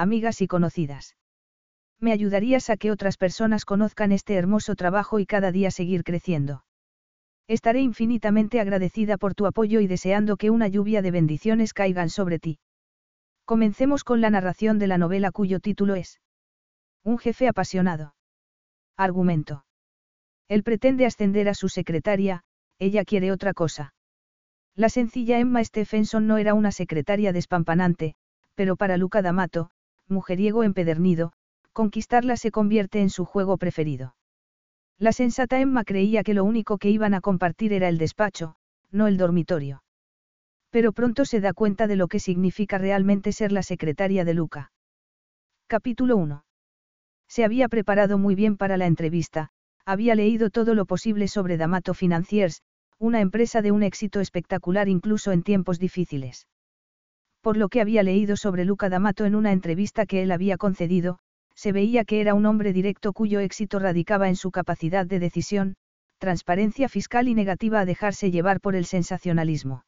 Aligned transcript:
amigas 0.00 0.40
y 0.40 0.46
conocidas. 0.46 1.16
Me 1.98 2.12
ayudarías 2.12 2.70
a 2.70 2.78
que 2.78 2.90
otras 2.90 3.18
personas 3.18 3.66
conozcan 3.66 4.12
este 4.12 4.34
hermoso 4.34 4.74
trabajo 4.74 5.18
y 5.18 5.26
cada 5.26 5.52
día 5.52 5.70
seguir 5.70 6.02
creciendo. 6.04 6.64
Estaré 7.46 7.80
infinitamente 7.82 8.60
agradecida 8.60 9.18
por 9.18 9.34
tu 9.34 9.44
apoyo 9.44 9.80
y 9.80 9.86
deseando 9.86 10.36
que 10.36 10.48
una 10.48 10.68
lluvia 10.68 11.02
de 11.02 11.10
bendiciones 11.10 11.74
caigan 11.74 12.08
sobre 12.08 12.38
ti. 12.38 12.58
Comencemos 13.44 14.02
con 14.02 14.22
la 14.22 14.30
narración 14.30 14.78
de 14.78 14.86
la 14.86 14.96
novela 14.96 15.32
cuyo 15.32 15.60
título 15.60 15.94
es 15.96 16.20
Un 17.04 17.18
jefe 17.18 17.48
apasionado. 17.48 18.14
Argumento. 18.96 19.66
Él 20.48 20.62
pretende 20.62 21.04
ascender 21.04 21.48
a 21.48 21.54
su 21.54 21.68
secretaria, 21.68 22.42
ella 22.78 23.04
quiere 23.04 23.32
otra 23.32 23.52
cosa. 23.52 23.92
La 24.74 24.88
sencilla 24.88 25.38
Emma 25.38 25.62
Stephenson 25.62 26.26
no 26.26 26.38
era 26.38 26.54
una 26.54 26.72
secretaria 26.72 27.32
despampanante, 27.32 28.14
pero 28.54 28.76
para 28.76 28.96
Luca 28.96 29.20
D'Amato, 29.20 29.70
mujeriego 30.10 30.64
empedernido, 30.64 31.32
conquistarla 31.72 32.36
se 32.36 32.50
convierte 32.50 33.00
en 33.00 33.10
su 33.10 33.24
juego 33.24 33.56
preferido. 33.56 34.14
La 34.98 35.12
sensata 35.12 35.60
Emma 35.60 35.84
creía 35.84 36.22
que 36.22 36.34
lo 36.34 36.44
único 36.44 36.76
que 36.76 36.90
iban 36.90 37.14
a 37.14 37.20
compartir 37.20 37.72
era 37.72 37.88
el 37.88 37.96
despacho, 37.96 38.56
no 38.90 39.06
el 39.06 39.16
dormitorio. 39.16 39.82
Pero 40.70 40.92
pronto 40.92 41.24
se 41.24 41.40
da 41.40 41.52
cuenta 41.52 41.86
de 41.86 41.96
lo 41.96 42.06
que 42.06 42.20
significa 42.20 42.78
realmente 42.78 43.32
ser 43.32 43.50
la 43.50 43.62
secretaria 43.62 44.24
de 44.24 44.34
Luca. 44.34 44.72
Capítulo 45.66 46.16
1. 46.16 46.44
Se 47.28 47.44
había 47.44 47.68
preparado 47.68 48.18
muy 48.18 48.34
bien 48.34 48.56
para 48.56 48.76
la 48.76 48.86
entrevista, 48.86 49.50
había 49.86 50.14
leído 50.14 50.50
todo 50.50 50.74
lo 50.74 50.84
posible 50.84 51.28
sobre 51.28 51.56
D'Amato 51.56 51.94
Financiers, 51.94 52.62
una 52.98 53.20
empresa 53.20 53.62
de 53.62 53.72
un 53.72 53.82
éxito 53.82 54.20
espectacular 54.20 54.88
incluso 54.88 55.32
en 55.32 55.42
tiempos 55.42 55.78
difíciles. 55.78 56.46
Por 57.40 57.56
lo 57.56 57.68
que 57.68 57.80
había 57.80 58.02
leído 58.02 58.36
sobre 58.36 58.64
Luca 58.64 58.88
D'Amato 58.88 59.24
en 59.24 59.34
una 59.34 59.52
entrevista 59.52 60.06
que 60.06 60.22
él 60.22 60.30
había 60.30 60.58
concedido, 60.58 61.18
se 61.54 61.72
veía 61.72 62.04
que 62.04 62.20
era 62.20 62.34
un 62.34 62.46
hombre 62.46 62.72
directo 62.72 63.12
cuyo 63.12 63.40
éxito 63.40 63.78
radicaba 63.78 64.28
en 64.28 64.36
su 64.36 64.50
capacidad 64.50 65.06
de 65.06 65.18
decisión, 65.18 65.76
transparencia 66.18 66.88
fiscal 66.88 67.28
y 67.28 67.34
negativa 67.34 67.80
a 67.80 67.86
dejarse 67.86 68.30
llevar 68.30 68.60
por 68.60 68.76
el 68.76 68.84
sensacionalismo. 68.84 69.84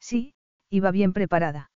Sí, 0.00 0.34
iba 0.70 0.90
bien 0.90 1.12
preparada. 1.12 1.70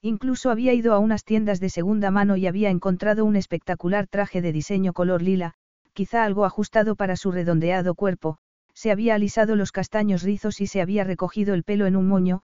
Incluso 0.00 0.50
había 0.50 0.72
ido 0.72 0.94
a 0.94 0.98
unas 0.98 1.24
tiendas 1.24 1.60
de 1.60 1.70
segunda 1.70 2.10
mano 2.10 2.36
y 2.36 2.46
había 2.46 2.70
encontrado 2.70 3.24
un 3.24 3.36
espectacular 3.36 4.06
traje 4.06 4.40
de 4.40 4.52
diseño 4.52 4.92
color 4.92 5.22
lila, 5.22 5.54
quizá 5.92 6.24
algo 6.24 6.44
ajustado 6.44 6.96
para 6.96 7.16
su 7.16 7.32
redondeado 7.32 7.94
cuerpo, 7.94 8.38
se 8.74 8.90
había 8.90 9.14
alisado 9.14 9.56
los 9.56 9.72
castaños 9.72 10.22
rizos 10.22 10.60
y 10.60 10.66
se 10.66 10.80
había 10.80 11.04
recogido 11.04 11.54
el 11.54 11.62
pelo 11.62 11.86
en 11.86 11.96
un 11.96 12.08
moño, 12.08 12.42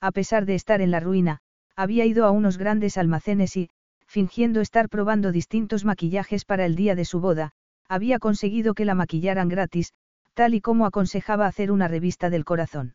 a 0.00 0.12
pesar 0.12 0.46
de 0.46 0.54
estar 0.54 0.80
en 0.80 0.90
la 0.90 1.00
ruina, 1.00 1.38
había 1.76 2.04
ido 2.04 2.24
a 2.26 2.30
unos 2.30 2.58
grandes 2.58 2.98
almacenes 2.98 3.56
y, 3.56 3.70
fingiendo 4.06 4.60
estar 4.60 4.88
probando 4.88 5.32
distintos 5.32 5.84
maquillajes 5.84 6.44
para 6.44 6.66
el 6.66 6.74
día 6.74 6.94
de 6.94 7.04
su 7.04 7.20
boda, 7.20 7.52
había 7.88 8.18
conseguido 8.18 8.74
que 8.74 8.84
la 8.84 8.94
maquillaran 8.94 9.48
gratis, 9.48 9.92
tal 10.34 10.54
y 10.54 10.60
como 10.60 10.86
aconsejaba 10.86 11.46
hacer 11.46 11.70
una 11.70 11.88
revista 11.88 12.30
del 12.30 12.44
corazón. 12.44 12.94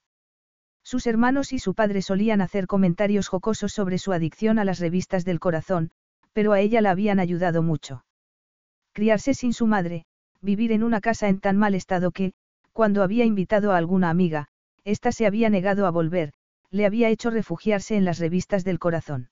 Sus 0.84 1.08
hermanos 1.08 1.52
y 1.52 1.60
su 1.60 1.74
padre 1.74 2.02
solían 2.02 2.42
hacer 2.42 2.68
comentarios 2.68 3.28
jocosos 3.28 3.74
sobre 3.74 3.98
su 3.98 4.14
adicción 4.14 4.60
a 4.60 4.66
las 4.66 4.80
revistas 4.80 5.26
del 5.26 5.40
corazón, 5.40 5.92
pero 6.34 6.54
a 6.54 6.60
ella 6.60 6.82
la 6.82 6.92
habían 6.92 7.20
ayudado 7.20 7.64
mucho. 7.64 8.06
Criarse 8.94 9.34
sin 9.34 9.54
su 9.54 9.68
madre, 9.68 10.06
vivir 10.42 10.72
en 10.72 10.84
una 10.84 11.02
casa 11.02 11.28
en 11.28 11.40
tan 11.40 11.58
mal 11.58 11.76
estado 11.76 12.12
que, 12.12 12.34
cuando 12.72 13.04
había 13.04 13.26
invitado 13.26 13.72
a 13.72 13.78
alguna 13.78 14.10
amiga, 14.10 14.48
ésta 14.84 15.12
se 15.12 15.26
había 15.26 15.50
negado 15.50 15.88
a 15.88 15.92
volver, 15.92 16.34
le 16.76 16.86
había 16.86 17.08
hecho 17.08 17.30
refugiarse 17.30 17.96
en 17.96 18.04
las 18.04 18.20
revistas 18.20 18.66
del 18.66 18.80
corazón. 18.80 19.30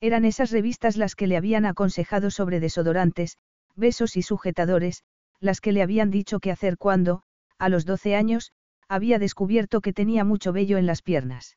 Eran 0.00 0.24
esas 0.24 0.52
revistas 0.52 0.96
las 0.96 1.16
que 1.16 1.26
le 1.26 1.36
habían 1.36 1.66
aconsejado 1.66 2.30
sobre 2.30 2.60
desodorantes, 2.60 3.36
besos 3.74 4.16
y 4.16 4.22
sujetadores, 4.22 5.02
las 5.40 5.60
que 5.60 5.72
le 5.72 5.82
habían 5.82 6.12
dicho 6.12 6.38
qué 6.38 6.52
hacer 6.52 6.78
cuando, 6.78 7.24
a 7.58 7.68
los 7.68 7.84
12 7.84 8.14
años, 8.14 8.52
había 8.86 9.18
descubierto 9.18 9.80
que 9.80 9.92
tenía 9.92 10.22
mucho 10.22 10.52
vello 10.52 10.78
en 10.78 10.86
las 10.86 11.02
piernas. 11.02 11.56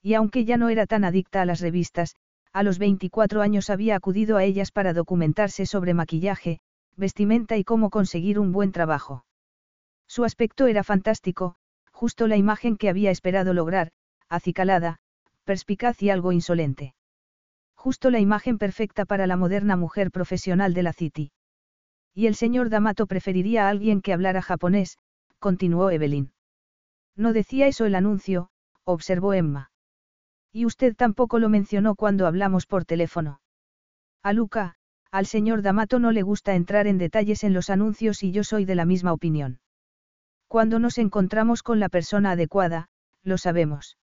Y 0.00 0.14
aunque 0.14 0.46
ya 0.46 0.56
no 0.56 0.70
era 0.70 0.86
tan 0.86 1.04
adicta 1.04 1.42
a 1.42 1.44
las 1.44 1.60
revistas, 1.60 2.16
a 2.54 2.62
los 2.62 2.78
24 2.78 3.42
años 3.42 3.68
había 3.68 3.94
acudido 3.94 4.38
a 4.38 4.44
ellas 4.44 4.72
para 4.72 4.94
documentarse 4.94 5.66
sobre 5.66 5.92
maquillaje, 5.92 6.60
vestimenta 6.96 7.58
y 7.58 7.64
cómo 7.64 7.90
conseguir 7.90 8.38
un 8.38 8.52
buen 8.52 8.72
trabajo. 8.72 9.26
Su 10.06 10.24
aspecto 10.24 10.66
era 10.66 10.82
fantástico, 10.82 11.56
justo 11.92 12.26
la 12.26 12.38
imagen 12.38 12.78
que 12.78 12.88
había 12.88 13.10
esperado 13.10 13.52
lograr, 13.52 13.92
acicalada, 14.28 14.98
perspicaz 15.44 16.02
y 16.02 16.10
algo 16.10 16.32
insolente. 16.32 16.94
Justo 17.74 18.10
la 18.10 18.20
imagen 18.20 18.58
perfecta 18.58 19.04
para 19.04 19.26
la 19.26 19.36
moderna 19.36 19.76
mujer 19.76 20.10
profesional 20.10 20.74
de 20.74 20.82
la 20.82 20.92
City. 20.92 21.32
Y 22.14 22.26
el 22.26 22.34
señor 22.34 22.70
D'Amato 22.70 23.06
preferiría 23.06 23.66
a 23.66 23.68
alguien 23.68 24.00
que 24.00 24.12
hablara 24.12 24.40
japonés, 24.40 24.98
continuó 25.38 25.90
Evelyn. 25.90 26.32
No 27.16 27.32
decía 27.32 27.66
eso 27.66 27.84
el 27.84 27.94
anuncio, 27.94 28.48
observó 28.84 29.34
Emma. 29.34 29.70
Y 30.52 30.64
usted 30.66 30.94
tampoco 30.96 31.38
lo 31.38 31.48
mencionó 31.48 31.94
cuando 31.94 32.26
hablamos 32.26 32.66
por 32.66 32.84
teléfono. 32.84 33.40
A 34.22 34.32
Luca, 34.32 34.76
al 35.10 35.26
señor 35.26 35.62
D'Amato 35.62 35.98
no 35.98 36.12
le 36.12 36.22
gusta 36.22 36.54
entrar 36.54 36.86
en 36.86 36.98
detalles 36.98 37.44
en 37.44 37.52
los 37.52 37.70
anuncios 37.70 38.22
y 38.22 38.32
yo 38.32 38.44
soy 38.44 38.64
de 38.64 38.74
la 38.74 38.84
misma 38.84 39.12
opinión. 39.12 39.60
Cuando 40.48 40.78
nos 40.78 40.98
encontramos 40.98 41.62
con 41.62 41.80
la 41.80 41.88
persona 41.88 42.32
adecuada, 42.32 42.88
lo 43.22 43.38
sabemos. 43.38 43.98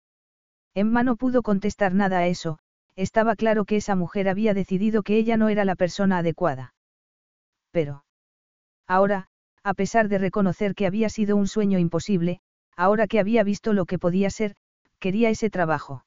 Emma 0.73 1.03
no 1.03 1.15
pudo 1.15 1.41
contestar 1.41 1.93
nada 1.93 2.19
a 2.19 2.27
eso, 2.27 2.59
estaba 2.95 3.35
claro 3.35 3.65
que 3.65 3.77
esa 3.77 3.95
mujer 3.95 4.29
había 4.29 4.53
decidido 4.53 5.03
que 5.03 5.17
ella 5.17 5.37
no 5.37 5.49
era 5.49 5.65
la 5.65 5.75
persona 5.75 6.19
adecuada. 6.19 6.73
Pero. 7.71 8.03
Ahora, 8.87 9.27
a 9.63 9.73
pesar 9.73 10.09
de 10.09 10.17
reconocer 10.17 10.75
que 10.75 10.85
había 10.85 11.09
sido 11.09 11.35
un 11.35 11.47
sueño 11.47 11.79
imposible, 11.79 12.41
ahora 12.75 13.07
que 13.07 13.19
había 13.19 13.43
visto 13.43 13.73
lo 13.73 13.85
que 13.85 13.99
podía 13.99 14.29
ser, 14.29 14.55
quería 14.99 15.29
ese 15.29 15.49
trabajo. 15.49 16.05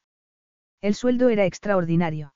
El 0.80 0.94
sueldo 0.94 1.28
era 1.28 1.44
extraordinario. 1.44 2.34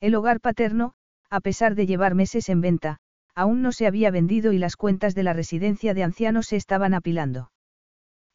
El 0.00 0.14
hogar 0.14 0.40
paterno, 0.40 0.94
a 1.30 1.40
pesar 1.40 1.74
de 1.74 1.86
llevar 1.86 2.14
meses 2.14 2.48
en 2.48 2.60
venta, 2.60 2.98
aún 3.34 3.60
no 3.62 3.72
se 3.72 3.86
había 3.86 4.10
vendido 4.10 4.52
y 4.52 4.58
las 4.58 4.76
cuentas 4.76 5.14
de 5.14 5.22
la 5.22 5.32
residencia 5.32 5.94
de 5.94 6.02
ancianos 6.02 6.46
se 6.46 6.56
estaban 6.56 6.94
apilando. 6.94 7.50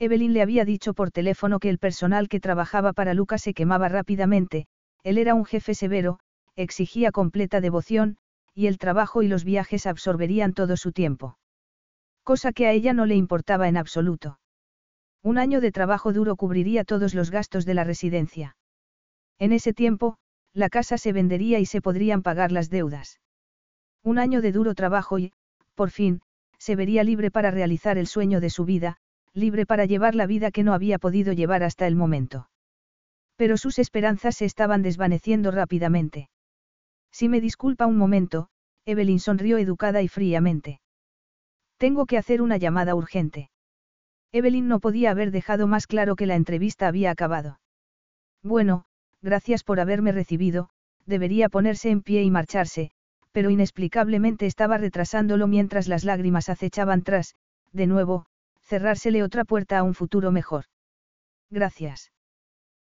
Evelyn 0.01 0.33
le 0.33 0.41
había 0.41 0.65
dicho 0.65 0.95
por 0.95 1.11
teléfono 1.11 1.59
que 1.59 1.69
el 1.69 1.77
personal 1.77 2.27
que 2.27 2.39
trabajaba 2.39 2.91
para 2.91 3.13
Lucas 3.13 3.43
se 3.43 3.53
quemaba 3.53 3.87
rápidamente, 3.87 4.65
él 5.03 5.19
era 5.19 5.35
un 5.35 5.45
jefe 5.45 5.75
severo, 5.75 6.17
exigía 6.55 7.11
completa 7.11 7.61
devoción, 7.61 8.17
y 8.55 8.65
el 8.65 8.79
trabajo 8.79 9.21
y 9.21 9.27
los 9.27 9.43
viajes 9.43 9.85
absorberían 9.85 10.53
todo 10.53 10.75
su 10.75 10.91
tiempo. 10.91 11.37
Cosa 12.23 12.51
que 12.51 12.65
a 12.65 12.71
ella 12.71 12.93
no 12.93 13.05
le 13.05 13.13
importaba 13.13 13.67
en 13.67 13.77
absoluto. 13.77 14.39
Un 15.21 15.37
año 15.37 15.61
de 15.61 15.71
trabajo 15.71 16.13
duro 16.13 16.35
cubriría 16.35 16.83
todos 16.83 17.13
los 17.13 17.29
gastos 17.29 17.63
de 17.65 17.75
la 17.75 17.83
residencia. 17.83 18.57
En 19.37 19.53
ese 19.53 19.71
tiempo, 19.71 20.17
la 20.51 20.69
casa 20.69 20.97
se 20.97 21.13
vendería 21.13 21.59
y 21.59 21.67
se 21.67 21.79
podrían 21.79 22.23
pagar 22.23 22.51
las 22.51 22.71
deudas. 22.71 23.19
Un 24.01 24.17
año 24.17 24.41
de 24.41 24.51
duro 24.51 24.73
trabajo 24.73 25.19
y, 25.19 25.31
por 25.75 25.91
fin, 25.91 26.23
se 26.57 26.75
vería 26.75 27.03
libre 27.03 27.29
para 27.29 27.51
realizar 27.51 27.99
el 27.99 28.07
sueño 28.07 28.41
de 28.41 28.49
su 28.49 28.65
vida, 28.65 28.97
libre 29.33 29.65
para 29.65 29.85
llevar 29.85 30.15
la 30.15 30.25
vida 30.25 30.51
que 30.51 30.63
no 30.63 30.73
había 30.73 30.99
podido 30.99 31.33
llevar 31.33 31.63
hasta 31.63 31.87
el 31.87 31.95
momento. 31.95 32.49
Pero 33.35 33.57
sus 33.57 33.79
esperanzas 33.79 34.35
se 34.37 34.45
estaban 34.45 34.81
desvaneciendo 34.81 35.51
rápidamente. 35.51 36.29
Si 37.11 37.29
me 37.29 37.41
disculpa 37.41 37.85
un 37.85 37.97
momento, 37.97 38.49
Evelyn 38.85 39.19
sonrió 39.19 39.57
educada 39.57 40.01
y 40.01 40.07
fríamente. 40.07 40.81
Tengo 41.77 42.05
que 42.05 42.17
hacer 42.17 42.41
una 42.41 42.57
llamada 42.57 42.95
urgente. 42.95 43.49
Evelyn 44.31 44.67
no 44.67 44.79
podía 44.79 45.11
haber 45.11 45.31
dejado 45.31 45.67
más 45.67 45.87
claro 45.87 46.15
que 46.15 46.25
la 46.25 46.35
entrevista 46.35 46.87
había 46.87 47.11
acabado. 47.11 47.59
Bueno, 48.43 48.85
gracias 49.21 49.63
por 49.63 49.79
haberme 49.79 50.11
recibido, 50.11 50.69
debería 51.05 51.49
ponerse 51.49 51.89
en 51.89 52.01
pie 52.01 52.23
y 52.23 52.31
marcharse, 52.31 52.91
pero 53.31 53.49
inexplicablemente 53.49 54.45
estaba 54.45 54.77
retrasándolo 54.77 55.47
mientras 55.47 55.87
las 55.87 56.03
lágrimas 56.03 56.49
acechaban 56.49 57.01
tras, 57.01 57.35
de 57.71 57.87
nuevo, 57.87 58.25
cerrársele 58.71 59.21
otra 59.21 59.43
puerta 59.43 59.79
a 59.79 59.83
un 59.83 59.93
futuro 59.93 60.31
mejor. 60.31 60.63
Gracias. 61.49 62.13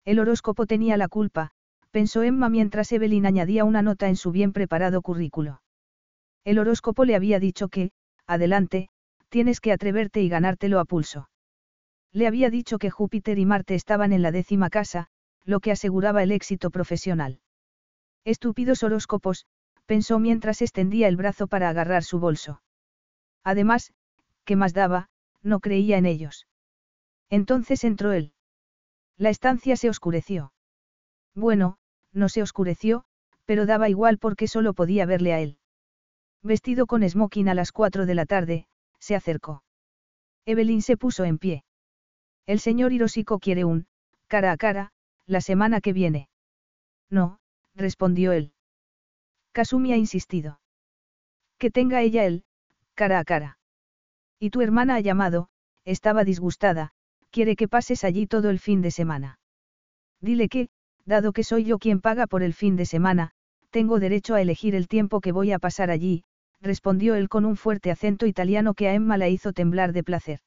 El 0.05 0.19
horóscopo 0.19 0.67
tenía 0.67 0.95
la 0.95 1.07
culpa, 1.07 1.53
pensó 1.89 2.21
Emma 2.21 2.49
mientras 2.49 2.91
Evelyn 2.91 3.25
añadía 3.25 3.65
una 3.65 3.81
nota 3.81 4.07
en 4.07 4.15
su 4.15 4.31
bien 4.31 4.53
preparado 4.53 5.01
currículo. 5.01 5.63
El 6.43 6.59
horóscopo 6.59 7.03
le 7.03 7.15
había 7.15 7.39
dicho 7.39 7.67
que, 7.67 7.93
adelante, 8.27 8.89
tienes 9.29 9.59
que 9.59 9.71
atreverte 9.71 10.21
y 10.21 10.29
ganártelo 10.29 10.79
a 10.79 10.85
pulso. 10.85 11.31
Le 12.13 12.27
había 12.27 12.51
dicho 12.51 12.77
que 12.77 12.91
Júpiter 12.91 13.39
y 13.39 13.47
Marte 13.47 13.73
estaban 13.73 14.13
en 14.13 14.21
la 14.21 14.31
décima 14.31 14.69
casa, 14.69 15.07
lo 15.45 15.61
que 15.61 15.71
aseguraba 15.71 16.21
el 16.21 16.31
éxito 16.31 16.69
profesional. 16.69 17.39
Estúpidos 18.23 18.83
horóscopos, 18.83 19.47
pensó 19.87 20.19
mientras 20.19 20.61
extendía 20.61 21.07
el 21.07 21.17
brazo 21.17 21.47
para 21.47 21.69
agarrar 21.69 22.03
su 22.03 22.19
bolso. 22.19 22.61
Además, 23.43 23.93
¿qué 24.45 24.55
más 24.55 24.73
daba? 24.73 25.09
No 25.43 25.59
creía 25.59 25.97
en 25.97 26.05
ellos. 26.05 26.47
Entonces 27.29 27.83
entró 27.83 28.11
él. 28.11 28.33
La 29.17 29.29
estancia 29.29 29.75
se 29.75 29.89
oscureció. 29.89 30.53
Bueno, 31.33 31.77
no 32.11 32.29
se 32.29 32.41
oscureció, 32.41 33.05
pero 33.45 33.65
daba 33.65 33.89
igual 33.89 34.17
porque 34.17 34.47
solo 34.47 34.73
podía 34.73 35.05
verle 35.05 35.33
a 35.33 35.39
él. 35.39 35.57
Vestido 36.43 36.87
con 36.87 37.07
smoking 37.07 37.49
a 37.49 37.53
las 37.53 37.71
cuatro 37.71 38.05
de 38.05 38.15
la 38.15 38.25
tarde, 38.25 38.67
se 38.99 39.15
acercó. 39.15 39.63
Evelyn 40.45 40.81
se 40.81 40.97
puso 40.97 41.23
en 41.23 41.37
pie. 41.37 41.63
El 42.45 42.59
señor 42.59 42.93
Hirosiko 42.93 43.39
quiere 43.39 43.63
un, 43.63 43.87
cara 44.27 44.51
a 44.51 44.57
cara, 44.57 44.91
la 45.25 45.41
semana 45.41 45.81
que 45.81 45.93
viene. 45.93 46.29
No, 47.09 47.39
respondió 47.75 48.31
él. 48.31 48.53
Kasumi 49.51 49.93
ha 49.93 49.97
insistido. 49.97 50.59
Que 51.57 51.69
tenga 51.69 52.01
ella 52.01 52.25
él, 52.25 52.43
cara 52.95 53.19
a 53.19 53.23
cara. 53.23 53.59
Y 54.43 54.49
tu 54.49 54.61
hermana 54.61 54.95
ha 54.95 54.99
llamado, 54.99 55.49
estaba 55.85 56.23
disgustada, 56.23 56.93
quiere 57.29 57.55
que 57.55 57.67
pases 57.67 58.03
allí 58.03 58.25
todo 58.25 58.49
el 58.49 58.57
fin 58.57 58.81
de 58.81 58.89
semana. 58.89 59.39
Dile 60.19 60.49
que, 60.49 60.69
dado 61.05 61.31
que 61.31 61.43
soy 61.43 61.63
yo 61.63 61.77
quien 61.77 62.01
paga 62.01 62.25
por 62.25 62.41
el 62.41 62.55
fin 62.55 62.75
de 62.75 62.87
semana, 62.87 63.33
tengo 63.69 63.99
derecho 63.99 64.33
a 64.33 64.41
elegir 64.41 64.73
el 64.73 64.87
tiempo 64.87 65.21
que 65.21 65.31
voy 65.31 65.51
a 65.51 65.59
pasar 65.59 65.91
allí, 65.91 66.23
respondió 66.59 67.13
él 67.13 67.29
con 67.29 67.45
un 67.45 67.55
fuerte 67.55 67.91
acento 67.91 68.25
italiano 68.25 68.73
que 68.73 68.87
a 68.87 68.95
Emma 68.95 69.15
la 69.15 69.29
hizo 69.29 69.53
temblar 69.53 69.93
de 69.93 70.03
placer. 70.03 70.39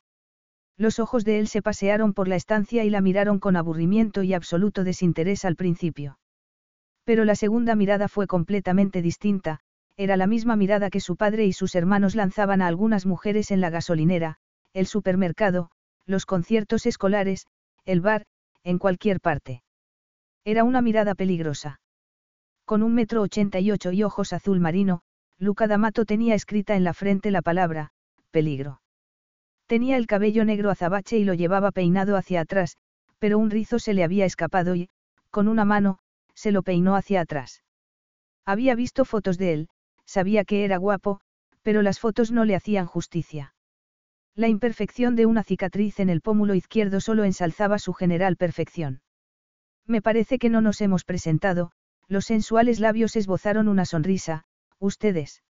Los 0.76 0.98
ojos 0.98 1.24
de 1.24 1.38
él 1.38 1.46
se 1.46 1.62
pasearon 1.62 2.14
por 2.14 2.26
la 2.26 2.34
estancia 2.34 2.82
y 2.84 2.90
la 2.90 3.00
miraron 3.00 3.38
con 3.38 3.54
aburrimiento 3.54 4.24
y 4.24 4.34
absoluto 4.34 4.82
desinterés 4.82 5.44
al 5.44 5.54
principio. 5.54 6.18
Pero 7.04 7.24
la 7.24 7.36
segunda 7.36 7.76
mirada 7.76 8.08
fue 8.08 8.26
completamente 8.26 9.02
distinta, 9.02 9.60
era 9.96 10.16
la 10.16 10.26
misma 10.26 10.56
mirada 10.56 10.90
que 10.90 11.00
su 11.00 11.16
padre 11.16 11.46
y 11.46 11.52
sus 11.52 11.74
hermanos 11.74 12.14
lanzaban 12.14 12.62
a 12.62 12.66
algunas 12.66 13.06
mujeres 13.06 13.50
en 13.50 13.60
la 13.60 13.70
gasolinera, 13.70 14.36
el 14.72 14.86
supermercado, 14.86 15.70
los 16.06 16.26
conciertos 16.26 16.86
escolares, 16.86 17.46
el 17.84 18.00
bar, 18.00 18.26
en 18.64 18.78
cualquier 18.78 19.20
parte. 19.20 19.62
Era 20.44 20.64
una 20.64 20.82
mirada 20.82 21.14
peligrosa. 21.14 21.80
Con 22.64 22.82
un 22.82 22.94
metro 22.94 23.22
ochenta 23.22 23.60
y 23.60 23.70
ocho 23.70 23.92
y 23.92 24.02
ojos 24.02 24.32
azul 24.32 24.58
marino, 24.58 25.02
Luca 25.38 25.66
D'Amato 25.66 26.04
tenía 26.04 26.34
escrita 26.34 26.76
en 26.76 26.84
la 26.84 26.94
frente 26.94 27.30
la 27.30 27.42
palabra, 27.42 27.90
peligro. 28.30 28.80
Tenía 29.66 29.96
el 29.96 30.06
cabello 30.06 30.44
negro 30.44 30.70
azabache 30.70 31.18
y 31.18 31.24
lo 31.24 31.34
llevaba 31.34 31.72
peinado 31.72 32.16
hacia 32.16 32.40
atrás, 32.40 32.76
pero 33.18 33.38
un 33.38 33.50
rizo 33.50 33.78
se 33.78 33.94
le 33.94 34.04
había 34.04 34.24
escapado 34.24 34.74
y, 34.74 34.88
con 35.30 35.48
una 35.48 35.64
mano, 35.64 35.98
se 36.34 36.52
lo 36.52 36.62
peinó 36.62 36.96
hacia 36.96 37.20
atrás. 37.20 37.62
Había 38.44 38.74
visto 38.74 39.04
fotos 39.04 39.38
de 39.38 39.52
él, 39.52 39.68
sabía 40.06 40.44
que 40.44 40.64
era 40.64 40.76
guapo, 40.76 41.20
pero 41.62 41.82
las 41.82 41.98
fotos 41.98 42.30
no 42.30 42.44
le 42.44 42.54
hacían 42.54 42.86
justicia. 42.86 43.54
La 44.34 44.48
imperfección 44.48 45.14
de 45.14 45.26
una 45.26 45.44
cicatriz 45.44 46.00
en 46.00 46.10
el 46.10 46.20
pómulo 46.20 46.54
izquierdo 46.54 47.00
solo 47.00 47.24
ensalzaba 47.24 47.78
su 47.78 47.92
general 47.92 48.36
perfección. 48.36 49.00
Me 49.86 50.02
parece 50.02 50.38
que 50.38 50.50
no 50.50 50.60
nos 50.60 50.80
hemos 50.80 51.04
presentado, 51.04 51.70
los 52.08 52.26
sensuales 52.26 52.80
labios 52.80 53.16
esbozaron 53.16 53.68
una 53.68 53.84
sonrisa, 53.84 54.44
ustedes. 54.78 55.42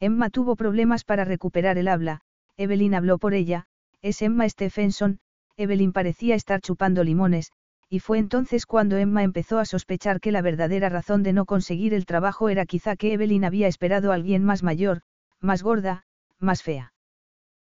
Emma 0.00 0.30
tuvo 0.30 0.56
problemas 0.56 1.04
para 1.04 1.24
recuperar 1.24 1.76
el 1.76 1.88
habla, 1.88 2.22
Evelyn 2.56 2.94
habló 2.94 3.18
por 3.18 3.34
ella, 3.34 3.66
es 4.00 4.22
Emma 4.22 4.48
Stephenson, 4.48 5.20
Evelyn 5.56 5.92
parecía 5.92 6.34
estar 6.34 6.60
chupando 6.60 7.02
limones, 7.04 7.52
y 7.90 8.00
fue 8.00 8.18
entonces 8.18 8.66
cuando 8.66 8.96
Emma 8.96 9.22
empezó 9.22 9.58
a 9.58 9.64
sospechar 9.64 10.20
que 10.20 10.32
la 10.32 10.42
verdadera 10.42 10.88
razón 10.88 11.22
de 11.22 11.32
no 11.32 11.46
conseguir 11.46 11.94
el 11.94 12.04
trabajo 12.04 12.48
era 12.50 12.66
quizá 12.66 12.96
que 12.96 13.12
Evelyn 13.12 13.44
había 13.44 13.66
esperado 13.66 14.12
a 14.12 14.14
alguien 14.14 14.44
más 14.44 14.62
mayor, 14.62 15.02
más 15.40 15.62
gorda, 15.62 16.04
más 16.38 16.62
fea. 16.62 16.92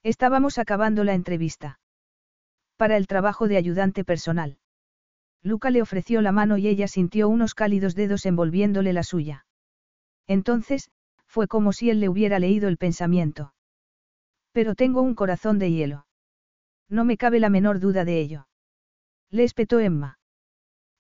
Estábamos 0.02 0.58
acabando 0.58 1.04
la 1.04 1.14
entrevista. 1.14 1.80
Para 2.76 2.96
el 2.96 3.06
trabajo 3.06 3.48
de 3.48 3.56
ayudante 3.56 4.04
personal. 4.04 4.58
Luca 5.42 5.70
le 5.70 5.82
ofreció 5.82 6.22
la 6.22 6.32
mano 6.32 6.56
y 6.56 6.68
ella 6.68 6.88
sintió 6.88 7.28
unos 7.28 7.54
cálidos 7.54 7.94
dedos 7.94 8.26
envolviéndole 8.26 8.92
la 8.92 9.02
suya. 9.02 9.46
Entonces, 10.26 10.90
fue 11.26 11.46
como 11.46 11.72
si 11.72 11.90
él 11.90 12.00
le 12.00 12.08
hubiera 12.08 12.38
leído 12.38 12.68
el 12.68 12.78
pensamiento. 12.78 13.52
Pero 14.52 14.74
tengo 14.74 15.02
un 15.02 15.14
corazón 15.14 15.58
de 15.58 15.70
hielo. 15.70 16.06
No 16.88 17.04
me 17.04 17.16
cabe 17.16 17.40
la 17.40 17.50
menor 17.50 17.78
duda 17.78 18.04
de 18.04 18.20
ello. 18.20 18.48
Le 19.30 19.44
espetó 19.44 19.80
Emma. 19.80 20.18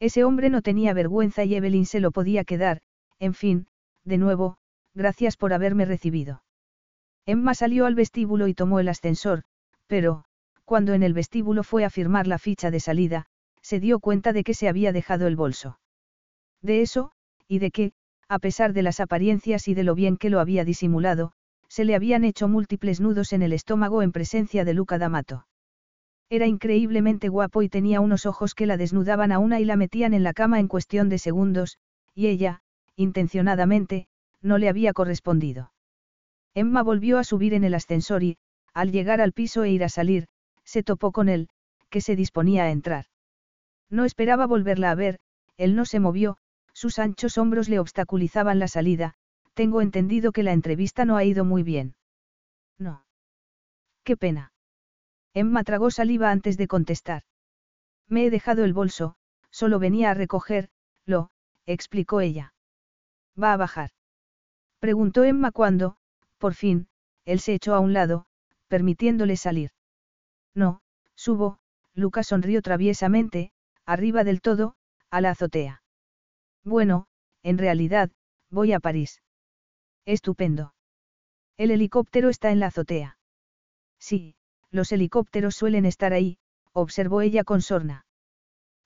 Ese 0.00 0.24
hombre 0.24 0.50
no 0.50 0.62
tenía 0.62 0.92
vergüenza 0.92 1.44
y 1.44 1.54
Evelyn 1.54 1.86
se 1.86 2.00
lo 2.00 2.10
podía 2.10 2.44
quedar, 2.44 2.80
en 3.18 3.34
fin, 3.34 3.66
de 4.04 4.18
nuevo, 4.18 4.58
gracias 4.94 5.36
por 5.36 5.52
haberme 5.52 5.84
recibido. 5.84 6.42
Emma 7.24 7.54
salió 7.54 7.86
al 7.86 7.94
vestíbulo 7.94 8.46
y 8.46 8.54
tomó 8.54 8.78
el 8.78 8.88
ascensor, 8.88 9.42
pero, 9.86 10.24
cuando 10.64 10.94
en 10.94 11.02
el 11.02 11.14
vestíbulo 11.14 11.62
fue 11.62 11.84
a 11.84 11.90
firmar 11.90 12.26
la 12.26 12.38
ficha 12.38 12.70
de 12.70 12.80
salida, 12.80 13.26
se 13.62 13.80
dio 13.80 14.00
cuenta 14.00 14.32
de 14.32 14.44
que 14.44 14.54
se 14.54 14.68
había 14.68 14.92
dejado 14.92 15.26
el 15.26 15.36
bolso. 15.36 15.80
De 16.62 16.82
eso, 16.82 17.12
y 17.48 17.58
de 17.58 17.70
que, 17.70 17.92
a 18.28 18.38
pesar 18.38 18.72
de 18.72 18.82
las 18.82 19.00
apariencias 19.00 19.68
y 19.68 19.74
de 19.74 19.84
lo 19.84 19.94
bien 19.94 20.16
que 20.16 20.30
lo 20.30 20.40
había 20.40 20.64
disimulado, 20.64 21.32
se 21.68 21.84
le 21.84 21.94
habían 21.94 22.24
hecho 22.24 22.48
múltiples 22.48 23.00
nudos 23.00 23.32
en 23.32 23.42
el 23.42 23.52
estómago 23.52 24.02
en 24.02 24.12
presencia 24.12 24.64
de 24.64 24.74
Luca 24.74 24.98
D'Amato. 24.98 25.46
Era 26.28 26.46
increíblemente 26.46 27.28
guapo 27.28 27.62
y 27.62 27.68
tenía 27.68 28.00
unos 28.00 28.26
ojos 28.26 28.54
que 28.54 28.66
la 28.66 28.76
desnudaban 28.76 29.30
a 29.30 29.38
una 29.38 29.60
y 29.60 29.64
la 29.64 29.76
metían 29.76 30.12
en 30.12 30.24
la 30.24 30.32
cama 30.32 30.58
en 30.58 30.66
cuestión 30.66 31.08
de 31.08 31.18
segundos, 31.18 31.78
y 32.14 32.26
ella, 32.26 32.62
intencionadamente, 32.96 34.08
no 34.42 34.58
le 34.58 34.68
había 34.68 34.92
correspondido. 34.92 35.72
Emma 36.54 36.82
volvió 36.82 37.18
a 37.18 37.24
subir 37.24 37.54
en 37.54 37.64
el 37.64 37.74
ascensor 37.74 38.22
y, 38.22 38.38
al 38.74 38.90
llegar 38.90 39.20
al 39.20 39.32
piso 39.32 39.62
e 39.62 39.70
ir 39.70 39.84
a 39.84 39.88
salir, 39.88 40.26
se 40.64 40.82
topó 40.82 41.12
con 41.12 41.28
él, 41.28 41.48
que 41.90 42.00
se 42.00 42.16
disponía 42.16 42.64
a 42.64 42.70
entrar. 42.70 43.06
No 43.88 44.04
esperaba 44.04 44.46
volverla 44.46 44.90
a 44.90 44.94
ver, 44.96 45.20
él 45.56 45.76
no 45.76 45.84
se 45.84 46.00
movió, 46.00 46.38
sus 46.72 46.98
anchos 46.98 47.38
hombros 47.38 47.68
le 47.68 47.78
obstaculizaban 47.78 48.58
la 48.58 48.68
salida, 48.68 49.14
tengo 49.54 49.80
entendido 49.80 50.32
que 50.32 50.42
la 50.42 50.52
entrevista 50.52 51.04
no 51.04 51.16
ha 51.16 51.24
ido 51.24 51.44
muy 51.44 51.62
bien. 51.62 51.94
No. 52.78 53.04
Qué 54.02 54.16
pena. 54.16 54.52
Emma 55.36 55.64
tragó 55.64 55.90
saliva 55.90 56.30
antes 56.30 56.56
de 56.56 56.66
contestar. 56.66 57.24
Me 58.08 58.24
he 58.24 58.30
dejado 58.30 58.64
el 58.64 58.72
bolso, 58.72 59.16
solo 59.50 59.78
venía 59.78 60.10
a 60.10 60.14
recoger, 60.14 60.70
lo, 61.04 61.30
explicó 61.66 62.22
ella. 62.22 62.54
¿Va 63.40 63.52
a 63.52 63.58
bajar? 63.58 63.90
Preguntó 64.78 65.24
Emma 65.24 65.52
cuando, 65.52 65.98
por 66.38 66.54
fin, 66.54 66.88
él 67.26 67.40
se 67.40 67.52
echó 67.52 67.74
a 67.74 67.80
un 67.80 67.92
lado, 67.92 68.24
permitiéndole 68.68 69.36
salir. 69.36 69.72
No, 70.54 70.80
subo, 71.14 71.58
Lucas 71.92 72.28
sonrió 72.28 72.62
traviesamente, 72.62 73.52
arriba 73.84 74.24
del 74.24 74.40
todo, 74.40 74.74
a 75.10 75.20
la 75.20 75.32
azotea. 75.32 75.82
Bueno, 76.64 77.08
en 77.42 77.58
realidad, 77.58 78.10
voy 78.48 78.72
a 78.72 78.80
París. 78.80 79.20
Estupendo. 80.06 80.72
El 81.58 81.72
helicóptero 81.72 82.30
está 82.30 82.52
en 82.52 82.60
la 82.60 82.68
azotea. 82.68 83.18
Sí, 83.98 84.35
los 84.70 84.92
helicópteros 84.92 85.54
suelen 85.54 85.84
estar 85.86 86.12
ahí, 86.12 86.38
observó 86.72 87.20
ella 87.20 87.44
con 87.44 87.62
sorna. 87.62 88.04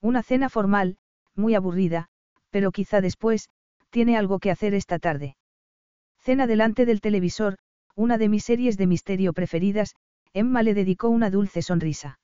Una 0.01 0.23
cena 0.23 0.49
formal, 0.49 0.97
muy 1.35 1.55
aburrida, 1.55 2.09
pero 2.51 2.73
quizá 2.73 3.01
después, 3.01 3.49
tiene 3.91 4.17
algo 4.17 4.39
que 4.39 4.51
hacer 4.51 4.75
esta 4.75 4.99
tarde. 4.99 5.37
Cena 6.19 6.47
delante 6.47 6.87
del 6.87 7.01
televisor, 7.01 7.59
una 7.97 8.19
de 8.19 8.29
mis 8.29 8.45
series 8.45 8.77
de 8.77 8.87
misterio 8.87 9.33
preferidas, 9.33 9.95
Emma 10.33 10.63
le 10.63 10.75
dedicó 10.75 11.09
una 11.09 11.31
dulce 11.31 11.63
sonrisa. 11.63 12.21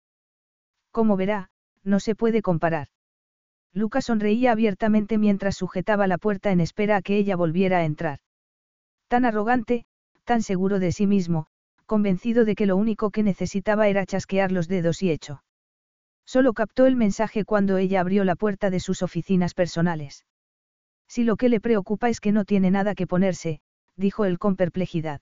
Como 0.92 1.16
verá, 1.16 1.50
no 1.82 2.00
se 2.00 2.14
puede 2.14 2.42
comparar. 2.42 2.88
Luca 3.72 4.00
sonreía 4.00 4.52
abiertamente 4.52 5.18
mientras 5.18 5.56
sujetaba 5.56 6.06
la 6.06 6.18
puerta 6.18 6.50
en 6.50 6.60
espera 6.60 6.96
a 6.96 7.02
que 7.02 7.16
ella 7.16 7.36
volviera 7.36 7.78
a 7.78 7.84
entrar. 7.84 8.20
Tan 9.08 9.25
arrogante, 9.25 9.84
tan 10.25 10.42
seguro 10.42 10.78
de 10.78 10.92
sí 10.92 11.06
mismo, 11.06 11.48
convencido 11.87 12.45
de 12.45 12.55
que 12.55 12.66
lo 12.66 12.76
único 12.76 13.11
que 13.11 13.23
necesitaba 13.23 13.88
era 13.88 14.05
chasquear 14.05 14.52
los 14.52 14.69
dedos 14.69 15.02
y 15.02 15.11
hecho. 15.11 15.43
Solo 16.26 16.52
captó 16.52 16.87
el 16.87 16.97
mensaje 16.97 17.45
cuando 17.45 17.78
ella 17.78 18.00
abrió 18.00 18.25
la 18.25 18.35
puerta 18.35 18.69
de 18.69 18.81
sus 18.81 19.02
oficinas 19.02 19.55
personales. 19.55 20.26
Si 21.09 21.23
lo 21.23 21.37
que 21.37 21.49
le 21.49 21.61
preocupa 21.61 22.09
es 22.09 22.21
que 22.21 22.33
no 22.33 22.45
tiene 22.45 22.71
nada 22.71 22.95
que 22.95 23.07
ponerse, 23.07 23.61
dijo 23.97 24.25
él 24.25 24.38
con 24.38 24.57
perplejidad. 24.57 25.21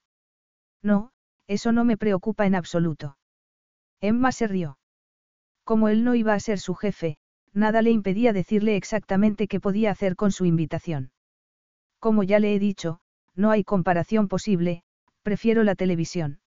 No, 0.82 1.10
eso 1.46 1.72
no 1.72 1.84
me 1.84 1.98
preocupa 1.98 2.46
en 2.46 2.54
absoluto. 2.54 3.18
Emma 4.00 4.32
se 4.32 4.46
rió. 4.46 4.78
Como 5.62 5.88
él 5.88 6.04
no 6.04 6.14
iba 6.14 6.34
a 6.34 6.40
ser 6.40 6.58
su 6.58 6.74
jefe, 6.74 7.18
nada 7.52 7.82
le 7.82 7.90
impedía 7.90 8.32
decirle 8.32 8.76
exactamente 8.76 9.46
qué 9.46 9.60
podía 9.60 9.90
hacer 9.90 10.16
con 10.16 10.32
su 10.32 10.44
invitación. 10.46 11.12
Como 12.00 12.22
ya 12.22 12.38
le 12.38 12.54
he 12.54 12.58
dicho, 12.58 13.00
no 13.34 13.50
hay 13.50 13.64
comparación 13.64 14.28
posible, 14.28 14.82
prefiero 15.22 15.64
la 15.64 15.74
televisión. 15.74 16.40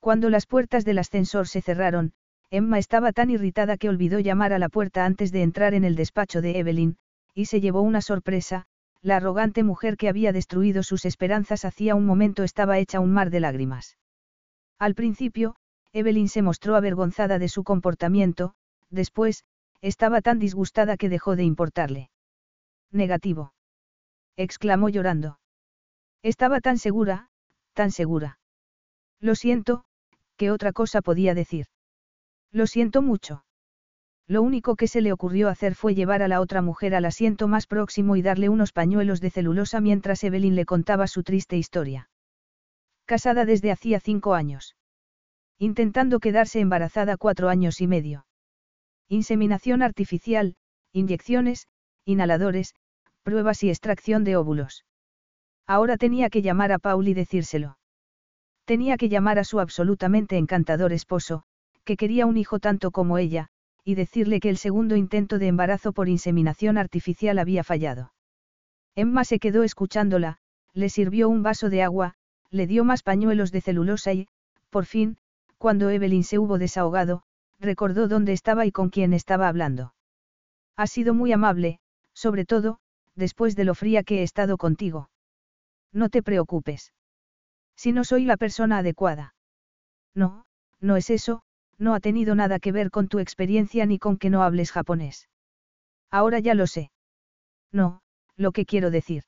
Cuando 0.00 0.30
las 0.30 0.46
puertas 0.46 0.84
del 0.84 0.98
ascensor 0.98 1.48
se 1.48 1.60
cerraron, 1.60 2.12
Emma 2.50 2.78
estaba 2.78 3.12
tan 3.12 3.30
irritada 3.30 3.76
que 3.76 3.88
olvidó 3.88 4.20
llamar 4.20 4.52
a 4.52 4.58
la 4.58 4.68
puerta 4.68 5.04
antes 5.04 5.32
de 5.32 5.42
entrar 5.42 5.74
en 5.74 5.84
el 5.84 5.96
despacho 5.96 6.40
de 6.40 6.58
Evelyn, 6.58 6.96
y 7.34 7.46
se 7.46 7.60
llevó 7.60 7.82
una 7.82 8.00
sorpresa, 8.00 8.66
la 9.02 9.16
arrogante 9.16 9.62
mujer 9.62 9.96
que 9.96 10.08
había 10.08 10.32
destruido 10.32 10.82
sus 10.82 11.04
esperanzas 11.04 11.64
hacía 11.64 11.94
un 11.94 12.06
momento 12.06 12.42
estaba 12.42 12.78
hecha 12.78 13.00
un 13.00 13.12
mar 13.12 13.30
de 13.30 13.40
lágrimas. 13.40 13.98
Al 14.78 14.94
principio, 14.94 15.56
Evelyn 15.92 16.28
se 16.28 16.42
mostró 16.42 16.76
avergonzada 16.76 17.38
de 17.38 17.48
su 17.48 17.64
comportamiento, 17.64 18.54
después, 18.90 19.44
estaba 19.80 20.20
tan 20.20 20.38
disgustada 20.38 20.96
que 20.96 21.08
dejó 21.08 21.36
de 21.36 21.44
importarle. 21.44 22.10
Negativo. 22.90 23.52
exclamó 24.36 24.88
llorando. 24.88 25.38
Estaba 26.22 26.60
tan 26.60 26.78
segura, 26.78 27.28
tan 27.74 27.90
segura. 27.90 28.38
Lo 29.20 29.34
siento, 29.34 29.84
¿qué 30.38 30.50
otra 30.50 30.72
cosa 30.72 31.02
podía 31.02 31.34
decir? 31.34 31.66
Lo 32.50 32.66
siento 32.66 33.02
mucho. 33.02 33.44
Lo 34.26 34.40
único 34.42 34.76
que 34.76 34.88
se 34.88 35.00
le 35.00 35.12
ocurrió 35.12 35.48
hacer 35.48 35.74
fue 35.74 35.94
llevar 35.94 36.22
a 36.22 36.28
la 36.28 36.40
otra 36.40 36.62
mujer 36.62 36.94
al 36.94 37.04
asiento 37.04 37.48
más 37.48 37.66
próximo 37.66 38.14
y 38.14 38.22
darle 38.22 38.48
unos 38.48 38.72
pañuelos 38.72 39.20
de 39.20 39.30
celulosa 39.30 39.80
mientras 39.80 40.22
Evelyn 40.22 40.54
le 40.54 40.64
contaba 40.64 41.06
su 41.06 41.22
triste 41.22 41.56
historia. 41.56 42.08
Casada 43.04 43.44
desde 43.44 43.72
hacía 43.72 44.00
cinco 44.00 44.34
años. 44.34 44.76
Intentando 45.58 46.20
quedarse 46.20 46.60
embarazada 46.60 47.16
cuatro 47.16 47.48
años 47.48 47.80
y 47.80 47.86
medio. 47.86 48.26
Inseminación 49.08 49.82
artificial, 49.82 50.56
inyecciones, 50.92 51.66
inhaladores, 52.04 52.74
pruebas 53.22 53.62
y 53.64 53.70
extracción 53.70 54.24
de 54.24 54.36
óvulos. 54.36 54.84
Ahora 55.66 55.96
tenía 55.96 56.30
que 56.30 56.42
llamar 56.42 56.70
a 56.70 56.78
Paul 56.78 57.08
y 57.08 57.14
decírselo. 57.14 57.77
Tenía 58.68 58.98
que 58.98 59.08
llamar 59.08 59.38
a 59.38 59.44
su 59.44 59.60
absolutamente 59.60 60.36
encantador 60.36 60.92
esposo, 60.92 61.42
que 61.84 61.96
quería 61.96 62.26
un 62.26 62.36
hijo 62.36 62.58
tanto 62.58 62.90
como 62.90 63.16
ella, 63.16 63.48
y 63.82 63.94
decirle 63.94 64.40
que 64.40 64.50
el 64.50 64.58
segundo 64.58 64.94
intento 64.94 65.38
de 65.38 65.46
embarazo 65.46 65.94
por 65.94 66.10
inseminación 66.10 66.76
artificial 66.76 67.38
había 67.38 67.64
fallado. 67.64 68.12
Emma 68.94 69.24
se 69.24 69.38
quedó 69.38 69.62
escuchándola, 69.62 70.36
le 70.74 70.90
sirvió 70.90 71.30
un 71.30 71.42
vaso 71.42 71.70
de 71.70 71.82
agua, 71.82 72.16
le 72.50 72.66
dio 72.66 72.84
más 72.84 73.02
pañuelos 73.02 73.52
de 73.52 73.62
celulosa 73.62 74.12
y, 74.12 74.28
por 74.68 74.84
fin, 74.84 75.16
cuando 75.56 75.88
Evelyn 75.88 76.22
se 76.22 76.38
hubo 76.38 76.58
desahogado, 76.58 77.22
recordó 77.58 78.06
dónde 78.06 78.34
estaba 78.34 78.66
y 78.66 78.70
con 78.70 78.90
quién 78.90 79.14
estaba 79.14 79.48
hablando. 79.48 79.94
Ha 80.76 80.86
sido 80.86 81.14
muy 81.14 81.32
amable, 81.32 81.80
sobre 82.12 82.44
todo, 82.44 82.80
después 83.16 83.56
de 83.56 83.64
lo 83.64 83.74
fría 83.74 84.02
que 84.02 84.18
he 84.18 84.22
estado 84.24 84.58
contigo. 84.58 85.08
No 85.90 86.10
te 86.10 86.22
preocupes. 86.22 86.92
Si 87.78 87.92
no 87.92 88.02
soy 88.02 88.24
la 88.24 88.36
persona 88.36 88.78
adecuada. 88.78 89.34
No, 90.12 90.44
no 90.80 90.96
es 90.96 91.10
eso, 91.10 91.42
no 91.78 91.94
ha 91.94 92.00
tenido 92.00 92.34
nada 92.34 92.58
que 92.58 92.72
ver 92.72 92.90
con 92.90 93.06
tu 93.06 93.20
experiencia 93.20 93.86
ni 93.86 94.00
con 94.00 94.18
que 94.18 94.30
no 94.30 94.42
hables 94.42 94.72
japonés. 94.72 95.28
Ahora 96.10 96.40
ya 96.40 96.54
lo 96.54 96.66
sé. 96.66 96.90
No, 97.70 98.00
lo 98.36 98.50
que 98.50 98.66
quiero 98.66 98.90
decir. 98.90 99.22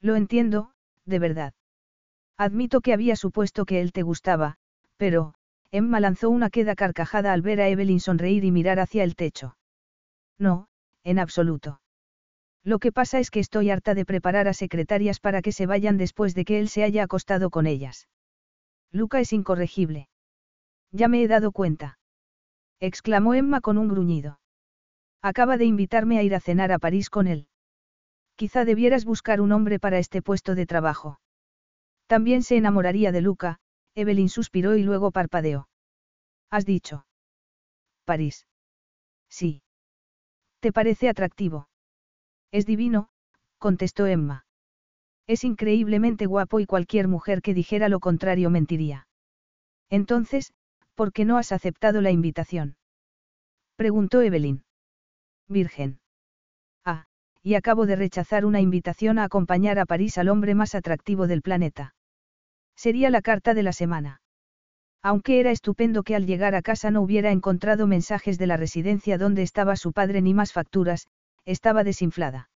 Lo 0.00 0.16
entiendo, 0.16 0.72
de 1.04 1.20
verdad. 1.20 1.54
Admito 2.36 2.80
que 2.80 2.92
había 2.92 3.14
supuesto 3.14 3.64
que 3.64 3.80
él 3.80 3.92
te 3.92 4.02
gustaba, 4.02 4.56
pero, 4.96 5.34
Emma 5.70 6.00
lanzó 6.00 6.28
una 6.28 6.50
queda 6.50 6.74
carcajada 6.74 7.32
al 7.32 7.42
ver 7.42 7.60
a 7.60 7.68
Evelyn 7.68 8.00
sonreír 8.00 8.44
y 8.44 8.50
mirar 8.50 8.80
hacia 8.80 9.04
el 9.04 9.14
techo. 9.14 9.56
No, 10.38 10.66
en 11.04 11.20
absoluto. 11.20 11.79
Lo 12.62 12.78
que 12.78 12.92
pasa 12.92 13.18
es 13.18 13.30
que 13.30 13.40
estoy 13.40 13.70
harta 13.70 13.94
de 13.94 14.04
preparar 14.04 14.46
a 14.46 14.52
secretarias 14.52 15.18
para 15.18 15.40
que 15.40 15.52
se 15.52 15.66
vayan 15.66 15.96
después 15.96 16.34
de 16.34 16.44
que 16.44 16.58
él 16.58 16.68
se 16.68 16.84
haya 16.84 17.04
acostado 17.04 17.50
con 17.50 17.66
ellas. 17.66 18.08
Luca 18.92 19.20
es 19.20 19.32
incorregible. 19.32 20.08
Ya 20.92 21.08
me 21.08 21.22
he 21.22 21.28
dado 21.28 21.52
cuenta. 21.52 21.98
Exclamó 22.80 23.34
Emma 23.34 23.60
con 23.60 23.78
un 23.78 23.88
gruñido. 23.88 24.40
Acaba 25.22 25.56
de 25.56 25.64
invitarme 25.64 26.18
a 26.18 26.22
ir 26.22 26.34
a 26.34 26.40
cenar 26.40 26.72
a 26.72 26.78
París 26.78 27.10
con 27.10 27.26
él. 27.26 27.46
Quizá 28.36 28.64
debieras 28.64 29.04
buscar 29.04 29.40
un 29.40 29.52
hombre 29.52 29.78
para 29.78 29.98
este 29.98 30.22
puesto 30.22 30.54
de 30.54 30.66
trabajo. 30.66 31.20
También 32.06 32.42
se 32.42 32.56
enamoraría 32.56 33.12
de 33.12 33.20
Luca, 33.20 33.60
Evelyn 33.94 34.28
suspiró 34.28 34.76
y 34.76 34.82
luego 34.82 35.12
parpadeó. 35.12 35.68
¿Has 36.50 36.64
dicho? 36.66 37.06
París. 38.04 38.46
Sí. 39.28 39.62
¿Te 40.60 40.72
parece 40.72 41.08
atractivo? 41.08 41.69
Es 42.52 42.66
divino, 42.66 43.08
contestó 43.58 44.06
Emma. 44.06 44.44
Es 45.26 45.44
increíblemente 45.44 46.26
guapo 46.26 46.60
y 46.60 46.66
cualquier 46.66 47.08
mujer 47.08 47.42
que 47.42 47.54
dijera 47.54 47.88
lo 47.88 48.00
contrario 48.00 48.50
mentiría. 48.50 49.06
Entonces, 49.88 50.52
¿Por 51.00 51.14
qué 51.14 51.24
no 51.24 51.38
has 51.38 51.50
aceptado 51.50 52.02
la 52.02 52.10
invitación? 52.10 52.76
Preguntó 53.74 54.20
Evelyn. 54.20 54.64
Virgen. 55.48 55.98
Ah, 56.84 57.06
y 57.42 57.54
acabo 57.54 57.86
de 57.86 57.96
rechazar 57.96 58.44
una 58.44 58.60
invitación 58.60 59.18
a 59.18 59.24
acompañar 59.24 59.78
a 59.78 59.86
París 59.86 60.18
al 60.18 60.28
hombre 60.28 60.54
más 60.54 60.74
atractivo 60.74 61.26
del 61.26 61.40
planeta. 61.40 61.94
Sería 62.76 63.08
la 63.08 63.22
carta 63.22 63.54
de 63.54 63.62
la 63.62 63.72
semana. 63.72 64.20
Aunque 65.02 65.40
era 65.40 65.52
estupendo 65.52 66.02
que 66.02 66.14
al 66.16 66.26
llegar 66.26 66.54
a 66.54 66.60
casa 66.60 66.90
no 66.90 67.00
hubiera 67.00 67.30
encontrado 67.32 67.86
mensajes 67.86 68.36
de 68.36 68.46
la 68.46 68.58
residencia 68.58 69.16
donde 69.16 69.40
estaba 69.40 69.76
su 69.76 69.94
padre 69.94 70.20
ni 70.20 70.34
más 70.34 70.52
facturas, 70.52 71.06
estaba 71.44 71.84
desinflada. 71.84 72.50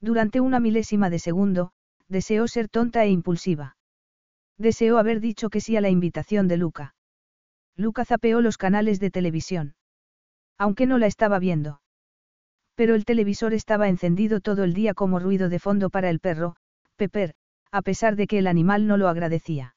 Durante 0.00 0.40
una 0.40 0.60
milésima 0.60 1.10
de 1.10 1.18
segundo, 1.18 1.72
deseó 2.08 2.48
ser 2.48 2.68
tonta 2.68 3.04
e 3.04 3.10
impulsiva. 3.10 3.76
Deseó 4.58 4.98
haber 4.98 5.20
dicho 5.20 5.50
que 5.50 5.60
sí 5.60 5.76
a 5.76 5.80
la 5.80 5.90
invitación 5.90 6.48
de 6.48 6.56
Luca. 6.56 6.94
Luca 7.76 8.04
zapeó 8.04 8.40
los 8.40 8.58
canales 8.58 9.00
de 9.00 9.10
televisión. 9.10 9.74
Aunque 10.58 10.86
no 10.86 10.98
la 10.98 11.06
estaba 11.06 11.38
viendo. 11.38 11.80
Pero 12.74 12.94
el 12.94 13.04
televisor 13.04 13.54
estaba 13.54 13.88
encendido 13.88 14.40
todo 14.40 14.64
el 14.64 14.74
día 14.74 14.94
como 14.94 15.18
ruido 15.18 15.48
de 15.48 15.58
fondo 15.58 15.90
para 15.90 16.10
el 16.10 16.20
perro, 16.20 16.56
Pepper, 16.96 17.34
a 17.70 17.82
pesar 17.82 18.16
de 18.16 18.26
que 18.26 18.38
el 18.38 18.46
animal 18.46 18.86
no 18.86 18.96
lo 18.96 19.08
agradecía. 19.08 19.74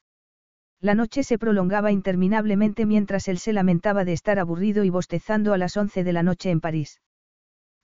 La 0.82 0.96
noche 0.96 1.24
se 1.24 1.38
prolongaba 1.38 1.92
interminablemente 1.92 2.86
mientras 2.86 3.30
él 3.30 3.40
se 3.40 3.54
lamentaba 3.54 4.04
de 4.04 4.12
estar 4.14 4.40
aburrido 4.40 4.84
y 4.84 4.90
bostezando 4.90 5.54
a 5.54 5.58
las 5.58 5.78
once 5.78 6.04
de 6.04 6.12
la 6.12 6.24
noche 6.24 6.50
en 6.50 6.60
París. 6.60 7.00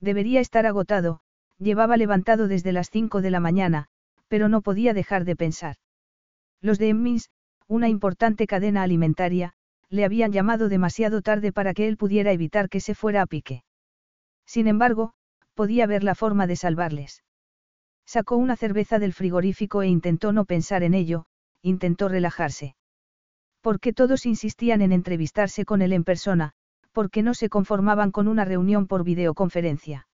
Debería 0.02 0.40
estar 0.40 0.66
agotado, 0.66 1.22
llevaba 1.58 1.98
levantado 1.98 2.48
desde 2.48 2.72
las 2.72 2.90
cinco 2.90 3.22
de 3.22 3.32
la 3.32 3.40
mañana, 3.40 3.88
pero 4.28 4.48
no 4.48 4.62
podía 4.62 4.94
dejar 4.94 5.26
de 5.26 5.36
pensar. 5.36 5.76
Los 6.62 6.80
de 6.80 6.90
Emmins, 6.90 7.30
una 7.68 7.90
importante 7.90 8.48
cadena 8.48 8.84
alimentaria, 8.84 9.54
le 9.90 10.06
habían 10.06 10.32
llamado 10.32 10.70
demasiado 10.70 11.22
tarde 11.22 11.52
para 11.52 11.74
que 11.74 11.88
él 11.88 11.98
pudiera 11.98 12.32
evitar 12.32 12.70
que 12.70 12.80
se 12.80 12.96
fuera 12.96 13.22
a 13.22 13.26
pique. 13.26 13.64
Sin 14.46 14.68
embargo, 14.68 15.14
podía 15.54 15.88
ver 15.88 16.04
la 16.04 16.16
forma 16.16 16.48
de 16.48 16.56
salvarles. 16.56 17.24
Sacó 18.06 18.38
una 18.38 18.56
cerveza 18.56 18.98
del 18.98 19.14
frigorífico 19.14 19.82
e 19.82 19.88
intentó 19.88 20.32
no 20.32 20.46
pensar 20.46 20.84
en 20.84 20.94
ello, 20.94 21.26
intentó 21.62 22.08
relajarse. 22.08 22.76
Porque 23.62 23.94
todos 23.94 24.26
insistían 24.26 24.82
en 24.82 24.92
entrevistarse 24.92 25.66
con 25.66 25.82
él 25.82 25.94
en 25.94 26.04
persona, 26.04 26.54
porque 27.00 27.24
no 27.24 27.34
se 27.34 27.48
conformaban 27.48 28.12
con 28.12 28.28
una 28.28 28.44
reunión 28.44 28.86
por 28.86 29.06
videoconferencia. 29.06 30.06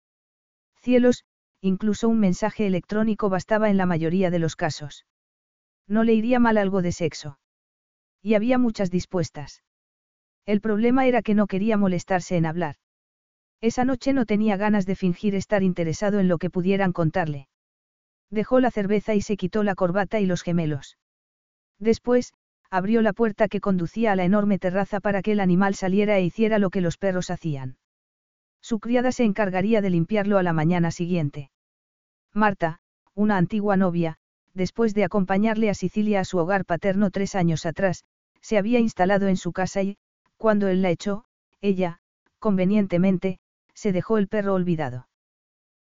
Cielos, 0.75 1.25
incluso 1.59 2.07
un 2.07 2.19
mensaje 2.19 2.67
electrónico 2.67 3.27
bastaba 3.27 3.71
en 3.71 3.77
la 3.77 3.87
mayoría 3.87 4.29
de 4.29 4.37
los 4.37 4.55
casos. 4.55 5.07
No 5.87 6.03
le 6.03 6.13
iría 6.13 6.39
mal 6.39 6.59
algo 6.59 6.83
de 6.83 6.91
sexo. 6.91 7.39
Y 8.21 8.35
había 8.35 8.59
muchas 8.59 8.91
dispuestas. 8.91 9.63
El 10.45 10.61
problema 10.61 11.07
era 11.07 11.23
que 11.23 11.33
no 11.33 11.47
quería 11.47 11.75
molestarse 11.75 12.37
en 12.37 12.45
hablar. 12.45 12.75
Esa 13.61 13.83
noche 13.83 14.13
no 14.13 14.27
tenía 14.27 14.55
ganas 14.55 14.85
de 14.85 14.95
fingir 14.95 15.33
estar 15.33 15.63
interesado 15.63 16.19
en 16.19 16.27
lo 16.27 16.37
que 16.37 16.51
pudieran 16.51 16.93
contarle. 16.93 17.47
Dejó 18.29 18.59
la 18.59 18.69
cerveza 18.69 19.15
y 19.15 19.21
se 19.21 19.37
quitó 19.37 19.63
la 19.63 19.73
corbata 19.73 20.19
y 20.19 20.27
los 20.27 20.43
gemelos. 20.43 20.99
Después, 21.79 22.31
abrió 22.69 23.01
la 23.01 23.13
puerta 23.13 23.47
que 23.47 23.61
conducía 23.61 24.11
a 24.11 24.15
la 24.15 24.25
enorme 24.25 24.59
terraza 24.59 24.99
para 24.99 25.21
que 25.21 25.31
el 25.31 25.39
animal 25.39 25.75
saliera 25.75 26.17
e 26.17 26.23
hiciera 26.23 26.59
lo 26.59 26.69
que 26.69 26.81
los 26.81 26.97
perros 26.97 27.29
hacían. 27.29 27.77
Su 28.61 28.79
criada 28.79 29.11
se 29.11 29.23
encargaría 29.23 29.81
de 29.81 29.89
limpiarlo 29.89 30.37
a 30.37 30.43
la 30.43 30.53
mañana 30.53 30.91
siguiente. 30.91 31.51
Marta, 32.33 32.79
una 33.13 33.37
antigua 33.37 33.77
novia, 33.77 34.17
después 34.53 34.93
de 34.93 35.03
acompañarle 35.03 35.69
a 35.69 35.73
Sicilia 35.73 36.21
a 36.21 36.25
su 36.25 36.37
hogar 36.37 36.65
paterno 36.65 37.11
tres 37.11 37.35
años 37.35 37.65
atrás, 37.65 38.03
se 38.41 38.57
había 38.57 38.79
instalado 38.79 39.27
en 39.27 39.37
su 39.37 39.51
casa 39.51 39.83
y, 39.83 39.97
cuando 40.37 40.67
él 40.67 40.81
la 40.81 40.89
echó, 40.89 41.25
ella, 41.61 41.99
convenientemente, 42.39 43.39
se 43.73 43.91
dejó 43.91 44.17
el 44.17 44.27
perro 44.27 44.53
olvidado. 44.53 45.07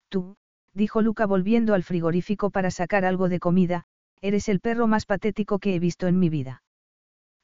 Tú, 0.08 0.36
dijo 0.74 1.02
Luca 1.02 1.26
volviendo 1.26 1.74
al 1.74 1.82
frigorífico 1.82 2.50
para 2.50 2.70
sacar 2.70 3.04
algo 3.04 3.28
de 3.28 3.40
comida, 3.40 3.84
eres 4.20 4.48
el 4.48 4.60
perro 4.60 4.86
más 4.86 5.06
patético 5.06 5.58
que 5.58 5.74
he 5.74 5.78
visto 5.78 6.06
en 6.06 6.18
mi 6.18 6.28
vida. 6.28 6.62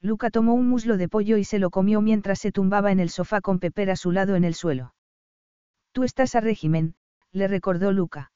Luca 0.01 0.29
tomó 0.29 0.53
un 0.53 0.67
muslo 0.69 0.97
de 0.97 1.09
pollo 1.09 1.37
y 1.37 1.43
se 1.43 1.59
lo 1.59 1.69
comió 1.69 2.01
mientras 2.01 2.39
se 2.39 2.51
tumbaba 2.51 2.91
en 2.91 2.99
el 2.99 3.09
sofá 3.09 3.41
con 3.41 3.59
Pepper 3.59 3.89
a 3.89 3.95
su 3.95 4.11
lado 4.11 4.35
en 4.35 4.43
el 4.43 4.53
suelo. 4.53 4.93
Tú 5.91 6.03
estás 6.03 6.35
a 6.35 6.41
régimen, 6.41 6.95
le 7.31 7.47
recordó 7.47 7.91
Luca. 7.91 8.31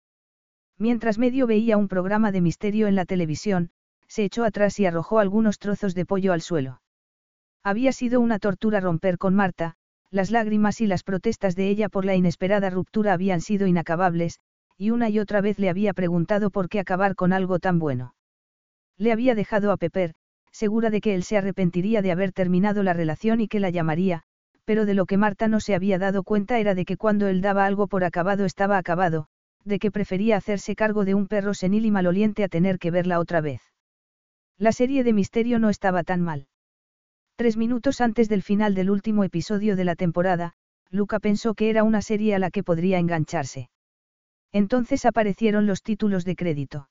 Mientras 0.77 1.19
medio 1.19 1.45
veía 1.45 1.77
un 1.77 1.87
programa 1.87 2.31
de 2.31 2.41
misterio 2.41 2.87
en 2.87 2.95
la 2.95 3.05
televisión, 3.05 3.69
se 4.07 4.23
echó 4.23 4.43
atrás 4.43 4.79
y 4.79 4.85
arrojó 4.85 5.19
algunos 5.19 5.59
trozos 5.59 5.93
de 5.93 6.05
pollo 6.05 6.33
al 6.33 6.41
suelo. 6.41 6.81
Había 7.63 7.91
sido 7.91 8.19
una 8.19 8.39
tortura 8.39 8.79
romper 8.79 9.19
con 9.19 9.35
Marta, 9.35 9.75
las 10.09 10.31
lágrimas 10.31 10.81
y 10.81 10.87
las 10.87 11.03
protestas 11.03 11.55
de 11.55 11.69
ella 11.69 11.87
por 11.87 12.03
la 12.03 12.15
inesperada 12.15 12.69
ruptura 12.71 13.13
habían 13.13 13.39
sido 13.39 13.67
inacabables, 13.67 14.39
y 14.77 14.89
una 14.89 15.09
y 15.09 15.19
otra 15.19 15.41
vez 15.41 15.59
le 15.59 15.69
había 15.69 15.93
preguntado 15.93 16.49
por 16.49 16.67
qué 16.67 16.79
acabar 16.79 17.15
con 17.15 17.31
algo 17.31 17.59
tan 17.59 17.77
bueno. 17.77 18.15
Le 18.97 19.11
había 19.11 19.35
dejado 19.35 19.71
a 19.71 19.77
Pepper, 19.77 20.15
segura 20.51 20.89
de 20.89 21.01
que 21.01 21.15
él 21.15 21.23
se 21.23 21.37
arrepentiría 21.37 22.01
de 22.01 22.11
haber 22.11 22.31
terminado 22.31 22.83
la 22.83 22.93
relación 22.93 23.41
y 23.41 23.47
que 23.47 23.59
la 23.59 23.69
llamaría, 23.69 24.23
pero 24.65 24.85
de 24.85 24.93
lo 24.93 25.05
que 25.05 25.17
Marta 25.17 25.47
no 25.47 25.59
se 25.59 25.75
había 25.75 25.97
dado 25.97 26.23
cuenta 26.23 26.59
era 26.59 26.75
de 26.75 26.85
que 26.85 26.97
cuando 26.97 27.27
él 27.27 27.41
daba 27.41 27.65
algo 27.65 27.87
por 27.87 28.03
acabado 28.03 28.45
estaba 28.45 28.77
acabado, 28.77 29.27
de 29.63 29.79
que 29.79 29.91
prefería 29.91 30.37
hacerse 30.37 30.75
cargo 30.75 31.05
de 31.05 31.15
un 31.15 31.27
perro 31.27 31.53
senil 31.53 31.85
y 31.85 31.91
maloliente 31.91 32.43
a 32.43 32.47
tener 32.47 32.79
que 32.79 32.91
verla 32.91 33.19
otra 33.19 33.41
vez. 33.41 33.61
La 34.57 34.71
serie 34.71 35.03
de 35.03 35.13
misterio 35.13 35.59
no 35.59 35.69
estaba 35.69 36.03
tan 36.03 36.21
mal. 36.21 36.47
Tres 37.35 37.57
minutos 37.57 38.01
antes 38.01 38.29
del 38.29 38.43
final 38.43 38.75
del 38.75 38.91
último 38.91 39.23
episodio 39.23 39.75
de 39.75 39.85
la 39.85 39.95
temporada, 39.95 40.53
Luca 40.89 41.19
pensó 41.19 41.53
que 41.53 41.69
era 41.69 41.83
una 41.83 42.01
serie 42.01 42.35
a 42.35 42.39
la 42.39 42.51
que 42.51 42.63
podría 42.63 42.99
engancharse. 42.99 43.69
Entonces 44.51 45.05
aparecieron 45.05 45.65
los 45.65 45.81
títulos 45.81 46.25
de 46.25 46.35
crédito. 46.35 46.89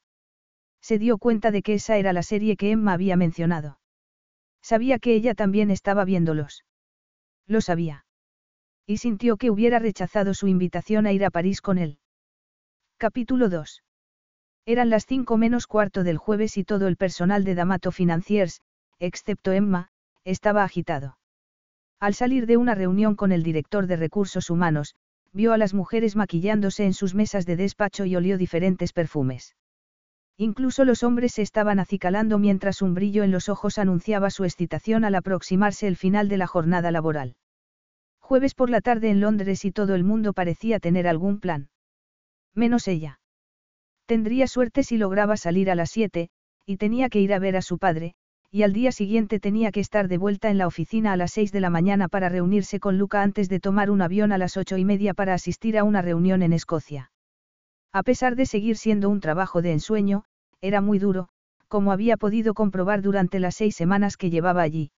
Se 0.81 0.99
dio 0.99 1.19
cuenta 1.19 1.51
de 1.51 1.63
que 1.63 1.75
esa 1.75 1.97
era 1.97 2.13
la 2.13 2.23
serie 2.23 2.57
que 2.57 2.71
Emma 2.71 2.93
había 2.93 3.17
mencionado. 3.17 3.79
Sabía 4.63 4.99
que 4.99 5.15
ella 5.15 5.35
también 5.35 5.71
estaba 5.71 6.05
viéndolos. 6.05 6.65
Lo 7.47 7.61
sabía. 7.61 8.05
Y 8.87 8.99
sintió 8.99 9.37
que 9.37 9.51
hubiera 9.51 9.79
rechazado 9.79 10.35
su 10.35 10.49
invitación 10.49 11.07
a 11.07 11.13
ir 11.13 11.25
a 11.25 11.31
París 11.31 11.61
con 11.61 11.79
él. 11.79 11.99
Capítulo 12.97 13.49
2. 13.49 13.83
Eran 14.67 14.91
las 14.91 15.07
cinco 15.07 15.37
menos 15.37 15.67
cuarto 15.67 16.05
del 16.05 16.19
jueves 16.19 16.57
y 16.57 16.65
todo 16.65 16.87
el 16.87 16.97
personal 16.97 17.45
de 17.45 17.55
Damato 17.55 17.93
Financiers, 17.93 18.61
excepto 18.99 19.53
Emma, 19.53 19.89
estaba 20.25 20.65
agitado. 20.65 21.19
Al 21.99 22.15
salir 22.15 22.47
de 22.47 22.57
una 22.57 22.75
reunión 22.75 23.15
con 23.15 23.33
el 23.33 23.43
director 23.43 23.87
de 23.87 23.97
recursos 23.97 24.51
humanos, 24.51 24.95
vio 25.33 25.53
a 25.53 25.59
las 25.59 25.75
mujeres 25.75 26.17
maquillándose 26.17 26.85
en 26.85 26.95
sus 26.95 27.15
mesas 27.15 27.47
de 27.47 27.57
despacho 27.57 28.05
y 28.05 28.17
olió 28.17 28.39
diferentes 28.39 28.93
perfumes. 28.93 29.55
Incluso 30.42 30.87
los 30.87 31.02
hombres 31.02 31.32
se 31.32 31.42
estaban 31.42 31.78
acicalando 31.80 32.38
mientras 32.38 32.80
un 32.80 32.94
brillo 32.94 33.25
en 33.25 33.30
los 33.30 33.50
ojos 33.50 33.76
anunciaba 33.76 34.30
su 34.30 34.44
excitación 34.44 35.04
al 35.04 35.14
aproximarse 35.14 35.87
el 35.87 35.97
final 35.97 36.30
de 36.30 36.38
la 36.38 36.47
jornada 36.47 36.90
laboral. 36.90 37.37
Jueves 38.20 38.54
por 38.54 38.70
la 38.70 38.80
tarde 38.80 39.11
en 39.11 39.20
Londres 39.20 39.66
y 39.66 39.70
todo 39.70 39.94
el 39.94 40.03
mundo 40.03 40.33
parecía 40.33 40.81
tener 40.81 41.07
algún 41.07 41.40
plan. 41.40 41.68
Menos 42.55 42.88
ella. 42.88 43.20
Tendría 44.07 44.46
suerte 44.46 44.83
si 44.83 44.96
lograba 44.96 45.37
salir 45.37 45.70
a 45.70 45.74
las 45.74 45.90
siete, 45.90 46.31
y 46.64 46.79
tenía 46.79 47.11
que 47.11 47.20
ir 47.20 47.35
a 47.35 47.38
ver 47.38 47.55
a 47.59 47.61
su 47.61 47.76
padre, 47.76 48.14
y 48.50 48.62
al 48.62 48.72
día 48.72 48.92
siguiente 48.92 49.40
tenía 49.40 49.70
que 49.72 49.81
estar 49.81 50.09
de 50.09 50.16
vuelta 50.16 50.48
en 50.48 50.57
la 50.57 50.66
oficina 50.66 51.12
a 51.12 51.18
las 51.18 51.33
seis 51.33 51.53
de 51.53 51.61
la 51.61 51.68
mañana 51.68 52.09
para 52.09 52.31
reunirse 52.31 52.81
con 52.81 52.96
Luca 52.96 53.20
antes 53.20 53.50
de 53.50 53.61
tomar 53.61 53.90
un 53.90 54.00
avión 54.00 54.33
a 54.33 54.38
las 54.38 54.57
ocho 54.57 54.79
y 54.79 54.87
media 54.87 55.12
para 55.12 55.35
asistir 55.35 55.76
a 55.76 55.85
una 55.85 56.00
reunión 56.00 56.40
en 56.40 56.55
Escocia. 56.55 57.12
A 57.92 58.05
pesar 58.05 58.37
de 58.37 58.46
seguir 58.46 58.76
siendo 58.79 59.11
un 59.11 59.20
trabajo 59.20 59.62
de 59.62 59.72
ensueño, 59.72 60.24
era 60.61 60.81
muy 60.81 60.99
duro, 60.99 61.29
como 61.68 61.92
había 61.92 62.16
podido 62.16 62.55
comprobar 62.55 63.03
durante 63.03 63.38
las 63.38 63.55
seis 63.55 63.77
semanas 63.77 64.16
que 64.16 64.31
llevaba 64.31 64.62
allí. 64.62 64.90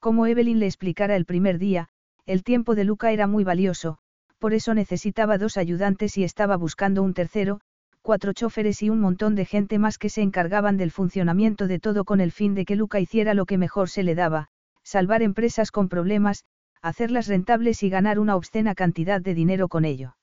Como 0.00 0.26
Evelyn 0.26 0.58
le 0.58 0.66
explicara 0.66 1.16
el 1.16 1.24
primer 1.24 1.58
día, 1.58 1.88
el 2.26 2.42
tiempo 2.42 2.74
de 2.74 2.84
Luca 2.84 3.12
era 3.12 3.26
muy 3.26 3.44
valioso, 3.44 3.98
por 4.38 4.54
eso 4.54 4.74
necesitaba 4.74 5.38
dos 5.38 5.56
ayudantes 5.56 6.18
y 6.18 6.24
estaba 6.24 6.56
buscando 6.56 7.02
un 7.02 7.14
tercero, 7.14 7.60
cuatro 8.02 8.34
choferes 8.34 8.82
y 8.82 8.90
un 8.90 9.00
montón 9.00 9.34
de 9.34 9.46
gente 9.46 9.78
más 9.78 9.96
que 9.96 10.10
se 10.10 10.20
encargaban 10.20 10.76
del 10.76 10.90
funcionamiento 10.90 11.66
de 11.66 11.78
todo 11.78 12.04
con 12.04 12.20
el 12.20 12.32
fin 12.32 12.54
de 12.54 12.66
que 12.66 12.76
Luca 12.76 13.00
hiciera 13.00 13.32
lo 13.32 13.46
que 13.46 13.56
mejor 13.56 13.88
se 13.88 14.02
le 14.02 14.14
daba, 14.14 14.48
salvar 14.82 15.22
empresas 15.22 15.70
con 15.70 15.88
problemas, 15.88 16.44
hacerlas 16.82 17.28
rentables 17.28 17.82
y 17.82 17.88
ganar 17.88 18.18
una 18.18 18.36
obscena 18.36 18.74
cantidad 18.74 19.22
de 19.22 19.32
dinero 19.32 19.68
con 19.68 19.86
ello. 19.86 20.16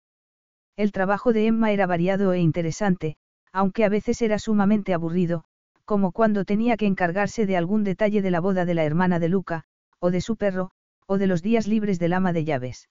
El 0.78 0.92
trabajo 0.92 1.34
de 1.34 1.48
Emma 1.48 1.72
era 1.72 1.88
variado 1.88 2.34
e 2.34 2.40
interesante, 2.40 3.18
aunque 3.54 3.84
a 3.84 3.90
veces 3.90 4.22
era 4.22 4.40
sumamente 4.40 4.94
aburrido, 4.94 5.44
como 5.86 6.12
cuando 6.12 6.46
tenía 6.46 6.78
que 6.78 6.86
encargarse 6.86 7.46
de 7.46 7.58
algún 7.58 7.84
detalle 7.84 8.22
de 8.22 8.32
la 8.32 8.40
boda 8.40 8.66
de 8.66 8.74
la 8.74 8.84
hermana 8.84 9.20
de 9.20 9.30
Luca, 9.30 9.64
o 10.00 10.12
de 10.12 10.22
su 10.22 10.38
perro, 10.38 10.72
o 11.06 11.18
de 11.18 11.28
los 11.28 11.42
días 11.42 11.68
libres 11.68 12.00
del 12.00 12.14
ama 12.14 12.34
de 12.34 12.46
llaves. 12.46 12.90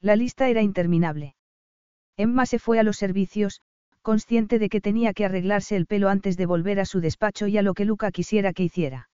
La 0.00 0.16
lista 0.16 0.48
era 0.48 0.62
interminable. 0.62 1.34
Emma 2.16 2.46
se 2.46 2.58
fue 2.58 2.78
a 2.78 2.82
los 2.82 2.98
servicios, 2.98 3.62
consciente 4.02 4.58
de 4.58 4.68
que 4.68 4.80
tenía 4.80 5.12
que 5.12 5.24
arreglarse 5.24 5.76
el 5.76 5.86
pelo 5.86 6.08
antes 6.08 6.36
de 6.36 6.46
volver 6.46 6.80
a 6.80 6.84
su 6.84 7.00
despacho 7.00 7.46
y 7.46 7.58
a 7.58 7.62
lo 7.62 7.74
que 7.74 7.84
Luca 7.84 8.10
quisiera 8.10 8.52
que 8.52 8.64
hiciera. 8.64 9.08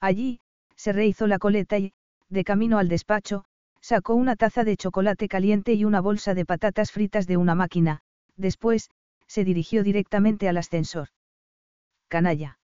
Allí, 0.00 0.40
se 0.76 0.92
rehizó 0.92 1.26
la 1.26 1.38
coleta 1.38 1.78
y, 1.78 1.92
de 2.28 2.44
camino 2.44 2.78
al 2.78 2.88
despacho, 2.88 3.44
sacó 3.80 4.14
una 4.14 4.36
taza 4.36 4.64
de 4.64 4.76
chocolate 4.76 5.28
caliente 5.28 5.74
y 5.74 5.84
una 5.84 6.00
bolsa 6.00 6.34
de 6.34 6.44
patatas 6.44 6.92
fritas 6.92 7.26
de 7.26 7.36
una 7.36 7.54
máquina, 7.54 8.00
después, 8.36 8.90
se 9.30 9.44
dirigió 9.44 9.84
directamente 9.84 10.48
al 10.48 10.56
ascensor. 10.56 11.08
Canalla. 12.08 12.58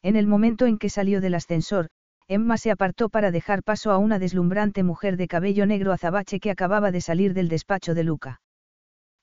En 0.00 0.16
el 0.16 0.26
momento 0.26 0.64
en 0.64 0.78
que 0.78 0.88
salió 0.88 1.20
del 1.20 1.34
ascensor, 1.34 1.90
Emma 2.28 2.56
se 2.56 2.70
apartó 2.70 3.10
para 3.10 3.30
dejar 3.30 3.62
paso 3.62 3.90
a 3.90 3.98
una 3.98 4.18
deslumbrante 4.18 4.82
mujer 4.84 5.18
de 5.18 5.28
cabello 5.28 5.66
negro 5.66 5.92
azabache 5.92 6.40
que 6.40 6.50
acababa 6.50 6.92
de 6.92 7.02
salir 7.02 7.34
del 7.34 7.50
despacho 7.50 7.92
de 7.92 8.04
Luca. 8.04 8.40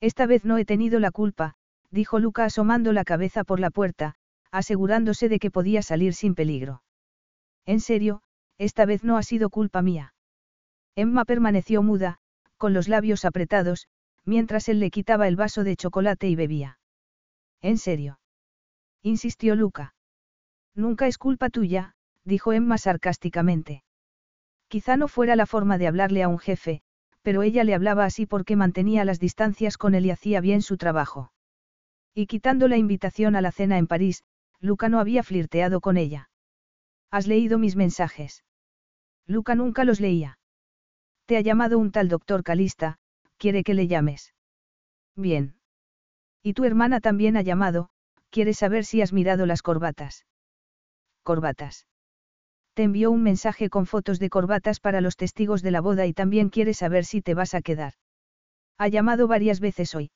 Esta 0.00 0.26
vez 0.26 0.44
no 0.44 0.58
he 0.58 0.64
tenido 0.64 1.00
la 1.00 1.10
culpa, 1.10 1.54
dijo 1.90 2.20
Luca 2.20 2.44
asomando 2.44 2.92
la 2.92 3.02
cabeza 3.02 3.42
por 3.42 3.58
la 3.58 3.70
puerta, 3.70 4.14
asegurándose 4.52 5.28
de 5.28 5.40
que 5.40 5.50
podía 5.50 5.82
salir 5.82 6.14
sin 6.14 6.36
peligro. 6.36 6.84
En 7.66 7.80
serio, 7.80 8.22
esta 8.58 8.86
vez 8.86 9.02
no 9.02 9.16
ha 9.16 9.24
sido 9.24 9.50
culpa 9.50 9.82
mía. 9.82 10.14
Emma 10.94 11.24
permaneció 11.24 11.82
muda, 11.82 12.18
con 12.58 12.74
los 12.74 12.86
labios 12.86 13.24
apretados, 13.24 13.88
mientras 14.24 14.68
él 14.68 14.80
le 14.80 14.90
quitaba 14.90 15.28
el 15.28 15.36
vaso 15.36 15.64
de 15.64 15.76
chocolate 15.76 16.28
y 16.28 16.36
bebía. 16.36 16.78
¿En 17.60 17.78
serio? 17.78 18.20
insistió 19.02 19.54
Luca. 19.54 19.94
Nunca 20.74 21.06
es 21.06 21.18
culpa 21.18 21.50
tuya, 21.50 21.94
dijo 22.24 22.52
Emma 22.52 22.78
sarcásticamente. 22.78 23.82
Quizá 24.68 24.96
no 24.96 25.08
fuera 25.08 25.36
la 25.36 25.46
forma 25.46 25.78
de 25.78 25.86
hablarle 25.86 26.22
a 26.22 26.28
un 26.28 26.38
jefe, 26.38 26.82
pero 27.22 27.42
ella 27.42 27.64
le 27.64 27.74
hablaba 27.74 28.04
así 28.04 28.26
porque 28.26 28.56
mantenía 28.56 29.04
las 29.04 29.20
distancias 29.20 29.76
con 29.76 29.94
él 29.94 30.06
y 30.06 30.10
hacía 30.10 30.40
bien 30.40 30.62
su 30.62 30.76
trabajo. 30.76 31.32
Y 32.14 32.26
quitando 32.26 32.68
la 32.68 32.76
invitación 32.76 33.36
a 33.36 33.40
la 33.40 33.52
cena 33.52 33.78
en 33.78 33.86
París, 33.86 34.24
Luca 34.60 34.88
no 34.88 35.00
había 35.00 35.22
flirteado 35.22 35.80
con 35.80 35.96
ella. 35.96 36.30
¿Has 37.10 37.26
leído 37.26 37.58
mis 37.58 37.76
mensajes? 37.76 38.44
Luca 39.26 39.54
nunca 39.54 39.84
los 39.84 40.00
leía. 40.00 40.38
Te 41.26 41.36
ha 41.36 41.40
llamado 41.40 41.78
un 41.78 41.92
tal 41.92 42.08
doctor 42.08 42.42
Calista, 42.42 42.98
quiere 43.40 43.64
que 43.64 43.74
le 43.74 43.88
llames. 43.88 44.34
Bien. 45.16 45.54
Y 46.42 46.52
tu 46.52 46.64
hermana 46.64 47.00
también 47.00 47.38
ha 47.38 47.42
llamado, 47.42 47.88
quiere 48.28 48.52
saber 48.52 48.84
si 48.84 49.00
has 49.00 49.12
mirado 49.14 49.46
las 49.46 49.62
corbatas. 49.62 50.26
Corbatas. 51.22 51.86
Te 52.74 52.82
envió 52.82 53.10
un 53.10 53.22
mensaje 53.22 53.70
con 53.70 53.86
fotos 53.86 54.18
de 54.18 54.28
corbatas 54.28 54.78
para 54.78 55.00
los 55.00 55.16
testigos 55.16 55.62
de 55.62 55.70
la 55.70 55.80
boda 55.80 56.06
y 56.06 56.12
también 56.12 56.50
quiere 56.50 56.74
saber 56.74 57.04
si 57.06 57.22
te 57.22 57.34
vas 57.34 57.54
a 57.54 57.62
quedar. 57.62 57.94
Ha 58.78 58.88
llamado 58.88 59.26
varias 59.26 59.58
veces 59.58 59.94
hoy. 59.94 60.10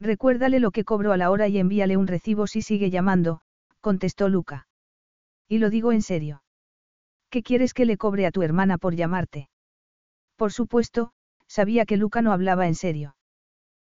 Recuérdale 0.00 0.58
lo 0.58 0.70
que 0.70 0.84
cobro 0.84 1.12
a 1.12 1.18
la 1.18 1.30
hora 1.30 1.48
y 1.48 1.58
envíale 1.58 1.98
un 1.98 2.06
recibo 2.06 2.46
si 2.46 2.62
sigue 2.62 2.88
llamando, 2.88 3.42
contestó 3.80 4.28
Luca. 4.28 4.66
Y 5.48 5.58
lo 5.58 5.68
digo 5.68 5.92
en 5.92 6.02
serio. 6.02 6.42
¿Qué 7.30 7.42
quieres 7.42 7.74
que 7.74 7.84
le 7.84 7.98
cobre 7.98 8.24
a 8.24 8.30
tu 8.30 8.42
hermana 8.42 8.78
por 8.78 8.94
llamarte? 8.94 9.50
Por 10.36 10.52
supuesto, 10.52 11.12
sabía 11.48 11.86
que 11.86 11.96
Luca 11.96 12.22
no 12.22 12.32
hablaba 12.32 12.66
en 12.66 12.74
serio. 12.74 13.16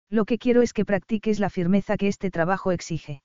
Lo 0.09 0.25
que 0.25 0.39
quiero 0.39 0.61
es 0.61 0.73
que 0.73 0.85
practiques 0.85 1.39
la 1.39 1.49
firmeza 1.49 1.97
que 1.97 2.07
este 2.07 2.31
trabajo 2.31 2.71
exige. 2.71 3.21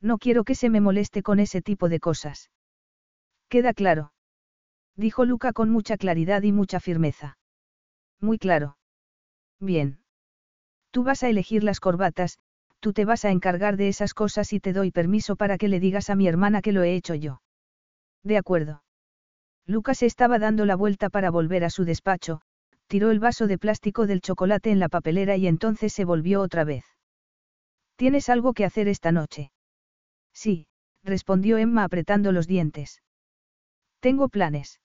No 0.00 0.18
quiero 0.18 0.44
que 0.44 0.54
se 0.54 0.70
me 0.70 0.80
moleste 0.80 1.22
con 1.22 1.40
ese 1.40 1.62
tipo 1.62 1.88
de 1.88 1.98
cosas. 2.00 2.50
Queda 3.48 3.72
claro. 3.72 4.12
Dijo 4.94 5.24
Luca 5.24 5.52
con 5.52 5.70
mucha 5.70 5.96
claridad 5.96 6.42
y 6.42 6.52
mucha 6.52 6.80
firmeza. 6.80 7.38
Muy 8.20 8.38
claro. 8.38 8.76
Bien. 9.58 9.98
Tú 10.90 11.02
vas 11.02 11.22
a 11.22 11.28
elegir 11.28 11.64
las 11.64 11.80
corbatas, 11.80 12.38
tú 12.80 12.92
te 12.92 13.04
vas 13.04 13.24
a 13.24 13.30
encargar 13.30 13.76
de 13.76 13.88
esas 13.88 14.14
cosas 14.14 14.52
y 14.52 14.60
te 14.60 14.72
doy 14.72 14.90
permiso 14.90 15.36
para 15.36 15.58
que 15.58 15.68
le 15.68 15.80
digas 15.80 16.08
a 16.08 16.14
mi 16.14 16.28
hermana 16.28 16.62
que 16.62 16.72
lo 16.72 16.82
he 16.82 16.94
hecho 16.94 17.14
yo. 17.14 17.42
De 18.22 18.36
acuerdo. 18.36 18.82
Lucas 19.66 20.02
estaba 20.02 20.38
dando 20.38 20.64
la 20.64 20.76
vuelta 20.76 21.10
para 21.10 21.30
volver 21.30 21.64
a 21.64 21.70
su 21.70 21.84
despacho, 21.84 22.40
tiró 22.86 23.10
el 23.10 23.18
vaso 23.18 23.46
de 23.46 23.58
plástico 23.58 24.06
del 24.06 24.20
chocolate 24.20 24.70
en 24.70 24.78
la 24.78 24.88
papelera 24.88 25.36
y 25.36 25.46
entonces 25.46 25.92
se 25.92 26.04
volvió 26.04 26.40
otra 26.40 26.64
vez. 26.64 26.84
¿Tienes 27.96 28.28
algo 28.28 28.52
que 28.52 28.64
hacer 28.64 28.88
esta 28.88 29.12
noche? 29.12 29.50
Sí, 30.32 30.68
respondió 31.02 31.56
Emma 31.56 31.84
apretando 31.84 32.32
los 32.32 32.46
dientes. 32.46 33.02
Tengo 34.00 34.28
planes. 34.28 34.80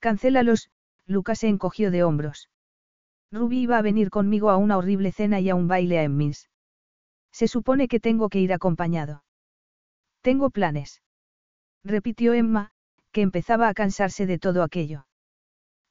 Cancélalos, 0.00 0.70
Lucas 1.06 1.40
se 1.40 1.48
encogió 1.48 1.90
de 1.90 2.04
hombros. 2.04 2.50
Ruby 3.30 3.60
iba 3.60 3.78
a 3.78 3.82
venir 3.82 4.10
conmigo 4.10 4.50
a 4.50 4.56
una 4.56 4.76
horrible 4.76 5.12
cena 5.12 5.40
y 5.40 5.50
a 5.50 5.54
un 5.54 5.68
baile 5.68 5.98
a 5.98 6.02
Emmins. 6.02 6.48
Se 7.30 7.46
supone 7.46 7.88
que 7.88 8.00
tengo 8.00 8.28
que 8.28 8.40
ir 8.40 8.52
acompañado. 8.52 9.22
Tengo 10.22 10.50
planes. 10.50 11.02
Repitió 11.84 12.32
Emma, 12.32 12.72
que 13.12 13.22
empezaba 13.22 13.68
a 13.68 13.74
cansarse 13.74 14.26
de 14.26 14.38
todo 14.38 14.62
aquello. 14.62 15.07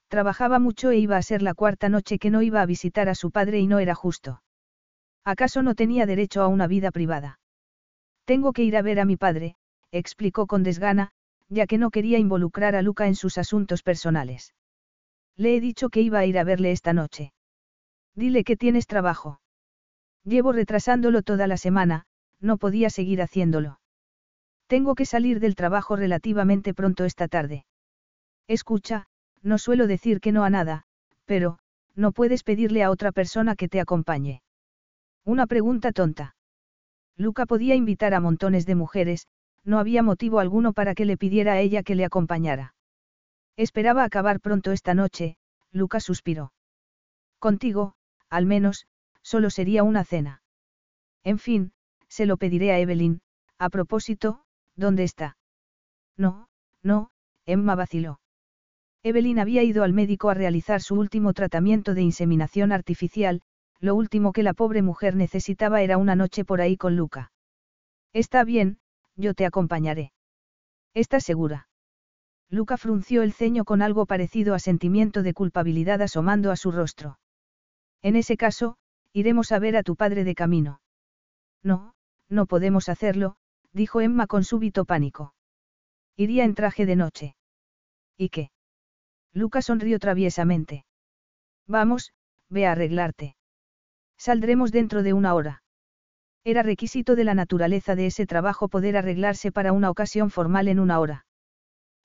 Trabajaba 0.08 0.60
mucho 0.60 0.92
e 0.92 0.98
iba 0.98 1.18
a 1.18 1.22
ser 1.22 1.42
la 1.42 1.54
cuarta 1.54 1.90
noche 1.90 2.18
que 2.18 2.30
no 2.30 2.42
iba 2.42 2.62
a 2.62 2.66
visitar 2.66 3.10
a 3.10 3.16
su 3.16 3.32
padre 3.32 3.60
y 3.60 3.68
no 3.68 3.80
era 3.80 3.94
justo. 3.94 4.42
¿Acaso 5.26 5.62
no 5.62 5.76
tenía 5.76 6.06
derecho 6.06 6.42
a 6.42 6.48
una 6.48 6.68
vida 6.68 6.92
privada? 6.92 7.40
Tengo 8.26 8.54
que 8.54 8.64
ir 8.64 8.78
a 8.78 8.82
ver 8.82 9.00
a 9.00 9.06
mi 9.06 9.18
padre, 9.18 9.56
explicó 9.92 10.48
con 10.48 10.64
desgana, 10.64 11.12
ya 11.50 11.68
que 11.68 11.78
no 11.78 11.92
quería 11.92 12.20
involucrar 12.20 12.76
a 12.76 12.82
Luca 12.82 13.08
en 13.08 13.16
sus 13.16 13.38
asuntos 13.38 13.84
personales. 13.84 14.54
Le 15.36 15.56
he 15.56 15.62
dicho 15.62 15.90
que 15.90 16.02
iba 16.02 16.20
a 16.20 16.26
ir 16.26 16.40
a 16.40 16.44
verle 16.44 16.72
esta 16.72 16.94
noche. 16.94 17.34
Dile 18.16 18.44
que 18.44 18.58
tienes 18.58 18.88
trabajo. 18.88 19.40
Llevo 20.24 20.52
retrasándolo 20.52 21.22
toda 21.22 21.48
la 21.48 21.58
semana, 21.58 22.06
no 22.40 22.58
podía 22.58 22.90
seguir 22.90 23.22
haciéndolo. 23.22 23.80
Tengo 24.68 24.96
que 24.96 25.06
salir 25.06 25.40
del 25.40 25.56
trabajo 25.56 25.96
relativamente 25.96 26.74
pronto 26.74 27.06
esta 27.06 27.28
tarde. 27.28 27.66
Escucha, 28.48 29.08
no 29.48 29.58
suelo 29.58 29.88
decir 29.88 30.20
que 30.20 30.34
no 30.34 30.44
a 30.44 30.50
nada, 30.50 30.84
pero, 31.26 31.60
no 31.96 32.12
puedes 32.12 32.44
pedirle 32.44 32.84
a 32.84 32.92
otra 32.92 33.12
persona 33.12 33.56
que 33.56 33.70
te 33.70 33.80
acompañe. 33.80 34.42
Una 35.24 35.48
pregunta 35.48 35.92
tonta. 35.94 36.36
Luca 37.16 37.46
podía 37.46 37.74
invitar 37.74 38.14
a 38.14 38.20
montones 38.20 38.66
de 38.66 38.76
mujeres, 38.76 39.28
no 39.64 39.80
había 39.80 40.04
motivo 40.04 40.40
alguno 40.40 40.74
para 40.74 40.94
que 40.94 41.06
le 41.06 41.18
pidiera 41.18 41.54
a 41.54 41.60
ella 41.60 41.82
que 41.82 41.96
le 41.96 42.06
acompañara. 42.06 42.76
Esperaba 43.56 44.04
acabar 44.04 44.42
pronto 44.42 44.72
esta 44.72 44.94
noche, 44.94 45.38
Luca 45.72 46.02
suspiró. 46.02 46.52
Contigo, 47.40 47.94
al 48.30 48.46
menos, 48.46 48.86
solo 49.22 49.50
sería 49.50 49.84
una 49.84 50.04
cena. 50.04 50.42
En 51.24 51.40
fin, 51.40 51.72
se 52.10 52.26
lo 52.26 52.38
pediré 52.38 52.72
a 52.72 52.80
Evelyn, 52.80 53.22
a 53.58 53.70
propósito, 53.70 54.44
¿dónde 54.76 55.04
está? 55.04 55.38
No, 56.18 56.50
no, 56.84 57.12
Emma 57.46 57.76
vaciló. 57.76 58.20
Evelyn 59.08 59.40
había 59.40 59.64
ido 59.64 59.86
al 59.86 59.94
médico 59.94 60.30
a 60.30 60.34
realizar 60.34 60.82
su 60.82 60.96
último 60.96 61.32
tratamiento 61.32 61.94
de 61.94 62.02
inseminación 62.02 62.74
artificial, 62.74 63.42
lo 63.80 63.96
último 63.96 64.34
que 64.34 64.44
la 64.44 64.54
pobre 64.54 64.82
mujer 64.82 65.16
necesitaba 65.16 65.82
era 65.82 65.98
una 65.98 66.18
noche 66.18 66.44
por 66.44 66.60
ahí 66.60 66.76
con 66.76 66.98
Luca. 66.98 67.32
Está 68.12 68.44
bien, 68.44 68.80
yo 69.16 69.34
te 69.34 69.46
acompañaré. 69.46 70.12
¿Estás 70.94 71.24
segura? 71.24 71.70
Luca 72.50 72.76
frunció 72.76 73.24
el 73.24 73.32
ceño 73.32 73.64
con 73.64 73.82
algo 73.82 74.06
parecido 74.06 74.54
a 74.54 74.60
sentimiento 74.60 75.24
de 75.24 75.34
culpabilidad 75.34 76.02
asomando 76.02 76.52
a 76.52 76.58
su 76.58 76.74
rostro. 76.74 77.18
En 78.02 78.18
ese 78.18 78.36
caso, 78.36 78.76
iremos 79.14 79.54
a 79.54 79.60
ver 79.60 79.78
a 79.78 79.84
tu 79.84 79.96
padre 79.96 80.26
de 80.26 80.36
camino. 80.36 80.82
No, 81.64 81.96
no 82.28 82.46
podemos 82.46 82.90
hacerlo, 82.90 83.38
dijo 83.72 84.02
Emma 84.02 84.28
con 84.28 84.44
súbito 84.44 84.84
pánico. 84.84 85.34
Iría 86.18 86.44
en 86.44 86.56
traje 86.56 86.86
de 86.86 86.98
noche. 86.98 87.36
¿Y 88.18 88.28
qué? 88.28 88.52
Luca 89.38 89.62
sonrió 89.62 90.00
traviesamente. 90.00 90.84
Vamos, 91.68 92.12
ve 92.50 92.66
a 92.66 92.72
arreglarte. 92.72 93.36
Saldremos 94.18 94.72
dentro 94.72 95.04
de 95.04 95.14
una 95.14 95.36
hora. 95.36 95.62
Era 96.44 96.64
requisito 96.64 97.16
de 97.16 97.24
la 97.24 97.36
naturaleza 97.36 97.96
de 97.96 98.08
ese 98.08 98.26
trabajo 98.26 98.68
poder 98.68 98.98
arreglarse 98.98 99.52
para 99.52 99.74
una 99.74 99.92
ocasión 99.92 100.32
formal 100.32 100.68
en 100.68 100.80
una 100.80 101.00
hora. 101.00 101.28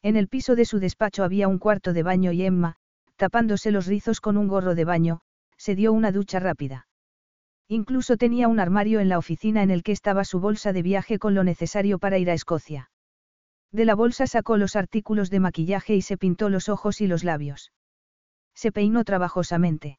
En 0.02 0.16
el 0.16 0.28
piso 0.28 0.56
de 0.56 0.66
su 0.66 0.78
despacho 0.78 1.24
había 1.24 1.48
un 1.48 1.58
cuarto 1.58 1.94
de 1.94 2.02
baño 2.02 2.32
y 2.32 2.44
Emma, 2.44 2.76
tapándose 3.16 3.70
los 3.70 3.86
rizos 3.86 4.20
con 4.20 4.36
un 4.36 4.46
gorro 4.46 4.74
de 4.74 4.84
baño, 4.84 5.22
se 5.56 5.74
dio 5.74 5.94
una 5.94 6.12
ducha 6.12 6.38
rápida. 6.38 6.86
Incluso 7.66 8.18
tenía 8.18 8.46
un 8.46 8.60
armario 8.60 9.00
en 9.00 9.08
la 9.08 9.16
oficina 9.16 9.62
en 9.62 9.70
el 9.70 9.82
que 9.82 9.92
estaba 9.92 10.24
su 10.24 10.38
bolsa 10.38 10.74
de 10.74 10.82
viaje 10.82 11.18
con 11.18 11.34
lo 11.34 11.44
necesario 11.44 11.98
para 11.98 12.18
ir 12.18 12.28
a 12.28 12.34
Escocia. 12.34 12.90
De 13.72 13.86
la 13.86 13.94
bolsa 13.94 14.26
sacó 14.26 14.58
los 14.58 14.76
artículos 14.76 15.30
de 15.30 15.40
maquillaje 15.40 15.96
y 15.96 16.02
se 16.02 16.18
pintó 16.18 16.50
los 16.50 16.68
ojos 16.68 17.00
y 17.00 17.06
los 17.06 17.24
labios. 17.24 17.72
Se 18.54 18.70
peinó 18.70 19.02
trabajosamente. 19.02 19.98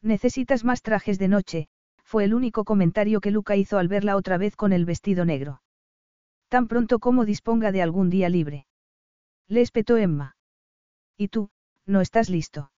Necesitas 0.00 0.64
más 0.64 0.80
trajes 0.80 1.18
de 1.18 1.28
noche, 1.28 1.68
fue 2.04 2.24
el 2.24 2.34
único 2.34 2.64
comentario 2.64 3.20
que 3.20 3.32
Luca 3.32 3.56
hizo 3.56 3.78
al 3.78 3.88
verla 3.88 4.16
otra 4.16 4.38
vez 4.38 4.54
con 4.54 4.72
el 4.72 4.84
vestido 4.84 5.24
negro. 5.24 5.60
Tan 6.48 6.68
pronto 6.68 7.00
como 7.00 7.24
disponga 7.24 7.72
de 7.72 7.82
algún 7.82 8.10
día 8.10 8.28
libre. 8.28 8.66
Le 9.48 9.60
espetó 9.60 9.96
Emma. 9.96 10.36
¿Y 11.16 11.28
tú, 11.28 11.50
no 11.86 12.00
estás 12.00 12.30
listo? 12.30 12.70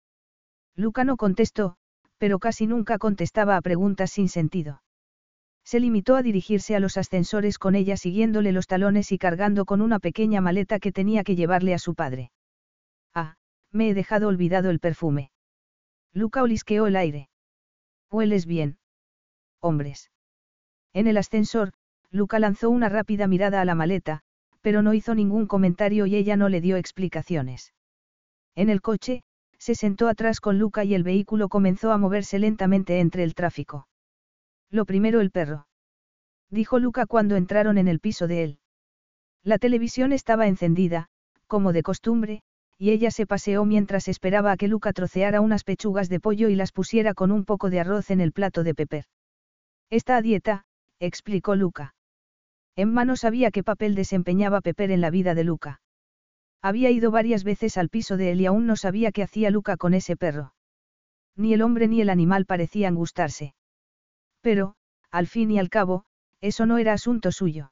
Luca 0.75 1.03
no 1.03 1.17
contestó, 1.17 1.75
pero 2.17 2.39
casi 2.39 2.67
nunca 2.67 2.97
contestaba 2.97 3.57
a 3.57 3.61
preguntas 3.61 4.11
sin 4.11 4.29
sentido. 4.29 4.81
Se 5.65 5.79
limitó 5.79 6.15
a 6.15 6.21
dirigirse 6.21 6.75
a 6.75 6.79
los 6.79 6.95
ascensores 6.95 7.57
con 7.57 7.73
ella 7.73 7.97
siguiéndole 7.97 8.51
los 8.51 8.67
talones 8.67 9.11
y 9.11 9.17
cargando 9.17 9.65
con 9.65 9.81
una 9.81 9.99
pequeña 9.99 10.39
maleta 10.39 10.79
que 10.79 10.91
tenía 10.91 11.23
que 11.23 11.35
llevarle 11.35 11.73
a 11.73 11.79
su 11.79 11.95
padre. 11.95 12.31
Ah, 13.15 13.35
me 13.71 13.89
he 13.89 13.93
dejado 13.95 14.27
olvidado 14.27 14.69
el 14.69 14.79
perfume. 14.79 15.31
Luca 16.13 16.43
olisqueó 16.43 16.85
el 16.85 16.95
aire. 16.95 17.29
Hueles 18.11 18.45
bien. 18.45 18.77
Hombres. 19.59 20.11
En 20.93 21.07
el 21.07 21.17
ascensor, 21.17 21.73
Luca 22.11 22.37
lanzó 22.37 22.69
una 22.69 22.87
rápida 22.87 23.27
mirada 23.27 23.59
a 23.59 23.65
la 23.65 23.73
maleta, 23.75 24.21
pero 24.61 24.83
no 24.83 24.93
hizo 24.93 25.15
ningún 25.15 25.47
comentario 25.47 26.05
y 26.05 26.15
ella 26.15 26.37
no 26.37 26.47
le 26.47 26.61
dio 26.61 26.77
explicaciones. 26.77 27.73
En 28.55 28.69
el 28.69 28.81
coche, 28.81 29.23
se 29.57 29.73
sentó 29.73 30.07
atrás 30.07 30.39
con 30.39 30.59
Luca 30.59 30.83
y 30.83 30.93
el 30.93 31.03
vehículo 31.03 31.49
comenzó 31.49 31.91
a 31.91 31.97
moverse 31.97 32.37
lentamente 32.37 32.99
entre 32.99 33.23
el 33.23 33.33
tráfico. 33.33 33.87
Lo 34.75 34.83
primero 34.83 35.21
el 35.21 35.31
perro. 35.31 35.67
Dijo 36.51 36.79
Luca 36.79 37.05
cuando 37.05 37.37
entraron 37.37 37.77
en 37.77 37.87
el 37.87 38.01
piso 38.01 38.27
de 38.27 38.43
él. 38.43 38.59
La 39.41 39.57
televisión 39.57 40.11
estaba 40.11 40.47
encendida, 40.47 41.07
como 41.47 41.71
de 41.71 41.81
costumbre, 41.81 42.41
y 42.77 42.89
ella 42.91 43.09
se 43.09 43.25
paseó 43.25 43.63
mientras 43.63 44.09
esperaba 44.09 44.51
a 44.51 44.57
que 44.57 44.67
Luca 44.67 44.91
troceara 44.91 45.39
unas 45.39 45.63
pechugas 45.63 46.09
de 46.09 46.19
pollo 46.19 46.49
y 46.49 46.55
las 46.55 46.73
pusiera 46.73 47.13
con 47.13 47.31
un 47.31 47.45
poco 47.45 47.69
de 47.69 47.79
arroz 47.79 48.11
en 48.11 48.19
el 48.19 48.33
plato 48.33 48.65
de 48.65 48.75
Pepper. 48.75 49.05
Está 49.89 50.17
a 50.17 50.21
dieta, 50.21 50.65
explicó 50.99 51.55
Luca. 51.55 51.95
Emma 52.75 53.05
no 53.05 53.15
sabía 53.15 53.51
qué 53.51 53.63
papel 53.63 53.95
desempeñaba 53.95 54.59
Pepper 54.59 54.91
en 54.91 54.99
la 54.99 55.09
vida 55.09 55.35
de 55.35 55.45
Luca. 55.45 55.79
Había 56.61 56.91
ido 56.91 57.11
varias 57.11 57.45
veces 57.45 57.77
al 57.77 57.87
piso 57.87 58.17
de 58.17 58.33
él 58.33 58.41
y 58.41 58.45
aún 58.45 58.65
no 58.65 58.75
sabía 58.75 59.13
qué 59.13 59.23
hacía 59.23 59.51
Luca 59.51 59.77
con 59.77 59.93
ese 59.93 60.17
perro. 60.17 60.53
Ni 61.37 61.53
el 61.53 61.61
hombre 61.61 61.87
ni 61.87 62.01
el 62.01 62.09
animal 62.09 62.45
parecían 62.45 62.95
gustarse. 62.95 63.55
Pero, 64.45 64.75
al 65.09 65.25
fin 65.25 65.49
y 65.49 65.57
al 65.57 65.71
cabo, 65.71 66.05
eso 66.39 66.67
no 66.67 66.77
era 66.77 66.93
asunto 66.93 67.31
suyo. 67.31 67.71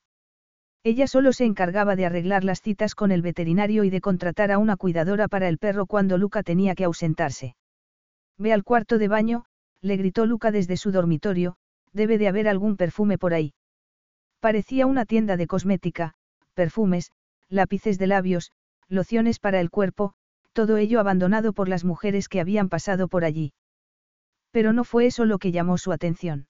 Ella 0.84 1.06
solo 1.06 1.32
se 1.32 1.46
encargaba 1.46 1.96
de 1.96 2.08
arreglar 2.08 2.44
las 2.44 2.62
citas 2.62 2.96
con 2.96 3.12
el 3.12 3.22
veterinario 3.22 3.84
y 3.84 3.92
de 3.92 4.02
contratar 4.02 4.52
a 4.52 4.58
una 4.58 4.76
cuidadora 4.76 5.28
para 5.28 5.48
el 5.50 5.60
perro 5.60 5.86
cuando 5.86 6.18
Luca 6.18 6.42
tenía 6.42 6.74
que 6.74 6.86
ausentarse. 6.86 7.56
Ve 8.40 8.54
al 8.54 8.64
cuarto 8.64 8.98
de 8.98 9.08
baño, 9.08 9.46
le 9.82 9.98
gritó 9.98 10.26
Luca 10.26 10.50
desde 10.50 10.76
su 10.76 10.92
dormitorio, 10.92 11.58
debe 11.92 12.18
de 12.18 12.28
haber 12.28 12.48
algún 12.48 12.76
perfume 12.76 13.20
por 13.20 13.36
ahí. 13.36 13.54
Parecía 14.40 14.88
una 14.88 15.06
tienda 15.06 15.38
de 15.38 15.46
cosmética, 15.46 16.16
perfumes, 16.56 17.12
lápices 17.50 18.00
de 18.00 18.08
labios, 18.08 18.52
lociones 18.88 19.38
para 19.38 19.60
el 19.60 19.70
cuerpo, 19.70 20.16
todo 20.54 20.78
ello 20.78 21.00
abandonado 21.00 21.54
por 21.54 21.70
las 21.70 21.84
mujeres 21.84 22.28
que 22.28 22.40
habían 22.40 22.68
pasado 22.68 23.08
por 23.08 23.26
allí. 23.26 23.54
Pero 24.50 24.74
no 24.74 24.84
fue 24.84 25.06
eso 25.06 25.26
lo 25.26 25.38
que 25.38 25.52
llamó 25.52 25.78
su 25.78 25.92
atención. 25.92 26.48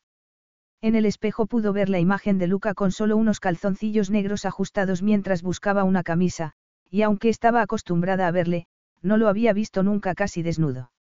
En 0.84 0.96
el 0.96 1.06
espejo 1.06 1.46
pudo 1.46 1.72
ver 1.72 1.88
la 1.88 2.02
imagen 2.02 2.38
de 2.38 2.46
Luca 2.46 2.74
con 2.74 2.92
solo 2.92 3.16
unos 3.16 3.40
calzoncillos 3.40 4.10
negros 4.10 4.44
ajustados 4.44 5.02
mientras 5.02 5.42
buscaba 5.42 5.86
una 5.86 6.04
camisa, 6.04 6.52
y 6.90 7.04
aunque 7.04 7.30
estaba 7.30 7.62
acostumbrada 7.62 8.28
a 8.28 8.32
verle, 8.32 8.68
no 9.02 9.16
lo 9.16 9.30
había 9.30 9.54
visto 9.54 9.82
nunca 9.82 10.14
casi 10.14 10.44
desnudo. 10.44 10.92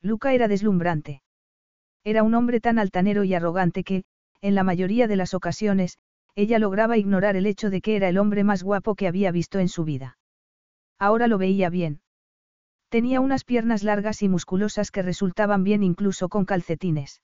Luca 0.00 0.32
era 0.32 0.46
deslumbrante. 0.46 1.22
Era 2.04 2.22
un 2.22 2.34
hombre 2.34 2.60
tan 2.60 2.78
altanero 2.78 3.24
y 3.24 3.34
arrogante 3.34 3.82
que, 3.82 4.04
en 4.42 4.54
la 4.54 4.62
mayoría 4.62 5.08
de 5.08 5.16
las 5.16 5.34
ocasiones, 5.34 5.98
ella 6.36 6.60
lograba 6.60 6.96
ignorar 6.96 7.34
el 7.34 7.46
hecho 7.46 7.68
de 7.68 7.80
que 7.80 7.96
era 7.96 8.08
el 8.08 8.16
hombre 8.16 8.44
más 8.44 8.62
guapo 8.62 8.94
que 8.94 9.08
había 9.08 9.32
visto 9.32 9.58
en 9.58 9.68
su 9.68 9.82
vida. 9.82 10.18
Ahora 11.00 11.26
lo 11.26 11.36
veía 11.36 11.68
bien. 11.68 12.00
Tenía 12.90 13.20
unas 13.20 13.42
piernas 13.42 13.82
largas 13.82 14.22
y 14.22 14.28
musculosas 14.28 14.92
que 14.92 15.02
resultaban 15.02 15.64
bien 15.64 15.82
incluso 15.82 16.28
con 16.28 16.44
calcetines. 16.44 17.20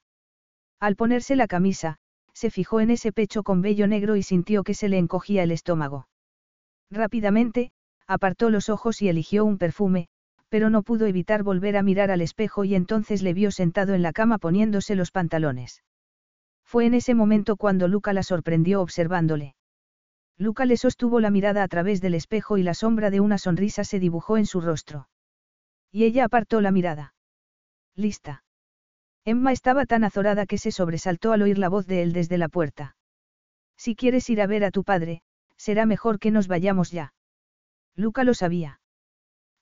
Al 0.81 0.97
ponerse 0.97 1.37
la 1.37 1.47
camisa, 1.47 1.97
se 2.33 2.51
fijó 2.51 2.81
en 2.81 2.91
ese 2.91 3.12
pecho 3.12 3.43
con 3.43 3.62
vello 3.62 3.87
negro 3.87 4.17
y 4.17 4.23
sintió 4.23 4.62
que 4.62 4.75
se 4.75 4.89
le 4.89 4.99
encogía 4.99 5.43
el 5.43 5.51
estómago. 5.51 6.09
Rápidamente, 6.91 7.73
apartó 8.07 8.51
los 8.51 8.69
ojos 8.69 9.01
y 9.03 9.09
eligió 9.09 9.45
un 9.45 9.59
perfume, 9.59 10.09
pero 10.49 10.71
no 10.71 10.83
pudo 10.83 11.07
evitar 11.07 11.43
volver 11.43 11.77
a 11.77 11.83
mirar 11.83 12.11
al 12.11 12.21
espejo 12.21 12.65
y 12.65 12.75
entonces 12.75 13.23
le 13.23 13.35
vio 13.35 13.51
sentado 13.51 13.95
en 13.95 14.03
la 14.03 14.12
cama 14.12 14.39
poniéndose 14.39 14.95
los 14.95 15.11
pantalones. 15.11 15.83
Fue 16.65 16.87
en 16.87 16.95
ese 16.95 17.15
momento 17.15 17.57
cuando 17.57 17.89
Luca 17.89 18.12
la 18.12 18.23
sorprendió 18.23 18.83
observándole. 18.83 19.55
Luca 20.39 20.67
le 20.67 20.77
sostuvo 20.77 21.21
la 21.21 21.31
mirada 21.31 21.62
a 21.62 21.69
través 21.69 22.01
del 22.01 22.15
espejo 22.15 22.59
y 22.59 22.62
la 22.62 22.75
sombra 22.75 23.11
de 23.11 23.21
una 23.21 23.39
sonrisa 23.39 23.85
se 23.85 23.99
dibujó 23.99 24.37
en 24.37 24.47
su 24.47 24.61
rostro. 24.61 25.09
Y 25.91 26.05
ella 26.05 26.27
apartó 26.27 26.61
la 26.61 26.71
mirada. 26.71 27.15
Lista. 27.95 28.45
Emma 29.27 29.51
estaba 29.51 29.87
tan 29.87 30.05
azorada 30.05 30.47
que 30.47 30.57
se 30.57 30.71
sobresaltó 30.71 31.33
al 31.33 31.43
oír 31.43 31.59
la 31.59 31.69
voz 31.69 31.89
de 31.89 32.01
él 32.03 32.12
desde 32.12 32.39
la 32.39 32.49
puerta. 32.49 32.97
Si 33.77 33.97
quieres 33.97 34.31
ir 34.31 34.41
a 34.41 34.47
ver 34.47 34.65
a 34.65 34.71
tu 34.71 34.85
padre, 34.85 35.21
será 35.57 35.85
mejor 35.85 36.21
que 36.21 36.31
nos 36.31 36.47
vayamos 36.47 36.93
ya. 36.93 37.12
Luca 37.97 38.23
lo 38.23 38.35
sabía. 38.35 38.81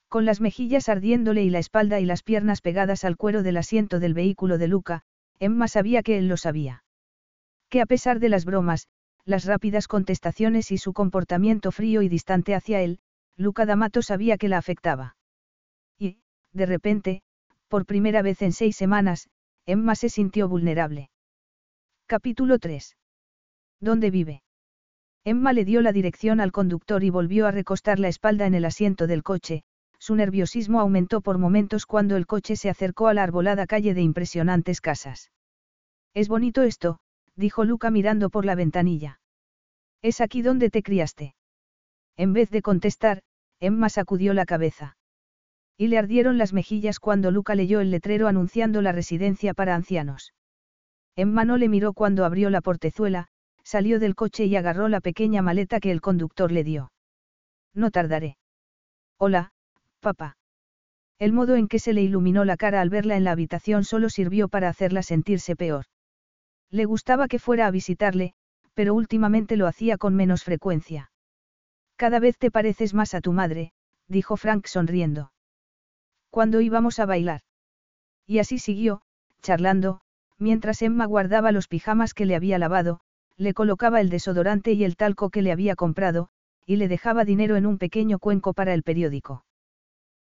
Con 0.09 0.27
las 0.27 0.43
mejillas 0.43 0.91
ardiéndole 0.91 1.43
y 1.43 1.49
la 1.49 1.61
espalda 1.61 1.99
y 1.99 2.05
las 2.05 2.23
piernas 2.23 2.61
pegadas 2.61 3.05
al 3.05 3.17
cuero 3.17 3.43
del 3.43 3.57
asiento 3.57 4.01
del 4.01 4.13
vehículo 4.13 4.59
de 4.59 4.69
Luca, 4.69 5.01
Emma 5.39 5.67
sabía 5.67 6.03
que 6.03 6.19
él 6.19 6.29
lo 6.29 6.37
sabía. 6.37 6.85
Que 7.71 7.81
a 7.81 7.87
pesar 7.87 8.21
de 8.21 8.29
las 8.29 8.45
bromas, 8.45 8.87
las 9.25 9.47
rápidas 9.47 9.89
contestaciones 9.89 10.73
y 10.73 10.77
su 10.77 10.93
comportamiento 10.93 11.73
frío 11.73 12.03
y 12.03 12.11
distante 12.11 12.55
hacia 12.55 12.83
él, 12.83 12.99
Luca 13.35 13.65
D'Amato 13.65 14.03
sabía 14.03 14.37
que 14.37 14.49
la 14.49 14.59
afectaba. 14.59 15.17
Y, 15.99 16.19
de 16.53 16.67
repente, 16.67 17.23
por 17.69 17.87
primera 17.87 18.21
vez 18.21 18.43
en 18.43 18.53
seis 18.53 18.77
semanas, 18.77 19.31
Emma 19.67 19.95
se 19.95 20.11
sintió 20.11 20.47
vulnerable. 20.47 21.09
Capítulo 22.07 22.59
3. 22.59 22.97
¿Dónde 23.81 24.11
vive? 24.11 24.43
Emma 25.25 25.55
le 25.55 25.65
dio 25.65 25.81
la 25.81 25.93
dirección 25.93 26.41
al 26.41 26.53
conductor 26.53 27.03
y 27.03 27.09
volvió 27.09 27.47
a 27.47 27.51
recostar 27.51 27.99
la 27.99 28.09
espalda 28.09 28.47
en 28.47 28.55
el 28.55 28.67
asiento 28.67 29.07
del 29.07 29.23
coche, 29.23 29.63
su 29.99 30.17
nerviosismo 30.17 30.81
aumentó 30.81 31.23
por 31.23 31.39
momentos 31.39 31.87
cuando 31.87 32.17
el 32.17 32.27
coche 32.27 32.57
se 32.57 32.69
acercó 32.69 33.09
a 33.09 33.15
la 33.15 33.23
arbolada 33.23 33.67
calle 33.67 33.95
de 33.95 34.03
impresionantes 34.03 34.83
casas. 34.83 35.33
Es 36.13 36.29
bonito 36.29 36.63
esto, 36.63 36.99
dijo 37.35 37.65
Luca 37.65 37.91
mirando 37.91 38.29
por 38.29 38.45
la 38.45 38.55
ventanilla. 38.55 39.19
¿Es 40.03 40.21
aquí 40.21 40.43
donde 40.43 40.69
te 40.69 40.83
criaste? 40.83 41.35
En 42.19 42.35
vez 42.35 42.51
de 42.51 42.61
contestar, 42.61 43.23
Emma 43.61 43.89
sacudió 43.89 44.35
la 44.35 44.45
cabeza. 44.45 44.99
Y 45.77 45.89
le 45.89 45.99
ardieron 45.99 46.39
las 46.39 46.53
mejillas 46.53 47.01
cuando 47.01 47.31
Luca 47.31 47.55
leyó 47.55 47.81
el 47.81 47.91
letrero 47.91 48.29
anunciando 48.29 48.81
la 48.81 48.93
residencia 48.93 49.55
para 49.55 49.75
ancianos. 49.75 50.33
Emma 51.17 51.45
no 51.45 51.57
le 51.57 51.69
miró 51.69 51.93
cuando 51.93 52.25
abrió 52.25 52.51
la 52.51 52.61
portezuela, 52.61 53.29
salió 53.65 53.99
del 53.99 54.15
coche 54.15 54.45
y 54.47 54.57
agarró 54.57 54.89
la 54.89 55.01
pequeña 55.01 55.43
maleta 55.43 55.81
que 55.81 55.91
el 55.91 56.01
conductor 56.01 56.53
le 56.53 56.65
dio. 56.65 56.93
No 57.75 57.91
tardaré. 57.91 58.37
Hola, 59.19 59.53
papá. 60.01 60.37
El 61.19 61.33
modo 61.33 61.57
en 61.57 61.69
que 61.69 61.79
se 61.79 61.93
le 61.93 62.03
iluminó 62.03 62.45
la 62.45 62.57
cara 62.57 62.81
al 62.81 62.91
verla 62.91 63.17
en 63.17 63.25
la 63.25 63.33
habitación 63.33 63.85
solo 63.85 64.11
sirvió 64.11 64.49
para 64.49 64.69
hacerla 64.69 65.03
sentirse 65.03 65.57
peor. 65.57 65.87
Le 66.71 66.85
gustaba 66.85 67.29
que 67.29 67.39
fuera 67.39 67.67
a 67.67 67.71
visitarle, 67.71 68.35
pero 68.75 68.95
últimamente 68.95 69.57
lo 69.57 69.67
hacía 69.67 69.97
con 69.97 70.15
menos 70.15 70.43
frecuencia. 70.45 71.11
Cada 71.97 72.19
vez 72.19 72.39
te 72.39 72.51
pareces 72.51 72.95
más 72.95 73.15
a 73.15 73.21
tu 73.21 73.33
madre, 73.33 73.73
dijo 74.09 74.37
Frank 74.37 74.67
sonriendo. 74.67 75.31
Cuando 76.35 76.61
íbamos 76.61 76.99
a 76.99 77.07
bailar. 77.07 77.43
Y 78.27 78.41
así 78.41 78.59
siguió, 78.59 79.03
charlando, 79.41 80.01
mientras 80.37 80.83
Emma 80.83 81.07
guardaba 81.07 81.53
los 81.53 81.69
pijamas 81.69 82.13
que 82.13 82.27
le 82.27 82.35
había 82.35 82.59
lavado, 82.59 82.99
le 83.37 83.55
colocaba 83.55 84.01
el 84.01 84.11
desodorante 84.11 84.73
y 84.73 84.83
el 84.83 84.97
talco 84.97 85.31
que 85.31 85.43
le 85.43 85.53
había 85.53 85.77
comprado, 85.77 86.31
y 86.67 86.75
le 86.75 86.89
dejaba 86.89 87.25
dinero 87.25 87.55
en 87.55 87.67
un 87.67 87.79
pequeño 87.79 88.19
cuenco 88.19 88.53
para 88.53 88.75
el 88.75 88.83
periódico. 88.83 89.45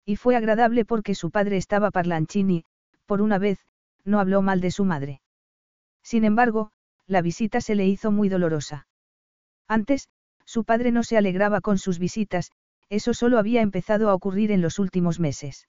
Y 0.05 0.17
fue 0.17 0.35
agradable 0.35 0.85
porque 0.85 1.15
su 1.15 1.31
padre 1.31 1.57
estaba 1.57 1.89
parlanchín 1.89 2.51
y, 2.51 2.65
por 3.07 3.19
una 3.19 3.39
vez, 3.39 3.57
no 4.05 4.19
habló 4.19 4.43
mal 4.43 4.61
de 4.61 4.69
su 4.69 4.85
madre. 4.85 5.19
Sin 6.03 6.25
embargo, 6.25 6.69
la 7.07 7.23
visita 7.23 7.59
se 7.59 7.73
le 7.73 7.87
hizo 7.87 8.11
muy 8.11 8.29
dolorosa. 8.29 8.85
Antes, 9.67 10.09
su 10.45 10.63
padre 10.63 10.91
no 10.91 11.01
se 11.01 11.17
alegraba 11.17 11.59
con 11.59 11.79
sus 11.79 11.97
visitas, 11.97 12.51
eso 12.89 13.15
solo 13.15 13.39
había 13.39 13.61
empezado 13.61 14.11
a 14.11 14.13
ocurrir 14.13 14.51
en 14.51 14.61
los 14.61 14.77
últimos 14.77 15.19
meses. 15.19 15.67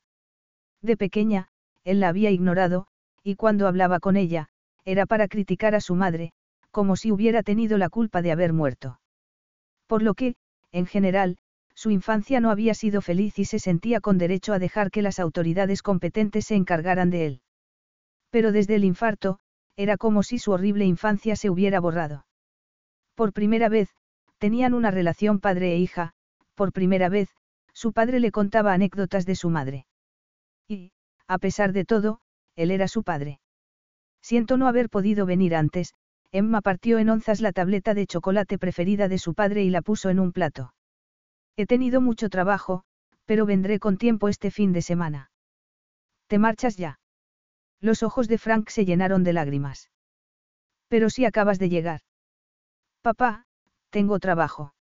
De 0.84 0.98
pequeña, 0.98 1.48
él 1.84 2.00
la 2.00 2.08
había 2.08 2.30
ignorado, 2.30 2.86
y 3.22 3.36
cuando 3.36 3.66
hablaba 3.66 4.00
con 4.00 4.18
ella, 4.18 4.48
era 4.84 5.06
para 5.06 5.28
criticar 5.28 5.74
a 5.74 5.80
su 5.80 5.94
madre, 5.94 6.34
como 6.70 6.96
si 6.96 7.10
hubiera 7.10 7.42
tenido 7.42 7.78
la 7.78 7.88
culpa 7.88 8.20
de 8.20 8.32
haber 8.32 8.52
muerto. 8.52 9.00
Por 9.86 10.02
lo 10.02 10.12
que, 10.12 10.34
en 10.72 10.84
general, 10.84 11.38
su 11.74 11.90
infancia 11.90 12.38
no 12.40 12.50
había 12.50 12.74
sido 12.74 13.00
feliz 13.00 13.38
y 13.38 13.46
se 13.46 13.58
sentía 13.58 14.02
con 14.02 14.18
derecho 14.18 14.52
a 14.52 14.58
dejar 14.58 14.90
que 14.90 15.00
las 15.00 15.18
autoridades 15.20 15.80
competentes 15.80 16.44
se 16.44 16.54
encargaran 16.54 17.08
de 17.08 17.26
él. 17.28 17.40
Pero 18.28 18.52
desde 18.52 18.74
el 18.74 18.84
infarto, 18.84 19.38
era 19.76 19.96
como 19.96 20.22
si 20.22 20.38
su 20.38 20.52
horrible 20.52 20.84
infancia 20.84 21.34
se 21.34 21.48
hubiera 21.48 21.80
borrado. 21.80 22.26
Por 23.14 23.32
primera 23.32 23.70
vez, 23.70 23.88
tenían 24.36 24.74
una 24.74 24.90
relación 24.90 25.40
padre 25.40 25.72
e 25.72 25.78
hija, 25.78 26.12
por 26.54 26.72
primera 26.74 27.08
vez, 27.08 27.30
su 27.72 27.94
padre 27.94 28.20
le 28.20 28.30
contaba 28.32 28.74
anécdotas 28.74 29.24
de 29.24 29.34
su 29.34 29.48
madre. 29.48 29.86
Y, 30.68 30.92
a 31.26 31.38
pesar 31.38 31.72
de 31.72 31.84
todo, 31.84 32.20
él 32.56 32.70
era 32.70 32.88
su 32.88 33.02
padre. 33.02 33.40
Siento 34.22 34.56
no 34.56 34.68
haber 34.68 34.88
podido 34.88 35.26
venir 35.26 35.54
antes, 35.54 35.94
Emma 36.32 36.62
partió 36.62 36.98
en 36.98 37.10
onzas 37.10 37.40
la 37.40 37.52
tableta 37.52 37.94
de 37.94 38.06
chocolate 38.06 38.58
preferida 38.58 39.08
de 39.08 39.18
su 39.18 39.34
padre 39.34 39.62
y 39.62 39.70
la 39.70 39.82
puso 39.82 40.10
en 40.10 40.18
un 40.18 40.32
plato. 40.32 40.74
He 41.56 41.66
tenido 41.66 42.00
mucho 42.00 42.28
trabajo, 42.28 42.84
pero 43.24 43.46
vendré 43.46 43.78
con 43.78 43.98
tiempo 43.98 44.28
este 44.28 44.50
fin 44.50 44.72
de 44.72 44.82
semana. 44.82 45.30
¿Te 46.26 46.38
marchas 46.38 46.76
ya? 46.76 46.98
Los 47.80 48.02
ojos 48.02 48.28
de 48.28 48.38
Frank 48.38 48.70
se 48.70 48.84
llenaron 48.84 49.24
de 49.24 49.32
lágrimas. 49.32 49.90
Pero 50.88 51.10
si 51.10 51.24
acabas 51.24 51.58
de 51.58 51.68
llegar. 51.68 52.00
Papá, 53.02 53.46
tengo 53.90 54.18
trabajo. 54.18 54.74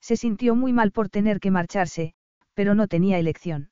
Se 0.00 0.16
sintió 0.16 0.54
muy 0.54 0.72
mal 0.72 0.92
por 0.92 1.08
tener 1.08 1.40
que 1.40 1.50
marcharse, 1.50 2.14
pero 2.54 2.74
no 2.74 2.86
tenía 2.86 3.18
elección. 3.18 3.70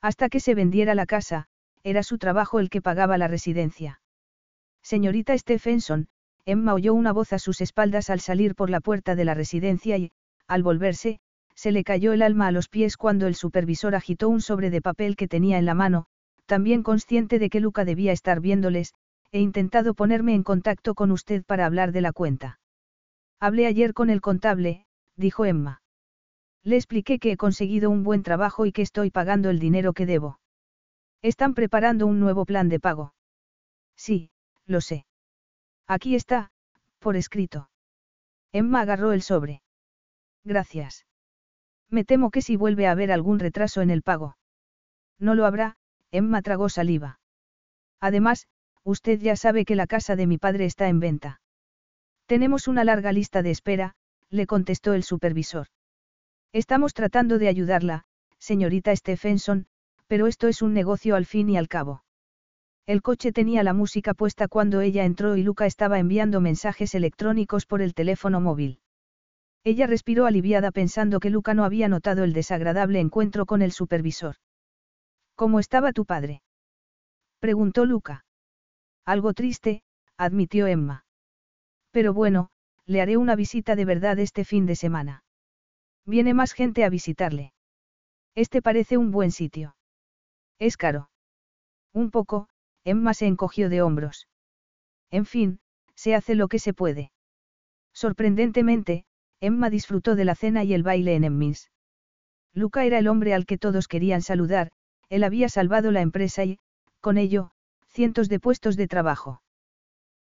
Hasta 0.00 0.28
que 0.28 0.40
se 0.40 0.54
vendiera 0.54 0.94
la 0.94 1.06
casa, 1.06 1.46
era 1.82 2.02
su 2.02 2.18
trabajo 2.18 2.60
el 2.60 2.70
que 2.70 2.82
pagaba 2.82 3.18
la 3.18 3.28
residencia. 3.28 4.00
Señorita 4.82 5.36
Stephenson, 5.36 6.08
Emma 6.44 6.74
oyó 6.74 6.94
una 6.94 7.12
voz 7.12 7.32
a 7.32 7.38
sus 7.38 7.60
espaldas 7.60 8.08
al 8.08 8.20
salir 8.20 8.54
por 8.54 8.70
la 8.70 8.80
puerta 8.80 9.16
de 9.16 9.24
la 9.24 9.34
residencia 9.34 9.96
y, 9.98 10.12
al 10.46 10.62
volverse, 10.62 11.18
se 11.54 11.72
le 11.72 11.82
cayó 11.82 12.12
el 12.12 12.22
alma 12.22 12.46
a 12.46 12.52
los 12.52 12.68
pies 12.68 12.96
cuando 12.96 13.26
el 13.26 13.34
supervisor 13.34 13.94
agitó 13.94 14.28
un 14.28 14.40
sobre 14.40 14.70
de 14.70 14.82
papel 14.82 15.16
que 15.16 15.26
tenía 15.26 15.58
en 15.58 15.64
la 15.64 15.74
mano, 15.74 16.06
también 16.44 16.82
consciente 16.82 17.38
de 17.38 17.50
que 17.50 17.60
Luca 17.60 17.84
debía 17.84 18.12
estar 18.12 18.40
viéndoles, 18.40 18.94
he 19.32 19.40
intentado 19.40 19.94
ponerme 19.94 20.34
en 20.34 20.44
contacto 20.44 20.94
con 20.94 21.10
usted 21.10 21.44
para 21.44 21.66
hablar 21.66 21.92
de 21.92 22.00
la 22.00 22.12
cuenta. 22.12 22.60
Hablé 23.40 23.66
ayer 23.66 23.92
con 23.92 24.10
el 24.10 24.20
contable, 24.20 24.86
dijo 25.16 25.44
Emma. 25.44 25.82
Le 26.66 26.74
expliqué 26.74 27.20
que 27.20 27.30
he 27.30 27.36
conseguido 27.36 27.90
un 27.90 28.02
buen 28.02 28.24
trabajo 28.24 28.66
y 28.66 28.72
que 28.72 28.82
estoy 28.82 29.12
pagando 29.12 29.50
el 29.50 29.60
dinero 29.60 29.92
que 29.92 30.04
debo. 30.04 30.40
Están 31.22 31.54
preparando 31.54 32.08
un 32.08 32.18
nuevo 32.18 32.44
plan 32.44 32.68
de 32.68 32.80
pago. 32.80 33.14
Sí, 33.94 34.32
lo 34.64 34.80
sé. 34.80 35.06
Aquí 35.86 36.16
está, 36.16 36.50
por 36.98 37.14
escrito. 37.14 37.70
Emma 38.50 38.80
agarró 38.80 39.12
el 39.12 39.22
sobre. 39.22 39.62
Gracias. 40.42 41.06
Me 41.88 42.04
temo 42.04 42.32
que 42.32 42.42
si 42.42 42.56
vuelve 42.56 42.88
a 42.88 42.90
haber 42.90 43.12
algún 43.12 43.38
retraso 43.38 43.80
en 43.80 43.90
el 43.90 44.02
pago. 44.02 44.36
No 45.20 45.36
lo 45.36 45.46
habrá, 45.46 45.76
Emma 46.10 46.42
tragó 46.42 46.68
saliva. 46.68 47.20
Además, 48.00 48.48
usted 48.82 49.20
ya 49.20 49.36
sabe 49.36 49.64
que 49.64 49.76
la 49.76 49.86
casa 49.86 50.16
de 50.16 50.26
mi 50.26 50.36
padre 50.36 50.64
está 50.64 50.88
en 50.88 50.98
venta. 50.98 51.40
Tenemos 52.26 52.66
una 52.66 52.82
larga 52.82 53.12
lista 53.12 53.42
de 53.42 53.52
espera, 53.52 53.94
le 54.30 54.48
contestó 54.48 54.94
el 54.94 55.04
supervisor. 55.04 55.68
Estamos 56.52 56.94
tratando 56.94 57.38
de 57.38 57.48
ayudarla, 57.48 58.04
señorita 58.38 58.94
Stephenson, 58.94 59.66
pero 60.06 60.26
esto 60.26 60.48
es 60.48 60.62
un 60.62 60.72
negocio 60.72 61.16
al 61.16 61.26
fin 61.26 61.50
y 61.50 61.56
al 61.56 61.68
cabo. 61.68 62.04
El 62.86 63.02
coche 63.02 63.32
tenía 63.32 63.64
la 63.64 63.72
música 63.72 64.14
puesta 64.14 64.46
cuando 64.46 64.80
ella 64.80 65.04
entró 65.04 65.36
y 65.36 65.42
Luca 65.42 65.66
estaba 65.66 65.98
enviando 65.98 66.40
mensajes 66.40 66.94
electrónicos 66.94 67.66
por 67.66 67.82
el 67.82 67.94
teléfono 67.94 68.40
móvil. 68.40 68.78
Ella 69.64 69.88
respiró 69.88 70.26
aliviada 70.26 70.70
pensando 70.70 71.18
que 71.18 71.28
Luca 71.28 71.52
no 71.52 71.64
había 71.64 71.88
notado 71.88 72.22
el 72.22 72.32
desagradable 72.32 73.00
encuentro 73.00 73.44
con 73.46 73.62
el 73.62 73.72
supervisor. 73.72 74.36
¿Cómo 75.34 75.58
estaba 75.58 75.92
tu 75.92 76.04
padre? 76.04 76.42
preguntó 77.40 77.84
Luca. 77.84 78.24
Algo 79.04 79.34
triste, 79.34 79.82
admitió 80.16 80.68
Emma. 80.68 81.04
Pero 81.90 82.14
bueno, 82.14 82.50
le 82.86 83.00
haré 83.00 83.16
una 83.16 83.34
visita 83.34 83.74
de 83.74 83.84
verdad 83.84 84.20
este 84.20 84.44
fin 84.44 84.66
de 84.66 84.76
semana. 84.76 85.24
Viene 86.06 86.34
más 86.34 86.52
gente 86.52 86.84
a 86.84 86.88
visitarle. 86.88 87.52
Este 88.36 88.62
parece 88.62 88.96
un 88.96 89.10
buen 89.10 89.32
sitio. 89.32 89.76
Es 90.58 90.76
caro. 90.76 91.10
Un 91.92 92.10
poco, 92.10 92.48
Emma 92.84 93.12
se 93.12 93.26
encogió 93.26 93.68
de 93.68 93.82
hombros. 93.82 94.28
En 95.10 95.26
fin, 95.26 95.58
se 95.96 96.14
hace 96.14 96.36
lo 96.36 96.46
que 96.46 96.60
se 96.60 96.72
puede. 96.72 97.10
Sorprendentemente, 97.92 99.04
Emma 99.40 99.68
disfrutó 99.68 100.14
de 100.14 100.24
la 100.24 100.34
cena 100.34 100.62
y 100.62 100.74
el 100.74 100.82
baile 100.82 101.14
en 101.14 101.24
Emmins. 101.24 101.70
Luca 102.52 102.84
era 102.84 102.98
el 102.98 103.08
hombre 103.08 103.34
al 103.34 103.44
que 103.44 103.58
todos 103.58 103.88
querían 103.88 104.22
saludar, 104.22 104.70
él 105.08 105.24
había 105.24 105.48
salvado 105.48 105.90
la 105.90 106.00
empresa 106.00 106.44
y, 106.44 106.58
con 107.00 107.18
ello, 107.18 107.50
cientos 107.88 108.28
de 108.28 108.40
puestos 108.40 108.76
de 108.76 108.86
trabajo. 108.86 109.42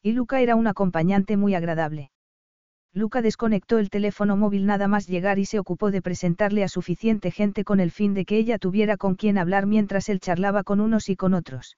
Y 0.02 0.12
Luca 0.12 0.40
era 0.40 0.56
un 0.56 0.66
acompañante 0.66 1.36
muy 1.36 1.54
agradable. 1.54 2.10
Luca 2.96 3.22
desconectó 3.22 3.78
el 3.78 3.90
teléfono 3.90 4.36
móvil 4.36 4.66
nada 4.66 4.86
más 4.86 5.08
llegar 5.08 5.40
y 5.40 5.46
se 5.46 5.58
ocupó 5.58 5.90
de 5.90 6.00
presentarle 6.00 6.62
a 6.62 6.68
suficiente 6.68 7.32
gente 7.32 7.64
con 7.64 7.80
el 7.80 7.90
fin 7.90 8.14
de 8.14 8.24
que 8.24 8.38
ella 8.38 8.56
tuviera 8.56 8.96
con 8.96 9.16
quien 9.16 9.36
hablar 9.36 9.66
mientras 9.66 10.08
él 10.08 10.20
charlaba 10.20 10.62
con 10.62 10.80
unos 10.80 11.08
y 11.08 11.16
con 11.16 11.34
otros. 11.34 11.76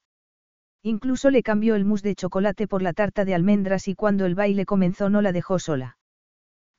Incluso 0.83 1.31
le 1.31 1.41
cambió 1.41 1.73
el 1.73 1.85
mousse 1.85 2.03
de 2.03 2.13
chocolate 2.13 2.67
por 2.67 2.83
la 2.83 2.93
tarta 2.93 3.25
de 3.25 3.33
almendras 3.33 3.87
y 3.87 3.95
cuando 3.95 4.27
el 4.27 4.35
baile 4.35 4.65
comenzó 4.65 5.09
no 5.09 5.23
la 5.23 5.31
dejó 5.31 5.57
sola. 5.57 5.97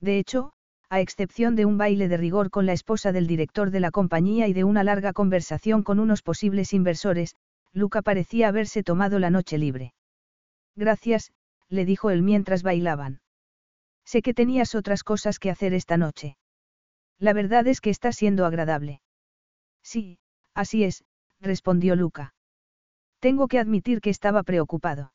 De 0.00 0.20
hecho, 0.20 0.52
a 0.88 1.00
excepción 1.00 1.56
de 1.56 1.64
un 1.64 1.76
baile 1.76 2.06
de 2.06 2.16
rigor 2.16 2.48
con 2.50 2.64
la 2.64 2.74
esposa 2.74 3.10
del 3.10 3.26
director 3.26 3.72
de 3.72 3.80
la 3.80 3.90
compañía 3.90 4.46
y 4.46 4.52
de 4.52 4.62
una 4.62 4.84
larga 4.84 5.12
conversación 5.12 5.82
con 5.82 5.98
unos 5.98 6.22
posibles 6.22 6.72
inversores, 6.72 7.34
Luca 7.72 8.02
parecía 8.02 8.46
haberse 8.48 8.84
tomado 8.84 9.18
la 9.18 9.30
noche 9.30 9.58
libre. 9.58 9.94
Gracias, 10.76 11.32
le 11.68 11.84
dijo 11.84 12.10
él 12.10 12.22
mientras 12.22 12.62
bailaban. 12.62 13.20
Sé 14.10 14.22
que 14.22 14.32
tenías 14.32 14.74
otras 14.74 15.04
cosas 15.04 15.38
que 15.38 15.50
hacer 15.50 15.74
esta 15.74 15.98
noche. 15.98 16.38
La 17.18 17.34
verdad 17.34 17.66
es 17.66 17.82
que 17.82 17.90
está 17.90 18.10
siendo 18.10 18.46
agradable. 18.46 19.02
Sí, 19.82 20.18
así 20.54 20.82
es, 20.82 21.04
respondió 21.42 21.94
Luca. 21.94 22.32
Tengo 23.20 23.48
que 23.48 23.58
admitir 23.58 24.00
que 24.00 24.08
estaba 24.08 24.44
preocupado. 24.44 25.12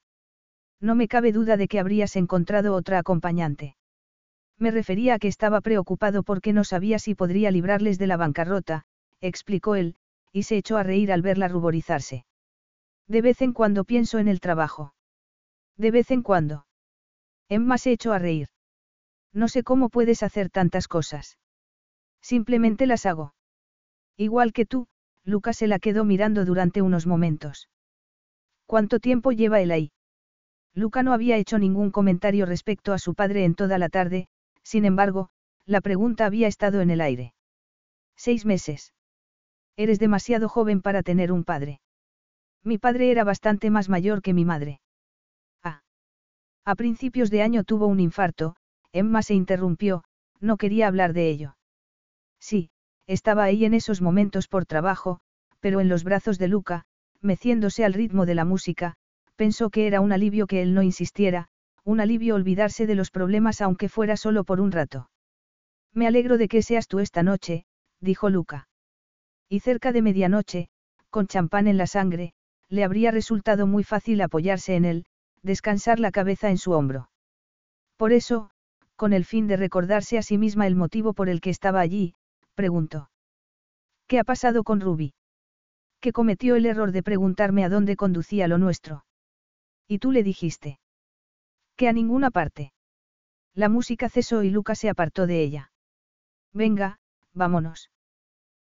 No 0.79 0.93
me 0.93 1.07
cabe 1.07 1.31
duda 1.31 1.57
de 1.57 1.67
que 1.67 1.79
habrías 1.79 2.15
encontrado 2.15 2.75
otra 2.75 2.99
acompañante. 2.99 3.77
Me 4.59 4.69
refería 4.69 5.15
a 5.15 5.19
que 5.19 5.27
estaba 5.27 5.61
preocupado 5.61 6.21
porque 6.21 6.53
no 6.53 6.63
sabía 6.63 6.99
si 6.99 7.15
podría 7.15 7.49
librarles 7.49 7.97
de 7.97 8.05
la 8.05 8.17
bancarrota, 8.17 8.83
explicó 9.21 9.73
él, 9.73 9.95
y 10.31 10.43
se 10.43 10.57
echó 10.57 10.77
a 10.77 10.83
reír 10.83 11.11
al 11.11 11.23
verla 11.23 11.47
ruborizarse. 11.47 12.27
De 13.07 13.23
vez 13.23 13.41
en 13.41 13.53
cuando 13.53 13.85
pienso 13.85 14.19
en 14.19 14.27
el 14.27 14.39
trabajo. 14.39 14.93
De 15.77 15.89
vez 15.89 16.11
en 16.11 16.21
cuando. 16.21 16.67
Emma 17.49 17.79
se 17.79 17.91
echó 17.91 18.13
a 18.13 18.19
reír. 18.19 18.52
No 19.33 19.47
sé 19.47 19.63
cómo 19.63 19.89
puedes 19.89 20.23
hacer 20.23 20.49
tantas 20.49 20.87
cosas. 20.87 21.37
Simplemente 22.21 22.85
las 22.85 23.05
hago. 23.05 23.33
Igual 24.15 24.53
que 24.53 24.65
tú, 24.65 24.87
Lucas 25.25 25.57
se 25.57 25.67
la 25.67 25.79
quedó 25.79 26.05
mirando 26.05 26.45
durante 26.45 26.81
unos 26.81 27.07
momentos. 27.07 27.69
¿Cuánto 28.65 28.99
tiempo 28.99 29.31
lleva 29.31 29.59
él 29.61 29.71
ahí? 29.71 29.91
Luca 30.75 31.03
no 31.03 31.13
había 31.13 31.37
hecho 31.37 31.59
ningún 31.59 31.91
comentario 31.91 32.45
respecto 32.45 32.93
a 32.93 32.99
su 32.99 33.13
padre 33.13 33.43
en 33.43 33.55
toda 33.55 33.77
la 33.77 33.89
tarde, 33.89 34.27
sin 34.63 34.85
embargo, 34.85 35.29
la 35.65 35.81
pregunta 35.81 36.25
había 36.25 36.47
estado 36.47 36.81
en 36.81 36.89
el 36.89 37.01
aire. 37.01 37.33
Seis 38.15 38.45
meses. 38.45 38.93
Eres 39.75 39.99
demasiado 39.99 40.49
joven 40.49 40.81
para 40.81 41.03
tener 41.03 41.31
un 41.31 41.43
padre. 41.43 41.79
Mi 42.63 42.77
padre 42.77 43.11
era 43.11 43.23
bastante 43.23 43.69
más 43.69 43.89
mayor 43.89 44.21
que 44.21 44.33
mi 44.33 44.45
madre. 44.45 44.79
Ah. 45.63 45.81
A 46.65 46.75
principios 46.75 47.29
de 47.29 47.41
año 47.41 47.63
tuvo 47.63 47.87
un 47.87 47.99
infarto, 47.99 48.55
Emma 48.93 49.23
se 49.23 49.33
interrumpió, 49.33 50.03
no 50.39 50.57
quería 50.57 50.87
hablar 50.87 51.13
de 51.13 51.29
ello. 51.29 51.57
Sí, 52.39 52.69
estaba 53.07 53.43
ahí 53.43 53.65
en 53.65 53.73
esos 53.73 54.01
momentos 54.01 54.47
por 54.47 54.65
trabajo, 54.65 55.19
pero 55.59 55.81
en 55.81 55.89
los 55.89 56.03
brazos 56.03 56.37
de 56.37 56.47
Luca, 56.47 56.85
meciéndose 57.19 57.83
al 57.83 57.93
ritmo 57.93 58.25
de 58.25 58.35
la 58.35 58.45
música, 58.45 58.95
pensó 59.35 59.69
que 59.69 59.87
era 59.87 59.99
un 59.99 60.11
alivio 60.11 60.45
que 60.45 60.61
él 60.61 60.73
no 60.73 60.83
insistiera, 60.83 61.47
un 61.83 61.99
alivio 61.99 62.35
olvidarse 62.35 62.85
de 62.85 62.95
los 62.95 63.11
problemas 63.11 63.61
aunque 63.61 63.89
fuera 63.89 64.15
solo 64.15 64.43
por 64.43 64.61
un 64.61 64.71
rato. 64.71 65.09
Me 65.93 66.07
alegro 66.07 66.37
de 66.37 66.47
que 66.47 66.61
seas 66.61 66.87
tú 66.87 66.99
esta 66.99 67.23
noche, 67.23 67.65
dijo 67.99 68.29
Luca. 68.29 68.67
Y 69.49 69.59
cerca 69.59 69.91
de 69.91 70.01
medianoche, 70.01 70.69
con 71.09 71.27
champán 71.27 71.67
en 71.67 71.77
la 71.77 71.87
sangre, 71.87 72.33
le 72.69 72.83
habría 72.83 73.11
resultado 73.11 73.67
muy 73.67 73.83
fácil 73.83 74.21
apoyarse 74.21 74.75
en 74.75 74.85
él, 74.85 75.05
descansar 75.41 75.99
la 75.99 76.11
cabeza 76.11 76.49
en 76.49 76.57
su 76.57 76.71
hombro. 76.71 77.09
Por 77.97 78.13
eso, 78.13 78.49
con 79.03 79.11
el 79.11 79.25
fin 79.25 79.47
de 79.47 79.57
recordarse 79.57 80.17
a 80.17 80.21
sí 80.21 80.37
misma 80.37 80.65
el 80.65 80.77
motivo 80.77 81.11
por 81.11 81.27
el 81.27 81.41
que 81.41 81.49
estaba 81.49 81.81
allí, 81.81 82.15
preguntó. 82.55 83.09
¿Qué 84.07 84.17
ha 84.17 84.23
pasado 84.23 84.63
con 84.63 84.79
Ruby? 84.79 85.13
Que 85.99 86.13
cometió 86.13 86.55
el 86.55 86.65
error 86.65 86.93
de 86.93 87.03
preguntarme 87.03 87.65
a 87.65 87.69
dónde 87.69 87.97
conducía 87.97 88.47
lo 88.47 88.57
nuestro. 88.59 89.03
Y 89.89 89.99
tú 89.99 90.13
le 90.13 90.23
dijiste. 90.23 90.79
Que 91.75 91.89
a 91.89 91.91
ninguna 91.91 92.31
parte. 92.31 92.71
La 93.53 93.67
música 93.67 94.07
cesó 94.07 94.41
y 94.41 94.49
Lucas 94.49 94.79
se 94.79 94.87
apartó 94.87 95.27
de 95.27 95.43
ella. 95.43 95.73
Venga, 96.53 96.97
vámonos. 97.33 97.91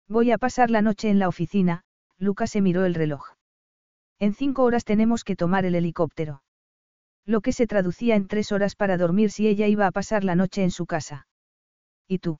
Voy 0.07 0.31
a 0.31 0.39
pasar 0.39 0.71
la 0.71 0.83
noche 0.83 1.11
en 1.11 1.19
la 1.19 1.27
oficina, 1.27 1.83
Lucas 2.17 2.53
se 2.53 2.61
miró 2.61 2.85
el 2.85 2.95
reloj. 2.95 3.25
En 4.21 4.35
cinco 4.35 4.63
horas 4.63 4.85
tenemos 4.85 5.25
que 5.25 5.35
tomar 5.35 5.65
el 5.65 5.75
helicóptero 5.75 6.43
lo 7.29 7.43
que 7.43 7.53
se 7.53 7.67
traducía 7.67 8.17
en 8.17 8.27
tres 8.27 8.53
horas 8.53 8.75
para 8.75 8.97
dormir 8.97 9.31
si 9.31 9.49
ella 9.49 9.67
iba 9.67 9.87
a 9.87 9.93
pasar 9.93 10.25
la 10.25 10.35
noche 10.35 10.63
en 10.63 10.71
su 10.71 10.87
casa. 10.87 11.27
¿Y 12.09 12.21
tú? 12.21 12.39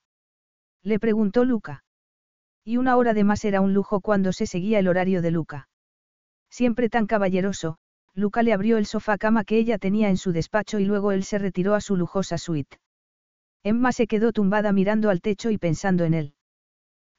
Le 0.81 0.97
preguntó 0.97 1.45
Luca. 1.45 1.83
Y 2.65 2.77
una 2.77 2.97
hora 2.97 3.13
de 3.13 3.23
más 3.23 3.45
era 3.45 3.61
un 3.61 3.75
lujo 3.75 4.01
cuando 4.01 4.33
se 4.33 4.47
seguía 4.47 4.79
el 4.79 4.87
horario 4.87 5.21
de 5.21 5.29
Luca. 5.29 5.69
Siempre 6.49 6.89
tan 6.89 7.05
caballeroso, 7.05 7.77
Luca 8.15 8.41
le 8.41 8.51
abrió 8.51 8.79
el 8.79 8.87
sofá 8.87 9.19
cama 9.19 9.43
que 9.43 9.59
ella 9.59 9.77
tenía 9.77 10.09
en 10.09 10.17
su 10.17 10.31
despacho 10.31 10.79
y 10.79 10.85
luego 10.85 11.11
él 11.11 11.23
se 11.23 11.37
retiró 11.37 11.75
a 11.75 11.81
su 11.81 11.95
lujosa 11.95 12.39
suite. 12.39 12.79
Emma 13.61 13.91
se 13.91 14.07
quedó 14.07 14.31
tumbada 14.31 14.73
mirando 14.73 15.11
al 15.11 15.21
techo 15.21 15.51
y 15.51 15.59
pensando 15.59 16.03
en 16.03 16.15
él. 16.15 16.33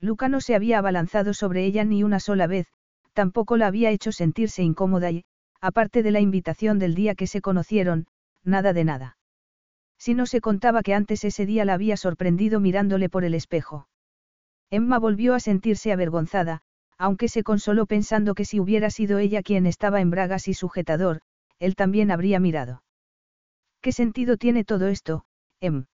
Luca 0.01 0.29
no 0.29 0.41
se 0.41 0.57
había 0.57 0.79
abalanzado 0.79 1.35
sobre 1.35 1.65
ella 1.67 1.85
ni 1.85 2.03
una 2.03 2.19
sola 2.19 2.49
vez, 2.49 2.67
tampoco 3.13 3.57
la 3.57 3.69
había 3.69 3.91
hecho 3.91 4.11
sentirse 4.11 4.65
incómoda 4.65 5.13
y, 5.13 5.25
aparte 5.61 6.03
de 6.03 6.11
la 6.11 6.21
invitación 6.21 6.79
del 6.79 6.95
día 6.95 7.15
que 7.15 7.27
se 7.27 7.41
conocieron, 7.41 8.07
nada 8.45 8.73
de 8.73 8.85
nada. 8.85 9.19
Si 9.99 10.15
no 10.15 10.27
se 10.27 10.41
contaba 10.41 10.83
que 10.83 10.95
antes 10.95 11.25
ese 11.25 11.45
día 11.47 11.65
la 11.65 11.75
había 11.75 11.97
sorprendido 11.97 12.61
mirándole 12.61 13.09
por 13.09 13.25
el 13.25 13.35
espejo. 13.35 13.89
Emma 14.71 14.99
volvió 14.99 15.35
a 15.35 15.41
sentirse 15.41 15.93
avergonzada, 15.93 16.63
aunque 16.97 17.29
se 17.29 17.43
consoló 17.43 17.87
pensando 17.87 18.35
que 18.35 18.45
si 18.45 18.61
hubiera 18.61 18.91
sido 18.91 19.19
ella 19.19 19.43
quien 19.43 19.67
estaba 19.67 20.01
en 20.01 20.11
bragas 20.11 20.49
y 20.49 20.55
sujetador, 20.55 21.21
él 21.59 21.75
también 21.75 22.11
habría 22.11 22.41
mirado. 22.41 22.83
¿Qué 23.81 23.93
sentido 23.93 24.37
tiene 24.37 24.65
todo 24.65 24.89
esto, 24.89 25.25
Em? 25.61 25.87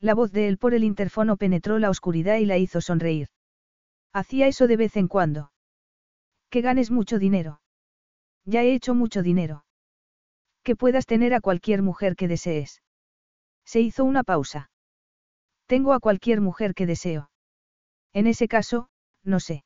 La 0.00 0.14
voz 0.14 0.32
de 0.32 0.48
él 0.48 0.58
por 0.58 0.74
el 0.74 0.82
interfono 0.82 1.36
penetró 1.36 1.78
la 1.78 1.90
oscuridad 1.90 2.36
y 2.36 2.46
la 2.46 2.58
hizo 2.58 2.80
sonreír. 2.80 3.28
Hacía 4.12 4.48
eso 4.48 4.66
de 4.66 4.76
vez 4.76 4.96
en 4.96 5.08
cuando. 5.08 5.52
Que 6.48 6.62
ganes 6.62 6.90
mucho 6.90 7.18
dinero. 7.18 7.59
Ya 8.44 8.62
he 8.62 8.74
hecho 8.74 8.94
mucho 8.94 9.22
dinero. 9.22 9.64
Que 10.62 10.76
puedas 10.76 11.06
tener 11.06 11.34
a 11.34 11.40
cualquier 11.40 11.82
mujer 11.82 12.16
que 12.16 12.28
desees. 12.28 12.82
Se 13.64 13.80
hizo 13.80 14.04
una 14.04 14.24
pausa. 14.24 14.70
Tengo 15.66 15.92
a 15.92 16.00
cualquier 16.00 16.40
mujer 16.40 16.74
que 16.74 16.86
deseo. 16.86 17.30
En 18.12 18.26
ese 18.26 18.48
caso, 18.48 18.88
no 19.22 19.40
sé. 19.40 19.64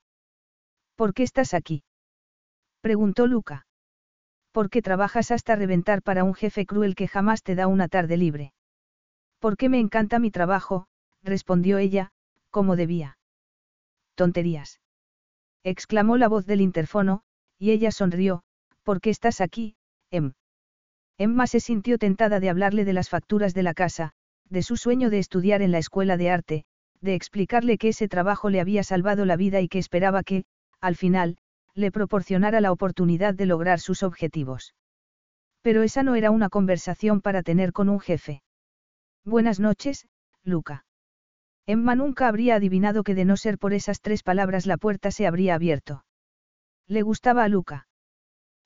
¿Por 0.96 1.14
qué 1.14 1.22
estás 1.22 1.54
aquí? 1.54 1.82
Preguntó 2.80 3.26
Luca. 3.26 3.66
¿Por 4.52 4.70
qué 4.70 4.82
trabajas 4.82 5.30
hasta 5.30 5.56
reventar 5.56 6.02
para 6.02 6.22
un 6.22 6.34
jefe 6.34 6.66
cruel 6.66 6.94
que 6.94 7.08
jamás 7.08 7.42
te 7.42 7.54
da 7.54 7.66
una 7.66 7.88
tarde 7.88 8.16
libre? 8.16 8.52
Porque 9.40 9.68
me 9.68 9.80
encanta 9.80 10.18
mi 10.18 10.30
trabajo, 10.30 10.86
respondió 11.22 11.78
ella, 11.78 12.12
como 12.50 12.76
debía. 12.76 13.18
Tonterías. 14.14 14.80
exclamó 15.64 16.18
la 16.18 16.28
voz 16.28 16.46
del 16.46 16.60
interfono, 16.60 17.22
y 17.58 17.72
ella 17.72 17.90
sonrió, 17.90 18.44
¿Por 18.84 19.00
qué 19.00 19.10
estás 19.10 19.40
aquí, 19.40 19.76
Em? 20.10 20.32
Emma 21.18 21.46
se 21.46 21.58
sintió 21.58 21.98
tentada 21.98 22.38
de 22.38 22.50
hablarle 22.50 22.84
de 22.84 22.92
las 22.92 23.08
facturas 23.08 23.54
de 23.54 23.62
la 23.62 23.74
casa, 23.74 24.12
de 24.48 24.62
su 24.62 24.76
sueño 24.76 25.10
de 25.10 25.18
estudiar 25.18 25.62
en 25.62 25.72
la 25.72 25.78
escuela 25.78 26.16
de 26.16 26.30
arte, 26.30 26.64
de 27.00 27.14
explicarle 27.14 27.78
que 27.78 27.88
ese 27.88 28.08
trabajo 28.08 28.50
le 28.50 28.60
había 28.60 28.82
salvado 28.82 29.24
la 29.24 29.36
vida 29.36 29.60
y 29.60 29.68
que 29.68 29.78
esperaba 29.78 30.22
que, 30.22 30.44
al 30.80 30.96
final, 30.96 31.38
le 31.74 31.90
proporcionara 31.90 32.60
la 32.60 32.72
oportunidad 32.72 33.34
de 33.34 33.46
lograr 33.46 33.80
sus 33.80 34.02
objetivos. 34.02 34.74
Pero 35.62 35.82
esa 35.82 36.02
no 36.02 36.14
era 36.14 36.30
una 36.30 36.50
conversación 36.50 37.20
para 37.20 37.42
tener 37.42 37.72
con 37.72 37.88
un 37.88 38.00
jefe. 38.00 38.42
Buenas 39.24 39.60
noches, 39.60 40.06
Luca. 40.42 40.84
Emma 41.66 41.94
nunca 41.94 42.28
habría 42.28 42.56
adivinado 42.56 43.02
que 43.02 43.14
de 43.14 43.24
no 43.24 43.36
ser 43.38 43.58
por 43.58 43.72
esas 43.72 44.00
tres 44.02 44.22
palabras 44.22 44.66
la 44.66 44.76
puerta 44.76 45.10
se 45.10 45.26
habría 45.26 45.54
abierto. 45.54 46.04
Le 46.86 47.00
gustaba 47.00 47.44
a 47.44 47.48
Luca. 47.48 47.86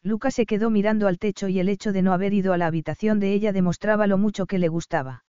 Luca 0.03 0.31
se 0.31 0.47
quedó 0.47 0.71
mirando 0.71 1.09
al 1.09 1.19
techo 1.19 1.49
y 1.49 1.59
el 1.59 1.69
hecho 1.69 1.93
de 1.93 2.03
no 2.03 2.13
haber 2.13 2.33
ido 2.33 2.53
a 2.53 2.59
la 2.59 2.67
habitación 2.67 3.19
de 3.21 3.33
ella 3.33 3.53
demostraba 3.53 4.07
lo 4.07 4.19
mucho 4.19 4.47
que 4.47 4.59
le 4.59 4.69
gustaba. 4.69 5.25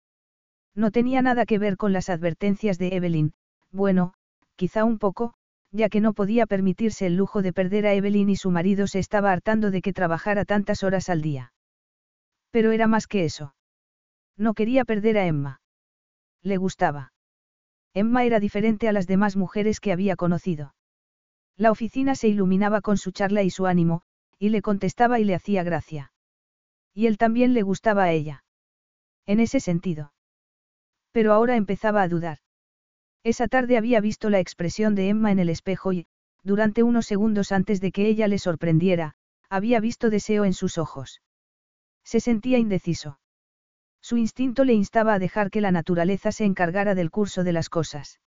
No 0.74 0.90
tenía 0.90 1.22
nada 1.22 1.46
que 1.46 1.58
ver 1.58 1.76
con 1.76 1.92
las 1.92 2.08
advertencias 2.08 2.78
de 2.78 2.94
Evelyn, 2.94 3.32
bueno, 3.72 4.14
quizá 4.56 4.84
un 4.84 4.98
poco, 4.98 5.34
ya 5.72 5.88
que 5.88 6.00
no 6.00 6.12
podía 6.12 6.46
permitirse 6.46 7.06
el 7.06 7.16
lujo 7.16 7.42
de 7.42 7.52
perder 7.52 7.86
a 7.86 7.94
Evelyn 7.94 8.28
y 8.30 8.36
su 8.36 8.50
marido 8.50 8.86
se 8.86 8.98
estaba 8.98 9.32
hartando 9.32 9.70
de 9.70 9.82
que 9.82 9.92
trabajara 9.92 10.44
tantas 10.44 10.82
horas 10.82 11.08
al 11.08 11.22
día. 11.22 11.52
Pero 12.50 12.72
era 12.72 12.86
más 12.86 13.06
que 13.06 13.24
eso. 13.24 13.54
No 14.36 14.54
quería 14.54 14.84
perder 14.84 15.18
a 15.18 15.26
Emma. 15.26 15.60
Le 16.42 16.56
gustaba. 16.56 17.12
Emma 17.92 18.24
era 18.24 18.38
diferente 18.40 18.88
a 18.88 18.92
las 18.92 19.06
demás 19.06 19.36
mujeres 19.36 19.80
que 19.80 19.92
había 19.92 20.16
conocido. 20.16 20.74
La 21.56 21.70
oficina 21.72 22.14
se 22.14 22.28
iluminaba 22.28 22.80
con 22.80 22.96
su 22.96 23.10
charla 23.10 23.42
y 23.42 23.50
su 23.50 23.66
ánimo, 23.66 24.02
y 24.39 24.51
le 24.51 24.62
contestaba 24.62 25.20
y 25.20 25.24
le 25.24 25.34
hacía 25.34 25.62
gracia. 25.62 26.12
Y 26.95 27.07
él 27.07 27.18
también 27.18 27.55
le 27.55 27.62
gustaba 27.62 28.05
a 28.05 28.12
ella. 28.12 28.45
En 29.26 29.41
ese 29.41 29.61
sentido. 29.61 30.12
Pero 31.12 31.32
ahora 31.32 31.57
empezaba 31.57 32.03
a 32.03 32.09
dudar. 32.09 32.39
Esa 33.24 33.49
tarde 33.49 33.76
había 33.76 34.01
visto 34.01 34.30
la 34.30 34.41
expresión 34.41 34.95
de 34.95 35.09
Emma 35.09 35.32
en 35.32 35.39
el 35.39 35.49
espejo 35.49 35.93
y, 35.93 36.07
durante 36.43 36.82
unos 36.82 37.07
segundos 37.07 37.53
antes 37.53 37.80
de 37.80 37.93
que 37.93 38.07
ella 38.07 38.28
le 38.28 38.39
sorprendiera, 38.39 39.14
había 39.51 39.80
visto 39.80 40.11
deseo 40.11 40.45
en 40.45 40.55
sus 40.55 40.78
ojos. 40.78 41.20
Se 42.05 42.20
sentía 42.20 42.59
indeciso. 42.59 43.18
Su 44.01 44.16
instinto 44.16 44.64
le 44.64 44.72
instaba 44.74 45.14
a 45.14 45.18
dejar 45.18 45.51
que 45.51 45.61
la 45.61 45.72
naturaleza 45.72 46.32
se 46.32 46.45
encargara 46.45 46.95
del 46.95 47.11
curso 47.11 47.45
de 47.45 47.53
las 47.53 47.68
cosas. 47.68 48.20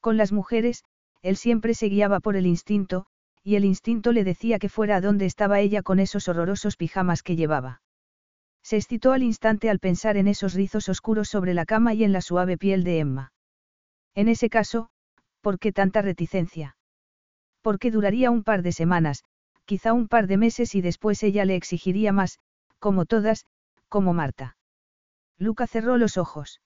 Con 0.00 0.16
las 0.16 0.32
mujeres, 0.32 0.84
él 1.22 1.36
siempre 1.36 1.74
se 1.74 1.86
guiaba 1.86 2.20
por 2.20 2.36
el 2.36 2.46
instinto, 2.46 3.06
y 3.44 3.56
el 3.56 3.64
instinto 3.64 4.12
le 4.12 4.24
decía 4.24 4.58
que 4.58 4.68
fuera 4.68 4.96
a 4.96 5.00
donde 5.00 5.26
estaba 5.26 5.60
ella 5.60 5.82
con 5.82 5.98
esos 5.98 6.28
horrorosos 6.28 6.76
pijamas 6.76 7.22
que 7.22 7.36
llevaba. 7.36 7.82
Se 8.62 8.76
excitó 8.76 9.12
al 9.12 9.22
instante 9.22 9.68
al 9.68 9.80
pensar 9.80 10.16
en 10.16 10.28
esos 10.28 10.54
rizos 10.54 10.88
oscuros 10.88 11.28
sobre 11.28 11.52
la 11.52 11.66
cama 11.66 11.94
y 11.94 12.04
en 12.04 12.12
la 12.12 12.20
suave 12.20 12.56
piel 12.56 12.84
de 12.84 13.00
Emma. 13.00 13.32
En 14.14 14.28
ese 14.28 14.48
caso, 14.48 14.90
¿por 15.40 15.58
qué 15.58 15.72
tanta 15.72 16.02
reticencia? 16.02 16.76
¿Por 17.60 17.78
qué 17.78 17.90
duraría 17.90 18.30
un 18.30 18.44
par 18.44 18.62
de 18.62 18.72
semanas, 18.72 19.24
quizá 19.64 19.92
un 19.92 20.06
par 20.06 20.28
de 20.28 20.36
meses 20.36 20.74
y 20.74 20.80
después 20.80 21.22
ella 21.22 21.44
le 21.44 21.56
exigiría 21.56 22.12
más, 22.12 22.38
como 22.78 23.06
todas, 23.06 23.46
como 23.88 24.12
Marta? 24.12 24.56
Luca 25.38 25.66
cerró 25.66 25.96
los 25.96 26.16
ojos. 26.16 26.60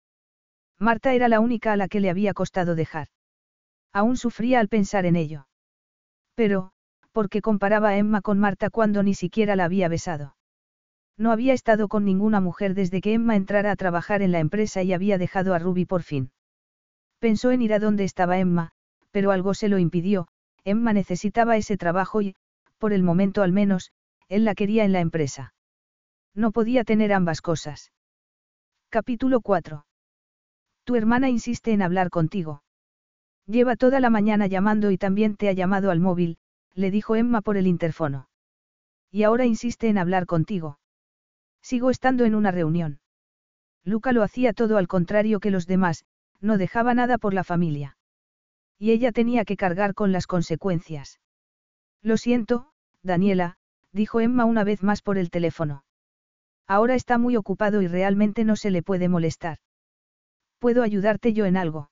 Marta 0.78 1.14
era 1.14 1.28
la 1.28 1.40
única 1.40 1.72
a 1.72 1.76
la 1.76 1.88
que 1.88 2.00
le 2.00 2.10
había 2.10 2.34
costado 2.34 2.74
dejar. 2.74 3.08
Aún 3.92 4.18
sufría 4.18 4.60
al 4.60 4.68
pensar 4.68 5.06
en 5.06 5.16
ello. 5.16 5.46
Pero, 6.36 6.70
¿por 7.12 7.28
qué 7.30 7.40
comparaba 7.40 7.88
a 7.88 7.96
Emma 7.96 8.20
con 8.20 8.38
Marta 8.38 8.70
cuando 8.70 9.02
ni 9.02 9.14
siquiera 9.14 9.56
la 9.56 9.64
había 9.64 9.88
besado? 9.88 10.36
No 11.16 11.32
había 11.32 11.54
estado 11.54 11.88
con 11.88 12.04
ninguna 12.04 12.40
mujer 12.40 12.74
desde 12.74 13.00
que 13.00 13.14
Emma 13.14 13.36
entrara 13.36 13.70
a 13.70 13.76
trabajar 13.76 14.20
en 14.20 14.32
la 14.32 14.38
empresa 14.38 14.82
y 14.82 14.92
había 14.92 15.16
dejado 15.16 15.54
a 15.54 15.58
Ruby 15.58 15.86
por 15.86 16.02
fin. 16.02 16.30
Pensó 17.18 17.50
en 17.50 17.62
ir 17.62 17.72
a 17.72 17.78
donde 17.78 18.04
estaba 18.04 18.38
Emma, 18.38 18.72
pero 19.10 19.30
algo 19.30 19.54
se 19.54 19.68
lo 19.68 19.78
impidió, 19.78 20.28
Emma 20.62 20.92
necesitaba 20.92 21.56
ese 21.56 21.78
trabajo 21.78 22.20
y, 22.20 22.36
por 22.76 22.92
el 22.92 23.02
momento 23.02 23.42
al 23.42 23.52
menos, 23.52 23.92
él 24.28 24.44
la 24.44 24.54
quería 24.54 24.84
en 24.84 24.92
la 24.92 25.00
empresa. 25.00 25.54
No 26.34 26.52
podía 26.52 26.84
tener 26.84 27.14
ambas 27.14 27.40
cosas. 27.40 27.92
Capítulo 28.90 29.40
4. 29.40 29.86
Tu 30.84 30.96
hermana 30.96 31.30
insiste 31.30 31.72
en 31.72 31.80
hablar 31.80 32.10
contigo. 32.10 32.62
Lleva 33.46 33.76
toda 33.76 34.00
la 34.00 34.10
mañana 34.10 34.46
llamando 34.46 34.90
y 34.90 34.98
también 34.98 35.36
te 35.36 35.48
ha 35.48 35.52
llamado 35.52 35.90
al 35.90 36.00
móvil, 36.00 36.38
le 36.74 36.90
dijo 36.90 37.14
Emma 37.16 37.40
por 37.40 37.56
el 37.56 37.66
interfono. 37.66 38.28
Y 39.10 39.22
ahora 39.22 39.46
insiste 39.46 39.88
en 39.88 39.98
hablar 39.98 40.26
contigo. 40.26 40.78
Sigo 41.62 41.90
estando 41.90 42.24
en 42.24 42.34
una 42.34 42.50
reunión. 42.50 43.00
Luca 43.84 44.12
lo 44.12 44.22
hacía 44.22 44.52
todo 44.52 44.78
al 44.78 44.88
contrario 44.88 45.38
que 45.38 45.52
los 45.52 45.66
demás, 45.66 46.04
no 46.40 46.58
dejaba 46.58 46.92
nada 46.92 47.18
por 47.18 47.34
la 47.34 47.44
familia. 47.44 47.96
Y 48.78 48.90
ella 48.90 49.12
tenía 49.12 49.44
que 49.44 49.56
cargar 49.56 49.94
con 49.94 50.12
las 50.12 50.26
consecuencias. 50.26 51.20
Lo 52.02 52.16
siento, 52.16 52.72
Daniela, 53.02 53.56
dijo 53.92 54.20
Emma 54.20 54.44
una 54.44 54.64
vez 54.64 54.82
más 54.82 55.02
por 55.02 55.18
el 55.18 55.30
teléfono. 55.30 55.84
Ahora 56.66 56.94
está 56.94 57.16
muy 57.16 57.36
ocupado 57.36 57.80
y 57.80 57.86
realmente 57.86 58.44
no 58.44 58.56
se 58.56 58.70
le 58.70 58.82
puede 58.82 59.08
molestar. 59.08 59.58
¿Puedo 60.58 60.82
ayudarte 60.82 61.32
yo 61.32 61.46
en 61.46 61.56
algo? 61.56 61.90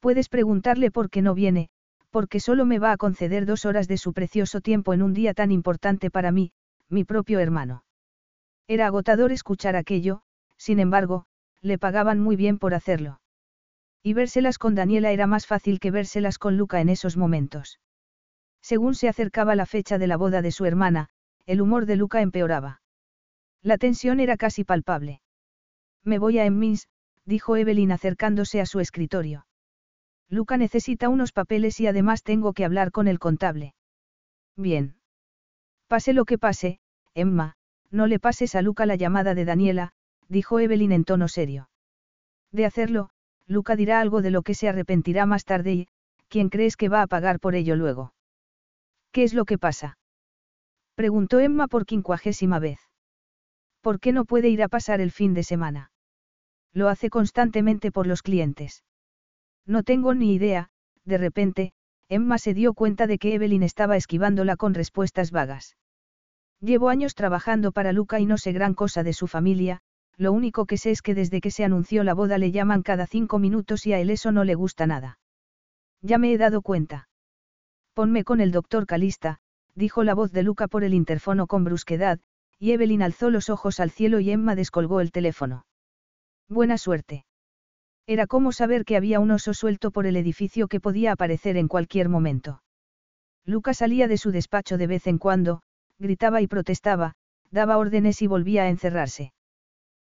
Puedes 0.00 0.28
preguntarle 0.28 0.90
por 0.90 1.10
qué 1.10 1.22
no 1.22 1.34
viene, 1.34 1.70
porque 2.10 2.40
solo 2.40 2.64
me 2.64 2.78
va 2.78 2.92
a 2.92 2.96
conceder 2.96 3.46
dos 3.46 3.64
horas 3.64 3.88
de 3.88 3.98
su 3.98 4.12
precioso 4.12 4.60
tiempo 4.60 4.92
en 4.94 5.02
un 5.02 5.12
día 5.12 5.34
tan 5.34 5.50
importante 5.50 6.10
para 6.10 6.32
mí, 6.32 6.52
mi 6.88 7.04
propio 7.04 7.40
hermano. 7.40 7.84
Era 8.66 8.86
agotador 8.86 9.32
escuchar 9.32 9.76
aquello, 9.76 10.22
sin 10.56 10.78
embargo, 10.78 11.24
le 11.60 11.78
pagaban 11.78 12.20
muy 12.20 12.36
bien 12.36 12.58
por 12.58 12.74
hacerlo. 12.74 13.20
Y 14.02 14.12
vérselas 14.12 14.58
con 14.58 14.74
Daniela 14.74 15.10
era 15.10 15.26
más 15.26 15.46
fácil 15.46 15.80
que 15.80 15.90
vérselas 15.90 16.38
con 16.38 16.56
Luca 16.56 16.80
en 16.80 16.88
esos 16.88 17.16
momentos. 17.16 17.80
Según 18.62 18.94
se 18.94 19.08
acercaba 19.08 19.56
la 19.56 19.66
fecha 19.66 19.98
de 19.98 20.06
la 20.06 20.16
boda 20.16 20.42
de 20.42 20.52
su 20.52 20.64
hermana, 20.64 21.08
el 21.46 21.60
humor 21.60 21.86
de 21.86 21.96
Luca 21.96 22.20
empeoraba. 22.20 22.80
La 23.62 23.78
tensión 23.78 24.20
era 24.20 24.36
casi 24.36 24.64
palpable. 24.64 25.20
Me 26.04 26.18
voy 26.18 26.38
a 26.38 26.44
Emmins, 26.44 26.88
dijo 27.24 27.56
Evelyn 27.56 27.92
acercándose 27.92 28.60
a 28.60 28.66
su 28.66 28.80
escritorio. 28.80 29.46
Luca 30.28 30.56
necesita 30.56 31.08
unos 31.08 31.32
papeles 31.32 31.80
y 31.80 31.86
además 31.86 32.22
tengo 32.22 32.52
que 32.52 32.64
hablar 32.64 32.92
con 32.92 33.08
el 33.08 33.18
contable. 33.18 33.74
Bien. 34.56 34.96
Pase 35.86 36.12
lo 36.12 36.24
que 36.24 36.38
pase, 36.38 36.80
Emma, 37.14 37.54
no 37.90 38.06
le 38.06 38.18
pases 38.18 38.54
a 38.54 38.62
Luca 38.62 38.84
la 38.84 38.96
llamada 38.96 39.34
de 39.34 39.44
Daniela, 39.44 39.92
dijo 40.28 40.60
Evelyn 40.60 40.92
en 40.92 41.04
tono 41.04 41.28
serio. 41.28 41.70
De 42.52 42.66
hacerlo, 42.66 43.10
Luca 43.46 43.76
dirá 43.76 44.00
algo 44.00 44.20
de 44.20 44.30
lo 44.30 44.42
que 44.42 44.54
se 44.54 44.68
arrepentirá 44.68 45.24
más 45.24 45.44
tarde 45.44 45.72
y, 45.72 45.88
¿quién 46.28 46.50
crees 46.50 46.76
que 46.76 46.90
va 46.90 47.00
a 47.00 47.06
pagar 47.06 47.40
por 47.40 47.54
ello 47.54 47.76
luego? 47.76 48.12
¿Qué 49.12 49.24
es 49.24 49.32
lo 49.32 49.46
que 49.46 49.56
pasa? 49.56 49.98
Preguntó 50.94 51.40
Emma 51.40 51.68
por 51.68 51.86
quincuagésima 51.86 52.58
vez. 52.58 52.80
¿Por 53.80 54.00
qué 54.00 54.12
no 54.12 54.26
puede 54.26 54.48
ir 54.50 54.62
a 54.62 54.68
pasar 54.68 55.00
el 55.00 55.12
fin 55.12 55.32
de 55.32 55.44
semana? 55.44 55.90
Lo 56.74 56.88
hace 56.88 57.08
constantemente 57.08 57.90
por 57.90 58.06
los 58.06 58.22
clientes. 58.22 58.82
No 59.68 59.82
tengo 59.82 60.14
ni 60.14 60.32
idea, 60.32 60.70
de 61.04 61.18
repente, 61.18 61.72
Emma 62.08 62.38
se 62.38 62.54
dio 62.54 62.72
cuenta 62.72 63.06
de 63.06 63.18
que 63.18 63.34
Evelyn 63.34 63.62
estaba 63.62 63.98
esquivándola 63.98 64.56
con 64.56 64.72
respuestas 64.72 65.30
vagas. 65.30 65.76
Llevo 66.60 66.88
años 66.88 67.14
trabajando 67.14 67.70
para 67.70 67.92
Luca 67.92 68.18
y 68.18 68.24
no 68.24 68.38
sé 68.38 68.52
gran 68.52 68.72
cosa 68.72 69.02
de 69.02 69.12
su 69.12 69.26
familia, 69.26 69.82
lo 70.16 70.32
único 70.32 70.64
que 70.64 70.78
sé 70.78 70.90
es 70.90 71.02
que 71.02 71.14
desde 71.14 71.42
que 71.42 71.50
se 71.50 71.64
anunció 71.64 72.02
la 72.02 72.14
boda 72.14 72.38
le 72.38 72.50
llaman 72.50 72.82
cada 72.82 73.06
cinco 73.06 73.38
minutos 73.38 73.86
y 73.86 73.92
a 73.92 74.00
él 74.00 74.08
eso 74.08 74.32
no 74.32 74.42
le 74.42 74.54
gusta 74.54 74.86
nada. 74.86 75.18
Ya 76.00 76.16
me 76.16 76.32
he 76.32 76.38
dado 76.38 76.62
cuenta. 76.62 77.10
Ponme 77.92 78.24
con 78.24 78.40
el 78.40 78.52
doctor 78.52 78.86
Calista, 78.86 79.38
dijo 79.74 80.02
la 80.02 80.14
voz 80.14 80.32
de 80.32 80.42
Luca 80.42 80.66
por 80.66 80.82
el 80.82 80.94
interfono 80.94 81.46
con 81.46 81.64
brusquedad, 81.64 82.20
y 82.58 82.72
Evelyn 82.72 83.02
alzó 83.02 83.28
los 83.28 83.50
ojos 83.50 83.80
al 83.80 83.90
cielo 83.90 84.18
y 84.18 84.30
Emma 84.30 84.54
descolgó 84.54 85.02
el 85.02 85.12
teléfono. 85.12 85.66
Buena 86.48 86.78
suerte. 86.78 87.26
Era 88.08 88.26
como 88.26 88.52
saber 88.52 88.86
que 88.86 88.96
había 88.96 89.20
un 89.20 89.30
oso 89.30 89.52
suelto 89.52 89.90
por 89.90 90.06
el 90.06 90.16
edificio 90.16 90.66
que 90.66 90.80
podía 90.80 91.12
aparecer 91.12 91.58
en 91.58 91.68
cualquier 91.68 92.08
momento. 92.08 92.62
Luca 93.44 93.74
salía 93.74 94.08
de 94.08 94.16
su 94.16 94.30
despacho 94.30 94.78
de 94.78 94.86
vez 94.86 95.06
en 95.06 95.18
cuando, 95.18 95.60
gritaba 95.98 96.40
y 96.40 96.46
protestaba, 96.46 97.16
daba 97.50 97.76
órdenes 97.76 98.22
y 98.22 98.26
volvía 98.26 98.62
a 98.62 98.70
encerrarse. 98.70 99.34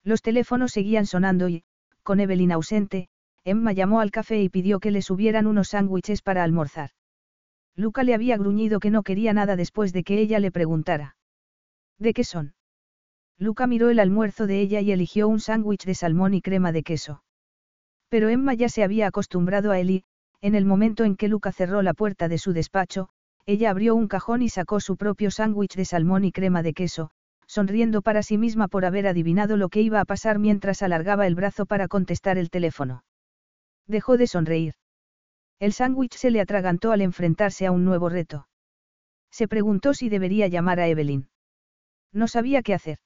Los 0.03 0.21
teléfonos 0.21 0.73
seguían 0.73 1.07
sonando 1.07 1.49
y, 1.49 1.63
con 2.03 2.19
Evelyn 2.19 2.51
ausente, 2.51 3.09
Emma 3.43 3.73
llamó 3.73 3.99
al 3.99 4.11
café 4.11 4.43
y 4.43 4.49
pidió 4.49 4.79
que 4.79 4.91
le 4.91 5.01
subieran 5.01 5.47
unos 5.47 5.69
sándwiches 5.69 6.21
para 6.21 6.43
almorzar. 6.43 6.91
Luca 7.75 8.03
le 8.03 8.13
había 8.13 8.37
gruñido 8.37 8.79
que 8.79 8.91
no 8.91 9.01
quería 9.01 9.33
nada 9.33 9.55
después 9.55 9.91
de 9.91 10.03
que 10.03 10.19
ella 10.19 10.37
le 10.39 10.51
preguntara. 10.51 11.15
¿De 11.97 12.13
qué 12.13 12.23
son? 12.23 12.53
Luca 13.39 13.65
miró 13.65 13.89
el 13.89 13.97
almuerzo 13.99 14.45
de 14.45 14.61
ella 14.61 14.81
y 14.81 14.91
eligió 14.91 15.27
un 15.27 15.39
sándwich 15.39 15.83
de 15.83 15.95
salmón 15.95 16.35
y 16.35 16.43
crema 16.43 16.71
de 16.71 16.83
queso. 16.83 17.23
Pero 18.09 18.29
Emma 18.29 18.53
ya 18.53 18.69
se 18.69 18.83
había 18.83 19.07
acostumbrado 19.07 19.71
a 19.71 19.79
él 19.79 19.89
y, 19.89 20.03
en 20.41 20.55
el 20.55 20.65
momento 20.65 21.03
en 21.03 21.15
que 21.15 21.27
Luca 21.27 21.51
cerró 21.51 21.81
la 21.81 21.93
puerta 21.93 22.27
de 22.27 22.37
su 22.37 22.53
despacho, 22.53 23.09
ella 23.45 23.69
abrió 23.69 23.95
un 23.95 24.07
cajón 24.07 24.41
y 24.41 24.49
sacó 24.49 24.79
su 24.79 24.97
propio 24.97 25.31
sándwich 25.31 25.75
de 25.75 25.85
salmón 25.85 26.25
y 26.25 26.31
crema 26.31 26.63
de 26.63 26.73
queso, 26.73 27.11
sonriendo 27.47 28.01
para 28.01 28.23
sí 28.23 28.37
misma 28.37 28.67
por 28.67 28.85
haber 28.85 29.07
adivinado 29.07 29.57
lo 29.57 29.69
que 29.69 29.81
iba 29.81 30.01
a 30.01 30.05
pasar 30.05 30.37
mientras 30.37 30.81
alargaba 30.81 31.27
el 31.27 31.35
brazo 31.35 31.65
para 31.65 31.87
contestar 31.87 32.37
el 32.37 32.49
teléfono. 32.49 33.03
Dejó 33.87 34.17
de 34.17 34.27
sonreír. 34.27 34.73
El 35.59 35.73
sándwich 35.73 36.15
se 36.15 36.29
le 36.29 36.41
atragantó 36.41 36.91
al 36.91 37.01
enfrentarse 37.01 37.65
a 37.65 37.71
un 37.71 37.85
nuevo 37.85 38.09
reto. 38.09 38.47
Se 39.31 39.47
preguntó 39.47 39.93
si 39.93 40.09
debería 40.09 40.47
llamar 40.47 40.79
a 40.79 40.87
Evelyn. 40.87 41.29
No 42.11 42.27
sabía 42.27 42.61
qué 42.61 42.73
hacer. 42.73 42.99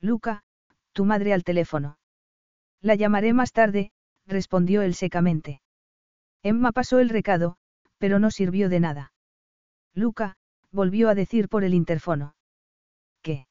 Luca, 0.00 0.44
tu 0.92 1.04
madre 1.04 1.32
al 1.32 1.42
teléfono. 1.42 1.98
La 2.80 2.94
llamaré 2.94 3.32
más 3.32 3.52
tarde, 3.52 3.92
respondió 4.26 4.82
él 4.82 4.94
secamente. 4.94 5.60
Emma 6.42 6.72
pasó 6.72 6.98
el 6.98 7.08
recado, 7.08 7.56
pero 7.98 8.18
no 8.18 8.30
sirvió 8.30 8.68
de 8.68 8.80
nada. 8.80 9.12
Luca, 9.94 10.36
volvió 10.72 11.08
a 11.08 11.14
decir 11.14 11.48
por 11.48 11.64
el 11.64 11.74
interfono. 11.74 12.34
¿Qué? 13.22 13.46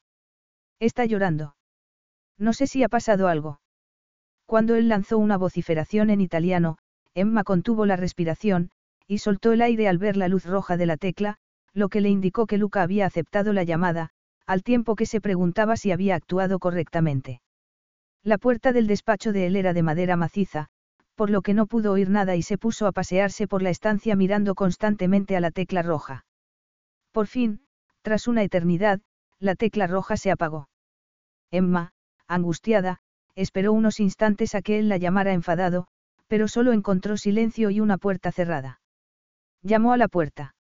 Está 0.78 1.04
llorando. 1.04 1.56
No 2.38 2.52
sé 2.52 2.66
si 2.66 2.82
ha 2.82 2.88
pasado 2.88 3.28
algo. 3.28 3.60
Cuando 4.46 4.74
él 4.74 4.88
lanzó 4.88 5.18
una 5.18 5.38
vociferación 5.38 6.10
en 6.10 6.20
italiano, 6.20 6.78
Emma 7.14 7.44
contuvo 7.44 7.86
la 7.86 7.96
respiración, 7.96 8.70
y 9.06 9.18
soltó 9.18 9.52
el 9.52 9.62
aire 9.62 9.88
al 9.88 9.98
ver 9.98 10.16
la 10.16 10.28
luz 10.28 10.44
roja 10.44 10.76
de 10.76 10.86
la 10.86 10.96
tecla, 10.96 11.36
lo 11.72 11.88
que 11.88 12.00
le 12.00 12.08
indicó 12.08 12.46
que 12.46 12.58
Luca 12.58 12.82
había 12.82 13.06
aceptado 13.06 13.52
la 13.52 13.64
llamada, 13.64 14.10
al 14.46 14.62
tiempo 14.62 14.96
que 14.96 15.06
se 15.06 15.20
preguntaba 15.20 15.76
si 15.76 15.92
había 15.92 16.14
actuado 16.14 16.58
correctamente. 16.58 17.40
La 18.24 18.38
puerta 18.38 18.72
del 18.72 18.86
despacho 18.86 19.32
de 19.32 19.46
él 19.46 19.54
era 19.54 19.74
de 19.74 19.82
madera 19.82 20.16
maciza, 20.16 20.68
por 21.14 21.28
lo 21.28 21.42
que 21.42 21.52
no 21.52 21.66
pudo 21.66 21.92
oír 21.92 22.08
nada 22.08 22.36
y 22.36 22.42
se 22.42 22.56
puso 22.56 22.86
a 22.86 22.92
pasearse 22.92 23.46
por 23.46 23.60
la 23.60 23.68
estancia 23.68 24.16
mirando 24.16 24.54
constantemente 24.54 25.36
a 25.36 25.40
la 25.40 25.50
tecla 25.50 25.82
roja. 25.82 26.24
Por 27.12 27.26
fin, 27.26 27.60
tras 28.00 28.26
una 28.26 28.42
eternidad, 28.42 29.02
la 29.38 29.54
tecla 29.54 29.86
roja 29.86 30.16
se 30.16 30.30
apagó. 30.30 30.70
Emma, 31.50 31.92
angustiada, 32.26 33.00
esperó 33.34 33.74
unos 33.74 34.00
instantes 34.00 34.54
a 34.54 34.62
que 34.62 34.78
él 34.78 34.88
la 34.88 34.96
llamara 34.96 35.34
enfadado, 35.34 35.86
pero 36.26 36.48
solo 36.48 36.72
encontró 36.72 37.18
silencio 37.18 37.68
y 37.68 37.80
una 37.80 37.98
puerta 37.98 38.32
cerrada. 38.32 38.80
Llamó 39.62 39.92
a 39.92 39.98
la 39.98 40.08
puerta. 40.08 40.54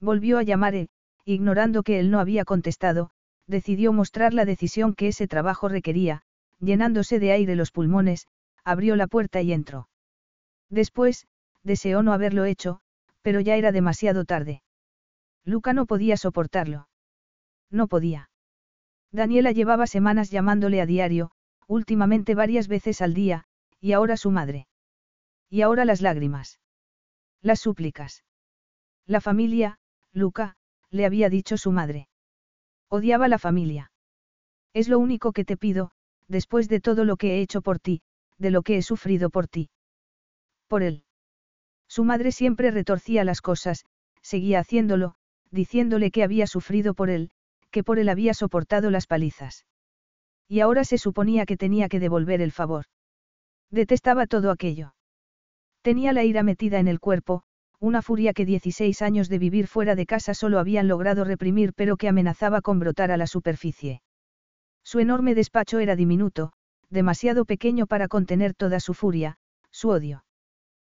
Volvió 0.00 0.38
a 0.38 0.42
llamar 0.42 0.74
e, 0.74 0.88
ignorando 1.26 1.82
que 1.82 2.00
él 2.00 2.10
no 2.10 2.18
había 2.18 2.46
contestado, 2.46 3.10
decidió 3.46 3.92
mostrar 3.92 4.32
la 4.32 4.46
decisión 4.46 4.94
que 4.94 5.08
ese 5.08 5.28
trabajo 5.28 5.68
requería, 5.68 6.22
llenándose 6.60 7.18
de 7.18 7.32
aire 7.32 7.56
los 7.56 7.70
pulmones, 7.70 8.26
abrió 8.64 8.96
la 8.96 9.06
puerta 9.06 9.40
y 9.40 9.52
entró. 9.52 9.88
Después, 10.68 11.26
deseó 11.62 12.02
no 12.02 12.12
haberlo 12.12 12.44
hecho, 12.44 12.80
pero 13.22 13.40
ya 13.40 13.56
era 13.56 13.72
demasiado 13.72 14.24
tarde. 14.24 14.62
Luca 15.44 15.72
no 15.72 15.86
podía 15.86 16.16
soportarlo. 16.16 16.88
No 17.70 17.86
podía. 17.86 18.30
Daniela 19.10 19.52
llevaba 19.52 19.86
semanas 19.86 20.30
llamándole 20.30 20.80
a 20.80 20.86
diario, 20.86 21.30
últimamente 21.66 22.34
varias 22.34 22.68
veces 22.68 23.00
al 23.00 23.14
día, 23.14 23.44
y 23.80 23.92
ahora 23.92 24.16
su 24.16 24.30
madre. 24.30 24.66
Y 25.48 25.62
ahora 25.62 25.84
las 25.84 26.02
lágrimas. 26.02 26.60
Las 27.40 27.60
súplicas. 27.60 28.24
La 29.06 29.20
familia, 29.20 29.78
Luca, 30.12 30.56
le 30.90 31.06
había 31.06 31.30
dicho 31.30 31.56
su 31.56 31.72
madre. 31.72 32.08
Odiaba 32.88 33.28
la 33.28 33.38
familia. 33.38 33.92
Es 34.74 34.88
lo 34.88 34.98
único 34.98 35.32
que 35.32 35.44
te 35.44 35.56
pido, 35.56 35.92
después 36.28 36.68
de 36.68 36.80
todo 36.80 37.04
lo 37.04 37.16
que 37.16 37.34
he 37.34 37.40
hecho 37.40 37.62
por 37.62 37.78
ti, 37.78 38.02
de 38.38 38.50
lo 38.50 38.62
que 38.62 38.76
he 38.76 38.82
sufrido 38.82 39.30
por 39.30 39.48
ti. 39.48 39.70
Por 40.68 40.82
él. 40.82 41.04
Su 41.88 42.04
madre 42.04 42.32
siempre 42.32 42.70
retorcía 42.70 43.24
las 43.24 43.40
cosas, 43.40 43.84
seguía 44.22 44.60
haciéndolo, 44.60 45.14
diciéndole 45.50 46.10
que 46.10 46.22
había 46.22 46.46
sufrido 46.46 46.94
por 46.94 47.08
él, 47.10 47.30
que 47.70 47.82
por 47.82 47.98
él 47.98 48.08
había 48.08 48.34
soportado 48.34 48.90
las 48.90 49.06
palizas. 49.06 49.64
Y 50.46 50.60
ahora 50.60 50.84
se 50.84 50.98
suponía 50.98 51.46
que 51.46 51.56
tenía 51.56 51.88
que 51.88 52.00
devolver 52.00 52.40
el 52.40 52.52
favor. 52.52 52.84
Detestaba 53.70 54.26
todo 54.26 54.50
aquello. 54.50 54.94
Tenía 55.82 56.12
la 56.12 56.24
ira 56.24 56.42
metida 56.42 56.78
en 56.78 56.88
el 56.88 57.00
cuerpo, 57.00 57.42
una 57.80 58.02
furia 58.02 58.32
que 58.32 58.44
16 58.44 59.02
años 59.02 59.28
de 59.28 59.38
vivir 59.38 59.66
fuera 59.68 59.94
de 59.94 60.06
casa 60.06 60.34
solo 60.34 60.58
habían 60.58 60.88
logrado 60.88 61.24
reprimir 61.24 61.72
pero 61.74 61.96
que 61.96 62.08
amenazaba 62.08 62.60
con 62.60 62.78
brotar 62.78 63.10
a 63.10 63.16
la 63.16 63.26
superficie. 63.26 64.02
Su 64.90 65.00
enorme 65.00 65.34
despacho 65.34 65.80
era 65.80 65.96
diminuto, 65.96 66.54
demasiado 66.88 67.44
pequeño 67.44 67.86
para 67.86 68.08
contener 68.08 68.54
toda 68.54 68.80
su 68.80 68.94
furia, 68.94 69.36
su 69.70 69.90
odio. 69.90 70.24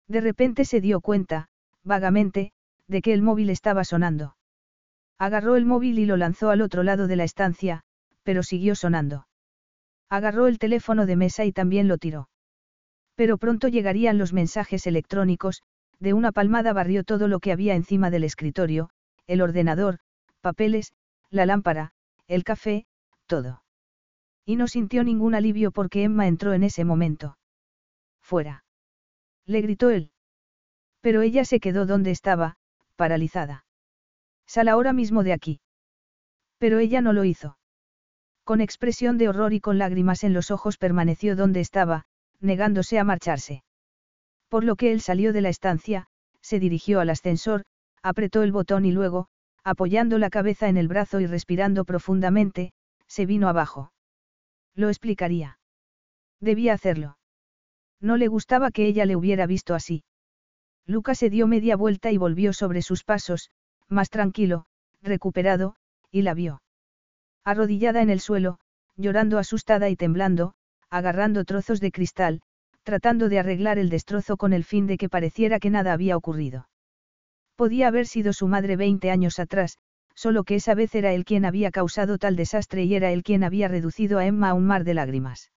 De 0.07 0.21
repente 0.21 0.63
se 0.63 0.79
dio 0.79 1.01
cuenta, 1.01 1.47
vagamente, 1.83 2.51
de 2.87 3.01
que 3.01 3.13
el 3.13 3.23
móvil 3.23 3.49
estaba 3.49 3.83
sonando. 3.83 4.35
Agarró 5.17 5.55
el 5.55 5.65
móvil 5.65 5.97
y 5.97 6.05
lo 6.05 6.17
lanzó 6.17 6.51
al 6.51 6.61
otro 6.61 6.83
lado 6.83 7.07
de 7.07 7.15
la 7.15 7.23
estancia, 7.23 7.81
pero 8.21 8.43
siguió 8.43 8.75
sonando. 8.75 9.25
Agarró 10.07 10.45
el 10.45 10.59
teléfono 10.59 11.07
de 11.07 11.15
mesa 11.15 11.45
y 11.45 11.51
también 11.51 11.87
lo 11.87 11.97
tiró. 11.97 12.29
Pero 13.15 13.39
pronto 13.39 13.69
llegarían 13.69 14.19
los 14.19 14.33
mensajes 14.33 14.85
electrónicos, 14.85 15.63
de 15.97 16.13
una 16.13 16.31
palmada 16.31 16.73
barrió 16.73 17.03
todo 17.03 17.27
lo 17.27 17.39
que 17.39 17.51
había 17.51 17.73
encima 17.73 18.11
del 18.11 18.23
escritorio, 18.23 18.91
el 19.25 19.41
ordenador, 19.41 19.97
papeles, 20.41 20.93
la 21.31 21.47
lámpara, 21.47 21.91
el 22.27 22.43
café, 22.43 22.85
todo. 23.25 23.63
Y 24.49 24.55
no 24.55 24.67
sintió 24.67 25.03
ningún 25.03 25.35
alivio 25.35 25.69
porque 25.69 26.01
Emma 26.01 26.25
entró 26.25 26.53
en 26.53 26.63
ese 26.63 26.83
momento. 26.83 27.37
Fuera. 28.19 28.63
Le 29.45 29.61
gritó 29.61 29.91
él. 29.91 30.09
Pero 31.01 31.21
ella 31.21 31.45
se 31.45 31.59
quedó 31.59 31.85
donde 31.85 32.09
estaba, 32.09 32.55
paralizada. 32.95 33.63
Sal 34.47 34.69
ahora 34.69 34.91
mismo 34.91 35.21
de 35.21 35.33
aquí. 35.33 35.61
Pero 36.57 36.79
ella 36.79 36.99
no 36.99 37.13
lo 37.13 37.25
hizo. 37.25 37.59
Con 38.43 38.59
expresión 38.59 39.19
de 39.19 39.29
horror 39.29 39.53
y 39.53 39.59
con 39.59 39.77
lágrimas 39.77 40.23
en 40.23 40.33
los 40.33 40.49
ojos 40.49 40.79
permaneció 40.79 41.35
donde 41.35 41.59
estaba, 41.59 42.05
negándose 42.39 42.97
a 42.97 43.03
marcharse. 43.03 43.63
Por 44.47 44.63
lo 44.63 44.77
que 44.77 44.91
él 44.91 45.01
salió 45.01 45.31
de 45.31 45.41
la 45.41 45.49
estancia, 45.49 46.07
se 46.41 46.59
dirigió 46.59 47.01
al 47.01 47.11
ascensor, 47.11 47.65
apretó 48.01 48.41
el 48.41 48.51
botón 48.51 48.85
y 48.85 48.91
luego, 48.91 49.27
apoyando 49.63 50.17
la 50.17 50.31
cabeza 50.31 50.69
en 50.69 50.77
el 50.77 50.87
brazo 50.87 51.19
y 51.19 51.27
respirando 51.27 51.85
profundamente, 51.85 52.71
se 53.05 53.27
vino 53.27 53.47
abajo. 53.47 53.91
Lo 54.79 54.87
explicaría. 54.87 55.59
Debía 56.39 56.71
hacerlo. 56.73 57.17
No 57.99 58.15
le 58.15 58.29
gustaba 58.29 58.71
que 58.71 58.85
ella 58.85 59.05
le 59.05 59.17
hubiera 59.17 59.45
visto 59.45 59.75
así. 59.75 60.05
Luca 60.85 61.15
se 61.15 61.29
dio 61.29 61.47
media 61.47 61.75
vuelta 61.75 62.13
y 62.13 62.17
volvió 62.17 62.53
sobre 62.53 62.81
sus 62.81 63.03
pasos, 63.03 63.49
más 63.89 64.09
tranquilo, 64.09 64.67
recuperado, 65.01 65.75
y 66.11 66.21
la 66.21 66.33
vio. 66.33 66.61
Arrodillada 67.43 68.01
en 68.01 68.09
el 68.09 68.21
suelo, 68.21 68.59
llorando 68.95 69.37
asustada 69.37 69.89
y 69.89 69.97
temblando, 69.97 70.53
agarrando 70.89 71.43
trozos 71.43 71.81
de 71.81 71.91
cristal, 71.91 72.41
tratando 72.83 73.27
de 73.27 73.39
arreglar 73.39 73.79
el 73.79 73.89
destrozo 73.89 74.37
con 74.37 74.53
el 74.53 74.63
fin 74.63 74.87
de 74.87 74.97
que 74.97 75.09
pareciera 75.09 75.59
que 75.59 75.69
nada 75.69 75.91
había 75.91 76.15
ocurrido. 76.15 76.69
Podía 77.57 77.89
haber 77.89 78.07
sido 78.07 78.31
su 78.31 78.47
madre 78.47 78.77
20 78.77 79.11
años 79.11 79.39
atrás, 79.39 79.77
solo 80.19 80.43
que 80.43 80.55
esa 80.55 80.75
vez 80.75 80.93
era 80.95 81.13
él 81.13 81.23
quien 81.23 81.45
había 81.45 81.71
causado 81.71 82.17
tal 82.17 82.35
desastre 82.35 82.83
y 82.83 82.93
era 82.93 83.09
él 83.13 83.23
quien 83.23 83.41
había 83.41 83.69
reducido 83.69 84.19
a 84.19 84.25
Emma 84.25 84.49
a 84.49 84.53
un 84.53 84.65
mar 84.65 84.83
de 84.83 84.93
lágrimas. 84.93 85.53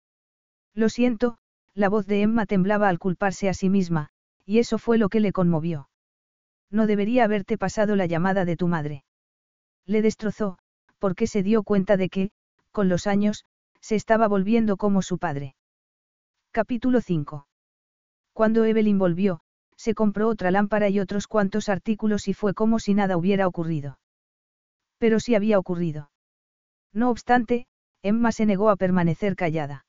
Lo 0.74 0.90
siento, 0.90 1.38
la 1.72 1.88
voz 1.88 2.06
de 2.06 2.20
Emma 2.20 2.44
temblaba 2.44 2.90
al 2.90 2.98
culparse 2.98 3.48
a 3.48 3.54
sí 3.54 3.70
misma, 3.70 4.10
y 4.44 4.58
eso 4.58 4.76
fue 4.76 4.98
lo 4.98 5.08
que 5.08 5.20
le 5.20 5.32
conmovió. 5.32 5.88
No 6.70 6.86
debería 6.86 7.24
haberte 7.24 7.56
pasado 7.56 7.96
la 7.96 8.04
llamada 8.04 8.44
de 8.44 8.58
tu 8.58 8.68
madre. 8.68 9.02
Le 9.86 10.02
destrozó, 10.02 10.58
porque 10.98 11.26
se 11.26 11.42
dio 11.42 11.62
cuenta 11.62 11.96
de 11.96 12.10
que, 12.10 12.30
con 12.70 12.90
los 12.90 13.06
años, 13.06 13.46
se 13.80 13.94
estaba 13.94 14.28
volviendo 14.28 14.76
como 14.76 15.00
su 15.00 15.16
padre. 15.16 15.54
Capítulo 16.50 17.00
5. 17.00 17.46
Cuando 18.34 18.66
Evelyn 18.66 18.98
volvió, 18.98 19.40
se 19.76 19.94
compró 19.94 20.28
otra 20.28 20.50
lámpara 20.50 20.90
y 20.90 21.00
otros 21.00 21.28
cuantos 21.28 21.70
artículos 21.70 22.28
y 22.28 22.34
fue 22.34 22.52
como 22.52 22.78
si 22.78 22.92
nada 22.92 23.16
hubiera 23.16 23.48
ocurrido. 23.48 23.99
Pero 25.00 25.18
sí 25.18 25.34
había 25.34 25.58
ocurrido. 25.58 26.10
No 26.92 27.08
obstante, 27.08 27.66
Emma 28.02 28.32
se 28.32 28.44
negó 28.44 28.68
a 28.68 28.76
permanecer 28.76 29.34
callada. 29.34 29.86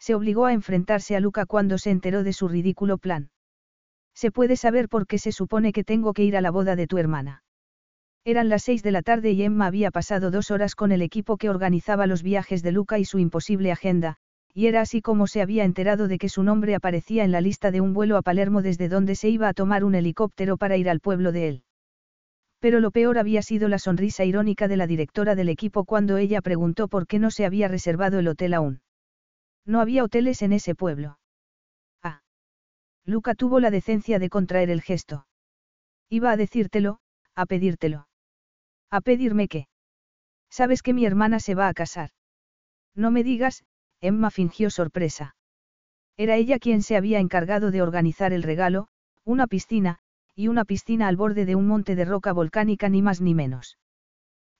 Se 0.00 0.14
obligó 0.14 0.46
a 0.46 0.54
enfrentarse 0.54 1.14
a 1.14 1.20
Luca 1.20 1.44
cuando 1.44 1.76
se 1.76 1.90
enteró 1.90 2.22
de 2.22 2.32
su 2.32 2.48
ridículo 2.48 2.96
plan. 2.96 3.30
Se 4.14 4.30
puede 4.30 4.56
saber 4.56 4.88
por 4.88 5.06
qué 5.06 5.18
se 5.18 5.32
supone 5.32 5.72
que 5.72 5.84
tengo 5.84 6.14
que 6.14 6.24
ir 6.24 6.36
a 6.36 6.40
la 6.40 6.50
boda 6.50 6.76
de 6.76 6.86
tu 6.86 6.96
hermana. 6.96 7.44
Eran 8.24 8.48
las 8.48 8.62
seis 8.62 8.82
de 8.82 8.90
la 8.90 9.02
tarde 9.02 9.32
y 9.32 9.42
Emma 9.42 9.66
había 9.66 9.90
pasado 9.90 10.30
dos 10.30 10.50
horas 10.50 10.74
con 10.74 10.92
el 10.92 11.02
equipo 11.02 11.36
que 11.36 11.50
organizaba 11.50 12.06
los 12.06 12.22
viajes 12.22 12.62
de 12.62 12.72
Luca 12.72 12.98
y 12.98 13.04
su 13.04 13.18
imposible 13.18 13.70
agenda, 13.70 14.16
y 14.54 14.66
era 14.66 14.80
así 14.80 15.02
como 15.02 15.26
se 15.26 15.42
había 15.42 15.64
enterado 15.64 16.08
de 16.08 16.16
que 16.16 16.30
su 16.30 16.42
nombre 16.42 16.74
aparecía 16.74 17.24
en 17.24 17.32
la 17.32 17.42
lista 17.42 17.70
de 17.70 17.82
un 17.82 17.92
vuelo 17.92 18.16
a 18.16 18.22
Palermo 18.22 18.62
desde 18.62 18.88
donde 18.88 19.14
se 19.14 19.28
iba 19.28 19.48
a 19.48 19.54
tomar 19.54 19.84
un 19.84 19.94
helicóptero 19.94 20.56
para 20.56 20.78
ir 20.78 20.88
al 20.88 21.00
pueblo 21.00 21.32
de 21.32 21.48
él. 21.48 21.64
Pero 22.62 22.78
lo 22.78 22.92
peor 22.92 23.18
había 23.18 23.42
sido 23.42 23.66
la 23.66 23.80
sonrisa 23.80 24.24
irónica 24.24 24.68
de 24.68 24.76
la 24.76 24.86
directora 24.86 25.34
del 25.34 25.48
equipo 25.48 25.84
cuando 25.84 26.16
ella 26.16 26.40
preguntó 26.40 26.86
por 26.86 27.08
qué 27.08 27.18
no 27.18 27.32
se 27.32 27.44
había 27.44 27.66
reservado 27.66 28.20
el 28.20 28.28
hotel 28.28 28.54
aún. 28.54 28.82
No 29.66 29.80
había 29.80 30.04
hoteles 30.04 30.42
en 30.42 30.52
ese 30.52 30.76
pueblo. 30.76 31.18
Ah. 32.04 32.22
Luca 33.04 33.34
tuvo 33.34 33.58
la 33.58 33.72
decencia 33.72 34.20
de 34.20 34.28
contraer 34.28 34.70
el 34.70 34.80
gesto. 34.80 35.26
Iba 36.08 36.30
a 36.30 36.36
decírtelo, 36.36 37.00
a 37.34 37.46
pedírtelo. 37.46 38.06
¿A 38.90 39.00
pedirme 39.00 39.48
qué? 39.48 39.66
Sabes 40.48 40.82
que 40.82 40.94
mi 40.94 41.04
hermana 41.04 41.40
se 41.40 41.56
va 41.56 41.66
a 41.66 41.74
casar. 41.74 42.10
No 42.94 43.10
me 43.10 43.24
digas, 43.24 43.64
Emma 44.00 44.30
fingió 44.30 44.70
sorpresa. 44.70 45.34
Era 46.16 46.36
ella 46.36 46.60
quien 46.60 46.82
se 46.82 46.96
había 46.96 47.18
encargado 47.18 47.72
de 47.72 47.82
organizar 47.82 48.32
el 48.32 48.44
regalo, 48.44 48.86
una 49.24 49.48
piscina, 49.48 49.98
y 50.34 50.48
una 50.48 50.64
piscina 50.64 51.08
al 51.08 51.16
borde 51.16 51.44
de 51.44 51.54
un 51.54 51.66
monte 51.66 51.94
de 51.94 52.04
roca 52.04 52.32
volcánica 52.32 52.88
ni 52.88 53.02
más 53.02 53.20
ni 53.20 53.34
menos. 53.34 53.78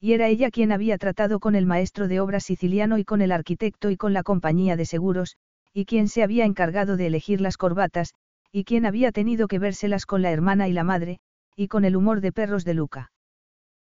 Y 0.00 0.12
era 0.14 0.28
ella 0.28 0.50
quien 0.50 0.72
había 0.72 0.98
tratado 0.98 1.38
con 1.38 1.54
el 1.54 1.64
maestro 1.64 2.08
de 2.08 2.20
obras 2.20 2.44
siciliano 2.44 2.98
y 2.98 3.04
con 3.04 3.22
el 3.22 3.32
arquitecto 3.32 3.90
y 3.90 3.96
con 3.96 4.12
la 4.12 4.22
compañía 4.22 4.76
de 4.76 4.84
seguros, 4.84 5.36
y 5.72 5.84
quien 5.84 6.08
se 6.08 6.22
había 6.22 6.44
encargado 6.44 6.96
de 6.96 7.06
elegir 7.06 7.40
las 7.40 7.56
corbatas, 7.56 8.14
y 8.50 8.64
quien 8.64 8.84
había 8.84 9.12
tenido 9.12 9.48
que 9.48 9.58
vérselas 9.58 10.04
con 10.04 10.20
la 10.20 10.30
hermana 10.30 10.68
y 10.68 10.72
la 10.72 10.84
madre, 10.84 11.20
y 11.56 11.68
con 11.68 11.84
el 11.84 11.96
humor 11.96 12.20
de 12.20 12.32
perros 12.32 12.64
de 12.64 12.74
Luca. 12.74 13.12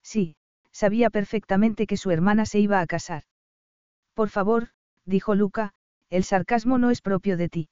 Sí, 0.03 0.37
sabía 0.71 1.11
perfectamente 1.11 1.87
que 1.87 1.97
su 1.97 2.11
hermana 2.11 2.47
se 2.47 2.61
iba 2.61 2.81
a 2.81 2.87
casar. 2.87 3.25
Por 4.15 4.29
favor, 4.29 4.69
dijo 5.05 5.35
Luca, 5.35 5.73
el 6.11 6.25
sarcasmo 6.25 6.79
no 6.79 6.91
es 6.91 7.01
propio 7.01 7.37
de 7.37 7.49
ti. 7.49 7.69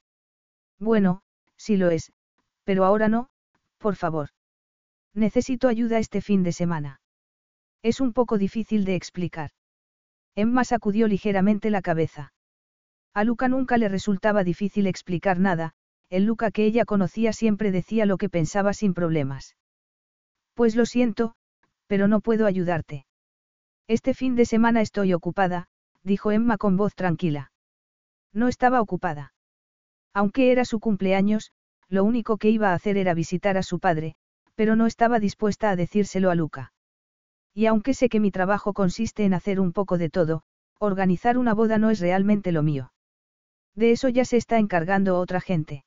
Bueno, 0.79 1.23
sí 1.57 1.77
lo 1.77 1.91
es, 1.91 2.13
pero 2.65 2.85
ahora 2.85 3.09
no, 3.09 3.29
por 3.81 3.97
favor. 3.97 4.29
Necesito 5.15 5.67
ayuda 5.67 5.99
este 5.99 6.21
fin 6.21 6.45
de 6.45 6.53
semana. 6.53 7.01
Es 7.83 8.01
un 8.01 8.13
poco 8.13 8.39
difícil 8.39 8.85
de 8.85 8.95
explicar. 8.95 9.51
Emma 10.37 10.65
sacudió 10.65 11.09
ligeramente 11.09 11.71
la 11.71 11.83
cabeza. 11.83 12.33
A 13.15 13.25
Luca 13.25 13.49
nunca 13.49 13.79
le 13.79 13.89
resultaba 13.89 14.45
difícil 14.45 14.87
explicar 14.87 15.41
nada, 15.41 15.73
el 16.11 16.27
Luca 16.27 16.51
que 16.51 16.65
ella 16.65 16.85
conocía 16.85 17.33
siempre 17.33 17.73
decía 17.73 18.07
lo 18.07 18.19
que 18.19 18.29
pensaba 18.29 18.73
sin 18.73 18.95
problemas. 18.95 19.57
Pues 20.55 20.77
lo 20.77 20.87
siento, 20.87 21.35
pero 21.87 22.07
no 22.07 22.21
puedo 22.21 22.47
ayudarte. 22.47 23.07
Este 23.89 24.15
fin 24.15 24.37
de 24.37 24.45
semana 24.45 24.83
estoy 24.83 25.15
ocupada, 25.15 25.69
dijo 26.05 26.31
Emma 26.31 26.59
con 26.59 26.77
voz 26.77 26.95
tranquila. 26.95 27.51
No 28.33 28.47
estaba 28.47 28.81
ocupada. 28.81 29.33
Aunque 30.13 30.53
era 30.53 30.65
su 30.65 30.79
cumpleaños, 30.81 31.53
lo 31.91 32.05
único 32.05 32.39
que 32.39 32.49
iba 32.49 32.71
a 32.71 32.75
hacer 32.75 32.97
era 32.97 33.13
visitar 33.13 33.59
a 33.59 33.63
su 33.63 33.81
padre, 33.81 34.15
pero 34.55 34.77
no 34.77 34.87
estaba 34.87 35.19
dispuesta 35.19 35.71
a 35.71 35.77
decírselo 35.77 36.31
a 36.31 36.35
Luca. 36.35 36.73
Y 37.53 37.67
aunque 37.67 37.95
sé 37.95 38.09
que 38.09 38.21
mi 38.21 38.31
trabajo 38.31 38.73
consiste 38.73 39.25
en 39.25 39.35
hacer 39.35 39.61
un 39.61 39.73
poco 39.73 39.99
de 39.99 40.09
todo, 40.09 40.45
organizar 40.79 41.37
una 41.37 41.53
boda 41.53 41.79
no 41.79 41.91
es 41.91 42.01
realmente 42.01 42.53
lo 42.53 42.63
mío. 42.63 42.93
De 43.75 43.91
eso 43.91 44.09
ya 44.09 44.25
se 44.25 44.37
está 44.37 44.59
encargando 44.59 45.19
otra 45.19 45.41
gente. 45.41 45.85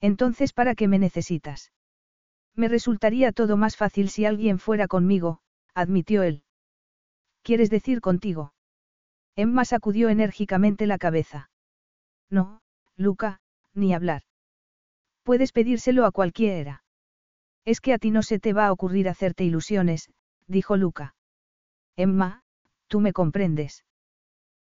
Entonces, 0.00 0.52
¿para 0.52 0.74
qué 0.74 0.88
me 0.88 0.98
necesitas? 0.98 1.72
Me 2.54 2.68
resultaría 2.68 3.32
todo 3.32 3.56
más 3.56 3.76
fácil 3.76 4.10
si 4.10 4.26
alguien 4.26 4.58
fuera 4.58 4.86
conmigo, 4.86 5.40
admitió 5.74 6.22
él. 6.22 6.44
¿Quieres 7.42 7.70
decir 7.70 8.00
contigo? 8.00 8.52
Emma 9.36 9.64
sacudió 9.64 10.10
enérgicamente 10.10 10.86
la 10.86 10.98
cabeza. 10.98 11.50
No, 12.30 12.60
Luca, 12.96 13.40
ni 13.72 13.94
hablar. 13.94 14.22
Puedes 15.24 15.52
pedírselo 15.52 16.04
a 16.04 16.12
cualquiera. 16.12 16.84
Es 17.64 17.80
que 17.80 17.94
a 17.94 17.98
ti 17.98 18.10
no 18.10 18.22
se 18.22 18.38
te 18.38 18.52
va 18.52 18.66
a 18.66 18.72
ocurrir 18.72 19.08
hacerte 19.08 19.42
ilusiones, 19.42 20.10
dijo 20.46 20.76
Luca. 20.76 21.14
Emma, 21.96 22.42
tú 22.88 23.00
me 23.00 23.12
comprendes. 23.12 23.84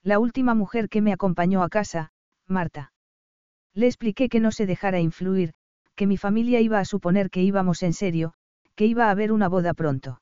La 0.04 0.20
última 0.20 0.54
mujer 0.56 0.90
que 0.90 1.02
me 1.02 1.14
acompañó 1.14 1.64
a 1.64 1.70
casa, 1.70 2.12
Marta. 2.46 2.92
Le 3.74 3.88
expliqué 3.88 4.28
que 4.28 4.42
no 4.42 4.52
se 4.52 4.66
dejara 4.66 5.00
influir, 5.00 5.54
que 5.96 6.08
mi 6.08 6.18
familia 6.18 6.60
iba 6.60 6.80
a 6.80 6.86
suponer 6.86 7.30
que 7.30 7.42
íbamos 7.42 7.82
en 7.82 7.94
serio, 7.94 8.34
que 8.76 8.86
iba 8.86 9.08
a 9.08 9.12
haber 9.12 9.32
una 9.32 9.48
boda 9.48 9.74
pronto. 9.74 10.22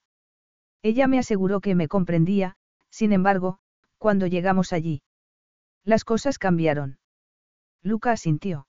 Ella 0.83 1.07
me 1.07 1.17
aseguró 1.17 1.61
que 1.61 1.73
me 1.73 1.87
comprendía, 1.87 2.57
sin 2.91 3.11
embargo, 3.11 3.57
cuando 3.97 4.27
llegamos 4.27 4.71
allí. 4.71 5.01
Las 5.83 6.03
cosas 6.03 6.37
cambiaron. 6.37 6.99
Luca 7.81 8.11
asintió. 8.11 8.67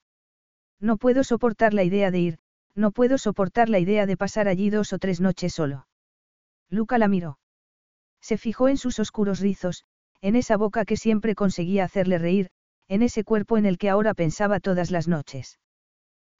No 0.81 0.97
puedo 0.97 1.24
soportar 1.24 1.74
la 1.74 1.85
idea 1.85 2.11
de 2.11 2.20
ir, 2.20 2.39
no 2.74 2.93
puedo 2.93 3.18
soportar 3.18 3.68
la 3.68 3.81
idea 3.81 4.07
de 4.07 4.16
pasar 4.16 4.47
allí 4.47 4.70
dos 4.70 4.93
o 4.93 4.99
tres 4.99 5.20
noches 5.20 5.53
solo. 5.53 5.89
Luca 6.70 6.99
la 6.99 7.09
miró. 7.09 7.39
Se 8.20 8.39
fijó 8.39 8.68
en 8.68 8.76
sus 8.76 8.99
oscuros 8.99 9.41
rizos, 9.41 9.85
en 10.20 10.37
esa 10.37 10.57
boca 10.57 10.85
que 10.85 10.97
siempre 10.97 11.35
conseguía 11.35 11.85
hacerle 11.85 12.18
reír, 12.18 12.51
en 12.89 13.03
ese 13.03 13.24
cuerpo 13.24 13.59
en 13.59 13.66
el 13.66 13.79
que 13.79 13.91
ahora 13.91 14.14
pensaba 14.14 14.61
todas 14.61 14.91
las 14.91 15.09
noches. 15.09 15.59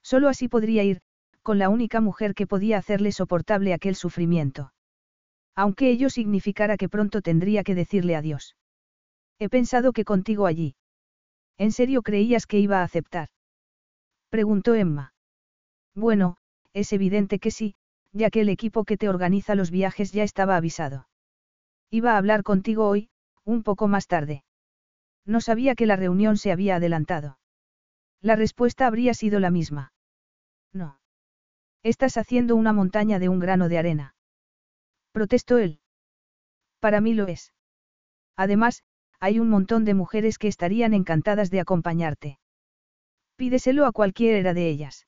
Solo 0.01 0.29
así 0.29 0.47
podría 0.47 0.83
ir, 0.83 1.01
con 1.43 1.57
la 1.59 1.69
única 1.69 2.01
mujer 2.01 2.33
que 2.33 2.47
podía 2.47 2.77
hacerle 2.77 3.11
soportable 3.11 3.73
aquel 3.73 3.95
sufrimiento. 3.95 4.73
Aunque 5.55 5.89
ello 5.89 6.09
significara 6.09 6.77
que 6.77 6.89
pronto 6.89 7.21
tendría 7.21 7.63
que 7.63 7.75
decirle 7.75 8.15
adiós. 8.15 8.55
He 9.39 9.49
pensado 9.49 9.93
que 9.93 10.05
contigo 10.05 10.45
allí. 10.45 10.75
¿En 11.57 11.71
serio 11.71 12.01
creías 12.01 12.45
que 12.45 12.59
iba 12.59 12.79
a 12.79 12.83
aceptar? 12.83 13.29
Preguntó 14.29 14.75
Emma. 14.75 15.13
Bueno, 15.95 16.37
es 16.73 16.93
evidente 16.93 17.39
que 17.39 17.51
sí, 17.51 17.75
ya 18.13 18.29
que 18.29 18.41
el 18.41 18.49
equipo 18.49 18.83
que 18.85 18.97
te 18.97 19.09
organiza 19.09 19.55
los 19.55 19.71
viajes 19.71 20.11
ya 20.11 20.23
estaba 20.23 20.55
avisado. 20.55 21.07
Iba 21.89 22.13
a 22.13 22.17
hablar 22.17 22.43
contigo 22.43 22.87
hoy, 22.87 23.09
un 23.43 23.63
poco 23.63 23.87
más 23.87 24.07
tarde. 24.07 24.43
No 25.25 25.41
sabía 25.41 25.75
que 25.75 25.85
la 25.85 25.95
reunión 25.95 26.37
se 26.37 26.51
había 26.51 26.75
adelantado. 26.75 27.39
La 28.21 28.35
respuesta 28.35 28.87
habría 28.87 29.13
sido 29.13 29.39
la 29.39 29.49
misma. 29.49 29.93
No. 30.73 30.99
Estás 31.83 32.17
haciendo 32.17 32.55
una 32.55 32.73
montaña 32.73 33.19
de 33.19 33.29
un 33.29 33.39
grano 33.39 33.69
de 33.69 33.77
arena. 33.77 34.15
Protestó 35.11 35.57
él. 35.57 35.79
Para 36.79 37.01
mí 37.01 37.13
lo 37.13 37.27
es. 37.27 37.53
Además, 38.35 38.83
hay 39.19 39.39
un 39.39 39.49
montón 39.49 39.85
de 39.85 39.93
mujeres 39.93 40.37
que 40.37 40.47
estarían 40.47 40.93
encantadas 40.93 41.49
de 41.49 41.59
acompañarte. 41.59 42.38
Pídeselo 43.39 43.85
a 43.85 43.93
cualquiera 43.93 44.53
de 44.53 44.67
ellas. 44.67 45.07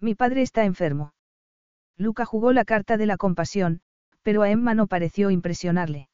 Mi 0.00 0.14
padre 0.14 0.42
está 0.42 0.66
enfermo. 0.66 1.14
Luca 1.96 2.26
jugó 2.26 2.52
la 2.52 2.66
carta 2.66 2.98
de 2.98 3.06
la 3.06 3.16
compasión, 3.16 3.80
pero 4.20 4.42
a 4.42 4.50
Emma 4.50 4.74
no 4.74 4.86
pareció 4.86 5.30
impresionarle. 5.30 6.10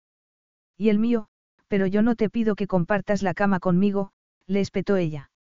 Y 0.76 0.90
el 0.90 1.00
mío, 1.00 1.26
pero 1.66 1.88
yo 1.88 2.02
no 2.02 2.14
te 2.14 2.30
pido 2.30 2.54
que 2.54 2.68
compartas 2.68 3.24
la 3.24 3.34
cama 3.34 3.58
conmigo, 3.58 4.12
le 4.46 4.60
espetó 4.60 4.96
ella. 4.96 5.32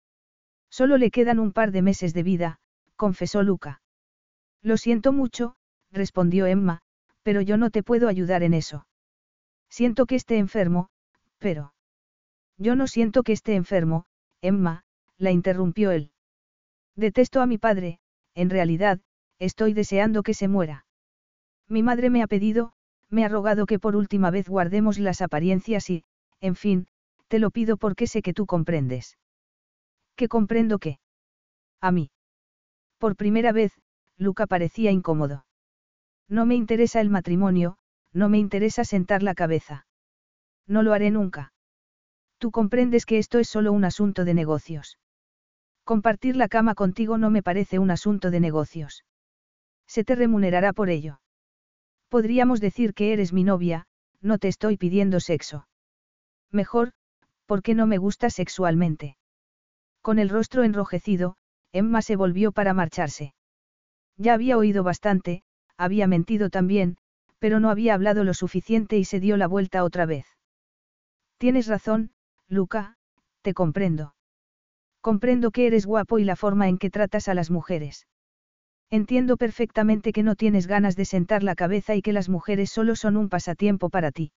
Solo 0.70 0.96
le 0.96 1.10
quedan 1.10 1.38
un 1.38 1.52
par 1.52 1.72
de 1.72 1.82
meses 1.82 2.14
de 2.14 2.22
vida, 2.22 2.58
confesó 2.96 3.42
Luca. 3.42 3.82
Lo 4.62 4.78
siento 4.78 5.12
mucho, 5.12 5.56
respondió 5.90 6.46
Emma, 6.46 6.80
pero 7.22 7.42
yo 7.42 7.58
no 7.58 7.68
te 7.68 7.82
puedo 7.82 8.08
ayudar 8.08 8.42
en 8.42 8.54
eso. 8.54 8.86
Siento 9.68 10.06
que 10.06 10.14
esté 10.14 10.38
enfermo, 10.38 10.88
pero... 11.36 11.74
Yo 12.56 12.76
no 12.76 12.86
siento 12.86 13.22
que 13.24 13.32
esté 13.32 13.56
enfermo, 13.56 14.06
Emma, 14.40 14.84
la 15.22 15.30
interrumpió 15.30 15.92
él. 15.92 16.10
Detesto 16.96 17.40
a 17.40 17.46
mi 17.46 17.56
padre, 17.56 18.00
en 18.34 18.50
realidad, 18.50 19.00
estoy 19.38 19.72
deseando 19.72 20.22
que 20.22 20.34
se 20.34 20.48
muera. 20.48 20.84
Mi 21.68 21.82
madre 21.82 22.10
me 22.10 22.22
ha 22.22 22.26
pedido, 22.26 22.72
me 23.08 23.24
ha 23.24 23.28
rogado 23.28 23.66
que 23.66 23.78
por 23.78 23.94
última 23.94 24.30
vez 24.30 24.48
guardemos 24.48 24.98
las 24.98 25.22
apariencias 25.22 25.88
y, 25.90 26.04
en 26.40 26.56
fin, 26.56 26.88
te 27.28 27.38
lo 27.38 27.50
pido 27.50 27.76
porque 27.76 28.06
sé 28.06 28.20
que 28.20 28.34
tú 28.34 28.46
comprendes. 28.46 29.16
¿Qué 30.16 30.28
comprendo 30.28 30.78
qué? 30.78 30.98
A 31.80 31.92
mí. 31.92 32.10
Por 32.98 33.16
primera 33.16 33.52
vez, 33.52 33.72
Luca 34.18 34.46
parecía 34.46 34.90
incómodo. 34.90 35.46
No 36.28 36.46
me 36.46 36.56
interesa 36.56 37.00
el 37.00 37.10
matrimonio, 37.10 37.78
no 38.12 38.28
me 38.28 38.38
interesa 38.38 38.84
sentar 38.84 39.22
la 39.22 39.34
cabeza. 39.34 39.86
No 40.66 40.82
lo 40.82 40.92
haré 40.92 41.10
nunca. 41.10 41.52
Tú 42.38 42.50
comprendes 42.50 43.06
que 43.06 43.18
esto 43.18 43.38
es 43.38 43.48
solo 43.48 43.72
un 43.72 43.84
asunto 43.84 44.24
de 44.24 44.34
negocios. 44.34 44.98
Compartir 45.84 46.36
la 46.36 46.48
cama 46.48 46.74
contigo 46.74 47.18
no 47.18 47.30
me 47.30 47.42
parece 47.42 47.78
un 47.78 47.90
asunto 47.90 48.30
de 48.30 48.40
negocios. 48.40 49.04
Se 49.86 50.04
te 50.04 50.14
remunerará 50.14 50.72
por 50.72 50.90
ello. 50.90 51.20
Podríamos 52.08 52.60
decir 52.60 52.94
que 52.94 53.12
eres 53.12 53.32
mi 53.32 53.42
novia, 53.42 53.86
no 54.20 54.38
te 54.38 54.48
estoy 54.48 54.76
pidiendo 54.76 55.18
sexo. 55.18 55.66
Mejor, 56.50 56.92
porque 57.46 57.74
no 57.74 57.86
me 57.86 57.98
gusta 57.98 58.30
sexualmente. 58.30 59.16
Con 60.02 60.18
el 60.18 60.28
rostro 60.28 60.62
enrojecido, 60.62 61.36
Emma 61.72 62.02
se 62.02 62.16
volvió 62.16 62.52
para 62.52 62.74
marcharse. 62.74 63.34
Ya 64.16 64.34
había 64.34 64.58
oído 64.58 64.84
bastante, 64.84 65.42
había 65.76 66.06
mentido 66.06 66.50
también, 66.50 66.96
pero 67.38 67.60
no 67.60 67.70
había 67.70 67.94
hablado 67.94 68.24
lo 68.24 68.34
suficiente 68.34 68.98
y 68.98 69.04
se 69.04 69.20
dio 69.20 69.36
la 69.36 69.48
vuelta 69.48 69.82
otra 69.82 70.06
vez. 70.06 70.26
Tienes 71.38 71.66
razón, 71.66 72.12
Luca, 72.46 72.98
te 73.42 73.52
comprendo. 73.52 74.14
Comprendo 75.02 75.50
que 75.50 75.66
eres 75.66 75.84
guapo 75.84 76.20
y 76.20 76.24
la 76.24 76.36
forma 76.36 76.68
en 76.68 76.78
que 76.78 76.88
tratas 76.88 77.28
a 77.28 77.34
las 77.34 77.50
mujeres. 77.50 78.06
Entiendo 78.88 79.36
perfectamente 79.36 80.12
que 80.12 80.22
no 80.22 80.36
tienes 80.36 80.68
ganas 80.68 80.94
de 80.94 81.04
sentar 81.04 81.42
la 81.42 81.56
cabeza 81.56 81.96
y 81.96 82.02
que 82.02 82.12
las 82.12 82.28
mujeres 82.28 82.70
solo 82.70 82.94
son 82.94 83.16
un 83.16 83.28
pasatiempo 83.28 83.90
para 83.90 84.12
ti. 84.12 84.30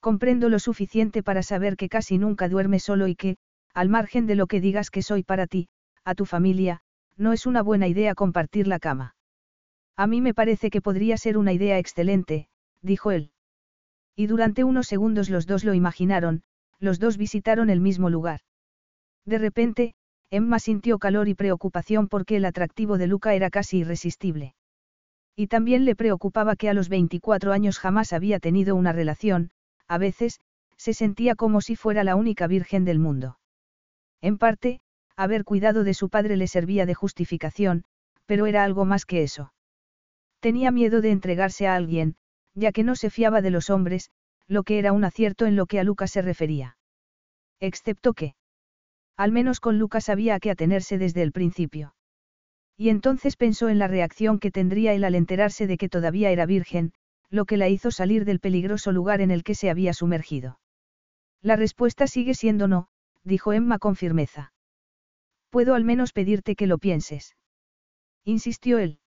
Comprendo 0.00 0.48
lo 0.48 0.58
suficiente 0.58 1.22
para 1.22 1.44
saber 1.44 1.76
que 1.76 1.88
casi 1.88 2.18
nunca 2.18 2.48
duermes 2.48 2.82
solo 2.82 3.06
y 3.06 3.14
que, 3.14 3.36
al 3.74 3.88
margen 3.88 4.26
de 4.26 4.34
lo 4.34 4.48
que 4.48 4.60
digas 4.60 4.90
que 4.90 5.02
soy 5.02 5.22
para 5.22 5.46
ti, 5.46 5.68
a 6.04 6.16
tu 6.16 6.24
familia, 6.24 6.80
no 7.16 7.32
es 7.32 7.46
una 7.46 7.62
buena 7.62 7.86
idea 7.86 8.16
compartir 8.16 8.66
la 8.66 8.80
cama. 8.80 9.14
A 9.96 10.08
mí 10.08 10.20
me 10.20 10.34
parece 10.34 10.68
que 10.68 10.80
podría 10.80 11.16
ser 11.16 11.38
una 11.38 11.52
idea 11.52 11.78
excelente, 11.78 12.48
dijo 12.82 13.12
él. 13.12 13.30
Y 14.16 14.26
durante 14.26 14.64
unos 14.64 14.88
segundos 14.88 15.30
los 15.30 15.46
dos 15.46 15.62
lo 15.62 15.74
imaginaron, 15.74 16.42
los 16.80 16.98
dos 16.98 17.18
visitaron 17.18 17.70
el 17.70 17.80
mismo 17.80 18.10
lugar. 18.10 18.40
De 19.26 19.38
repente, 19.38 19.94
Emma 20.30 20.58
sintió 20.58 20.98
calor 20.98 21.28
y 21.28 21.34
preocupación 21.34 22.08
porque 22.08 22.36
el 22.36 22.44
atractivo 22.44 22.96
de 22.96 23.08
Luca 23.08 23.34
era 23.34 23.50
casi 23.50 23.78
irresistible. 23.78 24.54
Y 25.36 25.48
también 25.48 25.84
le 25.84 25.94
preocupaba 25.94 26.56
que 26.56 26.70
a 26.70 26.74
los 26.74 26.88
24 26.88 27.52
años 27.52 27.78
jamás 27.78 28.12
había 28.12 28.40
tenido 28.40 28.74
una 28.74 28.92
relación, 28.92 29.50
a 29.88 29.98
veces, 29.98 30.40
se 30.76 30.94
sentía 30.94 31.34
como 31.34 31.60
si 31.60 31.76
fuera 31.76 32.04
la 32.04 32.16
única 32.16 32.46
virgen 32.46 32.84
del 32.84 32.98
mundo. 32.98 33.38
En 34.20 34.38
parte, 34.38 34.80
haber 35.16 35.44
cuidado 35.44 35.84
de 35.84 35.94
su 35.94 36.08
padre 36.08 36.36
le 36.36 36.46
servía 36.46 36.86
de 36.86 36.94
justificación, 36.94 37.84
pero 38.26 38.46
era 38.46 38.64
algo 38.64 38.84
más 38.84 39.04
que 39.04 39.22
eso. 39.22 39.52
Tenía 40.40 40.70
miedo 40.70 41.00
de 41.00 41.10
entregarse 41.10 41.66
a 41.66 41.74
alguien, 41.74 42.16
ya 42.54 42.72
que 42.72 42.84
no 42.84 42.96
se 42.96 43.10
fiaba 43.10 43.42
de 43.42 43.50
los 43.50 43.70
hombres, 43.70 44.10
lo 44.46 44.62
que 44.62 44.78
era 44.78 44.92
un 44.92 45.04
acierto 45.04 45.46
en 45.46 45.56
lo 45.56 45.66
que 45.66 45.80
a 45.80 45.84
Luca 45.84 46.06
se 46.06 46.22
refería. 46.22 46.76
Excepto 47.60 48.12
que 48.12 48.34
Al 49.16 49.32
menos 49.32 49.60
con 49.60 49.78
Lucas 49.78 50.04
sabía 50.04 50.34
a 50.34 50.40
qué 50.40 50.50
atenerse 50.50 50.98
desde 50.98 51.22
el 51.22 51.32
principio. 51.32 51.94
Y 52.76 52.90
entonces 52.90 53.36
pensó 53.36 53.68
en 53.68 53.78
la 53.78 53.88
reacción 53.88 54.38
que 54.38 54.50
tendría 54.50 54.92
él 54.92 55.04
al 55.04 55.14
enterarse 55.14 55.66
de 55.66 55.78
que 55.78 55.88
todavía 55.88 56.30
era 56.30 56.44
virgen, 56.44 56.92
lo 57.30 57.46
que 57.46 57.56
la 57.56 57.68
hizo 57.68 57.90
salir 57.90 58.24
del 58.24 58.40
peligroso 58.40 58.92
lugar 58.92 59.20
en 59.20 59.30
el 59.30 59.42
que 59.42 59.54
se 59.54 59.70
había 59.70 59.94
sumergido. 59.94 60.60
La 61.40 61.56
respuesta 61.56 62.06
sigue 62.06 62.34
siendo 62.34 62.68
no, 62.68 62.88
dijo 63.24 63.52
Emma 63.52 63.78
con 63.78 63.96
firmeza. 63.96 64.52
Puedo 65.48 65.74
al 65.74 65.84
menos 65.84 66.12
pedirte 66.12 66.54
que 66.54 66.66
lo 66.66 66.78
pienses. 66.78 67.36
Insistió 68.24 68.78
él. 68.78 68.98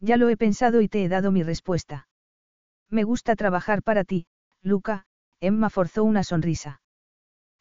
Ya 0.00 0.16
lo 0.16 0.28
he 0.28 0.36
pensado 0.36 0.82
y 0.82 0.88
te 0.88 1.04
he 1.04 1.08
dado 1.08 1.32
mi 1.32 1.42
respuesta. 1.42 2.08
Me 2.90 3.04
gusta 3.04 3.36
trabajar 3.36 3.82
para 3.82 4.04
ti, 4.04 4.26
Luca, 4.60 5.06
Emma 5.40 5.70
forzó 5.70 6.04
una 6.04 6.24
sonrisa. 6.24 6.81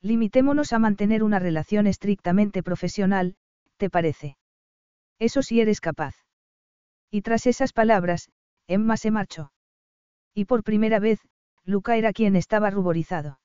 Limitémonos 0.01 0.73
a 0.73 0.79
mantener 0.79 1.23
una 1.23 1.39
relación 1.39 1.85
estrictamente 1.87 2.63
profesional, 2.63 3.35
¿te 3.77 3.89
parece? 3.89 4.37
Eso 5.19 5.43
sí 5.43 5.61
eres 5.61 5.79
capaz. 5.79 6.15
Y 7.11 7.21
tras 7.21 7.45
esas 7.45 7.73
palabras, 7.73 8.29
Emma 8.67 8.97
se 8.97 9.11
marchó. 9.11 9.51
Y 10.33 10.45
por 10.45 10.63
primera 10.63 10.99
vez, 10.99 11.19
Luca 11.63 11.97
era 11.97 12.13
quien 12.13 12.35
estaba 12.35 12.71
ruborizado. 12.71 13.39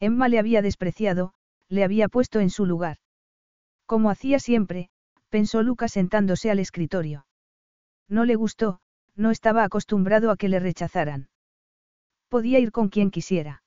Emma 0.00 0.28
le 0.28 0.38
había 0.38 0.62
despreciado, 0.62 1.34
le 1.68 1.84
había 1.84 2.08
puesto 2.08 2.40
en 2.40 2.50
su 2.50 2.66
lugar. 2.66 2.96
Como 3.86 4.10
hacía 4.10 4.40
siempre, 4.40 4.90
pensó 5.28 5.62
Luca 5.62 5.88
sentándose 5.88 6.50
al 6.50 6.58
escritorio. 6.58 7.26
No 8.08 8.24
le 8.24 8.34
gustó, 8.34 8.80
no 9.14 9.30
estaba 9.30 9.64
acostumbrado 9.64 10.30
a 10.30 10.36
que 10.36 10.48
le 10.48 10.60
rechazaran. 10.60 11.28
Podía 12.28 12.58
ir 12.58 12.72
con 12.72 12.88
quien 12.88 13.10
quisiera. 13.10 13.62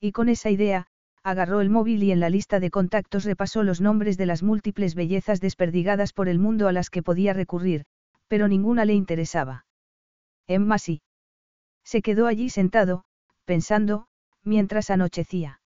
Y 0.00 0.12
con 0.12 0.28
esa 0.28 0.50
idea, 0.50 0.86
agarró 1.24 1.62
el 1.62 1.70
móvil 1.70 2.02
y 2.02 2.12
en 2.12 2.20
la 2.20 2.28
lista 2.28 2.60
de 2.60 2.70
contactos 2.70 3.24
repasó 3.24 3.62
los 3.62 3.80
nombres 3.80 4.18
de 4.18 4.26
las 4.26 4.42
múltiples 4.42 4.94
bellezas 4.94 5.40
desperdigadas 5.40 6.12
por 6.12 6.28
el 6.28 6.38
mundo 6.38 6.68
a 6.68 6.72
las 6.72 6.90
que 6.90 7.02
podía 7.02 7.32
recurrir, 7.32 7.86
pero 8.28 8.46
ninguna 8.46 8.84
le 8.84 8.92
interesaba. 8.92 9.64
Emma 10.46 10.78
sí. 10.78 11.00
Se 11.82 12.02
quedó 12.02 12.26
allí 12.26 12.50
sentado, 12.50 13.04
pensando, 13.46 14.06
mientras 14.42 14.90
anochecía. 14.90 15.60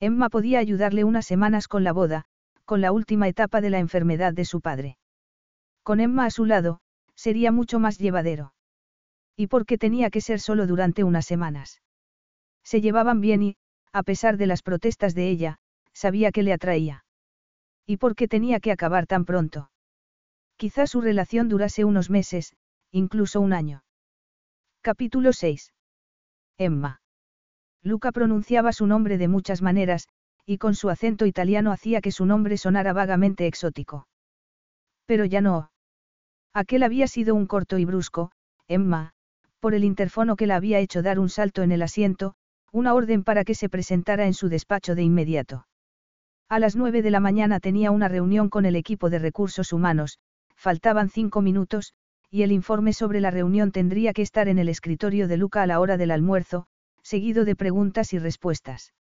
Emma 0.00 0.28
podía 0.28 0.58
ayudarle 0.58 1.04
unas 1.04 1.26
semanas 1.26 1.68
con 1.68 1.84
la 1.84 1.92
boda, 1.92 2.24
con 2.64 2.80
la 2.80 2.90
última 2.90 3.28
etapa 3.28 3.60
de 3.60 3.70
la 3.70 3.78
enfermedad 3.78 4.32
de 4.32 4.44
su 4.44 4.60
padre. 4.60 4.98
Con 5.84 6.00
Emma 6.00 6.26
a 6.26 6.30
su 6.30 6.44
lado, 6.44 6.80
sería 7.14 7.52
mucho 7.52 7.78
más 7.78 7.98
llevadero. 7.98 8.52
¿Y 9.36 9.46
por 9.46 9.64
qué 9.64 9.78
tenía 9.78 10.10
que 10.10 10.20
ser 10.20 10.40
solo 10.40 10.66
durante 10.66 11.04
unas 11.04 11.24
semanas? 11.24 11.82
Se 12.64 12.80
llevaban 12.80 13.20
bien 13.20 13.42
y, 13.42 13.56
a 13.92 14.02
pesar 14.02 14.36
de 14.36 14.46
las 14.46 14.62
protestas 14.62 15.14
de 15.14 15.28
ella, 15.28 15.58
sabía 15.92 16.32
que 16.32 16.42
le 16.42 16.52
atraía. 16.52 17.04
¿Y 17.86 17.98
por 17.98 18.14
qué 18.14 18.28
tenía 18.28 18.60
que 18.60 18.72
acabar 18.72 19.06
tan 19.06 19.24
pronto? 19.24 19.70
Quizá 20.56 20.86
su 20.86 21.00
relación 21.00 21.48
durase 21.48 21.84
unos 21.84 22.08
meses, 22.08 22.54
incluso 22.90 23.40
un 23.40 23.52
año. 23.52 23.84
Capítulo 24.80 25.32
6. 25.32 25.72
Emma. 26.58 27.00
Luca 27.82 28.12
pronunciaba 28.12 28.72
su 28.72 28.86
nombre 28.86 29.18
de 29.18 29.28
muchas 29.28 29.60
maneras, 29.60 30.08
y 30.46 30.58
con 30.58 30.74
su 30.74 30.88
acento 30.88 31.26
italiano 31.26 31.72
hacía 31.72 32.00
que 32.00 32.12
su 32.12 32.26
nombre 32.26 32.56
sonara 32.56 32.92
vagamente 32.92 33.46
exótico. 33.46 34.06
Pero 35.06 35.24
ya 35.24 35.40
no. 35.40 35.70
Aquel 36.52 36.82
había 36.82 37.06
sido 37.06 37.34
un 37.34 37.46
corto 37.46 37.78
y 37.78 37.84
brusco, 37.84 38.30
Emma, 38.68 39.12
por 39.60 39.74
el 39.74 39.84
interfono 39.84 40.36
que 40.36 40.46
la 40.46 40.56
había 40.56 40.78
hecho 40.78 41.02
dar 41.02 41.18
un 41.18 41.28
salto 41.28 41.62
en 41.62 41.72
el 41.72 41.82
asiento, 41.82 42.34
una 42.72 42.94
orden 42.94 43.22
para 43.22 43.44
que 43.44 43.54
se 43.54 43.68
presentara 43.68 44.26
en 44.26 44.34
su 44.34 44.48
despacho 44.48 44.94
de 44.94 45.02
inmediato. 45.02 45.66
A 46.48 46.58
las 46.58 46.74
nueve 46.74 47.02
de 47.02 47.10
la 47.10 47.20
mañana 47.20 47.60
tenía 47.60 47.90
una 47.90 48.08
reunión 48.08 48.48
con 48.48 48.64
el 48.64 48.76
equipo 48.76 49.10
de 49.10 49.18
recursos 49.18 49.72
humanos, 49.72 50.18
faltaban 50.56 51.10
cinco 51.10 51.42
minutos, 51.42 51.92
y 52.30 52.42
el 52.42 52.52
informe 52.52 52.94
sobre 52.94 53.20
la 53.20 53.30
reunión 53.30 53.72
tendría 53.72 54.14
que 54.14 54.22
estar 54.22 54.48
en 54.48 54.58
el 54.58 54.70
escritorio 54.70 55.28
de 55.28 55.36
Luca 55.36 55.62
a 55.62 55.66
la 55.66 55.80
hora 55.80 55.98
del 55.98 56.10
almuerzo, 56.10 56.66
seguido 57.02 57.44
de 57.44 57.56
preguntas 57.56 58.14
y 58.14 58.18
respuestas. 58.18 58.94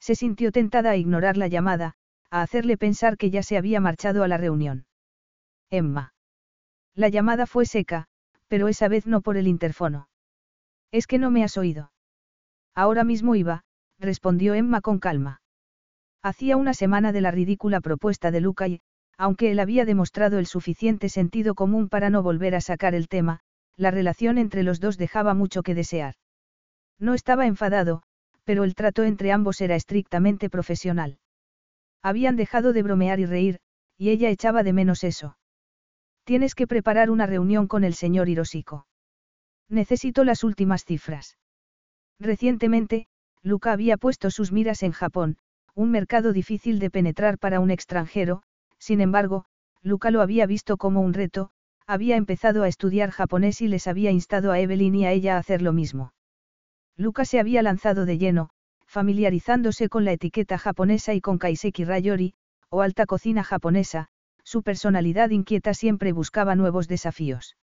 Se 0.00 0.14
sintió 0.14 0.52
tentada 0.52 0.90
a 0.90 0.96
ignorar 0.96 1.36
la 1.36 1.48
llamada, 1.48 1.94
a 2.30 2.42
hacerle 2.42 2.76
pensar 2.78 3.16
que 3.18 3.30
ya 3.30 3.42
se 3.42 3.58
había 3.58 3.80
marchado 3.80 4.22
a 4.22 4.28
la 4.28 4.38
reunión. 4.38 4.86
Emma. 5.70 6.14
La 6.94 7.08
llamada 7.08 7.46
fue 7.46 7.66
seca, 7.66 8.06
pero 8.48 8.68
esa 8.68 8.88
vez 8.88 9.06
no 9.06 9.20
por 9.20 9.36
el 9.36 9.48
interfono. 9.48 10.08
Es 10.92 11.06
que 11.06 11.18
no 11.18 11.30
me 11.30 11.44
has 11.44 11.56
oído. 11.56 11.90
Ahora 12.76 13.04
mismo 13.04 13.34
iba, 13.34 13.64
respondió 13.98 14.52
Emma 14.52 14.82
con 14.82 14.98
calma. 14.98 15.40
Hacía 16.22 16.58
una 16.58 16.74
semana 16.74 17.10
de 17.10 17.22
la 17.22 17.30
ridícula 17.30 17.80
propuesta 17.80 18.30
de 18.30 18.42
Luca 18.42 18.68
y, 18.68 18.82
aunque 19.16 19.50
él 19.50 19.60
había 19.60 19.86
demostrado 19.86 20.38
el 20.38 20.46
suficiente 20.46 21.08
sentido 21.08 21.54
común 21.54 21.88
para 21.88 22.10
no 22.10 22.22
volver 22.22 22.54
a 22.54 22.60
sacar 22.60 22.94
el 22.94 23.08
tema, 23.08 23.40
la 23.76 23.90
relación 23.90 24.36
entre 24.36 24.62
los 24.62 24.78
dos 24.78 24.98
dejaba 24.98 25.32
mucho 25.32 25.62
que 25.62 25.74
desear. 25.74 26.16
No 26.98 27.14
estaba 27.14 27.46
enfadado, 27.46 28.02
pero 28.44 28.62
el 28.62 28.74
trato 28.74 29.04
entre 29.04 29.32
ambos 29.32 29.62
era 29.62 29.74
estrictamente 29.74 30.50
profesional. 30.50 31.18
Habían 32.02 32.36
dejado 32.36 32.74
de 32.74 32.82
bromear 32.82 33.20
y 33.20 33.26
reír, 33.26 33.60
y 33.96 34.10
ella 34.10 34.28
echaba 34.28 34.62
de 34.62 34.74
menos 34.74 35.02
eso. 35.02 35.38
Tienes 36.24 36.54
que 36.54 36.66
preparar 36.66 37.10
una 37.10 37.26
reunión 37.26 37.68
con 37.68 37.84
el 37.84 37.94
señor 37.94 38.28
Hiroshiko. 38.28 38.86
Necesito 39.70 40.24
las 40.24 40.44
últimas 40.44 40.84
cifras. 40.84 41.38
Recientemente, 42.18 43.06
Luca 43.42 43.72
había 43.72 43.96
puesto 43.96 44.30
sus 44.30 44.52
miras 44.52 44.82
en 44.82 44.92
Japón, 44.92 45.36
un 45.74 45.90
mercado 45.90 46.32
difícil 46.32 46.78
de 46.78 46.90
penetrar 46.90 47.38
para 47.38 47.60
un 47.60 47.70
extranjero, 47.70 48.42
sin 48.78 49.00
embargo, 49.00 49.44
Luca 49.82 50.10
lo 50.10 50.22
había 50.22 50.46
visto 50.46 50.78
como 50.78 51.00
un 51.00 51.12
reto, 51.12 51.50
había 51.86 52.16
empezado 52.16 52.62
a 52.62 52.68
estudiar 52.68 53.10
japonés 53.10 53.60
y 53.60 53.68
les 53.68 53.86
había 53.86 54.10
instado 54.10 54.50
a 54.50 54.58
Evelyn 54.58 54.94
y 54.94 55.06
a 55.06 55.12
ella 55.12 55.36
a 55.36 55.38
hacer 55.38 55.62
lo 55.62 55.72
mismo. 55.72 56.12
Luca 56.96 57.24
se 57.24 57.38
había 57.38 57.62
lanzado 57.62 58.06
de 58.06 58.18
lleno, 58.18 58.50
familiarizándose 58.86 59.88
con 59.88 60.04
la 60.04 60.12
etiqueta 60.12 60.58
japonesa 60.58 61.14
y 61.14 61.20
con 61.20 61.38
kaiseki 61.38 61.84
rayori, 61.84 62.34
o 62.70 62.80
alta 62.80 63.06
cocina 63.06 63.44
japonesa, 63.44 64.08
su 64.42 64.62
personalidad 64.62 65.30
inquieta 65.30 65.74
siempre 65.74 66.12
buscaba 66.12 66.54
nuevos 66.54 66.88
desafíos. 66.88 67.56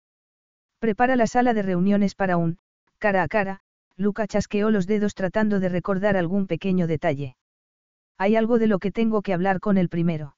Prepara 0.78 1.16
la 1.16 1.26
sala 1.26 1.54
de 1.54 1.62
reuniones 1.62 2.14
para 2.14 2.36
un, 2.36 2.58
cara 2.98 3.22
a 3.22 3.28
cara, 3.28 3.60
Luca 3.96 4.26
chasqueó 4.26 4.70
los 4.70 4.86
dedos 4.86 5.14
tratando 5.14 5.60
de 5.60 5.68
recordar 5.68 6.16
algún 6.16 6.46
pequeño 6.46 6.86
detalle. 6.86 7.36
Hay 8.18 8.36
algo 8.36 8.58
de 8.58 8.66
lo 8.66 8.78
que 8.78 8.92
tengo 8.92 9.22
que 9.22 9.34
hablar 9.34 9.60
con 9.60 9.78
el 9.78 9.88
primero. 9.88 10.36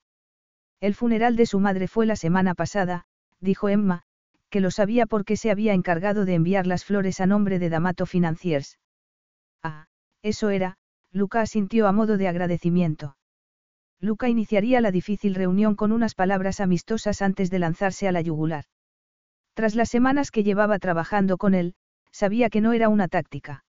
El 0.81 0.95
funeral 0.95 1.37
de 1.37 1.47
su 1.47 1.61
madre 1.61 1.89
fue 1.89 2.07
la 2.07 2.17
semana 2.17 2.55
pasada, 2.55 3.07
dijo 3.41 3.69
Emma, 3.69 4.03
que 4.51 4.61
lo 4.61 4.71
sabía 4.71 5.07
porque 5.07 5.37
se 5.37 5.51
había 5.51 5.73
encargado 5.75 6.25
de 6.25 6.35
enviar 6.35 6.67
las 6.67 6.85
flores 6.85 7.21
a 7.21 7.27
nombre 7.27 7.59
de 7.59 7.71
Damato 7.71 8.07
Financiers. 8.07 8.79
Ah, 9.63 9.87
eso 10.23 10.51
era, 10.51 10.77
Luca 11.11 11.41
asintió 11.41 11.87
a 11.87 11.93
modo 11.93 12.17
de 12.19 12.29
agradecimiento. 12.29 13.17
Luca 14.01 14.29
iniciaría 14.29 14.81
la 14.81 14.91
difícil 14.91 15.35
reunión 15.35 15.77
con 15.77 15.93
unas 15.93 16.15
palabras 16.15 16.61
amistosas 16.61 17.23
antes 17.23 17.51
de 17.51 17.59
lanzarse 17.59 18.07
a 18.07 18.13
la 18.13 18.21
yugular. 18.21 18.65
Tras 19.55 19.75
las 19.75 19.89
semanas 19.89 20.31
que 20.31 20.43
llevaba 20.43 20.79
trabajando 20.79 21.39
con 21.39 21.55
él, 21.55 21.75
sabía 22.15 22.49
que 22.49 22.61
no 22.61 22.73
era 22.73 22.89
una 22.89 23.09
táctica. 23.09 23.65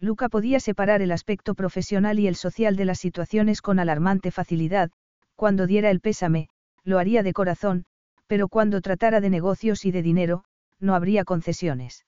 Luca 0.00 0.30
podía 0.30 0.58
separar 0.58 1.02
el 1.02 1.12
aspecto 1.12 1.54
profesional 1.54 2.18
y 2.18 2.26
el 2.26 2.34
social 2.34 2.76
de 2.76 2.86
las 2.86 2.98
situaciones 2.98 3.60
con 3.60 3.78
alarmante 3.78 4.30
facilidad, 4.30 4.90
cuando 5.36 5.66
diera 5.66 5.90
el 5.90 6.00
pésame, 6.00 6.48
lo 6.82 6.98
haría 6.98 7.22
de 7.22 7.34
corazón, 7.34 7.84
pero 8.26 8.48
cuando 8.48 8.80
tratara 8.80 9.20
de 9.20 9.28
negocios 9.28 9.84
y 9.84 9.90
de 9.90 10.02
dinero, 10.02 10.44
no 10.80 10.94
habría 10.94 11.24
concesiones. 11.24 12.06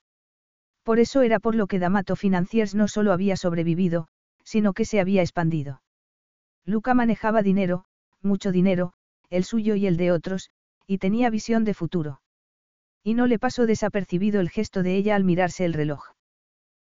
Por 0.82 0.98
eso 0.98 1.20
era 1.20 1.38
por 1.40 1.54
lo 1.54 1.66
que 1.66 1.78
Damato 1.78 2.16
Financiers 2.16 2.74
no 2.74 2.88
solo 2.88 3.12
había 3.12 3.36
sobrevivido, 3.36 4.08
sino 4.44 4.72
que 4.72 4.86
se 4.86 4.98
había 4.98 5.20
expandido. 5.20 5.82
Luca 6.64 6.94
manejaba 6.94 7.42
dinero, 7.42 7.84
mucho 8.22 8.50
dinero, 8.50 8.94
el 9.28 9.44
suyo 9.44 9.74
y 9.74 9.86
el 9.86 9.98
de 9.98 10.10
otros, 10.10 10.50
y 10.86 10.98
tenía 10.98 11.28
visión 11.28 11.64
de 11.64 11.74
futuro. 11.74 12.20
Y 13.02 13.14
no 13.14 13.26
le 13.26 13.38
pasó 13.38 13.66
desapercibido 13.66 14.40
el 14.40 14.50
gesto 14.50 14.82
de 14.82 14.96
ella 14.96 15.16
al 15.16 15.24
mirarse 15.24 15.64
el 15.64 15.72
reloj. 15.72 16.04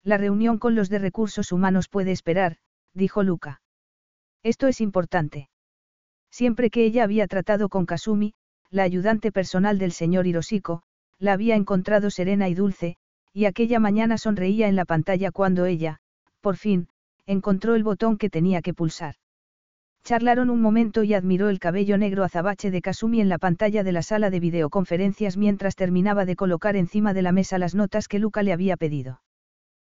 La 0.02 0.18
reunión 0.18 0.58
con 0.58 0.74
los 0.74 0.88
de 0.88 1.00
recursos 1.00 1.50
humanos 1.50 1.88
puede 1.88 2.12
esperar, 2.12 2.58
dijo 2.94 3.22
Luca. 3.22 3.60
Esto 4.42 4.68
es 4.68 4.80
importante. 4.80 5.50
Siempre 6.30 6.70
que 6.70 6.84
ella 6.84 7.02
había 7.02 7.26
tratado 7.26 7.68
con 7.68 7.86
Kasumi, 7.86 8.34
la 8.70 8.84
ayudante 8.84 9.32
personal 9.32 9.78
del 9.78 9.92
señor 9.92 10.26
Hiroshiko, 10.26 10.82
la 11.18 11.32
había 11.32 11.56
encontrado 11.56 12.10
serena 12.10 12.48
y 12.48 12.54
dulce, 12.54 12.96
y 13.32 13.46
aquella 13.46 13.80
mañana 13.80 14.18
sonreía 14.18 14.68
en 14.68 14.76
la 14.76 14.84
pantalla 14.84 15.30
cuando 15.32 15.66
ella, 15.66 16.00
por 16.40 16.56
fin, 16.56 16.88
encontró 17.26 17.74
el 17.74 17.82
botón 17.82 18.16
que 18.16 18.30
tenía 18.30 18.62
que 18.62 18.74
pulsar. 18.74 19.16
Charlaron 20.06 20.50
un 20.50 20.60
momento 20.60 21.02
y 21.02 21.14
admiró 21.14 21.48
el 21.48 21.58
cabello 21.58 21.98
negro 21.98 22.22
azabache 22.22 22.70
de 22.70 22.80
Kasumi 22.80 23.20
en 23.20 23.28
la 23.28 23.38
pantalla 23.38 23.82
de 23.82 23.90
la 23.90 24.02
sala 24.02 24.30
de 24.30 24.38
videoconferencias 24.38 25.36
mientras 25.36 25.74
terminaba 25.74 26.24
de 26.24 26.36
colocar 26.36 26.76
encima 26.76 27.12
de 27.12 27.22
la 27.22 27.32
mesa 27.32 27.58
las 27.58 27.74
notas 27.74 28.06
que 28.06 28.20
Luca 28.20 28.44
le 28.44 28.52
había 28.52 28.76
pedido. 28.76 29.20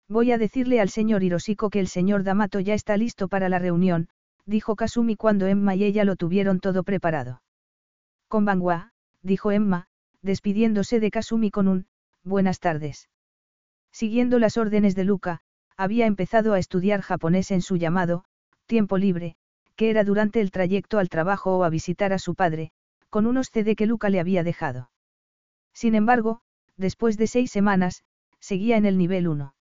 Voy 0.09 0.33
a 0.33 0.39
decirle 0.39 0.81
al 0.81 0.89
señor 0.89 1.23
Hiroshiko 1.23 1.71
que 1.71 1.79
el 1.79 1.87
señor 1.87 2.25
Damato 2.25 2.59
ya 2.59 2.75
está 2.75 2.97
listo 2.97 3.29
para 3.29 3.49
la 3.49 3.61
reunión, 3.61 4.09
dijo 4.47 4.75
Kasumi 4.75 5.15
cuando 5.15 5.47
Emma 5.47 5.77
y 5.77 5.85
ella 5.85 6.03
lo 6.03 6.17
tuvieron 6.17 6.59
todo 6.59 6.83
preparado. 6.83 7.41
Con 8.27 8.45
Bangwa, 8.45 8.91
dijo 9.23 9.53
Emma, 9.53 9.87
despidiéndose 10.23 10.99
de 10.99 11.13
Kasumi 11.13 11.53
con 11.53 11.69
un, 11.69 11.87
buenas 12.25 12.59
tardes. 12.59 13.09
Siguiendo 13.93 14.41
las 14.41 14.57
órdenes 14.57 14.97
de 14.97 15.05
Luca, 15.05 15.43
había 15.77 16.07
empezado 16.07 16.55
a 16.55 16.59
estudiar 16.59 17.01
japonés 17.01 17.53
en 17.53 17.63
su 17.63 17.77
llamado, 17.77 18.25
tiempo 18.67 18.99
libre, 18.99 19.37
que 19.81 19.89
era 19.89 20.05
durante 20.05 20.43
el 20.43 20.51
trayecto 20.51 20.99
al 20.99 21.09
trabajo 21.09 21.57
o 21.57 21.64
a 21.64 21.70
visitar 21.70 22.12
a 22.12 22.18
su 22.18 22.35
padre, 22.35 22.70
con 23.09 23.24
unos 23.24 23.49
CD 23.49 23.74
que 23.74 23.87
Luca 23.87 24.11
le 24.11 24.20
había 24.20 24.43
dejado. 24.43 24.91
Sin 25.72 25.95
embargo, 25.95 26.43
después 26.76 27.16
de 27.16 27.26
seis 27.26 27.51
semanas, 27.51 28.05
seguía 28.41 28.76
en 28.76 28.85
el 28.85 28.99
nivel 28.99 29.26
1. 29.26 29.55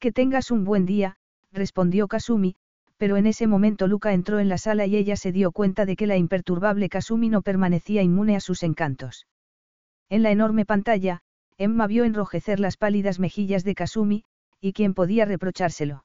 Que 0.00 0.10
tengas 0.10 0.50
un 0.50 0.64
buen 0.64 0.86
día, 0.86 1.18
respondió 1.52 2.08
Kasumi, 2.08 2.56
pero 2.96 3.16
en 3.16 3.28
ese 3.28 3.46
momento 3.46 3.86
Luca 3.86 4.12
entró 4.12 4.40
en 4.40 4.48
la 4.48 4.58
sala 4.58 4.86
y 4.86 4.96
ella 4.96 5.14
se 5.14 5.30
dio 5.30 5.52
cuenta 5.52 5.86
de 5.86 5.94
que 5.94 6.08
la 6.08 6.16
imperturbable 6.16 6.88
Kasumi 6.88 7.28
no 7.28 7.40
permanecía 7.42 8.02
inmune 8.02 8.34
a 8.34 8.40
sus 8.40 8.64
encantos. 8.64 9.28
En 10.08 10.24
la 10.24 10.32
enorme 10.32 10.66
pantalla, 10.66 11.20
Emma 11.58 11.86
vio 11.86 12.02
enrojecer 12.02 12.58
las 12.58 12.76
pálidas 12.76 13.20
mejillas 13.20 13.62
de 13.62 13.76
Kasumi, 13.76 14.24
y 14.60 14.72
quién 14.72 14.94
podía 14.94 15.26
reprochárselo. 15.26 16.02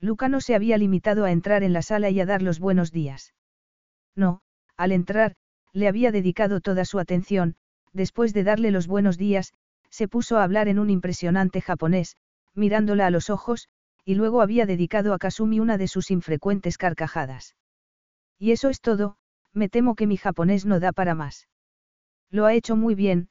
Luca 0.00 0.28
no 0.28 0.40
se 0.40 0.54
había 0.54 0.78
limitado 0.78 1.24
a 1.24 1.30
entrar 1.30 1.62
en 1.62 1.72
la 1.72 1.82
sala 1.82 2.10
y 2.10 2.20
a 2.20 2.26
dar 2.26 2.42
los 2.42 2.58
buenos 2.58 2.90
días. 2.90 3.34
No, 4.16 4.40
al 4.76 4.92
entrar, 4.92 5.34
le 5.72 5.88
había 5.88 6.10
dedicado 6.10 6.60
toda 6.60 6.84
su 6.84 6.98
atención, 6.98 7.56
después 7.92 8.32
de 8.32 8.44
darle 8.44 8.70
los 8.70 8.86
buenos 8.86 9.18
días, 9.18 9.52
se 9.90 10.08
puso 10.08 10.38
a 10.38 10.44
hablar 10.44 10.68
en 10.68 10.78
un 10.78 10.88
impresionante 10.88 11.60
japonés, 11.60 12.16
mirándola 12.54 13.06
a 13.06 13.10
los 13.10 13.28
ojos, 13.28 13.68
y 14.04 14.14
luego 14.14 14.40
había 14.40 14.66
dedicado 14.66 15.12
a 15.12 15.18
Kasumi 15.18 15.60
una 15.60 15.76
de 15.76 15.88
sus 15.88 16.10
infrecuentes 16.10 16.78
carcajadas. 16.78 17.56
Y 18.38 18.52
eso 18.52 18.70
es 18.70 18.80
todo, 18.80 19.16
me 19.52 19.68
temo 19.68 19.94
que 19.94 20.06
mi 20.06 20.16
japonés 20.16 20.64
no 20.64 20.80
da 20.80 20.92
para 20.92 21.14
más. 21.14 21.48
Lo 22.30 22.46
ha 22.46 22.54
hecho 22.54 22.76
muy 22.76 22.94
bien, 22.94 23.28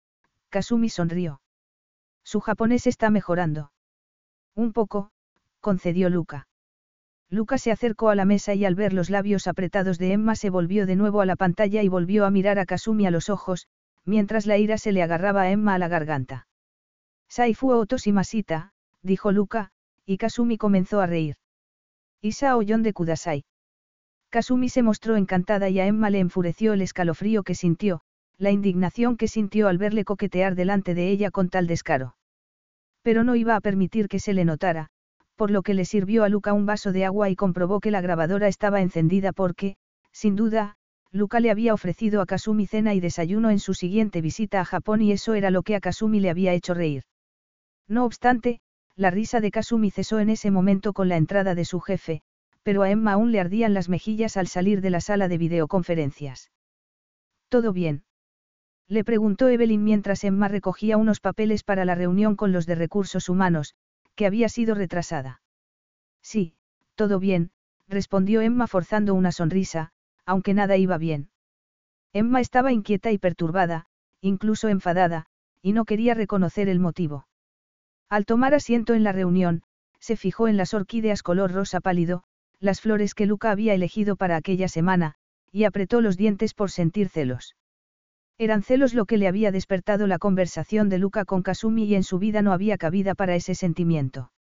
Kasumi 0.50 0.90
sonrió. 0.90 1.42
Su 2.24 2.42
japonés 2.42 2.86
está 2.86 3.10
mejorando. 3.10 3.72
Un 4.54 4.74
poco, 4.74 5.12
concedió 5.62 6.10
Luca. 6.10 6.49
Luca 7.32 7.60
se 7.60 7.72
acercó 7.72 8.10
a 8.10 8.16
la 8.16 8.26
mesa 8.26 8.56
y 8.56 8.66
al 8.66 8.74
ver 8.74 8.92
los 8.92 9.12
labios 9.12 9.48
apretados 9.48 10.00
de 10.00 10.14
Emma 10.14 10.36
se 10.36 10.50
volvió 10.50 10.88
de 10.88 10.96
nuevo 10.96 11.22
a 11.22 11.28
la 11.28 11.36
pantalla 11.36 11.84
y 11.84 11.88
volvió 11.88 12.26
a 12.26 12.32
mirar 12.32 12.58
a 12.58 12.66
Kasumi 12.66 13.06
a 13.06 13.12
los 13.12 13.30
ojos, 13.30 13.68
mientras 14.04 14.48
la 14.48 14.58
ira 14.58 14.80
se 14.80 14.92
le 14.92 15.04
agarraba 15.04 15.44
a 15.44 15.52
Emma 15.52 15.76
a 15.76 15.78
la 15.78 15.88
garganta. 15.88 16.48
Saifu 17.28 17.86
Masita, 18.12 18.74
dijo 19.04 19.32
Luca, 19.32 19.72
y 20.06 20.18
Kasumi 20.18 20.58
comenzó 20.58 21.02
a 21.02 21.06
reír. 21.06 21.36
Isa 22.22 22.58
Ollón 22.58 22.82
de 22.82 22.94
Kudasai. 22.94 23.46
Kasumi 24.32 24.70
se 24.70 24.82
mostró 24.82 25.16
encantada 25.16 25.70
y 25.70 25.80
a 25.80 25.86
Emma 25.86 26.10
le 26.10 26.20
enfureció 26.20 26.74
el 26.74 26.82
escalofrío 26.82 27.44
que 27.44 27.54
sintió, 27.54 28.02
la 28.40 28.50
indignación 28.50 29.18
que 29.18 29.28
sintió 29.28 29.68
al 29.68 29.78
verle 29.78 30.04
coquetear 30.04 30.56
delante 30.56 30.96
de 30.96 31.10
ella 31.10 31.30
con 31.30 31.50
tal 31.50 31.68
descaro. 31.68 32.16
Pero 33.04 33.24
no 33.24 33.36
iba 33.36 33.56
a 33.56 33.62
permitir 33.62 34.08
que 34.08 34.20
se 34.20 34.34
le 34.34 34.46
notara, 34.46 34.90
por 35.40 35.52
lo 35.52 35.62
que 35.62 35.74
le 35.74 35.86
sirvió 35.86 36.26
a 36.26 36.30
Luca 36.30 36.52
un 36.52 36.66
vaso 36.66 36.92
de 36.92 37.06
agua 37.06 37.30
y 37.30 37.38
comprobó 37.38 37.80
que 37.80 37.92
la 37.92 38.02
grabadora 38.02 38.50
estaba 38.50 38.82
encendida 38.82 39.32
porque, 39.32 39.78
sin 40.12 40.36
duda, 40.36 40.76
Luca 41.14 41.40
le 41.40 41.50
había 41.50 41.74
ofrecido 41.74 42.20
a 42.20 42.26
Kasumi 42.26 42.68
cena 42.68 42.94
y 42.94 43.00
desayuno 43.00 43.50
en 43.50 43.60
su 43.60 43.74
siguiente 43.74 44.20
visita 44.20 44.60
a 44.60 44.66
Japón 44.66 45.02
y 45.02 45.14
eso 45.14 45.36
era 45.36 45.50
lo 45.50 45.64
que 45.64 45.78
a 45.78 45.80
Kasumi 45.80 46.20
le 46.20 46.30
había 46.30 46.52
hecho 46.52 46.74
reír. 46.74 47.04
No 47.88 48.04
obstante, 48.04 48.60
la 48.98 49.12
risa 49.12 49.40
de 49.40 49.50
Kasumi 49.50 49.92
cesó 49.92 50.20
en 50.20 50.30
ese 50.30 50.52
momento 50.52 50.92
con 50.92 51.08
la 51.08 51.16
entrada 51.16 51.56
de 51.56 51.64
su 51.64 51.80
jefe, 51.80 52.22
pero 52.62 52.82
a 52.82 52.90
Emma 52.90 53.14
aún 53.14 53.32
le 53.32 53.40
ardían 53.40 53.74
las 53.74 53.88
mejillas 53.88 54.36
al 54.36 54.48
salir 54.48 54.82
de 54.82 54.90
la 54.90 55.00
sala 55.00 55.30
de 55.30 55.38
videoconferencias. 55.38 56.52
¿Todo 57.48 57.72
bien? 57.72 58.04
Le 58.90 59.06
preguntó 59.06 59.48
Evelyn 59.48 59.86
mientras 59.86 60.26
Emma 60.26 60.50
recogía 60.50 60.98
unos 60.98 61.22
papeles 61.22 61.64
para 61.64 61.86
la 61.86 61.96
reunión 61.96 62.36
con 62.36 62.52
los 62.52 62.66
de 62.66 62.76
recursos 62.76 63.30
humanos, 63.30 63.74
que 64.20 64.26
había 64.26 64.50
sido 64.50 64.76
retrasada. 64.76 65.42
Sí, 66.22 66.54
todo 66.96 67.22
bien, 67.22 67.52
respondió 67.88 68.42
Emma 68.42 68.68
forzando 68.68 69.14
una 69.14 69.32
sonrisa, 69.32 69.94
aunque 70.26 70.54
nada 70.54 70.76
iba 70.76 70.98
bien. 70.98 71.30
Emma 72.12 72.42
estaba 72.42 72.74
inquieta 72.74 73.14
y 73.14 73.18
perturbada, 73.18 73.86
incluso 74.20 74.68
enfadada, 74.68 75.28
y 75.62 75.72
no 75.72 75.86
quería 75.86 76.16
reconocer 76.16 76.68
el 76.68 76.82
motivo. 76.82 77.30
Al 78.10 78.26
tomar 78.26 78.54
asiento 78.54 78.94
en 78.94 79.06
la 79.06 79.14
reunión, 79.14 79.64
se 80.02 80.18
fijó 80.18 80.50
en 80.50 80.58
las 80.58 80.74
orquídeas 80.74 81.24
color 81.24 81.54
rosa 81.54 81.80
pálido, 81.80 82.26
las 82.60 82.82
flores 82.82 83.14
que 83.14 83.26
Luca 83.26 83.52
había 83.52 83.74
elegido 83.74 84.18
para 84.18 84.36
aquella 84.36 84.68
semana, 84.68 85.16
y 85.50 85.64
apretó 85.64 86.02
los 86.02 86.18
dientes 86.18 86.54
por 86.54 86.72
sentir 86.72 87.08
celos. 87.08 87.56
Eran 88.42 88.64
celos 88.64 88.94
lo 88.94 89.06
que 89.06 89.18
le 89.18 89.28
había 89.28 89.52
despertado 89.52 90.08
la 90.08 90.18
conversación 90.18 90.88
de 90.88 90.98
Luca 90.98 91.26
con 91.26 91.44
Kasumi 91.44 91.84
y 91.84 91.96
en 91.96 92.04
su 92.04 92.20
vida 92.20 92.42
no 92.42 92.54
había 92.54 92.78
cabida 92.78 93.14
para 93.14 93.36
ese 93.36 93.54
sentimiento. 93.54 94.32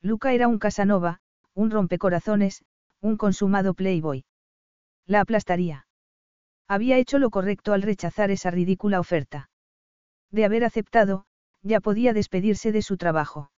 Luca 0.00 0.32
era 0.32 0.46
un 0.46 0.60
Casanova, 0.60 1.18
un 1.52 1.72
rompecorazones, 1.72 2.64
un 3.00 3.16
consumado 3.16 3.74
playboy. 3.74 4.24
La 5.06 5.22
aplastaría. 5.22 5.88
Había 6.68 6.98
hecho 6.98 7.18
lo 7.18 7.30
correcto 7.30 7.72
al 7.72 7.82
rechazar 7.82 8.30
esa 8.30 8.52
ridícula 8.52 9.00
oferta. 9.00 9.50
De 10.30 10.44
haber 10.44 10.64
aceptado, 10.64 11.24
ya 11.62 11.80
podía 11.80 12.12
despedirse 12.12 12.70
de 12.70 12.82
su 12.82 12.96
trabajo. 12.96 13.50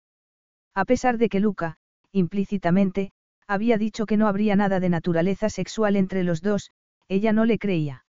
A 0.73 0.85
pesar 0.85 1.17
de 1.17 1.27
que 1.27 1.41
Luca, 1.41 1.75
implícitamente, 2.13 3.11
había 3.47 3.77
dicho 3.77 4.05
que 4.05 4.15
no 4.15 4.29
habría 4.29 4.55
nada 4.55 4.79
de 4.79 4.87
naturaleza 4.87 5.49
sexual 5.49 5.97
entre 5.97 6.23
los 6.23 6.41
dos, 6.41 6.71
ella 7.09 7.33
no 7.33 7.43
le 7.43 7.59
creía. 7.59 8.05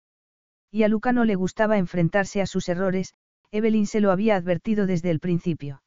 Y 0.75 0.85
a 0.85 0.89
Luca 0.89 1.13
no 1.13 1.27
le 1.27 1.35
gustaba 1.35 1.77
enfrentarse 1.77 2.41
a 2.41 2.47
sus 2.47 2.69
errores, 2.71 3.13
Evelyn 3.51 3.87
se 3.87 4.01
lo 4.01 4.11
había 4.11 4.37
advertido 4.37 4.87
desde 4.87 5.11
el 5.11 5.21
principio. 5.21 5.83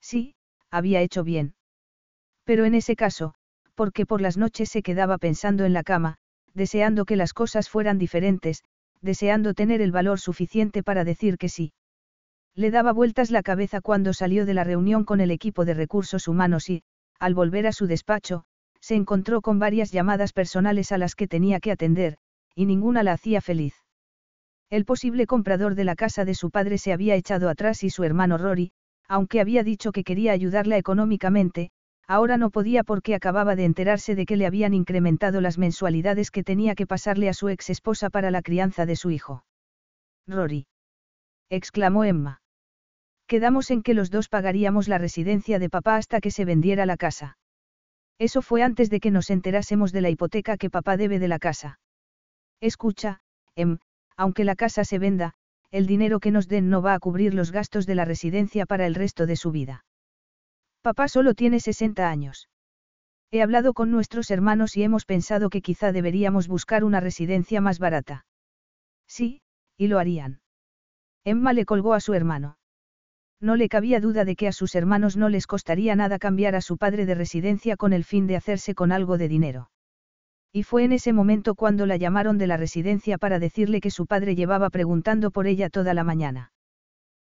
Sí, 0.00 0.34
había 0.70 1.02
hecho 1.02 1.24
bien. 1.24 1.54
Pero 2.44 2.64
en 2.64 2.74
ese 2.74 2.96
caso, 2.96 3.34
porque 3.74 4.06
por 4.06 4.22
las 4.22 4.38
noches 4.38 4.70
se 4.70 4.82
quedaba 4.82 5.18
pensando 5.18 5.66
en 5.66 5.74
la 5.74 5.82
cama, 5.82 6.16
deseando 6.54 7.04
que 7.04 7.16
las 7.16 7.34
cosas 7.34 7.68
fueran 7.68 7.98
diferentes, 7.98 8.64
deseando 9.02 9.52
tener 9.52 9.82
el 9.82 9.92
valor 9.92 10.18
suficiente 10.18 10.82
para 10.82 11.04
decir 11.04 11.36
que 11.36 11.50
sí. 11.50 11.74
Le 12.54 12.70
daba 12.70 12.92
vueltas 12.92 13.30
la 13.30 13.42
cabeza 13.42 13.82
cuando 13.82 14.14
salió 14.14 14.46
de 14.46 14.54
la 14.54 14.64
reunión 14.64 15.04
con 15.04 15.20
el 15.20 15.30
equipo 15.30 15.66
de 15.66 15.74
recursos 15.74 16.26
humanos 16.26 16.70
y, 16.70 16.82
al 17.18 17.34
volver 17.34 17.66
a 17.66 17.72
su 17.72 17.86
despacho, 17.86 18.44
se 18.80 18.94
encontró 18.94 19.42
con 19.42 19.58
varias 19.58 19.92
llamadas 19.92 20.32
personales 20.32 20.92
a 20.92 20.98
las 20.98 21.14
que 21.14 21.28
tenía 21.28 21.60
que 21.60 21.72
atender, 21.72 22.16
y 22.54 22.64
ninguna 22.64 23.02
la 23.02 23.12
hacía 23.12 23.42
feliz. 23.42 23.74
El 24.70 24.84
posible 24.84 25.26
comprador 25.26 25.74
de 25.74 25.84
la 25.84 25.96
casa 25.96 26.26
de 26.26 26.34
su 26.34 26.50
padre 26.50 26.76
se 26.76 26.92
había 26.92 27.14
echado 27.14 27.48
atrás 27.48 27.82
y 27.84 27.90
su 27.90 28.04
hermano 28.04 28.36
Rory, 28.36 28.70
aunque 29.08 29.40
había 29.40 29.64
dicho 29.64 29.92
que 29.92 30.04
quería 30.04 30.32
ayudarla 30.32 30.76
económicamente, 30.76 31.70
ahora 32.06 32.36
no 32.36 32.50
podía 32.50 32.84
porque 32.84 33.14
acababa 33.14 33.56
de 33.56 33.64
enterarse 33.64 34.14
de 34.14 34.26
que 34.26 34.36
le 34.36 34.46
habían 34.46 34.74
incrementado 34.74 35.40
las 35.40 35.56
mensualidades 35.56 36.30
que 36.30 36.44
tenía 36.44 36.74
que 36.74 36.86
pasarle 36.86 37.30
a 37.30 37.34
su 37.34 37.48
ex 37.48 37.70
esposa 37.70 38.10
para 38.10 38.30
la 38.30 38.42
crianza 38.42 38.84
de 38.84 38.96
su 38.96 39.10
hijo. 39.10 39.44
Rory. 40.26 40.66
exclamó 41.48 42.04
Emma. 42.04 42.42
Quedamos 43.26 43.70
en 43.70 43.82
que 43.82 43.94
los 43.94 44.10
dos 44.10 44.28
pagaríamos 44.28 44.88
la 44.88 44.98
residencia 44.98 45.58
de 45.58 45.70
papá 45.70 45.96
hasta 45.96 46.20
que 46.20 46.30
se 46.30 46.44
vendiera 46.44 46.84
la 46.84 46.98
casa. 46.98 47.38
Eso 48.18 48.42
fue 48.42 48.62
antes 48.62 48.90
de 48.90 49.00
que 49.00 49.10
nos 49.10 49.30
enterásemos 49.30 49.92
de 49.92 50.02
la 50.02 50.10
hipoteca 50.10 50.58
que 50.58 50.68
papá 50.68 50.98
debe 50.98 51.18
de 51.18 51.28
la 51.28 51.38
casa. 51.38 51.78
Escucha, 52.60 53.20
Em, 53.58 53.78
aunque 54.18 54.44
la 54.44 54.56
casa 54.56 54.84
se 54.84 54.98
venda, 54.98 55.32
el 55.70 55.86
dinero 55.86 56.18
que 56.18 56.32
nos 56.32 56.48
den 56.48 56.68
no 56.68 56.82
va 56.82 56.92
a 56.94 56.98
cubrir 56.98 57.34
los 57.34 57.52
gastos 57.52 57.86
de 57.86 57.94
la 57.94 58.04
residencia 58.04 58.66
para 58.66 58.86
el 58.86 58.94
resto 58.94 59.26
de 59.26 59.36
su 59.36 59.52
vida. 59.52 59.84
Papá 60.82 61.08
solo 61.08 61.34
tiene 61.34 61.60
60 61.60 62.10
años. 62.10 62.48
He 63.30 63.42
hablado 63.42 63.74
con 63.74 63.90
nuestros 63.90 64.30
hermanos 64.30 64.76
y 64.76 64.82
hemos 64.82 65.04
pensado 65.04 65.50
que 65.50 65.62
quizá 65.62 65.92
deberíamos 65.92 66.48
buscar 66.48 66.82
una 66.82 66.98
residencia 67.00 67.60
más 67.60 67.78
barata. 67.78 68.26
Sí, 69.06 69.40
y 69.76 69.86
lo 69.86 69.98
harían. 69.98 70.40
Emma 71.24 71.52
le 71.52 71.64
colgó 71.64 71.94
a 71.94 72.00
su 72.00 72.14
hermano. 72.14 72.58
No 73.40 73.54
le 73.54 73.68
cabía 73.68 74.00
duda 74.00 74.24
de 74.24 74.34
que 74.34 74.48
a 74.48 74.52
sus 74.52 74.74
hermanos 74.74 75.16
no 75.16 75.28
les 75.28 75.46
costaría 75.46 75.94
nada 75.94 76.18
cambiar 76.18 76.56
a 76.56 76.60
su 76.60 76.76
padre 76.76 77.06
de 77.06 77.14
residencia 77.14 77.76
con 77.76 77.92
el 77.92 78.02
fin 78.02 78.26
de 78.26 78.36
hacerse 78.36 78.74
con 78.74 78.90
algo 78.90 79.16
de 79.16 79.28
dinero. 79.28 79.70
Y 80.52 80.62
fue 80.62 80.84
en 80.84 80.92
ese 80.92 81.12
momento 81.12 81.54
cuando 81.54 81.86
la 81.86 81.96
llamaron 81.96 82.38
de 82.38 82.46
la 82.46 82.56
residencia 82.56 83.18
para 83.18 83.38
decirle 83.38 83.80
que 83.80 83.90
su 83.90 84.06
padre 84.06 84.34
llevaba 84.34 84.70
preguntando 84.70 85.30
por 85.30 85.46
ella 85.46 85.68
toda 85.68 85.94
la 85.94 86.04
mañana. 86.04 86.52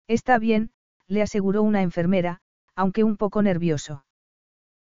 Está 0.08 0.38
bien, 0.38 0.70
le 1.06 1.22
aseguró 1.22 1.62
una 1.62 1.82
enfermera, 1.82 2.40
aunque 2.74 3.04
un 3.04 3.16
poco 3.16 3.42
nervioso. 3.42 4.04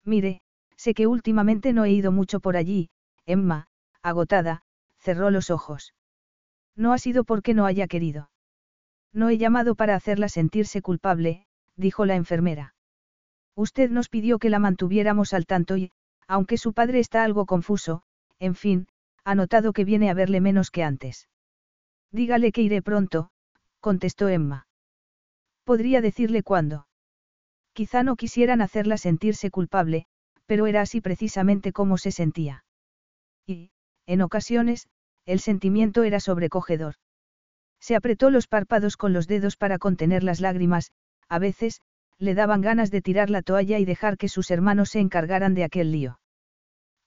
Mire, 0.03 0.41
sé 0.75 0.93
que 0.93 1.07
últimamente 1.07 1.73
no 1.73 1.85
he 1.85 1.91
ido 1.91 2.11
mucho 2.11 2.39
por 2.39 2.57
allí, 2.57 2.89
Emma, 3.25 3.67
agotada, 4.01 4.61
cerró 4.99 5.31
los 5.31 5.49
ojos. 5.49 5.93
No 6.75 6.93
ha 6.93 6.97
sido 6.97 7.23
porque 7.23 7.53
no 7.53 7.65
haya 7.65 7.87
querido. 7.87 8.29
No 9.11 9.29
he 9.29 9.37
llamado 9.37 9.75
para 9.75 9.95
hacerla 9.95 10.29
sentirse 10.29 10.81
culpable, 10.81 11.47
dijo 11.75 12.05
la 12.05 12.15
enfermera. 12.15 12.75
Usted 13.55 13.89
nos 13.89 14.09
pidió 14.09 14.37
que 14.37 14.51
la 14.51 14.59
mantuviéramos 14.59 15.33
al 15.33 15.47
tanto 15.47 15.75
y, 15.77 15.91
aunque 16.27 16.57
su 16.57 16.73
padre 16.73 16.99
está 16.99 17.23
algo 17.23 17.45
confuso, 17.45 18.03
en 18.39 18.55
fin, 18.55 18.87
ha 19.23 19.35
notado 19.35 19.73
que 19.73 19.85
viene 19.85 20.09
a 20.09 20.13
verle 20.13 20.41
menos 20.41 20.71
que 20.71 20.83
antes. 20.83 21.27
Dígale 22.11 22.51
que 22.51 22.61
iré 22.61 22.81
pronto, 22.81 23.29
contestó 23.79 24.29
Emma. 24.29 24.67
Podría 25.63 26.01
decirle 26.01 26.43
cuándo. 26.43 26.87
Quizá 27.73 28.03
no 28.03 28.15
quisieran 28.15 28.61
hacerla 28.61 28.97
sentirse 28.97 29.51
culpable, 29.51 30.05
pero 30.45 30.65
era 30.65 30.81
así 30.81 31.01
precisamente 31.01 31.73
como 31.73 31.97
se 31.97 32.11
sentía. 32.11 32.63
Y, 33.45 33.71
en 34.05 34.21
ocasiones, 34.21 34.87
el 35.25 35.39
sentimiento 35.39 36.03
era 36.03 36.19
sobrecogedor. 36.19 36.95
Se 37.79 37.95
apretó 37.95 38.29
los 38.29 38.47
párpados 38.47 38.97
con 38.97 39.13
los 39.13 39.27
dedos 39.27 39.57
para 39.57 39.77
contener 39.77 40.23
las 40.23 40.39
lágrimas, 40.39 40.91
a 41.27 41.37
veces, 41.37 41.81
le 42.17 42.33
daban 42.33 42.61
ganas 42.61 42.89
de 42.89 43.01
tirar 43.01 43.29
la 43.29 43.41
toalla 43.41 43.77
y 43.77 43.85
dejar 43.85 44.17
que 44.17 44.29
sus 44.29 44.49
hermanos 44.49 44.89
se 44.89 44.99
encargaran 44.99 45.53
de 45.53 45.65
aquel 45.65 45.91
lío. 45.91 46.19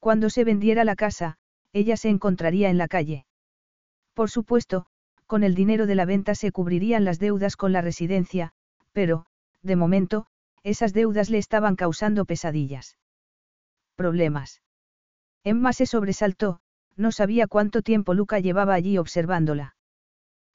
Cuando 0.01 0.31
se 0.31 0.45
vendiera 0.45 0.85
la 0.85 0.97
casa, 0.97 1.37
ella 1.73 1.97
se 1.97 2.09
encontraría 2.09 2.71
en 2.71 2.79
la 2.79 2.89
calle. 2.89 3.27
Por 4.15 4.31
supuesto, 4.31 4.87
con 5.27 5.45
el 5.45 5.55
dinero 5.55 5.87
de 5.87 5.95
la 5.95 6.07
venta 6.07 6.35
se 6.35 6.51
cubrirían 6.51 7.05
las 7.05 7.19
deudas 7.19 7.57
con 7.57 7.73
la 7.73 7.83
residencia, 7.83 8.53
pero, 8.93 9.27
de 9.63 9.77
momento, 9.77 10.27
esas 10.63 10.93
deudas 10.93 11.31
le 11.31 11.39
estaban 11.39 11.77
causando 11.77 12.25
pesadillas. 12.25 12.97
Problemas. 13.95 14.63
Emma 15.45 15.73
se 15.75 15.85
sobresaltó, 15.87 16.61
no 16.97 17.13
sabía 17.13 17.47
cuánto 17.47 17.83
tiempo 17.83 18.15
Luca 18.15 18.41
llevaba 18.41 18.75
allí 18.75 18.99
observándola. 18.99 19.77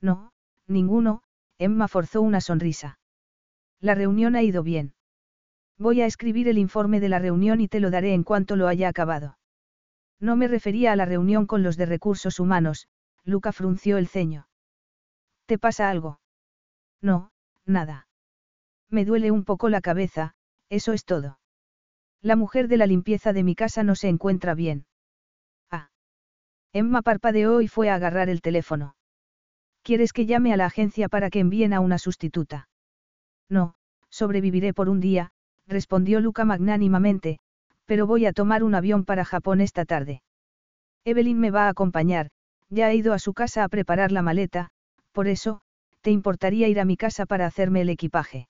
No, 0.02 0.34
ninguno, 0.68 1.22
Emma 1.58 1.88
forzó 1.88 2.22
una 2.22 2.42
sonrisa. 2.42 3.00
La 3.80 3.94
reunión 3.94 4.36
ha 4.36 4.42
ido 4.42 4.64
bien. 4.64 4.95
Voy 5.78 6.02
a 6.02 6.06
escribir 6.06 6.48
el 6.48 6.58
informe 6.58 7.00
de 7.00 7.10
la 7.10 7.20
reunión 7.20 7.60
y 7.60 7.68
te 7.68 7.80
lo 7.80 7.92
daré 7.92 8.14
en 8.14 8.24
cuanto 8.24 8.56
lo 8.56 8.68
haya 8.68 8.88
acabado. 8.88 9.38
No 10.20 10.36
me 10.36 10.48
refería 10.48 10.94
a 10.94 10.96
la 10.96 11.06
reunión 11.06 11.46
con 11.46 11.64
los 11.64 11.76
de 11.76 11.86
recursos 11.86 12.40
humanos, 12.40 12.88
Luca 13.24 13.52
frunció 13.52 13.98
el 13.98 14.08
ceño. 14.08 14.48
¿Te 15.46 15.58
pasa 15.58 15.90
algo? 15.90 16.20
No, 17.02 17.32
nada. 17.66 18.08
Me 18.90 19.04
duele 19.04 19.32
un 19.32 19.44
poco 19.44 19.70
la 19.70 19.82
cabeza, 19.82 20.36
eso 20.70 20.94
es 20.94 21.04
todo. 21.04 21.40
La 22.22 22.36
mujer 22.36 22.68
de 22.68 22.78
la 22.78 22.88
limpieza 22.88 23.34
de 23.34 23.44
mi 23.44 23.56
casa 23.56 23.84
no 23.84 23.96
se 23.96 24.08
encuentra 24.08 24.56
bien. 24.56 24.86
Ah. 25.70 25.92
Emma 26.72 27.02
parpadeó 27.02 27.62
y 27.62 27.68
fue 27.68 27.90
a 27.90 27.96
agarrar 27.96 28.30
el 28.30 28.42
teléfono. 28.42 28.96
¿Quieres 29.84 30.14
que 30.14 30.26
llame 30.26 30.54
a 30.54 30.58
la 30.58 30.66
agencia 30.66 31.10
para 31.10 31.30
que 31.30 31.40
envíen 31.40 31.74
a 31.74 31.82
una 31.82 32.00
sustituta? 32.00 32.70
No, 33.50 33.76
sobreviviré 34.10 34.74
por 34.74 34.90
un 34.90 35.00
día, 35.00 35.32
respondió 35.68 36.20
Luca 36.20 36.46
magnánimamente, 36.46 37.40
pero 37.86 38.08
voy 38.08 38.26
a 38.26 38.34
tomar 38.34 38.64
un 38.64 38.76
avión 38.76 39.06
para 39.06 39.26
Japón 39.26 39.62
esta 39.62 39.86
tarde. 39.86 40.22
Evelyn 41.06 41.40
me 41.40 41.52
va 41.52 41.66
a 41.66 41.70
acompañar, 41.70 42.30
ya 42.70 42.92
he 42.92 42.96
ido 42.96 43.14
a 43.14 43.20
su 43.20 43.34
casa 43.34 43.64
a 43.64 43.70
preparar 43.70 44.12
la 44.12 44.22
maleta, 44.22 44.70
por 45.12 45.28
eso, 45.28 45.62
¿te 46.02 46.12
importaría 46.12 46.68
ir 46.68 46.80
a 46.80 46.86
mi 46.86 46.98
casa 46.98 47.26
para 47.26 47.46
hacerme 47.46 47.82
el 47.82 47.90
equipaje? 47.90 48.48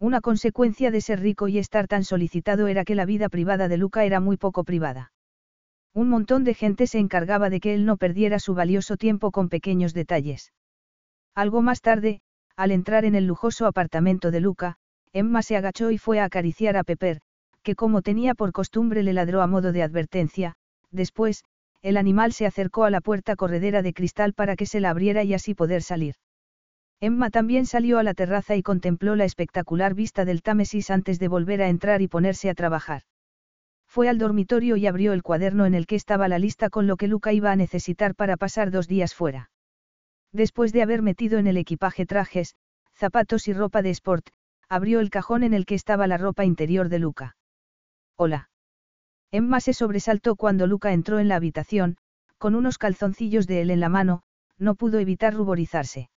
Una 0.00 0.20
consecuencia 0.20 0.90
de 0.90 1.00
ser 1.00 1.20
rico 1.20 1.48
y 1.48 1.58
estar 1.58 1.88
tan 1.88 2.04
solicitado 2.04 2.66
era 2.68 2.84
que 2.84 2.94
la 2.94 3.06
vida 3.06 3.28
privada 3.28 3.68
de 3.68 3.76
Luca 3.76 4.04
era 4.04 4.20
muy 4.20 4.36
poco 4.36 4.64
privada. 4.64 5.12
Un 5.92 6.08
montón 6.08 6.42
de 6.42 6.54
gente 6.54 6.86
se 6.86 6.98
encargaba 6.98 7.50
de 7.50 7.60
que 7.60 7.74
él 7.74 7.86
no 7.86 7.96
perdiera 7.96 8.40
su 8.40 8.54
valioso 8.54 8.96
tiempo 8.96 9.30
con 9.30 9.48
pequeños 9.48 9.94
detalles. 9.94 10.52
Algo 11.34 11.62
más 11.62 11.80
tarde, 11.80 12.20
al 12.56 12.72
entrar 12.72 13.04
en 13.04 13.14
el 13.14 13.26
lujoso 13.26 13.66
apartamento 13.66 14.30
de 14.30 14.40
Luca, 14.40 14.76
Emma 15.14 15.42
se 15.42 15.56
agachó 15.56 15.92
y 15.92 15.98
fue 15.98 16.18
a 16.18 16.24
acariciar 16.24 16.76
a 16.76 16.82
Pepper, 16.82 17.20
que 17.62 17.76
como 17.76 18.02
tenía 18.02 18.34
por 18.34 18.50
costumbre 18.52 19.04
le 19.04 19.12
ladró 19.12 19.42
a 19.42 19.46
modo 19.46 19.70
de 19.70 19.84
advertencia, 19.84 20.54
después, 20.90 21.44
el 21.82 21.96
animal 21.96 22.32
se 22.32 22.46
acercó 22.46 22.84
a 22.84 22.90
la 22.90 23.00
puerta 23.00 23.36
corredera 23.36 23.80
de 23.82 23.94
cristal 23.94 24.34
para 24.34 24.56
que 24.56 24.66
se 24.66 24.80
la 24.80 24.90
abriera 24.90 25.22
y 25.22 25.32
así 25.32 25.54
poder 25.54 25.82
salir. 25.82 26.16
Emma 27.00 27.30
también 27.30 27.64
salió 27.64 27.98
a 27.98 28.02
la 28.02 28.14
terraza 28.14 28.56
y 28.56 28.62
contempló 28.62 29.14
la 29.14 29.24
espectacular 29.24 29.94
vista 29.94 30.24
del 30.24 30.42
Támesis 30.42 30.90
antes 30.90 31.20
de 31.20 31.28
volver 31.28 31.62
a 31.62 31.68
entrar 31.68 32.02
y 32.02 32.08
ponerse 32.08 32.50
a 32.50 32.54
trabajar. 32.54 33.02
Fue 33.86 34.08
al 34.08 34.18
dormitorio 34.18 34.76
y 34.76 34.88
abrió 34.88 35.12
el 35.12 35.22
cuaderno 35.22 35.64
en 35.66 35.74
el 35.74 35.86
que 35.86 35.94
estaba 35.94 36.26
la 36.26 36.40
lista 36.40 36.70
con 36.70 36.88
lo 36.88 36.96
que 36.96 37.06
Luca 37.06 37.32
iba 37.32 37.52
a 37.52 37.56
necesitar 37.56 38.16
para 38.16 38.36
pasar 38.36 38.72
dos 38.72 38.88
días 38.88 39.14
fuera. 39.14 39.50
Después 40.32 40.72
de 40.72 40.82
haber 40.82 41.02
metido 41.02 41.38
en 41.38 41.46
el 41.46 41.56
equipaje 41.56 42.04
trajes, 42.04 42.56
zapatos 42.94 43.46
y 43.46 43.52
ropa 43.52 43.82
de 43.82 43.90
sport, 43.90 44.30
abrió 44.68 45.00
el 45.00 45.10
cajón 45.10 45.42
en 45.42 45.54
el 45.54 45.66
que 45.66 45.74
estaba 45.74 46.06
la 46.06 46.18
ropa 46.18 46.44
interior 46.44 46.88
de 46.88 46.98
Luca. 46.98 47.36
Hola. 48.16 48.50
Emma 49.30 49.60
se 49.60 49.72
sobresaltó 49.72 50.36
cuando 50.36 50.66
Luca 50.66 50.92
entró 50.92 51.18
en 51.18 51.28
la 51.28 51.36
habitación, 51.36 51.96
con 52.38 52.54
unos 52.54 52.78
calzoncillos 52.78 53.46
de 53.46 53.62
él 53.62 53.70
en 53.70 53.80
la 53.80 53.88
mano, 53.88 54.22
no 54.58 54.76
pudo 54.76 54.98
evitar 54.98 55.34
ruborizarse. 55.34 56.10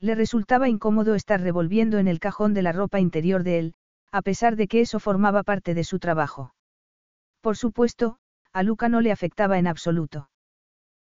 Le 0.00 0.16
resultaba 0.16 0.68
incómodo 0.68 1.14
estar 1.14 1.40
revolviendo 1.40 1.98
en 1.98 2.08
el 2.08 2.18
cajón 2.18 2.54
de 2.54 2.62
la 2.62 2.72
ropa 2.72 2.98
interior 2.98 3.44
de 3.44 3.58
él, 3.58 3.74
a 4.10 4.22
pesar 4.22 4.56
de 4.56 4.66
que 4.66 4.80
eso 4.80 4.98
formaba 4.98 5.44
parte 5.44 5.74
de 5.74 5.84
su 5.84 6.00
trabajo. 6.00 6.54
Por 7.40 7.56
supuesto, 7.56 8.18
a 8.52 8.64
Luca 8.64 8.88
no 8.88 9.00
le 9.00 9.12
afectaba 9.12 9.58
en 9.58 9.68
absoluto. 9.68 10.28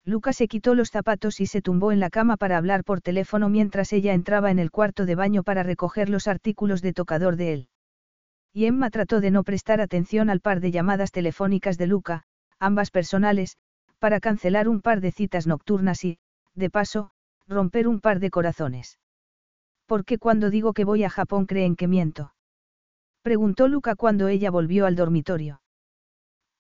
Luca 0.05 0.33
se 0.33 0.49
quitó 0.49 0.75
los 0.75 0.91
zapatos 0.91 1.41
y 1.41 1.47
se 1.47 1.63
tumbó 1.63 1.93
en 1.93 2.01
la 2.01 2.11
cama 2.11 2.37
para 2.37 2.57
hablar 2.57 2.85
por 2.85 3.01
teléfono 3.01 3.49
mientras 3.49 3.93
ella 3.93 4.13
entraba 4.13 4.51
en 4.51 4.59
el 4.59 4.71
cuarto 4.71 5.07
de 5.07 5.15
baño 5.15 5.43
para 5.43 5.63
recoger 5.63 6.09
los 6.09 6.29
artículos 6.29 6.83
de 6.83 6.93
tocador 6.93 7.37
de 7.37 7.53
él 7.53 7.69
y 8.55 8.67
Emma 8.67 8.89
trató 8.89 9.21
de 9.21 9.33
no 9.33 9.43
prestar 9.43 9.81
atención 9.81 10.31
al 10.31 10.41
par 10.41 10.61
de 10.61 10.71
llamadas 10.71 11.11
telefónicas 11.11 11.77
de 11.77 11.89
Luca, 11.89 12.23
ambas 12.61 12.93
personales, 12.93 13.59
para 13.99 14.21
cancelar 14.21 14.69
un 14.69 14.81
par 14.81 15.01
de 15.01 15.11
citas 15.11 15.49
nocturnas 15.49 16.05
y, 16.05 16.19
de 16.55 16.71
paso, 16.71 17.11
romper 17.49 17.89
un 17.89 18.01
par 18.01 18.21
de 18.21 18.31
corazones. 18.31 19.01
¿Por 19.87 20.05
qué 20.05 20.19
cuando 20.19 20.51
digo 20.51 20.73
que 20.73 20.85
voy 20.85 21.03
a 21.03 21.11
Japón 21.11 21.47
creen 21.47 21.75
que 21.75 21.89
miento? 21.89 22.33
Preguntó 23.23 23.67
Luca 23.67 23.97
cuando 23.97 24.29
ella 24.29 24.53
volvió 24.53 24.87
al 24.87 24.95
dormitorio. 24.95 25.61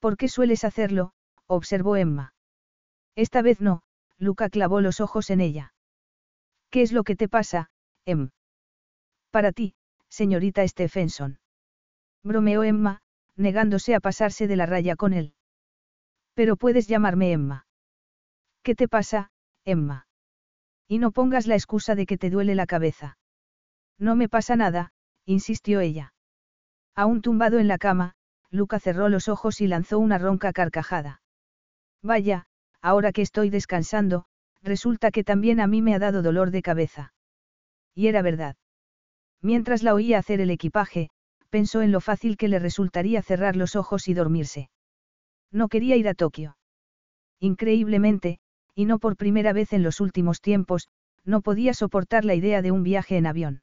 ¿Por 0.00 0.16
qué 0.16 0.26
sueles 0.26 0.64
hacerlo? 0.64 1.12
observó 1.46 1.96
Emma. 1.96 2.33
Esta 3.16 3.42
vez 3.42 3.60
no, 3.60 3.82
Luca 4.18 4.48
clavó 4.48 4.80
los 4.80 5.00
ojos 5.00 5.30
en 5.30 5.40
ella. 5.40 5.74
¿Qué 6.70 6.82
es 6.82 6.92
lo 6.92 7.04
que 7.04 7.16
te 7.16 7.28
pasa, 7.28 7.70
Em? 8.04 8.30
Para 9.30 9.52
ti, 9.52 9.74
señorita 10.08 10.66
Stephenson 10.66 11.38
bromeó 12.24 12.64
Emma, 12.64 13.00
negándose 13.36 13.94
a 13.94 14.00
pasarse 14.00 14.48
de 14.48 14.56
la 14.56 14.66
raya 14.66 14.96
con 14.96 15.12
él. 15.12 15.34
Pero 16.34 16.56
puedes 16.56 16.88
llamarme 16.88 17.32
Emma. 17.32 17.66
¿Qué 18.62 18.74
te 18.74 18.88
pasa, 18.88 19.30
Emma? 19.64 20.06
Y 20.88 20.98
no 20.98 21.12
pongas 21.12 21.46
la 21.46 21.54
excusa 21.54 21.94
de 21.94 22.06
que 22.06 22.18
te 22.18 22.30
duele 22.30 22.54
la 22.54 22.66
cabeza. 22.66 23.18
No 23.98 24.16
me 24.16 24.28
pasa 24.28 24.56
nada, 24.56 24.92
insistió 25.26 25.80
ella. 25.80 26.14
Aún 26.94 27.20
tumbado 27.22 27.58
en 27.58 27.68
la 27.68 27.78
cama, 27.78 28.14
Luca 28.50 28.80
cerró 28.80 29.08
los 29.08 29.28
ojos 29.28 29.60
y 29.60 29.66
lanzó 29.66 29.98
una 29.98 30.18
ronca 30.18 30.52
carcajada. 30.52 31.22
Vaya, 32.02 32.46
ahora 32.84 33.12
que 33.12 33.22
estoy 33.22 33.48
descansando, 33.48 34.26
resulta 34.62 35.10
que 35.10 35.24
también 35.24 35.58
a 35.58 35.66
mí 35.66 35.80
me 35.80 35.94
ha 35.94 35.98
dado 35.98 36.20
dolor 36.20 36.50
de 36.50 36.60
cabeza. 36.60 37.14
Y 37.94 38.08
era 38.08 38.20
verdad. 38.20 38.56
Mientras 39.40 39.82
la 39.82 39.94
oía 39.94 40.18
hacer 40.18 40.42
el 40.42 40.50
equipaje, 40.50 41.08
pensó 41.48 41.80
en 41.80 41.92
lo 41.92 42.02
fácil 42.02 42.36
que 42.36 42.46
le 42.46 42.58
resultaría 42.58 43.22
cerrar 43.22 43.56
los 43.56 43.74
ojos 43.74 44.06
y 44.06 44.12
dormirse. 44.12 44.68
No 45.50 45.68
quería 45.68 45.96
ir 45.96 46.08
a 46.08 46.14
Tokio. 46.14 46.58
Increíblemente, 47.40 48.38
y 48.74 48.84
no 48.84 48.98
por 48.98 49.16
primera 49.16 49.54
vez 49.54 49.72
en 49.72 49.82
los 49.82 50.00
últimos 50.00 50.42
tiempos, 50.42 50.88
no 51.24 51.40
podía 51.40 51.72
soportar 51.72 52.26
la 52.26 52.34
idea 52.34 52.60
de 52.60 52.70
un 52.70 52.82
viaje 52.82 53.16
en 53.16 53.26
avión. 53.26 53.62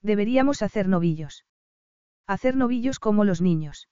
Deberíamos 0.00 0.62
hacer 0.62 0.88
novillos. 0.88 1.44
Hacer 2.26 2.56
novillos 2.56 3.00
como 3.00 3.24
los 3.24 3.42
niños. 3.42 3.90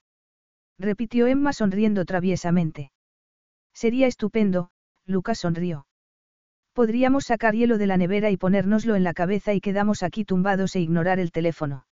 Repitió 0.79 1.27
Emma 1.27 1.53
sonriendo 1.53 2.07
traviesamente. 2.07 2.93
Sería 3.79 4.09
estupendo, 4.09 4.71
Lucas 5.07 5.39
sonrió. 5.39 5.87
Podríamos 6.73 7.27
sacar 7.27 7.55
hielo 7.55 7.79
de 7.79 7.87
la 7.87 7.97
nevera 7.97 8.29
y 8.33 8.37
ponérnoslo 8.37 8.97
en 8.97 9.05
la 9.05 9.15
cabeza 9.15 9.55
y 9.55 9.61
quedamos 9.61 10.03
aquí 10.03 10.25
tumbados 10.25 10.75
e 10.75 10.81
ignorar 10.81 11.21
el 11.21 11.31
teléfono. 11.31 11.87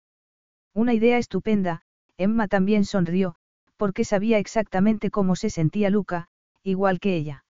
Una 0.74 0.94
idea 0.94 1.18
estupenda, 1.18 1.82
Emma 2.16 2.48
también 2.48 2.86
sonrió, 2.86 3.36
porque 3.76 4.06
sabía 4.06 4.38
exactamente 4.38 5.12
cómo 5.12 5.36
se 5.36 5.50
sentía 5.50 5.90
Luca, 5.90 6.30
igual 6.64 7.02
que 7.02 7.18
ella. 7.18 7.44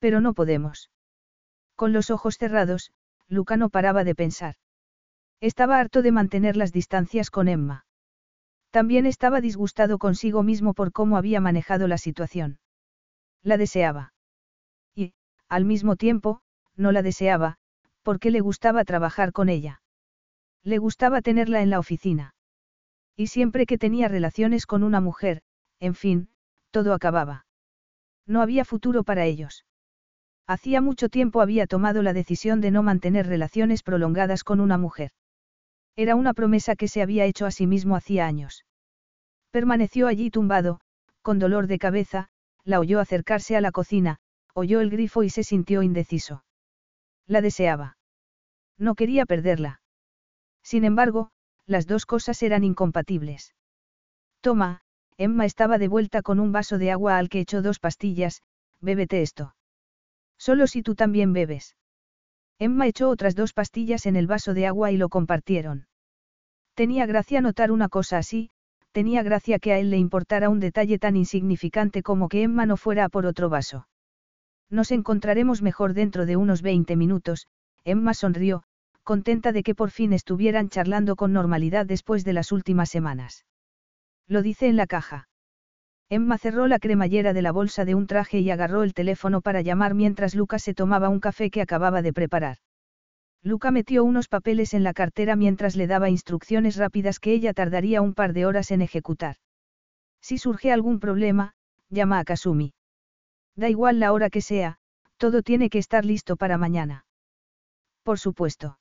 Pero 0.00 0.20
no 0.20 0.34
podemos. 0.34 0.90
Con 1.76 1.94
los 1.94 2.10
ojos 2.10 2.36
cerrados, 2.36 2.92
Luca 3.26 3.56
no 3.56 3.70
paraba 3.70 4.04
de 4.04 4.14
pensar. 4.14 4.56
Estaba 5.40 5.78
harto 5.78 6.02
de 6.02 6.12
mantener 6.12 6.58
las 6.58 6.72
distancias 6.72 7.30
con 7.30 7.48
Emma. 7.48 7.86
También 8.70 9.06
estaba 9.06 9.40
disgustado 9.40 9.96
consigo 9.96 10.42
mismo 10.42 10.74
por 10.74 10.92
cómo 10.92 11.16
había 11.16 11.40
manejado 11.40 11.88
la 11.88 11.96
situación. 11.96 12.58
La 13.42 13.56
deseaba. 13.56 14.12
Y, 14.94 15.14
al 15.48 15.64
mismo 15.64 15.96
tiempo, 15.96 16.42
no 16.76 16.92
la 16.92 17.02
deseaba, 17.02 17.56
porque 18.02 18.30
le 18.30 18.40
gustaba 18.40 18.84
trabajar 18.84 19.32
con 19.32 19.48
ella. 19.48 19.82
Le 20.62 20.78
gustaba 20.78 21.22
tenerla 21.22 21.62
en 21.62 21.70
la 21.70 21.78
oficina. 21.78 22.34
Y 23.16 23.28
siempre 23.28 23.66
que 23.66 23.78
tenía 23.78 24.08
relaciones 24.08 24.66
con 24.66 24.82
una 24.82 25.00
mujer, 25.00 25.42
en 25.78 25.94
fin, 25.94 26.28
todo 26.70 26.94
acababa. 26.94 27.46
No 28.26 28.42
había 28.42 28.64
futuro 28.64 29.04
para 29.04 29.24
ellos. 29.24 29.64
Hacía 30.46 30.80
mucho 30.80 31.08
tiempo 31.08 31.40
había 31.40 31.66
tomado 31.66 32.02
la 32.02 32.12
decisión 32.12 32.60
de 32.60 32.70
no 32.70 32.82
mantener 32.82 33.26
relaciones 33.26 33.82
prolongadas 33.82 34.44
con 34.44 34.60
una 34.60 34.78
mujer. 34.78 35.12
Era 35.96 36.14
una 36.14 36.34
promesa 36.34 36.76
que 36.76 36.88
se 36.88 37.02
había 37.02 37.24
hecho 37.24 37.46
a 37.46 37.50
sí 37.50 37.66
mismo 37.66 37.96
hacía 37.96 38.26
años. 38.26 38.64
Permaneció 39.50 40.06
allí 40.06 40.30
tumbado, 40.30 40.80
con 41.22 41.38
dolor 41.38 41.66
de 41.66 41.78
cabeza, 41.78 42.28
la 42.64 42.80
oyó 42.80 43.00
acercarse 43.00 43.56
a 43.56 43.60
la 43.60 43.72
cocina, 43.72 44.18
oyó 44.54 44.80
el 44.80 44.90
grifo 44.90 45.22
y 45.22 45.30
se 45.30 45.44
sintió 45.44 45.82
indeciso. 45.82 46.44
La 47.26 47.40
deseaba. 47.40 47.98
No 48.78 48.94
quería 48.94 49.26
perderla. 49.26 49.80
Sin 50.62 50.84
embargo, 50.84 51.30
las 51.66 51.86
dos 51.86 52.06
cosas 52.06 52.42
eran 52.42 52.64
incompatibles. 52.64 53.54
Toma, 54.40 54.80
Emma 55.16 55.44
estaba 55.44 55.78
de 55.78 55.88
vuelta 55.88 56.22
con 56.22 56.40
un 56.40 56.50
vaso 56.50 56.78
de 56.78 56.90
agua 56.90 57.18
al 57.18 57.28
que 57.28 57.40
echó 57.40 57.62
dos 57.62 57.78
pastillas, 57.78 58.42
bébete 58.80 59.22
esto. 59.22 59.54
Solo 60.38 60.66
si 60.66 60.82
tú 60.82 60.94
también 60.94 61.32
bebes. 61.32 61.76
Emma 62.58 62.86
echó 62.86 63.10
otras 63.10 63.34
dos 63.34 63.52
pastillas 63.52 64.06
en 64.06 64.16
el 64.16 64.26
vaso 64.26 64.54
de 64.54 64.66
agua 64.66 64.90
y 64.90 64.96
lo 64.96 65.08
compartieron. 65.08 65.86
Tenía 66.74 67.06
gracia 67.06 67.40
notar 67.40 67.70
una 67.70 67.88
cosa 67.88 68.18
así, 68.18 68.50
tenía 68.92 69.22
gracia 69.22 69.58
que 69.58 69.72
a 69.72 69.78
él 69.78 69.90
le 69.90 69.98
importara 69.98 70.48
un 70.48 70.60
detalle 70.60 70.98
tan 70.98 71.16
insignificante 71.16 72.02
como 72.02 72.28
que 72.28 72.42
Emma 72.42 72.66
no 72.66 72.76
fuera 72.76 73.04
a 73.04 73.08
por 73.08 73.26
otro 73.26 73.48
vaso. 73.48 73.86
Nos 74.68 74.90
encontraremos 74.92 75.62
mejor 75.62 75.94
dentro 75.94 76.26
de 76.26 76.36
unos 76.36 76.62
20 76.62 76.96
minutos, 76.96 77.48
Emma 77.84 78.14
sonrió, 78.14 78.62
contenta 79.02 79.52
de 79.52 79.62
que 79.62 79.74
por 79.74 79.90
fin 79.90 80.12
estuvieran 80.12 80.68
charlando 80.68 81.16
con 81.16 81.32
normalidad 81.32 81.86
después 81.86 82.24
de 82.24 82.32
las 82.32 82.52
últimas 82.52 82.88
semanas. 82.88 83.44
Lo 84.28 84.42
dice 84.42 84.68
en 84.68 84.76
la 84.76 84.86
caja. 84.86 85.28
Emma 86.08 86.38
cerró 86.38 86.66
la 86.66 86.78
cremallera 86.78 87.32
de 87.32 87.42
la 87.42 87.52
bolsa 87.52 87.84
de 87.84 87.94
un 87.94 88.06
traje 88.06 88.40
y 88.40 88.50
agarró 88.50 88.82
el 88.82 88.94
teléfono 88.94 89.40
para 89.40 89.62
llamar 89.62 89.94
mientras 89.94 90.34
Luca 90.34 90.58
se 90.58 90.74
tomaba 90.74 91.08
un 91.08 91.20
café 91.20 91.50
que 91.50 91.62
acababa 91.62 92.02
de 92.02 92.12
preparar. 92.12 92.58
Luca 93.42 93.70
metió 93.70 94.04
unos 94.04 94.28
papeles 94.28 94.74
en 94.74 94.84
la 94.84 94.92
cartera 94.92 95.34
mientras 95.34 95.74
le 95.74 95.86
daba 95.86 96.10
instrucciones 96.10 96.76
rápidas 96.76 97.18
que 97.18 97.32
ella 97.32 97.54
tardaría 97.54 98.02
un 98.02 98.12
par 98.12 98.34
de 98.34 98.44
horas 98.44 98.70
en 98.70 98.82
ejecutar. 98.82 99.36
Si 100.20 100.36
surge 100.36 100.72
algún 100.72 101.00
problema, 101.00 101.54
llama 101.88 102.18
a 102.18 102.24
Kasumi. 102.24 102.74
Da 103.56 103.70
igual 103.70 103.98
la 103.98 104.12
hora 104.12 104.28
que 104.28 104.42
sea, 104.42 104.76
todo 105.16 105.42
tiene 105.42 105.70
que 105.70 105.78
estar 105.78 106.04
listo 106.04 106.36
para 106.36 106.58
mañana. 106.58 107.06
Por 108.02 108.18
supuesto. 108.18 108.78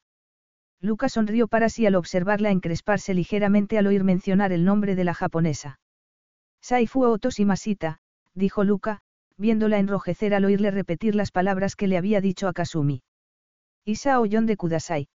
Luca 0.81 1.09
sonrió 1.09 1.47
para 1.47 1.69
sí 1.69 1.85
al 1.85 1.95
observarla 1.95 2.51
encresparse 2.51 3.13
ligeramente 3.13 3.77
al 3.77 3.87
oír 3.87 4.03
mencionar 4.03 4.51
el 4.51 4.65
nombre 4.65 4.95
de 4.95 5.03
la 5.03 5.13
japonesa. 5.13 5.79
Saifu 6.61 7.17
Masita, 7.45 7.99
dijo 8.33 8.63
Luca, 8.63 8.99
viéndola 9.37 9.79
enrojecer 9.79 10.33
al 10.33 10.45
oírle 10.45 10.71
repetir 10.71 11.15
las 11.15 11.31
palabras 11.31 11.75
que 11.75 11.87
le 11.87 11.97
había 11.97 12.19
dicho 12.21 12.47
a 12.47 12.53
Kasumi. 12.53 13.01
Isa 13.89 14.19
Oyon 14.19 14.45
de 14.45 14.55
Kudasai. 14.55 15.07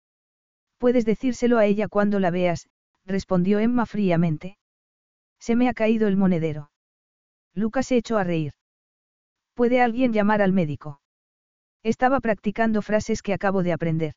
Puedes 0.78 1.04
decírselo 1.04 1.58
a 1.58 1.66
ella 1.66 1.88
cuando 1.88 2.18
la 2.18 2.30
veas, 2.30 2.70
respondió 3.04 3.58
Emma 3.58 3.84
fríamente. 3.84 4.56
Se 5.38 5.56
me 5.56 5.68
ha 5.68 5.74
caído 5.74 6.08
el 6.08 6.16
monedero. 6.16 6.70
Luca 7.52 7.82
se 7.82 7.98
echó 7.98 8.16
a 8.16 8.24
reír. 8.24 8.52
¿Puede 9.52 9.82
alguien 9.82 10.14
llamar 10.14 10.40
al 10.40 10.54
médico? 10.54 11.02
Estaba 11.82 12.18
practicando 12.20 12.80
frases 12.80 13.20
que 13.20 13.34
acabo 13.34 13.62
de 13.62 13.74
aprender. 13.74 14.14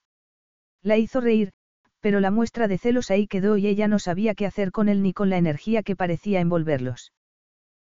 La 0.82 0.96
hizo 0.96 1.20
reír, 1.20 1.52
pero 2.00 2.22
la 2.22 2.32
muestra 2.32 2.70
de 2.70 2.78
celos 2.78 3.12
ahí 3.12 3.28
quedó 3.28 3.58
y 3.58 3.68
ella 3.68 3.90
no 3.90 4.00
sabía 4.00 4.36
qué 4.36 4.46
hacer 4.46 4.72
con 4.72 4.88
él 4.88 5.04
ni 5.04 5.12
con 5.12 5.30
la 5.30 5.38
energía 5.38 5.84
que 5.84 5.98
parecía 5.98 6.40
envolverlos. 6.40 7.12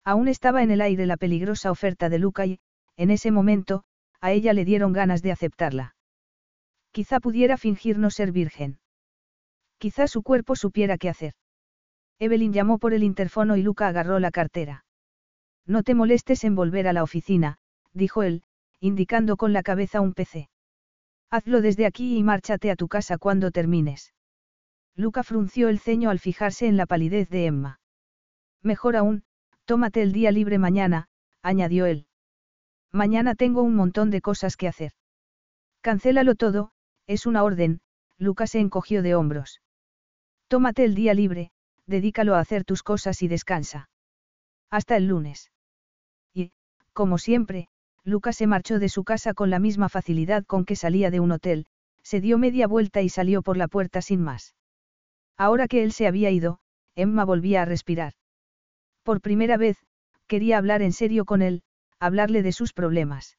Aún 0.04 0.28
estaba 0.30 0.64
en 0.64 0.72
el 0.72 0.82
aire 0.82 1.06
la 1.06 1.18
peligrosa 1.18 1.70
oferta 1.70 2.10
de 2.10 2.18
Luca 2.18 2.48
y, 2.48 2.60
en 2.98 3.12
ese 3.12 3.30
momento, 3.30 3.84
a 4.20 4.32
ella 4.32 4.54
le 4.54 4.66
dieron 4.66 4.94
ganas 4.94 5.22
de 5.22 5.32
aceptarla. 5.32 5.95
Quizá 6.96 7.20
pudiera 7.20 7.58
fingir 7.58 7.98
no 7.98 8.10
ser 8.10 8.32
virgen. 8.32 8.80
Quizá 9.80 10.08
su 10.08 10.24
cuerpo 10.24 10.56
supiera 10.56 10.98
qué 10.98 11.10
hacer. 11.10 11.34
Evelyn 12.20 12.54
llamó 12.54 12.80
por 12.80 12.94
el 12.94 13.04
interfono 13.04 13.58
y 13.58 13.64
Luca 13.64 13.90
agarró 13.90 14.18
la 14.20 14.32
cartera. 14.32 14.86
No 15.66 15.84
te 15.84 15.94
molestes 15.94 16.46
en 16.46 16.56
volver 16.56 16.88
a 16.88 16.94
la 16.94 17.04
oficina, 17.04 17.58
dijo 17.92 18.24
él, 18.24 18.44
indicando 18.80 19.36
con 19.36 19.52
la 19.52 19.62
cabeza 19.62 20.00
un 20.00 20.14
PC. 20.14 20.50
Hazlo 21.30 21.60
desde 21.60 21.86
aquí 21.86 22.16
y 22.16 22.24
márchate 22.24 22.72
a 22.72 22.78
tu 22.78 22.88
casa 22.88 23.18
cuando 23.18 23.52
termines. 23.52 24.14
Luca 24.96 25.24
frunció 25.24 25.68
el 25.68 25.80
ceño 25.80 26.10
al 26.10 26.20
fijarse 26.20 26.66
en 26.66 26.78
la 26.78 26.86
palidez 26.86 27.28
de 27.28 27.48
Emma. 27.48 27.82
Mejor 28.62 28.96
aún, 28.96 29.26
tómate 29.66 30.02
el 30.02 30.14
día 30.14 30.32
libre 30.32 30.60
mañana, 30.60 31.10
añadió 31.42 31.88
él. 31.88 32.08
Mañana 32.94 33.36
tengo 33.36 33.64
un 33.64 33.76
montón 33.76 34.12
de 34.12 34.22
cosas 34.22 34.56
que 34.56 34.70
hacer. 34.70 34.94
Cancélalo 35.82 36.36
todo, 36.36 36.72
es 37.08 37.26
una 37.26 37.44
orden, 37.44 37.80
Luca 38.18 38.48
se 38.48 38.60
encogió 38.60 39.02
de 39.02 39.16
hombros. 39.16 39.62
Tómate 40.48 40.86
el 40.86 40.96
día 40.96 41.14
libre, 41.14 41.52
dedícalo 41.86 42.36
a 42.36 42.40
hacer 42.40 42.64
tus 42.64 42.84
cosas 42.84 43.22
y 43.22 43.28
descansa. 43.28 43.90
Hasta 44.70 44.98
el 44.98 45.08
lunes. 45.08 45.52
Y, 46.34 46.52
como 46.94 47.18
siempre, 47.18 47.68
Lucas 48.04 48.38
se 48.38 48.48
marchó 48.48 48.80
de 48.80 48.90
su 48.90 49.04
casa 49.04 49.34
con 49.34 49.50
la 49.50 49.60
misma 49.60 49.90
facilidad 49.90 50.46
con 50.46 50.66
que 50.66 50.76
salía 50.76 51.12
de 51.12 51.20
un 51.20 51.32
hotel, 51.32 51.66
se 52.04 52.22
dio 52.22 52.38
media 52.38 52.68
vuelta 52.68 53.02
y 53.02 53.10
salió 53.10 53.42
por 53.42 53.58
la 53.58 53.68
puerta 53.68 54.02
sin 54.02 54.22
más. 54.22 54.56
Ahora 55.38 55.68
que 55.68 55.84
él 55.84 55.92
se 55.92 56.08
había 56.08 56.30
ido, 56.30 56.60
Emma 56.96 57.26
volvía 57.26 57.64
a 57.64 57.66
respirar. 57.66 58.14
Por 59.04 59.22
primera 59.22 59.58
vez, 59.58 59.78
quería 60.28 60.58
hablar 60.58 60.82
en 60.82 60.94
serio 60.94 61.26
con 61.26 61.42
él, 61.42 61.64
hablarle 62.00 62.44
de 62.44 62.52
sus 62.52 62.74
problemas. 62.74 63.38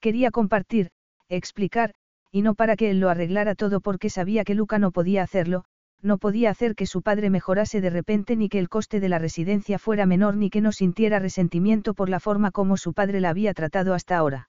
Quería 0.00 0.30
compartir, 0.30 0.90
explicar, 1.28 1.94
y 2.32 2.42
no 2.42 2.54
para 2.54 2.76
que 2.76 2.90
él 2.90 2.98
lo 2.98 3.10
arreglara 3.10 3.54
todo 3.54 3.80
porque 3.80 4.08
sabía 4.08 4.42
que 4.42 4.54
Luca 4.54 4.78
no 4.78 4.90
podía 4.90 5.22
hacerlo, 5.22 5.64
no 6.00 6.18
podía 6.18 6.50
hacer 6.50 6.74
que 6.74 6.86
su 6.86 7.02
padre 7.02 7.30
mejorase 7.30 7.80
de 7.80 7.90
repente 7.90 8.34
ni 8.34 8.48
que 8.48 8.58
el 8.58 8.70
coste 8.70 8.98
de 8.98 9.08
la 9.08 9.18
residencia 9.18 9.78
fuera 9.78 10.06
menor 10.06 10.36
ni 10.36 10.50
que 10.50 10.62
no 10.62 10.72
sintiera 10.72 11.18
resentimiento 11.18 11.94
por 11.94 12.08
la 12.08 12.18
forma 12.18 12.50
como 12.50 12.76
su 12.76 12.94
padre 12.94 13.20
la 13.20 13.28
había 13.28 13.54
tratado 13.54 13.94
hasta 13.94 14.16
ahora. 14.16 14.48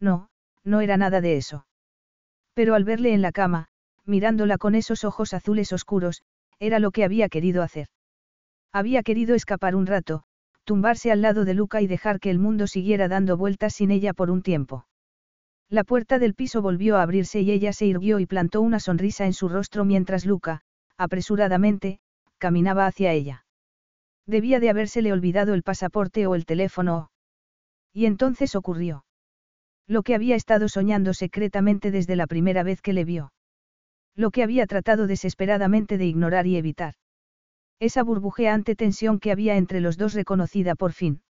No, 0.00 0.28
no 0.64 0.80
era 0.80 0.96
nada 0.96 1.20
de 1.20 1.36
eso. 1.36 1.66
Pero 2.54 2.74
al 2.74 2.84
verle 2.84 3.12
en 3.12 3.20
la 3.20 3.32
cama, 3.32 3.66
mirándola 4.06 4.56
con 4.56 4.74
esos 4.74 5.04
ojos 5.04 5.34
azules 5.34 5.72
oscuros, 5.72 6.22
era 6.58 6.78
lo 6.78 6.92
que 6.92 7.04
había 7.04 7.28
querido 7.28 7.62
hacer. 7.62 7.88
Había 8.72 9.02
querido 9.02 9.34
escapar 9.34 9.74
un 9.74 9.86
rato, 9.86 10.22
tumbarse 10.64 11.10
al 11.10 11.20
lado 11.20 11.44
de 11.44 11.54
Luca 11.54 11.82
y 11.82 11.86
dejar 11.86 12.20
que 12.20 12.30
el 12.30 12.38
mundo 12.38 12.66
siguiera 12.66 13.08
dando 13.08 13.36
vueltas 13.36 13.74
sin 13.74 13.90
ella 13.90 14.14
por 14.14 14.30
un 14.30 14.42
tiempo. 14.42 14.86
La 15.72 15.84
puerta 15.84 16.18
del 16.18 16.34
piso 16.34 16.60
volvió 16.60 16.98
a 16.98 17.02
abrirse 17.02 17.40
y 17.40 17.50
ella 17.50 17.72
se 17.72 17.86
irguió 17.86 18.20
y 18.20 18.26
plantó 18.26 18.60
una 18.60 18.78
sonrisa 18.78 19.24
en 19.24 19.32
su 19.32 19.48
rostro 19.48 19.86
mientras 19.86 20.26
Luca, 20.26 20.60
apresuradamente, 20.98 21.98
caminaba 22.36 22.86
hacia 22.86 23.12
ella. 23.12 23.46
Debía 24.26 24.60
de 24.60 24.68
habérsele 24.68 25.14
olvidado 25.14 25.54
el 25.54 25.62
pasaporte 25.62 26.26
o 26.26 26.34
el 26.34 26.44
teléfono. 26.44 27.10
Y 27.90 28.04
entonces 28.04 28.54
ocurrió. 28.54 29.06
Lo 29.86 30.02
que 30.02 30.14
había 30.14 30.36
estado 30.36 30.68
soñando 30.68 31.14
secretamente 31.14 31.90
desde 31.90 32.16
la 32.16 32.26
primera 32.26 32.62
vez 32.62 32.82
que 32.82 32.92
le 32.92 33.06
vio. 33.06 33.32
Lo 34.14 34.30
que 34.30 34.42
había 34.42 34.66
tratado 34.66 35.06
desesperadamente 35.06 35.96
de 35.96 36.04
ignorar 36.04 36.46
y 36.46 36.58
evitar. 36.58 36.96
Esa 37.80 38.02
burbujeante 38.02 38.76
tensión 38.76 39.18
que 39.18 39.32
había 39.32 39.56
entre 39.56 39.80
los 39.80 39.96
dos 39.96 40.12
reconocida 40.12 40.74
por 40.74 40.92
fin. 40.92 41.22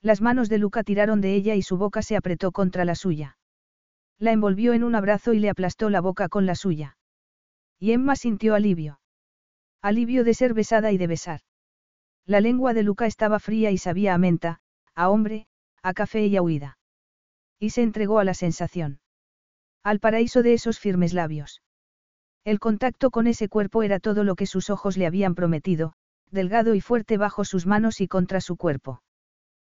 Las 0.00 0.22
manos 0.22 0.48
de 0.48 0.56
Luca 0.56 0.84
tiraron 0.84 1.20
de 1.20 1.34
ella 1.34 1.54
y 1.54 1.60
su 1.60 1.76
boca 1.76 2.00
se 2.00 2.16
apretó 2.16 2.50
contra 2.50 2.86
la 2.86 2.94
suya. 2.94 3.37
La 4.18 4.32
envolvió 4.32 4.72
en 4.72 4.82
un 4.82 4.94
abrazo 4.94 5.32
y 5.32 5.38
le 5.38 5.50
aplastó 5.50 5.90
la 5.90 6.00
boca 6.00 6.28
con 6.28 6.46
la 6.46 6.54
suya. 6.54 6.96
Y 7.78 7.92
Emma 7.92 8.16
sintió 8.16 8.54
alivio. 8.54 9.00
Alivio 9.80 10.24
de 10.24 10.34
ser 10.34 10.54
besada 10.54 10.90
y 10.90 10.98
de 10.98 11.06
besar. 11.06 11.40
La 12.26 12.40
lengua 12.40 12.74
de 12.74 12.82
Luca 12.82 13.06
estaba 13.06 13.38
fría 13.38 13.70
y 13.70 13.78
sabía 13.78 14.14
a 14.14 14.18
menta, 14.18 14.60
a 14.94 15.08
hombre, 15.08 15.46
a 15.82 15.94
café 15.94 16.26
y 16.26 16.36
a 16.36 16.42
huida. 16.42 16.78
Y 17.60 17.70
se 17.70 17.82
entregó 17.82 18.18
a 18.18 18.24
la 18.24 18.34
sensación. 18.34 19.00
Al 19.84 20.00
paraíso 20.00 20.42
de 20.42 20.54
esos 20.54 20.80
firmes 20.80 21.14
labios. 21.14 21.62
El 22.44 22.58
contacto 22.58 23.10
con 23.10 23.26
ese 23.28 23.48
cuerpo 23.48 23.82
era 23.82 24.00
todo 24.00 24.24
lo 24.24 24.34
que 24.34 24.46
sus 24.46 24.68
ojos 24.70 24.96
le 24.96 25.06
habían 25.06 25.34
prometido, 25.34 25.92
delgado 26.30 26.74
y 26.74 26.80
fuerte 26.80 27.16
bajo 27.16 27.44
sus 27.44 27.66
manos 27.66 28.00
y 28.00 28.08
contra 28.08 28.40
su 28.40 28.56
cuerpo. 28.56 29.02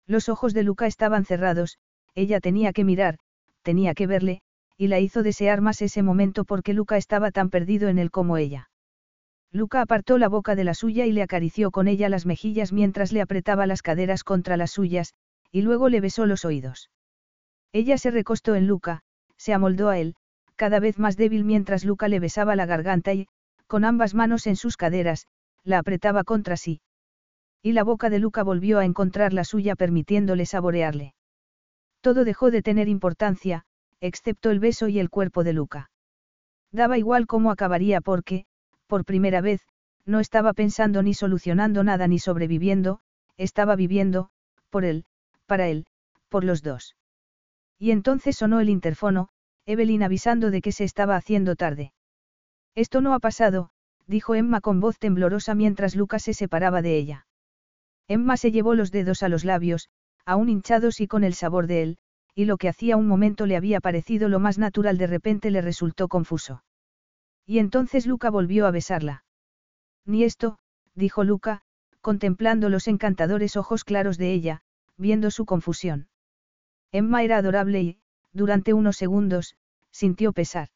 Los 0.06 0.28
ojos 0.28 0.54
de 0.54 0.62
Luca 0.62 0.86
estaban 0.86 1.24
cerrados, 1.24 1.78
ella 2.14 2.40
tenía 2.40 2.72
que 2.72 2.84
mirar, 2.84 3.18
tenía 3.62 3.94
que 3.94 4.06
verle, 4.06 4.40
y 4.76 4.88
la 4.88 4.98
hizo 4.98 5.22
desear 5.22 5.60
más 5.60 5.82
ese 5.82 6.02
momento 6.02 6.44
porque 6.44 6.72
Luca 6.72 6.96
estaba 6.96 7.30
tan 7.30 7.50
perdido 7.50 7.88
en 7.88 7.98
él 7.98 8.10
como 8.10 8.36
ella. 8.36 8.70
Luca 9.52 9.80
apartó 9.80 10.16
la 10.16 10.28
boca 10.28 10.54
de 10.54 10.64
la 10.64 10.74
suya 10.74 11.06
y 11.06 11.12
le 11.12 11.22
acarició 11.22 11.70
con 11.70 11.88
ella 11.88 12.08
las 12.08 12.24
mejillas 12.24 12.72
mientras 12.72 13.12
le 13.12 13.20
apretaba 13.20 13.66
las 13.66 13.82
caderas 13.82 14.24
contra 14.24 14.56
las 14.56 14.70
suyas, 14.70 15.14
y 15.50 15.62
luego 15.62 15.88
le 15.88 16.00
besó 16.00 16.26
los 16.26 16.44
oídos. 16.44 16.90
Ella 17.72 17.98
se 17.98 18.10
recostó 18.10 18.54
en 18.54 18.66
Luca, 18.66 19.02
se 19.36 19.52
amoldó 19.52 19.88
a 19.88 19.98
él, 19.98 20.14
cada 20.56 20.80
vez 20.80 20.98
más 20.98 21.16
débil 21.16 21.44
mientras 21.44 21.84
Luca 21.84 22.08
le 22.08 22.20
besaba 22.20 22.54
la 22.54 22.66
garganta 22.66 23.12
y, 23.12 23.26
con 23.66 23.84
ambas 23.84 24.14
manos 24.14 24.46
en 24.46 24.56
sus 24.56 24.76
caderas, 24.76 25.26
la 25.64 25.78
apretaba 25.78 26.24
contra 26.24 26.56
sí. 26.56 26.80
Y 27.62 27.72
la 27.72 27.84
boca 27.84 28.08
de 28.08 28.18
Luca 28.18 28.42
volvió 28.42 28.78
a 28.78 28.84
encontrar 28.84 29.32
la 29.32 29.44
suya 29.44 29.76
permitiéndole 29.76 30.46
saborearle. 30.46 31.14
Todo 32.00 32.24
dejó 32.24 32.50
de 32.50 32.62
tener 32.62 32.88
importancia, 32.88 33.64
excepto 34.00 34.50
el 34.50 34.60
beso 34.60 34.88
y 34.88 34.98
el 34.98 35.10
cuerpo 35.10 35.44
de 35.44 35.52
Luca. 35.52 35.90
Daba 36.72 36.98
igual 36.98 37.26
cómo 37.26 37.50
acabaría 37.50 38.00
porque, 38.00 38.46
por 38.86 39.04
primera 39.04 39.40
vez, 39.40 39.60
no 40.06 40.20
estaba 40.20 40.52
pensando 40.52 41.02
ni 41.02 41.14
solucionando 41.14 41.84
nada 41.84 42.08
ni 42.08 42.18
sobreviviendo, 42.18 43.00
estaba 43.36 43.76
viviendo, 43.76 44.30
por 44.70 44.84
él, 44.84 45.04
para 45.46 45.68
él, 45.68 45.86
por 46.28 46.44
los 46.44 46.62
dos. 46.62 46.96
Y 47.78 47.90
entonces 47.90 48.36
sonó 48.36 48.60
el 48.60 48.68
interfono, 48.68 49.28
Evelyn 49.66 50.02
avisando 50.02 50.50
de 50.50 50.62
que 50.62 50.72
se 50.72 50.84
estaba 50.84 51.16
haciendo 51.16 51.56
tarde. 51.56 51.92
Esto 52.74 53.00
no 53.00 53.14
ha 53.14 53.18
pasado, 53.18 53.70
dijo 54.06 54.34
Emma 54.34 54.60
con 54.60 54.80
voz 54.80 54.98
temblorosa 54.98 55.54
mientras 55.54 55.94
Lucas 55.96 56.22
se 56.22 56.34
separaba 56.34 56.82
de 56.82 56.96
ella. 56.96 57.26
Emma 58.08 58.36
se 58.36 58.52
llevó 58.52 58.74
los 58.74 58.90
dedos 58.90 59.22
a 59.22 59.28
los 59.28 59.44
labios, 59.44 59.88
aún 60.24 60.48
hinchados 60.48 61.00
y 61.00 61.06
con 61.06 61.24
el 61.24 61.34
sabor 61.34 61.66
de 61.66 61.82
él, 61.82 61.98
y 62.34 62.44
lo 62.44 62.56
que 62.56 62.68
hacía 62.68 62.96
un 62.96 63.06
momento 63.06 63.46
le 63.46 63.56
había 63.56 63.80
parecido 63.80 64.28
lo 64.28 64.40
más 64.40 64.58
natural 64.58 64.98
de 64.98 65.06
repente 65.06 65.50
le 65.50 65.60
resultó 65.60 66.08
confuso. 66.08 66.62
Y 67.46 67.58
entonces 67.58 68.06
Luca 68.06 68.30
volvió 68.30 68.66
a 68.66 68.70
besarla. 68.70 69.24
Ni 70.06 70.24
esto, 70.24 70.58
dijo 70.94 71.24
Luca, 71.24 71.62
contemplando 72.00 72.68
los 72.68 72.88
encantadores 72.88 73.56
ojos 73.56 73.84
claros 73.84 74.18
de 74.18 74.32
ella, 74.32 74.62
viendo 74.96 75.30
su 75.30 75.44
confusión. 75.44 76.08
Emma 76.92 77.22
era 77.22 77.38
adorable 77.38 77.82
y, 77.82 77.98
durante 78.32 78.72
unos 78.72 78.96
segundos, 78.96 79.56
sintió 79.90 80.32
pesar. 80.32 80.68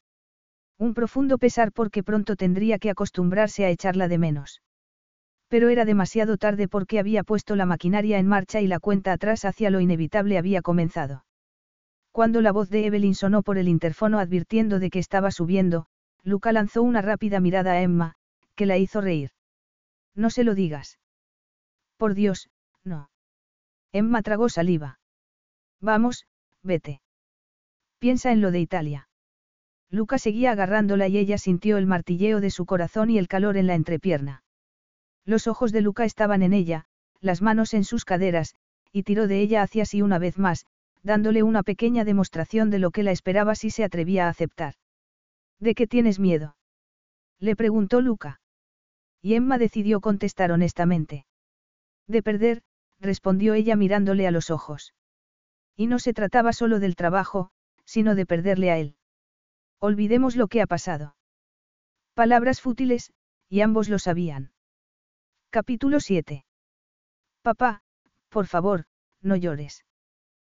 Un 0.78 0.94
profundo 0.94 1.38
pesar 1.38 1.72
porque 1.72 2.02
pronto 2.02 2.36
tendría 2.36 2.78
que 2.78 2.90
acostumbrarse 2.90 3.64
a 3.64 3.70
echarla 3.70 4.08
de 4.08 4.18
menos. 4.18 4.60
Pero 5.48 5.68
era 5.68 5.84
demasiado 5.84 6.36
tarde 6.36 6.68
porque 6.68 6.98
había 6.98 7.22
puesto 7.22 7.56
la 7.56 7.66
maquinaria 7.66 8.18
en 8.18 8.26
marcha 8.26 8.60
y 8.60 8.66
la 8.66 8.80
cuenta 8.80 9.12
atrás 9.12 9.44
hacia 9.44 9.70
lo 9.70 9.80
inevitable 9.80 10.38
había 10.38 10.62
comenzado. 10.62 11.24
Cuando 12.12 12.40
la 12.40 12.52
voz 12.52 12.70
de 12.70 12.86
Evelyn 12.86 13.14
sonó 13.14 13.42
por 13.42 13.58
el 13.58 13.66
interfono 13.66 14.20
advirtiendo 14.20 14.78
de 14.78 14.88
que 14.90 15.00
estaba 15.00 15.30
subiendo, 15.30 15.86
Luca 16.22 16.52
lanzó 16.52 16.82
una 16.82 17.02
rápida 17.02 17.40
mirada 17.40 17.72
a 17.72 17.82
Emma, 17.82 18.14
que 18.54 18.66
la 18.66 18.78
hizo 18.78 19.00
reír. 19.00 19.30
No 20.14 20.30
se 20.30 20.44
lo 20.44 20.54
digas. 20.54 21.00
Por 21.96 22.14
Dios, 22.14 22.50
no. 22.84 23.10
Emma 23.92 24.22
tragó 24.22 24.48
saliva. 24.48 25.00
Vamos, 25.80 26.26
vete. 26.62 27.02
Piensa 27.98 28.30
en 28.30 28.40
lo 28.40 28.52
de 28.52 28.60
Italia. 28.60 29.08
Luca 29.90 30.18
seguía 30.18 30.52
agarrándola 30.52 31.08
y 31.08 31.18
ella 31.18 31.36
sintió 31.36 31.78
el 31.78 31.86
martilleo 31.86 32.40
de 32.40 32.50
su 32.50 32.64
corazón 32.64 33.10
y 33.10 33.18
el 33.18 33.26
calor 33.26 33.56
en 33.56 33.66
la 33.66 33.74
entrepierna. 33.74 34.43
Los 35.24 35.46
ojos 35.46 35.72
de 35.72 35.80
Luca 35.80 36.04
estaban 36.04 36.42
en 36.42 36.52
ella, 36.52 36.86
las 37.20 37.42
manos 37.42 37.74
en 37.74 37.84
sus 37.84 38.04
caderas, 38.04 38.54
y 38.92 39.02
tiró 39.02 39.26
de 39.26 39.40
ella 39.40 39.62
hacia 39.62 39.86
sí 39.86 40.02
una 40.02 40.18
vez 40.18 40.38
más, 40.38 40.66
dándole 41.02 41.42
una 41.42 41.62
pequeña 41.62 42.04
demostración 42.04 42.70
de 42.70 42.78
lo 42.78 42.90
que 42.90 43.02
la 43.02 43.12
esperaba 43.12 43.54
si 43.54 43.70
se 43.70 43.84
atrevía 43.84 44.26
a 44.26 44.30
aceptar. 44.30 44.74
¿De 45.60 45.74
qué 45.74 45.86
tienes 45.86 46.18
miedo? 46.18 46.56
Le 47.38 47.56
preguntó 47.56 48.00
Luca. 48.00 48.40
Y 49.20 49.34
Emma 49.34 49.58
decidió 49.58 50.00
contestar 50.00 50.52
honestamente. 50.52 51.26
De 52.06 52.22
perder, 52.22 52.62
respondió 53.00 53.54
ella 53.54 53.76
mirándole 53.76 54.26
a 54.26 54.30
los 54.30 54.50
ojos. 54.50 54.94
Y 55.76 55.86
no 55.86 55.98
se 55.98 56.12
trataba 56.12 56.52
solo 56.52 56.78
del 56.78 56.96
trabajo, 56.96 57.50
sino 57.84 58.14
de 58.14 58.26
perderle 58.26 58.70
a 58.70 58.78
él. 58.78 58.96
Olvidemos 59.78 60.36
lo 60.36 60.48
que 60.48 60.62
ha 60.62 60.66
pasado. 60.66 61.16
Palabras 62.14 62.60
fútiles, 62.60 63.12
y 63.48 63.60
ambos 63.60 63.88
lo 63.88 63.98
sabían. 63.98 64.53
Capítulo 65.54 66.00
7. 66.00 66.44
Papá, 67.42 67.80
por 68.28 68.48
favor, 68.48 68.86
no 69.22 69.36
llores. 69.36 69.84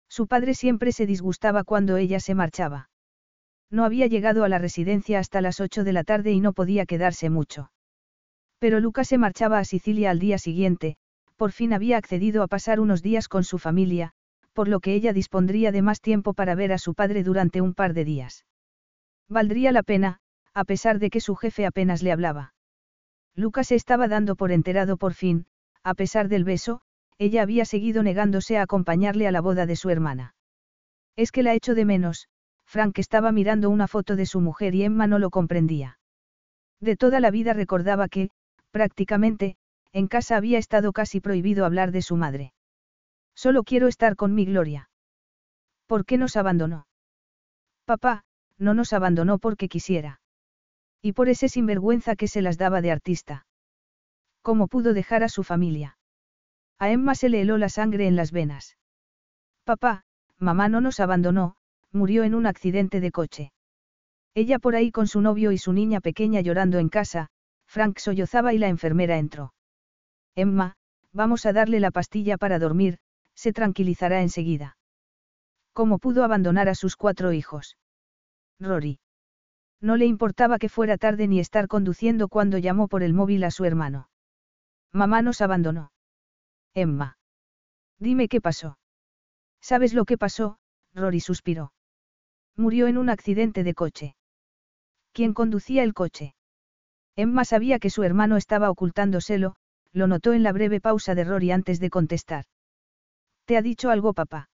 Su 0.07 0.26
padre 0.26 0.53
siempre 0.53 0.93
se 0.93 1.05
disgustaba 1.05 1.65
cuando 1.65 1.97
ella 1.97 2.22
se 2.22 2.34
marchaba. 2.34 2.89
No 3.69 3.84
había 3.84 4.07
llegado 4.07 4.45
a 4.45 4.47
la 4.47 4.57
residencia 4.57 5.19
hasta 5.19 5.41
las 5.41 5.59
8 5.59 5.84
de 5.84 5.91
la 5.91 6.05
tarde 6.05 6.31
y 6.31 6.39
no 6.39 6.53
podía 6.53 6.85
quedarse 6.85 7.30
mucho. 7.30 7.73
Pero 8.57 8.80
Lucas 8.80 9.09
se 9.09 9.17
marchaba 9.17 9.59
a 9.59 9.65
Sicilia 9.65 10.11
al 10.11 10.19
día 10.19 10.38
siguiente, 10.38 10.95
por 11.35 11.51
fin 11.51 11.73
había 11.73 11.97
accedido 11.97 12.41
a 12.41 12.47
pasar 12.47 12.80
unos 12.80 13.01
días 13.01 13.27
con 13.27 13.43
su 13.43 13.57
familia, 13.57 14.13
por 14.53 14.69
lo 14.69 14.80
que 14.80 14.93
ella 14.93 15.11
dispondría 15.11 15.73
de 15.73 15.81
más 15.81 15.99
tiempo 15.99 16.34
para 16.34 16.55
ver 16.55 16.72
a 16.72 16.77
su 16.77 16.93
padre 16.93 17.23
durante 17.23 17.59
un 17.59 17.73
par 17.73 17.93
de 17.93 18.05
días. 18.05 18.45
Valdría 19.27 19.73
la 19.73 19.84
pena, 19.84 20.19
a 20.53 20.63
pesar 20.63 20.99
de 20.99 21.09
que 21.09 21.19
su 21.19 21.35
jefe 21.35 21.65
apenas 21.65 22.01
le 22.01 22.13
hablaba. 22.13 22.55
Lucas 23.35 23.67
se 23.67 23.75
estaba 23.75 24.07
dando 24.07 24.35
por 24.35 24.51
enterado 24.51 24.97
por 24.97 25.13
fin, 25.13 25.45
a 25.83 25.93
pesar 25.93 26.29
del 26.29 26.43
beso, 26.43 26.81
ella 27.17 27.41
había 27.41 27.65
seguido 27.65 28.01
negándose 28.03 28.57
a 28.57 28.63
acompañarle 28.63 29.27
a 29.27 29.31
la 29.31 29.41
boda 29.41 29.65
de 29.65 29.75
su 29.75 29.89
hermana. 29.89 30.35
Es 31.15 31.31
que 31.31 31.43
la 31.43 31.53
echo 31.53 31.75
de 31.75 31.85
menos, 31.85 32.27
Frank 32.65 32.97
estaba 32.99 33.31
mirando 33.31 33.69
una 33.69 33.87
foto 33.87 34.15
de 34.15 34.25
su 34.25 34.41
mujer 34.41 34.75
y 34.75 34.83
Emma 34.83 35.07
no 35.07 35.19
lo 35.19 35.29
comprendía. 35.29 35.99
De 36.81 36.97
toda 36.97 37.19
la 37.19 37.31
vida 37.31 37.53
recordaba 37.53 38.07
que, 38.07 38.29
prácticamente, 38.71 39.55
en 39.93 40.07
casa 40.07 40.35
había 40.35 40.57
estado 40.57 40.91
casi 40.91 41.21
prohibido 41.21 41.65
hablar 41.65 41.91
de 41.91 42.01
su 42.01 42.17
madre. 42.17 42.53
Solo 43.33 43.63
quiero 43.63 43.87
estar 43.87 44.15
con 44.15 44.33
mi 44.33 44.45
Gloria. 44.45 44.89
¿Por 45.87 46.05
qué 46.05 46.17
nos 46.17 46.35
abandonó? 46.35 46.87
Papá, 47.85 48.23
no 48.57 48.73
nos 48.73 48.91
abandonó 48.93 49.37
porque 49.39 49.69
quisiera. 49.69 50.19
Y 51.06 51.14
por 51.14 51.30
ese 51.30 51.49
sinvergüenza 51.49 52.15
que 52.15 52.27
se 52.27 52.41
las 52.41 52.57
daba 52.57 52.82
de 52.82 52.90
artista. 52.90 53.45
¿Cómo 54.41 54.68
pudo 54.68 54.91
dejar 54.95 55.22
a 55.22 55.30
su 55.30 55.44
familia? 55.44 55.99
A 56.80 56.90
Emma 56.90 57.14
se 57.14 57.30
le 57.30 57.41
heló 57.41 57.60
la 57.60 57.69
sangre 57.69 58.07
en 58.07 58.15
las 58.15 58.32
venas. 58.32 58.76
Papá, 59.65 60.03
mamá 60.40 60.68
no 60.68 60.82
nos 60.82 60.99
abandonó, 60.99 61.57
murió 61.91 62.23
en 62.23 62.34
un 62.34 62.48
accidente 62.48 63.02
de 63.02 63.11
coche. 63.11 63.52
Ella 64.34 64.57
por 64.57 64.76
ahí 64.76 64.90
con 64.90 65.06
su 65.06 65.22
novio 65.22 65.52
y 65.52 65.60
su 65.60 65.73
niña 65.73 66.02
pequeña 66.02 66.41
llorando 66.41 66.80
en 66.80 66.90
casa, 66.90 67.27
Frank 67.68 67.99
sollozaba 67.99 68.56
y 68.56 68.57
la 68.57 68.69
enfermera 68.69 69.19
entró. 69.19 69.53
Emma, 70.34 70.73
vamos 71.14 71.45
a 71.45 71.53
darle 71.53 71.80
la 71.80 71.91
pastilla 71.91 72.40
para 72.40 72.57
dormir, 72.57 72.98
se 73.36 73.53
tranquilizará 73.53 74.23
enseguida. 74.23 74.76
¿Cómo 75.72 75.99
pudo 75.99 76.23
abandonar 76.23 76.68
a 76.68 76.73
sus 76.73 76.95
cuatro 76.95 77.32
hijos? 77.32 77.77
Rory. 78.60 78.98
No 79.81 79.97
le 79.97 80.06
importaba 80.06 80.57
que 80.57 80.69
fuera 80.69 80.97
tarde 80.97 81.27
ni 81.27 81.39
estar 81.39 81.68
conduciendo 81.68 82.27
cuando 82.27 82.57
llamó 82.57 82.88
por 82.88 83.03
el 83.03 83.14
móvil 83.14 83.43
a 83.43 83.52
su 83.52 83.65
hermano. 83.65 84.10
Mamá 84.91 85.22
nos 85.22 85.41
abandonó. 85.41 85.91
Emma. 86.73 87.18
Dime 87.99 88.27
qué 88.27 88.41
pasó. 88.41 88.77
¿Sabes 89.61 89.93
lo 89.93 90.06
que 90.06 90.18
pasó? 90.18 90.57
Rory 90.93 91.19
suspiró. 91.19 91.73
Murió 92.56 92.88
en 92.88 92.97
un 92.97 93.10
accidente 93.10 93.64
de 93.64 93.73
coche. 93.73 94.15
¿Quién 95.11 95.34
conducía 95.34 95.84
el 95.84 95.93
coche? 95.93 96.35
Emma 97.15 97.45
sabía 97.45 97.80
que 97.80 97.89
su 97.89 98.03
hermano 98.03 98.38
estaba 98.38 98.69
ocultándoselo, 98.69 99.56
lo 99.91 100.07
notó 100.07 100.34
en 100.34 100.43
la 100.43 100.52
breve 100.52 100.81
pausa 100.81 101.15
de 101.15 101.23
Rory 101.23 101.52
antes 101.52 101.80
de 101.80 101.89
contestar. 101.89 102.45
¿Te 103.45 103.57
ha 103.57 103.61
dicho 103.61 103.89
algo 103.89 104.14
papá? 104.14 104.49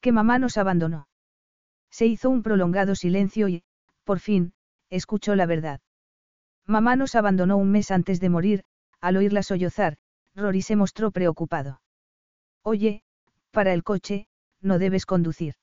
Que 0.00 0.12
mamá 0.12 0.38
nos 0.38 0.56
abandonó. 0.56 1.06
Se 1.90 2.06
hizo 2.06 2.30
un 2.30 2.42
prolongado 2.42 2.94
silencio 2.94 3.48
y, 3.48 3.62
por 4.04 4.20
fin, 4.20 4.52
escuchó 4.90 5.34
la 5.34 5.46
verdad. 5.46 5.80
Mamá 6.66 6.96
nos 6.96 7.14
abandonó 7.14 7.56
un 7.56 7.70
mes 7.70 7.90
antes 7.90 8.20
de 8.20 8.28
morir, 8.28 8.64
al 9.00 9.16
oírla 9.16 9.42
sollozar, 9.42 9.96
Rory 10.34 10.62
se 10.62 10.76
mostró 10.76 11.10
preocupado. 11.10 11.80
Oye, 12.62 13.02
para 13.50 13.72
el 13.72 13.82
coche, 13.82 14.26
no 14.60 14.78
debes 14.78 15.06
conducir. 15.06 15.54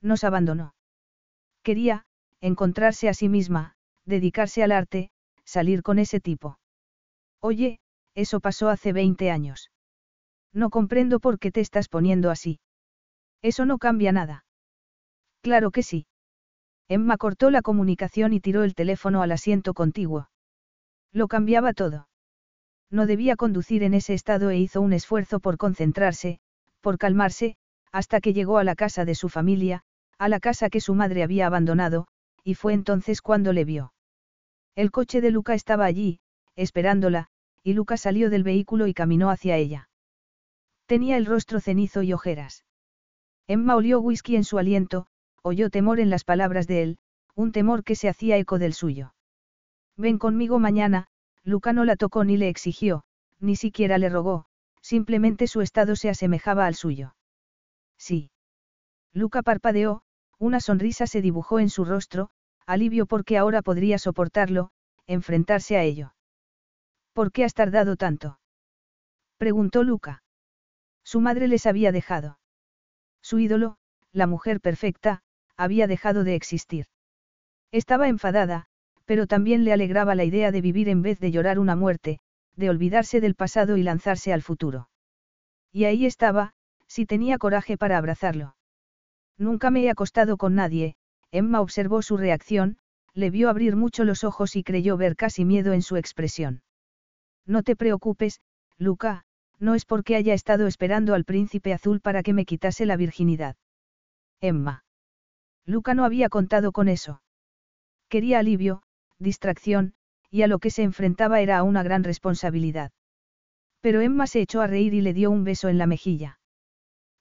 Nos 0.00 0.24
abandonó. 0.24 0.74
Quería, 1.62 2.06
encontrarse 2.40 3.08
a 3.08 3.14
sí 3.14 3.28
misma, 3.28 3.76
dedicarse 4.04 4.62
al 4.62 4.72
arte, 4.72 5.10
salir 5.44 5.82
con 5.82 5.98
ese 5.98 6.20
tipo. 6.20 6.58
Oye, 7.40 7.80
eso 8.14 8.40
pasó 8.40 8.68
hace 8.68 8.92
20 8.92 9.30
años. 9.30 9.70
No 10.52 10.70
comprendo 10.70 11.20
por 11.20 11.38
qué 11.38 11.50
te 11.50 11.60
estás 11.60 11.88
poniendo 11.88 12.30
así. 12.30 12.60
Eso 13.42 13.64
no 13.66 13.78
cambia 13.78 14.12
nada. 14.12 14.44
Claro 15.40 15.70
que 15.70 15.82
sí. 15.82 16.06
Emma 16.92 17.16
cortó 17.16 17.50
la 17.50 17.62
comunicación 17.62 18.34
y 18.34 18.40
tiró 18.40 18.64
el 18.64 18.74
teléfono 18.74 19.22
al 19.22 19.32
asiento 19.32 19.72
contiguo. 19.72 20.28
Lo 21.10 21.26
cambiaba 21.26 21.72
todo. 21.72 22.06
No 22.90 23.06
debía 23.06 23.34
conducir 23.36 23.82
en 23.82 23.94
ese 23.94 24.12
estado 24.12 24.50
e 24.50 24.58
hizo 24.58 24.82
un 24.82 24.92
esfuerzo 24.92 25.40
por 25.40 25.56
concentrarse, 25.56 26.38
por 26.82 26.98
calmarse, 26.98 27.56
hasta 27.92 28.20
que 28.20 28.34
llegó 28.34 28.58
a 28.58 28.64
la 28.64 28.74
casa 28.74 29.06
de 29.06 29.14
su 29.14 29.30
familia, 29.30 29.84
a 30.18 30.28
la 30.28 30.38
casa 30.38 30.68
que 30.68 30.82
su 30.82 30.94
madre 30.94 31.22
había 31.22 31.46
abandonado, 31.46 32.08
y 32.44 32.56
fue 32.56 32.74
entonces 32.74 33.22
cuando 33.22 33.54
le 33.54 33.64
vio. 33.64 33.94
El 34.74 34.90
coche 34.90 35.22
de 35.22 35.30
Luca 35.30 35.54
estaba 35.54 35.86
allí, 35.86 36.20
esperándola, 36.56 37.28
y 37.62 37.72
Luca 37.72 37.96
salió 37.96 38.28
del 38.28 38.42
vehículo 38.42 38.86
y 38.86 38.92
caminó 38.92 39.30
hacia 39.30 39.56
ella. 39.56 39.88
Tenía 40.84 41.16
el 41.16 41.24
rostro 41.24 41.58
cenizo 41.58 42.02
y 42.02 42.12
ojeras. 42.12 42.66
Emma 43.46 43.76
olió 43.76 43.98
whisky 44.00 44.36
en 44.36 44.44
su 44.44 44.58
aliento, 44.58 45.06
oyó 45.42 45.70
temor 45.70 46.00
en 46.00 46.10
las 46.10 46.24
palabras 46.24 46.66
de 46.66 46.82
él, 46.82 46.98
un 47.34 47.52
temor 47.52 47.84
que 47.84 47.96
se 47.96 48.08
hacía 48.08 48.36
eco 48.38 48.58
del 48.58 48.74
suyo. 48.74 49.14
Ven 49.96 50.18
conmigo 50.18 50.58
mañana, 50.58 51.08
Luca 51.44 51.72
no 51.72 51.84
la 51.84 51.96
tocó 51.96 52.24
ni 52.24 52.36
le 52.36 52.48
exigió, 52.48 53.04
ni 53.40 53.56
siquiera 53.56 53.98
le 53.98 54.08
rogó, 54.08 54.46
simplemente 54.80 55.46
su 55.46 55.60
estado 55.60 55.96
se 55.96 56.08
asemejaba 56.08 56.66
al 56.66 56.74
suyo. 56.74 57.14
Sí. 57.98 58.30
Luca 59.12 59.42
parpadeó, 59.42 60.02
una 60.38 60.60
sonrisa 60.60 61.06
se 61.06 61.20
dibujó 61.20 61.58
en 61.58 61.70
su 61.70 61.84
rostro, 61.84 62.30
alivio 62.66 63.06
porque 63.06 63.38
ahora 63.38 63.62
podría 63.62 63.98
soportarlo, 63.98 64.70
enfrentarse 65.06 65.76
a 65.76 65.82
ello. 65.82 66.14
¿Por 67.12 67.32
qué 67.32 67.44
has 67.44 67.54
tardado 67.54 67.96
tanto? 67.96 68.38
preguntó 69.36 69.82
Luca. 69.82 70.22
Su 71.04 71.20
madre 71.20 71.48
les 71.48 71.66
había 71.66 71.92
dejado. 71.92 72.38
Su 73.20 73.38
ídolo, 73.38 73.76
la 74.12 74.26
mujer 74.26 74.60
perfecta, 74.60 75.22
había 75.56 75.86
dejado 75.86 76.24
de 76.24 76.34
existir. 76.34 76.86
Estaba 77.70 78.08
enfadada, 78.08 78.66
pero 79.04 79.26
también 79.26 79.64
le 79.64 79.72
alegraba 79.72 80.14
la 80.14 80.24
idea 80.24 80.52
de 80.52 80.60
vivir 80.60 80.88
en 80.88 81.02
vez 81.02 81.18
de 81.20 81.30
llorar 81.30 81.58
una 81.58 81.76
muerte, 81.76 82.20
de 82.56 82.70
olvidarse 82.70 83.20
del 83.20 83.34
pasado 83.34 83.76
y 83.76 83.82
lanzarse 83.82 84.32
al 84.32 84.42
futuro. 84.42 84.88
Y 85.72 85.84
ahí 85.84 86.06
estaba, 86.06 86.52
si 86.86 87.06
tenía 87.06 87.38
coraje 87.38 87.76
para 87.76 87.98
abrazarlo. 87.98 88.56
Nunca 89.38 89.70
me 89.70 89.84
he 89.84 89.90
acostado 89.90 90.36
con 90.36 90.54
nadie, 90.54 90.94
Emma 91.30 91.60
observó 91.60 92.02
su 92.02 92.16
reacción, 92.16 92.76
le 93.14 93.30
vio 93.30 93.48
abrir 93.48 93.76
mucho 93.76 94.04
los 94.04 94.24
ojos 94.24 94.56
y 94.56 94.62
creyó 94.62 94.96
ver 94.96 95.16
casi 95.16 95.44
miedo 95.44 95.72
en 95.72 95.82
su 95.82 95.96
expresión. 95.96 96.62
No 97.46 97.62
te 97.62 97.76
preocupes, 97.76 98.40
Luca, 98.78 99.24
no 99.58 99.74
es 99.74 99.84
porque 99.84 100.16
haya 100.16 100.34
estado 100.34 100.66
esperando 100.66 101.14
al 101.14 101.24
príncipe 101.24 101.72
azul 101.72 102.00
para 102.00 102.22
que 102.22 102.32
me 102.32 102.44
quitase 102.44 102.86
la 102.86 102.96
virginidad. 102.96 103.56
Emma. 104.40 104.84
Luca 105.64 105.94
no 105.94 106.04
había 106.04 106.28
contado 106.28 106.72
con 106.72 106.88
eso. 106.88 107.22
Quería 108.08 108.38
alivio, 108.38 108.82
distracción, 109.18 109.94
y 110.30 110.42
a 110.42 110.46
lo 110.46 110.58
que 110.58 110.70
se 110.70 110.82
enfrentaba 110.82 111.40
era 111.40 111.58
a 111.58 111.62
una 111.62 111.82
gran 111.82 112.04
responsabilidad. 112.04 112.92
Pero 113.80 114.00
Emma 114.00 114.26
se 114.26 114.40
echó 114.40 114.60
a 114.60 114.66
reír 114.66 114.94
y 114.94 115.00
le 115.00 115.12
dio 115.12 115.30
un 115.30 115.44
beso 115.44 115.68
en 115.68 115.78
la 115.78 115.86
mejilla. 115.86 116.38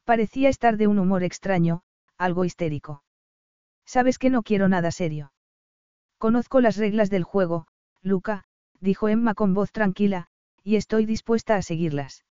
Parecía 0.06 0.50
estar 0.50 0.78
de 0.78 0.88
un 0.88 1.00
humor 1.00 1.24
extraño, 1.24 1.84
algo 2.18 2.46
histérico. 2.46 3.04
Sabes 3.86 4.18
que 4.18 4.30
no 4.30 4.44
quiero 4.44 4.68
nada 4.68 4.92
serio. 4.92 5.34
Conozco 6.18 6.62
las 6.62 6.78
reglas 6.78 7.10
del 7.10 7.24
juego, 7.24 7.68
Luca, 8.02 8.46
dijo 8.80 9.10
Emma 9.10 9.34
con 9.34 9.54
voz 9.54 9.72
tranquila, 9.72 10.28
y 10.64 10.76
estoy 10.76 11.06
dispuesta 11.06 11.56
a 11.56 11.62
seguirlas. 11.62 12.26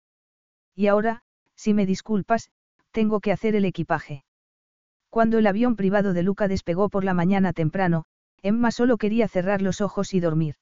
Y 0.76 0.88
ahora, 0.88 1.24
si 1.56 1.74
me 1.74 1.86
disculpas, 1.86 2.52
tengo 2.92 3.20
que 3.20 3.32
hacer 3.32 3.56
el 3.56 3.66
equipaje. 3.66 4.24
Cuando 5.10 5.40
el 5.40 5.48
avión 5.48 5.76
privado 5.76 6.14
de 6.14 6.24
Luca 6.24 6.48
despegó 6.48 6.90
por 6.90 7.04
la 7.04 7.14
mañana 7.14 7.54
temprano, 7.54 8.06
Emma 8.42 8.72
solo 8.72 8.98
quería 8.98 9.28
cerrar 9.28 9.62
los 9.62 9.82
ojos 9.82 10.14
y 10.14 10.20
dormir. 10.20 10.56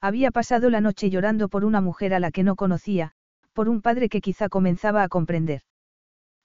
Había 0.00 0.30
pasado 0.30 0.70
la 0.70 0.80
noche 0.80 1.10
llorando 1.10 1.48
por 1.48 1.64
una 1.64 1.80
mujer 1.80 2.14
a 2.14 2.20
la 2.20 2.30
que 2.30 2.42
no 2.42 2.56
conocía, 2.56 3.12
por 3.52 3.68
un 3.68 3.80
padre 3.80 4.08
que 4.08 4.20
quizá 4.20 4.48
comenzaba 4.48 5.02
a 5.02 5.08
comprender. 5.08 5.62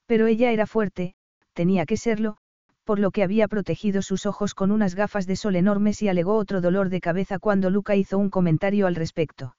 Pero 0.06 0.27
ella 0.27 0.52
era 0.52 0.68
fuerte, 0.68 1.15
tenía 1.53 1.85
que 1.85 1.97
serlo, 1.97 2.38
por 2.84 2.99
lo 2.99 3.11
que 3.11 3.23
había 3.23 3.47
protegido 3.47 4.02
sus 4.02 4.26
ojos 4.26 4.53
con 4.53 4.72
unas 4.72 4.93
gafas 4.93 5.26
de 5.26 5.35
sol 5.35 5.56
enormes 5.56 6.02
y 6.02 6.07
alegó 6.07 6.35
otro 6.35 6.61
dolor 6.61 6.89
de 6.89 7.02
cabeza 7.02 7.39
cuando 7.39 7.69
Luca 7.69 7.95
hizo 7.95 8.18
un 8.18 8.30
comentario 8.30 8.85
al 8.85 8.95
respecto. 8.95 9.56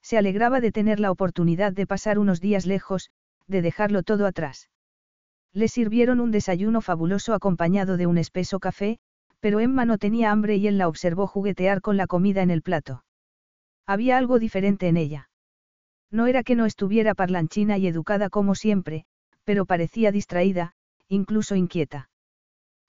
Se 0.00 0.16
alegraba 0.16 0.60
de 0.60 0.72
tener 0.72 1.00
la 1.00 1.10
oportunidad 1.10 1.72
de 1.72 1.86
pasar 1.86 2.18
unos 2.18 2.40
días 2.40 2.64
lejos, 2.64 3.10
de 3.46 3.60
dejarlo 3.60 4.02
todo 4.02 4.26
atrás. 4.26 4.70
Le 5.58 5.66
sirvieron 5.66 6.20
un 6.20 6.30
desayuno 6.30 6.80
fabuloso 6.80 7.34
acompañado 7.34 7.96
de 7.96 8.06
un 8.06 8.16
espeso 8.16 8.60
café, 8.60 9.00
pero 9.40 9.58
Emma 9.58 9.84
no 9.84 9.98
tenía 9.98 10.30
hambre 10.30 10.54
y 10.54 10.68
él 10.68 10.78
la 10.78 10.86
observó 10.86 11.26
juguetear 11.26 11.80
con 11.80 11.96
la 11.96 12.06
comida 12.06 12.42
en 12.42 12.52
el 12.52 12.62
plato. 12.62 13.02
Había 13.84 14.18
algo 14.18 14.38
diferente 14.38 14.86
en 14.86 14.96
ella. 14.96 15.30
No 16.12 16.28
era 16.28 16.44
que 16.44 16.54
no 16.54 16.64
estuviera 16.64 17.16
parlanchina 17.16 17.76
y 17.76 17.88
educada 17.88 18.30
como 18.30 18.54
siempre, 18.54 19.04
pero 19.42 19.66
parecía 19.66 20.12
distraída, 20.12 20.74
incluso 21.08 21.56
inquieta. 21.56 22.08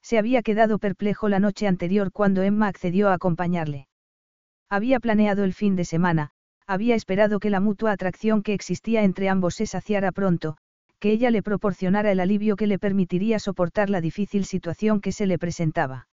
Se 0.04 0.20
había 0.20 0.44
quedado 0.44 0.78
perplejo 0.78 1.28
la 1.28 1.40
noche 1.40 1.66
anterior 1.66 2.12
cuando 2.12 2.44
Emma 2.44 2.68
accedió 2.68 3.10
a 3.10 3.16
acompañarle. 3.16 3.88
Había 4.70 5.00
planeado 5.00 5.44
el 5.44 5.56
fin 5.56 5.76
de 5.76 5.86
semana, 5.86 6.30
había 6.68 6.94
esperado 6.94 7.40
que 7.40 7.50
la 7.50 7.62
mutua 7.62 7.94
atracción 7.94 8.44
que 8.44 8.54
existía 8.54 9.02
entre 9.02 9.28
ambos 9.28 9.56
se 9.56 9.66
saciara 9.66 10.12
pronto, 10.12 10.58
que 11.00 11.12
ella 11.12 11.32
le 11.32 11.42
proporcionara 11.42 12.12
el 12.12 12.20
alivio 12.20 12.56
que 12.56 12.68
le 12.68 12.78
permitiría 12.78 13.40
soportar 13.40 13.90
la 13.90 14.02
difícil 14.02 14.46
situación 14.46 15.00
que 15.02 15.12
se 15.12 15.26
le 15.26 15.40
presentaba. 15.40 16.08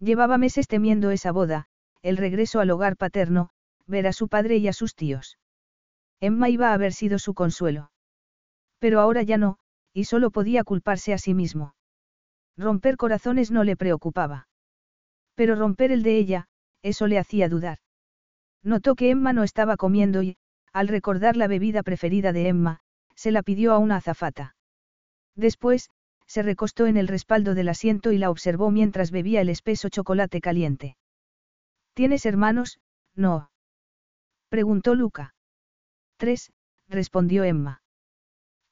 Llevaba 0.00 0.38
meses 0.38 0.66
temiendo 0.66 1.10
esa 1.10 1.32
boda, 1.32 1.66
el 2.02 2.16
regreso 2.16 2.60
al 2.60 2.70
hogar 2.70 2.96
paterno, 2.96 3.50
ver 3.86 4.06
a 4.06 4.12
su 4.12 4.28
padre 4.28 4.56
y 4.56 4.68
a 4.68 4.72
sus 4.72 4.94
tíos. 4.94 5.38
Emma 6.20 6.48
iba 6.48 6.70
a 6.70 6.74
haber 6.74 6.92
sido 6.92 7.18
su 7.18 7.34
consuelo. 7.34 7.90
Pero 8.78 9.00
ahora 9.00 9.22
ya 9.22 9.38
no, 9.38 9.58
y 9.92 10.04
solo 10.04 10.30
podía 10.30 10.64
culparse 10.64 11.12
a 11.12 11.18
sí 11.18 11.34
mismo. 11.34 11.74
Romper 12.56 12.96
corazones 12.96 13.50
no 13.50 13.64
le 13.64 13.76
preocupaba. 13.76 14.48
Pero 15.34 15.54
romper 15.54 15.92
el 15.92 16.02
de 16.02 16.16
ella, 16.16 16.48
eso 16.82 17.06
le 17.06 17.18
hacía 17.18 17.48
dudar. 17.48 17.78
Notó 18.62 18.94
que 18.94 19.10
Emma 19.10 19.32
no 19.32 19.44
estaba 19.44 19.76
comiendo 19.76 20.22
y, 20.22 20.36
al 20.72 20.88
recordar 20.88 21.36
la 21.36 21.46
bebida 21.46 21.82
preferida 21.82 22.32
de 22.32 22.48
Emma, 22.48 22.80
se 23.18 23.32
la 23.32 23.42
pidió 23.42 23.72
a 23.72 23.78
una 23.78 23.96
azafata. 23.96 24.54
Después, 25.34 25.90
se 26.28 26.42
recostó 26.42 26.86
en 26.86 26.96
el 26.96 27.08
respaldo 27.08 27.54
del 27.56 27.68
asiento 27.68 28.12
y 28.12 28.18
la 28.18 28.30
observó 28.30 28.70
mientras 28.70 29.10
bebía 29.10 29.40
el 29.40 29.48
espeso 29.48 29.88
chocolate 29.88 30.40
caliente. 30.40 30.96
¿Tienes 31.94 32.26
hermanos? 32.26 32.78
No. 33.16 33.50
Preguntó 34.48 34.94
Luca. 34.94 35.34
Tres, 36.16 36.52
respondió 36.86 37.42
Emma. 37.42 37.82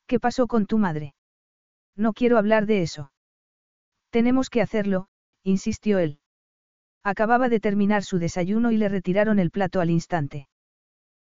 ¿Qué 0.07 0.21
pasó 0.21 0.47
con 0.47 0.67
tu 0.67 0.79
madre? 0.79 1.17
No 1.97 2.13
quiero 2.13 2.39
hablar 2.39 2.67
de 2.67 2.83
eso. 2.83 3.11
Tenemos 4.11 4.49
que 4.49 4.63
hacerlo, 4.63 5.09
insistió 5.43 5.99
él. 5.99 6.21
Acababa 7.03 7.49
de 7.49 7.59
terminar 7.59 8.05
su 8.05 8.21
desayuno 8.21 8.71
y 8.71 8.77
le 8.77 8.89
retiraron 8.89 9.41
el 9.41 9.51
plato 9.51 9.81
al 9.81 9.91
instante. 9.91 10.47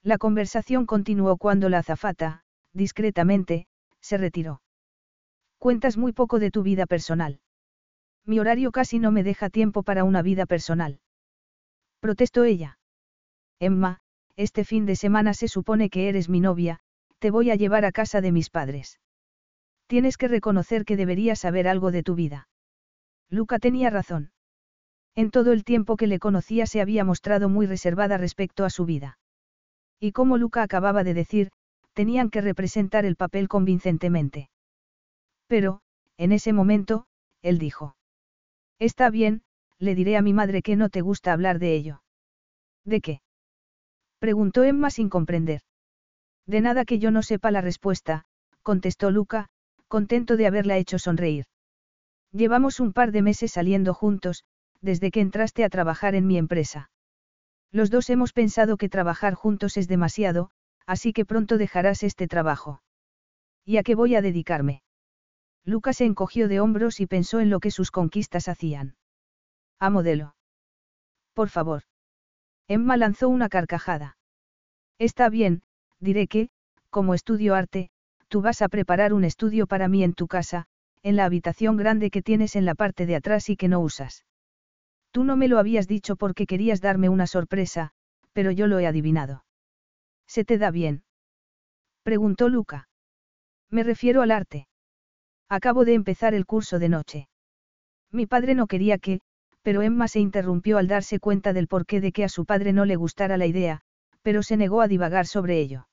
La 0.03 0.17
conversación 0.17 0.85
continuó 0.85 1.35
cuando 1.35 1.67
la 1.67 1.79
azafata, 1.79 2.45
discretamente, 2.73 3.67
se 4.01 4.17
retiró. 4.17 4.61
Cuentas 5.57 5.97
muy 5.97 6.13
poco 6.13 6.39
de 6.39 6.51
tu 6.51 6.63
vida 6.63 6.85
personal. 6.85 7.39
Mi 8.25 8.39
horario 8.39 8.71
casi 8.71 8.99
no 8.99 9.11
me 9.11 9.23
deja 9.23 9.49
tiempo 9.49 9.83
para 9.83 10.03
una 10.03 10.21
vida 10.21 10.45
personal. 10.45 10.99
Protestó 11.99 12.43
ella. 12.43 12.79
Emma, 13.59 13.99
este 14.35 14.63
fin 14.63 14.85
de 14.85 14.95
semana 14.95 15.33
se 15.33 15.47
supone 15.47 15.89
que 15.89 16.07
eres 16.07 16.29
mi 16.29 16.39
novia, 16.39 16.79
te 17.19 17.31
voy 17.31 17.51
a 17.51 17.55
llevar 17.55 17.83
a 17.83 17.91
casa 17.91 18.21
de 18.21 18.31
mis 18.31 18.49
padres. 18.49 18.99
Tienes 19.87 20.17
que 20.17 20.27
reconocer 20.27 20.85
que 20.85 20.95
deberías 20.95 21.39
saber 21.39 21.67
algo 21.67 21.91
de 21.91 22.03
tu 22.03 22.15
vida. 22.15 22.47
Luca 23.29 23.59
tenía 23.59 23.89
razón. 23.89 24.31
En 25.15 25.31
todo 25.31 25.51
el 25.51 25.65
tiempo 25.65 25.97
que 25.97 26.07
le 26.07 26.19
conocía 26.19 26.65
se 26.67 26.79
había 26.79 27.03
mostrado 27.03 27.49
muy 27.49 27.65
reservada 27.65 28.17
respecto 28.17 28.63
a 28.63 28.69
su 28.69 28.85
vida. 28.85 29.17
Y 29.99 30.13
como 30.13 30.37
Luca 30.37 30.63
acababa 30.63 31.03
de 31.03 31.13
decir, 31.13 31.51
tenían 31.99 32.29
que 32.29 32.39
representar 32.39 33.03
el 33.03 33.17
papel 33.17 33.49
convincentemente. 33.49 34.49
Pero, 35.47 35.81
en 36.15 36.31
ese 36.31 36.53
momento, 36.53 37.07
él 37.41 37.59
dijo. 37.59 37.97
Está 38.79 39.09
bien, 39.09 39.41
le 39.79 39.95
diré 39.95 40.15
a 40.15 40.21
mi 40.21 40.31
madre 40.31 40.61
que 40.61 40.77
no 40.77 40.87
te 40.87 41.01
gusta 41.01 41.33
hablar 41.33 41.59
de 41.59 41.75
ello. 41.75 42.01
¿De 42.85 43.01
qué? 43.01 43.19
Preguntó 44.17 44.63
Emma 44.63 44.91
sin 44.91 45.09
comprender. 45.09 45.59
De 46.45 46.61
nada 46.61 46.85
que 46.85 46.99
yo 46.99 47.11
no 47.11 47.21
sepa 47.21 47.51
la 47.51 47.59
respuesta, 47.59 48.23
contestó 48.63 49.11
Luca, 49.11 49.49
contento 49.89 50.37
de 50.37 50.47
haberla 50.47 50.77
hecho 50.77 50.99
sonreír. 50.99 51.47
Llevamos 52.31 52.79
un 52.79 52.93
par 52.93 53.11
de 53.11 53.23
meses 53.23 53.51
saliendo 53.51 53.93
juntos, 53.93 54.45
desde 54.79 55.11
que 55.11 55.19
entraste 55.19 55.65
a 55.65 55.69
trabajar 55.69 56.15
en 56.15 56.27
mi 56.27 56.37
empresa. 56.37 56.91
Los 57.73 57.89
dos 57.89 58.09
hemos 58.09 58.31
pensado 58.31 58.77
que 58.77 58.87
trabajar 58.87 59.33
juntos 59.33 59.75
es 59.75 59.89
demasiado, 59.89 60.51
así 60.89 61.13
que 61.13 61.23
pronto 61.23 61.59
dejarás 61.59 62.01
este 62.01 62.27
trabajo. 62.27 62.81
¿Y 63.63 63.77
a 63.77 63.83
qué 63.83 63.93
voy 63.93 64.15
a 64.15 64.23
dedicarme? 64.23 64.81
Lucas 65.63 65.97
se 65.97 66.05
encogió 66.05 66.47
de 66.47 66.59
hombros 66.59 66.99
y 66.99 67.05
pensó 67.05 67.39
en 67.39 67.51
lo 67.51 67.59
que 67.59 67.69
sus 67.69 67.91
conquistas 67.91 68.47
hacían. 68.47 68.95
A 69.79 69.91
modelo. 69.91 70.33
Por 71.35 71.49
favor. 71.49 71.83
Emma 72.67 72.97
lanzó 72.97 73.29
una 73.29 73.49
carcajada. 73.49 74.17
Está 74.97 75.29
bien, 75.29 75.61
diré 75.99 76.25
que, 76.25 76.49
como 76.89 77.13
estudio 77.13 77.53
arte, 77.53 77.91
tú 78.27 78.41
vas 78.41 78.63
a 78.63 78.67
preparar 78.67 79.13
un 79.13 79.25
estudio 79.25 79.67
para 79.67 79.87
mí 79.87 80.03
en 80.03 80.15
tu 80.15 80.27
casa, 80.27 80.65
en 81.03 81.15
la 81.15 81.25
habitación 81.25 81.77
grande 81.77 82.09
que 82.09 82.23
tienes 82.23 82.55
en 82.55 82.65
la 82.65 82.73
parte 82.73 83.05
de 83.05 83.15
atrás 83.15 83.51
y 83.51 83.57
que 83.57 83.67
no 83.67 83.79
usas. 83.79 84.25
Tú 85.11 85.23
no 85.23 85.37
me 85.37 85.49
lo 85.49 85.59
habías 85.59 85.87
dicho 85.87 86.15
porque 86.15 86.47
querías 86.47 86.81
darme 86.81 87.09
una 87.09 87.27
sorpresa, 87.27 87.91
pero 88.33 88.49
yo 88.49 88.65
lo 88.65 88.79
he 88.79 88.87
adivinado. 88.87 89.43
¿Se 90.29 90.45
te 90.45 90.59
da 90.59 90.69
bien? 90.69 91.03
Preguntó 92.03 92.49
Luca. 92.49 92.87
Me 93.71 93.81
refiero 93.81 94.21
al 94.21 94.29
arte. 94.29 94.67
Acabo 95.49 95.85
de 95.85 95.95
empezar 95.95 96.35
el 96.35 96.45
curso 96.45 96.77
de 96.77 96.87
noche. 96.87 97.29
Mi 98.11 98.27
padre 98.27 98.53
no 98.53 98.67
quería 98.67 98.99
que, 98.99 99.21
pero 99.63 99.81
Emma 99.81 100.07
se 100.07 100.19
interrumpió 100.19 100.77
al 100.77 100.87
darse 100.87 101.19
cuenta 101.19 101.51
del 101.51 101.67
porqué 101.67 101.99
de 101.99 102.11
que 102.11 102.23
a 102.23 102.29
su 102.29 102.45
padre 102.45 102.73
no 102.73 102.85
le 102.85 102.95
gustara 102.95 103.37
la 103.37 103.47
idea, 103.47 103.81
pero 104.21 104.43
se 104.43 104.55
negó 104.55 104.81
a 104.81 104.87
divagar 104.87 105.25
sobre 105.25 105.59
ello. 105.59 105.87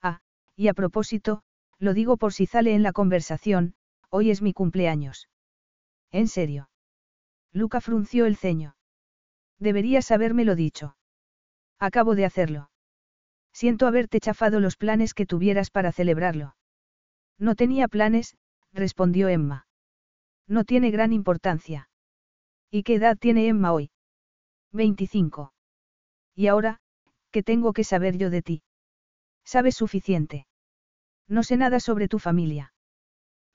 Ah, 0.00 0.20
y 0.56 0.68
a 0.68 0.74
propósito, 0.74 1.42
lo 1.78 1.92
digo 1.92 2.16
por 2.16 2.32
si 2.32 2.46
sale 2.46 2.74
en 2.74 2.82
la 2.82 2.92
conversación, 2.92 3.74
hoy 4.08 4.30
es 4.30 4.40
mi 4.40 4.54
cumpleaños. 4.54 5.28
¿En 6.10 6.28
serio? 6.28 6.70
Luca 7.52 7.82
frunció 7.82 8.24
el 8.24 8.36
ceño. 8.36 8.74
Deberías 9.58 10.10
habérmelo 10.10 10.56
dicho. 10.56 10.96
Acabo 11.78 12.14
de 12.14 12.24
hacerlo. 12.24 12.69
Siento 13.52 13.86
haberte 13.86 14.20
chafado 14.20 14.60
los 14.60 14.76
planes 14.76 15.14
que 15.14 15.26
tuvieras 15.26 15.70
para 15.70 15.92
celebrarlo. 15.92 16.54
No 17.38 17.54
tenía 17.54 17.88
planes, 17.88 18.36
respondió 18.72 19.28
Emma. 19.28 19.66
No 20.46 20.64
tiene 20.64 20.90
gran 20.90 21.12
importancia. 21.12 21.88
¿Y 22.70 22.82
qué 22.82 22.94
edad 22.96 23.16
tiene 23.16 23.48
Emma 23.48 23.72
hoy? 23.72 23.90
25. 24.72 25.52
Y 26.34 26.46
ahora, 26.46 26.80
¿qué 27.30 27.42
tengo 27.42 27.72
que 27.72 27.84
saber 27.84 28.16
yo 28.16 28.30
de 28.30 28.42
ti? 28.42 28.62
¿Sabes 29.44 29.74
suficiente? 29.74 30.46
No 31.26 31.42
sé 31.42 31.56
nada 31.56 31.80
sobre 31.80 32.08
tu 32.08 32.18
familia. 32.18 32.72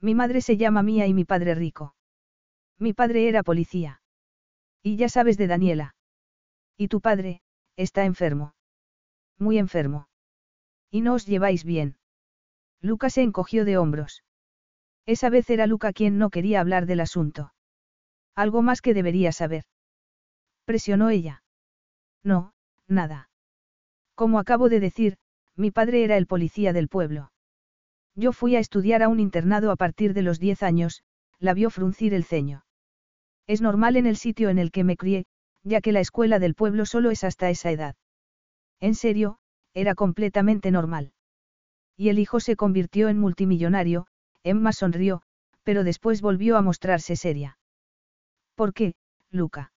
Mi 0.02 0.16
madre 0.16 0.42
se 0.42 0.58
llama 0.58 0.84
Mía 0.84 1.08
y 1.08 1.14
mi 1.14 1.26
padre 1.26 1.56
rico. 1.56 1.96
Mi 2.78 2.94
padre 2.94 3.30
era 3.30 3.44
policía. 3.44 4.02
Y 4.84 4.98
ya 4.98 5.10
sabes 5.10 5.38
de 5.38 5.48
Daniela. 5.48 5.96
Y 6.78 6.90
tu 6.90 7.02
padre, 7.02 7.42
está 7.78 8.06
enfermo. 8.06 8.55
Muy 9.38 9.58
enfermo. 9.58 10.08
Y 10.92 11.02
no 11.02 11.14
os 11.14 11.26
lleváis 11.26 11.64
bien. 11.64 11.98
Luca 12.82 13.10
se 13.10 13.22
encogió 13.22 13.66
de 13.66 13.78
hombros. 13.78 14.24
Esa 15.06 15.30
vez 15.30 15.50
era 15.50 15.68
Luca 15.68 15.94
quien 15.94 16.18
no 16.18 16.30
quería 16.30 16.62
hablar 16.62 16.86
del 16.86 17.00
asunto. 17.00 17.54
Algo 18.36 18.62
más 18.62 18.82
que 18.82 18.94
debería 18.94 19.32
saber. 19.32 19.66
Presionó 20.66 21.10
ella. 21.10 21.44
No, 22.24 22.54
nada. 22.88 23.30
Como 24.16 24.40
acabo 24.40 24.70
de 24.70 24.80
decir, 24.80 25.18
mi 25.56 25.72
padre 25.72 26.04
era 26.04 26.18
el 26.18 26.28
policía 26.28 26.74
del 26.74 26.90
pueblo. 26.90 27.32
Yo 28.16 28.32
fui 28.32 28.56
a 28.56 28.60
estudiar 28.60 29.04
a 29.04 29.10
un 29.10 29.20
internado 29.20 29.72
a 29.72 29.76
partir 29.76 30.14
de 30.14 30.22
los 30.22 30.40
10 30.40 30.64
años, 30.64 31.04
la 31.40 31.54
vio 31.54 31.70
fruncir 31.70 32.14
el 32.14 32.24
ceño. 32.24 32.66
Es 33.46 33.62
normal 33.62 33.98
en 33.98 34.08
el 34.08 34.16
sitio 34.16 34.50
en 34.50 34.58
el 34.58 34.72
que 34.72 34.84
me 34.84 34.98
crié, 34.98 35.26
ya 35.64 35.82
que 35.82 35.92
la 35.92 36.00
escuela 36.00 36.40
del 36.40 36.56
pueblo 36.56 36.86
solo 36.86 37.12
es 37.12 37.24
hasta 37.24 37.50
esa 37.50 37.72
edad. 37.72 37.96
En 38.86 38.94
serio, 38.94 39.40
era 39.74 39.96
completamente 39.96 40.70
normal. 40.70 41.12
Y 41.98 42.10
el 42.10 42.20
hijo 42.20 42.40
se 42.40 42.56
convirtió 42.56 43.10
en 43.10 43.18
multimillonario, 43.18 44.06
Emma 44.44 44.74
sonrió, 44.74 45.24
pero 45.64 45.84
después 45.84 46.22
volvió 46.22 46.56
a 46.56 46.62
mostrarse 46.62 47.16
seria. 47.16 47.58
¿Por 48.54 48.76
qué, 48.76 48.94
Luca? 49.32 49.74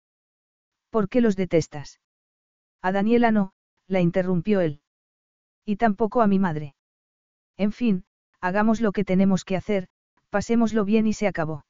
¿Por 0.91 1.09
qué 1.09 1.21
los 1.21 1.37
detestas? 1.37 2.01
A 2.83 2.91
Daniela 2.91 3.31
no, 3.31 3.53
la 3.87 4.01
interrumpió 4.01 4.61
él. 4.61 4.81
Y 5.65 5.77
tampoco 5.77 6.21
a 6.21 6.27
mi 6.27 6.41
madre. 6.41 6.75
En 7.57 7.71
fin, 7.71 8.07
hagamos 8.41 8.81
lo 8.81 8.91
que 8.91 9.05
tenemos 9.05 9.45
que 9.45 9.55
hacer, 9.55 9.87
pasémoslo 10.31 10.85
bien 10.85 11.07
y 11.07 11.13
se 11.13 11.29
acabó. 11.29 11.65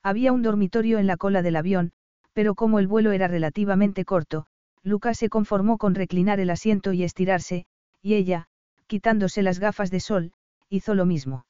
Había 0.00 0.32
un 0.32 0.42
dormitorio 0.42 1.00
en 1.00 1.08
la 1.08 1.16
cola 1.16 1.42
del 1.42 1.56
avión, 1.56 1.90
pero 2.32 2.54
como 2.54 2.78
el 2.78 2.86
vuelo 2.86 3.10
era 3.10 3.26
relativamente 3.26 4.04
corto, 4.04 4.46
Luca 4.84 5.14
se 5.14 5.28
conformó 5.28 5.78
con 5.78 5.94
reclinar 5.94 6.40
el 6.40 6.50
asiento 6.50 6.92
y 6.92 7.04
estirarse, 7.04 7.66
y 8.00 8.14
ella, 8.14 8.48
quitándose 8.86 9.42
las 9.42 9.58
gafas 9.58 9.90
de 9.90 10.00
sol, 10.00 10.32
hizo 10.68 10.94
lo 10.94 11.06
mismo. 11.06 11.46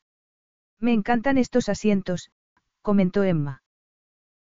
Me 0.78 0.92
encantan 0.92 1.38
estos 1.38 1.68
asientos, 1.68 2.30
comentó 2.82 3.22
Emma. 3.22 3.62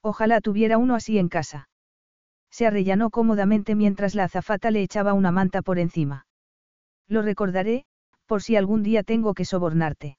Ojalá 0.01 0.41
tuviera 0.41 0.77
uno 0.77 0.95
así 0.95 1.17
en 1.17 1.29
casa. 1.29 1.69
Se 2.49 2.67
arrellanó 2.67 3.11
cómodamente 3.11 3.75
mientras 3.75 4.13
la 4.13 4.25
azafata 4.25 4.71
le 4.71 4.81
echaba 4.81 5.13
una 5.13 5.31
manta 5.31 5.61
por 5.61 5.79
encima. 5.79 6.25
Lo 7.07 7.21
recordaré, 7.21 7.85
por 8.25 8.41
si 8.41 8.55
algún 8.55 8.83
día 8.83 9.03
tengo 9.03 9.33
que 9.33 9.45
sobornarte. 9.45 10.17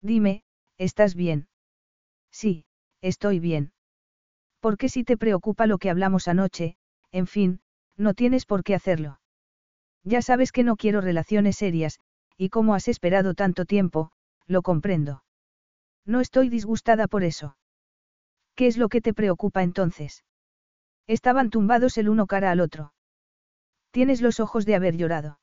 Dime, 0.00 0.42
¿estás 0.78 1.14
bien? 1.14 1.48
Sí, 2.30 2.64
estoy 3.00 3.38
bien. 3.38 3.72
¿Por 4.60 4.78
qué 4.78 4.88
si 4.88 5.04
te 5.04 5.16
preocupa 5.16 5.66
lo 5.66 5.78
que 5.78 5.90
hablamos 5.90 6.26
anoche? 6.26 6.76
En 7.12 7.26
fin, 7.26 7.60
no 7.96 8.14
tienes 8.14 8.46
por 8.46 8.64
qué 8.64 8.74
hacerlo. 8.74 9.20
Ya 10.02 10.22
sabes 10.22 10.52
que 10.52 10.64
no 10.64 10.76
quiero 10.76 11.00
relaciones 11.00 11.56
serias, 11.56 12.00
y 12.36 12.50
como 12.50 12.74
has 12.74 12.88
esperado 12.88 13.34
tanto 13.34 13.64
tiempo, 13.64 14.10
lo 14.46 14.62
comprendo. 14.62 15.24
No 16.04 16.20
estoy 16.20 16.48
disgustada 16.48 17.06
por 17.06 17.24
eso. 17.24 17.56
¿Qué 18.54 18.66
es 18.66 18.76
lo 18.76 18.88
que 18.88 19.00
te 19.00 19.14
preocupa 19.14 19.62
entonces? 19.62 20.24
Estaban 21.06 21.50
tumbados 21.50 21.98
el 21.98 22.08
uno 22.08 22.26
cara 22.26 22.50
al 22.50 22.60
otro. 22.60 22.92
Tienes 23.90 24.20
los 24.20 24.40
ojos 24.40 24.66
de 24.66 24.74
haber 24.74 24.96
llorado. 24.96 25.38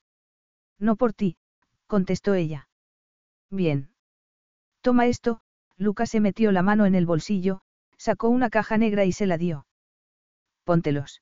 No 0.79 0.95
por 0.95 1.13
ti, 1.13 1.37
contestó 1.87 2.33
ella. 2.33 2.67
Bien. 3.49 3.91
Toma 4.81 5.05
esto, 5.07 5.41
Lucas 5.77 6.09
se 6.09 6.19
metió 6.19 6.51
la 6.51 6.63
mano 6.63 6.85
en 6.85 6.95
el 6.95 7.05
bolsillo, 7.05 7.61
sacó 7.97 8.29
una 8.29 8.49
caja 8.49 8.77
negra 8.77 9.05
y 9.05 9.11
se 9.11 9.27
la 9.27 9.37
dio. 9.37 9.65
Póntelos. 10.63 11.21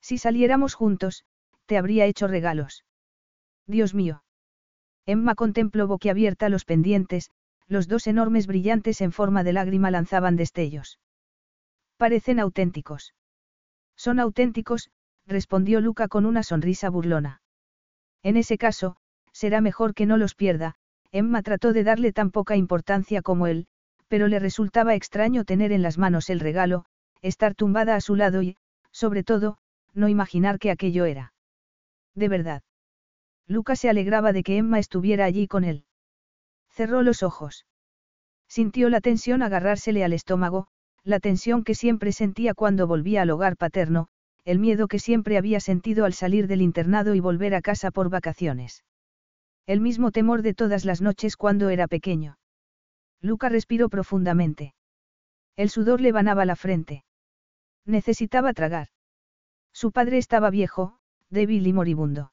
Si 0.00 0.18
saliéramos 0.18 0.74
juntos, 0.74 1.24
te 1.66 1.76
habría 1.76 2.06
hecho 2.06 2.26
regalos. 2.26 2.84
Dios 3.66 3.94
mío. 3.94 4.22
Emma 5.06 5.34
contempló 5.34 5.86
boquiabierta 5.86 6.48
los 6.48 6.64
pendientes, 6.64 7.30
los 7.66 7.88
dos 7.88 8.06
enormes 8.06 8.46
brillantes 8.46 9.00
en 9.00 9.12
forma 9.12 9.44
de 9.44 9.52
lágrima 9.52 9.90
lanzaban 9.90 10.36
destellos. 10.36 10.98
Parecen 11.96 12.40
auténticos. 12.40 13.14
Son 13.96 14.20
auténticos, 14.20 14.90
respondió 15.26 15.80
Luca 15.80 16.08
con 16.08 16.24
una 16.24 16.42
sonrisa 16.42 16.88
burlona. 16.88 17.42
En 18.22 18.36
ese 18.36 18.56
caso, 18.56 18.96
será 19.32 19.60
mejor 19.60 19.94
que 19.94 20.06
no 20.06 20.16
los 20.16 20.34
pierda, 20.34 20.76
Emma 21.12 21.42
trató 21.42 21.72
de 21.72 21.84
darle 21.84 22.12
tan 22.12 22.30
poca 22.30 22.56
importancia 22.56 23.22
como 23.22 23.46
él, 23.46 23.66
pero 24.08 24.28
le 24.28 24.38
resultaba 24.38 24.94
extraño 24.94 25.44
tener 25.44 25.72
en 25.72 25.82
las 25.82 25.98
manos 25.98 26.30
el 26.30 26.40
regalo, 26.40 26.84
estar 27.22 27.54
tumbada 27.54 27.94
a 27.94 28.00
su 28.00 28.14
lado 28.16 28.42
y, 28.42 28.56
sobre 28.90 29.22
todo, 29.24 29.58
no 29.94 30.08
imaginar 30.08 30.58
que 30.58 30.70
aquello 30.70 31.04
era. 31.04 31.32
De 32.14 32.28
verdad. 32.28 32.62
Luca 33.46 33.76
se 33.76 33.88
alegraba 33.88 34.32
de 34.32 34.42
que 34.42 34.58
Emma 34.58 34.78
estuviera 34.78 35.24
allí 35.24 35.46
con 35.46 35.64
él. 35.64 35.84
Cerró 36.70 37.02
los 37.02 37.22
ojos. 37.22 37.66
Sintió 38.48 38.88
la 38.90 39.00
tensión 39.00 39.42
agarrársele 39.42 40.04
al 40.04 40.12
estómago, 40.12 40.68
la 41.04 41.20
tensión 41.20 41.64
que 41.64 41.74
siempre 41.74 42.12
sentía 42.12 42.54
cuando 42.54 42.86
volvía 42.86 43.22
al 43.22 43.30
hogar 43.30 43.56
paterno, 43.56 44.08
el 44.44 44.58
miedo 44.58 44.88
que 44.88 44.98
siempre 44.98 45.36
había 45.36 45.60
sentido 45.60 46.04
al 46.04 46.12
salir 46.12 46.46
del 46.46 46.62
internado 46.62 47.14
y 47.14 47.20
volver 47.20 47.54
a 47.54 47.62
casa 47.62 47.90
por 47.90 48.10
vacaciones. 48.10 48.84
El 49.66 49.80
mismo 49.80 50.10
temor 50.10 50.42
de 50.42 50.54
todas 50.54 50.84
las 50.84 51.02
noches 51.02 51.36
cuando 51.36 51.68
era 51.68 51.88
pequeño. 51.88 52.38
Luca 53.20 53.48
respiró 53.48 53.88
profundamente. 53.88 54.74
El 55.56 55.70
sudor 55.70 56.00
le 56.00 56.12
banaba 56.12 56.44
la 56.44 56.56
frente. 56.56 57.04
Necesitaba 57.84 58.52
tragar. 58.52 58.88
Su 59.72 59.92
padre 59.92 60.18
estaba 60.18 60.50
viejo, 60.50 60.98
débil 61.30 61.66
y 61.66 61.72
moribundo. 61.72 62.32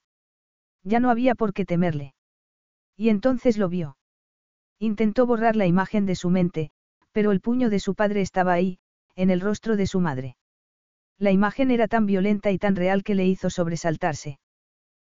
Ya 0.84 1.00
no 1.00 1.10
había 1.10 1.36
por 1.36 1.54
qué 1.54 1.66
temerle. 1.66 2.14
Y 2.96 3.10
entonces 3.10 3.58
lo 3.58 3.70
vio. 3.70 3.98
Intentó 4.80 5.26
borrar 5.26 5.56
la 5.56 5.66
imagen 5.66 6.06
de 6.06 6.16
su 6.16 6.30
mente, 6.30 6.72
pero 7.12 7.32
el 7.32 7.42
puño 7.42 7.70
de 7.70 7.80
su 7.80 7.96
padre 7.96 8.22
estaba 8.22 8.54
ahí, 8.54 8.80
en 9.16 9.30
el 9.30 9.42
rostro 9.42 9.78
de 9.78 9.88
su 9.88 10.00
madre. 10.00 10.38
La 11.18 11.32
imagen 11.32 11.72
era 11.72 11.88
tan 11.88 12.06
violenta 12.06 12.52
y 12.52 12.58
tan 12.58 12.76
real 12.76 13.04
que 13.04 13.16
le 13.16 13.26
hizo 13.26 13.50
sobresaltarse. 13.50 14.40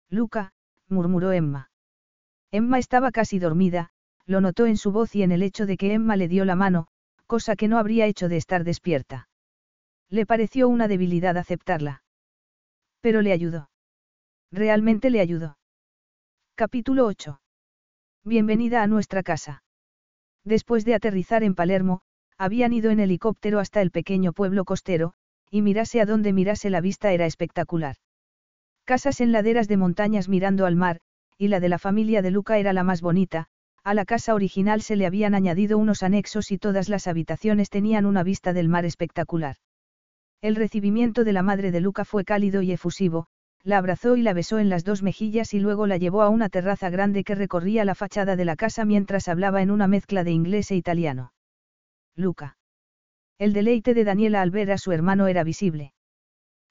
Luca, 0.10 0.54
murmuró 0.90 1.32
Emma. 1.32 1.72
Emma 2.52 2.78
estaba 2.78 3.12
casi 3.12 3.40
dormida, 3.40 3.90
lo 4.26 4.42
notó 4.42 4.66
en 4.66 4.78
su 4.78 4.92
voz 4.92 5.16
y 5.16 5.24
en 5.24 5.32
el 5.32 5.42
hecho 5.42 5.66
de 5.66 5.78
que 5.78 5.94
Emma 5.94 6.18
le 6.18 6.28
dio 6.28 6.46
la 6.46 6.56
mano, 6.56 6.88
cosa 7.26 7.56
que 7.56 7.68
no 7.68 7.78
habría 7.78 8.06
hecho 8.06 8.30
de 8.30 8.38
estar 8.38 8.64
despierta. 8.64 9.28
Le 10.10 10.26
pareció 10.26 10.68
una 10.68 10.88
debilidad 10.88 11.38
aceptarla. 11.38 12.03
Pero 13.04 13.22
le 13.22 13.34
ayudó. 13.34 13.70
Realmente 14.50 15.10
le 15.10 15.20
ayudó. 15.20 15.58
Capítulo 16.56 17.06
8. 17.06 17.42
Bienvenida 18.24 18.82
a 18.82 18.88
nuestra 18.88 19.24
casa. 19.24 19.62
Después 20.46 20.86
de 20.86 20.96
aterrizar 20.96 21.44
en 21.44 21.54
Palermo, 21.54 22.00
habían 22.38 22.72
ido 22.72 22.92
en 22.92 23.02
helicóptero 23.02 23.60
hasta 23.60 23.82
el 23.82 23.92
pequeño 23.92 24.32
pueblo 24.32 24.64
costero, 24.64 25.16
y 25.52 25.62
mirase 25.62 26.00
a 26.00 26.06
donde 26.06 26.32
mirase 26.32 26.70
la 26.70 26.80
vista 26.80 27.12
era 27.12 27.26
espectacular. 27.26 27.98
Casas 28.86 29.20
en 29.20 29.34
laderas 29.34 29.68
de 29.68 29.76
montañas 29.76 30.30
mirando 30.30 30.66
al 30.66 30.78
mar, 30.78 31.02
y 31.38 31.50
la 31.50 31.60
de 31.60 31.68
la 31.68 31.80
familia 31.80 32.22
de 32.22 32.32
Luca 32.32 32.58
era 32.58 32.72
la 32.72 32.86
más 32.86 33.02
bonita, 33.02 33.48
a 33.84 33.94
la 33.94 34.06
casa 34.06 34.34
original 34.34 34.82
se 34.82 34.96
le 34.96 35.06
habían 35.06 35.36
añadido 35.36 35.78
unos 35.78 36.04
anexos 36.04 36.52
y 36.52 36.58
todas 36.58 36.88
las 36.88 37.08
habitaciones 37.08 37.70
tenían 37.70 38.06
una 38.06 38.24
vista 38.24 38.54
del 38.54 38.70
mar 38.70 38.86
espectacular. 38.86 39.58
El 40.44 40.58
recibimiento 40.58 41.24
de 41.24 41.32
la 41.32 41.42
madre 41.42 41.72
de 41.72 41.80
Luca 41.80 42.04
fue 42.04 42.26
cálido 42.26 42.62
y 42.62 42.74
efusivo, 42.74 43.28
la 43.64 43.78
abrazó 43.78 44.18
y 44.18 44.24
la 44.24 44.34
besó 44.34 44.60
en 44.60 44.68
las 44.68 44.84
dos 44.84 45.02
mejillas 45.02 45.54
y 45.54 45.60
luego 45.62 45.88
la 45.88 45.96
llevó 45.96 46.22
a 46.22 46.28
una 46.28 46.50
terraza 46.50 46.90
grande 46.90 47.24
que 47.24 47.34
recorría 47.34 47.86
la 47.86 47.96
fachada 47.96 48.36
de 48.36 48.44
la 48.44 48.58
casa 48.58 48.84
mientras 48.84 49.30
hablaba 49.30 49.62
en 49.62 49.72
una 49.72 49.88
mezcla 49.88 50.26
de 50.26 50.32
inglés 50.32 50.70
e 50.72 50.76
italiano. 50.76 51.32
Luca. 52.18 52.58
El 53.38 53.54
deleite 53.54 53.94
de 53.94 54.04
Daniela 54.04 54.42
al 54.42 54.52
ver 54.52 54.74
a 54.74 54.78
su 54.78 54.92
hermano 54.92 55.28
era 55.28 55.46
visible. 55.46 55.94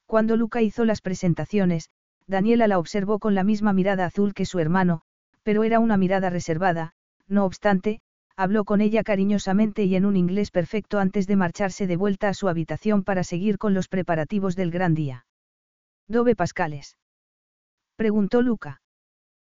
Cuando 0.05 0.37
Luca 0.37 0.61
hizo 0.61 0.85
las 0.85 1.01
presentaciones, 1.01 1.89
Daniela 2.27 2.69
la 2.69 2.79
observó 2.79 3.19
con 3.19 3.35
la 3.35 3.43
misma 3.43 3.73
mirada 3.73 4.05
azul 4.05 4.35
que 4.35 4.45
su 4.45 4.59
hermano, 4.59 5.01
pero 5.45 5.65
era 5.65 5.79
una 5.79 5.97
mirada 5.97 6.29
reservada, 6.29 6.93
no 7.27 7.47
obstante, 7.47 8.03
habló 8.37 8.65
con 8.65 8.81
ella 8.81 9.03
cariñosamente 9.03 9.85
y 9.85 9.97
en 9.97 10.05
un 10.05 10.17
inglés 10.17 10.51
perfecto 10.51 10.99
antes 10.99 11.27
de 11.27 11.37
marcharse 11.37 11.87
de 11.87 11.97
vuelta 11.97 12.29
a 12.29 12.35
su 12.35 12.49
habitación 12.49 13.05
para 13.05 13.25
seguir 13.25 13.59
con 13.59 13.75
los 13.75 13.89
preparativos 13.89 14.57
del 14.57 14.71
gran 14.71 14.95
día. 14.95 15.27
¿Dove 16.09 16.35
Pascales? 16.37 16.97
preguntó 17.97 18.43
Luca. 18.43 18.83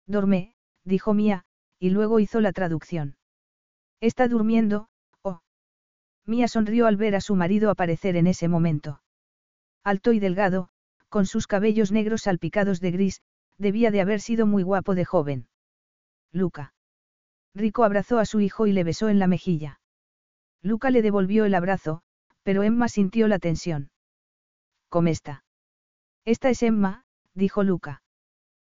Dorme, 0.06 0.54
dijo 0.86 1.14
Mía, 1.14 1.44
y 1.80 1.90
luego 1.90 2.20
hizo 2.20 2.40
la 2.40 2.54
traducción. 2.54 3.18
Está 4.00 4.28
durmiendo, 4.28 4.90
oh. 5.22 5.42
Mía 6.26 6.48
sonrió 6.48 6.88
al 6.88 6.98
ver 6.98 7.16
a 7.16 7.22
su 7.22 7.36
marido 7.36 7.70
aparecer 7.70 8.16
en 8.16 8.28
ese 8.28 8.48
momento. 8.48 9.02
Alto 9.84 10.14
y 10.14 10.20
delgado, 10.20 10.70
con 11.10 11.26
sus 11.26 11.48
cabellos 11.48 11.92
negros 11.92 12.24
salpicados 12.24 12.80
de 12.80 12.92
gris, 12.92 13.22
debía 13.58 13.92
de 13.92 14.02
haber 14.02 14.22
sido 14.22 14.46
muy 14.46 14.64
guapo 14.64 14.96
de 14.96 15.06
joven. 15.06 15.48
Luca. 16.32 16.74
Rico 17.58 17.84
abrazó 17.84 18.20
a 18.20 18.26
su 18.26 18.40
hijo 18.40 18.68
y 18.68 18.72
le 18.72 18.84
besó 18.84 19.10
en 19.10 19.18
la 19.18 19.26
mejilla. 19.26 19.80
Luca 20.62 20.92
le 20.92 21.02
devolvió 21.02 21.44
el 21.46 21.56
abrazo, 21.56 22.02
pero 22.44 22.62
Emma 22.62 22.88
sintió 22.88 23.28
la 23.28 23.40
tensión. 23.40 23.90
¿Cómo 24.90 25.08
está? 25.08 25.44
Esta 26.24 26.50
es 26.50 26.62
Emma, 26.62 27.04
dijo 27.34 27.64
Luca. 27.64 28.04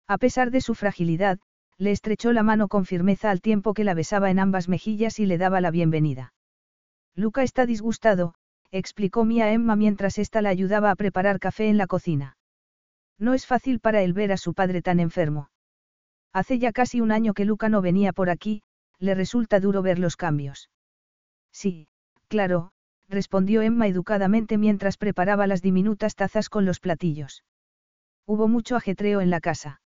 A 0.07 0.17
pesar 0.17 0.49
de 0.49 0.61
su 0.61 0.73
fragilidad, 0.73 1.39
le 1.77 1.91
estrechó 1.91 2.33
la 2.33 2.41
mano 2.41 2.67
con 2.67 2.85
firmeza 2.85 3.29
al 3.29 3.39
tiempo 3.39 3.75
que 3.75 3.83
la 3.83 3.93
besaba 3.93 4.31
en 4.31 4.39
ambas 4.39 4.67
mejillas 4.67 5.19
y 5.19 5.27
le 5.27 5.37
daba 5.37 5.61
la 5.61 5.69
bienvenida. 5.69 6.33
Luca 7.15 7.43
está 7.43 7.67
disgustado, 7.67 8.33
explicó 8.71 9.25
Mia 9.25 9.51
Emma 9.51 9.75
mientras 9.75 10.17
ésta 10.17 10.41
la 10.41 10.49
ayudaba 10.49 10.89
a 10.89 10.95
preparar 10.95 11.39
café 11.39 11.69
en 11.69 11.77
la 11.77 11.85
cocina. 11.85 12.35
No 13.19 13.35
es 13.35 13.45
fácil 13.45 13.79
para 13.79 14.01
él 14.01 14.13
ver 14.13 14.31
a 14.31 14.37
su 14.37 14.55
padre 14.55 14.81
tan 14.81 14.99
enfermo. 14.99 15.51
Hace 16.33 16.57
ya 16.57 16.71
casi 16.71 16.99
un 16.99 17.11
año 17.11 17.33
que 17.33 17.45
Luca 17.45 17.69
no 17.69 17.81
venía 17.81 18.13
por 18.13 18.29
aquí, 18.29 18.63
le 19.01 19.15
resulta 19.15 19.59
duro 19.59 19.81
ver 19.81 19.99
los 19.99 20.15
cambios. 20.15 20.69
Sí, 21.51 21.87
claro, 22.27 22.71
respondió 23.09 23.61
Emma 23.61 23.87
educadamente 23.87 24.57
mientras 24.57 24.95
preparaba 24.97 25.47
las 25.47 25.61
diminutas 25.61 26.15
tazas 26.15 26.49
con 26.49 26.65
los 26.65 26.79
platillos. 26.79 27.43
Hubo 28.25 28.47
mucho 28.47 28.75
ajetreo 28.75 29.19
en 29.19 29.31
la 29.31 29.41
casa. 29.41 29.81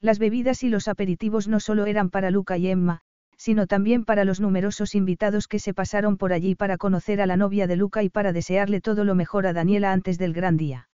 Las 0.00 0.18
bebidas 0.18 0.62
y 0.62 0.70
los 0.70 0.88
aperitivos 0.88 1.46
no 1.46 1.60
solo 1.60 1.84
eran 1.84 2.08
para 2.08 2.30
Luca 2.30 2.56
y 2.56 2.68
Emma, 2.68 3.02
sino 3.36 3.66
también 3.66 4.04
para 4.04 4.24
los 4.24 4.40
numerosos 4.40 4.94
invitados 4.94 5.46
que 5.46 5.58
se 5.58 5.74
pasaron 5.74 6.16
por 6.16 6.32
allí 6.32 6.54
para 6.54 6.78
conocer 6.78 7.20
a 7.20 7.26
la 7.26 7.36
novia 7.36 7.66
de 7.66 7.76
Luca 7.76 8.02
y 8.02 8.08
para 8.08 8.32
desearle 8.32 8.80
todo 8.80 9.04
lo 9.04 9.14
mejor 9.14 9.46
a 9.46 9.52
Daniela 9.52 9.92
antes 9.92 10.18
del 10.18 10.32
gran 10.32 10.56
día. 10.56 10.88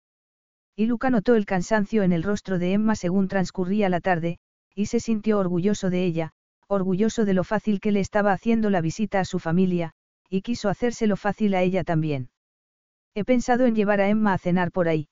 Y 0.74 0.86
Luca 0.86 1.10
notó 1.10 1.36
el 1.36 1.46
cansancio 1.46 2.02
en 2.02 2.12
el 2.12 2.24
rostro 2.24 2.58
de 2.58 2.72
Emma 2.72 2.96
según 2.96 3.28
transcurría 3.28 3.88
la 3.88 4.00
tarde, 4.00 4.38
y 4.74 4.86
se 4.86 5.00
sintió 5.00 5.38
orgulloso 5.38 5.88
de 5.88 6.04
ella, 6.04 6.32
orgulloso 6.68 7.24
de 7.24 7.34
lo 7.34 7.44
fácil 7.44 7.80
que 7.80 7.92
le 7.92 8.00
estaba 8.00 8.32
haciendo 8.32 8.70
la 8.70 8.80
visita 8.80 9.20
a 9.20 9.24
su 9.24 9.38
familia, 9.38 9.92
y 10.28 10.42
quiso 10.42 10.68
hacérselo 10.68 11.16
fácil 11.16 11.54
a 11.54 11.62
ella 11.62 11.84
también. 11.84 12.30
He 13.14 13.24
pensado 13.24 13.66
en 13.66 13.74
llevar 13.74 14.00
a 14.00 14.08
Emma 14.08 14.32
a 14.32 14.38
cenar 14.38 14.72
por 14.72 14.88
ahí. 14.88 15.08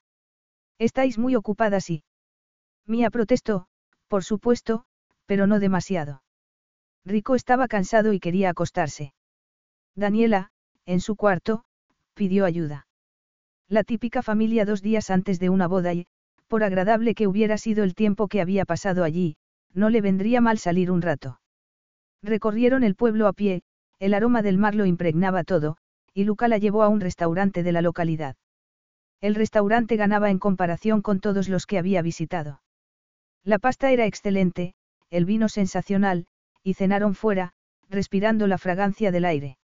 Estáis 0.79 1.19
muy 1.19 1.37
ocupadas 1.37 1.89
y... 1.91 2.05
Mía 2.87 3.11
protestó, 3.11 3.67
por 4.09 4.25
supuesto, 4.25 4.85
pero 5.27 5.47
no 5.47 5.61
demasiado. 5.61 6.23
Rico 7.05 7.35
estaba 7.35 7.69
cansado 7.69 8.13
y 8.13 8.21
quería 8.21 8.51
acostarse. 8.51 9.15
Daniela, 9.95 10.51
en 10.87 11.01
su 11.01 11.17
cuarto, 11.17 11.65
pidió 12.15 12.45
ayuda. 12.45 12.87
La 13.69 13.85
típica 13.85 14.23
familia 14.23 14.65
dos 14.65 14.83
días 14.83 15.11
antes 15.11 15.39
de 15.39 15.49
una 15.49 15.67
boda 15.67 15.95
y, 15.95 16.07
por 16.49 16.65
agradable 16.65 17.15
que 17.15 17.27
hubiera 17.27 17.57
sido 17.59 17.85
el 17.85 17.95
tiempo 17.95 18.29
que 18.29 18.41
había 18.41 18.65
pasado 18.65 19.05
allí, 19.05 19.37
no 19.73 19.91
le 19.91 20.01
vendría 20.01 20.41
mal 20.41 20.59
salir 20.59 20.91
un 20.91 21.03
rato. 21.03 21.41
Recorrieron 22.25 22.85
el 22.85 22.95
pueblo 22.95 23.27
a 23.27 23.35
pie, 23.35 23.61
el 23.99 24.15
aroma 24.15 24.41
del 24.41 24.57
mar 24.57 24.75
lo 24.75 24.87
impregnaba 24.87 25.45
todo, 25.45 25.77
y 26.15 26.25
Luca 26.25 26.49
la 26.49 26.57
llevó 26.57 26.83
a 26.83 26.89
un 26.89 27.03
restaurante 27.03 27.63
de 27.63 27.71
la 27.71 27.83
localidad. 27.83 28.37
El 29.21 29.35
restaurante 29.35 29.97
ganaba 29.97 30.31
en 30.31 30.39
comparación 30.39 31.03
con 31.03 31.21
todos 31.21 31.51
los 31.51 31.67
que 31.67 31.77
había 31.77 32.01
visitado. 32.01 32.63
La 33.43 33.59
pasta 33.59 33.91
era 33.91 34.07
excelente, 34.07 34.73
el 35.11 35.27
vino 35.27 35.51
sensacional, 35.51 36.27
y 36.63 36.73
cenaron 36.73 37.15
fuera, 37.15 37.53
respirando 37.91 38.47
la 38.47 38.57
fragancia 38.57 39.13
del 39.13 39.27
aire. 39.27 39.59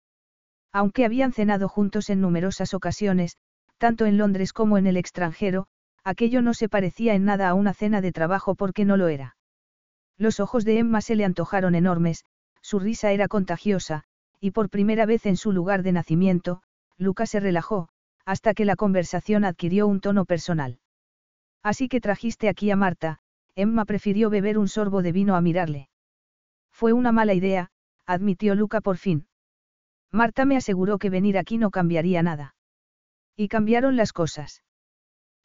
Aunque 0.74 1.06
habían 1.06 1.34
cenado 1.34 1.70
juntos 1.70 2.10
en 2.10 2.22
numerosas 2.22 2.74
ocasiones, 2.74 3.38
tanto 3.78 4.08
en 4.08 4.18
Londres 4.18 4.52
como 4.52 4.80
en 4.80 4.88
el 4.88 4.98
extranjero, 4.98 5.68
aquello 6.04 6.42
no 6.42 6.56
se 6.56 6.70
parecía 6.70 7.14
en 7.14 7.24
nada 7.24 7.50
a 7.50 7.54
una 7.54 7.76
cena 7.76 8.02
de 8.02 8.12
trabajo 8.12 8.56
porque 8.56 8.84
no 8.84 8.98
lo 8.98 9.10
era. 9.10 9.38
Los 10.18 10.40
ojos 10.40 10.66
de 10.66 10.80
Emma 10.80 11.02
se 11.02 11.16
le 11.16 11.24
antojaron 11.24 11.76
enormes, 11.76 12.26
su 12.68 12.80
risa 12.80 13.14
era 13.14 13.30
contagiosa, 13.30 14.04
y 14.42 14.52
por 14.52 14.70
primera 14.70 15.06
vez 15.06 15.26
en 15.26 15.38
su 15.38 15.54
lugar 15.54 15.84
de 15.84 15.94
nacimiento, 15.94 16.62
Luca 16.98 17.26
se 17.26 17.40
relajó, 17.40 17.88
hasta 18.26 18.54
que 18.54 18.66
la 18.66 18.76
conversación 18.76 19.46
adquirió 19.46 19.88
un 19.88 20.02
tono 20.02 20.26
personal. 20.26 20.82
Así 21.64 21.88
que 21.88 22.02
trajiste 22.02 22.50
aquí 22.50 22.70
a 22.70 22.76
Marta, 22.76 23.20
Emma 23.56 23.86
prefirió 23.86 24.30
beber 24.30 24.58
un 24.58 24.68
sorbo 24.68 25.02
de 25.02 25.14
vino 25.14 25.38
a 25.38 25.42
mirarle. 25.42 25.88
Fue 26.70 26.92
una 26.92 27.14
mala 27.14 27.34
idea, 27.34 27.70
admitió 28.06 28.54
Luca 28.54 28.82
por 28.82 28.98
fin. 28.98 29.30
Marta 30.12 30.44
me 30.44 30.58
aseguró 30.58 30.98
que 30.98 31.10
venir 31.10 31.38
aquí 31.38 31.58
no 31.58 31.72
cambiaría 31.72 32.22
nada. 32.22 32.54
Y 33.38 33.48
cambiaron 33.48 33.96
las 33.96 34.12
cosas. 34.12 34.62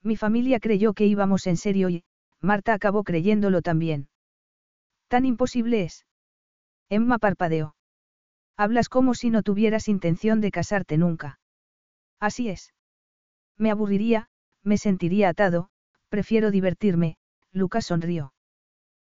Mi 0.02 0.16
familia 0.16 0.58
creyó 0.58 0.92
que 0.92 1.06
íbamos 1.06 1.46
en 1.46 1.56
serio 1.56 1.88
y, 1.88 2.02
Marta 2.40 2.74
acabó 2.74 3.04
creyéndolo 3.04 3.62
también. 3.62 4.08
Tan 5.06 5.24
imposible 5.24 5.84
es. 5.84 6.04
Emma 6.92 7.16
parpadeó. 7.18 7.74
Hablas 8.54 8.90
como 8.90 9.14
si 9.14 9.30
no 9.30 9.42
tuvieras 9.42 9.88
intención 9.88 10.42
de 10.42 10.50
casarte 10.50 10.98
nunca. 10.98 11.40
Así 12.20 12.50
es. 12.50 12.74
Me 13.56 13.70
aburriría, 13.70 14.28
me 14.62 14.76
sentiría 14.76 15.30
atado, 15.30 15.70
prefiero 16.10 16.50
divertirme, 16.50 17.16
Lucas 17.50 17.86
sonrió. 17.86 18.34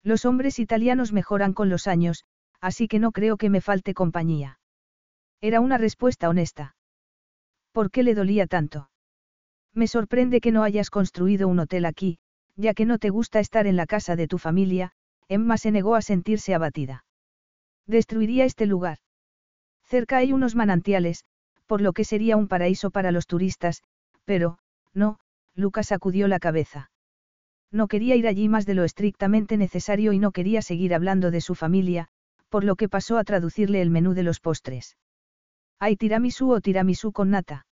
Los 0.02 0.27
hombres 0.27 0.59
italianos 0.59 1.15
mejoran 1.15 1.55
con 1.55 1.70
los 1.70 1.86
años, 1.86 2.27
así 2.61 2.86
que 2.86 2.98
no 2.98 3.12
creo 3.12 3.39
que 3.39 3.48
me 3.48 3.62
falte 3.62 3.94
compañía. 3.94 4.61
Era 5.40 5.61
una 5.61 5.78
respuesta 5.78 6.28
honesta. 6.28 6.77
¿Por 7.73 7.90
qué 7.90 8.02
le 8.02 8.15
dolía 8.15 8.47
tanto? 8.47 8.90
Me 9.73 9.86
sorprende 9.86 10.43
que 10.43 10.52
no 10.52 10.65
hayas 10.65 10.90
construido 10.90 11.48
un 11.48 11.61
hotel 11.61 11.86
aquí, 11.86 12.19
ya 12.57 12.74
que 12.74 12.85
no 12.85 12.98
te 12.98 13.09
gusta 13.09 13.40
estar 13.40 13.66
en 13.66 13.77
la 13.77 13.86
casa 13.86 14.16
de 14.16 14.28
tu 14.28 14.36
familia, 14.36 14.93
Emma 15.28 15.57
se 15.57 15.70
negó 15.70 15.94
a 15.94 16.02
sentirse 16.02 16.55
abatida. 16.55 17.07
Destruiría 17.91 18.45
este 18.45 18.67
lugar. 18.67 18.99
Cerca 19.83 20.19
hay 20.19 20.33
unos 20.33 20.55
manantiales, 20.55 21.25
por 21.67 21.81
lo 21.81 21.93
que 21.93 22.05
sería 22.05 22.37
un 22.37 22.47
paraíso 22.47 22.93
para 22.93 23.11
los 23.11 23.27
turistas, 23.27 23.83
pero, 24.25 24.59
no, 24.95 25.19
Lucas 25.57 25.89
sacudió 25.89 26.29
la 26.29 26.39
cabeza. 26.39 26.93
No 27.73 27.89
quería 27.89 28.15
ir 28.15 28.29
allí 28.29 28.49
más 28.49 28.65
de 28.65 28.75
lo 28.75 28.85
estrictamente 28.85 29.57
necesario 29.57 30.12
y 30.12 30.21
no 30.21 30.31
quería 30.31 30.62
seguir 30.62 30.95
hablando 30.95 31.33
de 31.33 31.41
su 31.41 31.57
familia, 31.57 32.07
por 32.49 32.62
lo 32.62 32.77
que 32.77 32.89
pasó 32.89 33.19
a 33.19 33.25
traducirle 33.25 33.83
el 33.83 33.91
menú 33.91 34.15
de 34.15 34.23
los 34.23 34.39
postres. 34.39 34.97
¿Hay 35.81 35.97
tiramisú 35.97 36.53
o 36.53 36.61
tiramisú 36.61 37.11
con 37.11 37.31
nata? 37.31 37.67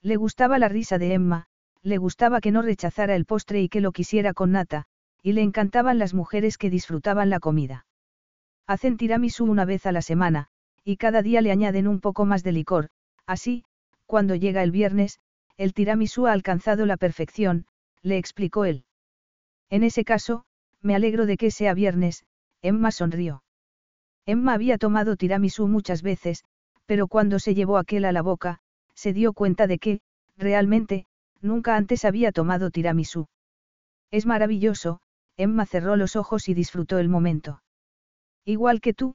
Le 0.00 0.16
gustaba 0.16 0.58
la 0.58 0.70
risa 0.70 0.96
de 0.96 1.12
Emma, 1.12 1.48
le 1.82 1.98
gustaba 1.98 2.40
que 2.40 2.50
no 2.50 2.62
rechazara 2.62 3.14
el 3.14 3.26
postre 3.26 3.60
y 3.60 3.68
que 3.68 3.82
lo 3.82 3.92
quisiera 3.92 4.32
con 4.32 4.52
nata, 4.52 4.86
y 5.22 5.32
le 5.32 5.42
encantaban 5.42 5.98
las 5.98 6.14
mujeres 6.14 6.56
que 6.56 6.70
disfrutaban 6.70 7.28
la 7.28 7.40
comida. 7.40 7.84
Hacen 8.66 8.96
tiramisú 8.96 9.44
una 9.44 9.64
vez 9.64 9.84
a 9.86 9.92
la 9.92 10.02
semana, 10.02 10.48
y 10.84 10.96
cada 10.96 11.22
día 11.22 11.40
le 11.40 11.50
añaden 11.50 11.86
un 11.86 12.00
poco 12.00 12.24
más 12.24 12.42
de 12.42 12.52
licor, 12.52 12.88
así, 13.26 13.64
cuando 14.06 14.34
llega 14.34 14.62
el 14.62 14.70
viernes, 14.70 15.18
el 15.56 15.74
tiramisú 15.74 16.26
ha 16.26 16.32
alcanzado 16.32 16.86
la 16.86 16.96
perfección, 16.96 17.66
le 18.02 18.18
explicó 18.18 18.64
él. 18.64 18.84
En 19.70 19.82
ese 19.82 20.04
caso, 20.04 20.44
me 20.80 20.94
alegro 20.94 21.26
de 21.26 21.36
que 21.36 21.50
sea 21.50 21.74
viernes, 21.74 22.24
Emma 22.62 22.90
sonrió. 22.90 23.42
Emma 24.26 24.54
había 24.54 24.78
tomado 24.78 25.16
tiramisú 25.16 25.68
muchas 25.68 26.02
veces, 26.02 26.44
pero 26.86 27.08
cuando 27.08 27.38
se 27.38 27.54
llevó 27.54 27.78
aquel 27.78 28.04
a 28.04 28.12
la 28.12 28.22
boca, 28.22 28.60
se 28.94 29.12
dio 29.12 29.32
cuenta 29.32 29.66
de 29.66 29.78
que, 29.78 30.00
realmente, 30.36 31.06
nunca 31.40 31.76
antes 31.76 32.04
había 32.04 32.32
tomado 32.32 32.70
tiramisú. 32.70 33.26
Es 34.10 34.26
maravilloso, 34.26 35.00
Emma 35.36 35.66
cerró 35.66 35.96
los 35.96 36.16
ojos 36.16 36.48
y 36.48 36.54
disfrutó 36.54 36.98
el 36.98 37.08
momento. 37.08 37.62
Igual 38.44 38.80
que 38.80 38.94
tú, 38.94 39.14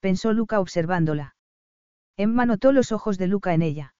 pensó 0.00 0.32
Luca 0.32 0.60
observándola. 0.60 1.34
Emma 2.16 2.46
notó 2.46 2.72
los 2.72 2.92
ojos 2.92 3.18
de 3.18 3.26
Luca 3.26 3.54
en 3.54 3.62
ella. 3.62 3.94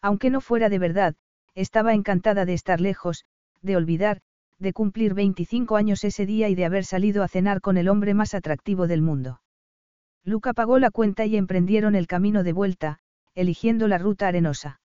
Aunque 0.00 0.30
no 0.30 0.40
fuera 0.40 0.68
de 0.68 0.78
verdad, 0.78 1.14
estaba 1.54 1.94
encantada 1.94 2.44
de 2.44 2.54
estar 2.54 2.80
lejos, 2.80 3.24
de 3.60 3.76
olvidar, 3.76 4.20
de 4.58 4.72
cumplir 4.72 5.14
25 5.14 5.76
años 5.76 6.04
ese 6.04 6.26
día 6.26 6.48
y 6.48 6.54
de 6.54 6.64
haber 6.64 6.84
salido 6.84 7.22
a 7.22 7.28
cenar 7.28 7.60
con 7.60 7.76
el 7.76 7.88
hombre 7.88 8.14
más 8.14 8.34
atractivo 8.34 8.86
del 8.86 9.02
mundo. 9.02 9.40
Luca 10.24 10.52
pagó 10.52 10.78
la 10.78 10.90
cuenta 10.90 11.26
y 11.26 11.36
emprendieron 11.36 11.94
el 11.94 12.06
camino 12.06 12.44
de 12.44 12.52
vuelta, 12.52 12.98
eligiendo 13.34 13.88
la 13.88 13.98
ruta 13.98 14.28
arenosa. 14.28 14.80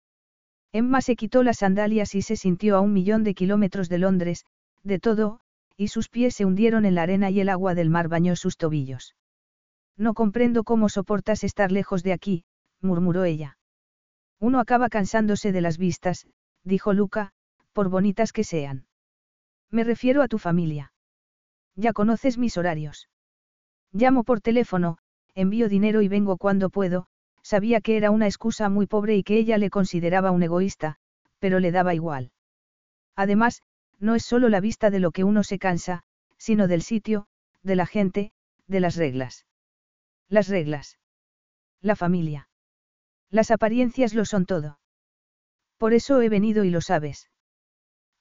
Emma 0.71 1.01
se 1.01 1.15
quitó 1.15 1.43
las 1.43 1.57
sandalias 1.57 2.15
y 2.15 2.21
se 2.21 2.35
sintió 2.35 2.77
a 2.77 2.81
un 2.81 2.93
millón 2.93 3.23
de 3.23 3.33
kilómetros 3.33 3.89
de 3.89 3.97
Londres, 3.99 4.45
De 4.83 4.99
todo, 4.99 5.39
y 5.77 5.87
sus 5.87 6.09
pies 6.09 6.35
se 6.35 6.45
hundieron 6.45 6.85
en 6.85 6.95
la 6.95 7.03
arena 7.03 7.29
y 7.29 7.39
el 7.39 7.49
agua 7.49 7.75
del 7.75 7.89
mar 7.89 8.07
bañó 8.07 8.35
sus 8.35 8.57
tobillos. 8.57 9.15
No 9.97 10.13
comprendo 10.13 10.63
cómo 10.63 10.89
soportas 10.89 11.43
estar 11.43 11.71
lejos 11.71 12.03
de 12.03 12.13
aquí, 12.13 12.45
murmuró 12.81 13.23
ella. 13.23 13.57
Uno 14.39 14.59
acaba 14.59 14.89
cansándose 14.89 15.51
de 15.51 15.61
las 15.61 15.77
vistas, 15.77 16.27
dijo 16.63 16.93
Luca, 16.93 17.31
por 17.73 17.89
bonitas 17.89 18.33
que 18.33 18.43
sean. 18.43 18.85
Me 19.69 19.83
refiero 19.83 20.21
a 20.21 20.27
tu 20.27 20.37
familia. 20.37 20.93
Ya 21.75 21.93
conoces 21.93 22.37
mis 22.37 22.57
horarios. 22.57 23.09
Llamo 23.91 24.23
por 24.23 24.41
teléfono, 24.41 24.97
envío 25.33 25.69
dinero 25.69 26.01
y 26.01 26.07
vengo 26.07 26.37
cuando 26.37 26.69
puedo, 26.69 27.07
sabía 27.41 27.81
que 27.81 27.97
era 27.97 28.11
una 28.11 28.27
excusa 28.27 28.69
muy 28.69 28.85
pobre 28.85 29.15
y 29.15 29.23
que 29.23 29.37
ella 29.37 29.57
le 29.57 29.69
consideraba 29.69 30.31
un 30.31 30.43
egoísta, 30.43 30.97
pero 31.39 31.59
le 31.59 31.71
daba 31.71 31.93
igual. 31.93 32.31
Además, 33.15 33.63
no 34.03 34.15
es 34.15 34.25
solo 34.25 34.49
la 34.49 34.59
vista 34.59 34.89
de 34.89 34.99
lo 34.99 35.11
que 35.11 35.23
uno 35.23 35.43
se 35.43 35.57
cansa, 35.57 36.03
sino 36.37 36.67
del 36.67 36.81
sitio, 36.81 37.25
de 37.61 37.77
la 37.77 37.85
gente, 37.85 38.33
de 38.67 38.81
las 38.81 38.97
reglas. 38.97 39.45
Las 40.27 40.49
reglas. 40.49 40.99
La 41.81 41.95
familia. 41.95 42.49
Las 43.29 43.49
apariencias 43.49 44.13
lo 44.13 44.25
son 44.25 44.45
todo. 44.45 44.77
Por 45.77 45.93
eso 45.93 46.21
he 46.21 46.27
venido 46.27 46.65
y 46.65 46.69
lo 46.69 46.81
sabes. 46.81 47.29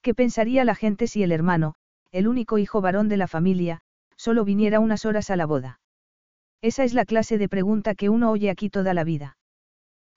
¿Qué 0.01 0.15
pensaría 0.15 0.63
la 0.63 0.73
gente 0.73 1.07
si 1.07 1.21
el 1.21 1.33
hermano, 1.33 1.75
el 2.11 2.29
único 2.29 2.57
hijo 2.57 2.79
varón 2.79 3.09
de 3.09 3.17
la 3.17 3.27
familia, 3.27 3.81
solo 4.15 4.45
viniera 4.45 4.79
unas 4.79 5.03
horas 5.03 5.29
a 5.29 5.35
la 5.35 5.45
boda? 5.45 5.81
Esa 6.61 6.85
es 6.85 6.93
la 6.93 7.03
clase 7.03 7.37
de 7.37 7.49
pregunta 7.49 7.93
que 7.93 8.07
uno 8.07 8.31
oye 8.31 8.49
aquí 8.49 8.69
toda 8.69 8.93
la 8.93 9.03
vida. 9.03 9.37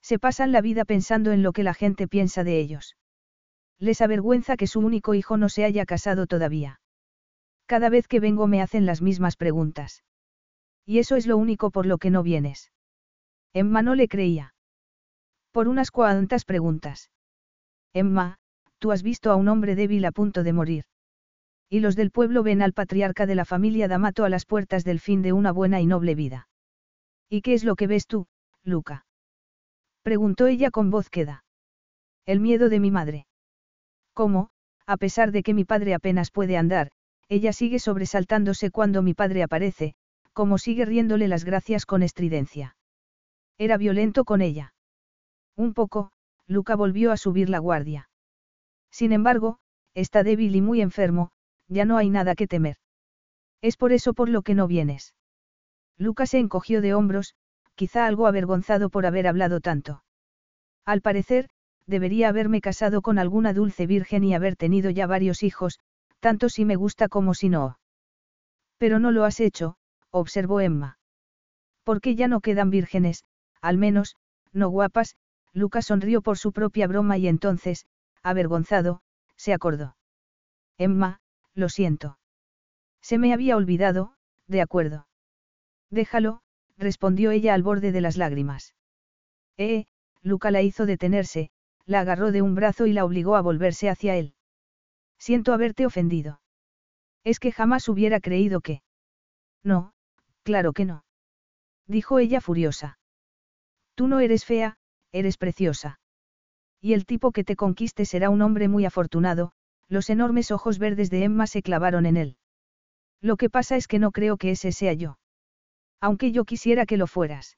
Se 0.01 0.21
pasan 0.21 0.53
la 0.53 0.61
vida 0.61 0.85
pensando 0.85 1.33
en 1.33 1.43
lo 1.43 1.53
que 1.53 1.65
la 1.65 1.75
gente 1.75 2.07
piensa 2.07 2.45
de 2.45 2.61
ellos. 2.61 2.97
Les 3.79 4.01
avergüenza 4.01 4.57
que 4.57 4.67
su 4.67 4.81
único 4.81 5.15
hijo 5.15 5.37
no 5.37 5.49
se 5.49 5.65
haya 5.65 5.85
casado 5.85 6.27
todavía. 6.27 6.81
Cada 7.67 7.89
vez 7.89 8.09
que 8.09 8.21
vengo 8.21 8.47
me 8.47 8.63
hacen 8.63 8.87
las 8.87 9.03
mismas 9.03 9.37
preguntas. 9.37 10.03
Y 10.87 10.99
eso 10.99 11.17
es 11.17 11.27
lo 11.27 11.37
único 11.37 11.71
por 11.71 11.85
lo 11.85 11.99
que 11.99 12.11
no 12.11 12.23
vienes. 12.23 12.71
Emma 13.53 13.83
no 13.83 13.95
le 13.95 14.09
creía. 14.09 14.55
Por 15.51 15.69
unas 15.69 15.91
cuantas 15.91 16.45
preguntas. 16.45 17.11
Emma, 17.93 18.39
tú 18.79 18.93
has 18.93 19.03
visto 19.03 19.31
a 19.31 19.37
un 19.37 19.49
hombre 19.49 19.75
débil 19.75 20.05
a 20.05 20.13
punto 20.13 20.43
de 20.43 20.53
morir. 20.53 20.85
Y 21.69 21.81
los 21.81 21.97
del 21.97 22.13
pueblo 22.13 22.43
ven 22.43 22.63
al 22.63 22.73
patriarca 22.73 23.27
de 23.27 23.35
la 23.35 23.45
familia 23.45 23.89
D'Amato 23.89 24.25
a 24.25 24.29
las 24.29 24.47
puertas 24.47 24.85
del 24.85 25.01
fin 25.01 25.23
de 25.23 25.33
una 25.33 25.51
buena 25.51 25.81
y 25.81 25.87
noble 25.87 26.15
vida. 26.15 26.49
¿Y 27.29 27.43
qué 27.43 27.55
es 27.55 27.65
lo 27.65 27.75
que 27.75 27.89
ves 27.89 28.07
tú, 28.07 28.29
Luca? 28.63 29.07
Preguntó 30.03 30.47
ella 30.47 30.71
con 30.71 30.91
voz 30.91 31.11
queda. 31.11 31.45
El 32.25 32.39
miedo 32.39 32.69
de 32.69 32.79
mi 32.79 32.93
madre. 32.93 33.26
¿Cómo, 34.17 34.49
a 34.87 34.97
pesar 34.97 35.31
de 35.31 35.43
que 35.43 35.53
mi 35.53 35.67
padre 35.67 35.93
apenas 35.93 36.31
puede 36.31 36.57
andar, 36.57 36.91
ella 37.29 37.53
sigue 37.53 37.79
sobresaltándose 37.79 38.71
cuando 38.71 39.03
mi 39.03 39.13
padre 39.13 39.43
aparece, 39.43 39.95
como 40.33 40.57
sigue 40.57 40.87
riéndole 40.87 41.29
las 41.29 41.45
gracias 41.45 41.85
con 41.85 42.03
estridencia. 42.03 42.79
Era 43.59 43.77
violento 43.77 44.25
con 44.25 44.41
ella. 44.41 44.73
Un 45.55 45.75
poco, 45.75 46.13
Luca 46.47 46.77
volvió 46.77 47.13
a 47.13 47.19
subir 47.19 47.51
la 47.51 47.59
guardia. 47.59 48.09
Sin 48.91 49.13
embargo, 49.13 49.59
está 49.93 50.23
débil 50.23 50.57
y 50.57 50.63
muy 50.63 50.81
enfermo, 50.81 51.31
ya 51.69 51.85
no 51.85 51.99
hay 51.99 52.09
nada 52.09 52.35
que 52.37 52.47
temer. 52.47 52.79
Es 53.61 53.77
por 53.77 53.93
eso 53.93 54.15
por 54.15 54.31
lo 54.31 54.41
que 54.41 54.55
no 54.55 54.67
vienes. 54.67 55.15
Lucas 55.99 56.31
se 56.31 56.39
encogió 56.39 56.81
de 56.81 56.95
hombros, 56.95 57.35
quizá 57.75 58.07
algo 58.07 58.27
avergonzado 58.27 58.89
por 58.89 59.05
haber 59.05 59.27
hablado 59.27 59.61
tanto. 59.61 60.05
Al 60.87 61.03
parecer, 61.03 61.51
debería 61.87 62.29
haberme 62.29 62.61
casado 62.61 63.03
con 63.03 63.19
alguna 63.19 63.53
dulce 63.53 63.87
virgen 63.87 64.25
y 64.25 64.35
haber 64.35 64.57
tenido 64.57 64.91
ya 64.91 65.07
varios 65.07 65.43
hijos, 65.43 65.79
tanto 66.21 66.49
si 66.49 66.65
me 66.65 66.77
gusta 66.77 67.09
como 67.09 67.35
si 67.35 67.49
no. 67.49 67.79
Pero 68.79 68.99
no 68.99 69.11
lo 69.11 69.25
has 69.25 69.41
hecho, 69.41 69.77
observó 70.11 70.61
Emma. 70.61 70.99
Porque 71.85 72.17
ya 72.17 72.29
no 72.29 72.41
quedan 72.41 72.71
vírgenes, 72.71 73.25
al 73.61 73.79
menos, 73.79 74.17
no 74.53 74.69
guapas, 74.69 75.17
Lucas 75.53 75.87
sonrió 75.87 76.21
por 76.21 76.39
su 76.39 76.53
propia 76.53 76.87
broma 76.87 77.17
y 77.17 77.29
entonces, 77.29 77.87
avergonzado, 78.23 79.01
se 79.37 79.53
acordó. 79.53 79.97
Emma, 80.79 81.21
lo 81.55 81.69
siento. 81.69 82.19
Se 83.01 83.19
me 83.19 83.33
había 83.33 83.57
olvidado, 83.57 84.15
de 84.49 84.61
acuerdo. 84.61 85.07
Déjalo, 85.91 86.43
respondió 86.77 87.31
ella 87.31 87.55
al 87.55 87.63
borde 87.63 87.93
de 87.93 88.01
las 88.01 88.17
lágrimas. 88.17 88.75
Eh, 89.57 89.87
Luca 90.23 90.51
la 90.51 90.61
hizo 90.63 90.87
detenerse, 90.87 91.51
la 91.87 92.01
agarró 92.01 92.33
de 92.33 92.43
un 92.43 92.55
brazo 92.55 92.87
y 92.87 92.93
la 92.93 93.05
obligó 93.05 93.37
a 93.37 93.41
volverse 93.41 93.89
hacia 93.89 94.17
él. 94.17 94.35
Siento 95.19 95.53
haberte 95.53 95.87
ofendido. 95.87 96.41
Es 97.25 97.41
que 97.41 97.53
jamás 97.53 97.89
hubiera 97.89 98.21
creído 98.21 98.61
que... 98.61 98.83
No, 99.63 99.93
claro 100.43 100.73
que 100.73 100.85
no. 100.85 101.05
Dijo 101.87 102.19
ella 102.19 102.41
furiosa. 102.41 102.99
Tú 103.95 104.09
no 104.09 104.21
eres 104.21 104.45
fea, 104.45 104.77
eres 105.13 105.39
preciosa. 105.39 106.01
Y 106.81 106.93
el 106.93 107.07
tipo 107.07 107.33
que 107.33 107.45
te 107.45 107.57
conquiste 107.57 108.05
será 108.05 108.31
un 108.31 108.43
hombre 108.43 108.69
muy 108.69 108.85
afortunado, 108.85 109.53
los 109.89 110.11
enormes 110.11 110.51
ojos 110.51 110.79
verdes 110.79 111.11
de 111.11 111.25
Emma 111.25 111.47
se 111.47 111.63
clavaron 111.63 112.07
en 112.07 112.17
él. 112.17 112.37
Lo 113.21 113.37
que 113.37 113.51
pasa 113.51 113.77
es 113.77 113.89
que 113.89 113.99
no 113.99 114.11
creo 114.13 114.37
que 114.37 114.51
ese 114.51 114.73
sea 114.73 114.93
yo. 114.93 115.19
Aunque 116.01 116.33
yo 116.33 116.45
quisiera 116.45 116.87
que 116.87 116.97
lo 116.97 117.07
fueras. 117.07 117.57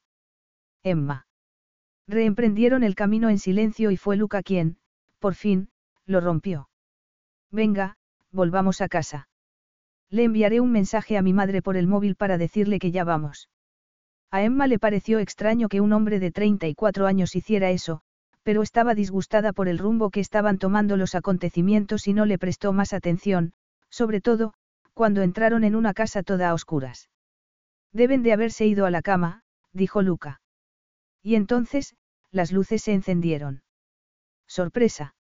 Emma. 0.83 1.28
Reemprendieron 2.09 2.83
el 2.83 2.95
camino 2.95 3.29
en 3.29 3.39
silencio 3.39 3.91
y 3.91 3.99
fue 3.99 4.17
Luca 4.17 4.43
quien, 4.43 4.79
por 5.19 5.35
fin, 5.35 5.69
lo 6.07 6.23
rompió. 6.23 6.71
Venga, 7.51 7.97
volvamos 8.33 8.81
a 8.81 8.89
casa. 8.89 9.29
Le 10.09 10.25
enviaré 10.25 10.61
un 10.61 10.73
mensaje 10.73 11.19
a 11.19 11.23
mi 11.23 11.35
madre 11.35 11.61
por 11.61 11.77
el 11.77 11.87
móvil 11.87 12.17
para 12.17 12.39
decirle 12.39 12.79
que 12.79 12.93
ya 12.93 13.05
vamos. 13.05 13.51
A 14.31 14.43
Emma 14.43 14.67
le 14.67 14.79
pareció 14.79 15.19
extraño 15.19 15.69
que 15.69 15.83
un 15.83 15.93
hombre 15.93 16.19
de 16.19 16.31
34 16.31 17.07
años 17.07 17.37
hiciera 17.37 17.71
eso, 17.71 18.01
pero 18.43 18.63
estaba 18.63 18.95
disgustada 18.95 19.53
por 19.53 19.69
el 19.69 19.79
rumbo 19.79 20.09
que 20.11 20.21
estaban 20.21 20.57
tomando 20.57 20.97
los 20.97 21.15
acontecimientos 21.15 22.09
y 22.09 22.15
no 22.15 22.25
le 22.25 22.39
prestó 22.39 22.73
más 22.73 22.95
atención, 22.95 23.53
sobre 23.91 24.23
todo, 24.23 24.55
cuando 24.95 25.21
entraron 25.21 25.63
en 25.63 25.75
una 25.75 25.93
casa 25.93 26.23
toda 26.23 26.49
a 26.49 26.55
oscuras. 26.55 27.11
Deben 27.93 28.23
de 28.23 28.33
haberse 28.33 28.67
ido 28.67 28.87
a 28.87 28.91
la 28.91 29.03
cama, 29.03 29.43
dijo 29.75 30.01
Luca. 30.01 30.41
Y 31.23 31.35
entonces, 31.35 31.95
las 32.31 32.53
luces 32.53 32.83
se 32.83 32.93
encendieron. 32.93 33.63
Sorpresa. 34.47 35.15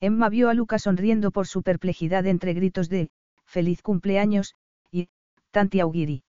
Emma 0.00 0.28
vio 0.28 0.48
a 0.48 0.54
Luca 0.54 0.78
sonriendo 0.78 1.30
por 1.30 1.46
su 1.46 1.62
perplejidad 1.62 2.26
entre 2.26 2.54
gritos 2.54 2.88
de, 2.88 3.10
feliz 3.44 3.82
cumpleaños, 3.82 4.54
y, 4.90 5.08
tanti 5.50 5.80
augiri. 5.80 6.24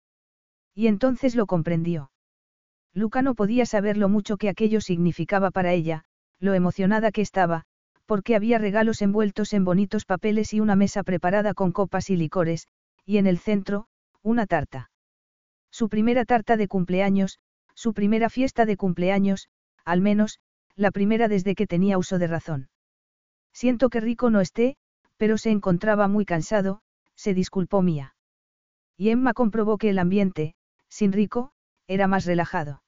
Y 0.75 0.87
entonces 0.87 1.35
lo 1.35 1.45
comprendió. 1.45 2.11
Luca 2.93 3.21
no 3.21 3.35
podía 3.35 3.65
saber 3.65 3.97
lo 3.97 4.09
mucho 4.09 4.37
que 4.37 4.49
aquello 4.49 4.81
significaba 4.81 5.51
para 5.51 5.71
ella, 5.71 6.03
lo 6.39 6.53
emocionada 6.53 7.11
que 7.11 7.21
estaba, 7.21 7.63
porque 8.05 8.35
había 8.35 8.57
regalos 8.57 9.01
envueltos 9.01 9.53
en 9.53 9.63
bonitos 9.63 10.03
papeles 10.03 10.53
y 10.53 10.59
una 10.59 10.75
mesa 10.75 11.03
preparada 11.03 11.53
con 11.53 11.71
copas 11.71 12.09
y 12.09 12.17
licores, 12.17 12.67
y 13.05 13.17
en 13.17 13.27
el 13.27 13.37
centro, 13.37 13.87
una 14.21 14.47
tarta. 14.47 14.91
Su 15.71 15.87
primera 15.87 16.25
tarta 16.25 16.57
de 16.57 16.67
cumpleaños, 16.67 17.39
su 17.81 17.95
primera 17.95 18.29
fiesta 18.29 18.67
de 18.67 18.77
cumpleaños, 18.77 19.49
al 19.85 20.01
menos, 20.01 20.39
la 20.75 20.91
primera 20.91 21.27
desde 21.27 21.55
que 21.55 21.65
tenía 21.65 21.97
uso 21.97 22.19
de 22.19 22.27
razón. 22.27 22.69
Siento 23.53 23.89
que 23.89 23.99
Rico 23.99 24.29
no 24.29 24.39
esté, 24.39 24.77
pero 25.17 25.39
se 25.39 25.49
encontraba 25.49 26.07
muy 26.07 26.23
cansado, 26.23 26.83
se 27.15 27.33
disculpó 27.33 27.81
Mía. 27.81 28.15
Y 28.97 29.09
Emma 29.09 29.33
comprobó 29.33 29.79
que 29.79 29.89
el 29.89 29.97
ambiente, 29.97 30.53
sin 30.89 31.11
Rico, 31.11 31.53
era 31.87 32.05
más 32.05 32.25
relajado. 32.25 32.83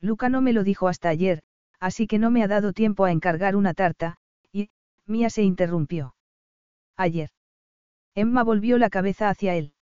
Luca 0.00 0.30
no 0.30 0.40
me 0.40 0.54
lo 0.54 0.64
dijo 0.64 0.88
hasta 0.88 1.10
ayer, 1.10 1.42
así 1.78 2.06
que 2.06 2.18
no 2.18 2.30
me 2.30 2.42
ha 2.42 2.48
dado 2.48 2.72
tiempo 2.72 3.04
a 3.04 3.12
encargar 3.12 3.54
una 3.54 3.74
tarta, 3.74 4.16
y, 4.50 4.70
Mía 5.04 5.28
se 5.28 5.42
interrumpió. 5.42 6.14
Ayer. 6.96 7.28
Emma 8.14 8.42
volvió 8.44 8.78
la 8.78 8.88
cabeza 8.88 9.28
hacia 9.28 9.56
él. 9.56 9.74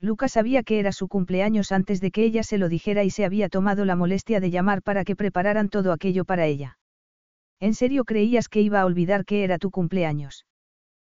Lucas 0.00 0.32
sabía 0.32 0.62
que 0.62 0.78
era 0.78 0.92
su 0.92 1.08
cumpleaños 1.08 1.72
antes 1.72 2.00
de 2.00 2.10
que 2.12 2.22
ella 2.22 2.44
se 2.44 2.58
lo 2.58 2.68
dijera 2.68 3.02
y 3.02 3.10
se 3.10 3.24
había 3.24 3.48
tomado 3.48 3.84
la 3.84 3.96
molestia 3.96 4.38
de 4.38 4.50
llamar 4.50 4.82
para 4.82 5.04
que 5.04 5.16
prepararan 5.16 5.68
todo 5.68 5.92
aquello 5.92 6.24
para 6.24 6.46
ella. 6.46 6.78
¿En 7.58 7.74
serio 7.74 8.04
creías 8.04 8.48
que 8.48 8.60
iba 8.60 8.80
a 8.80 8.86
olvidar 8.86 9.24
que 9.24 9.42
era 9.42 9.58
tu 9.58 9.72
cumpleaños? 9.72 10.46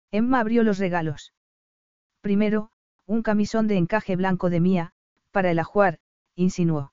Emma 0.09 0.39
abrió 0.39 0.63
los 0.63 0.79
regalos. 0.79 1.33
Primero, 2.21 2.71
un 3.05 3.21
camisón 3.21 3.67
de 3.67 3.77
encaje 3.77 4.15
blanco 4.15 4.49
de 4.49 4.59
Mía, 4.59 4.91
para 5.31 5.51
el 5.51 5.59
ajuar, 5.59 5.99
insinuó. 6.35 6.91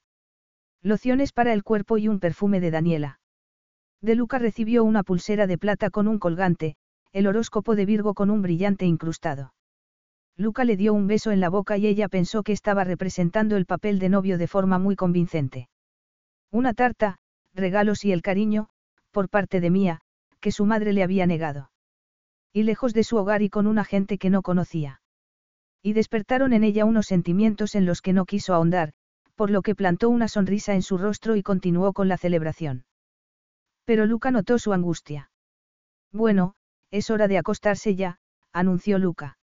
Lociones 0.83 1.33
para 1.33 1.55
el 1.55 1.65
cuerpo 1.65 1.97
y 1.97 2.09
un 2.09 2.21
perfume 2.21 2.61
de 2.61 2.71
Daniela. 2.71 3.21
De 4.01 4.15
Luca 4.15 4.39
recibió 4.39 4.85
una 4.85 5.03
pulsera 5.03 5.47
de 5.47 5.59
plata 5.59 5.91
con 5.91 6.07
un 6.07 6.19
colgante, 6.19 6.77
el 7.13 7.27
horóscopo 7.27 7.75
de 7.75 7.87
Virgo 7.87 8.15
con 8.15 8.31
un 8.31 8.43
brillante 8.43 8.85
incrustado. 8.85 9.55
Luca 10.39 10.65
le 10.65 10.77
dio 10.77 10.95
un 10.95 11.09
beso 11.09 11.33
en 11.33 11.41
la 11.41 11.49
boca 11.49 11.77
y 11.79 11.89
ella 11.89 12.09
pensó 12.09 12.45
que 12.45 12.53
estaba 12.53 12.85
representando 12.85 13.57
el 13.57 13.67
papel 13.67 13.99
de 13.99 14.09
novio 14.09 14.39
de 14.39 14.47
forma 14.47 14.79
muy 14.79 14.95
convincente. 14.95 15.69
Una 16.53 16.75
tarta, 16.75 17.19
regalos 17.55 18.05
y 18.05 18.13
el 18.13 18.23
cariño, 18.23 18.69
por 19.11 19.29
parte 19.29 19.61
de 19.61 19.71
Mía, 19.71 20.01
que 20.39 20.53
su 20.53 20.65
madre 20.65 20.93
le 20.93 21.03
había 21.03 21.27
negado. 21.27 21.73
Y 22.53 22.63
lejos 22.63 22.95
de 22.95 23.03
su 23.03 23.17
hogar 23.17 23.43
y 23.43 23.51
con 23.51 23.67
una 23.67 23.85
gente 23.85 24.17
que 24.17 24.31
no 24.31 24.43
conocía. 24.43 25.01
Y 25.83 25.93
despertaron 25.93 26.53
en 26.53 26.63
ella 26.63 26.85
unos 26.85 27.07
sentimientos 27.07 27.75
en 27.75 27.85
los 27.85 28.01
que 28.01 28.13
no 28.13 28.25
quiso 28.25 28.55
ahondar, 28.55 28.93
por 29.35 29.51
lo 29.51 29.63
que 29.63 29.75
plantó 29.75 30.09
una 30.09 30.29
sonrisa 30.29 30.75
en 30.75 30.83
su 30.83 30.99
rostro 30.99 31.35
y 31.35 31.43
continuó 31.43 31.93
con 31.93 32.07
la 32.07 32.17
celebración. 32.17 32.85
Pero 33.85 34.07
Luca 34.07 34.31
notó 34.31 34.61
su 34.61 34.73
angustia. 34.73 35.33
Bueno, 36.13 36.55
es 36.93 37.11
hora 37.11 37.27
de 37.27 37.39
acostarse 37.39 37.97
ya, 37.97 38.21
anunció 38.53 38.99
Luca. 38.99 39.38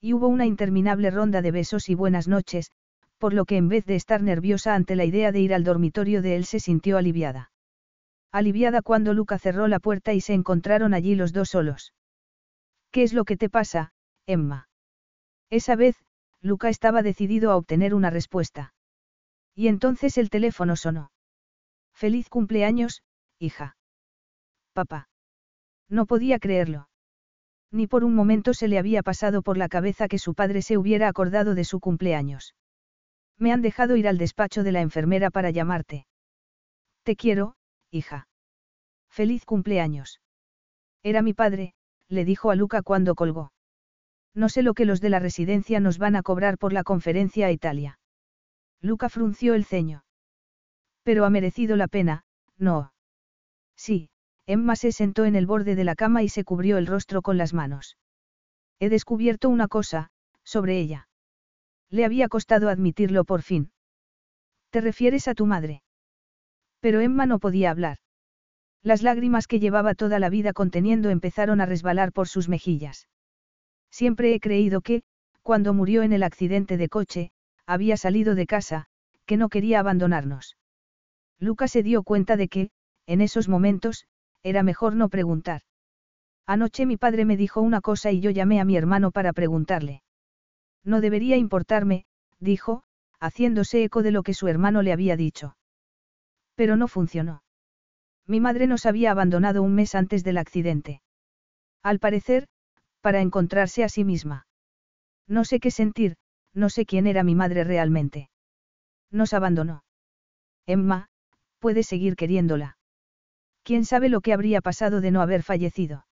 Y 0.00 0.14
hubo 0.14 0.28
una 0.28 0.46
interminable 0.46 1.10
ronda 1.10 1.42
de 1.42 1.50
besos 1.50 1.88
y 1.88 1.94
buenas 1.94 2.26
noches, 2.26 2.72
por 3.18 3.34
lo 3.34 3.44
que 3.44 3.56
en 3.58 3.68
vez 3.68 3.84
de 3.84 3.96
estar 3.96 4.22
nerviosa 4.22 4.74
ante 4.74 4.96
la 4.96 5.04
idea 5.04 5.30
de 5.30 5.40
ir 5.40 5.52
al 5.52 5.62
dormitorio 5.62 6.22
de 6.22 6.36
él 6.36 6.46
se 6.46 6.58
sintió 6.58 6.96
aliviada. 6.96 7.52
Aliviada 8.32 8.80
cuando 8.80 9.12
Luca 9.12 9.38
cerró 9.38 9.68
la 9.68 9.78
puerta 9.78 10.12
y 10.14 10.20
se 10.20 10.32
encontraron 10.32 10.94
allí 10.94 11.14
los 11.14 11.32
dos 11.32 11.50
solos. 11.50 11.92
¿Qué 12.90 13.02
es 13.02 13.12
lo 13.12 13.24
que 13.24 13.36
te 13.36 13.50
pasa, 13.50 13.92
Emma? 14.26 14.68
Esa 15.50 15.76
vez, 15.76 15.96
Luca 16.40 16.68
estaba 16.68 17.02
decidido 17.02 17.50
a 17.50 17.56
obtener 17.56 17.94
una 17.94 18.08
respuesta. 18.08 18.72
Y 19.54 19.68
entonces 19.68 20.16
el 20.16 20.30
teléfono 20.30 20.76
sonó. 20.76 21.12
Feliz 21.92 22.28
cumpleaños, 22.28 23.02
hija. 23.38 23.76
Papá. 24.72 25.08
No 25.88 26.06
podía 26.06 26.38
creerlo. 26.38 26.89
Ni 27.72 27.86
por 27.86 28.04
un 28.04 28.14
momento 28.14 28.52
se 28.52 28.68
le 28.68 28.78
había 28.78 29.02
pasado 29.02 29.42
por 29.42 29.56
la 29.56 29.68
cabeza 29.68 30.08
que 30.08 30.18
su 30.18 30.34
padre 30.34 30.62
se 30.62 30.76
hubiera 30.76 31.08
acordado 31.08 31.54
de 31.54 31.64
su 31.64 31.78
cumpleaños. 31.78 32.54
Me 33.38 33.52
han 33.52 33.62
dejado 33.62 33.96
ir 33.96 34.08
al 34.08 34.18
despacho 34.18 34.62
de 34.62 34.72
la 34.72 34.80
enfermera 34.80 35.30
para 35.30 35.50
llamarte. 35.50 36.06
Te 37.04 37.16
quiero, 37.16 37.54
hija. 37.90 38.28
Feliz 39.08 39.44
cumpleaños. 39.44 40.20
Era 41.02 41.22
mi 41.22 41.32
padre, 41.32 41.74
le 42.08 42.24
dijo 42.24 42.50
a 42.50 42.56
Luca 42.56 42.82
cuando 42.82 43.14
colgó. 43.14 43.52
No 44.34 44.48
sé 44.48 44.62
lo 44.62 44.74
que 44.74 44.84
los 44.84 45.00
de 45.00 45.10
la 45.10 45.18
residencia 45.18 45.80
nos 45.80 45.98
van 45.98 46.16
a 46.16 46.22
cobrar 46.22 46.58
por 46.58 46.72
la 46.72 46.84
conferencia 46.84 47.46
a 47.46 47.52
Italia. 47.52 47.98
Luca 48.80 49.08
frunció 49.08 49.54
el 49.54 49.64
ceño. 49.64 50.04
Pero 51.02 51.24
ha 51.24 51.30
merecido 51.30 51.76
la 51.76 51.88
pena, 51.88 52.24
no. 52.56 52.92
Sí, 53.74 54.09
Emma 54.50 54.74
se 54.74 54.90
sentó 54.90 55.26
en 55.26 55.36
el 55.36 55.46
borde 55.46 55.76
de 55.76 55.84
la 55.84 55.94
cama 55.94 56.24
y 56.24 56.28
se 56.28 56.42
cubrió 56.42 56.76
el 56.76 56.88
rostro 56.88 57.22
con 57.22 57.38
las 57.38 57.54
manos. 57.54 57.96
He 58.80 58.88
descubierto 58.88 59.48
una 59.48 59.68
cosa, 59.68 60.10
sobre 60.42 60.80
ella. 60.80 61.08
Le 61.88 62.04
había 62.04 62.26
costado 62.28 62.68
admitirlo 62.68 63.22
por 63.22 63.42
fin. 63.42 63.70
¿Te 64.70 64.80
refieres 64.80 65.28
a 65.28 65.34
tu 65.34 65.46
madre? 65.46 65.84
Pero 66.80 67.00
Emma 67.00 67.26
no 67.26 67.38
podía 67.38 67.70
hablar. 67.70 67.98
Las 68.82 69.02
lágrimas 69.02 69.46
que 69.46 69.60
llevaba 69.60 69.94
toda 69.94 70.18
la 70.18 70.30
vida 70.30 70.52
conteniendo 70.52 71.10
empezaron 71.10 71.60
a 71.60 71.66
resbalar 71.66 72.10
por 72.12 72.26
sus 72.26 72.48
mejillas. 72.48 73.06
Siempre 73.92 74.34
he 74.34 74.40
creído 74.40 74.80
que, 74.80 75.04
cuando 75.42 75.74
murió 75.74 76.02
en 76.02 76.12
el 76.12 76.24
accidente 76.24 76.76
de 76.76 76.88
coche, 76.88 77.30
había 77.66 77.96
salido 77.96 78.34
de 78.34 78.48
casa, 78.48 78.86
que 79.26 79.36
no 79.36 79.48
quería 79.48 79.78
abandonarnos. 79.78 80.56
Lucas 81.38 81.70
se 81.70 81.84
dio 81.84 82.02
cuenta 82.02 82.36
de 82.36 82.48
que, 82.48 82.70
en 83.06 83.20
esos 83.20 83.48
momentos, 83.48 84.06
era 84.42 84.62
mejor 84.62 84.94
no 84.94 85.08
preguntar. 85.08 85.62
Anoche 86.46 86.86
mi 86.86 86.96
padre 86.96 87.24
me 87.24 87.36
dijo 87.36 87.60
una 87.60 87.80
cosa 87.80 88.10
y 88.10 88.20
yo 88.20 88.30
llamé 88.30 88.60
a 88.60 88.64
mi 88.64 88.76
hermano 88.76 89.10
para 89.10 89.32
preguntarle. 89.32 90.02
No 90.84 91.00
debería 91.00 91.36
importarme, 91.36 92.06
dijo, 92.38 92.82
haciéndose 93.20 93.84
eco 93.84 94.02
de 94.02 94.10
lo 94.10 94.22
que 94.22 94.34
su 94.34 94.48
hermano 94.48 94.82
le 94.82 94.92
había 94.92 95.16
dicho. 95.16 95.56
Pero 96.54 96.76
no 96.76 96.88
funcionó. 96.88 97.42
Mi 98.26 98.40
madre 98.40 98.66
nos 98.66 98.86
había 98.86 99.10
abandonado 99.10 99.62
un 99.62 99.74
mes 99.74 99.94
antes 99.94 100.24
del 100.24 100.38
accidente. 100.38 101.02
Al 101.82 101.98
parecer, 101.98 102.48
para 103.00 103.20
encontrarse 103.20 103.84
a 103.84 103.88
sí 103.88 104.04
misma. 104.04 104.46
No 105.26 105.44
sé 105.44 105.60
qué 105.60 105.70
sentir, 105.70 106.16
no 106.52 106.68
sé 106.68 106.86
quién 106.86 107.06
era 107.06 107.22
mi 107.22 107.34
madre 107.34 107.64
realmente. 107.64 108.30
Nos 109.10 109.32
abandonó. 109.32 109.84
Emma, 110.66 111.08
puede 111.58 111.82
seguir 111.82 112.16
queriéndola. 112.16 112.76
¿Quién 113.62 113.84
sabe 113.84 114.08
lo 114.08 114.20
que 114.20 114.32
habría 114.32 114.60
pasado 114.60 115.00
de 115.00 115.10
no 115.10 115.20
haber 115.20 115.42
fallecido? 115.42 116.06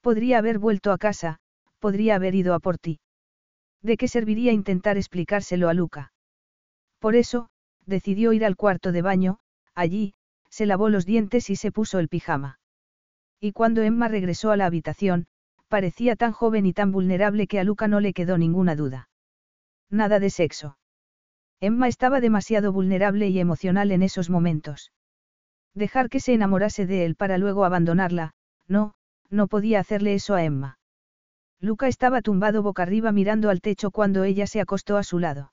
Podría 0.00 0.38
haber 0.38 0.58
vuelto 0.58 0.92
a 0.92 0.98
casa, 0.98 1.38
podría 1.78 2.14
haber 2.16 2.34
ido 2.34 2.54
a 2.54 2.60
por 2.60 2.78
ti. 2.78 3.00
¿De 3.82 3.96
qué 3.96 4.08
serviría 4.08 4.52
intentar 4.52 4.96
explicárselo 4.96 5.68
a 5.68 5.74
Luca? 5.74 6.12
Por 6.98 7.14
eso, 7.14 7.48
decidió 7.86 8.32
ir 8.32 8.44
al 8.44 8.56
cuarto 8.56 8.92
de 8.92 9.02
baño, 9.02 9.38
allí, 9.74 10.14
se 10.50 10.66
lavó 10.66 10.88
los 10.88 11.06
dientes 11.06 11.50
y 11.50 11.56
se 11.56 11.72
puso 11.72 11.98
el 11.98 12.08
pijama. 12.08 12.58
Y 13.40 13.52
cuando 13.52 13.82
Emma 13.82 14.08
regresó 14.08 14.50
a 14.50 14.56
la 14.56 14.66
habitación, 14.66 15.26
parecía 15.68 16.16
tan 16.16 16.32
joven 16.32 16.66
y 16.66 16.72
tan 16.72 16.90
vulnerable 16.90 17.46
que 17.46 17.60
a 17.60 17.64
Luca 17.64 17.86
no 17.86 18.00
le 18.00 18.12
quedó 18.12 18.38
ninguna 18.38 18.74
duda. 18.74 19.08
Nada 19.90 20.18
de 20.18 20.30
sexo. 20.30 20.78
Emma 21.60 21.88
estaba 21.88 22.20
demasiado 22.20 22.72
vulnerable 22.72 23.28
y 23.28 23.38
emocional 23.38 23.92
en 23.92 24.02
esos 24.02 24.30
momentos. 24.30 24.92
Dejar 25.78 26.08
que 26.08 26.18
se 26.18 26.34
enamorase 26.34 26.86
de 26.86 27.04
él 27.04 27.14
para 27.14 27.38
luego 27.38 27.64
abandonarla, 27.64 28.32
no, 28.66 28.94
no 29.30 29.46
podía 29.46 29.78
hacerle 29.78 30.14
eso 30.14 30.34
a 30.34 30.42
Emma. 30.42 30.80
Luca 31.60 31.86
estaba 31.86 32.20
tumbado 32.20 32.64
boca 32.64 32.82
arriba 32.82 33.12
mirando 33.12 33.48
al 33.48 33.60
techo 33.60 33.92
cuando 33.92 34.24
ella 34.24 34.48
se 34.48 34.60
acostó 34.60 34.96
a 34.96 35.04
su 35.04 35.20
lado. 35.20 35.52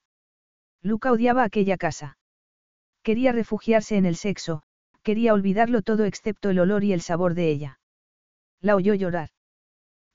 Luca 0.82 1.12
odiaba 1.12 1.44
aquella 1.44 1.78
casa. 1.78 2.18
Quería 3.04 3.34
refugiarse 3.34 3.98
en 3.98 4.08
el 4.08 4.16
sexo, 4.16 4.64
quería 5.04 5.32
olvidarlo 5.32 5.84
todo 5.84 6.06
excepto 6.06 6.50
el 6.50 6.58
olor 6.58 6.84
y 6.84 6.92
el 6.92 7.02
sabor 7.02 7.36
de 7.36 7.52
ella. 7.52 7.80
La 8.62 8.76
oyó 8.76 8.96
llorar. 8.96 9.30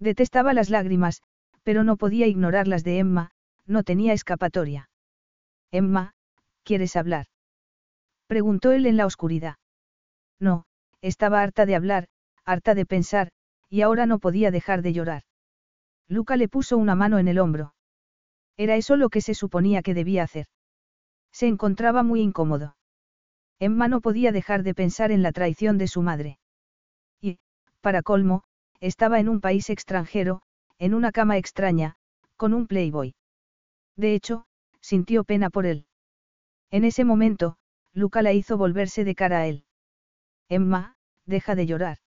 Detestaba 0.00 0.54
las 0.54 0.70
lágrimas, 0.70 1.22
pero 1.62 1.84
no 1.84 1.96
podía 1.96 2.26
ignorarlas 2.26 2.82
de 2.82 2.98
Emma, 2.98 3.30
no 3.64 3.84
tenía 3.84 4.12
escapatoria. 4.12 4.90
Emma, 5.70 6.14
¿quieres 6.64 6.96
hablar? 6.96 7.26
Preguntó 8.26 8.72
él 8.72 8.86
en 8.86 8.96
la 8.96 9.06
oscuridad. 9.06 9.54
No, 10.40 10.64
estaba 11.02 11.42
harta 11.42 11.66
de 11.66 11.76
hablar, 11.76 12.08
harta 12.44 12.74
de 12.74 12.86
pensar, 12.86 13.30
y 13.68 13.82
ahora 13.82 14.06
no 14.06 14.18
podía 14.18 14.50
dejar 14.50 14.82
de 14.82 14.92
llorar. 14.92 15.22
Luca 16.08 16.36
le 16.36 16.48
puso 16.48 16.76
una 16.76 16.94
mano 16.94 17.18
en 17.18 17.28
el 17.28 17.38
hombro. 17.38 17.74
Era 18.56 18.76
eso 18.76 18.96
lo 18.96 19.10
que 19.10 19.20
se 19.20 19.34
suponía 19.34 19.82
que 19.82 19.94
debía 19.94 20.24
hacer. 20.24 20.46
Se 21.32 21.46
encontraba 21.46 22.02
muy 22.02 22.20
incómodo. 22.20 22.76
Emma 23.60 23.88
no 23.88 24.00
podía 24.00 24.32
dejar 24.32 24.62
de 24.62 24.74
pensar 24.74 25.12
en 25.12 25.22
la 25.22 25.32
traición 25.32 25.78
de 25.78 25.86
su 25.86 26.02
madre. 26.02 26.38
Y, 27.20 27.38
para 27.80 28.02
colmo, 28.02 28.42
estaba 28.80 29.20
en 29.20 29.28
un 29.28 29.40
país 29.40 29.70
extranjero, 29.70 30.42
en 30.78 30.94
una 30.94 31.12
cama 31.12 31.36
extraña, 31.36 31.96
con 32.36 32.54
un 32.54 32.66
playboy. 32.66 33.14
De 33.96 34.14
hecho, 34.14 34.46
sintió 34.80 35.24
pena 35.24 35.50
por 35.50 35.66
él. 35.66 35.86
En 36.70 36.84
ese 36.84 37.04
momento, 37.04 37.56
Luca 37.92 38.22
la 38.22 38.32
hizo 38.32 38.56
volverse 38.56 39.04
de 39.04 39.14
cara 39.14 39.40
a 39.40 39.46
él. 39.46 39.64
Emma, 40.50 40.96
deja 41.26 41.54
de 41.54 41.64
llorar. 41.64 41.98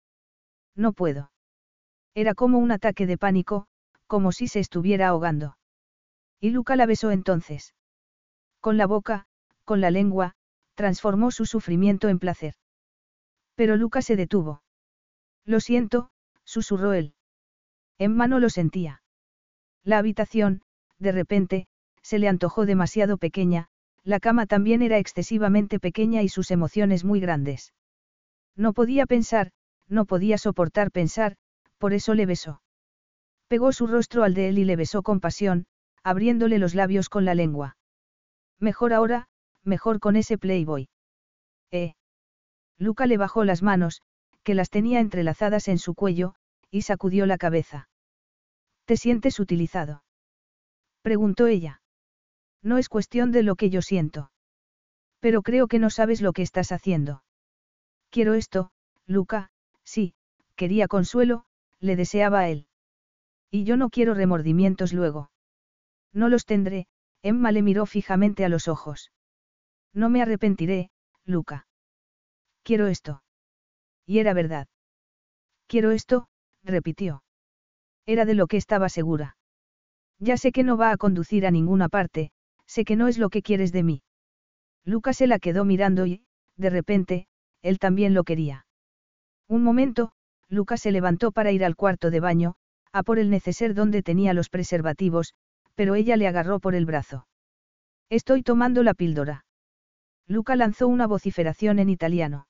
No 0.75 0.91
puedo. 0.91 1.31
Era 2.13 2.35
como 2.35 2.59
un 2.59 2.71
ataque 2.71 3.07
de 3.07 3.17
pánico, 3.17 3.67
como 4.05 4.33
si 4.33 4.47
se 4.47 4.59
estuviera 4.59 5.07
ahogando. 5.07 5.57
Y 6.41 6.49
Luca 6.49 6.75
la 6.75 6.85
besó 6.85 7.11
entonces. 7.11 7.73
Con 8.59 8.77
la 8.77 8.85
boca, 8.85 9.25
con 9.63 9.79
la 9.79 9.91
lengua, 9.91 10.35
transformó 10.75 11.31
su 11.31 11.45
sufrimiento 11.45 12.09
en 12.09 12.19
placer. 12.19 12.55
Pero 13.55 13.77
Luca 13.77 14.01
se 14.01 14.17
detuvo. 14.17 14.61
Lo 15.45 15.61
siento, 15.61 16.11
susurró 16.43 16.91
él. 16.93 17.15
Emma 17.97 18.27
no 18.27 18.39
lo 18.39 18.49
sentía. 18.49 19.03
La 19.83 19.99
habitación, 19.99 20.63
de 20.99 21.13
repente, 21.13 21.67
se 22.01 22.19
le 22.19 22.27
antojó 22.27 22.65
demasiado 22.65 23.17
pequeña, 23.17 23.69
la 24.03 24.19
cama 24.19 24.47
también 24.47 24.81
era 24.81 24.97
excesivamente 24.97 25.79
pequeña 25.79 26.23
y 26.23 26.29
sus 26.29 26.51
emociones 26.51 27.05
muy 27.05 27.21
grandes. 27.21 27.73
No 28.55 28.73
podía 28.73 29.05
pensar, 29.05 29.51
no 29.87 30.05
podía 30.05 30.37
soportar 30.37 30.91
pensar, 30.91 31.35
por 31.77 31.93
eso 31.93 32.13
le 32.13 32.25
besó. 32.25 32.61
Pegó 33.47 33.71
su 33.71 33.87
rostro 33.87 34.23
al 34.23 34.33
de 34.33 34.49
él 34.49 34.59
y 34.59 34.65
le 34.65 34.75
besó 34.75 35.03
con 35.03 35.19
pasión, 35.19 35.65
abriéndole 36.03 36.59
los 36.59 36.75
labios 36.75 37.09
con 37.09 37.25
la 37.25 37.35
lengua. 37.35 37.77
Mejor 38.59 38.93
ahora, 38.93 39.27
mejor 39.63 39.99
con 39.99 40.15
ese 40.15 40.37
playboy. 40.37 40.89
Eh. 41.71 41.93
Luca 42.77 43.05
le 43.05 43.17
bajó 43.17 43.43
las 43.43 43.61
manos, 43.61 44.01
que 44.43 44.55
las 44.55 44.69
tenía 44.69 44.99
entrelazadas 44.99 45.67
en 45.67 45.77
su 45.77 45.95
cuello, 45.95 46.35
y 46.69 46.81
sacudió 46.81 47.25
la 47.25 47.37
cabeza. 47.37 47.89
¿Te 48.85 48.97
sientes 48.97 49.39
utilizado? 49.39 50.03
Preguntó 51.01 51.47
ella. 51.47 51.81
No 52.61 52.77
es 52.77 52.89
cuestión 52.89 53.31
de 53.31 53.43
lo 53.43 53.55
que 53.55 53.69
yo 53.69 53.81
siento. 53.81 54.31
Pero 55.19 55.41
creo 55.41 55.67
que 55.67 55.79
no 55.79 55.89
sabes 55.89 56.21
lo 56.21 56.33
que 56.33 56.41
estás 56.41 56.71
haciendo. 56.71 57.23
Quiero 58.13 58.35
esto, 58.35 58.69
Luca, 59.07 59.49
sí, 59.83 60.13
quería 60.55 60.87
consuelo, 60.87 61.45
le 61.79 61.95
deseaba 61.95 62.41
a 62.41 62.49
él. 62.49 62.67
Y 63.49 63.63
yo 63.63 63.75
no 63.75 63.89
quiero 63.89 64.13
remordimientos 64.13 64.93
luego. 64.93 65.31
No 66.13 66.29
los 66.29 66.45
tendré, 66.45 66.85
Emma 67.23 67.51
le 67.51 67.63
miró 67.63 67.87
fijamente 67.87 68.45
a 68.45 68.49
los 68.49 68.67
ojos. 68.67 69.11
No 69.93 70.11
me 70.11 70.21
arrepentiré, 70.21 70.91
Luca. 71.25 71.65
Quiero 72.61 72.85
esto. 72.85 73.23
Y 74.05 74.19
era 74.19 74.35
verdad. 74.35 74.67
Quiero 75.65 75.89
esto, 75.89 76.27
repitió. 76.61 77.23
Era 78.05 78.25
de 78.25 78.35
lo 78.35 78.45
que 78.45 78.57
estaba 78.57 78.89
segura. 78.89 79.37
Ya 80.19 80.37
sé 80.37 80.51
que 80.51 80.61
no 80.61 80.77
va 80.77 80.91
a 80.91 80.97
conducir 80.97 81.47
a 81.47 81.51
ninguna 81.51 81.89
parte, 81.89 82.31
sé 82.67 82.85
que 82.85 82.95
no 82.95 83.07
es 83.07 83.17
lo 83.17 83.31
que 83.31 83.41
quieres 83.41 83.71
de 83.71 83.81
mí. 83.81 84.03
Lucas 84.85 85.17
se 85.17 85.25
la 85.25 85.39
quedó 85.39 85.65
mirando 85.65 86.05
y, 86.05 86.27
de 86.57 86.69
repente, 86.69 87.27
él 87.63 87.79
también 87.79 88.13
lo 88.13 88.23
quería. 88.23 88.67
Un 89.47 89.63
momento, 89.63 90.11
Lucas 90.49 90.81
se 90.81 90.91
levantó 90.91 91.31
para 91.31 91.51
ir 91.51 91.65
al 91.65 91.75
cuarto 91.75 92.11
de 92.11 92.19
baño, 92.19 92.55
a 92.91 93.01
por 93.01 93.17
el 93.17 93.31
neceser 93.31 93.73
donde 93.73 94.03
tenía 94.03 94.33
los 94.33 94.49
preservativos, 94.49 95.33
pero 95.73 95.95
ella 95.95 96.15
le 96.15 96.27
agarró 96.27 96.59
por 96.59 96.75
el 96.75 96.85
brazo. 96.85 97.27
Estoy 98.09 98.43
tomando 98.43 98.83
la 98.83 98.93
píldora. 98.93 99.45
Luca 100.27 100.55
lanzó 100.55 100.87
una 100.87 101.07
vociferación 101.07 101.79
en 101.79 101.89
italiano. 101.89 102.47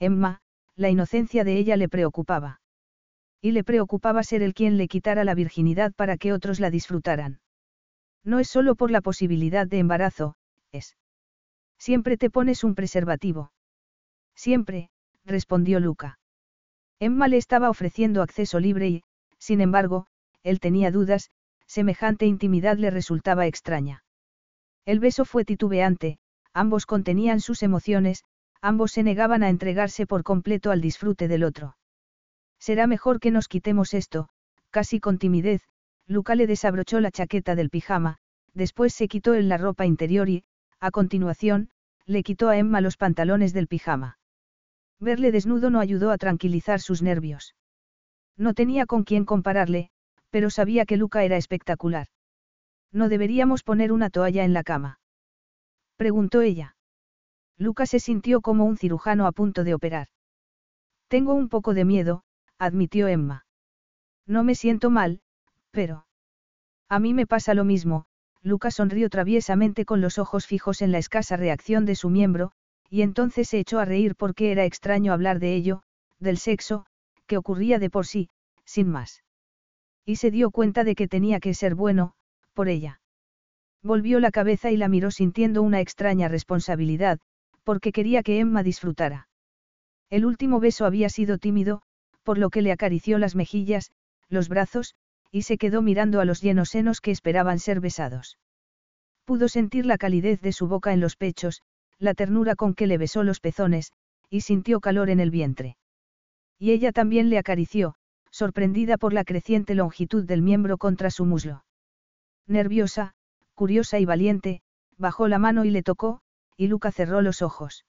Emma, 0.00 0.40
la 0.74 0.90
inocencia 0.90 1.44
de 1.44 1.56
ella 1.58 1.76
le 1.76 1.88
preocupaba. 1.88 2.60
Y 3.40 3.52
le 3.52 3.64
preocupaba 3.64 4.22
ser 4.22 4.42
el 4.42 4.54
quien 4.54 4.76
le 4.76 4.88
quitara 4.88 5.24
la 5.24 5.34
virginidad 5.34 5.92
para 5.94 6.16
que 6.16 6.32
otros 6.32 6.58
la 6.58 6.70
disfrutaran. 6.70 7.40
No 8.24 8.38
es 8.38 8.48
solo 8.48 8.74
por 8.74 8.90
la 8.90 9.00
posibilidad 9.00 9.66
de 9.66 9.78
embarazo, 9.78 10.36
es. 10.72 10.96
Siempre 11.78 12.16
te 12.16 12.30
pones 12.30 12.64
un 12.64 12.74
preservativo. 12.74 13.52
Siempre, 14.34 14.90
respondió 15.24 15.80
Luca. 15.80 16.18
Emma 16.98 17.28
le 17.28 17.36
estaba 17.36 17.70
ofreciendo 17.70 18.22
acceso 18.22 18.60
libre 18.60 18.88
y, 18.88 19.02
sin 19.38 19.60
embargo, 19.60 20.06
él 20.42 20.60
tenía 20.60 20.90
dudas, 20.90 21.30
semejante 21.66 22.26
intimidad 22.26 22.76
le 22.76 22.90
resultaba 22.90 23.46
extraña. 23.46 24.04
El 24.84 25.00
beso 25.00 25.24
fue 25.24 25.44
titubeante, 25.44 26.18
ambos 26.52 26.86
contenían 26.86 27.40
sus 27.40 27.62
emociones, 27.62 28.24
ambos 28.60 28.92
se 28.92 29.02
negaban 29.02 29.42
a 29.42 29.48
entregarse 29.48 30.06
por 30.06 30.22
completo 30.22 30.70
al 30.70 30.80
disfrute 30.80 31.28
del 31.28 31.44
otro. 31.44 31.76
Será 32.58 32.86
mejor 32.86 33.20
que 33.20 33.30
nos 33.30 33.48
quitemos 33.48 33.94
esto, 33.94 34.28
casi 34.70 35.00
con 35.00 35.18
timidez, 35.18 35.62
Luca 36.06 36.34
le 36.34 36.46
desabrochó 36.46 37.00
la 37.00 37.10
chaqueta 37.10 37.54
del 37.54 37.70
pijama, 37.70 38.18
después 38.54 38.94
se 38.94 39.08
quitó 39.08 39.34
en 39.34 39.48
la 39.48 39.56
ropa 39.56 39.86
interior 39.86 40.28
y, 40.28 40.44
a 40.78 40.90
continuación, 40.90 41.70
le 42.06 42.22
quitó 42.22 42.48
a 42.48 42.56
Emma 42.56 42.80
los 42.80 42.96
pantalones 42.96 43.52
del 43.52 43.68
pijama. 43.68 44.18
Verle 45.02 45.32
desnudo 45.32 45.68
no 45.68 45.80
ayudó 45.80 46.12
a 46.12 46.16
tranquilizar 46.16 46.80
sus 46.80 47.02
nervios. 47.02 47.56
No 48.36 48.54
tenía 48.54 48.86
con 48.86 49.02
quién 49.02 49.24
compararle, 49.24 49.90
pero 50.30 50.48
sabía 50.48 50.86
que 50.86 50.96
Luca 50.96 51.24
era 51.24 51.36
espectacular. 51.36 52.06
¿No 52.92 53.08
deberíamos 53.08 53.64
poner 53.64 53.90
una 53.90 54.10
toalla 54.10 54.44
en 54.44 54.52
la 54.52 54.62
cama? 54.62 55.00
Preguntó 55.96 56.40
ella. 56.40 56.76
Luca 57.58 57.84
se 57.84 57.98
sintió 57.98 58.40
como 58.40 58.64
un 58.64 58.76
cirujano 58.76 59.26
a 59.26 59.32
punto 59.32 59.64
de 59.64 59.74
operar. 59.74 60.06
Tengo 61.08 61.34
un 61.34 61.48
poco 61.48 61.74
de 61.74 61.84
miedo, 61.84 62.22
admitió 62.56 63.08
Emma. 63.08 63.44
No 64.24 64.44
me 64.44 64.54
siento 64.54 64.88
mal, 64.88 65.20
pero... 65.72 66.06
A 66.88 67.00
mí 67.00 67.12
me 67.12 67.26
pasa 67.26 67.54
lo 67.54 67.64
mismo, 67.64 68.06
Luca 68.40 68.70
sonrió 68.70 69.10
traviesamente 69.10 69.84
con 69.84 70.00
los 70.00 70.18
ojos 70.18 70.46
fijos 70.46 70.80
en 70.80 70.92
la 70.92 70.98
escasa 70.98 71.36
reacción 71.36 71.86
de 71.86 71.96
su 71.96 72.08
miembro, 72.08 72.52
y 72.92 73.00
entonces 73.00 73.48
se 73.48 73.58
echó 73.58 73.78
a 73.78 73.86
reír 73.86 74.14
porque 74.16 74.52
era 74.52 74.66
extraño 74.66 75.14
hablar 75.14 75.38
de 75.38 75.54
ello, 75.54 75.82
del 76.18 76.36
sexo, 76.36 76.84
que 77.26 77.38
ocurría 77.38 77.78
de 77.78 77.88
por 77.88 78.06
sí, 78.06 78.28
sin 78.66 78.90
más. 78.90 79.22
Y 80.04 80.16
se 80.16 80.30
dio 80.30 80.50
cuenta 80.50 80.84
de 80.84 80.94
que 80.94 81.08
tenía 81.08 81.40
que 81.40 81.54
ser 81.54 81.74
bueno, 81.74 82.12
por 82.52 82.68
ella. 82.68 83.00
Volvió 83.82 84.20
la 84.20 84.30
cabeza 84.30 84.70
y 84.70 84.76
la 84.76 84.88
miró 84.88 85.10
sintiendo 85.10 85.62
una 85.62 85.80
extraña 85.80 86.28
responsabilidad, 86.28 87.18
porque 87.64 87.92
quería 87.92 88.22
que 88.22 88.40
Emma 88.40 88.62
disfrutara. 88.62 89.26
El 90.10 90.26
último 90.26 90.60
beso 90.60 90.84
había 90.84 91.08
sido 91.08 91.38
tímido, 91.38 91.80
por 92.22 92.36
lo 92.36 92.50
que 92.50 92.60
le 92.60 92.72
acarició 92.72 93.16
las 93.16 93.34
mejillas, 93.34 93.90
los 94.28 94.50
brazos, 94.50 94.96
y 95.30 95.42
se 95.42 95.56
quedó 95.56 95.80
mirando 95.80 96.20
a 96.20 96.26
los 96.26 96.42
llenos 96.42 96.68
senos 96.68 97.00
que 97.00 97.10
esperaban 97.10 97.58
ser 97.58 97.80
besados. 97.80 98.36
Pudo 99.24 99.48
sentir 99.48 99.86
la 99.86 99.96
calidez 99.96 100.42
de 100.42 100.52
su 100.52 100.68
boca 100.68 100.92
en 100.92 101.00
los 101.00 101.16
pechos, 101.16 101.62
la 102.02 102.14
ternura 102.14 102.56
con 102.56 102.74
que 102.74 102.88
le 102.88 102.98
besó 102.98 103.22
los 103.22 103.38
pezones, 103.38 103.92
y 104.28 104.40
sintió 104.40 104.80
calor 104.80 105.08
en 105.08 105.20
el 105.20 105.30
vientre. 105.30 105.76
Y 106.58 106.72
ella 106.72 106.90
también 106.90 107.30
le 107.30 107.38
acarició, 107.38 107.94
sorprendida 108.32 108.98
por 108.98 109.12
la 109.12 109.22
creciente 109.22 109.76
longitud 109.76 110.24
del 110.24 110.42
miembro 110.42 110.78
contra 110.78 111.10
su 111.10 111.24
muslo. 111.24 111.64
Nerviosa, 112.48 113.14
curiosa 113.54 114.00
y 114.00 114.04
valiente, 114.04 114.62
bajó 114.98 115.28
la 115.28 115.38
mano 115.38 115.64
y 115.64 115.70
le 115.70 115.84
tocó, 115.84 116.22
y 116.56 116.66
Luca 116.66 116.90
cerró 116.90 117.22
los 117.22 117.40
ojos. 117.40 117.84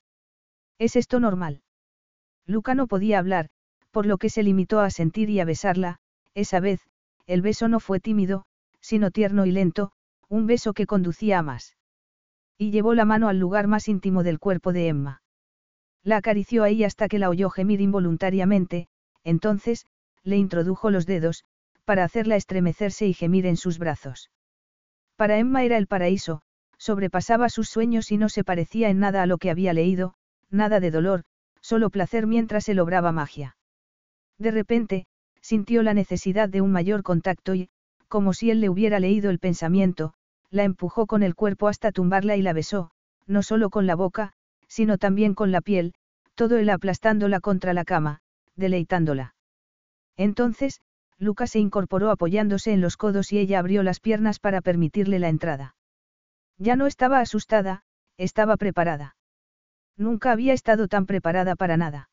¿Es 0.77 0.95
esto 0.95 1.19
normal? 1.19 1.63
Luca 2.45 2.75
no 2.75 2.85
podía 2.85 3.17
hablar, 3.17 3.49
por 3.89 4.05
lo 4.05 4.19
que 4.19 4.29
se 4.29 4.43
limitó 4.43 4.79
a 4.79 4.91
sentir 4.91 5.31
y 5.31 5.39
a 5.39 5.45
besarla, 5.45 5.97
esa 6.35 6.59
vez, 6.59 6.81
el 7.25 7.41
beso 7.41 7.67
no 7.67 7.79
fue 7.79 7.99
tímido, 7.99 8.45
sino 8.79 9.09
tierno 9.09 9.47
y 9.47 9.51
lento, 9.51 9.91
un 10.29 10.45
beso 10.45 10.73
que 10.73 10.85
conducía 10.85 11.39
a 11.39 11.41
más. 11.41 11.75
Y 12.57 12.71
llevó 12.71 12.93
la 12.93 13.05
mano 13.05 13.29
al 13.29 13.39
lugar 13.39 13.67
más 13.67 13.87
íntimo 13.87 14.23
del 14.23 14.39
cuerpo 14.39 14.73
de 14.73 14.87
Emma. 14.87 15.21
La 16.03 16.17
acarició 16.17 16.63
ahí 16.63 16.83
hasta 16.83 17.07
que 17.07 17.19
la 17.19 17.29
oyó 17.29 17.49
gemir 17.49 17.81
involuntariamente, 17.81 18.87
entonces, 19.23 19.85
le 20.23 20.37
introdujo 20.37 20.89
los 20.89 21.05
dedos, 21.05 21.43
para 21.85 22.03
hacerla 22.03 22.35
estremecerse 22.35 23.07
y 23.07 23.13
gemir 23.13 23.45
en 23.45 23.57
sus 23.57 23.77
brazos. 23.77 24.29
Para 25.15 25.37
Emma 25.37 25.63
era 25.63 25.77
el 25.77 25.87
paraíso, 25.87 26.41
sobrepasaba 26.77 27.49
sus 27.49 27.69
sueños 27.69 28.11
y 28.11 28.17
no 28.17 28.29
se 28.29 28.43
parecía 28.43 28.89
en 28.89 28.99
nada 28.99 29.23
a 29.23 29.25
lo 29.25 29.37
que 29.37 29.49
había 29.49 29.73
leído, 29.73 30.15
nada 30.49 30.79
de 30.79 30.91
dolor, 30.91 31.23
solo 31.61 31.89
placer 31.89 32.27
mientras 32.27 32.67
él 32.69 32.79
obraba 32.79 33.11
magia. 33.11 33.55
De 34.37 34.51
repente, 34.51 35.05
sintió 35.41 35.83
la 35.83 35.93
necesidad 35.93 36.49
de 36.49 36.61
un 36.61 36.71
mayor 36.71 37.03
contacto 37.03 37.55
y, 37.55 37.69
como 38.07 38.33
si 38.33 38.51
él 38.51 38.61
le 38.61 38.69
hubiera 38.69 38.99
leído 38.99 39.29
el 39.29 39.39
pensamiento, 39.39 40.13
la 40.53 40.63
empujó 40.63 41.07
con 41.07 41.23
el 41.23 41.33
cuerpo 41.33 41.67
hasta 41.67 41.91
tumbarla 41.91 42.35
y 42.35 42.43
la 42.43 42.53
besó, 42.53 42.91
no 43.25 43.41
solo 43.41 43.71
con 43.71 43.87
la 43.87 43.95
boca, 43.95 44.33
sino 44.67 44.99
también 44.99 45.33
con 45.33 45.51
la 45.51 45.61
piel, 45.61 45.95
todo 46.35 46.57
él 46.57 46.69
aplastándola 46.69 47.39
contra 47.39 47.73
la 47.73 47.83
cama, 47.83 48.19
deleitándola. 48.55 49.33
Entonces, 50.15 50.79
Lucas 51.17 51.51
se 51.51 51.59
incorporó 51.59 52.11
apoyándose 52.11 52.71
en 52.71 52.81
los 52.81 52.97
codos 52.97 53.33
y 53.33 53.39
ella 53.39 53.57
abrió 53.57 53.81
las 53.81 53.99
piernas 53.99 54.39
para 54.39 54.61
permitirle 54.61 55.17
la 55.17 55.29
entrada. 55.29 55.75
Ya 56.59 56.75
no 56.75 56.85
estaba 56.85 57.19
asustada, 57.19 57.83
estaba 58.17 58.55
preparada. 58.55 59.15
Nunca 59.97 60.31
había 60.31 60.53
estado 60.53 60.87
tan 60.87 61.07
preparada 61.07 61.55
para 61.55 61.77
nada. 61.77 62.09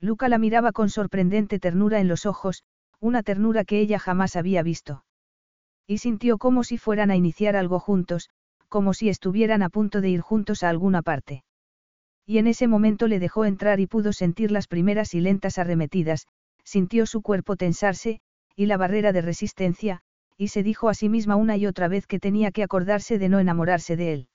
Luca 0.00 0.28
la 0.28 0.38
miraba 0.38 0.72
con 0.72 0.90
sorprendente 0.90 1.60
ternura 1.60 2.00
en 2.00 2.08
los 2.08 2.26
ojos, 2.26 2.64
una 2.98 3.22
ternura 3.22 3.64
que 3.64 3.78
ella 3.78 4.00
jamás 4.00 4.34
había 4.34 4.64
visto. 4.64 5.04
Y 5.86 5.98
sintió 5.98 6.38
como 6.38 6.64
si 6.64 6.78
fueran 6.78 7.10
a 7.10 7.16
iniciar 7.16 7.56
algo 7.56 7.78
juntos, 7.78 8.30
como 8.68 8.94
si 8.94 9.08
estuvieran 9.08 9.62
a 9.62 9.68
punto 9.68 10.00
de 10.00 10.10
ir 10.10 10.20
juntos 10.20 10.62
a 10.62 10.68
alguna 10.68 11.02
parte. 11.02 11.44
Y 12.26 12.38
en 12.38 12.46
ese 12.46 12.68
momento 12.68 13.08
le 13.08 13.18
dejó 13.18 13.44
entrar 13.44 13.80
y 13.80 13.86
pudo 13.86 14.12
sentir 14.12 14.50
las 14.50 14.68
primeras 14.68 15.14
y 15.14 15.20
lentas 15.20 15.58
arremetidas, 15.58 16.26
sintió 16.64 17.06
su 17.06 17.20
cuerpo 17.20 17.56
tensarse, 17.56 18.20
y 18.56 18.66
la 18.66 18.76
barrera 18.76 19.12
de 19.12 19.22
resistencia, 19.22 20.00
y 20.36 20.48
se 20.48 20.62
dijo 20.62 20.88
a 20.88 20.94
sí 20.94 21.08
misma 21.08 21.36
una 21.36 21.56
y 21.56 21.66
otra 21.66 21.88
vez 21.88 22.06
que 22.06 22.20
tenía 22.20 22.52
que 22.52 22.62
acordarse 22.62 23.18
de 23.18 23.28
no 23.28 23.40
enamorarse 23.40 23.96
de 23.96 24.12
él. 24.12 24.28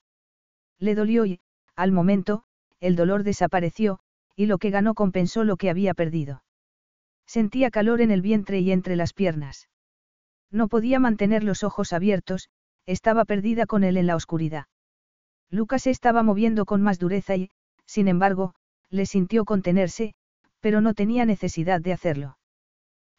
Le 0.78 0.94
dolió 0.94 1.26
y, 1.26 1.40
al 1.74 1.92
momento, 1.92 2.44
el 2.80 2.94
dolor 2.94 3.24
desapareció, 3.24 3.98
y 4.36 4.46
lo 4.46 4.58
que 4.58 4.70
ganó 4.70 4.94
compensó 4.94 5.44
lo 5.44 5.56
que 5.56 5.70
había 5.70 5.94
perdido. 5.94 6.44
Sentía 7.26 7.70
calor 7.70 8.00
en 8.00 8.10
el 8.10 8.22
vientre 8.22 8.60
y 8.60 8.70
entre 8.70 8.96
las 8.96 9.12
piernas. 9.12 9.68
No 10.50 10.68
podía 10.68 10.98
mantener 10.98 11.44
los 11.44 11.62
ojos 11.62 11.92
abiertos, 11.92 12.48
estaba 12.86 13.24
perdida 13.24 13.66
con 13.66 13.84
él 13.84 13.96
en 13.96 14.06
la 14.06 14.16
oscuridad. 14.16 14.66
Lucas 15.50 15.82
se 15.82 15.90
estaba 15.90 16.22
moviendo 16.22 16.64
con 16.64 16.82
más 16.82 16.98
dureza 16.98 17.36
y, 17.36 17.50
sin 17.86 18.08
embargo, 18.08 18.54
le 18.90 19.06
sintió 19.06 19.44
contenerse, 19.44 20.14
pero 20.60 20.80
no 20.80 20.94
tenía 20.94 21.24
necesidad 21.24 21.80
de 21.80 21.92
hacerlo. 21.92 22.38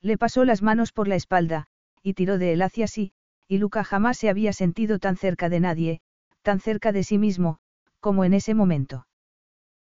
Le 0.02 0.18
pasó 0.18 0.46
las 0.46 0.62
manos 0.62 0.92
por 0.92 1.08
la 1.08 1.16
espalda, 1.16 1.68
y 2.02 2.14
tiró 2.14 2.38
de 2.38 2.54
él 2.54 2.62
hacia 2.62 2.88
sí, 2.88 3.14
y 3.48 3.58
Luca 3.58 3.84
jamás 3.84 4.18
se 4.18 4.30
había 4.30 4.54
sentido 4.54 5.00
tan 5.00 5.18
cerca 5.18 5.50
de 5.50 5.60
nadie, 5.60 6.02
tan 6.42 6.60
cerca 6.60 6.92
de 6.92 7.04
sí 7.04 7.18
mismo, 7.18 7.60
como 8.00 8.24
en 8.24 8.34
ese 8.34 8.54
momento. 8.54 9.08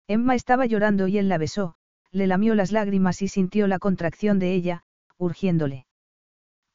Emma 0.07 0.36
estaba 0.36 0.65
llorando 0.65 1.07
y 1.07 1.18
él 1.18 1.30
la 1.30 1.38
besó, 1.38 1.76
le 2.11 2.28
lamió 2.28 2.56
las 2.56 2.72
lágrimas 2.72 3.22
y 3.22 3.28
sintió 3.28 3.68
la 3.68 3.80
contracción 3.80 4.40
de 4.40 4.53
ella, 4.53 4.84
urgiéndole. 5.18 5.87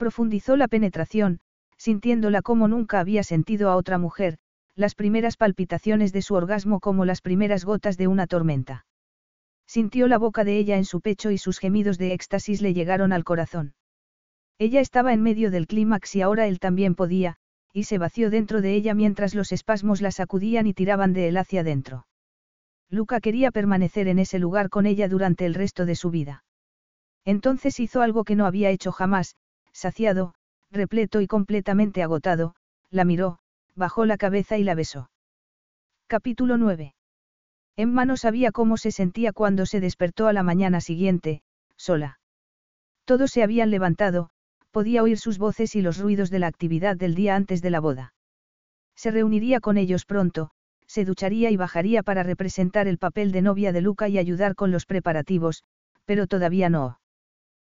Profundizó 0.03 0.57
la 0.57 0.67
penetración, 0.67 1.39
sintiéndola 1.77 2.43
como 2.43 2.67
nunca 2.67 2.99
había 2.99 3.23
sentido 3.23 3.71
a 3.71 3.77
otra 3.77 3.99
mujer, 3.99 4.37
las 4.75 4.97
primeras 4.97 5.37
palpitaciones 5.37 6.13
de 6.13 6.23
su 6.23 6.35
orgasmo 6.35 6.81
como 6.81 7.05
las 7.05 7.21
primeras 7.21 7.65
gotas 7.65 7.97
de 7.97 8.09
una 8.09 8.27
tormenta. 8.27 8.85
Sintió 9.65 10.09
la 10.09 10.19
boca 10.19 10.43
de 10.43 10.59
ella 10.59 10.77
en 10.77 10.87
su 10.87 11.03
pecho 11.03 11.31
y 11.31 11.39
sus 11.39 11.61
gemidos 11.61 11.99
de 11.99 12.15
éxtasis 12.15 12.63
le 12.63 12.75
llegaron 12.75 13.13
al 13.13 13.23
corazón. 13.23 13.75
Ella 14.59 14.81
estaba 14.81 15.13
en 15.13 15.23
medio 15.23 15.53
del 15.53 15.69
clímax 15.69 16.17
y 16.17 16.23
ahora 16.23 16.49
él 16.49 16.59
también 16.59 16.97
podía, 16.97 17.37
y 17.73 17.85
se 17.85 17.99
vació 17.99 18.29
dentro 18.29 18.61
de 18.61 18.75
ella 18.75 18.95
mientras 18.95 19.37
los 19.37 19.53
espasmos 19.53 20.01
la 20.01 20.11
sacudían 20.11 20.67
y 20.67 20.75
tiraban 20.75 21.13
de 21.13 21.29
él 21.29 21.37
hacia 21.37 21.61
adentro. 21.61 22.09
Luca 22.91 23.21
quería 23.21 23.53
permanecer 23.53 24.09
en 24.09 24.19
ese 24.19 24.41
lugar 24.41 24.69
con 24.69 24.87
ella 24.87 25.07
durante 25.07 25.47
el 25.47 25.55
resto 25.55 25.87
de 25.87 25.95
su 25.95 26.11
vida. 26.11 26.43
Entonces 27.25 27.79
hizo 27.79 28.03
algo 28.03 28.25
que 28.25 28.35
no 28.35 28.47
había 28.47 28.71
hecho 28.71 28.91
jamás, 28.91 29.37
saciado, 29.83 30.35
repleto 30.71 31.21
y 31.21 31.27
completamente 31.27 32.03
agotado, 32.03 32.55
la 32.91 33.05
miró, 33.05 33.41
bajó 33.75 34.07
la 34.07 34.17
cabeza 34.17 34.57
y 34.57 34.65
la 34.65 34.77
besó. 34.77 35.11
Capítulo 36.07 36.57
9. 36.57 36.95
Emma 37.77 38.05
no 38.05 38.17
sabía 38.17 38.53
cómo 38.53 38.77
se 38.77 38.93
sentía 38.93 39.33
cuando 39.33 39.67
se 39.67 39.81
despertó 39.81 40.29
a 40.29 40.33
la 40.33 40.45
mañana 40.45 40.81
siguiente, 40.81 41.43
sola. 41.77 42.21
Todos 43.05 43.33
se 43.33 43.43
habían 43.43 43.71
levantado, 43.71 44.31
podía 44.71 45.03
oír 45.03 45.19
sus 45.19 45.39
voces 45.39 45.75
y 45.75 45.83
los 45.83 45.99
ruidos 45.99 46.31
de 46.31 46.39
la 46.39 46.47
actividad 46.47 46.97
del 46.97 47.17
día 47.17 47.35
antes 47.35 47.61
de 47.61 47.71
la 47.71 47.81
boda. 47.81 48.15
Se 48.95 49.11
reuniría 49.11 49.59
con 49.59 49.79
ellos 49.79 50.05
pronto, 50.05 50.51
se 50.87 51.05
ducharía 51.05 51.51
y 51.51 51.57
bajaría 51.57 52.05
para 52.05 52.23
representar 52.23 52.87
el 52.87 52.99
papel 52.99 53.33
de 53.33 53.43
novia 53.43 53.73
de 53.73 53.81
Luca 53.81 54.09
y 54.09 54.19
ayudar 54.19 54.55
con 54.55 54.71
los 54.71 54.87
preparativos, 54.87 55.65
pero 56.05 56.29
todavía 56.29 56.69
no. 56.69 57.01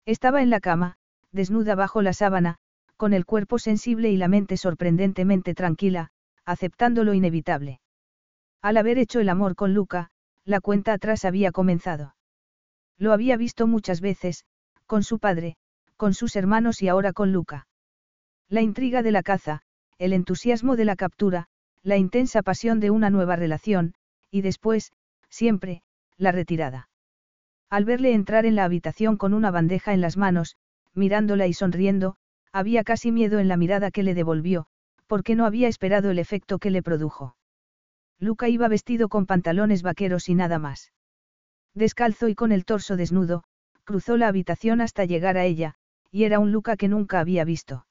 Estaba 0.06 0.44
en 0.44 0.52
la 0.52 0.60
cama, 0.60 0.98
desnuda 1.36 1.76
bajo 1.76 2.02
la 2.02 2.14
sábana, 2.14 2.56
con 2.98 3.14
el 3.14 3.26
cuerpo 3.26 3.60
sensible 3.60 4.10
y 4.10 4.18
la 4.18 4.28
mente 4.28 4.57
sorprendentemente 4.57 5.53
tranquila, 5.53 6.10
aceptando 6.45 7.03
lo 7.03 7.14
inevitable. 7.14 7.82
Al 8.62 8.78
haber 8.78 8.98
hecho 8.98 9.20
el 9.20 9.30
amor 9.30 9.56
con 9.56 9.74
Luca, 9.74 10.10
la 10.45 10.62
cuenta 10.62 10.94
atrás 10.94 11.26
había 11.26 11.52
comenzado. 11.52 12.16
Lo 12.98 13.12
había 13.12 13.36
visto 13.36 13.68
muchas 13.68 13.99
veces, 13.99 14.45
con 14.86 15.03
su 15.03 15.20
padre, 15.20 15.57
con 15.98 16.14
sus 16.14 16.36
hermanos 16.36 16.82
y 16.82 16.88
ahora 16.88 17.14
con 17.14 17.34
Luca. 17.34 17.68
La 18.48 18.62
intriga 18.62 19.03
de 19.03 19.12
la 19.12 19.24
caza, 19.24 19.62
el 19.98 20.14
entusiasmo 20.14 20.76
de 20.76 20.86
la 20.86 20.95
captura, 20.95 21.48
la 21.84 21.98
intensa 21.98 22.41
pasión 22.41 22.80
de 22.80 22.91
una 22.91 23.10
nueva 23.10 23.36
relación, 23.36 23.94
y 24.32 24.41
después, 24.41 24.94
siempre, 25.30 25.82
la 26.18 26.32
retirada. 26.32 26.90
Al 27.70 27.86
verle 27.86 28.14
entrar 28.14 28.45
en 28.45 28.56
la 28.56 28.64
habitación 28.64 29.18
con 29.18 29.34
una 29.34 29.52
bandeja 29.52 29.94
en 29.94 30.02
las 30.02 30.16
manos, 30.18 30.56
mirándola 30.95 31.47
y 31.47 31.53
sonriendo, 31.53 32.15
había 32.51 32.84
casi 32.84 33.11
miedo 33.11 33.39
en 33.39 33.47
la 33.47 33.57
mirada 33.57 33.91
que 33.91 34.03
le 34.03 34.13
devolvió, 34.13 34.67
porque 35.07 35.35
no 35.35 35.45
había 35.45 35.67
esperado 35.67 36.09
el 36.09 36.19
efecto 36.19 36.57
que 36.57 36.72
le 36.72 36.81
produjo. 36.81 37.35
Luca 38.19 38.47
iba 38.49 38.67
vestido 38.67 39.09
con 39.09 39.26
pantalones 39.26 39.81
vaqueros 39.81 40.30
y 40.30 40.35
nada 40.35 40.57
más. 40.57 40.93
Descalzo 41.73 42.30
y 42.30 42.35
con 42.35 42.51
el 42.51 42.65
torso 42.65 42.95
desnudo, 42.95 43.43
cruzó 43.84 44.17
la 44.17 44.30
habitación 44.30 44.81
hasta 44.81 45.05
llegar 45.05 45.38
a 45.38 45.43
ella, 45.43 45.76
y 46.11 46.23
era 46.23 46.39
un 46.39 46.51
Luca 46.51 46.77
que 46.77 46.88
nunca 46.88 47.19
había 47.19 47.43
visto. 47.43 47.85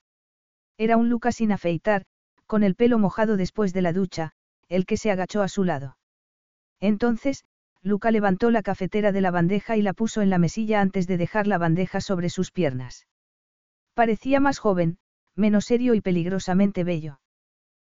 Era 0.78 0.97
un 0.97 1.10
Luca 1.10 1.31
sin 1.31 1.52
afeitar, 1.52 2.06
con 2.47 2.62
el 2.62 2.74
pelo 2.74 2.98
mojado 2.98 3.36
después 3.36 3.72
de 3.72 3.82
la 3.82 3.93
ducha, 3.93 4.32
el 4.68 4.86
que 4.86 4.97
se 4.97 5.10
agachó 5.10 5.43
a 5.43 5.48
su 5.48 5.62
lado. 5.64 5.98
Entonces, 6.81 7.44
Luca 7.85 8.11
levantó 8.11 8.51
la 8.51 8.62
cafetera 8.62 9.12
de 9.12 9.20
la 9.20 9.31
bandeja 9.31 9.77
y 9.77 9.82
la 9.82 9.93
puso 9.93 10.23
en 10.23 10.31
la 10.31 10.39
mesilla 10.39 10.81
antes 10.81 11.06
de 11.06 11.19
dejar 11.19 11.47
la 11.47 11.59
bandeja 11.59 12.01
sobre 12.01 12.31
sus 12.31 12.51
piernas. 12.51 13.06
Parecía 13.93 14.40
más 14.40 14.59
joven, 14.59 14.97
menos 15.36 15.66
serio 15.66 15.93
y 15.93 16.01
peligrosamente 16.01 16.82
bello. 16.82 17.20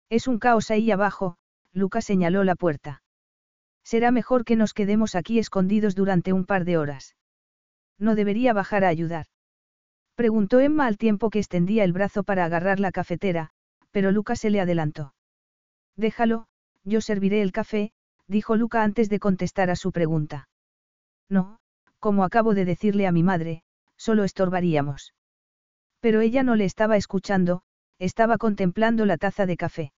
Es 0.09 0.29
un 0.29 0.39
caos 0.39 0.71
ahí 0.71 0.93
abajo, 0.93 1.37
Luca 1.73 2.03
señaló 2.03 2.45
la 2.45 2.55
puerta. 2.55 3.03
Será 3.83 4.13
mejor 4.13 4.45
que 4.45 4.55
nos 4.55 4.75
quedemos 4.75 5.17
aquí 5.17 5.41
escondidos 5.41 5.97
durante 5.97 6.33
un 6.33 6.47
par 6.47 6.65
de 6.65 6.79
horas. 6.79 7.17
No 7.99 8.15
debería 8.15 8.53
bajar 8.53 8.85
a 8.85 8.89
ayudar. 8.89 9.27
Preguntó 10.15 10.61
Emma 10.61 10.87
al 10.87 10.99
tiempo 10.99 11.31
que 11.31 11.41
extendía 11.41 11.83
el 11.83 11.93
brazo 11.93 12.23
para 12.23 12.45
agarrar 12.45 12.79
la 12.79 12.93
cafetera, 12.93 13.51
pero 13.91 14.13
Luca 14.13 14.37
se 14.37 14.51
le 14.51 14.61
adelantó. 14.61 15.15
Déjalo, 15.97 16.47
yo 16.85 17.01
serviré 17.01 17.43
el 17.43 17.51
café, 17.51 17.93
dijo 18.31 18.57
Luca 18.57 18.85
antes 18.85 19.09
de 19.09 19.19
contestar 19.19 19.71
a 19.71 19.77
su 19.77 19.91
pregunta. 19.91 20.49
No, 21.29 21.59
como 21.99 22.25
acabo 22.25 22.55
de 22.55 22.65
decirle 22.65 23.07
a 23.07 23.13
mi 23.13 23.23
madre, 23.23 23.63
solo 23.97 24.25
estorbaríamos. 24.25 25.15
Pero 26.01 26.21
ella 26.21 26.43
no 26.45 26.55
le 26.55 26.65
estaba 26.65 26.97
escuchando, 26.97 27.63
estaba 27.99 28.39
contemplando 28.39 29.05
la 29.05 29.19
taza 29.19 29.47
de 29.47 29.57
café. 29.57 29.93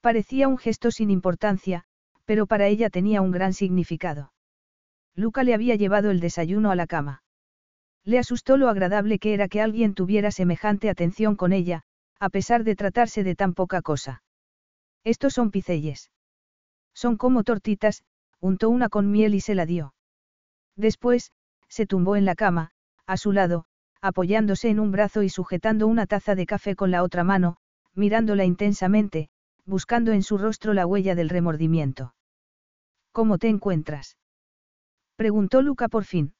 Parecía 0.00 0.48
un 0.48 0.56
gesto 0.56 0.90
sin 0.90 1.10
importancia, 1.10 1.84
pero 2.24 2.46
para 2.46 2.66
ella 2.66 2.88
tenía 2.90 3.20
un 3.20 3.30
gran 3.30 3.52
significado. 3.52 4.32
Luca 5.14 5.44
le 5.44 5.54
había 5.54 5.76
llevado 5.76 6.10
el 6.10 6.20
desayuno 6.20 6.70
a 6.70 6.76
la 6.76 6.86
cama. 6.86 7.22
Le 8.02 8.18
asustó 8.18 8.56
lo 8.56 8.68
agradable 8.68 9.18
que 9.18 9.34
era 9.34 9.46
que 9.46 9.60
alguien 9.60 9.94
tuviera 9.94 10.30
semejante 10.30 10.88
atención 10.88 11.36
con 11.36 11.52
ella, 11.52 11.82
a 12.18 12.30
pesar 12.30 12.64
de 12.64 12.76
tratarse 12.76 13.22
de 13.22 13.34
tan 13.36 13.52
poca 13.52 13.82
cosa. 13.82 14.22
Estos 15.04 15.34
son 15.34 15.50
piceyes. 15.50 16.10
Son 16.94 17.16
como 17.16 17.44
tortitas, 17.44 18.04
untó 18.40 18.70
una 18.70 18.88
con 18.88 19.10
miel 19.10 19.34
y 19.34 19.40
se 19.40 19.54
la 19.54 19.66
dio. 19.66 19.94
Después, 20.76 21.32
se 21.68 21.86
tumbó 21.86 22.16
en 22.16 22.24
la 22.24 22.34
cama, 22.34 22.72
a 23.06 23.16
su 23.16 23.32
lado, 23.32 23.66
apoyándose 24.00 24.68
en 24.68 24.80
un 24.80 24.90
brazo 24.90 25.22
y 25.22 25.28
sujetando 25.28 25.86
una 25.86 26.06
taza 26.06 26.34
de 26.34 26.46
café 26.46 26.74
con 26.76 26.90
la 26.90 27.02
otra 27.02 27.24
mano, 27.24 27.56
mirándola 27.94 28.44
intensamente, 28.44 29.30
buscando 29.64 30.12
en 30.12 30.22
su 30.22 30.38
rostro 30.38 30.74
la 30.74 30.86
huella 30.86 31.14
del 31.14 31.28
remordimiento. 31.28 32.14
¿Cómo 33.12 33.38
te 33.38 33.48
encuentras? 33.48 34.16
preguntó 35.16 35.62
Luca 35.62 35.88
por 35.88 36.04
fin. 36.04 36.34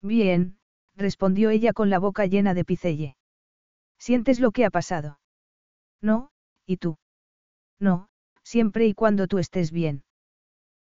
Bien, 0.00 0.58
respondió 0.94 1.50
ella 1.50 1.72
con 1.72 1.90
la 1.90 1.98
boca 1.98 2.26
llena 2.26 2.54
de 2.54 2.64
picelle. 2.64 3.16
¿Sientes 3.98 4.38
lo 4.38 4.52
que 4.52 4.64
ha 4.64 4.70
pasado? 4.70 5.18
No, 6.00 6.30
¿y 6.66 6.76
tú? 6.76 6.98
No, 7.80 8.08
siempre 8.46 8.86
y 8.86 8.94
cuando 8.94 9.26
tú 9.26 9.38
estés 9.38 9.72
bien. 9.72 10.04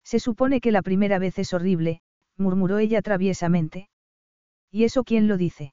Se 0.02 0.18
supone 0.18 0.60
que 0.60 0.72
la 0.72 0.82
primera 0.82 1.20
vez 1.20 1.38
es 1.38 1.54
horrible, 1.54 2.02
murmuró 2.36 2.78
ella 2.78 3.02
traviesamente. 3.02 3.88
¿Y 4.68 4.82
eso 4.82 5.04
quién 5.04 5.28
lo 5.28 5.36
dice? 5.36 5.72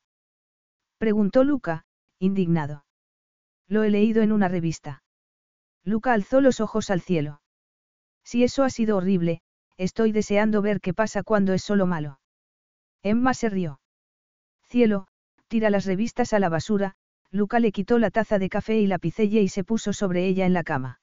Preguntó 1.00 1.44
Luca, 1.44 1.86
indignado. 2.20 2.86
Lo 3.68 3.82
he 3.82 3.90
leído 3.90 4.22
en 4.22 4.32
una 4.32 4.48
revista. 4.48 5.02
Luca 5.84 6.14
alzó 6.14 6.42
los 6.42 6.60
ojos 6.60 6.92
al 6.92 7.02
cielo. 7.02 7.42
Si 8.24 8.44
eso 8.44 8.64
ha 8.64 8.70
sido 8.70 8.98
horrible, 8.98 9.42
estoy 9.78 10.12
deseando 10.12 10.62
ver 10.62 10.82
qué 10.82 10.94
pasa 10.94 11.24
cuando 11.24 11.54
es 11.54 11.64
solo 11.64 11.88
malo. 11.88 12.20
Emma 13.02 13.34
se 13.34 13.50
rió. 13.50 13.82
Cielo, 14.68 15.08
tira 15.48 15.72
las 15.72 15.86
revistas 15.86 16.34
a 16.34 16.40
la 16.40 16.50
basura, 16.50 16.94
Luca 17.32 17.60
le 17.60 17.72
quitó 17.72 17.98
la 17.98 18.12
taza 18.12 18.38
de 18.38 18.50
café 18.50 18.78
y 18.78 18.86
la 18.86 19.00
picella 19.00 19.40
y 19.40 19.48
se 19.48 19.64
puso 19.64 19.92
sobre 19.92 20.28
ella 20.28 20.46
en 20.46 20.54
la 20.54 20.64
cama. 20.64 20.99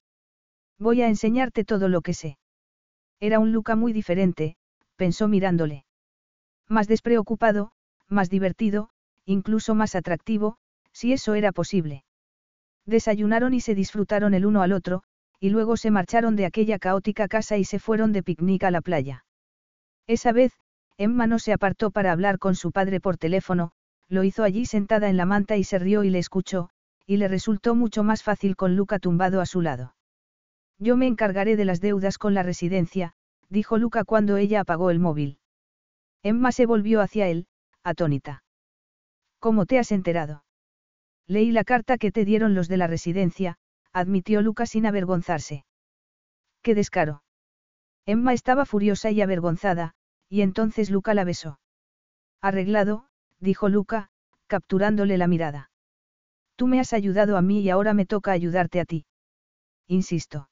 Voy 0.78 1.02
a 1.02 1.08
enseñarte 1.08 1.64
todo 1.64 1.88
lo 1.88 2.02
que 2.02 2.14
sé. 2.14 2.38
Era 3.18 3.38
un 3.38 3.52
Luca 3.52 3.76
muy 3.76 3.92
diferente, 3.92 4.56
pensó 4.96 5.26
mirándole. 5.26 5.84
Más 6.68 6.86
despreocupado, 6.86 7.72
más 8.08 8.28
divertido, 8.28 8.90
incluso 9.24 9.74
más 9.74 9.94
atractivo, 9.94 10.58
si 10.92 11.12
eso 11.12 11.34
era 11.34 11.52
posible. 11.52 12.04
Desayunaron 12.84 13.54
y 13.54 13.60
se 13.60 13.74
disfrutaron 13.74 14.34
el 14.34 14.46
uno 14.46 14.62
al 14.62 14.72
otro, 14.72 15.02
y 15.40 15.50
luego 15.50 15.76
se 15.76 15.90
marcharon 15.90 16.36
de 16.36 16.46
aquella 16.46 16.78
caótica 16.78 17.26
casa 17.26 17.56
y 17.56 17.64
se 17.64 17.78
fueron 17.78 18.12
de 18.12 18.22
picnic 18.22 18.64
a 18.64 18.70
la 18.70 18.80
playa. 18.80 19.24
Esa 20.06 20.32
vez, 20.32 20.52
Emma 20.98 21.26
no 21.26 21.38
se 21.38 21.52
apartó 21.52 21.90
para 21.90 22.12
hablar 22.12 22.38
con 22.38 22.54
su 22.54 22.70
padre 22.70 23.00
por 23.00 23.16
teléfono, 23.16 23.72
lo 24.08 24.24
hizo 24.24 24.44
allí 24.44 24.66
sentada 24.66 25.08
en 25.08 25.16
la 25.16 25.26
manta 25.26 25.56
y 25.56 25.64
se 25.64 25.78
rió 25.78 26.04
y 26.04 26.10
le 26.10 26.18
escuchó, 26.18 26.70
y 27.06 27.16
le 27.16 27.28
resultó 27.28 27.74
mucho 27.74 28.04
más 28.04 28.22
fácil 28.22 28.56
con 28.56 28.76
Luca 28.76 28.98
tumbado 28.98 29.40
a 29.40 29.46
su 29.46 29.60
lado. 29.62 29.95
Yo 30.78 30.96
me 30.96 31.06
encargaré 31.06 31.56
de 31.56 31.64
las 31.64 31.80
deudas 31.80 32.18
con 32.18 32.34
la 32.34 32.42
residencia, 32.42 33.14
dijo 33.48 33.78
Luca 33.78 34.04
cuando 34.04 34.36
ella 34.36 34.60
apagó 34.60 34.90
el 34.90 34.98
móvil. 34.98 35.38
Emma 36.22 36.52
se 36.52 36.66
volvió 36.66 37.00
hacia 37.00 37.28
él, 37.28 37.46
atónita. 37.82 38.42
¿Cómo 39.38 39.64
te 39.64 39.78
has 39.78 39.92
enterado? 39.92 40.44
Leí 41.26 41.50
la 41.50 41.64
carta 41.64 41.98
que 41.98 42.12
te 42.12 42.24
dieron 42.24 42.54
los 42.54 42.68
de 42.68 42.76
la 42.76 42.86
residencia, 42.86 43.58
admitió 43.92 44.42
Luca 44.42 44.66
sin 44.66 44.86
avergonzarse. 44.86 45.64
¡Qué 46.62 46.74
descaro! 46.74 47.22
Emma 48.04 48.32
estaba 48.32 48.66
furiosa 48.66 49.10
y 49.10 49.22
avergonzada, 49.22 49.94
y 50.28 50.42
entonces 50.42 50.90
Luca 50.90 51.14
la 51.14 51.24
besó. 51.24 51.58
Arreglado, 52.40 53.06
dijo 53.40 53.68
Luca, 53.68 54.10
capturándole 54.46 55.16
la 55.16 55.26
mirada. 55.26 55.70
Tú 56.56 56.66
me 56.66 56.80
has 56.80 56.92
ayudado 56.92 57.36
a 57.36 57.42
mí 57.42 57.60
y 57.60 57.70
ahora 57.70 57.94
me 57.94 58.06
toca 58.06 58.32
ayudarte 58.32 58.80
a 58.80 58.84
ti. 58.84 59.06
Insisto. 59.86 60.48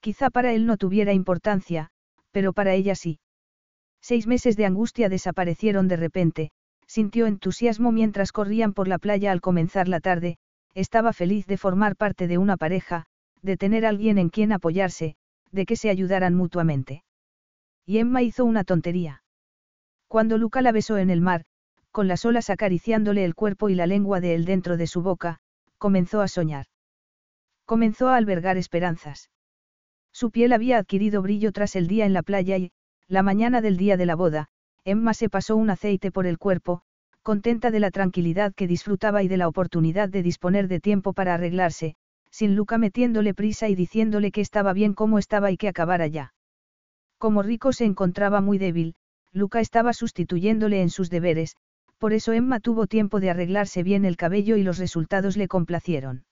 Quizá 0.00 0.30
para 0.30 0.52
él 0.52 0.66
no 0.66 0.76
tuviera 0.76 1.12
importancia, 1.12 1.90
pero 2.30 2.52
para 2.52 2.74
ella 2.74 2.94
sí. 2.94 3.20
Seis 4.00 4.26
meses 4.26 4.56
de 4.56 4.64
angustia 4.66 5.08
desaparecieron 5.08 5.88
de 5.88 5.96
repente, 5.96 6.50
sintió 6.86 7.26
entusiasmo 7.26 7.92
mientras 7.92 8.32
corrían 8.32 8.72
por 8.72 8.88
la 8.88 8.98
playa 8.98 9.30
al 9.30 9.40
comenzar 9.40 9.88
la 9.88 10.00
tarde, 10.00 10.38
estaba 10.74 11.12
feliz 11.12 11.46
de 11.46 11.58
formar 11.58 11.96
parte 11.96 12.26
de 12.28 12.38
una 12.38 12.56
pareja, 12.56 13.04
de 13.42 13.56
tener 13.56 13.84
alguien 13.84 14.18
en 14.18 14.30
quien 14.30 14.52
apoyarse, 14.52 15.16
de 15.52 15.66
que 15.66 15.76
se 15.76 15.90
ayudaran 15.90 16.34
mutuamente. 16.34 17.04
Y 17.84 17.98
Emma 17.98 18.22
hizo 18.22 18.44
una 18.44 18.64
tontería. 18.64 19.22
Cuando 20.08 20.38
Luca 20.38 20.62
la 20.62 20.72
besó 20.72 20.98
en 20.98 21.10
el 21.10 21.20
mar, 21.20 21.44
con 21.90 22.08
las 22.08 22.24
olas 22.24 22.50
acariciándole 22.50 23.24
el 23.24 23.34
cuerpo 23.34 23.68
y 23.68 23.74
la 23.74 23.86
lengua 23.86 24.20
de 24.20 24.34
él 24.34 24.44
dentro 24.44 24.76
de 24.76 24.86
su 24.86 25.02
boca, 25.02 25.40
comenzó 25.78 26.20
a 26.20 26.28
soñar. 26.28 26.66
Comenzó 27.64 28.08
a 28.08 28.16
albergar 28.16 28.56
esperanzas. 28.56 29.30
Su 30.12 30.30
piel 30.30 30.52
había 30.52 30.78
adquirido 30.78 31.22
brillo 31.22 31.52
tras 31.52 31.76
el 31.76 31.86
día 31.86 32.06
en 32.06 32.12
la 32.12 32.22
playa 32.22 32.56
y, 32.58 32.72
la 33.08 33.22
mañana 33.22 33.60
del 33.60 33.76
día 33.76 33.96
de 33.96 34.06
la 34.06 34.14
boda, 34.14 34.48
Emma 34.84 35.14
se 35.14 35.28
pasó 35.28 35.56
un 35.56 35.70
aceite 35.70 36.10
por 36.10 36.26
el 36.26 36.38
cuerpo, 36.38 36.82
contenta 37.22 37.70
de 37.70 37.80
la 37.80 37.90
tranquilidad 37.90 38.54
que 38.54 38.66
disfrutaba 38.66 39.22
y 39.22 39.28
de 39.28 39.36
la 39.36 39.48
oportunidad 39.48 40.08
de 40.08 40.22
disponer 40.22 40.68
de 40.68 40.80
tiempo 40.80 41.12
para 41.12 41.34
arreglarse, 41.34 41.96
sin 42.30 42.54
Luca 42.54 42.78
metiéndole 42.78 43.34
prisa 43.34 43.68
y 43.68 43.74
diciéndole 43.74 44.30
que 44.30 44.40
estaba 44.40 44.72
bien 44.72 44.94
como 44.94 45.18
estaba 45.18 45.50
y 45.50 45.56
que 45.56 45.68
acabara 45.68 46.06
ya. 46.06 46.32
Como 47.18 47.42
Rico 47.42 47.72
se 47.72 47.84
encontraba 47.84 48.40
muy 48.40 48.58
débil, 48.58 48.94
Luca 49.32 49.60
estaba 49.60 49.92
sustituyéndole 49.92 50.80
en 50.80 50.90
sus 50.90 51.10
deberes, 51.10 51.56
por 51.98 52.14
eso 52.14 52.32
Emma 52.32 52.60
tuvo 52.60 52.86
tiempo 52.86 53.20
de 53.20 53.30
arreglarse 53.30 53.82
bien 53.82 54.04
el 54.04 54.16
cabello 54.16 54.56
y 54.56 54.62
los 54.62 54.78
resultados 54.78 55.36
le 55.36 55.48
complacieron. 55.48 56.24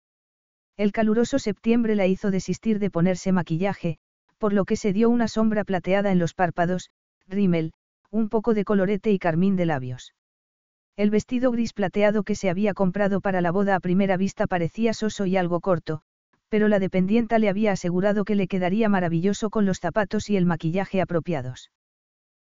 El 0.79 0.93
caluroso 0.93 1.41
septiembre 1.41 1.97
la 1.97 2.07
hizo 2.07 2.31
desistir 2.31 2.79
de 2.79 2.89
ponerse 2.89 3.33
maquillaje, 3.33 3.99
por 4.39 4.53
lo 4.53 4.65
que 4.65 4.77
se 4.77 4.93
dio 4.93 5.11
una 5.11 5.27
sombra 5.27 5.65
plateada 5.65 6.13
en 6.13 6.21
los 6.21 6.35
párpados, 6.35 6.91
rímel, 7.27 7.73
un 8.13 8.29
poco 8.29 8.55
de 8.55 8.65
colorete 8.65 9.11
y 9.11 9.19
carmín 9.19 9.57
de 9.57 9.67
labios. 9.67 10.15
El 10.97 11.11
vestido 11.11 11.51
gris 11.51 11.73
plateado 11.73 12.23
que 12.23 12.37
se 12.37 12.49
había 12.49 12.75
comprado 12.75 13.21
para 13.21 13.41
la 13.41 13.51
boda 13.51 13.75
a 13.75 13.81
primera 13.81 14.17
vista 14.17 14.47
parecía 14.47 14.95
soso 14.95 15.27
y 15.27 15.37
algo 15.37 15.59
corto, 15.59 16.03
pero 16.49 16.69
la 16.69 16.79
dependienta 16.79 17.41
le 17.41 17.49
había 17.49 17.73
asegurado 17.73 18.25
que 18.25 18.37
le 18.37 18.47
quedaría 18.47 18.89
maravilloso 18.89 19.51
con 19.51 19.67
los 19.67 19.81
zapatos 19.81 20.31
y 20.31 20.37
el 20.37 20.47
maquillaje 20.47 21.01
apropiados. 21.01 21.73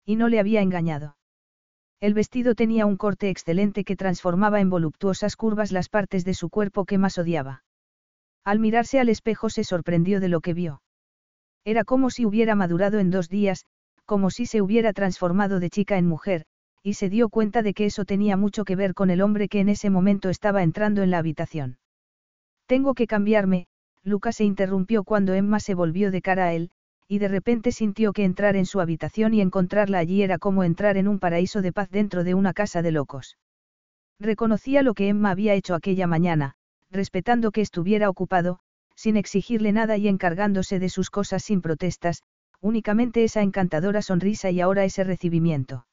Y 0.06 0.14
no 0.14 0.28
le 0.28 0.38
había 0.38 0.62
engañado. 0.62 1.16
El 1.98 2.14
vestido 2.14 2.54
tenía 2.54 2.86
un 2.86 2.96
corte 2.96 3.28
excelente 3.28 3.82
que 3.82 3.96
transformaba 3.96 4.60
en 4.60 4.70
voluptuosas 4.70 5.34
curvas 5.34 5.72
las 5.72 5.88
partes 5.88 6.24
de 6.24 6.34
su 6.34 6.48
cuerpo 6.48 6.84
que 6.84 6.96
más 6.96 7.18
odiaba. 7.18 7.64
Al 8.44 8.58
mirarse 8.58 9.00
al 9.00 9.08
espejo 9.08 9.50
se 9.50 9.64
sorprendió 9.64 10.20
de 10.20 10.28
lo 10.28 10.40
que 10.40 10.54
vio. 10.54 10.82
Era 11.64 11.84
como 11.84 12.10
si 12.10 12.24
hubiera 12.24 12.54
madurado 12.54 12.98
en 12.98 13.10
dos 13.10 13.28
días, 13.28 13.66
como 14.06 14.30
si 14.30 14.46
se 14.46 14.62
hubiera 14.62 14.92
transformado 14.92 15.60
de 15.60 15.70
chica 15.70 15.98
en 15.98 16.06
mujer, 16.06 16.46
y 16.82 16.94
se 16.94 17.08
dio 17.10 17.28
cuenta 17.28 17.62
de 17.62 17.74
que 17.74 17.84
eso 17.84 18.04
tenía 18.04 18.36
mucho 18.36 18.64
que 18.64 18.76
ver 18.76 18.94
con 18.94 19.10
el 19.10 19.20
hombre 19.20 19.48
que 19.48 19.60
en 19.60 19.68
ese 19.68 19.90
momento 19.90 20.30
estaba 20.30 20.62
entrando 20.62 21.02
en 21.02 21.10
la 21.10 21.18
habitación. 21.18 21.78
Tengo 22.66 22.94
que 22.94 23.06
cambiarme, 23.06 23.66
Lucas 24.02 24.36
se 24.36 24.44
interrumpió 24.44 25.04
cuando 25.04 25.34
Emma 25.34 25.60
se 25.60 25.74
volvió 25.74 26.10
de 26.10 26.22
cara 26.22 26.46
a 26.46 26.52
él, 26.54 26.70
y 27.06 27.18
de 27.18 27.28
repente 27.28 27.72
sintió 27.72 28.12
que 28.12 28.24
entrar 28.24 28.56
en 28.56 28.64
su 28.64 28.80
habitación 28.80 29.34
y 29.34 29.40
encontrarla 29.40 29.98
allí 29.98 30.22
era 30.22 30.38
como 30.38 30.64
entrar 30.64 30.96
en 30.96 31.08
un 31.08 31.18
paraíso 31.18 31.60
de 31.60 31.72
paz 31.72 31.90
dentro 31.90 32.24
de 32.24 32.34
una 32.34 32.54
casa 32.54 32.82
de 32.82 32.92
locos. 32.92 33.36
Reconocía 34.18 34.82
lo 34.82 34.94
que 34.94 35.08
Emma 35.08 35.30
había 35.30 35.54
hecho 35.54 35.74
aquella 35.74 36.06
mañana, 36.06 36.54
respetando 36.90 37.52
que 37.52 37.60
estuviera 37.60 38.08
ocupado, 38.08 38.58
sin 38.96 39.16
exigirle 39.16 39.72
nada 39.72 39.96
y 39.96 40.08
encargándose 40.08 40.78
de 40.78 40.88
sus 40.88 41.10
cosas 41.10 41.42
sin 41.44 41.62
protestas, 41.62 42.22
únicamente 42.60 43.24
esa 43.24 43.42
encantadora 43.42 44.02
sonrisa 44.02 44.50
y 44.50 44.60
ahora 44.60 44.84
ese 44.84 45.04
recibimiento. 45.04 45.86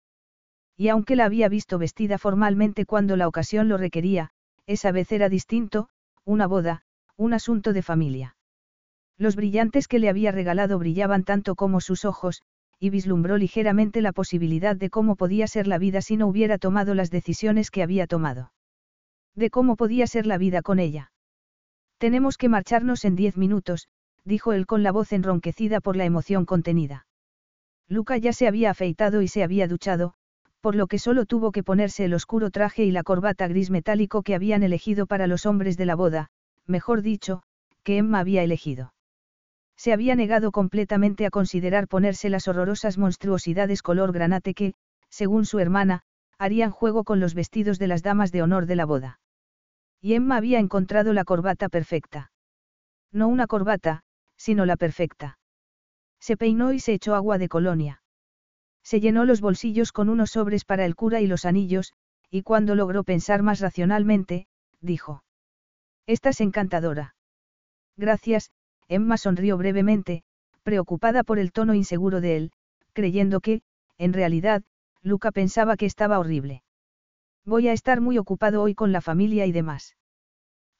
Y 0.75 0.89
aunque 0.89 1.15
la 1.15 1.25
había 1.25 1.49
visto 1.49 1.77
vestida 1.77 2.17
formalmente 2.17 2.85
cuando 2.85 3.15
la 3.15 3.27
ocasión 3.27 3.69
lo 3.69 3.77
requería, 3.77 4.31
esa 4.65 4.91
vez 4.91 5.11
era 5.11 5.29
distinto, 5.29 5.89
una 6.25 6.47
boda, 6.47 6.83
un 7.15 7.33
asunto 7.33 7.73
de 7.73 7.81
familia. 7.81 8.35
Los 9.17 9.35
brillantes 9.35 9.87
que 9.87 9.99
le 9.99 10.09
había 10.09 10.31
regalado 10.31 10.77
brillaban 10.77 11.23
tanto 11.23 11.55
como 11.55 11.79
sus 11.79 12.05
ojos, 12.05 12.43
y 12.79 12.89
vislumbró 12.89 13.37
ligeramente 13.37 14.01
la 14.01 14.11
posibilidad 14.11 14.75
de 14.75 14.89
cómo 14.89 15.15
podía 15.15 15.47
ser 15.47 15.65
la 15.65 15.79
vida 15.79 16.01
si 16.01 16.17
no 16.17 16.27
hubiera 16.27 16.57
tomado 16.57 16.93
las 16.93 17.09
decisiones 17.09 17.71
que 17.71 17.81
había 17.81 18.05
tomado 18.05 18.51
de 19.37 19.49
cómo 19.51 19.75
podía 19.75 20.07
ser 20.07 20.25
la 20.25 20.37
vida 20.37 20.61
con 20.61 20.79
ella. 20.79 21.11
Tenemos 21.99 22.37
que 22.37 22.49
marcharnos 22.49 23.05
en 23.05 23.15
diez 23.15 23.37
minutos, 23.37 23.87
dijo 24.25 24.51
él 24.51 24.65
con 24.65 24.83
la 24.83 24.91
voz 24.91 25.13
enronquecida 25.13 25.79
por 25.79 25.95
la 25.95 26.05
emoción 26.05 26.45
contenida. 26.45 27.05
Luca 27.87 28.17
ya 28.17 28.33
se 28.33 28.47
había 28.47 28.71
afeitado 28.71 29.21
y 29.21 29.27
se 29.27 29.43
había 29.43 29.67
duchado, 29.67 30.15
por 30.59 30.75
lo 30.75 30.87
que 30.87 30.99
solo 30.99 31.25
tuvo 31.25 31.51
que 31.51 31.63
ponerse 31.63 32.05
el 32.05 32.13
oscuro 32.13 32.49
traje 32.49 32.83
y 32.83 32.91
la 32.91 33.03
corbata 33.03 33.47
gris 33.47 33.69
metálico 33.69 34.23
que 34.23 34.35
habían 34.35 34.63
elegido 34.63 35.05
para 35.05 35.27
los 35.27 35.45
hombres 35.45 35.77
de 35.77 35.85
la 35.85 35.95
boda, 35.95 36.27
mejor 36.65 37.01
dicho, 37.01 37.43
que 37.83 37.97
Emma 37.97 38.19
había 38.19 38.43
elegido. 38.43 38.93
Se 39.77 39.93
había 39.93 40.15
negado 40.15 40.51
completamente 40.51 41.27
a 41.27 41.29
considerar 41.29 41.87
ponerse 41.87 42.29
las 42.29 42.47
horrorosas 42.47 42.97
monstruosidades 42.97 43.83
color 43.83 44.11
granate 44.11 44.55
que, 44.55 44.73
según 45.09 45.45
su 45.45 45.59
hermana, 45.59 46.01
harían 46.39 46.71
juego 46.71 47.03
con 47.03 47.19
los 47.19 47.35
vestidos 47.35 47.77
de 47.79 47.87
las 47.87 48.03
damas 48.03 48.31
de 48.31 48.41
honor 48.41 48.65
de 48.65 48.75
la 48.75 48.85
boda. 48.85 49.19
Y 50.01 50.13
Emma 50.13 50.37
había 50.37 50.59
encontrado 50.59 51.13
la 51.13 51.23
corbata 51.23 51.69
perfecta. 51.69 52.31
No 53.11 53.27
una 53.27 53.47
corbata, 53.47 54.03
sino 54.35 54.65
la 54.65 54.77
perfecta. 54.77 55.39
Se 56.19 56.37
peinó 56.37 56.73
y 56.73 56.79
se 56.79 56.93
echó 56.93 57.15
agua 57.15 57.37
de 57.37 57.49
colonia. 57.49 58.01
Se 58.83 58.99
llenó 58.99 59.25
los 59.25 59.41
bolsillos 59.41 59.91
con 59.91 60.09
unos 60.09 60.31
sobres 60.31 60.65
para 60.65 60.85
el 60.85 60.95
cura 60.95 61.19
y 61.19 61.27
los 61.27 61.45
anillos, 61.45 61.93
y 62.29 62.43
cuando 62.43 62.75
logró 62.75 63.03
pensar 63.03 63.43
más 63.43 63.59
racionalmente, 63.59 64.47
dijo. 64.81 65.23
Estás 66.05 66.41
encantadora. 66.41 67.15
Gracias, 67.97 68.51
Emma 68.87 69.17
sonrió 69.17 69.57
brevemente, 69.57 70.23
preocupada 70.63 71.23
por 71.23 71.39
el 71.39 71.51
tono 71.51 71.73
inseguro 71.73 72.21
de 72.21 72.37
él, 72.37 72.51
creyendo 72.93 73.41
que, 73.41 73.61
en 73.97 74.13
realidad, 74.13 74.63
Luca 75.01 75.31
pensaba 75.31 75.77
que 75.77 75.85
estaba 75.85 76.19
horrible. 76.19 76.63
Voy 77.47 77.69
a 77.69 77.71
estar 77.71 78.01
muy 78.01 78.17
ocupado 78.17 78.61
hoy 78.61 78.75
con 78.75 78.91
la 78.91 78.99
familia 78.99 79.45
y 79.45 79.53
demás. 79.53 79.95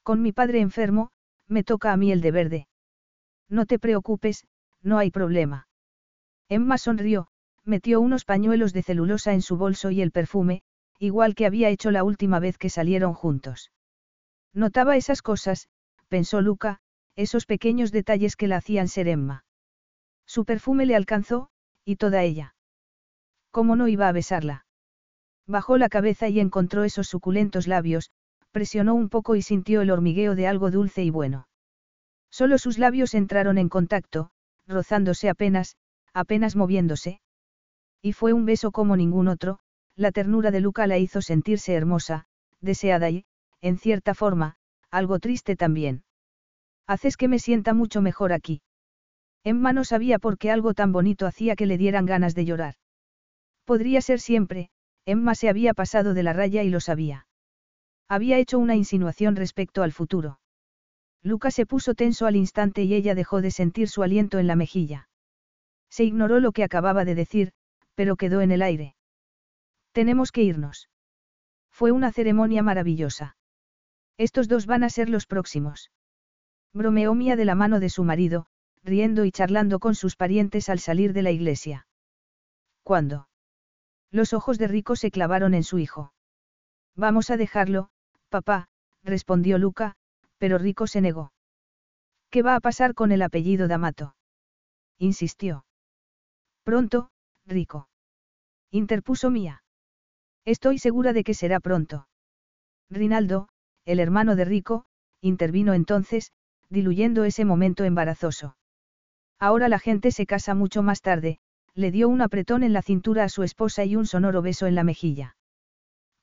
Con 0.02 0.20
mi 0.20 0.32
padre 0.32 0.60
enfermo, 0.60 1.08
me 1.46 1.64
toca 1.64 1.94
a 1.94 1.96
mí 1.96 2.12
el 2.12 2.20
deber 2.20 2.50
de. 2.50 2.68
No 3.48 3.64
te 3.64 3.78
preocupes, 3.78 4.46
no 4.82 4.98
hay 4.98 5.10
problema. 5.10 5.66
Emma 6.50 6.76
sonrió, 6.76 7.28
metió 7.64 8.02
unos 8.02 8.26
pañuelos 8.26 8.74
de 8.74 8.82
celulosa 8.82 9.32
en 9.32 9.40
su 9.40 9.56
bolso 9.56 9.90
y 9.90 10.02
el 10.02 10.10
perfume, 10.10 10.60
igual 10.98 11.34
que 11.34 11.46
había 11.46 11.70
hecho 11.70 11.90
la 11.90 12.04
última 12.04 12.38
vez 12.38 12.58
que 12.58 12.68
salieron 12.68 13.14
juntos. 13.14 13.72
Notaba 14.52 14.98
esas 14.98 15.22
cosas, 15.22 15.70
pensó 16.08 16.42
Luca, 16.42 16.80
esos 17.16 17.46
pequeños 17.46 17.92
detalles 17.92 18.36
que 18.36 18.46
la 18.46 18.58
hacían 18.58 18.88
ser 18.88 19.08
Emma. 19.08 19.46
Su 20.26 20.44
perfume 20.44 20.84
le 20.84 20.96
alcanzó, 20.96 21.48
y 21.86 21.96
toda 21.96 22.24
ella. 22.24 22.54
¿Cómo 23.52 23.74
no 23.74 23.88
iba 23.88 24.06
a 24.06 24.12
besarla? 24.12 24.66
Bajó 25.48 25.78
la 25.78 25.88
cabeza 25.88 26.28
y 26.28 26.40
encontró 26.40 26.84
esos 26.84 27.08
suculentos 27.08 27.66
labios, 27.66 28.10
presionó 28.52 28.94
un 28.94 29.08
poco 29.08 29.34
y 29.34 29.40
sintió 29.40 29.80
el 29.80 29.90
hormigueo 29.90 30.34
de 30.34 30.46
algo 30.46 30.70
dulce 30.70 31.02
y 31.02 31.10
bueno. 31.10 31.48
Solo 32.30 32.58
sus 32.58 32.76
labios 32.76 33.14
entraron 33.14 33.56
en 33.56 33.70
contacto, 33.70 34.30
rozándose 34.66 35.30
apenas, 35.30 35.76
apenas 36.12 36.54
moviéndose. 36.54 37.22
Y 38.02 38.12
fue 38.12 38.34
un 38.34 38.44
beso 38.44 38.72
como 38.72 38.94
ningún 38.94 39.26
otro, 39.26 39.58
la 39.96 40.12
ternura 40.12 40.50
de 40.50 40.60
Luca 40.60 40.86
la 40.86 40.98
hizo 40.98 41.22
sentirse 41.22 41.72
hermosa, 41.72 42.26
deseada 42.60 43.08
y, 43.08 43.24
en 43.62 43.78
cierta 43.78 44.12
forma, 44.14 44.56
algo 44.90 45.18
triste 45.18 45.56
también. 45.56 46.04
Haces 46.86 47.16
que 47.16 47.26
me 47.26 47.38
sienta 47.38 47.72
mucho 47.72 48.02
mejor 48.02 48.34
aquí. 48.34 48.60
Emma 49.44 49.72
no 49.72 49.84
sabía 49.84 50.18
por 50.18 50.36
qué 50.36 50.50
algo 50.50 50.74
tan 50.74 50.92
bonito 50.92 51.26
hacía 51.26 51.56
que 51.56 51.64
le 51.64 51.78
dieran 51.78 52.04
ganas 52.04 52.34
de 52.34 52.44
llorar. 52.44 52.74
Podría 53.64 54.02
ser 54.02 54.20
siempre, 54.20 54.70
Emma 55.08 55.34
se 55.34 55.48
había 55.48 55.72
pasado 55.72 56.12
de 56.12 56.22
la 56.22 56.34
raya 56.34 56.62
y 56.64 56.68
lo 56.68 56.80
sabía. 56.80 57.26
Había 58.08 58.36
hecho 58.36 58.58
una 58.58 58.76
insinuación 58.76 59.36
respecto 59.36 59.82
al 59.82 59.90
futuro. 59.90 60.38
Luca 61.22 61.50
se 61.50 61.64
puso 61.64 61.94
tenso 61.94 62.26
al 62.26 62.36
instante 62.36 62.82
y 62.82 62.92
ella 62.92 63.14
dejó 63.14 63.40
de 63.40 63.50
sentir 63.50 63.88
su 63.88 64.02
aliento 64.02 64.38
en 64.38 64.46
la 64.46 64.54
mejilla. 64.54 65.08
Se 65.88 66.04
ignoró 66.04 66.40
lo 66.40 66.52
que 66.52 66.62
acababa 66.62 67.06
de 67.06 67.14
decir, 67.14 67.52
pero 67.94 68.16
quedó 68.16 68.42
en 68.42 68.52
el 68.52 68.60
aire. 68.60 68.96
Tenemos 69.92 70.30
que 70.30 70.42
irnos. 70.42 70.90
Fue 71.70 71.90
una 71.90 72.12
ceremonia 72.12 72.62
maravillosa. 72.62 73.38
Estos 74.18 74.46
dos 74.46 74.66
van 74.66 74.84
a 74.84 74.90
ser 74.90 75.08
los 75.08 75.24
próximos. 75.24 75.90
Bromeó 76.74 77.14
Mía 77.14 77.34
de 77.34 77.46
la 77.46 77.54
mano 77.54 77.80
de 77.80 77.88
su 77.88 78.04
marido, 78.04 78.44
riendo 78.84 79.24
y 79.24 79.32
charlando 79.32 79.78
con 79.78 79.94
sus 79.94 80.16
parientes 80.16 80.68
al 80.68 80.80
salir 80.80 81.14
de 81.14 81.22
la 81.22 81.30
iglesia. 81.30 81.86
¿Cuándo? 82.82 83.28
Los 84.10 84.32
ojos 84.32 84.58
de 84.58 84.68
Rico 84.68 84.96
se 84.96 85.10
clavaron 85.10 85.54
en 85.54 85.64
su 85.64 85.78
hijo. 85.78 86.12
Vamos 86.96 87.30
a 87.30 87.36
dejarlo, 87.36 87.90
papá, 88.28 88.68
respondió 89.02 89.58
Luca, 89.58 89.96
pero 90.38 90.58
Rico 90.58 90.86
se 90.86 91.00
negó. 91.00 91.32
¿Qué 92.30 92.42
va 92.42 92.54
a 92.54 92.60
pasar 92.60 92.94
con 92.94 93.12
el 93.12 93.22
apellido 93.22 93.68
D'Amato? 93.68 94.14
insistió. 94.98 95.64
Pronto, 96.64 97.10
Rico. 97.46 97.88
Interpuso 98.70 99.30
Mía. 99.30 99.62
Estoy 100.44 100.78
segura 100.78 101.12
de 101.12 101.24
que 101.24 101.34
será 101.34 101.60
pronto. 101.60 102.08
Rinaldo, 102.90 103.48
el 103.84 104.00
hermano 104.00 104.36
de 104.36 104.44
Rico, 104.44 104.84
intervino 105.20 105.74
entonces, 105.74 106.32
diluyendo 106.68 107.24
ese 107.24 107.44
momento 107.44 107.84
embarazoso. 107.84 108.56
Ahora 109.38 109.68
la 109.68 109.78
gente 109.78 110.10
se 110.10 110.26
casa 110.26 110.54
mucho 110.54 110.82
más 110.82 111.00
tarde, 111.00 111.38
le 111.78 111.92
dio 111.92 112.08
un 112.08 112.22
apretón 112.22 112.64
en 112.64 112.72
la 112.72 112.82
cintura 112.82 113.22
a 113.22 113.28
su 113.28 113.44
esposa 113.44 113.84
y 113.84 113.94
un 113.94 114.04
sonoro 114.04 114.42
beso 114.42 114.66
en 114.66 114.74
la 114.74 114.82
mejilla. 114.82 115.36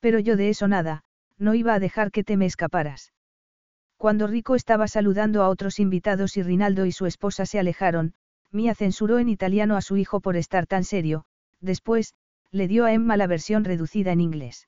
Pero 0.01 0.19
yo 0.19 0.35
de 0.35 0.49
eso 0.49 0.67
nada, 0.67 1.03
no 1.37 1.53
iba 1.53 1.73
a 1.73 1.79
dejar 1.79 2.11
que 2.11 2.25
te 2.25 2.35
me 2.35 2.45
escaparas. 2.45 3.13
Cuando 3.95 4.27
Rico 4.27 4.55
estaba 4.55 4.89
saludando 4.89 5.43
a 5.43 5.47
otros 5.47 5.79
invitados 5.79 6.35
y 6.35 6.43
Rinaldo 6.43 6.85
y 6.85 6.91
su 6.91 7.05
esposa 7.05 7.45
se 7.45 7.57
alejaron, 7.57 8.15
Mia 8.51 8.75
censuró 8.75 9.17
en 9.17 9.29
italiano 9.29 9.77
a 9.77 9.81
su 9.81 9.95
hijo 9.95 10.19
por 10.19 10.35
estar 10.35 10.67
tan 10.67 10.83
serio, 10.83 11.23
después, 11.61 12.15
le 12.51 12.67
dio 12.67 12.83
a 12.83 12.91
Emma 12.91 13.15
la 13.15 13.25
versión 13.25 13.63
reducida 13.63 14.11
en 14.11 14.19
inglés. 14.19 14.67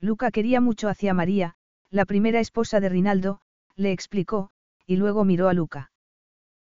Luca 0.00 0.30
quería 0.30 0.60
mucho 0.60 0.90
hacia 0.90 1.14
María, 1.14 1.54
la 1.88 2.04
primera 2.04 2.40
esposa 2.40 2.78
de 2.78 2.90
Rinaldo, 2.90 3.40
le 3.74 3.92
explicó, 3.92 4.50
y 4.86 4.96
luego 4.96 5.24
miró 5.24 5.48
a 5.48 5.54
Luca. 5.54 5.92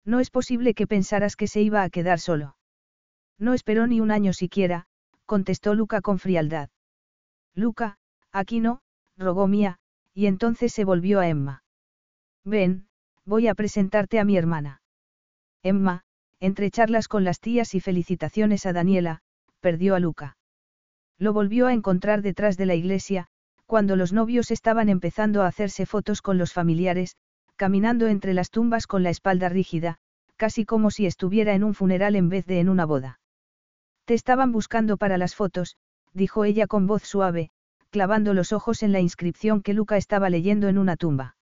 No 0.05 0.19
es 0.19 0.31
posible 0.31 0.73
que 0.73 0.87
pensaras 0.87 1.35
que 1.35 1.45
se 1.45 1.61
iba 1.61 1.83
a 1.83 1.89
quedar 1.91 2.19
solo. 2.19 2.55
No 3.39 3.53
esperó 3.53 3.87
ni 3.87 4.01
un 4.01 4.11
año 4.11 4.33
siquiera, 4.33 4.87
contestó 5.25 5.75
Luca 5.75 6.01
con 6.01 6.19
frialdad. 6.19 6.69
Luca, 7.53 7.97
aquí 8.31 8.59
no, 8.59 8.81
rogó 9.17 9.47
Mía, 9.47 9.77
y 10.13 10.25
entonces 10.25 10.73
se 10.73 10.85
volvió 10.85 11.19
a 11.19 11.27
Emma. 11.27 11.63
Ven, 12.43 12.87
voy 13.25 13.47
a 13.47 13.55
presentarte 13.55 14.19
a 14.19 14.25
mi 14.25 14.37
hermana. 14.37 14.81
Emma, 15.61 16.03
entre 16.39 16.71
charlas 16.71 17.07
con 17.07 17.23
las 17.23 17.39
tías 17.39 17.75
y 17.75 17.79
felicitaciones 17.79 18.65
a 18.65 18.73
Daniela, 18.73 19.21
perdió 19.59 19.95
a 19.95 19.99
Luca. 19.99 20.37
Lo 21.19 21.33
volvió 21.33 21.67
a 21.67 21.73
encontrar 21.73 22.21
detrás 22.21 22.57
de 22.57 22.65
la 22.65 22.75
iglesia, 22.75 23.27
cuando 23.65 23.95
los 23.95 24.13
novios 24.13 24.49
estaban 24.49 24.87
empezando 24.87 25.41
a 25.41 25.47
hacerse 25.47 25.85
fotos 25.85 26.21
con 26.21 26.37
los 26.37 26.53
familiares, 26.53 27.15
caminando 27.55 28.07
entre 28.07 28.33
las 28.33 28.49
tumbas 28.49 28.87
con 28.87 29.03
la 29.03 29.09
espalda 29.09 29.49
rígida, 29.49 29.97
casi 30.37 30.65
como 30.65 30.89
si 30.91 31.05
estuviera 31.05 31.53
en 31.53 31.63
un 31.63 31.73
funeral 31.73 32.15
en 32.15 32.29
vez 32.29 32.45
de 32.45 32.59
en 32.59 32.69
una 32.69 32.85
boda. 32.85 33.19
Te 34.07 34.13
estaban 34.13 34.53
buscando 34.53 34.95
para 34.95 35.17
las 35.17 35.35
fotos, 35.35 35.75
dijo 36.13 36.45
ella 36.45 36.65
con 36.65 36.87
voz 36.87 37.03
suave, 37.03 37.49
clavando 37.89 38.33
los 38.33 38.53
ojos 38.53 38.81
en 38.81 38.93
la 38.93 39.01
inscripción 39.01 39.61
que 39.61 39.73
Luca 39.73 39.97
estaba 39.97 40.29
leyendo 40.29 40.69
en 40.69 40.77
una 40.77 40.95
tumba. 40.95 41.35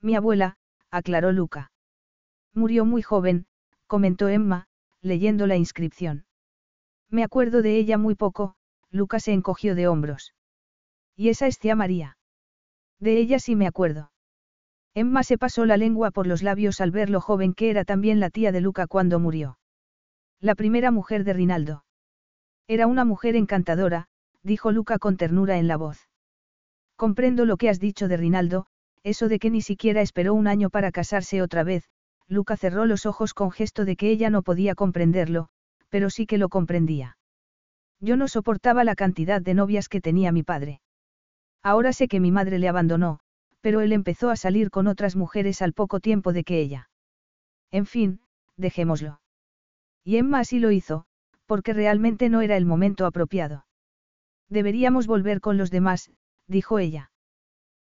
Mi 0.00 0.14
abuela, 0.14 0.56
aclaró 0.92 1.32
Luca. 1.32 1.72
Murió 2.54 2.84
muy 2.84 3.02
joven, 3.02 3.46
comentó 3.88 4.28
Emma, 4.28 4.68
leyendo 5.02 5.48
la 5.48 5.56
inscripción. 5.56 6.26
Me 7.08 7.24
acuerdo 7.24 7.60
de 7.60 7.76
ella 7.76 7.98
muy 7.98 8.14
poco, 8.14 8.54
Luca 8.92 9.18
se 9.18 9.32
encogió 9.32 9.74
de 9.74 9.88
hombros. 9.88 10.32
¿Y 11.16 11.28
esa 11.30 11.48
es 11.48 11.58
tía 11.58 11.74
María? 11.74 12.18
De 13.00 13.18
ella 13.18 13.40
sí 13.40 13.56
me 13.56 13.66
acuerdo. 13.66 14.12
Emma 14.94 15.24
se 15.24 15.38
pasó 15.38 15.66
la 15.66 15.76
lengua 15.76 16.12
por 16.12 16.28
los 16.28 16.44
labios 16.44 16.80
al 16.80 16.92
ver 16.92 17.10
lo 17.10 17.20
joven 17.20 17.52
que 17.52 17.68
era 17.68 17.84
también 17.84 18.20
la 18.20 18.30
tía 18.30 18.52
de 18.52 18.60
Luca 18.60 18.86
cuando 18.86 19.18
murió. 19.18 19.58
La 20.42 20.54
primera 20.54 20.90
mujer 20.90 21.24
de 21.24 21.34
Rinaldo. 21.34 21.84
Era 22.66 22.86
una 22.86 23.04
mujer 23.04 23.36
encantadora, 23.36 24.06
dijo 24.42 24.72
Luca 24.72 24.98
con 24.98 25.18
ternura 25.18 25.58
en 25.58 25.68
la 25.68 25.76
voz. 25.76 26.08
Comprendo 26.96 27.44
lo 27.44 27.58
que 27.58 27.68
has 27.68 27.78
dicho 27.78 28.08
de 28.08 28.16
Rinaldo, 28.16 28.66
eso 29.02 29.28
de 29.28 29.38
que 29.38 29.50
ni 29.50 29.60
siquiera 29.60 30.00
esperó 30.00 30.32
un 30.32 30.46
año 30.46 30.70
para 30.70 30.92
casarse 30.92 31.42
otra 31.42 31.62
vez, 31.62 31.84
Luca 32.26 32.56
cerró 32.56 32.86
los 32.86 33.04
ojos 33.04 33.34
con 33.34 33.50
gesto 33.50 33.84
de 33.84 33.96
que 33.96 34.08
ella 34.08 34.30
no 34.30 34.42
podía 34.42 34.74
comprenderlo, 34.74 35.48
pero 35.90 36.08
sí 36.08 36.24
que 36.26 36.38
lo 36.38 36.48
comprendía. 36.48 37.18
Yo 38.00 38.16
no 38.16 38.26
soportaba 38.26 38.82
la 38.82 38.94
cantidad 38.94 39.42
de 39.42 39.52
novias 39.52 39.90
que 39.90 40.00
tenía 40.00 40.32
mi 40.32 40.42
padre. 40.42 40.80
Ahora 41.62 41.92
sé 41.92 42.08
que 42.08 42.18
mi 42.18 42.30
madre 42.30 42.58
le 42.58 42.68
abandonó, 42.68 43.20
pero 43.60 43.82
él 43.82 43.92
empezó 43.92 44.30
a 44.30 44.36
salir 44.36 44.70
con 44.70 44.86
otras 44.86 45.16
mujeres 45.16 45.60
al 45.60 45.74
poco 45.74 46.00
tiempo 46.00 46.32
de 46.32 46.44
que 46.44 46.60
ella. 46.60 46.88
En 47.70 47.84
fin, 47.84 48.20
dejémoslo. 48.56 49.20
Y 50.10 50.16
Emma 50.16 50.40
así 50.40 50.58
lo 50.58 50.72
hizo, 50.72 51.04
porque 51.46 51.72
realmente 51.72 52.30
no 52.30 52.40
era 52.40 52.56
el 52.56 52.66
momento 52.66 53.06
apropiado. 53.06 53.64
Deberíamos 54.48 55.06
volver 55.06 55.40
con 55.40 55.56
los 55.56 55.70
demás, 55.70 56.10
dijo 56.48 56.80
ella. 56.80 57.12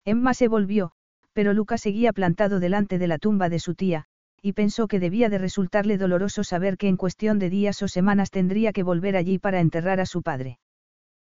Emma 0.04 0.32
se 0.32 0.46
volvió, 0.46 0.92
pero 1.32 1.52
Luca 1.52 1.78
seguía 1.78 2.12
plantado 2.12 2.60
delante 2.60 3.00
de 3.00 3.08
la 3.08 3.18
tumba 3.18 3.48
de 3.48 3.58
su 3.58 3.74
tía, 3.74 4.04
y 4.40 4.52
pensó 4.52 4.86
que 4.86 5.00
debía 5.00 5.30
de 5.30 5.38
resultarle 5.38 5.98
doloroso 5.98 6.44
saber 6.44 6.78
que 6.78 6.86
en 6.86 6.96
cuestión 6.96 7.40
de 7.40 7.50
días 7.50 7.82
o 7.82 7.88
semanas 7.88 8.30
tendría 8.30 8.72
que 8.72 8.84
volver 8.84 9.16
allí 9.16 9.40
para 9.40 9.58
enterrar 9.58 9.98
a 9.98 10.06
su 10.06 10.22
padre. 10.22 10.60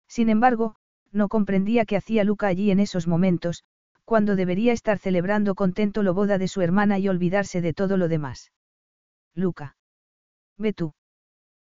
Sin 0.07 0.27
embargo, 0.27 0.75
no 1.11 1.27
comprendía 1.27 1.85
qué 1.85 1.97
hacía 1.97 2.23
Luca 2.23 2.47
allí 2.47 2.71
en 2.71 2.79
esos 2.79 3.05
momentos, 3.05 3.63
cuando 4.05 4.35
debería 4.35 4.73
estar 4.73 4.97
celebrando 4.97 5.53
contento 5.53 6.01
la 6.01 6.13
boda 6.13 6.39
de 6.39 6.47
su 6.47 6.61
hermana 6.61 6.97
y 6.97 7.07
olvidarse 7.09 7.61
de 7.61 7.75
todo 7.75 7.95
lo 7.95 8.07
demás. 8.07 8.51
Luca. 9.35 9.75
Ve 10.59 10.73
tú. 10.73 10.93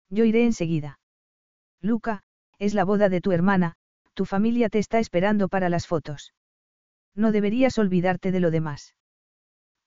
Yo 0.09 0.25
iré 0.25 0.45
enseguida. 0.45 0.99
Luca, 1.81 2.21
es 2.59 2.75
la 2.75 2.83
boda 2.83 3.09
de 3.09 3.21
tu 3.21 3.31
hermana, 3.31 3.73
tu 4.13 4.25
familia 4.25 4.69
te 4.69 4.77
está 4.77 4.99
esperando 4.99 5.47
para 5.47 5.69
las 5.69 5.87
fotos. 5.87 6.33
No 7.15 7.31
deberías 7.31 7.79
olvidarte 7.79 8.31
de 8.31 8.39
lo 8.39 8.51
demás. 8.51 8.93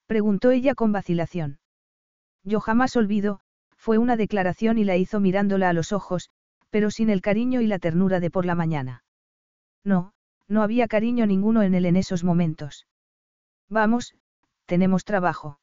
Preguntó 0.07 0.51
ella 0.51 0.75
con 0.75 0.91
vacilación. 0.91 1.61
Yo 2.43 2.61
jamás 2.61 2.97
olvido, 2.97 3.41
fue 3.77 3.99
una 3.99 4.17
declaración 4.17 4.79
y 4.79 4.85
la 4.85 4.97
hizo 4.97 5.21
mirándola 5.21 5.69
a 5.69 5.73
los 5.73 5.93
ojos, 5.93 6.31
pero 6.71 6.91
sin 6.91 7.11
el 7.11 7.21
cariño 7.21 7.61
y 7.61 7.67
la 7.67 7.79
ternura 7.79 8.19
de 8.19 8.31
por 8.31 8.47
la 8.47 8.55
mañana. 8.55 9.05
No, 9.85 10.13
no 10.49 10.63
había 10.63 10.89
cariño 10.89 11.27
ninguno 11.27 11.63
en 11.63 11.75
él 11.75 11.87
en 11.87 11.97
esos 11.97 12.25
momentos. 12.25 12.89
Vamos, 13.69 14.17
tenemos 14.67 15.05
trabajo. 15.05 15.61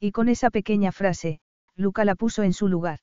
Y 0.00 0.12
con 0.12 0.30
esa 0.30 0.50
pequeña 0.50 0.90
frase, 0.90 1.41
Luca 1.76 2.04
la 2.04 2.14
puso 2.14 2.42
en 2.42 2.52
su 2.52 2.68
lugar. 2.68 3.00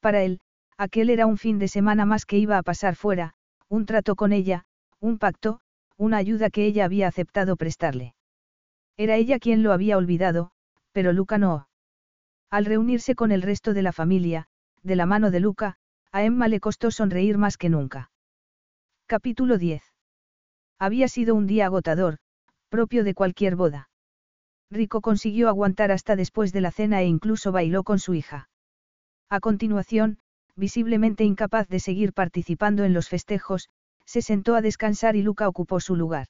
Para 0.00 0.22
él, 0.22 0.40
aquel 0.76 1.10
era 1.10 1.26
un 1.26 1.38
fin 1.38 1.58
de 1.58 1.68
semana 1.68 2.04
más 2.04 2.26
que 2.26 2.38
iba 2.38 2.58
a 2.58 2.62
pasar 2.62 2.96
fuera, 2.96 3.34
un 3.68 3.86
trato 3.86 4.16
con 4.16 4.32
ella, 4.32 4.64
un 5.00 5.18
pacto, 5.18 5.60
una 5.96 6.16
ayuda 6.16 6.50
que 6.50 6.66
ella 6.66 6.84
había 6.84 7.08
aceptado 7.08 7.56
prestarle. 7.56 8.14
Era 8.96 9.16
ella 9.16 9.38
quien 9.38 9.62
lo 9.62 9.72
había 9.72 9.96
olvidado, 9.96 10.50
pero 10.92 11.12
Luca 11.12 11.38
no. 11.38 11.68
Al 12.50 12.64
reunirse 12.64 13.14
con 13.14 13.32
el 13.32 13.42
resto 13.42 13.72
de 13.72 13.82
la 13.82 13.92
familia, 13.92 14.46
de 14.82 14.96
la 14.96 15.06
mano 15.06 15.30
de 15.30 15.40
Luca, 15.40 15.76
a 16.10 16.22
Emma 16.22 16.48
le 16.48 16.60
costó 16.60 16.90
sonreír 16.90 17.38
más 17.38 17.56
que 17.56 17.68
nunca. 17.68 18.10
Capítulo 19.06 19.56
10. 19.56 19.82
Había 20.78 21.08
sido 21.08 21.34
un 21.34 21.46
día 21.46 21.66
agotador, 21.66 22.18
propio 22.68 23.04
de 23.04 23.14
cualquier 23.14 23.56
boda. 23.56 23.88
Rico 24.72 25.02
consiguió 25.02 25.48
aguantar 25.48 25.92
hasta 25.92 26.16
después 26.16 26.50
de 26.52 26.62
la 26.62 26.70
cena 26.70 27.02
e 27.02 27.06
incluso 27.06 27.52
bailó 27.52 27.84
con 27.84 27.98
su 27.98 28.14
hija. 28.14 28.48
A 29.28 29.38
continuación, 29.38 30.18
visiblemente 30.56 31.24
incapaz 31.24 31.68
de 31.68 31.78
seguir 31.78 32.14
participando 32.14 32.84
en 32.84 32.94
los 32.94 33.10
festejos, 33.10 33.68
se 34.06 34.22
sentó 34.22 34.54
a 34.54 34.62
descansar 34.62 35.14
y 35.14 35.22
Luca 35.22 35.46
ocupó 35.46 35.78
su 35.78 35.94
lugar. 35.94 36.28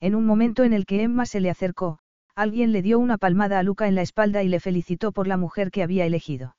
En 0.00 0.14
un 0.14 0.24
momento 0.24 0.64
en 0.64 0.72
el 0.72 0.86
que 0.86 1.02
Emma 1.02 1.26
se 1.26 1.40
le 1.40 1.50
acercó, 1.50 1.98
alguien 2.34 2.72
le 2.72 2.80
dio 2.80 2.98
una 2.98 3.18
palmada 3.18 3.58
a 3.58 3.62
Luca 3.62 3.88
en 3.88 3.94
la 3.94 4.02
espalda 4.02 4.42
y 4.42 4.48
le 4.48 4.60
felicitó 4.60 5.12
por 5.12 5.26
la 5.26 5.36
mujer 5.36 5.70
que 5.70 5.82
había 5.82 6.06
elegido. 6.06 6.56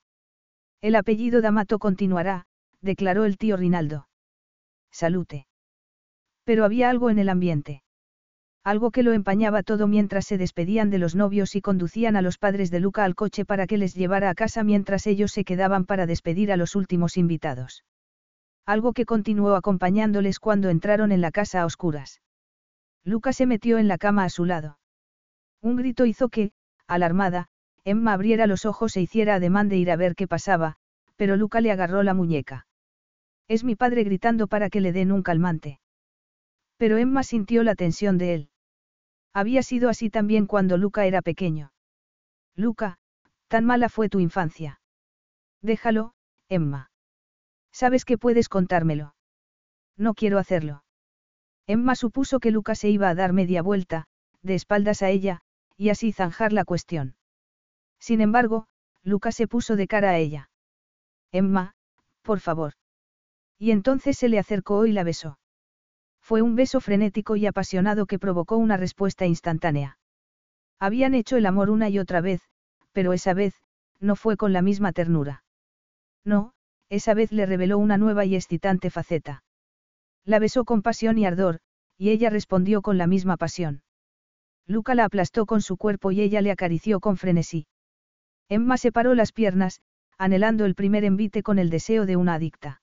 El 0.80 0.94
apellido 0.94 1.40
D'Amato 1.40 1.80
continuará, 1.80 2.46
declaró 2.80 3.24
el 3.24 3.38
tío 3.38 3.56
Rinaldo. 3.56 4.06
Salute. 4.92 5.46
Pero 6.44 6.64
había 6.64 6.90
algo 6.90 7.10
en 7.10 7.18
el 7.18 7.28
ambiente. 7.28 7.82
Algo 8.64 8.92
que 8.92 9.02
lo 9.02 9.12
empañaba 9.12 9.64
todo 9.64 9.88
mientras 9.88 10.24
se 10.24 10.38
despedían 10.38 10.88
de 10.90 10.98
los 10.98 11.16
novios 11.16 11.56
y 11.56 11.60
conducían 11.60 12.14
a 12.14 12.22
los 12.22 12.38
padres 12.38 12.70
de 12.70 12.78
Luca 12.78 13.02
al 13.02 13.16
coche 13.16 13.44
para 13.44 13.66
que 13.66 13.76
les 13.76 13.94
llevara 13.94 14.30
a 14.30 14.34
casa 14.34 14.62
mientras 14.62 15.08
ellos 15.08 15.32
se 15.32 15.44
quedaban 15.44 15.84
para 15.84 16.06
despedir 16.06 16.52
a 16.52 16.56
los 16.56 16.76
últimos 16.76 17.16
invitados. 17.16 17.84
Algo 18.64 18.92
que 18.92 19.04
continuó 19.04 19.56
acompañándoles 19.56 20.38
cuando 20.38 20.68
entraron 20.68 21.10
en 21.10 21.20
la 21.20 21.32
casa 21.32 21.62
a 21.62 21.66
oscuras. 21.66 22.22
Luca 23.04 23.32
se 23.32 23.46
metió 23.46 23.78
en 23.78 23.88
la 23.88 23.98
cama 23.98 24.22
a 24.22 24.28
su 24.28 24.44
lado. 24.44 24.78
Un 25.60 25.74
grito 25.74 26.06
hizo 26.06 26.28
que, 26.28 26.52
alarmada, 26.86 27.48
Emma 27.82 28.12
abriera 28.12 28.46
los 28.46 28.64
ojos 28.64 28.96
e 28.96 29.00
hiciera 29.00 29.34
ademán 29.34 29.68
de 29.68 29.76
ir 29.76 29.90
a 29.90 29.96
ver 29.96 30.14
qué 30.14 30.28
pasaba, 30.28 30.76
pero 31.16 31.36
Luca 31.36 31.60
le 31.60 31.72
agarró 31.72 32.04
la 32.04 32.14
muñeca. 32.14 32.68
Es 33.48 33.64
mi 33.64 33.74
padre 33.74 34.04
gritando 34.04 34.46
para 34.46 34.70
que 34.70 34.80
le 34.80 34.92
den 34.92 35.10
un 35.10 35.24
calmante. 35.24 35.80
Pero 36.76 36.96
Emma 36.96 37.24
sintió 37.24 37.64
la 37.64 37.74
tensión 37.74 38.18
de 38.18 38.34
él. 38.34 38.48
Había 39.32 39.62
sido 39.62 39.88
así 39.88 40.10
también 40.10 40.46
cuando 40.46 40.76
Luca 40.76 41.06
era 41.06 41.22
pequeño. 41.22 41.72
Luca, 42.54 42.98
tan 43.48 43.64
mala 43.64 43.88
fue 43.88 44.08
tu 44.08 44.20
infancia. 44.20 44.80
Déjalo, 45.62 46.14
Emma. 46.48 46.90
Sabes 47.72 48.04
que 48.04 48.18
puedes 48.18 48.48
contármelo. 48.48 49.14
No 49.96 50.14
quiero 50.14 50.38
hacerlo. 50.38 50.84
Emma 51.66 51.94
supuso 51.94 52.40
que 52.40 52.50
Luca 52.50 52.74
se 52.74 52.90
iba 52.90 53.08
a 53.08 53.14
dar 53.14 53.32
media 53.32 53.62
vuelta, 53.62 54.06
de 54.42 54.54
espaldas 54.54 55.02
a 55.02 55.08
ella, 55.08 55.40
y 55.76 55.88
así 55.90 56.12
zanjar 56.12 56.52
la 56.52 56.64
cuestión. 56.64 57.16
Sin 57.98 58.20
embargo, 58.20 58.66
Luca 59.02 59.32
se 59.32 59.46
puso 59.46 59.76
de 59.76 59.86
cara 59.86 60.10
a 60.10 60.18
ella. 60.18 60.50
Emma, 61.30 61.74
por 62.22 62.40
favor. 62.40 62.74
Y 63.58 63.70
entonces 63.70 64.18
se 64.18 64.28
le 64.28 64.38
acercó 64.38 64.86
y 64.86 64.92
la 64.92 65.04
besó. 65.04 65.38
Fue 66.32 66.40
un 66.40 66.56
beso 66.56 66.80
frenético 66.80 67.36
y 67.36 67.44
apasionado 67.44 68.06
que 68.06 68.18
provocó 68.18 68.56
una 68.56 68.78
respuesta 68.78 69.26
instantánea. 69.26 69.98
Habían 70.78 71.12
hecho 71.12 71.36
el 71.36 71.44
amor 71.44 71.68
una 71.68 71.90
y 71.90 71.98
otra 71.98 72.22
vez, 72.22 72.40
pero 72.92 73.12
esa 73.12 73.34
vez, 73.34 73.52
no 74.00 74.16
fue 74.16 74.38
con 74.38 74.54
la 74.54 74.62
misma 74.62 74.92
ternura. 74.92 75.44
No, 76.24 76.54
esa 76.88 77.12
vez 77.12 77.32
le 77.32 77.44
reveló 77.44 77.76
una 77.76 77.98
nueva 77.98 78.24
y 78.24 78.34
excitante 78.34 78.88
faceta. 78.88 79.44
La 80.24 80.38
besó 80.38 80.64
con 80.64 80.80
pasión 80.80 81.18
y 81.18 81.26
ardor, 81.26 81.60
y 81.98 82.08
ella 82.08 82.30
respondió 82.30 82.80
con 82.80 82.96
la 82.96 83.06
misma 83.06 83.36
pasión. 83.36 83.82
Luca 84.66 84.94
la 84.94 85.04
aplastó 85.04 85.44
con 85.44 85.60
su 85.60 85.76
cuerpo 85.76 86.12
y 86.12 86.22
ella 86.22 86.40
le 86.40 86.50
acarició 86.50 87.00
con 87.00 87.18
frenesí. 87.18 87.66
Emma 88.48 88.78
separó 88.78 89.14
las 89.14 89.32
piernas, 89.32 89.82
anhelando 90.16 90.64
el 90.64 90.76
primer 90.76 91.04
envite 91.04 91.42
con 91.42 91.58
el 91.58 91.68
deseo 91.68 92.06
de 92.06 92.16
una 92.16 92.32
adicta. 92.32 92.80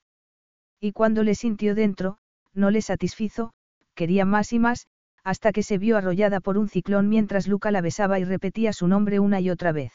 Y 0.78 0.92
cuando 0.92 1.24
le 1.24 1.34
sintió 1.34 1.74
dentro, 1.74 2.20
no 2.54 2.70
le 2.70 2.82
satisfizo, 2.82 3.52
quería 3.94 4.24
más 4.24 4.52
y 4.52 4.58
más, 4.58 4.86
hasta 5.24 5.52
que 5.52 5.62
se 5.62 5.78
vio 5.78 5.96
arrollada 5.96 6.40
por 6.40 6.58
un 6.58 6.68
ciclón 6.68 7.08
mientras 7.08 7.46
Luca 7.46 7.70
la 7.70 7.80
besaba 7.80 8.18
y 8.18 8.24
repetía 8.24 8.72
su 8.72 8.88
nombre 8.88 9.20
una 9.20 9.40
y 9.40 9.50
otra 9.50 9.72
vez. 9.72 9.92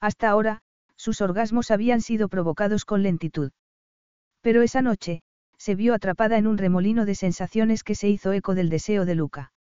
Hasta 0.00 0.30
ahora, 0.30 0.62
sus 0.96 1.20
orgasmos 1.20 1.70
habían 1.70 2.00
sido 2.00 2.28
provocados 2.28 2.84
con 2.84 3.02
lentitud. 3.02 3.52
Pero 4.40 4.62
esa 4.62 4.82
noche, 4.82 5.22
se 5.58 5.74
vio 5.74 5.94
atrapada 5.94 6.38
en 6.38 6.46
un 6.46 6.58
remolino 6.58 7.04
de 7.04 7.14
sensaciones 7.14 7.84
que 7.84 7.94
se 7.94 8.08
hizo 8.08 8.32
eco 8.32 8.54
del 8.54 8.68
deseo 8.68 9.04
de 9.04 9.14
Luca. 9.14 9.52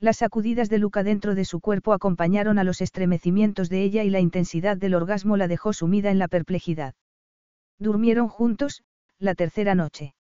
Las 0.00 0.18
sacudidas 0.18 0.68
de 0.68 0.78
Luca 0.78 1.02
dentro 1.02 1.34
de 1.34 1.44
su 1.44 1.60
cuerpo 1.60 1.92
acompañaron 1.92 2.58
a 2.58 2.64
los 2.64 2.80
estremecimientos 2.80 3.68
de 3.68 3.82
ella 3.82 4.04
y 4.04 4.10
la 4.10 4.20
intensidad 4.20 4.76
del 4.76 4.94
orgasmo 4.94 5.36
la 5.36 5.48
dejó 5.48 5.72
sumida 5.72 6.10
en 6.10 6.18
la 6.18 6.28
perplejidad. 6.28 6.94
Durmieron 7.78 8.28
juntos, 8.28 8.82
la 9.18 9.34
tercera 9.34 9.74
noche. 9.74 10.14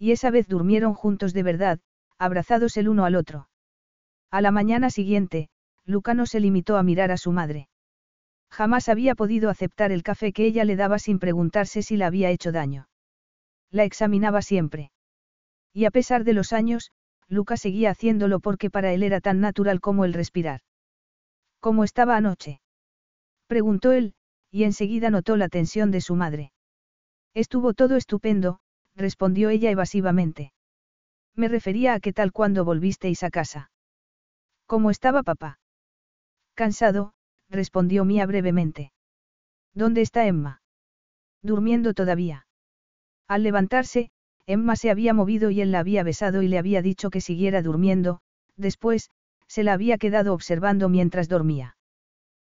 Y 0.00 0.12
esa 0.12 0.30
vez 0.30 0.48
durmieron 0.48 0.94
juntos 0.94 1.34
de 1.34 1.42
verdad, 1.42 1.78
abrazados 2.18 2.78
el 2.78 2.88
uno 2.88 3.04
al 3.04 3.14
otro. 3.14 3.50
A 4.30 4.40
la 4.40 4.50
mañana 4.50 4.88
siguiente, 4.88 5.50
Luca 5.84 6.14
no 6.14 6.24
se 6.24 6.40
limitó 6.40 6.78
a 6.78 6.82
mirar 6.82 7.12
a 7.12 7.18
su 7.18 7.32
madre. 7.32 7.68
Jamás 8.50 8.88
había 8.88 9.14
podido 9.14 9.50
aceptar 9.50 9.92
el 9.92 10.02
café 10.02 10.32
que 10.32 10.46
ella 10.46 10.64
le 10.64 10.74
daba 10.74 10.98
sin 10.98 11.18
preguntarse 11.18 11.82
si 11.82 11.98
le 11.98 12.06
había 12.06 12.30
hecho 12.30 12.50
daño. 12.50 12.88
La 13.70 13.84
examinaba 13.84 14.40
siempre. 14.40 14.90
Y 15.74 15.84
a 15.84 15.90
pesar 15.90 16.24
de 16.24 16.32
los 16.32 16.54
años, 16.54 16.92
Luca 17.28 17.58
seguía 17.58 17.90
haciéndolo 17.90 18.40
porque 18.40 18.70
para 18.70 18.92
él 18.94 19.02
era 19.02 19.20
tan 19.20 19.40
natural 19.40 19.80
como 19.80 20.06
el 20.06 20.14
respirar. 20.14 20.60
¿Cómo 21.60 21.84
estaba 21.84 22.16
anoche? 22.16 22.62
Preguntó 23.46 23.92
él, 23.92 24.14
y 24.50 24.64
enseguida 24.64 25.10
notó 25.10 25.36
la 25.36 25.48
tensión 25.48 25.90
de 25.90 26.00
su 26.00 26.16
madre. 26.16 26.52
Estuvo 27.34 27.74
todo 27.74 27.96
estupendo, 27.96 28.60
respondió 28.96 29.50
ella 29.50 29.70
evasivamente. 29.70 30.52
Me 31.34 31.48
refería 31.48 31.94
a 31.94 32.00
qué 32.00 32.12
tal 32.12 32.32
cuando 32.32 32.64
volvisteis 32.64 33.22
a 33.22 33.30
casa. 33.30 33.70
¿Cómo 34.66 34.90
estaba 34.90 35.22
papá? 35.22 35.58
Cansado, 36.54 37.12
respondió 37.48 38.04
Mía 38.04 38.26
brevemente. 38.26 38.92
¿Dónde 39.74 40.02
está 40.02 40.26
Emma? 40.26 40.62
Durmiendo 41.42 41.94
todavía. 41.94 42.46
Al 43.26 43.42
levantarse, 43.42 44.10
Emma 44.46 44.76
se 44.76 44.90
había 44.90 45.14
movido 45.14 45.50
y 45.50 45.60
él 45.60 45.72
la 45.72 45.78
había 45.78 46.02
besado 46.02 46.42
y 46.42 46.48
le 46.48 46.58
había 46.58 46.82
dicho 46.82 47.10
que 47.10 47.20
siguiera 47.20 47.62
durmiendo, 47.62 48.20
después, 48.56 49.10
se 49.46 49.62
la 49.64 49.72
había 49.72 49.98
quedado 49.98 50.34
observando 50.34 50.88
mientras 50.88 51.28
dormía. 51.28 51.76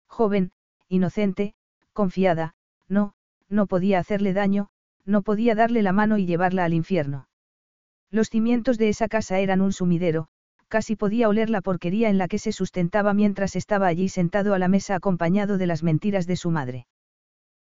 Joven, 0.06 0.52
inocente, 0.88 1.54
confiada, 1.92 2.54
no, 2.88 3.14
no 3.48 3.66
podía 3.66 3.98
hacerle 3.98 4.32
daño, 4.32 4.68
no 5.04 5.22
podía 5.22 5.54
darle 5.54 5.82
la 5.82 5.92
mano 5.92 6.18
y 6.18 6.26
llevarla 6.26 6.64
al 6.64 6.74
infierno. 6.74 7.28
Los 8.10 8.28
cimientos 8.28 8.78
de 8.78 8.88
esa 8.88 9.08
casa 9.08 9.38
eran 9.38 9.60
un 9.60 9.72
sumidero, 9.72 10.28
casi 10.68 10.96
podía 10.96 11.28
oler 11.28 11.50
la 11.50 11.60
porquería 11.60 12.08
en 12.08 12.18
la 12.18 12.28
que 12.28 12.38
se 12.38 12.52
sustentaba 12.52 13.14
mientras 13.14 13.56
estaba 13.56 13.86
allí 13.86 14.08
sentado 14.08 14.54
a 14.54 14.58
la 14.58 14.68
mesa 14.68 14.94
acompañado 14.94 15.58
de 15.58 15.66
las 15.66 15.82
mentiras 15.82 16.26
de 16.26 16.36
su 16.36 16.50
madre. 16.50 16.86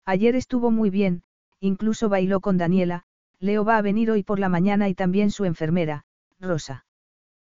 Ayer 0.05 0.35
estuvo 0.35 0.71
muy 0.71 0.89
bien, 0.89 1.23
incluso 1.59 2.07
bailó 2.07 2.39
con 2.39 2.57
Daniela, 2.57 3.03
Leo 3.39 3.65
va 3.65 3.77
a 3.77 3.81
venir 3.81 4.09
hoy 4.09 4.23
por 4.23 4.39
la 4.39 4.49
mañana 4.49 4.87
y 4.87 4.95
también 4.95 5.31
su 5.31 5.43
enfermera, 5.43 6.05
Rosa. 6.39 6.85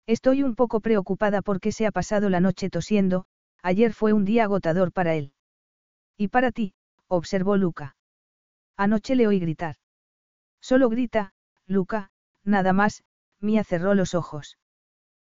Estoy 0.07 0.43
un 0.43 0.55
poco 0.55 0.79
preocupada 0.79 1.41
porque 1.41 1.73
se 1.73 1.85
ha 1.85 1.91
pasado 1.91 2.29
la 2.29 2.39
noche 2.39 2.69
tosiendo, 2.69 3.25
ayer 3.61 3.91
fue 3.91 4.13
un 4.13 4.23
día 4.23 4.45
agotador 4.45 4.93
para 4.93 5.15
él. 5.15 5.33
Y 6.17 6.29
para 6.29 6.53
ti, 6.53 6.73
observó 7.07 7.57
Luca. 7.57 7.96
Anoche 8.77 9.15
le 9.15 9.27
oí 9.27 9.39
gritar. 9.39 9.75
Solo 10.61 10.89
grita, 10.89 11.33
Luca, 11.65 12.11
Nada 12.47 12.71
más, 12.71 13.03
Mía 13.41 13.65
cerró 13.65 13.93
los 13.93 14.15
ojos. 14.15 14.57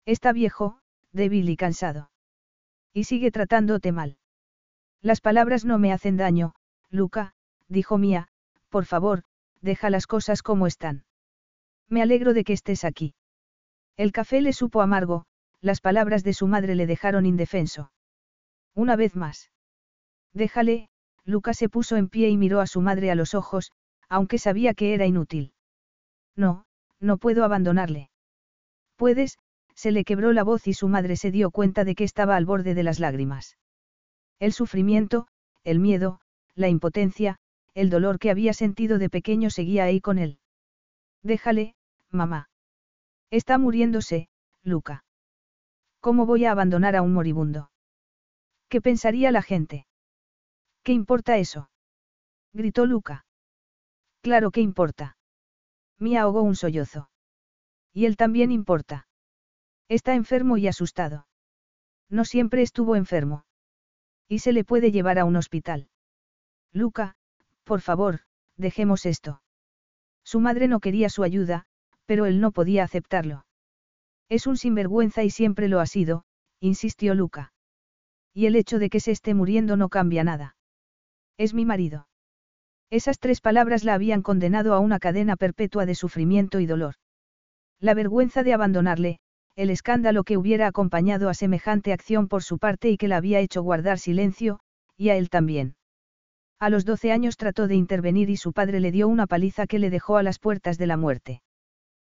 Está 0.06 0.32
viejo, 0.32 0.78
débil 1.12 1.50
y 1.50 1.58
cansado. 1.58 2.10
Y 2.94 3.04
sigue 3.04 3.30
tratándote 3.30 3.92
mal. 3.92 4.16
Las 5.02 5.20
palabras 5.20 5.66
no 5.66 5.78
me 5.78 5.92
hacen 5.92 6.16
daño, 6.16 6.54
Luca, 6.88 7.34
dijo 7.68 7.98
Mía, 7.98 8.28
por 8.70 8.86
favor, 8.86 9.24
deja 9.60 9.90
las 9.90 10.06
cosas 10.06 10.42
como 10.42 10.66
están. 10.66 11.04
Me 11.86 12.00
alegro 12.00 12.32
de 12.32 12.44
que 12.44 12.54
estés 12.54 12.82
aquí. 12.82 13.14
El 13.98 14.10
café 14.10 14.40
le 14.40 14.54
supo 14.54 14.80
amargo, 14.80 15.26
las 15.60 15.82
palabras 15.82 16.24
de 16.24 16.32
su 16.32 16.46
madre 16.46 16.76
le 16.76 16.86
dejaron 16.86 17.26
indefenso. 17.26 17.92
Una 18.74 18.96
vez 18.96 19.16
más. 19.16 19.50
Déjale, 20.32 20.88
Luca 21.24 21.54
se 21.54 21.68
puso 21.68 21.96
en 21.96 22.08
pie 22.08 22.28
y 22.30 22.36
miró 22.36 22.60
a 22.60 22.66
su 22.66 22.80
madre 22.80 23.10
a 23.10 23.14
los 23.14 23.34
ojos, 23.34 23.72
aunque 24.08 24.38
sabía 24.38 24.74
que 24.74 24.94
era 24.94 25.06
inútil. 25.06 25.52
No, 26.36 26.64
no 27.00 27.18
puedo 27.18 27.44
abandonarle. 27.44 28.10
Puedes, 28.96 29.38
se 29.74 29.90
le 29.90 30.04
quebró 30.04 30.32
la 30.32 30.44
voz 30.44 30.66
y 30.66 30.74
su 30.74 30.88
madre 30.88 31.16
se 31.16 31.30
dio 31.30 31.50
cuenta 31.50 31.84
de 31.84 31.94
que 31.94 32.04
estaba 32.04 32.36
al 32.36 32.44
borde 32.44 32.74
de 32.74 32.82
las 32.82 33.00
lágrimas. 33.00 33.56
El 34.38 34.52
sufrimiento, 34.52 35.28
el 35.64 35.78
miedo, 35.78 36.20
la 36.54 36.68
impotencia, 36.68 37.38
el 37.74 37.90
dolor 37.90 38.18
que 38.18 38.30
había 38.30 38.52
sentido 38.52 38.98
de 38.98 39.08
pequeño 39.08 39.50
seguía 39.50 39.84
ahí 39.84 40.00
con 40.00 40.18
él. 40.18 40.38
Déjale, 41.22 41.74
mamá. 42.10 42.50
Está 43.30 43.56
muriéndose, 43.58 44.28
Luca. 44.62 45.04
¿Cómo 46.00 46.26
voy 46.26 46.44
a 46.44 46.50
abandonar 46.50 46.96
a 46.96 47.02
un 47.02 47.14
moribundo? 47.14 47.70
¿Qué 48.68 48.80
pensaría 48.80 49.30
la 49.30 49.42
gente? 49.42 49.86
¿Qué 50.82 50.92
importa 50.92 51.38
eso? 51.38 51.70
gritó 52.52 52.86
Luca. 52.86 53.24
Claro 54.20 54.50
que 54.50 54.60
importa. 54.60 55.16
Mía 55.98 56.22
ahogó 56.22 56.42
un 56.42 56.56
sollozo. 56.56 57.10
Y 57.92 58.06
él 58.06 58.16
también 58.16 58.50
importa. 58.50 59.06
Está 59.88 60.14
enfermo 60.14 60.56
y 60.56 60.66
asustado. 60.66 61.26
No 62.08 62.24
siempre 62.24 62.62
estuvo 62.62 62.96
enfermo. 62.96 63.44
Y 64.28 64.40
se 64.40 64.52
le 64.52 64.64
puede 64.64 64.90
llevar 64.90 65.18
a 65.18 65.24
un 65.24 65.36
hospital. 65.36 65.88
Luca, 66.72 67.16
por 67.64 67.80
favor, 67.80 68.20
dejemos 68.56 69.06
esto. 69.06 69.42
Su 70.24 70.40
madre 70.40 70.68
no 70.68 70.80
quería 70.80 71.08
su 71.10 71.22
ayuda, 71.22 71.66
pero 72.06 72.26
él 72.26 72.40
no 72.40 72.52
podía 72.52 72.84
aceptarlo. 72.84 73.44
Es 74.28 74.46
un 74.46 74.56
sinvergüenza 74.56 75.22
y 75.22 75.30
siempre 75.30 75.68
lo 75.68 75.80
ha 75.80 75.86
sido, 75.86 76.24
insistió 76.60 77.14
Luca. 77.14 77.52
Y 78.32 78.46
el 78.46 78.56
hecho 78.56 78.78
de 78.78 78.88
que 78.88 79.00
se 79.00 79.10
esté 79.10 79.34
muriendo 79.34 79.76
no 79.76 79.88
cambia 79.88 80.24
nada. 80.24 80.56
Es 81.38 81.54
mi 81.54 81.64
marido. 81.64 82.08
Esas 82.90 83.18
tres 83.18 83.40
palabras 83.40 83.84
la 83.84 83.94
habían 83.94 84.22
condenado 84.22 84.74
a 84.74 84.78
una 84.78 84.98
cadena 84.98 85.36
perpetua 85.36 85.86
de 85.86 85.94
sufrimiento 85.94 86.60
y 86.60 86.66
dolor. 86.66 86.94
La 87.80 87.94
vergüenza 87.94 88.42
de 88.42 88.52
abandonarle, 88.52 89.18
el 89.56 89.70
escándalo 89.70 90.24
que 90.24 90.36
hubiera 90.36 90.66
acompañado 90.66 91.28
a 91.28 91.34
semejante 91.34 91.92
acción 91.92 92.28
por 92.28 92.42
su 92.42 92.58
parte 92.58 92.90
y 92.90 92.96
que 92.96 93.08
la 93.08 93.16
había 93.16 93.40
hecho 93.40 93.62
guardar 93.62 93.98
silencio, 93.98 94.60
y 94.96 95.08
a 95.08 95.16
él 95.16 95.30
también. 95.30 95.74
A 96.58 96.70
los 96.70 96.84
doce 96.84 97.12
años 97.12 97.36
trató 97.36 97.66
de 97.66 97.74
intervenir 97.74 98.30
y 98.30 98.36
su 98.36 98.52
padre 98.52 98.78
le 98.78 98.92
dio 98.92 99.08
una 99.08 99.26
paliza 99.26 99.66
que 99.66 99.78
le 99.78 99.90
dejó 99.90 100.16
a 100.16 100.22
las 100.22 100.38
puertas 100.38 100.78
de 100.78 100.86
la 100.86 100.96
muerte. 100.96 101.42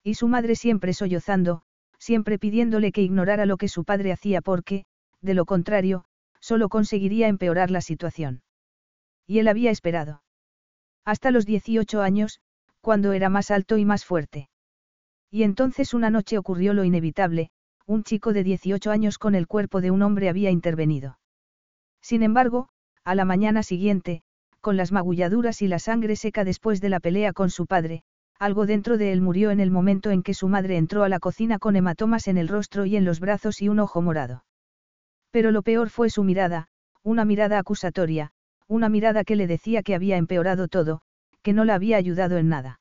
Y 0.02 0.14
su 0.14 0.26
madre 0.26 0.56
siempre 0.56 0.94
sollozando, 0.94 1.62
siempre 1.98 2.38
pidiéndole 2.38 2.90
que 2.90 3.02
ignorara 3.02 3.46
lo 3.46 3.56
que 3.56 3.68
su 3.68 3.84
padre 3.84 4.10
hacía 4.10 4.40
porque, 4.40 4.84
de 5.20 5.34
lo 5.34 5.44
contrario, 5.44 6.04
solo 6.40 6.68
conseguiría 6.68 7.28
empeorar 7.28 7.70
la 7.70 7.80
situación. 7.80 8.42
Y 9.32 9.38
él 9.38 9.48
había 9.48 9.70
esperado. 9.70 10.22
Hasta 11.06 11.30
los 11.30 11.46
18 11.46 12.02
años, 12.02 12.42
cuando 12.82 13.14
era 13.14 13.30
más 13.30 13.50
alto 13.50 13.78
y 13.78 13.86
más 13.86 14.04
fuerte. 14.04 14.50
Y 15.30 15.44
entonces 15.44 15.94
una 15.94 16.10
noche 16.10 16.36
ocurrió 16.36 16.74
lo 16.74 16.84
inevitable, 16.84 17.48
un 17.86 18.04
chico 18.04 18.34
de 18.34 18.44
18 18.44 18.90
años 18.90 19.16
con 19.16 19.34
el 19.34 19.46
cuerpo 19.46 19.80
de 19.80 19.90
un 19.90 20.02
hombre 20.02 20.28
había 20.28 20.50
intervenido. 20.50 21.18
Sin 22.02 22.22
embargo, 22.22 22.68
a 23.04 23.14
la 23.14 23.24
mañana 23.24 23.62
siguiente, 23.62 24.20
con 24.60 24.76
las 24.76 24.92
magulladuras 24.92 25.62
y 25.62 25.66
la 25.66 25.78
sangre 25.78 26.14
seca 26.16 26.44
después 26.44 26.82
de 26.82 26.90
la 26.90 27.00
pelea 27.00 27.32
con 27.32 27.48
su 27.48 27.64
padre, 27.64 28.02
algo 28.38 28.66
dentro 28.66 28.98
de 28.98 29.12
él 29.12 29.22
murió 29.22 29.50
en 29.50 29.60
el 29.60 29.70
momento 29.70 30.10
en 30.10 30.22
que 30.22 30.34
su 30.34 30.46
madre 30.46 30.76
entró 30.76 31.04
a 31.04 31.08
la 31.08 31.20
cocina 31.20 31.58
con 31.58 31.74
hematomas 31.74 32.28
en 32.28 32.36
el 32.36 32.48
rostro 32.48 32.84
y 32.84 32.96
en 32.96 33.06
los 33.06 33.18
brazos 33.18 33.62
y 33.62 33.70
un 33.70 33.78
ojo 33.78 34.02
morado. 34.02 34.44
Pero 35.30 35.52
lo 35.52 35.62
peor 35.62 35.88
fue 35.88 36.10
su 36.10 36.22
mirada, 36.22 36.68
una 37.02 37.24
mirada 37.24 37.58
acusatoria, 37.58 38.34
una 38.72 38.88
mirada 38.88 39.22
que 39.22 39.36
le 39.36 39.46
decía 39.46 39.82
que 39.82 39.94
había 39.94 40.16
empeorado 40.16 40.66
todo, 40.66 41.02
que 41.42 41.52
no 41.52 41.66
la 41.66 41.74
había 41.74 41.98
ayudado 41.98 42.38
en 42.38 42.48
nada. 42.48 42.80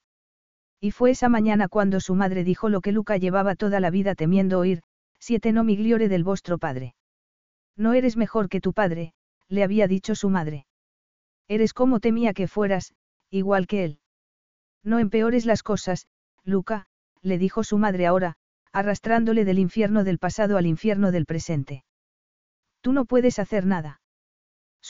Y 0.80 0.92
fue 0.92 1.12
esa 1.12 1.28
mañana 1.28 1.68
cuando 1.68 2.00
su 2.00 2.16
madre 2.16 2.46
dijo 2.46 2.70
lo 2.70 2.80
que 2.80 2.94
Luca 2.94 3.18
llevaba 3.18 3.56
toda 3.56 3.82
la 3.82 3.90
vida 3.90 4.16
temiendo 4.16 4.58
oír, 4.58 4.84
siete 5.20 5.52
no 5.52 5.66
migliore 5.66 6.08
del 6.08 6.24
vostro 6.24 6.58
padre. 6.58 6.96
No 7.76 7.94
eres 7.94 8.16
mejor 8.16 8.48
que 8.48 8.62
tu 8.62 8.72
padre, 8.72 9.14
le 9.50 9.64
había 9.64 9.88
dicho 9.88 10.16
su 10.16 10.30
madre. 10.30 10.66
Eres 11.50 11.74
como 11.74 12.00
temía 12.00 12.34
que 12.34 12.48
fueras, 12.48 12.94
igual 13.30 13.68
que 13.68 13.84
él. 13.84 14.00
No 14.84 14.98
empeores 14.98 15.46
las 15.46 15.62
cosas, 15.62 16.08
Luca, 16.46 16.88
le 17.22 17.38
dijo 17.38 17.64
su 17.66 17.78
madre 17.78 18.08
ahora, 18.08 18.38
arrastrándole 18.72 19.44
del 19.44 19.60
infierno 19.60 20.06
del 20.06 20.20
pasado 20.20 20.58
al 20.58 20.66
infierno 20.66 21.12
del 21.12 21.26
presente. 21.26 21.84
Tú 22.80 22.94
no 22.94 23.04
puedes 23.06 23.40
hacer 23.40 23.66
nada. 23.66 24.01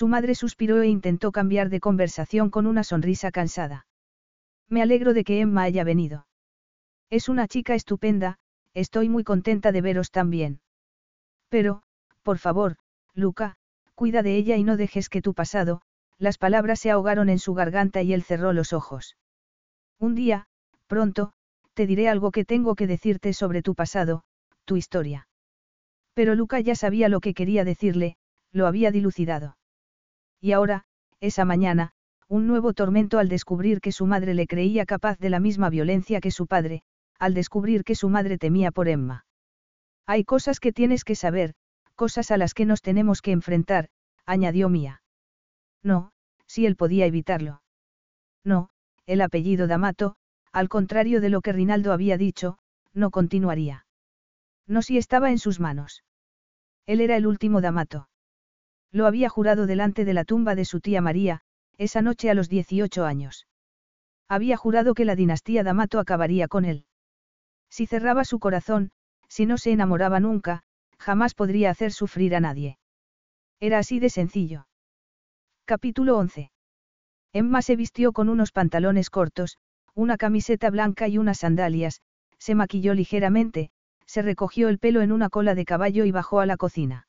Su 0.01 0.07
madre 0.07 0.33
suspiró 0.33 0.81
e 0.81 0.87
intentó 0.87 1.31
cambiar 1.31 1.69
de 1.69 1.79
conversación 1.79 2.49
con 2.49 2.65
una 2.65 2.83
sonrisa 2.83 3.29
cansada. 3.29 3.85
Me 4.67 4.81
alegro 4.81 5.13
de 5.13 5.23
que 5.23 5.41
Emma 5.41 5.61
haya 5.61 5.83
venido. 5.83 6.25
Es 7.11 7.29
una 7.29 7.47
chica 7.47 7.75
estupenda, 7.75 8.39
estoy 8.73 9.09
muy 9.09 9.23
contenta 9.23 9.71
de 9.71 9.81
veros 9.81 10.09
también. 10.09 10.59
Pero, 11.49 11.83
por 12.23 12.39
favor, 12.39 12.77
Luca, 13.13 13.57
cuida 13.93 14.23
de 14.23 14.37
ella 14.37 14.57
y 14.57 14.63
no 14.63 14.75
dejes 14.75 15.07
que 15.07 15.21
tu 15.21 15.35
pasado, 15.35 15.83
las 16.17 16.39
palabras 16.39 16.79
se 16.79 16.89
ahogaron 16.89 17.29
en 17.29 17.37
su 17.37 17.53
garganta 17.53 18.01
y 18.01 18.13
él 18.13 18.23
cerró 18.23 18.53
los 18.53 18.73
ojos. 18.73 19.17
Un 19.99 20.15
día, 20.15 20.47
pronto, 20.87 21.33
te 21.75 21.85
diré 21.85 22.09
algo 22.09 22.31
que 22.31 22.43
tengo 22.43 22.73
que 22.73 22.87
decirte 22.87 23.33
sobre 23.33 23.61
tu 23.61 23.75
pasado, 23.75 24.23
tu 24.65 24.77
historia. 24.77 25.27
Pero 26.15 26.33
Luca 26.33 26.59
ya 26.59 26.73
sabía 26.73 27.07
lo 27.07 27.19
que 27.19 27.35
quería 27.35 27.63
decirle, 27.63 28.15
lo 28.51 28.65
había 28.65 28.89
dilucidado. 28.89 29.57
Y 30.41 30.51
ahora, 30.53 30.84
esa 31.19 31.45
mañana, 31.45 31.91
un 32.27 32.47
nuevo 32.47 32.73
tormento 32.73 33.19
al 33.19 33.30
descubrir 33.30 33.80
que 33.80 33.91
su 33.91 34.07
madre 34.07 34.34
le 34.34 34.47
creía 34.47 34.85
capaz 34.85 35.19
de 35.19 35.30
la 35.30 35.39
misma 35.39 35.69
violencia 35.69 36.19
que 36.19 36.31
su 36.31 36.47
padre, 36.47 36.81
al 37.19 37.34
descubrir 37.34 37.84
que 37.84 37.93
su 37.93 38.09
madre 38.09 38.38
temía 38.38 38.72
por 38.72 38.88
Emma. 38.88 39.26
Hay 40.07 40.23
cosas 40.23 40.59
que 40.59 40.73
tienes 40.73 41.03
que 41.03 41.15
saber, 41.15 41.53
cosas 41.95 42.31
a 42.31 42.38
las 42.38 42.53
que 42.53 42.65
nos 42.65 42.81
tenemos 42.81 43.22
que 43.22 43.31
enfrentar, 43.31 43.89
añadió 44.26 44.69
Mía. 44.69 45.03
No, 45.84 46.11
si 46.47 46.65
él 46.65 46.76
podía 46.76 47.05
evitarlo. 47.05 47.61
No, 48.43 48.69
el 49.05 49.22
apellido 49.22 49.68
D'Amato, 49.68 50.15
al 50.51 50.69
contrario 50.69 51.22
de 51.22 51.30
lo 51.30 51.41
que 51.41 51.53
Rinaldo 51.53 51.93
había 51.93 52.18
dicho, 52.18 52.57
no 52.93 53.11
continuaría. 53.11 53.85
No 54.68 54.81
si 54.81 54.97
estaba 54.97 55.31
en 55.31 55.38
sus 55.38 55.59
manos. 55.59 56.03
Él 56.85 57.01
era 57.01 57.15
el 57.18 57.27
último 57.27 57.61
D'Amato. 57.61 58.09
Lo 58.91 59.07
había 59.07 59.30
jurado 59.30 59.68
delante 59.68 60.05
de 60.05 60.13
la 60.13 60.26
tumba 60.26 60.55
de 60.55 60.65
su 60.65 60.81
tía 60.81 61.01
María, 61.01 61.41
esa 61.77 62.01
noche 62.01 62.30
a 62.30 62.34
los 62.34 62.49
18 62.49 63.05
años. 63.05 63.47
Había 64.27 64.57
jurado 64.57 64.93
que 64.93 65.05
la 65.05 65.15
dinastía 65.15 65.63
D'Amato 65.63 65.99
acabaría 65.99 66.47
con 66.47 66.65
él. 66.65 66.85
Si 67.69 67.88
cerraba 67.88 68.26
su 68.26 68.39
corazón, 68.39 68.91
si 69.27 69.45
no 69.45 69.57
se 69.57 69.72
enamoraba 69.72 70.19
nunca, 70.19 70.63
jamás 70.99 71.34
podría 71.34 71.69
hacer 71.69 71.93
sufrir 71.93 72.35
a 72.35 72.41
nadie. 72.41 72.77
Era 73.59 73.80
así 73.80 73.99
de 73.99 74.09
sencillo. 74.09 74.68
Capítulo 75.65 76.18
11. 76.18 76.51
Emma 77.34 77.61
se 77.61 77.77
vistió 77.77 78.11
con 78.11 78.27
unos 78.27 78.51
pantalones 78.51 79.09
cortos, 79.09 79.57
una 79.95 80.18
camiseta 80.18 80.69
blanca 80.69 81.07
y 81.07 81.18
unas 81.18 81.39
sandalias, 81.39 82.01
se 82.38 82.55
maquilló 82.55 82.93
ligeramente, 82.93 83.72
se 84.05 84.22
recogió 84.22 84.68
el 84.68 84.80
pelo 84.80 85.01
en 85.01 85.13
una 85.13 85.30
cola 85.30 85.55
de 85.55 85.63
caballo 85.63 86.03
y 86.03 86.11
bajó 86.11 86.41
a 86.41 86.45
la 86.45 86.57
cocina. 86.57 87.07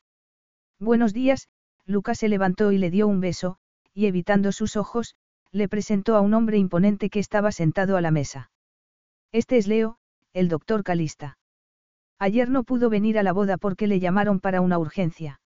Buenos 0.79 1.13
días, 1.13 1.49
Lucas 1.87 2.19
se 2.19 2.29
levantó 2.29 2.73
y 2.73 2.79
le 2.79 2.91
dio 2.91 3.09
un 3.09 3.21
beso, 3.21 3.57
y 3.95 4.07
evitando 4.07 4.53
sus 4.53 4.77
ojos, 4.77 5.17
le 5.51 5.69
presentó 5.69 6.17
a 6.17 6.21
un 6.21 6.35
hombre 6.35 6.59
imponente 6.59 7.11
que 7.11 7.19
estaba 7.19 7.53
sentado 7.53 7.97
a 7.97 8.01
la 8.01 8.11
mesa. 8.11 8.51
Este 9.33 9.59
es 9.59 9.67
Leo, 9.67 9.99
el 10.33 10.49
doctor 10.49 10.83
Calista. 10.83 11.39
Ayer 12.19 12.49
no 12.49 12.65
pudo 12.65 12.89
venir 12.89 13.19
a 13.19 13.23
la 13.23 13.33
boda 13.33 13.57
porque 13.57 13.87
le 13.87 14.01
llamaron 14.01 14.41
para 14.41 14.61
una 14.61 14.79
urgencia. 14.79 15.41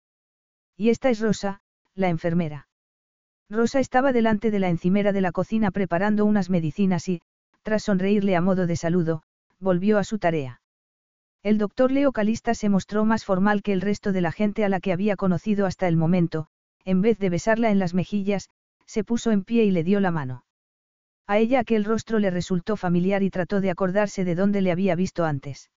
Y 0.77 0.91
esta 0.91 1.11
es 1.11 1.21
Rosa, 1.21 1.61
la 1.95 2.09
enfermera. 2.09 2.69
Rosa 3.49 3.81
estaba 3.81 4.13
delante 4.13 4.51
de 4.51 4.59
la 4.59 4.69
encimera 4.69 5.13
de 5.13 5.21
la 5.21 5.33
cocina 5.33 5.71
preparando 5.71 6.25
unas 6.25 6.51
medicinas 6.51 7.09
y, 7.09 7.23
tras 7.63 7.85
sonreírle 7.85 8.37
a 8.37 8.41
modo 8.41 8.67
de 8.67 8.77
saludo, 8.77 9.23
volvió 9.59 9.99
a 9.99 10.05
su 10.05 10.19
tarea. 10.19 10.61
El 11.47 11.59
doctor 11.59 11.93
Leo 11.93 12.11
Calista 12.11 12.55
se 12.55 12.69
mostró 12.69 13.05
más 13.05 13.25
formal 13.25 13.63
que 13.63 13.73
el 13.73 13.81
resto 13.81 14.11
de 14.11 14.21
la 14.21 14.33
gente 14.33 14.65
a 14.65 14.69
la 14.69 14.81
que 14.81 14.93
había 14.93 15.15
conocido 15.15 15.65
hasta 15.65 15.87
el 15.87 15.97
momento, 15.97 16.49
en 16.85 17.03
vez 17.03 17.21
de 17.21 17.31
besarla 17.31 17.71
en 17.71 17.79
las 17.79 17.95
mejillas, 17.95 18.51
se 18.85 19.05
puso 19.05 19.31
en 19.31 19.45
pie 19.45 19.63
y 19.63 19.71
le 19.71 19.85
dio 19.85 20.01
la 20.01 20.11
mano. 20.11 20.45
A 21.29 21.39
ella 21.39 21.61
aquel 21.61 21.85
rostro 21.85 22.19
le 22.19 22.33
resultó 22.33 22.77
familiar 22.77 23.23
y 23.23 23.31
trató 23.31 23.61
de 23.61 23.71
acordarse 23.71 24.25
de 24.25 24.35
dónde 24.35 24.61
le 24.61 24.73
había 24.73 24.97
visto 24.97 25.25
antes. 25.25 25.71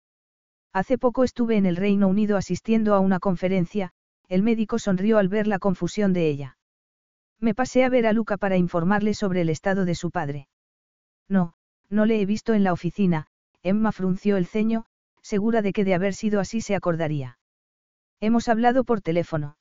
Hace 0.73 0.99
poco 0.99 1.25
estuve 1.25 1.57
en 1.57 1.67
el 1.67 1.75
Reino 1.75 2.07
Unido 2.07 2.37
asistiendo 2.37 2.95
a 2.95 3.01
una 3.01 3.19
conferencia, 3.19 3.91
el 4.29 4.45
médico 4.45 4.79
sonrió 4.79 5.19
al 5.19 5.27
ver 5.27 5.49
la 5.49 5.59
confusión 5.59 6.13
de 6.13 6.29
ella. 6.29 6.59
Me 7.41 7.57
pasé 7.57 7.83
a 7.83 7.89
ver 7.89 8.07
a 8.07 8.13
Luca 8.13 8.37
para 8.37 8.57
informarle 8.57 9.15
sobre 9.15 9.41
el 9.41 9.49
estado 9.49 9.85
de 9.85 9.97
su 9.97 10.13
padre. 10.13 10.47
No, 11.29 11.55
no 11.91 12.07
le 12.07 12.21
he 12.21 12.25
visto 12.25 12.55
en 12.55 12.63
la 12.63 12.73
oficina, 12.73 13.27
Emma 13.65 13.91
frunció 13.91 14.37
el 14.37 14.47
ceño, 14.47 14.87
segura 15.27 15.61
de 15.61 15.73
que 15.73 15.85
de 15.85 15.95
haber 15.95 16.15
sido 16.15 16.39
así 16.39 16.61
se 16.61 16.77
acordaría. 16.77 17.39
Hemos 18.21 18.49
hablado 18.49 18.85
por 18.85 19.01
teléfono. 19.01 19.57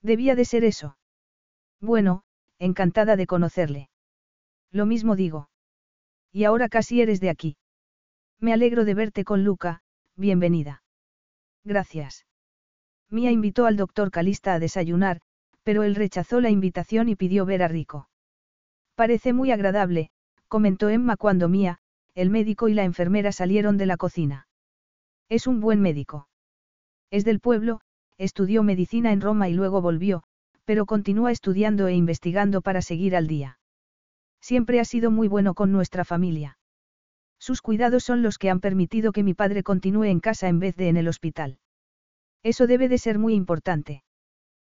Debía 0.00 0.34
de 0.34 0.46
ser 0.46 0.64
eso. 0.64 0.96
Bueno, 1.78 2.22
encantada 2.58 3.14
de 3.16 3.26
conocerle. 3.26 3.90
Lo 4.72 4.86
mismo 4.86 5.14
digo. 5.14 5.50
Y 6.32 6.44
ahora 6.44 6.70
casi 6.70 7.02
eres 7.02 7.20
de 7.20 7.28
aquí. 7.28 7.56
Me 8.40 8.54
alegro 8.54 8.86
de 8.86 8.94
verte 8.94 9.24
con 9.24 9.44
Luca, 9.44 9.82
bienvenida. 10.16 10.82
Gracias. 11.64 12.24
Mía 13.10 13.30
invitó 13.30 13.66
al 13.66 13.76
doctor 13.76 14.10
Calista 14.10 14.54
a 14.54 14.58
desayunar, 14.58 15.20
pero 15.64 15.82
él 15.82 15.96
rechazó 15.96 16.40
la 16.40 16.48
invitación 16.48 17.10
y 17.10 17.16
pidió 17.16 17.44
ver 17.44 17.62
a 17.62 17.68
Rico. 17.68 18.08
Parece 18.94 19.34
muy 19.34 19.50
agradable, 19.50 20.10
comentó 20.48 20.88
Emma 20.88 21.16
cuando 21.16 21.50
Mía, 21.50 21.78
el 22.14 22.30
médico 22.30 22.68
y 22.68 22.74
la 22.74 22.84
enfermera 22.84 23.32
salieron 23.32 23.76
de 23.76 23.86
la 23.86 23.96
cocina. 23.96 24.47
Es 25.28 25.46
un 25.46 25.60
buen 25.60 25.80
médico. 25.80 26.28
Es 27.10 27.24
del 27.24 27.40
pueblo, 27.40 27.80
estudió 28.16 28.62
medicina 28.62 29.12
en 29.12 29.20
Roma 29.20 29.48
y 29.48 29.54
luego 29.54 29.82
volvió, 29.82 30.22
pero 30.64 30.86
continúa 30.86 31.32
estudiando 31.32 31.86
e 31.86 31.94
investigando 31.94 32.62
para 32.62 32.82
seguir 32.82 33.14
al 33.14 33.26
día. 33.26 33.58
Siempre 34.40 34.80
ha 34.80 34.84
sido 34.84 35.10
muy 35.10 35.28
bueno 35.28 35.54
con 35.54 35.72
nuestra 35.72 36.04
familia. 36.04 36.58
Sus 37.38 37.62
cuidados 37.62 38.04
son 38.04 38.22
los 38.22 38.38
que 38.38 38.50
han 38.50 38.60
permitido 38.60 39.12
que 39.12 39.22
mi 39.22 39.34
padre 39.34 39.62
continúe 39.62 40.04
en 40.04 40.20
casa 40.20 40.48
en 40.48 40.58
vez 40.58 40.76
de 40.76 40.88
en 40.88 40.96
el 40.96 41.08
hospital. 41.08 41.58
Eso 42.42 42.66
debe 42.66 42.88
de 42.88 42.98
ser 42.98 43.18
muy 43.18 43.34
importante. 43.34 44.02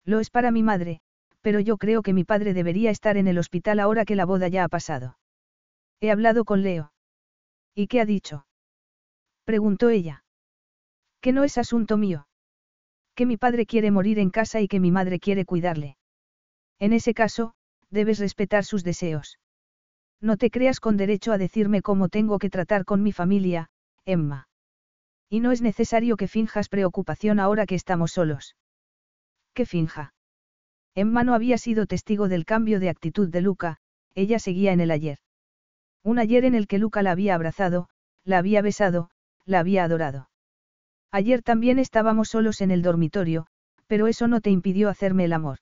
Lo 0.04 0.20
es 0.20 0.30
para 0.30 0.50
mi 0.50 0.62
madre, 0.62 1.00
pero 1.40 1.60
yo 1.60 1.76
creo 1.76 2.02
que 2.02 2.12
mi 2.12 2.24
padre 2.24 2.54
debería 2.54 2.90
estar 2.90 3.16
en 3.16 3.28
el 3.28 3.38
hospital 3.38 3.80
ahora 3.80 4.04
que 4.04 4.16
la 4.16 4.24
boda 4.24 4.48
ya 4.48 4.64
ha 4.64 4.68
pasado. 4.68 5.18
He 6.00 6.10
hablado 6.10 6.44
con 6.44 6.62
Leo. 6.62 6.92
¿Y 7.74 7.86
qué 7.86 8.00
ha 8.00 8.06
dicho? 8.06 8.46
Preguntó 9.44 9.88
ella. 9.88 10.24
Que 11.20 11.32
no 11.32 11.44
es 11.44 11.58
asunto 11.58 11.96
mío. 11.96 12.28
Que 13.14 13.26
mi 13.26 13.36
padre 13.36 13.66
quiere 13.66 13.90
morir 13.90 14.18
en 14.18 14.30
casa 14.30 14.60
y 14.60 14.68
que 14.68 14.80
mi 14.80 14.90
madre 14.90 15.18
quiere 15.18 15.44
cuidarle. 15.44 15.96
En 16.78 16.92
ese 16.92 17.14
caso, 17.14 17.54
debes 17.90 18.18
respetar 18.18 18.64
sus 18.64 18.84
deseos. 18.84 19.38
No 20.20 20.36
te 20.36 20.50
creas 20.50 20.80
con 20.80 20.96
derecho 20.96 21.32
a 21.32 21.38
decirme 21.38 21.82
cómo 21.82 22.08
tengo 22.08 22.38
que 22.38 22.50
tratar 22.50 22.84
con 22.84 23.02
mi 23.02 23.12
familia, 23.12 23.70
Emma. 24.04 24.48
Y 25.28 25.40
no 25.40 25.52
es 25.52 25.62
necesario 25.62 26.16
que 26.16 26.28
finjas 26.28 26.68
preocupación 26.68 27.38
ahora 27.40 27.66
que 27.66 27.74
estamos 27.74 28.12
solos. 28.12 28.56
¿Qué 29.54 29.66
finja? 29.66 30.14
Emma 30.94 31.24
no 31.24 31.34
había 31.34 31.58
sido 31.58 31.86
testigo 31.86 32.28
del 32.28 32.44
cambio 32.44 32.80
de 32.80 32.88
actitud 32.88 33.28
de 33.28 33.40
Luca, 33.40 33.78
ella 34.14 34.38
seguía 34.38 34.72
en 34.72 34.80
el 34.80 34.90
ayer. 34.90 35.18
Un 36.02 36.18
ayer 36.18 36.44
en 36.44 36.54
el 36.54 36.66
que 36.66 36.78
Luca 36.78 37.02
la 37.02 37.12
había 37.12 37.34
abrazado, 37.34 37.88
la 38.24 38.38
había 38.38 38.62
besado, 38.62 39.10
la 39.44 39.60
había 39.60 39.84
adorado. 39.84 40.28
Ayer 41.10 41.42
también 41.42 41.78
estábamos 41.78 42.28
solos 42.28 42.60
en 42.60 42.70
el 42.70 42.82
dormitorio, 42.82 43.46
pero 43.86 44.06
eso 44.06 44.28
no 44.28 44.40
te 44.40 44.50
impidió 44.50 44.88
hacerme 44.88 45.24
el 45.24 45.32
amor. 45.32 45.58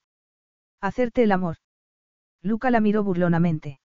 Hacerte 0.80 1.22
el 1.22 1.32
amor. 1.32 1.56
Luca 2.42 2.70
la 2.70 2.80
miró 2.80 3.04
burlonamente. 3.04 3.80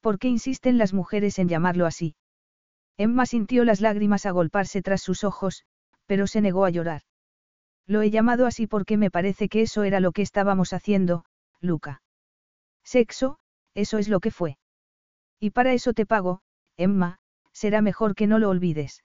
¿Por 0.00 0.18
qué 0.18 0.28
insisten 0.28 0.78
las 0.78 0.92
mujeres 0.94 1.38
en 1.38 1.48
llamarlo 1.48 1.86
así? 1.86 2.16
Emma 2.96 3.26
sintió 3.26 3.64
las 3.64 3.80
lágrimas 3.80 4.26
agolparse 4.26 4.82
tras 4.82 5.02
sus 5.02 5.24
ojos, 5.24 5.64
pero 6.06 6.26
se 6.26 6.40
negó 6.40 6.64
a 6.64 6.70
llorar. 6.70 7.02
Lo 7.86 8.02
he 8.02 8.10
llamado 8.10 8.46
así 8.46 8.66
porque 8.66 8.96
me 8.96 9.10
parece 9.10 9.48
que 9.48 9.62
eso 9.62 9.84
era 9.84 10.00
lo 10.00 10.12
que 10.12 10.22
estábamos 10.22 10.72
haciendo, 10.72 11.24
Luca. 11.60 12.02
Sexo, 12.84 13.38
eso 13.74 13.98
es 13.98 14.08
lo 14.08 14.20
que 14.20 14.30
fue. 14.30 14.58
Y 15.38 15.50
para 15.50 15.72
eso 15.72 15.92
te 15.92 16.06
pago, 16.06 16.40
Emma, 16.76 17.18
será 17.52 17.82
mejor 17.82 18.14
que 18.14 18.26
no 18.26 18.38
lo 18.38 18.48
olvides. 18.48 19.04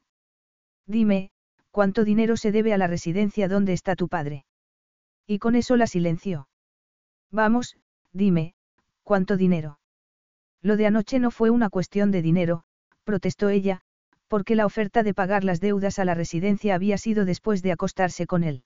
Dime, 0.85 1.31
¿cuánto 1.75 2.05
dinero 2.05 2.37
se 2.37 2.53
debe 2.53 2.73
a 2.73 2.77
la 2.77 2.87
residencia 2.87 3.49
donde 3.49 3.73
está 3.73 3.97
tu 3.97 4.07
padre? 4.07 4.45
Y 5.27 5.39
con 5.39 5.55
eso 5.55 5.75
la 5.75 5.87
silenció. 5.87 6.47
Vamos, 7.31 7.75
dime, 8.13 8.53
¿cuánto 9.03 9.35
dinero? 9.35 9.77
Lo 10.61 10.77
de 10.77 10.85
anoche 10.85 11.19
no 11.19 11.31
fue 11.31 11.49
una 11.49 11.69
cuestión 11.69 12.11
de 12.11 12.21
dinero, 12.21 12.63
protestó 13.03 13.49
ella, 13.49 13.81
porque 14.29 14.55
la 14.55 14.65
oferta 14.65 15.03
de 15.03 15.13
pagar 15.13 15.43
las 15.43 15.59
deudas 15.59 15.99
a 15.99 16.05
la 16.05 16.13
residencia 16.13 16.75
había 16.75 16.97
sido 16.97 17.25
después 17.25 17.61
de 17.61 17.73
acostarse 17.73 18.25
con 18.25 18.45
él. 18.45 18.63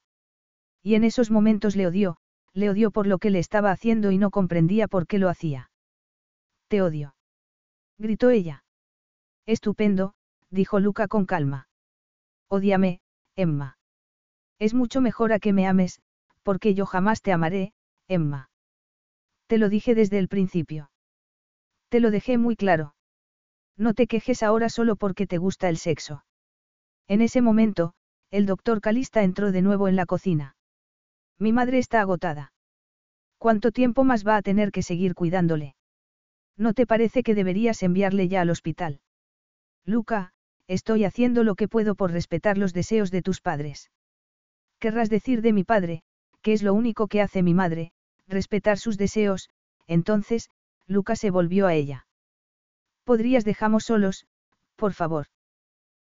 Y 0.83 0.93
en 0.93 1.03
esos 1.03 1.31
momentos 1.31 1.75
le 1.75 1.87
odió, 1.87 2.17
le 2.53 2.69
odió 2.69 2.91
por 2.91 3.07
lo 3.07 3.17
que 3.17 3.31
le 3.31 3.39
estaba 3.39 3.71
haciendo 3.71 4.11
y 4.11 4.19
no 4.19 4.29
comprendía 4.29 4.87
por 4.87 5.07
qué 5.07 5.17
lo 5.17 5.29
hacía. 5.29 5.71
Te 6.67 6.83
odio. 6.83 7.15
Gritó 7.97 8.29
ella. 8.29 8.63
Estupendo, 9.47 10.13
dijo 10.51 10.79
Luca 10.79 11.07
con 11.07 11.25
calma. 11.25 11.68
Odiame, 12.49 12.99
Emma. 13.35 13.77
Es 14.57 14.73
mucho 14.73 15.01
mejor 15.01 15.31
a 15.31 15.39
que 15.39 15.53
me 15.53 15.67
ames, 15.67 16.01
porque 16.43 16.73
yo 16.73 16.85
jamás 16.85 17.21
te 17.21 17.31
amaré, 17.31 17.73
Emma. 18.07 18.49
Te 19.47 19.57
lo 19.57 19.69
dije 19.69 19.95
desde 19.95 20.17
el 20.19 20.27
principio. 20.27 20.91
Te 21.89 21.99
lo 21.99 22.11
dejé 22.11 22.37
muy 22.37 22.55
claro. 22.55 22.95
No 23.77 23.93
te 23.93 24.07
quejes 24.07 24.43
ahora 24.43 24.69
solo 24.69 24.95
porque 24.95 25.27
te 25.27 25.37
gusta 25.37 25.69
el 25.69 25.77
sexo. 25.77 26.25
En 27.07 27.21
ese 27.21 27.41
momento, 27.41 27.93
el 28.31 28.45
doctor 28.45 28.81
Calista 28.81 29.23
entró 29.23 29.51
de 29.51 29.61
nuevo 29.61 29.87
en 29.87 29.95
la 29.95 30.05
cocina. 30.05 30.55
Mi 31.39 31.53
madre 31.53 31.77
está 31.77 32.01
agotada. 32.01 32.51
¿Cuánto 33.37 33.71
tiempo 33.71 34.03
más 34.03 34.27
va 34.27 34.35
a 34.35 34.41
tener 34.41 34.71
que 34.71 34.83
seguir 34.83 35.15
cuidándole? 35.15 35.75
¿No 36.57 36.73
te 36.73 36.85
parece 36.85 37.23
que 37.23 37.35
deberías 37.35 37.81
enviarle 37.83 38.27
ya 38.27 38.41
al 38.41 38.49
hospital? 38.49 38.99
Luca, 39.85 40.33
estoy 40.69 41.03
haciendo 41.03 41.43
lo 41.43 41.55
que 41.55 41.67
puedo 41.67 41.95
por 41.95 42.11
respetar 42.11 42.57
los 42.59 42.73
deseos 42.73 43.09
de 43.09 43.23
tus 43.23 43.41
padres. 43.41 43.89
Querrás 44.77 45.09
decir 45.09 45.41
de 45.41 45.51
mi 45.51 45.63
padre, 45.63 46.03
que 46.43 46.53
es 46.53 46.61
lo 46.61 46.75
único 46.75 47.07
que 47.07 47.21
hace 47.21 47.41
mi 47.41 47.55
madre, 47.55 47.91
respetar 48.27 48.77
sus 48.77 48.95
deseos, 48.95 49.49
entonces, 49.87 50.51
Luca 50.85 51.15
se 51.15 51.31
volvió 51.31 51.65
a 51.65 51.73
ella. 51.73 52.05
¿Podrías 53.03 53.45
dejamos 53.45 53.85
solos, 53.85 54.27
por 54.75 54.93
favor? 54.93 55.25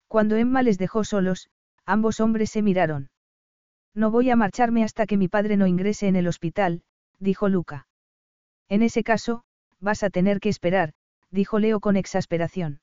Cuando 0.07 0.35
Emma 0.35 0.61
les 0.61 0.77
dejó 0.77 1.03
solos, 1.03 1.49
ambos 1.87 2.19
hombres 2.19 2.51
se 2.51 2.61
miraron. 2.61 3.09
No 3.95 4.11
voy 4.11 4.29
a 4.29 4.35
marcharme 4.35 4.83
hasta 4.83 5.07
que 5.07 5.17
mi 5.17 5.27
padre 5.27 5.57
no 5.57 5.65
ingrese 5.65 6.07
en 6.07 6.15
el 6.15 6.27
hospital, 6.27 6.83
dijo 7.17 7.49
Luca. 7.49 7.87
En 8.69 8.83
ese 8.83 9.03
caso, 9.03 9.43
vas 9.79 10.03
a 10.03 10.11
tener 10.11 10.39
que 10.39 10.49
esperar, 10.49 10.93
dijo 11.31 11.57
Leo 11.57 11.79
con 11.79 11.97
exasperación. 11.97 12.81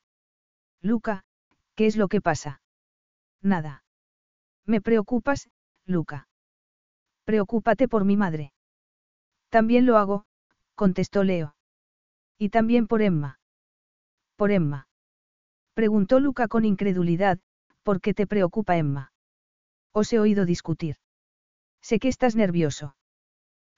Luca, 0.83 1.25
¿qué 1.79 1.87
es 1.87 1.97
lo 1.97 2.09
que 2.09 2.21
pasa? 2.21 2.61
Nada. 3.41 3.85
Me 4.67 4.81
preocupas, 4.81 5.49
Luca. 5.87 6.27
Preocúpate 7.25 7.87
por 7.87 8.05
mi 8.05 8.17
madre. 8.17 8.53
También 9.49 9.87
lo 9.87 9.97
hago, 9.97 10.25
contestó 10.75 11.23
Leo. 11.23 11.55
Y 12.37 12.49
también 12.49 12.89
por 12.89 13.01
Emma. 13.01 13.39
¿Por 14.35 14.51
Emma? 14.51 14.89
Preguntó 15.75 16.19
Luca 16.19 16.49
con 16.49 16.65
incredulidad, 16.65 17.39
¿por 17.85 18.01
qué 18.01 18.13
te 18.13 18.27
preocupa 18.27 18.77
Emma? 18.77 19.13
Os 19.93 20.13
he 20.13 20.19
oído 20.19 20.47
discutir. 20.47 20.97
Sé 21.81 22.01
que 22.01 22.09
estás 22.09 22.35
nervioso. 22.35 22.97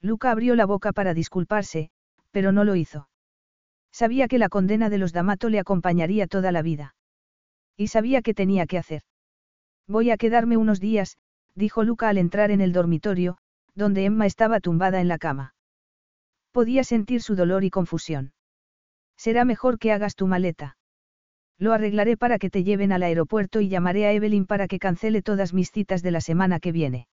Luca 0.00 0.30
abrió 0.30 0.56
la 0.56 0.64
boca 0.64 0.94
para 0.94 1.12
disculparse, 1.12 1.90
pero 2.30 2.50
no 2.50 2.64
lo 2.64 2.76
hizo. 2.76 3.10
Sabía 3.92 4.26
que 4.26 4.38
la 4.38 4.48
condena 4.48 4.88
de 4.88 4.96
los 4.96 5.12
D'Amato 5.12 5.50
le 5.50 5.58
acompañaría 5.58 6.26
toda 6.26 6.50
la 6.50 6.62
vida. 6.62 6.94
Y 7.80 7.86
sabía 7.86 8.20
que 8.20 8.34
tenía 8.34 8.66
que 8.66 8.76
hacer. 8.76 9.04
Voy 9.88 10.10
a 10.10 10.18
quedarme 10.18 10.58
unos 10.58 10.80
días, 10.80 11.16
dijo 11.54 11.82
Luca 11.82 12.10
al 12.10 12.18
entrar 12.18 12.50
en 12.50 12.60
el 12.60 12.74
dormitorio, 12.74 13.38
donde 13.74 14.04
Emma 14.04 14.26
estaba 14.26 14.60
tumbada 14.60 15.00
en 15.00 15.08
la 15.08 15.16
cama. 15.16 15.54
Podía 16.52 16.84
sentir 16.84 17.22
su 17.22 17.36
dolor 17.36 17.64
y 17.64 17.70
confusión. 17.70 18.34
Será 19.16 19.46
mejor 19.46 19.78
que 19.78 19.92
hagas 19.92 20.14
tu 20.14 20.26
maleta. 20.26 20.76
Lo 21.56 21.72
arreglaré 21.72 22.18
para 22.18 22.38
que 22.38 22.50
te 22.50 22.64
lleven 22.64 22.92
al 22.92 23.02
aeropuerto 23.02 23.62
y 23.62 23.70
llamaré 23.70 24.04
a 24.04 24.12
Evelyn 24.12 24.44
para 24.44 24.68
que 24.68 24.78
cancele 24.78 25.22
todas 25.22 25.54
mis 25.54 25.70
citas 25.70 26.02
de 26.02 26.10
la 26.10 26.20
semana 26.20 26.60
que 26.60 26.72
viene. 26.72 27.08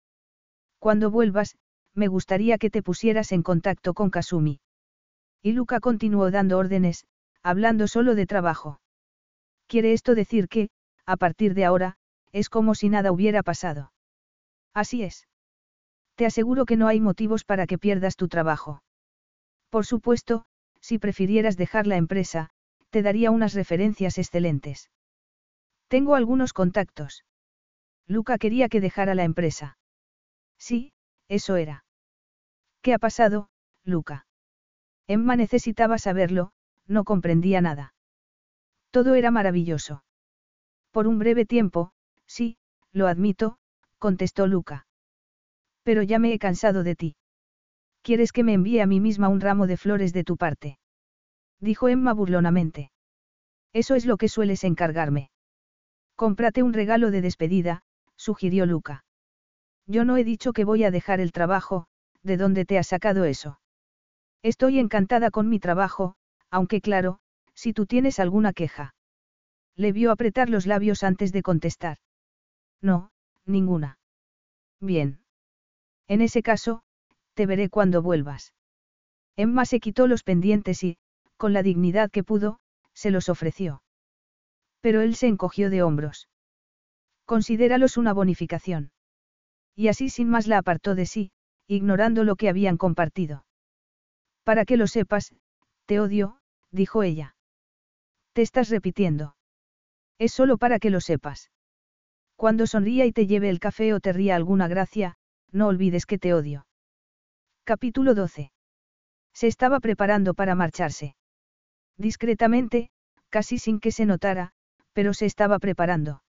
Cuando 0.80 1.12
vuelvas, 1.12 1.58
me 1.94 2.08
gustaría 2.08 2.58
que 2.58 2.72
te 2.72 2.82
pusieras 2.82 3.32
en 3.34 3.44
contacto 3.44 3.94
con 3.94 4.10
Kasumi. 4.10 4.62
Y 5.44 5.52
Luca 5.52 5.80
continuó 5.80 6.32
dando 6.32 6.58
órdenes, 6.58 7.06
hablando 7.44 7.88
solo 7.88 8.16
de 8.16 8.26
trabajo. 8.26 8.80
Quiere 9.68 9.94
esto 9.94 10.16
decir 10.16 10.48
que, 10.48 10.70
a 11.06 11.18
partir 11.18 11.54
de 11.54 11.66
ahora, 11.66 11.98
es 12.32 12.50
como 12.50 12.76
si 12.76 12.90
nada 12.90 13.12
hubiera 13.12 13.44
pasado. 13.44 13.92
Así 14.74 15.04
es. 15.04 15.28
Te 16.16 16.26
aseguro 16.26 16.66
que 16.66 16.78
no 16.78 16.88
hay 16.88 17.00
motivos 17.00 17.44
para 17.44 17.68
que 17.68 17.78
pierdas 17.78 18.16
tu 18.16 18.28
trabajo. 18.28 18.84
Por 19.70 19.86
supuesto, 19.86 20.46
si 20.80 21.00
prefirieras 21.00 21.58
dejar 21.58 21.88
la 21.88 21.98
empresa, 21.98 22.52
te 22.92 23.02
daría 23.02 23.32
unas 23.32 23.54
referencias 23.54 24.18
excelentes. 24.18 24.92
Tengo 25.88 26.16
algunos 26.16 26.54
contactos. 26.54 27.26
Luca 28.08 28.38
quería 28.38 28.70
que 28.70 28.82
dejara 28.82 29.16
la 29.16 29.24
empresa. 29.24 29.78
Sí, 30.58 30.94
eso 31.28 31.56
era. 31.56 31.86
¿Qué 32.82 32.94
ha 32.94 33.00
pasado, 33.00 33.50
Luca? 33.84 34.28
Emma 35.08 35.36
necesitaba 35.36 35.98
saberlo, 35.98 36.52
no 36.88 37.04
comprendía 37.04 37.62
nada. 37.62 37.95
Todo 38.96 39.16
era 39.16 39.30
maravilloso. 39.30 40.06
Por 40.92 41.06
un 41.08 41.20
breve 41.20 41.46
tiempo, 41.46 41.92
sí, 42.28 42.56
lo 42.94 43.08
admito, 43.08 43.58
contestó 44.00 44.48
Luca. 44.48 44.88
Pero 45.84 46.02
ya 46.02 46.18
me 46.18 46.32
he 46.32 46.40
cansado 46.40 46.82
de 46.82 46.96
ti. 46.96 47.18
¿Quieres 48.04 48.32
que 48.32 48.46
me 48.46 48.54
envíe 48.54 48.80
a 48.80 48.86
mí 48.86 49.02
misma 49.02 49.28
un 49.28 49.42
ramo 49.42 49.68
de 49.68 49.76
flores 49.76 50.14
de 50.14 50.24
tu 50.24 50.38
parte? 50.38 50.80
Dijo 51.60 51.90
Emma 51.90 52.14
burlonamente. 52.14 52.90
Eso 53.74 53.96
es 53.96 54.06
lo 54.06 54.16
que 54.16 54.30
sueles 54.30 54.64
encargarme. 54.64 55.30
Cómprate 56.16 56.64
un 56.64 56.72
regalo 56.72 57.12
de 57.12 57.20
despedida, 57.20 57.82
sugirió 58.16 58.66
Luca. 58.66 59.04
Yo 59.88 60.06
no 60.06 60.16
he 60.16 60.24
dicho 60.24 60.54
que 60.54 60.64
voy 60.64 60.86
a 60.86 60.92
dejar 60.92 61.20
el 61.20 61.34
trabajo, 61.34 61.88
¿de 62.24 62.38
dónde 62.38 62.64
te 62.64 62.78
has 62.78 62.88
sacado 62.88 63.26
eso? 63.26 63.60
Estoy 64.42 64.80
encantada 64.80 65.32
con 65.32 65.50
mi 65.50 65.60
trabajo, 65.60 66.16
aunque 66.50 66.80
claro, 66.80 67.20
si 67.56 67.74
tú 67.74 67.86
tienes 67.86 68.20
alguna 68.20 68.54
queja. 68.54 68.94
Le 69.76 69.92
vio 69.92 70.12
apretar 70.12 70.50
los 70.50 70.66
labios 70.66 71.04
antes 71.04 71.32
de 71.32 71.42
contestar. 71.42 71.98
No, 72.82 73.12
ninguna. 73.46 73.98
Bien. 74.80 75.20
En 76.08 76.22
ese 76.22 76.44
caso, 76.44 76.84
te 77.34 77.46
veré 77.46 77.70
cuando 77.70 78.02
vuelvas. 78.02 78.54
Emma 79.36 79.66
se 79.66 79.80
quitó 79.80 80.08
los 80.08 80.24
pendientes 80.24 80.84
y, 80.84 80.98
con 81.38 81.52
la 81.52 81.64
dignidad 81.64 82.12
que 82.12 82.24
pudo, 82.24 82.60
se 82.94 83.12
los 83.12 83.28
ofreció. 83.28 83.84
Pero 84.82 85.02
él 85.02 85.16
se 85.16 85.28
encogió 85.28 85.70
de 85.70 85.84
hombros. 85.84 86.30
Considéralos 87.26 87.98
una 87.98 88.14
bonificación. 88.14 88.92
Y 89.76 89.90
así 89.90 90.10
sin 90.10 90.30
más 90.30 90.48
la 90.48 90.60
apartó 90.60 90.96
de 90.96 91.06
sí, 91.06 91.32
ignorando 91.68 92.24
lo 92.24 92.36
que 92.36 92.48
habían 92.48 92.78
compartido. 92.78 93.46
Para 94.44 94.64
que 94.64 94.78
lo 94.78 94.88
sepas, 94.88 95.34
te 95.86 96.00
odio, 96.00 96.40
dijo 96.72 97.04
ella. 97.04 97.35
Te 98.36 98.42
estás 98.42 98.68
repitiendo. 98.68 99.38
Es 100.20 100.34
solo 100.34 100.58
para 100.58 100.78
que 100.78 100.90
lo 100.90 101.00
sepas. 101.00 101.52
Cuando 102.36 102.68
sonría 102.68 103.06
y 103.06 103.14
te 103.14 103.28
lleve 103.28 103.50
el 103.50 103.62
café 103.62 103.94
o 103.94 104.02
te 104.02 104.12
ría 104.12 104.36
alguna 104.36 104.68
gracia, 104.68 105.16
no 105.54 105.68
olvides 105.68 106.06
que 106.06 106.18
te 106.18 106.34
odio. 106.34 106.68
Capítulo 107.64 108.14
12. 108.14 108.52
Se 109.34 109.48
estaba 109.48 109.80
preparando 109.80 110.34
para 110.34 110.54
marcharse. 110.54 111.16
Discretamente, 111.98 112.90
casi 113.30 113.58
sin 113.58 113.80
que 113.80 113.94
se 113.94 114.06
notara, 114.06 114.52
pero 114.92 115.14
se 115.14 115.26
estaba 115.26 115.58
preparando. 115.58 116.22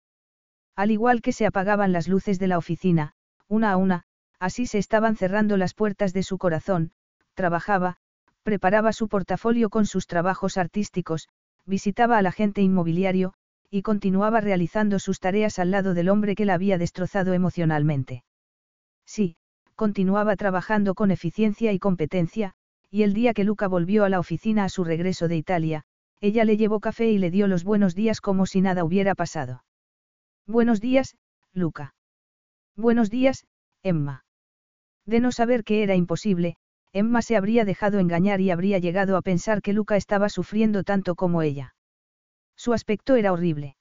Al 0.76 0.92
igual 0.92 1.20
que 1.22 1.32
se 1.32 1.44
apagaban 1.44 1.90
las 1.90 2.06
luces 2.06 2.38
de 2.38 2.46
la 2.46 2.58
oficina, 2.58 3.14
una 3.48 3.72
a 3.72 3.76
una, 3.76 4.04
así 4.38 4.66
se 4.66 4.78
estaban 4.78 5.16
cerrando 5.16 5.56
las 5.56 5.74
puertas 5.74 6.12
de 6.12 6.22
su 6.22 6.38
corazón, 6.38 6.92
trabajaba, 7.34 7.96
preparaba 8.44 8.92
su 8.92 9.08
portafolio 9.08 9.70
con 9.70 9.86
sus 9.86 10.06
trabajos 10.06 10.56
artísticos, 10.56 11.28
visitaba 11.66 12.18
al 12.18 12.26
agente 12.26 12.62
inmobiliario, 12.62 13.34
y 13.70 13.82
continuaba 13.82 14.40
realizando 14.40 14.98
sus 14.98 15.20
tareas 15.20 15.58
al 15.58 15.70
lado 15.70 15.92
del 15.92 16.08
hombre 16.08 16.34
que 16.34 16.44
la 16.44 16.54
había 16.54 16.78
destrozado 16.78 17.32
emocionalmente. 17.34 18.24
Sí, 19.04 19.36
continuaba 19.74 20.36
trabajando 20.36 20.94
con 20.94 21.10
eficiencia 21.10 21.72
y 21.72 21.78
competencia, 21.78 22.54
y 22.90 23.02
el 23.02 23.12
día 23.12 23.34
que 23.34 23.44
Luca 23.44 23.68
volvió 23.68 24.04
a 24.04 24.08
la 24.08 24.20
oficina 24.20 24.64
a 24.64 24.68
su 24.68 24.84
regreso 24.84 25.28
de 25.28 25.36
Italia, 25.36 25.84
ella 26.20 26.44
le 26.44 26.56
llevó 26.56 26.80
café 26.80 27.10
y 27.10 27.18
le 27.18 27.30
dio 27.30 27.46
los 27.46 27.64
buenos 27.64 27.94
días 27.94 28.20
como 28.20 28.46
si 28.46 28.60
nada 28.60 28.84
hubiera 28.84 29.14
pasado. 29.14 29.64
Buenos 30.46 30.80
días, 30.80 31.16
Luca. 31.52 31.94
Buenos 32.76 33.10
días, 33.10 33.46
Emma. 33.82 34.24
De 35.04 35.20
no 35.20 35.32
saber 35.32 35.64
que 35.64 35.82
era 35.82 35.94
imposible, 35.94 36.56
Emma 36.92 37.22
se 37.22 37.36
habría 37.36 37.64
dejado 37.64 37.98
engañar 37.98 38.40
y 38.40 38.50
habría 38.50 38.78
llegado 38.78 39.16
a 39.16 39.22
pensar 39.22 39.62
que 39.62 39.72
Luca 39.72 39.96
estaba 39.96 40.28
sufriendo 40.28 40.82
tanto 40.82 41.14
como 41.14 41.42
ella. 41.42 41.74
Su 42.56 42.72
aspecto 42.72 43.16
era 43.16 43.32
horrible. 43.32 43.76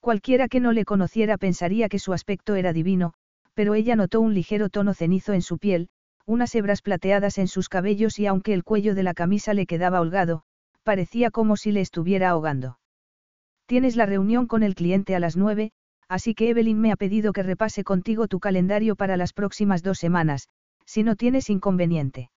Cualquiera 0.00 0.48
que 0.48 0.60
no 0.60 0.72
le 0.72 0.84
conociera 0.84 1.38
pensaría 1.38 1.88
que 1.88 1.98
su 1.98 2.12
aspecto 2.12 2.54
era 2.54 2.72
divino, 2.72 3.14
pero 3.54 3.74
ella 3.74 3.96
notó 3.96 4.20
un 4.20 4.34
ligero 4.34 4.68
tono 4.68 4.94
cenizo 4.94 5.32
en 5.32 5.42
su 5.42 5.58
piel, 5.58 5.88
unas 6.26 6.54
hebras 6.54 6.82
plateadas 6.82 7.38
en 7.38 7.48
sus 7.48 7.68
cabellos 7.68 8.18
y 8.18 8.26
aunque 8.26 8.52
el 8.52 8.64
cuello 8.64 8.94
de 8.94 9.02
la 9.02 9.14
camisa 9.14 9.54
le 9.54 9.66
quedaba 9.66 10.00
holgado, 10.00 10.42
parecía 10.82 11.30
como 11.30 11.56
si 11.56 11.72
le 11.72 11.80
estuviera 11.80 12.30
ahogando. 12.30 12.78
Tienes 13.66 13.96
la 13.96 14.06
reunión 14.06 14.46
con 14.46 14.62
el 14.62 14.74
cliente 14.74 15.16
a 15.16 15.20
las 15.20 15.36
nueve, 15.36 15.72
así 16.08 16.34
que 16.34 16.50
Evelyn 16.50 16.80
me 16.80 16.92
ha 16.92 16.96
pedido 16.96 17.32
que 17.32 17.42
repase 17.42 17.82
contigo 17.82 18.28
tu 18.28 18.38
calendario 18.38 18.94
para 18.94 19.16
las 19.16 19.32
próximas 19.32 19.82
dos 19.82 19.98
semanas, 19.98 20.48
si 20.86 21.02
no 21.02 21.16
tienes 21.16 21.50
inconveniente. 21.50 22.30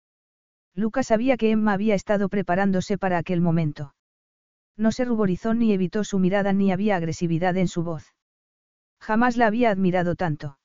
Lucas 0.75 1.09
sabía 1.09 1.37
que 1.37 1.51
Emma 1.51 1.73
había 1.73 1.95
estado 1.95 2.29
preparándose 2.29 2.99
para 2.99 3.19
aquel 3.19 3.41
momento. 3.41 3.95
No 4.77 4.93
se 4.93 5.05
ruborizó 5.05 5.55
ni 5.55 5.73
evitó 5.73 6.05
su 6.05 6.19
mirada 6.19 6.53
ni 6.53 6.73
había 6.73 6.97
agresividad 6.97 7.57
en 7.57 7.69
su 7.69 7.83
voz. 7.83 8.15
Jamás 9.01 9.37
la 9.37 9.47
había 9.47 9.71
admirado 9.71 10.15
tanto. 10.15 10.59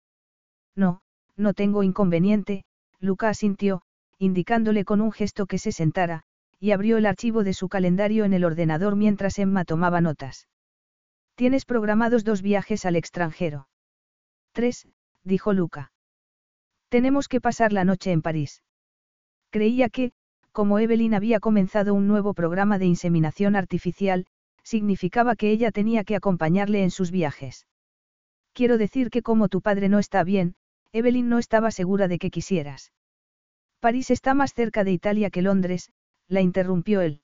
No, 0.75 1.01
no 1.35 1.53
tengo 1.53 1.83
inconveniente, 1.83 2.63
Luca 2.99 3.29
asintió, 3.29 3.81
indicándole 4.17 4.85
con 4.85 5.01
un 5.01 5.11
gesto 5.11 5.45
que 5.45 5.57
se 5.57 5.71
sentara, 5.71 6.23
y 6.59 6.71
abrió 6.71 6.97
el 6.97 7.05
archivo 7.05 7.43
de 7.43 7.53
su 7.53 7.67
calendario 7.67 8.23
en 8.23 8.33
el 8.33 8.45
ordenador 8.45 8.95
mientras 8.95 9.37
Emma 9.39 9.65
tomaba 9.65 9.99
notas. 9.99 10.47
Tienes 11.35 11.65
programados 11.65 12.23
dos 12.23 12.41
viajes 12.41 12.85
al 12.85 12.95
extranjero. 12.95 13.67
Tres, 14.51 14.87
dijo 15.23 15.53
Luca. 15.53 15.92
Tenemos 16.93 17.27
que 17.27 17.41
pasar 17.41 17.73
la 17.73 17.85
noche 17.85 18.11
en 18.11 18.21
París. 18.21 18.61
Creía 19.49 19.89
que, 19.89 20.11
como 20.51 20.77
Evelyn 20.77 21.15
había 21.15 21.39
comenzado 21.39 21.95
un 21.95 22.07
nuevo 22.07 22.35
programa 22.35 22.77
de 22.77 22.85
inseminación 22.85 23.55
artificial, 23.55 24.27
significaba 24.61 25.35
que 25.35 25.49
ella 25.49 25.71
tenía 25.71 26.03
que 26.03 26.15
acompañarle 26.15 26.83
en 26.83 26.91
sus 26.91 27.09
viajes. 27.09 27.65
Quiero 28.53 28.77
decir 28.77 29.09
que 29.09 29.23
como 29.23 29.49
tu 29.49 29.59
padre 29.59 29.89
no 29.89 29.97
está 29.97 30.23
bien, 30.23 30.53
Evelyn 30.91 31.29
no 31.29 31.39
estaba 31.39 31.71
segura 31.71 32.07
de 32.07 32.19
que 32.19 32.29
quisieras. 32.29 32.93
París 33.79 34.11
está 34.11 34.35
más 34.35 34.53
cerca 34.53 34.83
de 34.83 34.91
Italia 34.91 35.31
que 35.31 35.41
Londres, 35.41 35.89
la 36.27 36.41
interrumpió 36.41 37.01
él. 37.01 37.21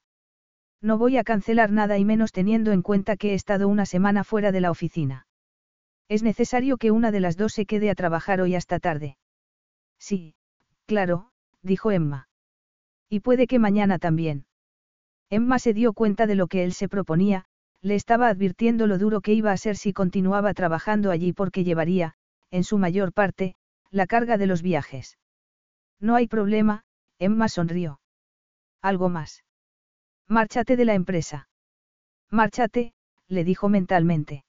No 0.81 0.97
voy 0.97 1.17
a 1.17 1.23
cancelar 1.23 1.71
nada 1.71 1.99
y 1.99 2.05
menos 2.05 2.31
teniendo 2.31 2.71
en 2.71 2.81
cuenta 2.81 3.17
que 3.17 3.33
he 3.33 3.35
estado 3.35 3.67
una 3.67 3.85
semana 3.85 4.23
fuera 4.23 4.51
de 4.51 4.61
la 4.61 4.71
oficina. 4.71 5.27
Es 6.07 6.23
necesario 6.23 6.77
que 6.77 6.89
una 6.89 7.11
de 7.11 7.19
las 7.19 7.37
dos 7.37 7.53
se 7.53 7.67
quede 7.67 7.91
a 7.91 7.93
trabajar 7.93 8.41
hoy 8.41 8.55
hasta 8.55 8.79
tarde. 8.79 9.19
Sí, 9.99 10.35
claro, 10.85 11.31
dijo 11.61 11.91
Emma. 11.91 12.29
Y 13.09 13.19
puede 13.19 13.47
que 13.47 13.59
mañana 13.59 13.99
también. 13.99 14.45
Emma 15.29 15.59
se 15.59 15.73
dio 15.73 15.93
cuenta 15.93 16.25
de 16.25 16.35
lo 16.35 16.47
que 16.47 16.63
él 16.63 16.73
se 16.73 16.89
proponía, 16.89 17.45
le 17.81 17.95
estaba 17.95 18.27
advirtiendo 18.27 18.87
lo 18.87 18.97
duro 18.97 19.21
que 19.21 19.33
iba 19.33 19.51
a 19.51 19.57
ser 19.57 19.77
si 19.77 19.93
continuaba 19.93 20.53
trabajando 20.53 21.11
allí 21.11 21.33
porque 21.33 21.63
llevaría, 21.63 22.15
en 22.51 22.63
su 22.63 22.77
mayor 22.77 23.13
parte, 23.13 23.55
la 23.91 24.07
carga 24.07 24.37
de 24.37 24.47
los 24.47 24.61
viajes. 24.61 25.17
No 25.99 26.15
hay 26.15 26.27
problema, 26.27 26.83
Emma 27.19 27.49
sonrió. 27.49 27.99
Algo 28.81 29.09
más. 29.09 29.43
Márchate 30.27 30.77
de 30.77 30.85
la 30.85 30.93
empresa. 30.93 31.49
Márchate, 32.29 32.93
le 33.27 33.43
dijo 33.43 33.69
mentalmente. 33.69 34.45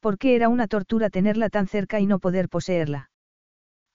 Porque 0.00 0.36
era 0.36 0.48
una 0.48 0.68
tortura 0.68 1.10
tenerla 1.10 1.48
tan 1.48 1.66
cerca 1.66 2.00
y 2.00 2.06
no 2.06 2.18
poder 2.18 2.48
poseerla. 2.48 3.10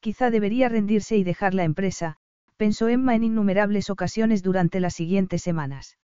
Quizá 0.03 0.30
debería 0.31 0.67
rendirse 0.67 1.15
y 1.15 1.23
dejar 1.23 1.53
la 1.53 1.63
empresa, 1.63 2.17
pensó 2.57 2.89
Emma 2.89 3.15
en 3.15 3.23
innumerables 3.23 3.89
ocasiones 3.89 4.43
durante 4.43 4.81
las 4.81 4.95
siguientes 4.95 5.41
semanas. 5.41 5.97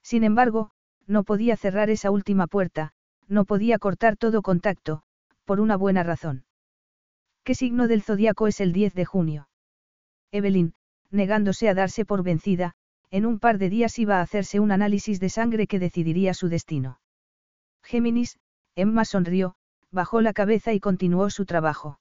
Sin 0.00 0.22
embargo, 0.22 0.70
no 1.08 1.24
podía 1.24 1.56
cerrar 1.56 1.90
esa 1.90 2.12
última 2.12 2.46
puerta, 2.46 2.92
no 3.26 3.44
podía 3.44 3.80
cortar 3.80 4.16
todo 4.16 4.42
contacto, 4.42 5.02
por 5.44 5.58
una 5.58 5.76
buena 5.76 6.04
razón. 6.04 6.44
¿Qué 7.42 7.56
signo 7.56 7.88
del 7.88 8.02
zodiaco 8.02 8.46
es 8.46 8.60
el 8.60 8.72
10 8.72 8.94
de 8.94 9.04
junio? 9.04 9.48
Evelyn, 10.30 10.74
negándose 11.10 11.68
a 11.68 11.74
darse 11.74 12.04
por 12.04 12.22
vencida, 12.22 12.74
en 13.10 13.26
un 13.26 13.40
par 13.40 13.58
de 13.58 13.70
días 13.70 13.98
iba 13.98 14.18
a 14.18 14.22
hacerse 14.22 14.60
un 14.60 14.70
análisis 14.70 15.18
de 15.18 15.30
sangre 15.30 15.66
que 15.66 15.80
decidiría 15.80 16.32
su 16.32 16.48
destino. 16.48 17.00
Géminis, 17.82 18.38
Emma 18.76 19.04
sonrió, 19.04 19.56
bajó 19.90 20.20
la 20.20 20.32
cabeza 20.32 20.72
y 20.74 20.78
continuó 20.78 21.28
su 21.30 21.44
trabajo. 21.44 21.98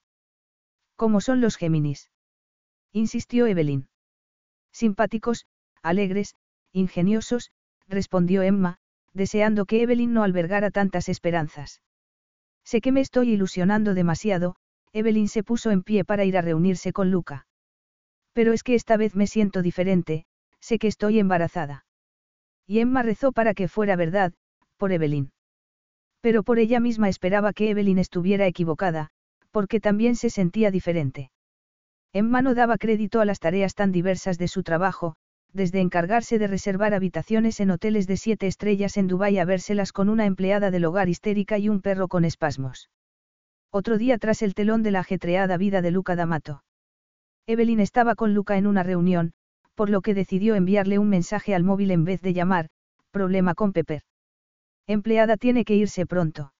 ¿Cómo 0.95 1.21
son 1.21 1.41
los 1.41 1.57
Géminis? 1.57 2.09
insistió 2.91 3.47
Evelyn. 3.47 3.87
Simpáticos, 4.71 5.45
alegres, 5.81 6.35
ingeniosos, 6.71 7.51
respondió 7.87 8.41
Emma, 8.41 8.77
deseando 9.13 9.65
que 9.65 9.81
Evelyn 9.81 10.13
no 10.13 10.23
albergara 10.23 10.71
tantas 10.71 11.09
esperanzas. 11.09 11.81
Sé 12.63 12.81
que 12.81 12.91
me 12.91 13.01
estoy 13.01 13.31
ilusionando 13.31 13.93
demasiado, 13.93 14.55
Evelyn 14.93 15.27
se 15.27 15.43
puso 15.43 15.71
en 15.71 15.83
pie 15.83 16.05
para 16.05 16.25
ir 16.25 16.37
a 16.37 16.41
reunirse 16.41 16.93
con 16.93 17.11
Luca. 17.11 17.47
Pero 18.33 18.53
es 18.53 18.63
que 18.63 18.75
esta 18.75 18.97
vez 18.97 19.15
me 19.15 19.27
siento 19.27 19.61
diferente, 19.61 20.25
sé 20.59 20.79
que 20.79 20.87
estoy 20.87 21.19
embarazada. 21.19 21.85
Y 22.65 22.79
Emma 22.79 23.03
rezó 23.03 23.31
para 23.31 23.53
que 23.53 23.67
fuera 23.67 23.95
verdad, 23.95 24.33
por 24.77 24.91
Evelyn. 24.91 25.31
Pero 26.21 26.43
por 26.43 26.59
ella 26.59 26.79
misma 26.79 27.07
esperaba 27.07 27.53
que 27.53 27.69
Evelyn 27.69 27.99
estuviera 27.99 28.47
equivocada, 28.47 29.11
porque 29.55 29.79
también 29.79 30.17
se 30.17 30.29
sentía 30.29 30.69
diferente. 30.69 31.31
Emma 32.11 32.41
no 32.41 32.55
daba 32.55 32.77
crédito 32.77 33.21
a 33.21 33.25
las 33.25 33.39
tareas 33.39 33.73
tan 33.73 33.93
diversas 33.93 34.37
de 34.37 34.49
su 34.49 34.63
trabajo, 34.63 35.15
desde 35.53 35.79
encargarse 35.79 36.37
de 36.37 36.47
reservar 36.47 36.93
habitaciones 36.93 37.61
en 37.61 37.71
hoteles 37.71 38.05
de 38.05 38.17
siete 38.17 38.47
estrellas 38.47 38.97
en 38.97 39.07
Dubái 39.07 39.37
a 39.37 39.45
vérselas 39.45 39.93
con 39.93 40.09
una 40.09 40.25
empleada 40.25 40.71
del 40.71 40.83
hogar 40.83 41.07
histérica 41.07 41.57
y 41.57 41.69
un 41.69 41.79
perro 41.79 42.09
con 42.09 42.25
espasmos. 42.25 42.89
Otro 43.71 43.97
día 43.97 44.17
tras 44.17 44.41
el 44.41 44.55
telón 44.55 44.83
de 44.83 44.91
la 44.91 44.99
ajetreada 44.99 45.55
vida 45.55 45.81
de 45.81 45.91
Luca 45.91 46.17
D'Amato. 46.17 46.65
Evelyn 47.47 47.79
estaba 47.79 48.15
con 48.15 48.33
Luca 48.33 48.57
en 48.57 48.67
una 48.67 48.83
reunión, 48.83 49.31
por 49.73 49.89
lo 49.89 50.01
que 50.01 50.13
decidió 50.13 50.55
enviarle 50.55 50.99
un 50.99 51.07
mensaje 51.07 51.55
al 51.55 51.63
móvil 51.63 51.91
en 51.91 52.03
vez 52.03 52.21
de 52.21 52.33
llamar, 52.33 52.67
problema 53.09 53.55
con 53.55 53.71
Pepper. 53.71 54.01
Empleada 54.85 55.37
tiene 55.37 55.63
que 55.63 55.75
irse 55.75 56.05
pronto. 56.05 56.51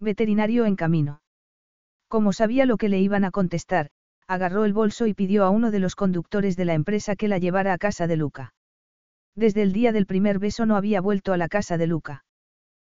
Veterinario 0.00 0.66
en 0.66 0.74
camino. 0.74 1.20
Como 2.08 2.32
sabía 2.32 2.66
lo 2.66 2.76
que 2.76 2.88
le 2.88 2.98
iban 3.00 3.24
a 3.24 3.30
contestar, 3.30 3.90
agarró 4.26 4.64
el 4.64 4.72
bolso 4.72 5.06
y 5.06 5.14
pidió 5.14 5.44
a 5.44 5.50
uno 5.50 5.70
de 5.70 5.78
los 5.78 5.94
conductores 5.94 6.56
de 6.56 6.64
la 6.64 6.74
empresa 6.74 7.16
que 7.16 7.28
la 7.28 7.38
llevara 7.38 7.72
a 7.72 7.78
casa 7.78 8.06
de 8.06 8.16
Luca. 8.16 8.54
Desde 9.34 9.62
el 9.62 9.72
día 9.72 9.92
del 9.92 10.06
primer 10.06 10.38
beso 10.38 10.66
no 10.66 10.76
había 10.76 11.00
vuelto 11.00 11.32
a 11.32 11.36
la 11.36 11.48
casa 11.48 11.78
de 11.78 11.86
Luca. 11.86 12.24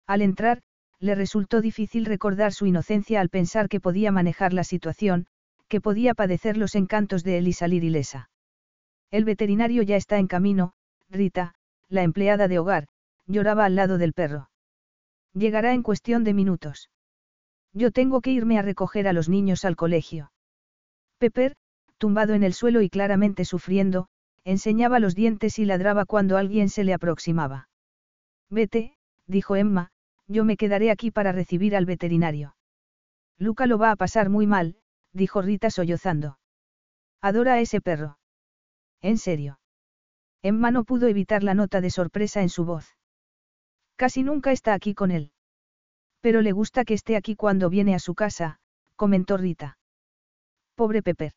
Al 0.06 0.22
entrar, 0.22 0.62
le 0.98 1.14
resultó 1.14 1.60
difícil 1.60 2.04
recordar 2.04 2.52
su 2.52 2.66
inocencia 2.66 3.20
al 3.20 3.30
pensar 3.30 3.68
que 3.68 3.80
podía 3.80 4.12
manejar 4.12 4.52
la 4.52 4.64
situación, 4.64 5.26
que 5.68 5.80
podía 5.80 6.14
padecer 6.14 6.56
los 6.56 6.74
encantos 6.74 7.24
de 7.24 7.38
él 7.38 7.48
y 7.48 7.52
salir 7.52 7.84
ilesa. 7.84 8.30
El 9.10 9.24
veterinario 9.24 9.82
ya 9.82 9.96
está 9.96 10.18
en 10.18 10.26
camino, 10.26 10.72
Rita, 11.08 11.54
la 11.88 12.02
empleada 12.02 12.48
de 12.48 12.58
hogar, 12.58 12.86
lloraba 13.26 13.64
al 13.64 13.76
lado 13.76 13.98
del 13.98 14.12
perro. 14.12 14.50
Llegará 15.32 15.72
en 15.74 15.82
cuestión 15.82 16.24
de 16.24 16.34
minutos. 16.34 16.90
Yo 17.72 17.90
tengo 17.90 18.20
que 18.20 18.30
irme 18.30 18.58
a 18.58 18.62
recoger 18.62 19.06
a 19.06 19.12
los 19.12 19.28
niños 19.28 19.64
al 19.64 19.76
colegio. 19.76 20.32
Pepper, 21.18 21.56
tumbado 21.98 22.34
en 22.34 22.42
el 22.42 22.54
suelo 22.54 22.82
y 22.82 22.88
claramente 22.88 23.44
sufriendo, 23.44 24.08
enseñaba 24.44 24.98
los 24.98 25.14
dientes 25.14 25.58
y 25.58 25.64
ladraba 25.64 26.04
cuando 26.06 26.36
alguien 26.36 26.68
se 26.68 26.82
le 26.82 26.94
aproximaba. 26.94 27.68
Vete, 28.48 28.96
dijo 29.26 29.54
Emma, 29.54 29.90
yo 30.26 30.44
me 30.44 30.56
quedaré 30.56 30.90
aquí 30.90 31.10
para 31.10 31.32
recibir 31.32 31.76
al 31.76 31.86
veterinario. 31.86 32.56
Luca 33.38 33.66
lo 33.66 33.78
va 33.78 33.90
a 33.90 33.96
pasar 33.96 34.28
muy 34.28 34.46
mal, 34.46 34.76
dijo 35.12 35.42
Rita 35.42 35.70
sollozando. 35.70 36.38
Adora 37.20 37.54
a 37.54 37.60
ese 37.60 37.80
perro. 37.80 38.18
¿En 39.00 39.18
serio? 39.18 39.60
Emma 40.42 40.70
no 40.70 40.84
pudo 40.84 41.06
evitar 41.06 41.42
la 41.42 41.54
nota 41.54 41.80
de 41.80 41.90
sorpresa 41.90 42.42
en 42.42 42.48
su 42.48 42.64
voz. 42.64 42.96
Casi 43.96 44.22
nunca 44.22 44.52
está 44.52 44.72
aquí 44.72 44.94
con 44.94 45.10
él. 45.10 45.32
Pero 46.20 46.42
le 46.42 46.52
gusta 46.52 46.84
que 46.84 46.94
esté 46.94 47.16
aquí 47.16 47.36
cuando 47.36 47.70
viene 47.70 47.94
a 47.94 47.98
su 47.98 48.14
casa, 48.14 48.58
comentó 48.96 49.36
Rita. 49.36 49.78
Pobre 50.74 51.02
Pepper. 51.02 51.32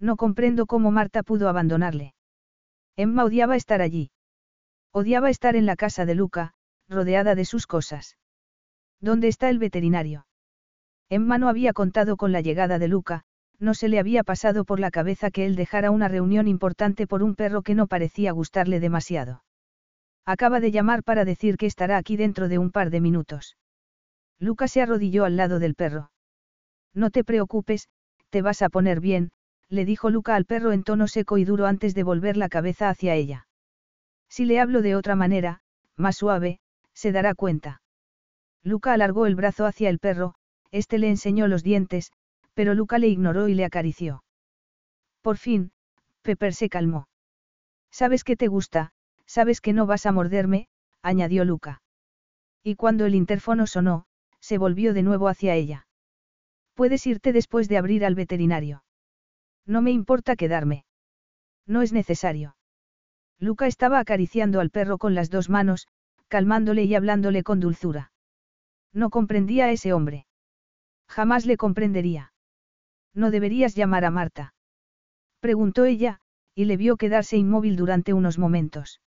No 0.00 0.16
comprendo 0.16 0.66
cómo 0.66 0.90
Marta 0.90 1.22
pudo 1.22 1.48
abandonarle. 1.48 2.14
Emma 2.96 3.24
odiaba 3.24 3.56
estar 3.56 3.80
allí. 3.80 4.10
Odiaba 4.92 5.30
estar 5.30 5.56
en 5.56 5.66
la 5.66 5.76
casa 5.76 6.04
de 6.04 6.14
Luca, 6.14 6.54
rodeada 6.88 7.34
de 7.34 7.44
sus 7.44 7.66
cosas. 7.66 8.16
¿Dónde 9.00 9.28
está 9.28 9.48
el 9.48 9.58
veterinario? 9.58 10.26
Emma 11.08 11.38
no 11.38 11.48
había 11.48 11.72
contado 11.72 12.16
con 12.16 12.32
la 12.32 12.40
llegada 12.40 12.78
de 12.78 12.88
Luca, 12.88 13.22
no 13.58 13.74
se 13.74 13.88
le 13.88 13.98
había 13.98 14.24
pasado 14.24 14.64
por 14.64 14.80
la 14.80 14.90
cabeza 14.90 15.30
que 15.30 15.46
él 15.46 15.56
dejara 15.56 15.90
una 15.90 16.08
reunión 16.08 16.48
importante 16.48 17.06
por 17.06 17.22
un 17.22 17.34
perro 17.34 17.62
que 17.62 17.74
no 17.74 17.86
parecía 17.86 18.32
gustarle 18.32 18.80
demasiado. 18.80 19.44
Acaba 20.24 20.60
de 20.60 20.70
llamar 20.72 21.02
para 21.02 21.24
decir 21.24 21.56
que 21.56 21.66
estará 21.66 21.96
aquí 21.96 22.16
dentro 22.16 22.48
de 22.48 22.58
un 22.58 22.70
par 22.70 22.90
de 22.90 23.00
minutos. 23.00 23.56
Luca 24.42 24.66
se 24.66 24.82
arrodilló 24.82 25.24
al 25.24 25.36
lado 25.36 25.60
del 25.60 25.76
perro. 25.76 26.10
No 26.92 27.10
te 27.10 27.22
preocupes, 27.22 27.88
te 28.28 28.42
vas 28.42 28.60
a 28.60 28.70
poner 28.70 28.98
bien, 28.98 29.30
le 29.68 29.84
dijo 29.84 30.10
Luca 30.10 30.34
al 30.34 30.46
perro 30.46 30.72
en 30.72 30.82
tono 30.82 31.06
seco 31.06 31.38
y 31.38 31.44
duro 31.44 31.66
antes 31.66 31.94
de 31.94 32.02
volver 32.02 32.36
la 32.36 32.48
cabeza 32.48 32.88
hacia 32.88 33.14
ella. 33.14 33.46
Si 34.28 34.44
le 34.44 34.58
hablo 34.58 34.82
de 34.82 34.96
otra 34.96 35.14
manera, 35.14 35.60
más 35.96 36.16
suave, 36.16 36.58
se 36.92 37.12
dará 37.12 37.36
cuenta. 37.36 37.82
Luca 38.64 38.92
alargó 38.92 39.26
el 39.26 39.36
brazo 39.36 39.64
hacia 39.64 39.88
el 39.88 40.00
perro, 40.00 40.34
este 40.72 40.98
le 40.98 41.08
enseñó 41.08 41.46
los 41.46 41.62
dientes, 41.62 42.10
pero 42.52 42.74
Luca 42.74 42.98
le 42.98 43.06
ignoró 43.06 43.46
y 43.46 43.54
le 43.54 43.64
acarició. 43.64 44.24
Por 45.20 45.36
fin, 45.36 45.70
Pepper 46.22 46.52
se 46.52 46.68
calmó. 46.68 47.06
Sabes 47.92 48.24
que 48.24 48.36
te 48.36 48.48
gusta, 48.48 48.90
sabes 49.24 49.60
que 49.60 49.72
no 49.72 49.86
vas 49.86 50.04
a 50.04 50.10
morderme, 50.10 50.66
añadió 51.00 51.44
Luca. 51.44 51.80
Y 52.64 52.74
cuando 52.74 53.06
el 53.06 53.14
interfono 53.14 53.68
sonó, 53.68 54.06
se 54.42 54.58
volvió 54.58 54.92
de 54.92 55.02
nuevo 55.02 55.28
hacia 55.28 55.54
ella. 55.54 55.86
Puedes 56.74 57.06
irte 57.06 57.32
después 57.32 57.68
de 57.68 57.78
abrir 57.78 58.04
al 58.04 58.16
veterinario. 58.16 58.84
No 59.64 59.80
me 59.80 59.92
importa 59.92 60.36
quedarme. 60.36 60.84
No 61.66 61.80
es 61.80 61.92
necesario. 61.92 62.56
Luca 63.38 63.66
estaba 63.66 64.00
acariciando 64.00 64.60
al 64.60 64.70
perro 64.70 64.98
con 64.98 65.14
las 65.14 65.30
dos 65.30 65.48
manos, 65.48 65.86
calmándole 66.28 66.84
y 66.84 66.94
hablándole 66.94 67.42
con 67.44 67.60
dulzura. 67.60 68.12
No 68.92 69.10
comprendía 69.10 69.66
a 69.66 69.70
ese 69.70 69.92
hombre. 69.92 70.26
Jamás 71.08 71.46
le 71.46 71.56
comprendería. 71.56 72.32
¿No 73.14 73.30
deberías 73.30 73.74
llamar 73.74 74.04
a 74.04 74.10
Marta? 74.10 74.54
Preguntó 75.40 75.84
ella, 75.84 76.20
y 76.54 76.64
le 76.64 76.76
vio 76.76 76.96
quedarse 76.96 77.36
inmóvil 77.36 77.76
durante 77.76 78.12
unos 78.12 78.38
momentos. 78.38 79.00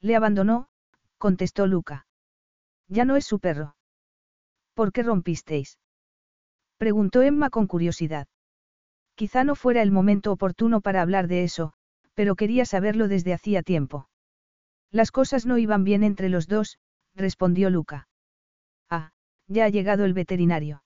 Le 0.00 0.16
abandonó, 0.16 0.68
contestó 1.18 1.66
Luca. 1.66 2.06
Ya 2.88 3.04
no 3.04 3.16
es 3.16 3.24
su 3.24 3.38
perro. 3.38 3.76
¿Por 4.80 4.92
qué 4.92 5.02
rompisteis? 5.02 5.78
Preguntó 6.78 7.20
Emma 7.20 7.50
con 7.50 7.66
curiosidad. 7.66 8.28
Quizá 9.14 9.44
no 9.44 9.54
fuera 9.54 9.82
el 9.82 9.90
momento 9.90 10.32
oportuno 10.32 10.80
para 10.80 11.02
hablar 11.02 11.28
de 11.28 11.44
eso, 11.44 11.74
pero 12.14 12.34
quería 12.34 12.64
saberlo 12.64 13.06
desde 13.06 13.34
hacía 13.34 13.62
tiempo. 13.62 14.08
Las 14.90 15.12
cosas 15.12 15.44
no 15.44 15.58
iban 15.58 15.84
bien 15.84 16.02
entre 16.02 16.30
los 16.30 16.48
dos, 16.48 16.78
respondió 17.14 17.68
Luca. 17.68 18.08
Ah, 18.88 19.12
ya 19.48 19.66
ha 19.66 19.68
llegado 19.68 20.06
el 20.06 20.14
veterinario. 20.14 20.82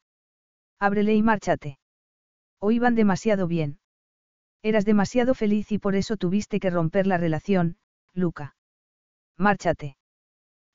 Ábrele 0.81 1.15
y 1.15 1.23
márchate. 1.23 1.79
O 2.59 2.73
iban 2.73 2.97
demasiado 2.97 3.47
bien. 3.47 3.79
Eras 4.65 4.85
demasiado 4.85 5.35
feliz 5.35 5.71
y 5.71 5.79
por 5.79 5.95
eso 5.95 6.17
tuviste 6.17 6.59
que 6.59 6.71
romper 6.71 7.07
la 7.07 7.17
relación, 7.17 7.77
Luca. 8.13 8.57
Márchate. 9.39 9.97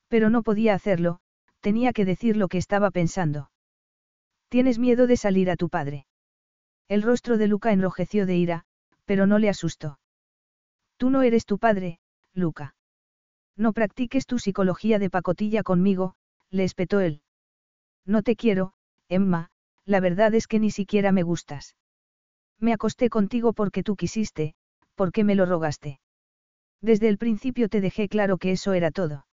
Pero 0.07 0.29
no 0.29 0.41
podía 0.41 0.73
hacerlo, 0.73 1.19
tenía 1.59 1.93
que 1.93 2.05
decir 2.05 2.37
lo 2.37 2.47
que 2.47 2.57
estaba 2.57 2.91
pensando. 2.91 3.51
Tienes 4.49 4.79
miedo 4.79 5.07
de 5.07 5.17
salir 5.17 5.49
a 5.49 5.55
tu 5.55 5.69
padre. 5.69 6.05
El 6.87 7.03
rostro 7.03 7.37
de 7.37 7.47
Luca 7.47 7.71
enrojeció 7.71 8.25
de 8.25 8.35
ira, 8.35 8.65
pero 9.05 9.27
no 9.27 9.37
le 9.39 9.49
asustó. 9.49 9.99
Tú 10.97 11.09
no 11.09 11.21
eres 11.21 11.45
tu 11.45 11.59
padre, 11.59 11.99
Luca. 12.33 12.75
No 13.55 13.73
practiques 13.73 14.25
tu 14.25 14.39
psicología 14.39 14.99
de 14.99 15.09
pacotilla 15.09 15.63
conmigo, 15.63 16.15
le 16.49 16.63
espetó 16.63 16.99
él. 16.99 17.21
No 18.05 18.23
te 18.23 18.35
quiero, 18.35 18.73
Emma, 19.07 19.49
la 19.85 19.99
verdad 19.99 20.33
es 20.33 20.47
que 20.47 20.59
ni 20.59 20.71
siquiera 20.71 21.11
me 21.11 21.23
gustas. 21.23 21.75
Me 22.59 22.73
acosté 22.73 23.09
contigo 23.09 23.53
porque 23.53 23.83
tú 23.83 23.95
quisiste, 23.95 24.55
porque 24.95 25.23
me 25.23 25.35
lo 25.35 25.45
rogaste. 25.45 25.99
Desde 26.81 27.07
el 27.07 27.17
principio 27.17 27.69
te 27.69 27.81
dejé 27.81 28.09
claro 28.09 28.37
que 28.37 28.51
eso 28.51 28.73
era 28.73 28.91
todo. 28.91 29.25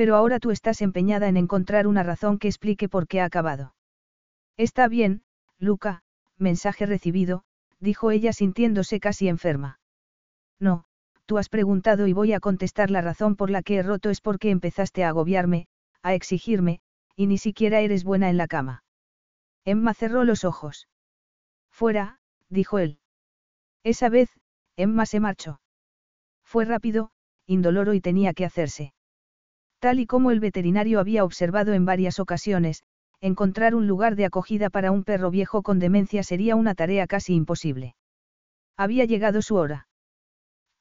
Pero 0.00 0.16
ahora 0.16 0.40
tú 0.40 0.50
estás 0.50 0.80
empeñada 0.80 1.28
en 1.28 1.36
encontrar 1.36 1.86
una 1.86 2.02
razón 2.02 2.38
que 2.38 2.48
explique 2.48 2.88
por 2.88 3.06
qué 3.06 3.20
ha 3.20 3.26
acabado. 3.26 3.74
Está 4.56 4.88
bien, 4.88 5.24
Luca, 5.58 6.04
mensaje 6.38 6.86
recibido, 6.86 7.44
dijo 7.80 8.10
ella 8.10 8.32
sintiéndose 8.32 8.98
casi 8.98 9.28
enferma. 9.28 9.78
No, 10.58 10.86
tú 11.26 11.36
has 11.36 11.50
preguntado 11.50 12.06
y 12.06 12.14
voy 12.14 12.32
a 12.32 12.40
contestar 12.40 12.90
la 12.90 13.02
razón 13.02 13.36
por 13.36 13.50
la 13.50 13.60
que 13.60 13.76
he 13.76 13.82
roto 13.82 14.08
es 14.08 14.22
porque 14.22 14.48
empezaste 14.48 15.04
a 15.04 15.10
agobiarme, 15.10 15.66
a 16.00 16.14
exigirme, 16.14 16.80
y 17.14 17.26
ni 17.26 17.36
siquiera 17.36 17.80
eres 17.80 18.02
buena 18.02 18.30
en 18.30 18.38
la 18.38 18.46
cama. 18.46 18.84
Emma 19.66 19.92
cerró 19.92 20.24
los 20.24 20.46
ojos. 20.46 20.88
Fuera, 21.70 22.20
dijo 22.48 22.78
él. 22.78 23.00
Esa 23.84 24.08
vez, 24.08 24.30
Emma 24.76 25.04
se 25.04 25.20
marchó. 25.20 25.60
Fue 26.42 26.64
rápido, 26.64 27.10
indoloro 27.44 27.92
y 27.92 28.00
tenía 28.00 28.32
que 28.32 28.46
hacerse. 28.46 28.94
Tal 29.80 29.98
y 29.98 30.06
como 30.06 30.30
el 30.30 30.40
veterinario 30.40 31.00
había 31.00 31.24
observado 31.24 31.72
en 31.72 31.86
varias 31.86 32.20
ocasiones, 32.20 32.84
encontrar 33.20 33.74
un 33.74 33.86
lugar 33.86 34.14
de 34.14 34.26
acogida 34.26 34.68
para 34.68 34.92
un 34.92 35.04
perro 35.04 35.30
viejo 35.30 35.62
con 35.62 35.78
demencia 35.78 36.22
sería 36.22 36.54
una 36.54 36.74
tarea 36.74 37.06
casi 37.06 37.34
imposible. 37.34 37.96
Había 38.76 39.06
llegado 39.06 39.40
su 39.42 39.56
hora. 39.56 39.88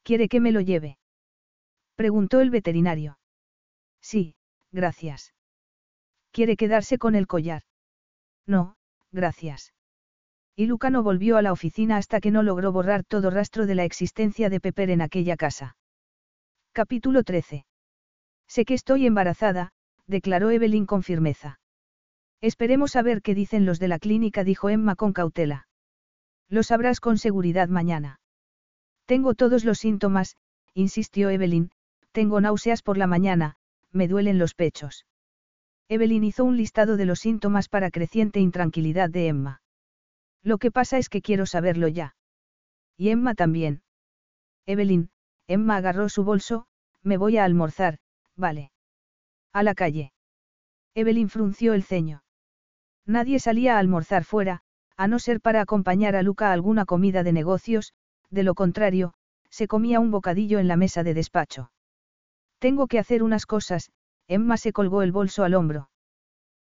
¿Quiere 0.04 0.28
que 0.28 0.42
me 0.42 0.52
lo 0.52 0.60
lleve? 0.60 0.98
Preguntó 1.96 2.42
el 2.42 2.50
veterinario. 2.50 3.20
Sí, 4.02 4.36
gracias. 4.72 5.34
¿Quiere 6.32 6.58
quedarse 6.58 6.98
con 6.98 7.16
el 7.16 7.26
collar? 7.26 7.64
No, 8.46 8.76
gracias. 9.12 9.74
Y 10.56 10.66
Luca 10.66 10.90
no 10.90 11.04
volvió 11.04 11.38
a 11.38 11.42
la 11.42 11.54
oficina 11.54 11.96
hasta 11.96 12.20
que 12.20 12.32
no 12.32 12.44
logró 12.44 12.74
borrar 12.74 13.06
todo 13.06 13.30
rastro 13.30 13.66
de 13.66 13.76
la 13.76 13.86
existencia 13.86 14.50
de 14.50 14.60
Pepper 14.60 14.90
en 14.90 15.02
aquella 15.02 15.38
casa. 15.38 15.78
Capítulo 16.74 17.24
13. 17.24 17.66
Sé 18.50 18.66
que 18.66 18.74
estoy 18.74 19.06
embarazada, 19.06 19.72
declaró 20.08 20.50
Evelyn 20.50 20.88
con 20.88 21.04
firmeza. 21.04 21.60
Esperemos 22.42 22.96
a 22.96 23.04
ver 23.04 23.22
qué 23.22 23.36
dicen 23.36 23.66
los 23.66 23.80
de 23.80 23.88
la 23.88 24.00
clínica, 24.00 24.44
dijo 24.44 24.70
Emma 24.70 24.96
con 24.96 25.14
cautela. 25.14 25.68
Lo 26.50 26.64
sabrás 26.64 27.00
con 27.00 27.20
seguridad 27.20 27.70
mañana. 27.70 28.20
Tengo 29.06 29.36
todos 29.36 29.66
los 29.66 29.78
síntomas, 29.78 30.36
insistió 30.74 31.30
Evelyn, 31.30 31.72
tengo 32.12 32.42
náuseas 32.42 32.82
por 32.82 32.98
la 32.98 33.06
mañana, 33.06 33.56
me 33.92 34.08
duelen 34.08 34.40
los 34.40 34.56
pechos. 34.56 35.06
Evelyn 35.88 36.24
hizo 36.24 36.44
un 36.44 36.58
listado 36.58 36.98
de 36.98 37.06
los 37.06 37.20
síntomas 37.20 37.70
para 37.70 37.92
creciente 37.92 38.40
intranquilidad 38.40 39.12
de 39.12 39.28
Emma. 39.28 39.62
Lo 40.42 40.58
que 40.58 40.72
pasa 40.72 40.98
es 40.98 41.10
que 41.10 41.22
quiero 41.22 41.46
saberlo 41.46 41.88
ya. 41.88 42.16
Y 42.98 43.10
Emma 43.10 43.36
también. 43.36 43.84
Evelyn, 44.66 45.10
Emma 45.48 45.78
agarró 45.78 46.10
su 46.10 46.24
bolso, 46.24 46.66
me 47.04 47.18
voy 47.18 47.38
a 47.38 47.44
almorzar, 47.44 48.00
vale. 48.40 48.72
A 49.54 49.64
la 49.64 49.76
calle. 49.76 50.14
Evelyn 50.96 51.30
frunció 51.30 51.74
el 51.74 51.84
ceño. 51.84 52.24
Nadie 53.06 53.40
salía 53.40 53.76
a 53.76 53.80
almorzar 53.80 54.24
fuera, 54.24 54.62
a 54.96 55.08
no 55.08 55.20
ser 55.20 55.42
para 55.42 55.62
acompañar 55.62 56.16
a 56.16 56.24
Luca 56.24 56.50
a 56.50 56.54
alguna 56.54 56.86
comida 56.86 57.24
de 57.24 57.34
negocios, 57.34 57.94
de 58.30 58.44
lo 58.44 58.54
contrario, 58.56 59.14
se 59.50 59.68
comía 59.68 60.00
un 60.00 60.12
bocadillo 60.12 60.60
en 60.60 60.68
la 60.68 60.76
mesa 60.76 61.04
de 61.04 61.14
despacho. 61.14 61.72
Tengo 62.60 62.88
que 62.88 63.00
hacer 63.00 63.24
unas 63.24 63.46
cosas, 63.46 63.92
Emma 64.28 64.58
se 64.58 64.74
colgó 64.74 65.02
el 65.02 65.12
bolso 65.12 65.44
al 65.44 65.56
hombro. 65.56 65.90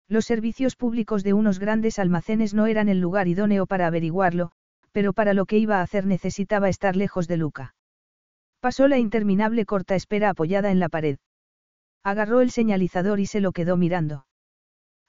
Los 0.07 0.25
servicios 0.25 0.75
públicos 0.75 1.23
de 1.23 1.33
unos 1.33 1.57
grandes 1.57 1.97
almacenes 1.97 2.53
no 2.53 2.67
eran 2.67 2.89
el 2.89 2.99
lugar 2.99 3.27
idóneo 3.27 3.65
para 3.65 3.87
averiguarlo, 3.87 4.51
pero 4.91 5.13
para 5.13 5.33
lo 5.33 5.45
que 5.45 5.57
iba 5.57 5.79
a 5.79 5.81
hacer 5.81 6.05
necesitaba 6.05 6.69
estar 6.69 6.95
lejos 6.95 7.27
de 7.27 7.37
Luca. 7.37 7.75
Pasó 8.59 8.87
la 8.87 8.99
interminable 8.99 9.65
corta 9.65 9.95
espera 9.95 10.29
apoyada 10.29 10.71
en 10.71 10.79
la 10.79 10.89
pared. 10.89 11.17
Agarró 12.05 12.41
el 12.41 12.51
señalizador 12.51 13.19
y 13.19 13.25
se 13.25 13.41
lo 13.41 13.51
quedó 13.51 13.77
mirando. 13.77 14.27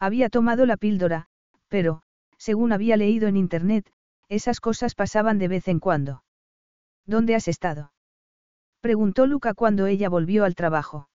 Había 0.00 0.30
tomado 0.30 0.64
la 0.64 0.78
píldora, 0.78 1.26
pero, 1.68 2.00
según 2.38 2.72
había 2.72 2.96
leído 2.96 3.28
en 3.28 3.36
internet, 3.36 3.92
esas 4.30 4.60
cosas 4.60 4.94
pasaban 4.94 5.36
de 5.38 5.48
vez 5.48 5.68
en 5.68 5.78
cuando. 5.78 6.24
¿Dónde 7.04 7.34
has 7.34 7.48
estado? 7.48 7.92
Preguntó 8.80 9.26
Luca 9.26 9.52
cuando 9.52 9.86
ella 9.86 10.08
volvió 10.08 10.44
al 10.44 10.54
trabajo. 10.54 11.10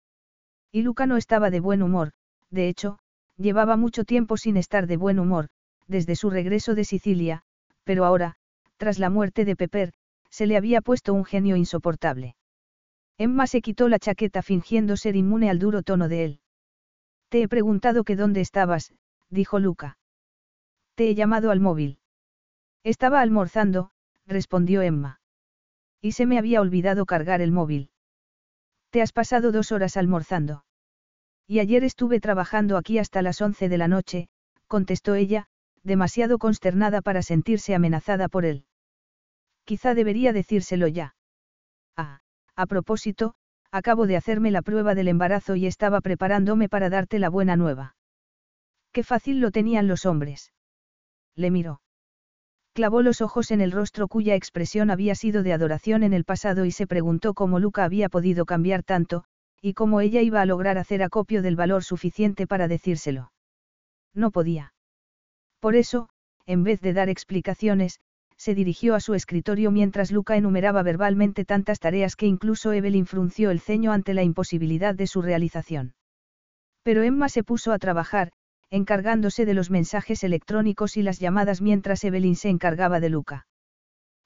Y 0.72 0.82
Luca 0.82 1.06
no 1.06 1.16
estaba 1.16 1.52
de 1.52 1.60
buen 1.60 1.84
humor, 1.84 2.14
de 2.50 2.70
hecho, 2.70 2.98
llevaba 3.38 3.78
mucho 3.78 4.04
tiempo 4.04 4.36
sin 4.36 4.58
estar 4.58 4.88
de 4.88 4.98
buen 4.98 5.20
humor, 5.20 5.50
desde 5.86 6.16
su 6.16 6.32
regreso 6.32 6.74
de 6.74 6.86
Sicilia, 6.86 7.44
pero 7.84 8.04
ahora, 8.04 8.36
tras 8.78 8.98
la 8.98 9.12
muerte 9.12 9.46
de 9.46 9.56
Pepper, 9.56 9.94
se 10.32 10.48
le 10.48 10.58
había 10.58 10.82
puesto 10.82 11.14
un 11.14 11.24
genio 11.24 11.56
insoportable. 11.56 12.36
Emma 13.18 13.48
se 13.48 13.62
quitó 13.62 13.90
la 13.90 14.00
chaqueta 14.00 14.42
fingiendo 14.42 14.96
ser 14.96 15.16
inmune 15.16 15.50
al 15.50 15.60
duro 15.60 15.82
tono 15.82 16.08
de 16.08 16.24
él. 16.24 16.40
Te 17.30 17.42
he 17.42 17.48
preguntado 17.48 18.04
que 18.04 18.16
dónde 18.16 18.42
estabas, 18.42 18.94
dijo 19.30 19.60
Luca. 19.60 19.98
Te 20.96 21.10
he 21.10 21.16
llamado 21.16 21.52
al 21.52 21.60
móvil. 21.60 22.00
Estaba 22.84 23.22
almorzando, 23.22 23.92
respondió 24.26 24.82
Emma. 24.82 25.20
Y 26.02 26.14
se 26.14 26.26
me 26.26 26.38
había 26.38 26.62
olvidado 26.62 27.06
cargar 27.06 27.42
el 27.42 27.52
móvil. 27.52 27.90
Te 28.92 29.02
has 29.02 29.12
pasado 29.12 29.52
dos 29.52 29.72
horas 29.72 29.98
almorzando. 29.98 30.64
Y 31.48 31.60
ayer 31.60 31.84
estuve 31.84 32.20
trabajando 32.20 32.78
aquí 32.78 33.00
hasta 33.00 33.22
las 33.22 33.42
once 33.42 33.68
de 33.68 33.78
la 33.78 33.88
noche, 33.88 34.30
contestó 34.68 35.16
ella, 35.16 35.48
demasiado 35.84 36.38
consternada 36.38 37.02
para 37.02 37.22
sentirse 37.22 37.74
amenazada 37.74 38.28
por 38.28 38.46
él. 38.46 38.66
Quizá 39.66 39.94
debería 39.94 40.34
decírselo 40.34 40.88
ya. 40.88 41.16
Ah, 41.96 42.20
a 42.58 42.66
propósito, 42.66 43.36
acabo 43.72 44.08
de 44.08 44.18
hacerme 44.18 44.52
la 44.52 44.62
prueba 44.64 44.96
del 44.96 45.08
embarazo 45.08 45.56
y 45.56 45.68
estaba 45.68 46.02
preparándome 46.02 46.68
para 46.68 46.90
darte 46.90 47.20
la 47.20 47.30
buena 47.30 47.56
nueva. 47.56 47.96
Qué 48.92 49.04
fácil 49.04 49.40
lo 49.40 49.52
tenían 49.52 49.88
los 49.88 50.06
hombres. 50.06 50.52
Le 51.36 51.52
miró. 51.52 51.82
Clavó 52.74 53.02
los 53.02 53.22
ojos 53.22 53.52
en 53.52 53.62
el 53.62 53.72
rostro 53.72 54.08
cuya 54.08 54.36
expresión 54.36 54.90
había 54.90 55.16
sido 55.16 55.44
de 55.44 55.54
adoración 55.54 56.04
en 56.04 56.14
el 56.14 56.26
pasado 56.26 56.66
y 56.66 56.72
se 56.72 56.88
preguntó 56.88 57.34
cómo 57.34 57.60
Luca 57.60 57.84
había 57.84 58.10
podido 58.10 58.46
cambiar 58.46 58.84
tanto, 58.84 59.24
y 59.62 59.74
cómo 59.74 60.02
ella 60.02 60.22
iba 60.22 60.42
a 60.42 60.46
lograr 60.46 60.78
hacer 60.78 61.04
acopio 61.04 61.42
del 61.42 61.56
valor 61.56 61.84
suficiente 61.84 62.48
para 62.48 62.68
decírselo. 62.68 63.32
No 64.14 64.32
podía. 64.32 64.74
Por 65.60 65.76
eso, 65.76 66.10
en 66.46 66.64
vez 66.64 66.82
de 66.82 66.94
dar 66.94 67.10
explicaciones, 67.10 68.00
se 68.38 68.56
dirigió 68.56 68.96
a 68.96 69.00
su 69.00 69.14
escritorio 69.14 69.72
mientras 69.72 70.12
Luca 70.12 70.38
enumeraba 70.38 70.84
verbalmente 70.84 71.44
tantas 71.44 71.80
tareas 71.80 72.16
que 72.16 72.28
incluso 72.28 72.72
Evelyn 72.72 73.06
frunció 73.06 73.52
el 73.52 73.60
ceño 73.60 73.92
ante 73.92 74.14
la 74.14 74.24
imposibilidad 74.24 74.96
de 74.96 75.08
su 75.08 75.22
realización. 75.22 75.96
Pero 76.84 77.04
Emma 77.04 77.30
se 77.30 77.44
puso 77.44 77.72
a 77.74 77.80
trabajar, 77.80 78.32
encargándose 78.70 79.46
de 79.46 79.54
los 79.54 79.72
mensajes 79.72 80.24
electrónicos 80.24 80.98
y 80.98 81.02
las 81.02 81.20
llamadas 81.20 81.62
mientras 81.62 82.04
Evelyn 82.04 82.36
se 82.36 82.50
encargaba 82.50 83.00
de 83.00 83.10
Luca. 83.10 83.48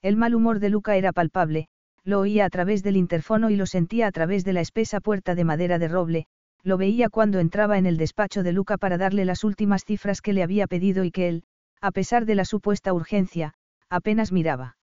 El 0.02 0.18
mal 0.18 0.36
humor 0.36 0.60
de 0.60 0.70
Luca 0.70 0.96
era 0.96 1.14
palpable, 1.14 1.68
lo 2.04 2.20
oía 2.20 2.46
a 2.46 2.50
través 2.50 2.82
del 2.84 2.98
interfono 2.98 3.50
y 3.50 3.56
lo 3.56 3.66
sentía 3.66 4.08
a 4.08 4.12
través 4.12 4.44
de 4.44 4.54
la 4.54 4.62
espesa 4.62 5.00
puerta 5.00 5.36
de 5.36 5.44
madera 5.44 5.78
de 5.78 5.88
roble, 5.88 6.26
lo 6.64 6.78
veía 6.78 7.10
cuando 7.10 7.40
entraba 7.40 7.78
en 7.78 7.86
el 7.86 7.98
despacho 7.98 8.44
de 8.44 8.52
Luca 8.52 8.78
para 8.78 8.98
darle 8.98 9.26
las 9.26 9.44
últimas 9.44 9.86
cifras 9.86 10.22
que 10.22 10.34
le 10.34 10.44
había 10.44 10.68
pedido 10.68 11.04
y 11.04 11.12
que 11.12 11.28
él, 11.28 11.44
a 11.80 11.92
pesar 11.92 12.26
de 12.26 12.36
la 12.36 12.46
supuesta 12.46 12.94
urgencia, 12.94 13.54
apenas 13.92 14.32
miraba. 14.32 14.78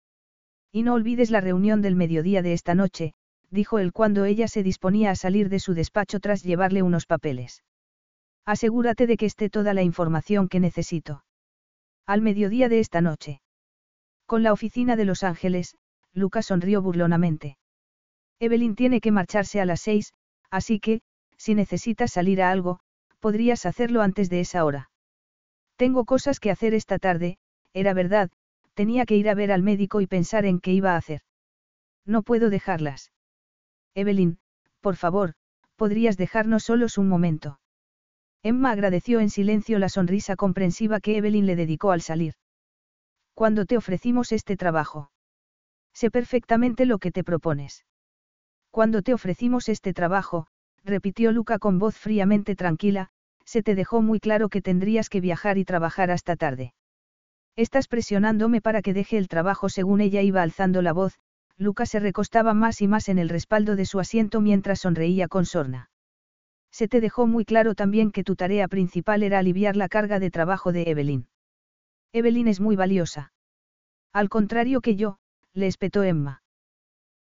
Y 0.72 0.84
no 0.84 0.96
olvides 0.96 1.32
la 1.32 1.40
reunión 1.40 1.82
del 1.82 1.96
mediodía 1.96 2.42
de 2.42 2.52
esta 2.52 2.76
noche, 2.76 3.14
dijo 3.52 3.80
él 3.80 3.94
cuando 3.94 4.26
ella 4.26 4.48
se 4.48 4.64
disponía 4.64 5.12
a 5.12 5.16
salir 5.16 5.48
de 5.48 5.60
su 5.60 5.74
despacho 5.74 6.20
tras 6.20 6.44
llevarle 6.44 6.82
unos 6.82 7.06
papeles. 7.06 7.64
Asegúrate 8.46 9.08
de 9.08 9.16
que 9.16 9.28
esté 9.28 9.50
toda 9.50 9.74
la 9.74 9.84
información 9.84 10.50
que 10.50 10.60
necesito. 10.60 11.24
Al 12.06 12.22
mediodía 12.22 12.68
de 12.68 12.80
esta 12.80 13.00
noche. 13.00 13.42
Con 14.26 14.44
la 14.44 14.52
oficina 14.52 14.96
de 14.96 15.06
Los 15.06 15.24
Ángeles, 15.24 15.76
Lucas 16.14 16.48
sonrió 16.48 16.82
burlonamente. 16.82 17.58
Evelyn 18.40 18.76
tiene 18.76 19.02
que 19.02 19.12
marcharse 19.12 19.62
a 19.62 19.66
las 19.66 19.82
seis, 19.82 20.14
así 20.50 20.80
que, 20.80 21.02
si 21.38 21.54
necesitas 21.54 22.12
salir 22.12 22.42
a 22.42 22.50
algo, 22.52 22.80
podrías 23.20 23.66
hacerlo 23.66 24.02
antes 24.02 24.30
de 24.30 24.40
esa 24.40 24.66
hora. 24.66 24.90
Tengo 25.78 26.06
cosas 26.06 26.40
que 26.40 26.52
hacer 26.52 26.74
esta 26.74 27.00
tarde, 27.00 27.38
era 27.74 27.94
verdad, 27.94 28.30
tenía 28.76 29.06
que 29.06 29.16
ir 29.16 29.28
a 29.30 29.34
ver 29.34 29.52
al 29.52 29.64
médico 29.64 30.02
y 30.02 30.08
pensar 30.08 30.46
en 30.46 30.60
qué 30.60 30.72
iba 30.72 30.94
a 30.94 30.98
hacer. 30.98 31.22
No 32.06 32.22
puedo 32.22 32.50
dejarlas. 32.50 33.12
Evelyn, 33.96 34.38
por 34.82 34.96
favor, 34.96 35.34
podrías 35.76 36.18
dejarnos 36.18 36.64
solos 36.64 36.98
un 36.98 37.10
momento. 37.10 37.60
Emma 38.44 38.72
agradeció 38.72 39.20
en 39.20 39.32
silencio 39.32 39.80
la 39.80 39.90
sonrisa 39.90 40.36
comprensiva 40.36 41.00
que 41.00 41.18
Evelyn 41.18 41.48
le 41.48 41.56
dedicó 41.56 41.92
al 41.92 42.02
salir. 42.02 42.36
Cuando 43.34 43.66
te 43.66 43.76
ofrecimos 43.76 44.32
este 44.32 44.56
trabajo. 44.56 45.10
Sé 45.94 46.12
perfectamente 46.12 46.86
lo 46.86 47.00
que 47.00 47.12
te 47.12 47.24
propones. 47.24 47.86
Cuando 48.70 49.02
te 49.02 49.14
ofrecimos 49.14 49.70
este 49.70 49.94
trabajo, 49.94 50.48
repitió 50.84 51.32
Luca 51.32 51.58
con 51.58 51.80
voz 51.80 51.98
fríamente 51.98 52.56
tranquila, 52.56 53.10
se 53.46 53.64
te 53.64 53.74
dejó 53.74 54.02
muy 54.02 54.20
claro 54.20 54.50
que 54.50 54.62
tendrías 54.62 55.10
que 55.10 55.22
viajar 55.22 55.58
y 55.58 55.66
trabajar 55.66 56.12
hasta 56.12 56.36
tarde. 56.36 56.74
Estás 57.56 57.88
presionándome 57.88 58.60
para 58.60 58.82
que 58.82 58.94
deje 58.94 59.18
el 59.18 59.30
trabajo 59.30 59.70
según 59.70 60.02
ella 60.02 60.22
iba 60.22 60.42
alzando 60.42 60.82
la 60.82 60.92
voz, 60.92 61.18
Luca 61.58 61.86
se 61.86 62.00
recostaba 62.00 62.54
más 62.54 62.82
y 62.82 62.88
más 62.88 63.08
en 63.08 63.18
el 63.18 63.30
respaldo 63.30 63.78
de 63.78 63.86
su 63.86 64.00
asiento 64.02 64.42
mientras 64.42 64.82
sonreía 64.82 65.30
con 65.30 65.46
sorna. 65.46 65.90
Se 66.70 66.90
te 66.90 67.00
dejó 67.00 67.28
muy 67.28 67.46
claro 67.46 67.74
también 67.74 68.12
que 68.12 68.26
tu 68.26 68.36
tarea 68.36 68.68
principal 68.68 69.24
era 69.24 69.40
aliviar 69.40 69.78
la 69.78 69.88
carga 69.88 70.20
de 70.20 70.32
trabajo 70.32 70.74
de 70.74 70.84
Evelyn. 70.90 71.28
Evelyn 72.12 72.50
es 72.50 72.60
muy 72.60 72.76
valiosa. 72.76 73.32
Al 74.12 74.28
contrario 74.28 74.82
que 74.82 74.98
yo, 74.98 75.18
le 75.54 75.68
espetó 75.68 76.04
Emma. 76.04 76.44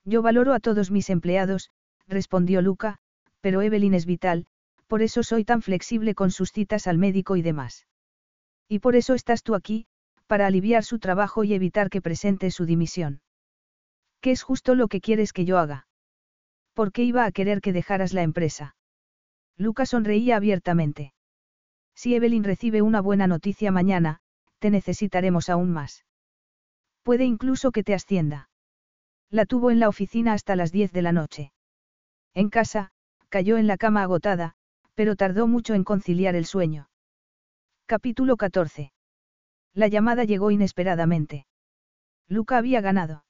Yo 0.03 0.21
valoro 0.21 0.53
a 0.53 0.59
todos 0.59 0.91
mis 0.91 1.09
empleados, 1.09 1.71
respondió 2.07 2.61
Luca, 2.61 2.97
pero 3.39 3.61
Evelyn 3.61 3.93
es 3.93 4.05
vital, 4.05 4.47
por 4.87 5.01
eso 5.01 5.23
soy 5.23 5.45
tan 5.45 5.61
flexible 5.61 6.13
con 6.13 6.31
sus 6.31 6.51
citas 6.51 6.87
al 6.87 6.97
médico 6.97 7.37
y 7.37 7.41
demás. 7.41 7.87
Y 8.67 8.79
por 8.79 8.97
eso 8.97 9.13
estás 9.13 9.41
tú 9.41 9.55
aquí, 9.55 9.87
para 10.27 10.47
aliviar 10.47 10.83
su 10.83 10.99
trabajo 10.99 11.43
y 11.43 11.53
evitar 11.53 11.89
que 11.89 12.01
presente 12.01 12.51
su 12.51 12.65
dimisión. 12.65 13.21
¿Qué 14.21 14.31
es 14.31 14.43
justo 14.43 14.75
lo 14.75 14.87
que 14.87 15.01
quieres 15.01 15.33
que 15.33 15.45
yo 15.45 15.59
haga? 15.59 15.87
¿Por 16.73 16.91
qué 16.91 17.03
iba 17.03 17.25
a 17.25 17.31
querer 17.31 17.61
que 17.61 17.73
dejaras 17.73 18.13
la 18.13 18.23
empresa? 18.23 18.75
Lucas 19.57 19.89
sonreía 19.89 20.35
abiertamente. 20.35 21.13
Si 21.95 22.15
Evelyn 22.15 22.43
recibe 22.43 22.81
una 22.81 23.01
buena 23.01 23.27
noticia 23.27 23.71
mañana, 23.71 24.19
te 24.59 24.69
necesitaremos 24.69 25.49
aún 25.49 25.71
más. 25.71 26.05
Puede 27.03 27.23
incluso 27.23 27.71
que 27.71 27.83
te 27.83 27.93
ascienda. 27.93 28.49
La 29.29 29.45
tuvo 29.45 29.71
en 29.71 29.79
la 29.79 29.89
oficina 29.89 30.33
hasta 30.33 30.55
las 30.55 30.71
10 30.71 30.91
de 30.91 31.01
la 31.01 31.11
noche. 31.11 31.51
En 32.33 32.49
casa, 32.49 32.91
cayó 33.29 33.57
en 33.57 33.67
la 33.67 33.77
cama 33.77 34.01
agotada, 34.01 34.55
pero 34.95 35.15
tardó 35.15 35.47
mucho 35.47 35.73
en 35.73 35.83
conciliar 35.83 36.35
el 36.35 36.45
sueño. 36.45 36.89
Capítulo 37.85 38.37
14. 38.37 38.94
La 39.75 39.89
llamada 39.89 40.23
llegó 40.23 40.51
inesperadamente. 40.51 41.45
Luca 42.29 42.57
había 42.57 42.79
ganado. 42.79 43.25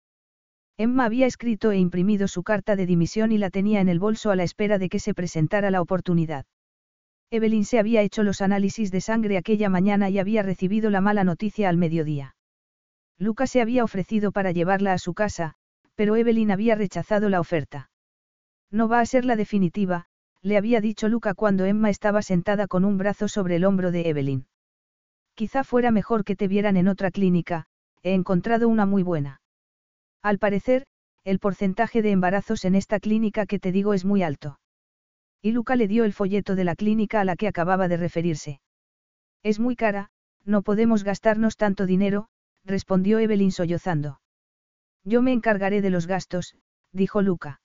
Emma 0.78 1.06
había 1.06 1.26
escrito 1.26 1.72
e 1.72 1.78
imprimido 1.78 2.28
su 2.28 2.44
carta 2.44 2.76
de 2.76 2.86
dimisión 2.86 3.32
y 3.32 3.40
la 3.40 3.50
tenía 3.50 3.82
en 3.82 3.90
el 3.90 4.00
bolso 4.00 4.30
a 4.30 4.36
la 4.36 4.44
espera 4.44 4.78
de 4.78 4.88
que 4.88 5.00
se 5.00 5.16
presentara 5.16 5.72
la 5.72 5.82
oportunidad. 5.82 6.46
Evelyn 7.32 7.66
se 7.66 7.80
había 7.80 8.04
hecho 8.04 8.22
los 8.22 8.42
análisis 8.42 8.92
de 8.92 9.02
sangre 9.02 9.38
aquella 9.38 9.70
mañana 9.70 10.10
y 10.10 10.20
había 10.20 10.44
recibido 10.44 10.92
la 10.92 11.02
mala 11.02 11.24
noticia 11.24 11.68
al 11.68 11.78
mediodía. 11.78 12.36
Lucas 13.18 13.50
se 13.50 13.62
había 13.62 13.84
ofrecido 13.84 14.32
para 14.32 14.52
llevarla 14.52 14.94
a 14.94 15.00
su 15.00 15.16
casa, 15.16 15.56
pero 15.96 16.16
Evelyn 16.16 16.52
había 16.52 16.76
rechazado 16.76 17.30
la 17.30 17.40
oferta. 17.40 17.90
No 18.70 18.88
va 18.88 19.00
a 19.00 19.06
ser 19.06 19.26
la 19.26 19.36
definitiva, 19.36 20.06
le 20.42 20.58
había 20.58 20.80
dicho 20.80 21.08
Luca 21.08 21.34
cuando 21.34 21.66
Emma 21.66 21.90
estaba 21.90 22.22
sentada 22.22 22.68
con 22.68 22.86
un 22.86 22.98
brazo 22.98 23.28
sobre 23.28 23.56
el 23.56 23.66
hombro 23.66 23.92
de 23.92 24.10
Evelyn. 24.10 24.48
Quizá 25.36 25.66
fuera 25.66 25.92
mejor 25.92 26.24
que 26.24 26.38
te 26.38 26.48
vieran 26.48 26.78
en 26.78 26.88
otra 26.88 27.12
clínica, 27.12 27.66
he 28.04 28.14
encontrado 28.14 28.70
una 28.70 28.86
muy 28.86 29.04
buena. 29.04 29.42
Al 30.22 30.40
parecer, 30.40 30.86
el 31.26 31.40
porcentaje 31.40 32.02
de 32.02 32.12
embarazos 32.12 32.64
en 32.64 32.74
esta 32.74 33.00
clínica 33.02 33.46
que 33.46 33.60
te 33.60 33.74
digo 33.74 33.94
es 33.94 34.06
muy 34.06 34.24
alto. 34.24 34.60
Y 35.42 35.52
Luca 35.52 35.76
le 35.76 35.90
dio 35.90 36.06
el 36.06 36.14
folleto 36.14 36.56
de 36.56 36.64
la 36.64 36.76
clínica 36.76 37.20
a 37.20 37.26
la 37.26 37.36
que 37.36 37.48
acababa 37.48 37.88
de 37.88 37.98
referirse. 37.98 38.62
Es 39.44 39.60
muy 39.60 39.76
cara, 39.76 40.10
no 40.46 40.62
podemos 40.62 41.04
gastarnos 41.04 41.58
tanto 41.58 41.86
dinero, 41.86 42.28
respondió 42.64 43.20
Evelyn 43.20 43.52
sollozando. 43.52 44.22
Yo 45.04 45.22
me 45.22 45.34
encargaré 45.34 45.82
de 45.82 45.90
los 45.90 46.08
gastos, 46.08 46.56
dijo 46.94 47.22
Luca. 47.22 47.60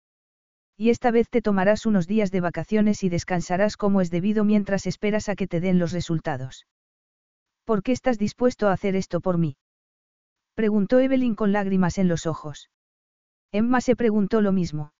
Y 0.76 0.90
esta 0.90 1.10
vez 1.10 1.28
te 1.28 1.40
tomarás 1.40 1.86
unos 1.86 2.06
días 2.06 2.30
de 2.30 2.40
vacaciones 2.40 3.04
y 3.04 3.10
descansarás 3.10 3.76
como 3.76 4.00
es 4.00 4.10
debido 4.10 4.44
mientras 4.44 4.86
esperas 4.86 5.28
a 5.28 5.36
que 5.36 5.46
te 5.46 5.60
den 5.60 5.78
los 5.78 5.92
resultados. 5.92 6.66
¿Por 7.70 7.84
qué 7.84 7.92
estás 7.92 8.18
dispuesto 8.18 8.66
a 8.66 8.72
hacer 8.72 8.96
esto 8.96 9.20
por 9.20 9.38
mí? 9.38 9.56
Preguntó 10.56 10.98
Evelyn 10.98 11.36
con 11.36 11.52
lágrimas 11.52 11.98
en 11.98 12.08
los 12.08 12.26
ojos. 12.26 12.68
Emma 13.52 13.80
se 13.80 13.94
preguntó 13.94 14.40
lo 14.40 14.50
mismo. 14.50 14.92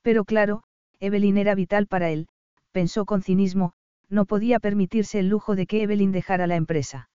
Pero 0.00 0.24
claro, 0.24 0.62
Evelyn 1.00 1.36
era 1.36 1.56
vital 1.56 1.88
para 1.88 2.10
él, 2.10 2.28
pensó 2.70 3.06
con 3.06 3.22
cinismo, 3.22 3.72
no 4.08 4.24
podía 4.24 4.60
permitirse 4.60 5.18
el 5.18 5.30
lujo 5.30 5.56
de 5.56 5.66
que 5.66 5.82
Evelyn 5.82 6.12
dejara 6.12 6.46
la 6.46 6.54
empresa. 6.54 7.10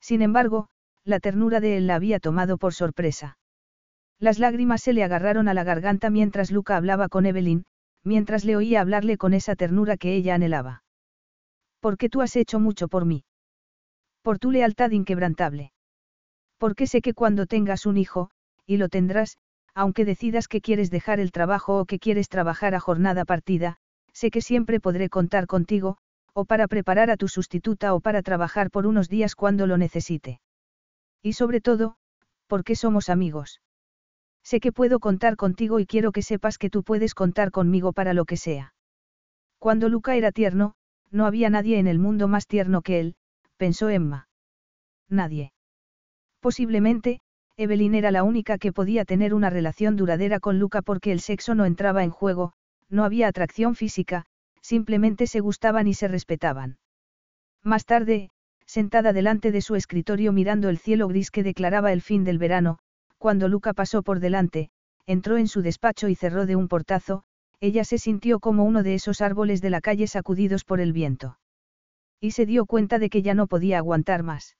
Sin 0.00 0.22
embargo, 0.22 0.68
la 1.04 1.20
ternura 1.20 1.60
de 1.60 1.76
él 1.76 1.86
la 1.86 1.96
había 1.96 2.20
tomado 2.20 2.56
por 2.56 2.72
sorpresa. 2.72 3.36
Las 4.18 4.38
lágrimas 4.38 4.80
se 4.80 4.94
le 4.94 5.04
agarraron 5.04 5.46
a 5.46 5.52
la 5.52 5.64
garganta 5.64 6.08
mientras 6.08 6.50
Luca 6.50 6.78
hablaba 6.78 7.10
con 7.10 7.26
Evelyn, 7.26 7.64
mientras 8.02 8.46
le 8.46 8.56
oía 8.56 8.80
hablarle 8.80 9.18
con 9.18 9.34
esa 9.34 9.56
ternura 9.56 9.98
que 9.98 10.14
ella 10.14 10.36
anhelaba. 10.36 10.84
Porque 11.80 12.08
tú 12.08 12.22
has 12.22 12.34
hecho 12.36 12.60
mucho 12.60 12.88
por 12.88 13.04
mí. 13.04 13.24
Por 14.22 14.38
tu 14.38 14.50
lealtad 14.50 14.90
inquebrantable. 14.90 15.72
Porque 16.58 16.86
sé 16.86 17.00
que 17.00 17.14
cuando 17.14 17.46
tengas 17.46 17.86
un 17.86 17.96
hijo, 17.96 18.30
y 18.66 18.76
lo 18.76 18.88
tendrás, 18.88 19.38
aunque 19.74 20.04
decidas 20.04 20.46
que 20.46 20.60
quieres 20.60 20.90
dejar 20.90 21.20
el 21.20 21.32
trabajo 21.32 21.78
o 21.78 21.86
que 21.86 21.98
quieres 21.98 22.28
trabajar 22.28 22.74
a 22.74 22.80
jornada 22.80 23.24
partida, 23.24 23.78
sé 24.12 24.30
que 24.30 24.42
siempre 24.42 24.80
podré 24.80 25.08
contar 25.08 25.46
contigo, 25.46 25.96
o 26.34 26.44
para 26.44 26.68
preparar 26.68 27.10
a 27.10 27.16
tu 27.16 27.28
sustituta 27.28 27.94
o 27.94 28.00
para 28.00 28.22
trabajar 28.22 28.70
por 28.70 28.86
unos 28.86 29.08
días 29.08 29.34
cuando 29.34 29.66
lo 29.66 29.78
necesite. 29.78 30.40
Y 31.22 31.32
sobre 31.34 31.60
todo, 31.60 31.96
porque 32.46 32.76
somos 32.76 33.08
amigos. 33.08 33.60
Sé 34.42 34.60
que 34.60 34.72
puedo 34.72 35.00
contar 35.00 35.36
contigo 35.36 35.80
y 35.80 35.86
quiero 35.86 36.12
que 36.12 36.22
sepas 36.22 36.58
que 36.58 36.70
tú 36.70 36.82
puedes 36.82 37.14
contar 37.14 37.50
conmigo 37.50 37.92
para 37.92 38.14
lo 38.14 38.24
que 38.24 38.36
sea. 38.36 38.74
Cuando 39.58 39.88
Luca 39.88 40.16
era 40.16 40.32
tierno, 40.32 40.74
no 41.10 41.26
había 41.26 41.50
nadie 41.50 41.78
en 41.78 41.86
el 41.86 41.98
mundo 41.98 42.28
más 42.28 42.46
tierno 42.46 42.82
que 42.82 43.00
él, 43.00 43.14
pensó 43.60 43.90
Emma. 43.90 44.26
Nadie. 45.10 45.52
Posiblemente, 46.40 47.20
Evelyn 47.58 47.94
era 47.94 48.10
la 48.10 48.22
única 48.22 48.56
que 48.56 48.72
podía 48.72 49.04
tener 49.04 49.34
una 49.34 49.50
relación 49.50 49.96
duradera 49.96 50.40
con 50.40 50.58
Luca 50.58 50.80
porque 50.80 51.12
el 51.12 51.20
sexo 51.20 51.54
no 51.54 51.66
entraba 51.66 52.02
en 52.02 52.08
juego, 52.08 52.54
no 52.88 53.04
había 53.04 53.28
atracción 53.28 53.74
física, 53.74 54.24
simplemente 54.62 55.26
se 55.26 55.40
gustaban 55.40 55.88
y 55.88 55.92
se 55.92 56.08
respetaban. 56.08 56.78
Más 57.62 57.84
tarde, 57.84 58.30
sentada 58.64 59.12
delante 59.12 59.52
de 59.52 59.60
su 59.60 59.74
escritorio 59.74 60.32
mirando 60.32 60.70
el 60.70 60.78
cielo 60.78 61.06
gris 61.06 61.30
que 61.30 61.42
declaraba 61.42 61.92
el 61.92 62.00
fin 62.00 62.24
del 62.24 62.38
verano, 62.38 62.78
cuando 63.18 63.46
Luca 63.46 63.74
pasó 63.74 64.02
por 64.02 64.20
delante, 64.20 64.70
entró 65.04 65.36
en 65.36 65.48
su 65.48 65.60
despacho 65.60 66.08
y 66.08 66.14
cerró 66.14 66.46
de 66.46 66.56
un 66.56 66.66
portazo, 66.66 67.24
ella 67.60 67.84
se 67.84 67.98
sintió 67.98 68.40
como 68.40 68.64
uno 68.64 68.82
de 68.82 68.94
esos 68.94 69.20
árboles 69.20 69.60
de 69.60 69.68
la 69.68 69.82
calle 69.82 70.06
sacudidos 70.06 70.64
por 70.64 70.80
el 70.80 70.94
viento. 70.94 71.36
Y 72.20 72.32
se 72.32 72.46
dio 72.46 72.66
cuenta 72.66 72.98
de 72.98 73.08
que 73.08 73.22
ya 73.22 73.34
no 73.34 73.46
podía 73.46 73.78
aguantar 73.78 74.22
más. 74.22 74.56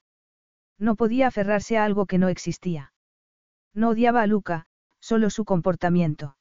No 0.78 0.97
podía 0.97 1.26
aferrarse 1.26 1.76
a 1.76 1.84
algo 1.84 2.06
que 2.06 2.18
no 2.18 2.28
existía. 2.28 2.92
No 3.74 3.90
odiaba 3.90 4.22
a 4.22 4.26
Luca, 4.26 4.66
solo 4.98 5.30
su 5.30 5.44
comportamiento. 5.44 6.36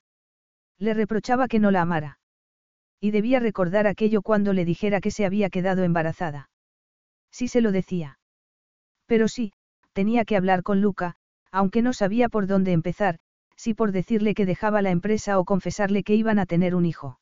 Le 0.78 0.94
reprochaba 0.94 1.48
que 1.48 1.60
no 1.60 1.72
la 1.72 1.82
amara. 1.82 2.20
Y 3.02 3.12
debía 3.12 3.40
recordar 3.40 3.86
aquello 3.86 4.22
cuando 4.22 4.54
le 4.54 4.66
dijera 4.66 5.02
que 5.02 5.12
se 5.12 5.26
había 5.26 5.50
quedado 5.50 5.84
embarazada. 5.84 6.50
Sí 7.32 7.48
se 7.48 7.62
lo 7.62 7.72
decía. 7.72 8.20
Pero 9.06 9.28
sí, 9.28 9.54
tenía 9.94 10.24
que 10.24 10.38
hablar 10.38 10.64
con 10.64 10.82
Luca, 10.82 11.16
aunque 11.52 11.82
no 11.82 11.94
sabía 11.94 12.30
por 12.30 12.48
dónde 12.48 12.72
empezar, 12.72 13.20
si 13.56 13.74
por 13.74 13.92
decirle 13.92 14.34
que 14.34 14.46
dejaba 14.46 14.82
la 14.82 14.92
empresa 14.92 15.38
o 15.38 15.46
confesarle 15.46 16.04
que 16.04 16.16
iban 16.16 16.40
a 16.40 16.46
tener 16.46 16.76
un 16.76 16.86
hijo. 16.86 17.20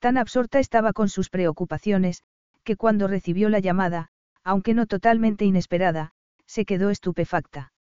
Tan 0.00 0.18
absorta 0.18 0.58
estaba 0.58 0.92
con 0.92 1.08
sus 1.08 1.30
preocupaciones, 1.30 2.22
que 2.64 2.76
cuando 2.76 3.06
recibió 3.06 3.48
la 3.48 3.60
llamada, 3.60 4.08
aunque 4.42 4.74
no 4.74 4.86
totalmente 4.86 5.44
inesperada, 5.44 6.12
se 6.46 6.64
quedó 6.64 6.90
estupefacta. 6.90 7.72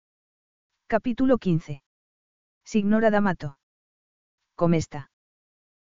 Capítulo 0.88 1.38
15. 1.38 1.84
Signora 2.64 3.10
D'Amato. 3.10 3.58
¿Cómo 4.56 4.76
está? 4.76 5.12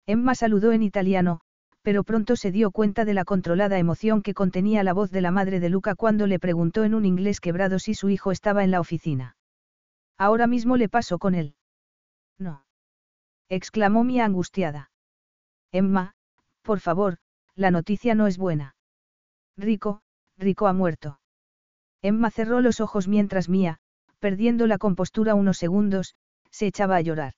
Emma 0.07 0.35
saludó 0.35 0.73
en 0.73 0.83
italiano, 0.83 1.41
pero 1.83 2.05
pronto 2.05 2.37
se 2.37 2.51
dio 2.51 2.71
cuenta 2.71 3.05
de 3.05 3.15
la 3.15 3.25
controlada 3.25 3.79
emoción 3.79 4.23
que 4.23 4.35
contenía 4.35 4.83
la 4.83 4.93
voz 4.93 5.11
de 5.11 5.21
la 5.21 5.31
madre 5.31 5.61
de 5.61 5.69
Luca 5.69 5.95
cuando 5.95 6.27
le 6.27 6.39
preguntó 6.39 6.85
en 6.85 6.95
un 6.95 7.05
inglés 7.05 7.41
quebrado 7.41 7.79
si 7.79 7.95
su 7.95 8.09
hijo 8.11 8.31
estaba 8.33 8.65
en 8.65 8.71
la 8.71 8.81
oficina. 8.81 9.37
Ahora 10.17 10.47
mismo 10.47 10.77
le 10.77 10.89
paso 10.89 11.19
con 11.19 11.35
él. 11.35 11.55
No. 12.39 12.65
exclamó 13.49 14.05
Mia 14.05 14.25
angustiada. 14.25 14.91
Emma, 15.73 16.15
por 16.63 16.81
favor, 16.81 17.19
la 17.55 17.71
noticia 17.71 18.15
no 18.15 18.27
es 18.27 18.39
buena. 18.39 18.75
Rico, 19.59 20.01
Rico 20.39 20.69
ha 20.69 20.73
muerto. 20.73 21.19
Emma 22.01 22.31
cerró 22.31 22.61
los 22.61 22.81
ojos 22.81 23.09
mientras 23.09 23.49
Mia, 23.49 23.81
perdiendo 24.21 24.69
la 24.69 24.79
compostura 24.79 25.35
unos 25.35 25.59
segundos, 25.59 26.15
se 26.51 26.67
echaba 26.67 26.97
a 26.97 27.01
llorar. 27.01 27.35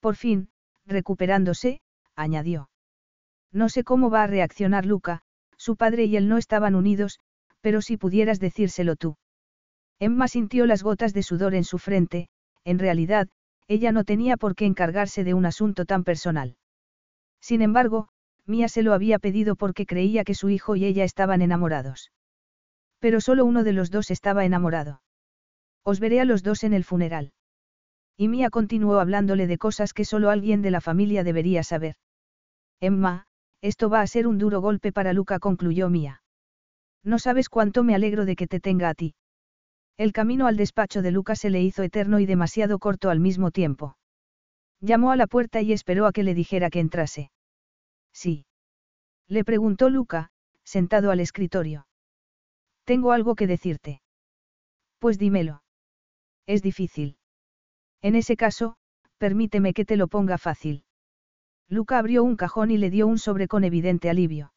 Por 0.00 0.16
fin, 0.16 0.50
recuperándose, 0.84 1.80
añadió. 2.14 2.68
No 3.50 3.70
sé 3.70 3.84
cómo 3.84 4.10
va 4.10 4.24
a 4.24 4.26
reaccionar 4.26 4.84
Luca, 4.84 5.22
su 5.56 5.76
padre 5.76 6.04
y 6.04 6.16
él 6.16 6.28
no 6.28 6.36
estaban 6.36 6.74
unidos, 6.74 7.20
pero 7.62 7.80
si 7.80 7.96
pudieras 7.96 8.38
decírselo 8.38 8.94
tú. 8.94 9.16
Emma 9.98 10.28
sintió 10.28 10.66
las 10.66 10.82
gotas 10.82 11.14
de 11.14 11.22
sudor 11.22 11.54
en 11.54 11.64
su 11.64 11.78
frente, 11.78 12.28
en 12.64 12.78
realidad, 12.78 13.28
ella 13.66 13.92
no 13.92 14.04
tenía 14.04 14.36
por 14.36 14.54
qué 14.54 14.66
encargarse 14.66 15.24
de 15.24 15.32
un 15.32 15.46
asunto 15.46 15.86
tan 15.86 16.04
personal. 16.04 16.56
Sin 17.40 17.62
embargo, 17.62 18.08
Mía 18.46 18.68
se 18.68 18.82
lo 18.82 18.92
había 18.92 19.18
pedido 19.18 19.56
porque 19.56 19.86
creía 19.86 20.24
que 20.24 20.34
su 20.34 20.50
hijo 20.50 20.76
y 20.76 20.84
ella 20.84 21.04
estaban 21.04 21.42
enamorados. 21.42 22.12
Pero 22.98 23.20
solo 23.20 23.44
uno 23.44 23.64
de 23.64 23.72
los 23.72 23.90
dos 23.90 24.10
estaba 24.10 24.44
enamorado. 24.44 25.02
Os 25.82 26.00
veré 26.00 26.20
a 26.20 26.24
los 26.24 26.42
dos 26.42 26.64
en 26.64 26.74
el 26.74 26.84
funeral. 26.84 27.32
Y 28.16 28.28
Mía 28.28 28.50
continuó 28.50 29.00
hablándole 29.00 29.46
de 29.46 29.58
cosas 29.58 29.92
que 29.92 30.04
solo 30.04 30.30
alguien 30.30 30.62
de 30.62 30.70
la 30.70 30.80
familia 30.80 31.24
debería 31.24 31.62
saber. 31.62 31.96
Emma, 32.80 33.26
esto 33.60 33.88
va 33.88 34.00
a 34.00 34.06
ser 34.06 34.26
un 34.26 34.38
duro 34.38 34.60
golpe 34.60 34.92
para 34.92 35.12
Luca, 35.12 35.38
concluyó 35.38 35.88
Mía. 35.88 36.22
No 37.02 37.18
sabes 37.18 37.48
cuánto 37.48 37.82
me 37.82 37.94
alegro 37.94 38.24
de 38.24 38.36
que 38.36 38.46
te 38.46 38.60
tenga 38.60 38.88
a 38.88 38.94
ti. 38.94 39.14
El 39.96 40.12
camino 40.12 40.46
al 40.46 40.56
despacho 40.56 41.02
de 41.02 41.10
Luca 41.10 41.36
se 41.36 41.50
le 41.50 41.62
hizo 41.62 41.82
eterno 41.82 42.18
y 42.18 42.26
demasiado 42.26 42.78
corto 42.78 43.10
al 43.10 43.20
mismo 43.20 43.50
tiempo. 43.50 43.96
Llamó 44.80 45.12
a 45.12 45.16
la 45.16 45.26
puerta 45.26 45.60
y 45.62 45.72
esperó 45.72 46.06
a 46.06 46.12
que 46.12 46.24
le 46.24 46.34
dijera 46.34 46.70
que 46.70 46.80
entrase. 46.80 47.30
Sí. 48.14 48.46
Le 49.28 49.44
preguntó 49.44 49.90
Luca, 49.90 50.30
sentado 50.62 51.10
al 51.10 51.20
escritorio. 51.20 51.86
Tengo 52.84 53.12
algo 53.12 53.34
que 53.34 53.46
decirte. 53.46 54.00
Pues 54.98 55.18
dímelo. 55.18 55.62
Es 56.46 56.62
difícil. 56.62 57.18
En 58.00 58.14
ese 58.14 58.36
caso, 58.36 58.76
permíteme 59.18 59.74
que 59.74 59.84
te 59.84 59.96
lo 59.96 60.08
ponga 60.08 60.38
fácil. 60.38 60.84
Luca 61.68 61.98
abrió 61.98 62.22
un 62.22 62.36
cajón 62.36 62.70
y 62.70 62.78
le 62.78 62.90
dio 62.90 63.06
un 63.06 63.18
sobre 63.18 63.48
con 63.48 63.64
evidente 63.64 64.10
alivio. 64.10 64.52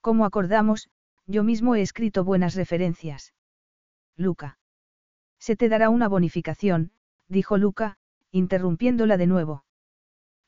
Como 0.00 0.24
acordamos, 0.24 0.88
yo 1.26 1.44
mismo 1.44 1.74
he 1.74 1.82
escrito 1.82 2.24
buenas 2.24 2.54
referencias. 2.54 3.34
Luca. 4.16 4.58
Se 5.38 5.56
te 5.56 5.68
dará 5.68 5.90
una 5.90 6.08
bonificación, 6.08 6.92
dijo 7.28 7.58
Luca, 7.58 7.98
interrumpiéndola 8.30 9.16
de 9.16 9.26
nuevo. 9.26 9.65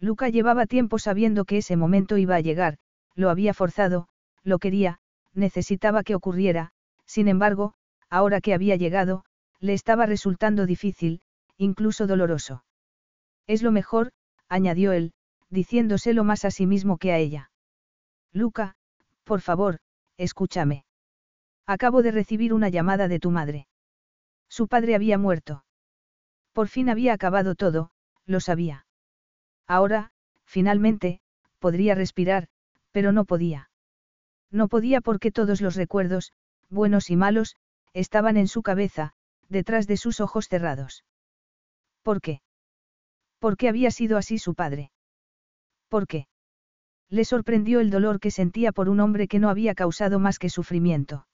Luca 0.00 0.28
llevaba 0.28 0.66
tiempo 0.66 0.98
sabiendo 0.98 1.44
que 1.44 1.58
ese 1.58 1.76
momento 1.76 2.18
iba 2.18 2.36
a 2.36 2.40
llegar, 2.40 2.78
lo 3.14 3.30
había 3.30 3.52
forzado, 3.52 4.08
lo 4.44 4.58
quería, 4.58 5.00
necesitaba 5.34 6.02
que 6.04 6.14
ocurriera, 6.14 6.72
sin 7.04 7.28
embargo, 7.28 7.74
ahora 8.08 8.40
que 8.40 8.54
había 8.54 8.76
llegado, 8.76 9.24
le 9.60 9.72
estaba 9.72 10.06
resultando 10.06 10.66
difícil, 10.66 11.20
incluso 11.56 12.06
doloroso. 12.06 12.64
Es 13.46 13.62
lo 13.62 13.72
mejor, 13.72 14.12
añadió 14.48 14.92
él, 14.92 15.12
diciéndoselo 15.50 16.22
más 16.22 16.44
a 16.44 16.50
sí 16.50 16.66
mismo 16.66 16.98
que 16.98 17.12
a 17.12 17.18
ella. 17.18 17.50
Luca, 18.32 18.76
por 19.24 19.40
favor, 19.40 19.80
escúchame. 20.16 20.84
Acabo 21.66 22.02
de 22.02 22.12
recibir 22.12 22.54
una 22.54 22.68
llamada 22.68 23.08
de 23.08 23.18
tu 23.18 23.30
madre. 23.30 23.66
Su 24.48 24.68
padre 24.68 24.94
había 24.94 25.18
muerto. 25.18 25.64
Por 26.52 26.68
fin 26.68 26.88
había 26.88 27.12
acabado 27.12 27.54
todo, 27.54 27.90
lo 28.26 28.40
sabía. 28.40 28.86
Ahora, 29.68 30.10
finalmente, 30.44 31.20
podría 31.58 31.94
respirar, 31.94 32.48
pero 32.90 33.12
no 33.12 33.26
podía. 33.26 33.70
No 34.50 34.68
podía 34.68 35.02
porque 35.02 35.30
todos 35.30 35.60
los 35.60 35.76
recuerdos, 35.76 36.32
buenos 36.70 37.10
y 37.10 37.16
malos, 37.16 37.56
estaban 37.92 38.38
en 38.38 38.48
su 38.48 38.62
cabeza, 38.62 39.12
detrás 39.48 39.86
de 39.86 39.98
sus 39.98 40.20
ojos 40.20 40.48
cerrados. 40.48 41.04
¿Por 42.02 42.20
qué? 42.22 42.40
¿Por 43.38 43.56
qué 43.56 43.68
había 43.68 43.90
sido 43.90 44.16
así 44.16 44.38
su 44.38 44.54
padre? 44.54 44.90
¿Por 45.88 46.06
qué? 46.06 46.26
Le 47.10 47.24
sorprendió 47.24 47.80
el 47.80 47.90
dolor 47.90 48.20
que 48.20 48.30
sentía 48.30 48.72
por 48.72 48.88
un 48.88 49.00
hombre 49.00 49.28
que 49.28 49.38
no 49.38 49.48
había 49.48 49.74
causado 49.74 50.18
más 50.18 50.38
que 50.38 50.50
sufrimiento. 50.50 51.26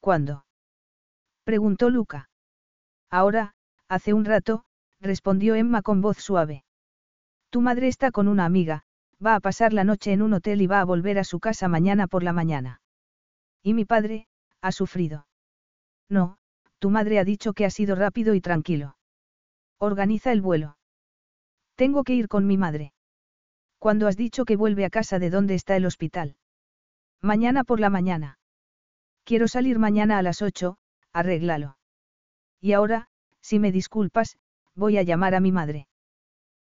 ¿Cuándo? 0.00 0.44
preguntó 1.44 1.90
Luca. 1.90 2.28
Ahora, 3.10 3.54
hace 3.88 4.12
un 4.12 4.24
rato, 4.24 4.64
respondió 5.00 5.54
Emma 5.54 5.82
con 5.82 6.00
voz 6.00 6.18
suave. 6.18 6.64
Tu 7.54 7.60
madre 7.60 7.86
está 7.86 8.10
con 8.10 8.26
una 8.26 8.46
amiga, 8.46 8.82
va 9.24 9.36
a 9.36 9.40
pasar 9.40 9.72
la 9.72 9.84
noche 9.84 10.10
en 10.10 10.22
un 10.22 10.32
hotel 10.32 10.60
y 10.60 10.66
va 10.66 10.80
a 10.80 10.84
volver 10.84 11.20
a 11.20 11.22
su 11.22 11.38
casa 11.38 11.68
mañana 11.68 12.08
por 12.08 12.24
la 12.24 12.32
mañana. 12.32 12.80
Y 13.62 13.74
mi 13.74 13.84
padre, 13.84 14.26
ha 14.60 14.72
sufrido. 14.72 15.28
No, 16.08 16.38
tu 16.80 16.90
madre 16.90 17.20
ha 17.20 17.24
dicho 17.24 17.52
que 17.52 17.64
ha 17.64 17.70
sido 17.70 17.94
rápido 17.94 18.34
y 18.34 18.40
tranquilo. 18.40 18.96
Organiza 19.78 20.32
el 20.32 20.42
vuelo. 20.42 20.78
Tengo 21.76 22.02
que 22.02 22.14
ir 22.14 22.26
con 22.26 22.44
mi 22.44 22.56
madre. 22.56 22.92
Cuando 23.78 24.08
has 24.08 24.16
dicho 24.16 24.44
que 24.44 24.56
vuelve 24.56 24.84
a 24.84 24.90
casa 24.90 25.20
de 25.20 25.30
dónde 25.30 25.54
está 25.54 25.76
el 25.76 25.86
hospital? 25.86 26.34
Mañana 27.22 27.62
por 27.62 27.78
la 27.78 27.88
mañana. 27.88 28.40
Quiero 29.22 29.46
salir 29.46 29.78
mañana 29.78 30.18
a 30.18 30.22
las 30.22 30.42
ocho, 30.42 30.76
arréglalo. 31.12 31.76
Y 32.60 32.72
ahora, 32.72 33.06
si 33.42 33.60
me 33.60 33.70
disculpas, 33.70 34.38
voy 34.74 34.98
a 34.98 35.04
llamar 35.04 35.36
a 35.36 35.40
mi 35.40 35.52
madre. 35.52 35.86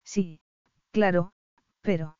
Sí, 0.03 0.39
claro, 0.91 1.31
pero... 1.81 2.17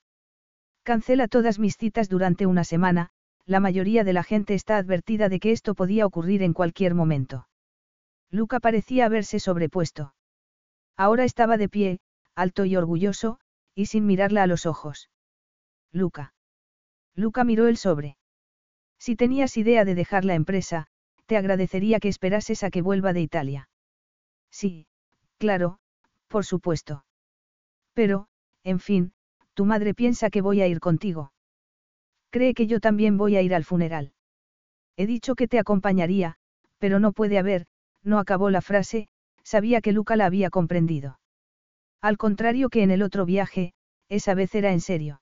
Cancela 0.84 1.28
todas 1.28 1.60
mis 1.60 1.76
citas 1.78 2.10
durante 2.10 2.46
una 2.46 2.64
semana, 2.64 3.12
la 3.46 3.60
mayoría 3.60 4.04
de 4.04 4.14
la 4.14 4.24
gente 4.24 4.54
está 4.54 4.78
advertida 4.78 5.30
de 5.30 5.40
que 5.40 5.52
esto 5.52 5.76
podía 5.76 6.06
ocurrir 6.06 6.44
en 6.44 6.54
cualquier 6.54 6.96
momento. 6.96 7.48
Luca 8.32 8.60
parecía 8.60 9.06
haberse 9.06 9.40
sobrepuesto. 9.40 10.14
Ahora 10.96 11.24
estaba 11.24 11.58
de 11.58 11.70
pie, 11.70 12.00
alto 12.36 12.66
y 12.66 12.76
orgulloso, 12.76 13.40
y 13.74 13.88
sin 13.88 14.06
mirarla 14.06 14.44
a 14.44 14.48
los 14.48 14.66
ojos. 14.66 15.10
Luca. 15.92 16.34
Luca 17.16 17.44
miró 17.44 17.68
el 17.68 17.78
sobre. 17.78 18.18
Si 19.00 19.16
tenías 19.16 19.58
idea 19.58 19.86
de 19.86 19.96
dejar 19.96 20.26
la 20.26 20.36
empresa, 20.36 20.88
te 21.26 21.38
agradecería 21.38 22.00
que 22.00 22.08
esperases 22.08 22.64
a 22.64 22.70
que 22.70 22.82
vuelva 22.82 23.14
de 23.14 23.22
Italia. 23.22 23.70
Sí, 24.52 24.88
claro, 25.38 25.80
por 26.28 26.46
supuesto. 26.46 27.06
Pero, 27.94 28.29
en 28.64 28.80
fin, 28.80 29.14
tu 29.54 29.66
madre 29.66 29.94
piensa 29.94 30.30
que 30.30 30.42
voy 30.42 30.62
a 30.62 30.68
ir 30.68 30.80
contigo. 30.80 31.34
Cree 32.30 32.54
que 32.54 32.68
yo 32.68 32.80
también 32.80 33.18
voy 33.18 33.36
a 33.36 33.42
ir 33.42 33.56
al 33.56 33.64
funeral. 33.64 34.14
He 34.98 35.08
dicho 35.08 35.36
que 35.36 35.48
te 35.48 35.60
acompañaría, 35.60 36.36
pero 36.78 37.00
no 37.00 37.12
puede 37.12 37.38
haber, 37.38 37.66
no 38.04 38.20
acabó 38.20 38.50
la 38.50 38.62
frase, 38.62 39.08
sabía 39.44 39.82
que 39.82 39.92
Luca 39.92 40.16
la 40.16 40.26
había 40.26 40.50
comprendido. 40.50 41.20
Al 42.02 42.18
contrario 42.18 42.70
que 42.70 42.84
en 42.84 42.92
el 42.92 43.02
otro 43.02 43.26
viaje, 43.26 43.74
esa 44.08 44.34
vez 44.34 44.54
era 44.56 44.72
en 44.72 44.82
serio. 44.82 45.22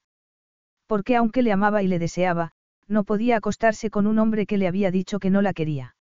Porque 0.86 1.16
aunque 1.16 1.42
le 1.42 1.52
amaba 1.52 1.84
y 1.84 1.88
le 1.88 2.00
deseaba, 2.00 2.52
no 2.88 3.04
podía 3.04 3.38
acostarse 3.38 3.90
con 3.90 4.08
un 4.08 4.20
hombre 4.20 4.46
que 4.46 4.58
le 4.58 4.68
había 4.68 4.92
dicho 4.92 5.20
que 5.20 5.30
no 5.30 5.42
la 5.42 5.54
quería. 5.54 5.96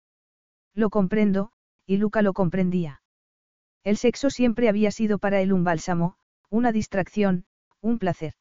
Lo 0.74 0.90
comprendo, 0.90 1.52
y 1.86 1.96
Luca 1.96 2.22
lo 2.22 2.32
comprendía. 2.32 3.02
El 3.84 3.96
sexo 3.96 4.30
siempre 4.30 4.68
había 4.68 4.90
sido 4.90 5.18
para 5.18 5.40
él 5.40 5.52
un 5.52 5.64
bálsamo, 5.64 6.16
una 6.54 6.70
distracción, 6.70 7.46
un 7.80 7.98
placer. 7.98 8.34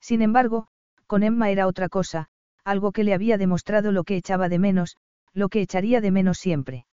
Sin 0.00 0.22
embargo, 0.22 0.68
con 1.06 1.22
Emma 1.22 1.50
era 1.50 1.66
otra 1.66 1.90
cosa, 1.90 2.28
algo 2.64 2.92
que 2.92 3.04
le 3.04 3.12
había 3.12 3.36
demostrado 3.36 3.92
lo 3.92 4.04
que 4.04 4.16
echaba 4.16 4.48
de 4.48 4.58
menos, 4.58 4.96
lo 5.34 5.50
que 5.50 5.60
echaría 5.60 6.00
de 6.00 6.10
menos 6.10 6.38
siempre. 6.38 6.86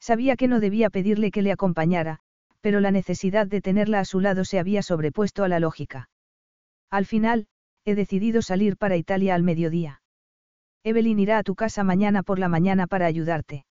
Sabía 0.00 0.36
que 0.36 0.48
no 0.48 0.60
debía 0.60 0.88
pedirle 0.88 1.30
que 1.30 1.42
le 1.42 1.52
acompañara, 1.52 2.20
pero 2.62 2.80
la 2.80 2.90
necesidad 2.90 3.46
de 3.46 3.60
tenerla 3.60 4.00
a 4.00 4.06
su 4.06 4.20
lado 4.20 4.46
se 4.46 4.58
había 4.58 4.82
sobrepuesto 4.82 5.44
a 5.44 5.48
la 5.48 5.60
lógica. 5.60 6.08
Al 6.88 7.04
final, 7.04 7.46
he 7.84 7.94
decidido 7.94 8.40
salir 8.40 8.78
para 8.78 8.96
Italia 8.96 9.34
al 9.34 9.42
mediodía. 9.42 10.00
Evelyn 10.82 11.18
irá 11.18 11.36
a 11.36 11.42
tu 11.42 11.54
casa 11.54 11.84
mañana 11.84 12.22
por 12.22 12.38
la 12.38 12.48
mañana 12.48 12.86
para 12.86 13.04
ayudarte. 13.04 13.66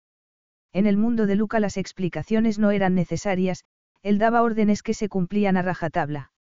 En 0.72 0.88
el 0.88 0.98
mundo 0.98 1.28
de 1.28 1.36
Luca 1.36 1.60
las 1.60 1.78
explicaciones 1.78 2.58
no 2.58 2.72
eran 2.72 2.96
necesarias, 2.96 3.64
él 4.04 4.20
daba 4.20 4.44
órdenes 4.44 4.84
que 4.84 4.94
se 4.94 5.10
cumplían 5.10 5.58
a 5.58 5.62
rajatabla. 5.62 6.32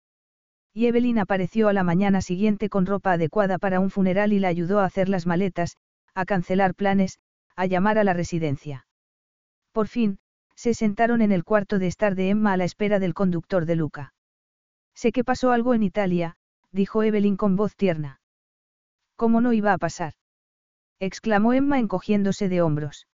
Y 0.73 0.87
Evelyn 0.87 1.17
apareció 1.17 1.69
a 1.69 1.73
la 1.73 1.83
mañana 1.83 2.21
siguiente 2.21 2.69
con 2.69 2.85
ropa 2.85 3.13
adecuada 3.13 3.57
para 3.57 3.79
un 3.79 3.89
funeral 3.89 4.33
y 4.33 4.39
la 4.39 4.49
ayudó 4.49 4.79
a 4.79 4.85
hacer 4.85 5.07
las 5.07 5.25
maletas, 5.25 5.77
a 6.13 6.25
cancelar 6.25 6.75
planes, 6.75 7.19
a 7.55 7.65
llamar 7.65 7.97
a 7.97 8.03
la 8.03 8.13
residencia. 8.13 8.85
Por 9.71 9.87
fin, 9.87 10.19
se 10.55 10.73
sentaron 10.73 11.21
en 11.21 11.31
el 11.31 11.43
cuarto 11.43 11.79
de 11.79 11.87
estar 11.87 12.15
de 12.15 12.29
Emma 12.29 12.53
a 12.53 12.57
la 12.57 12.65
espera 12.65 12.99
del 12.99 13.13
conductor 13.13 13.65
de 13.65 13.75
Luca. 13.75 14.13
Sé 14.93 15.11
que 15.11 15.23
pasó 15.23 15.51
algo 15.51 15.73
en 15.73 15.83
Italia, 15.83 16.35
dijo 16.71 17.03
Evelyn 17.03 17.37
con 17.37 17.55
voz 17.55 17.75
tierna. 17.75 18.19
¿Cómo 19.15 19.41
no 19.41 19.53
iba 19.53 19.73
a 19.73 19.77
pasar? 19.77 20.13
exclamó 20.99 21.53
Emma 21.53 21.79
encogiéndose 21.79 22.49
de 22.49 22.61
hombros. 22.61 23.07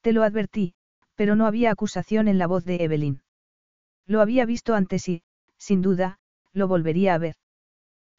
Te 0.00 0.12
lo 0.12 0.22
advertí, 0.22 0.74
pero 1.14 1.36
no 1.36 1.46
había 1.46 1.70
acusación 1.70 2.28
en 2.28 2.38
la 2.38 2.46
voz 2.46 2.64
de 2.64 2.76
Evelyn. 2.84 3.22
Lo 4.10 4.20
había 4.20 4.44
visto 4.44 4.74
antes 4.74 5.08
y, 5.08 5.22
sin 5.56 5.82
duda, 5.82 6.18
lo 6.52 6.66
volvería 6.66 7.14
a 7.14 7.18
ver. 7.18 7.36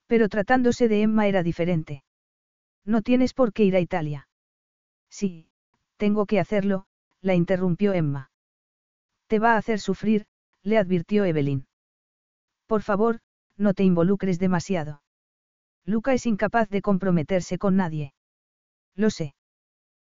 Pero 0.07 0.29
tratándose 0.29 0.87
de 0.87 1.01
Emma 1.01 1.27
era 1.27 1.43
diferente. 1.43 2.05
No 2.85 3.01
tienes 3.01 3.33
por 3.33 3.51
qué 3.51 3.65
ir 3.65 3.75
a 3.75 3.81
Italia. 3.81 4.29
Sí, 5.09 5.49
tengo 5.97 6.25
que 6.27 6.39
hacerlo, 6.39 6.85
la 7.19 7.35
interrumpió 7.35 7.91
Emma. 7.91 8.31
Te 9.27 9.39
va 9.39 9.55
a 9.55 9.57
hacer 9.57 9.81
sufrir, 9.81 10.27
le 10.63 10.77
advirtió 10.77 11.25
Evelyn. 11.25 11.67
Por 12.67 12.83
favor, 12.83 13.19
no 13.57 13.73
te 13.73 13.83
involucres 13.83 14.39
demasiado. 14.39 15.03
Luca 15.83 16.13
es 16.13 16.25
incapaz 16.25 16.69
de 16.69 16.81
comprometerse 16.81 17.57
con 17.57 17.75
nadie. 17.75 18.13
Lo 18.95 19.09
sé. 19.09 19.35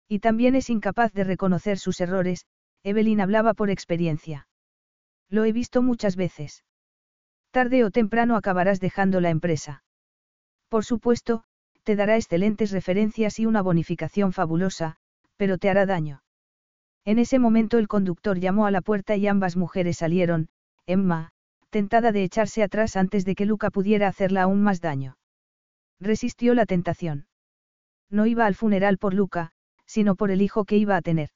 Y 0.08 0.20
también 0.20 0.56
es 0.56 0.70
incapaz 0.70 1.12
de 1.12 1.26
reconocer 1.26 1.78
sus 1.78 2.00
errores, 2.00 2.46
Evelyn 2.84 3.20
hablaba 3.20 3.54
por 3.54 3.70
experiencia. 3.70 4.48
Lo 5.34 5.46
he 5.46 5.52
visto 5.52 5.82
muchas 5.82 6.16
veces. 6.16 6.64
Tarde 7.50 7.84
o 7.84 7.90
temprano 7.90 8.36
acabarás 8.36 8.80
dejando 8.80 9.20
la 9.20 9.32
empresa. 9.32 9.84
Por 10.70 10.86
supuesto, 10.86 11.44
te 11.82 11.96
dará 11.96 12.18
excelentes 12.18 12.70
referencias 12.70 13.40
y 13.40 13.48
una 13.48 13.64
bonificación 13.64 14.32
fabulosa, 14.32 14.98
pero 15.36 15.58
te 15.58 15.72
hará 15.72 15.88
daño. 15.88 16.22
En 17.04 17.18
ese 17.18 17.40
momento 17.40 17.80
el 17.80 17.88
conductor 17.88 18.40
llamó 18.40 18.68
a 18.68 18.72
la 18.72 18.82
puerta 18.82 19.16
y 19.16 19.26
ambas 19.26 19.58
mujeres 19.58 19.98
salieron, 19.98 20.50
Emma, 20.86 21.32
tentada 21.72 22.12
de 22.12 22.24
echarse 22.24 22.62
atrás 22.62 22.96
antes 22.96 23.26
de 23.26 23.34
que 23.34 23.48
Luca 23.48 23.72
pudiera 23.72 24.08
hacerla 24.10 24.44
aún 24.44 24.62
más 24.62 24.82
daño. 24.82 25.18
Resistió 26.00 26.54
la 26.54 26.68
tentación. 26.68 27.26
No 28.08 28.28
iba 28.28 28.46
al 28.46 28.54
funeral 28.54 29.00
por 29.00 29.16
Luca, 29.16 29.50
sino 29.88 30.16
por 30.16 30.30
el 30.30 30.44
hijo 30.44 30.66
que 30.66 30.78
iba 30.78 30.96
a 30.96 31.02
tener. 31.02 31.30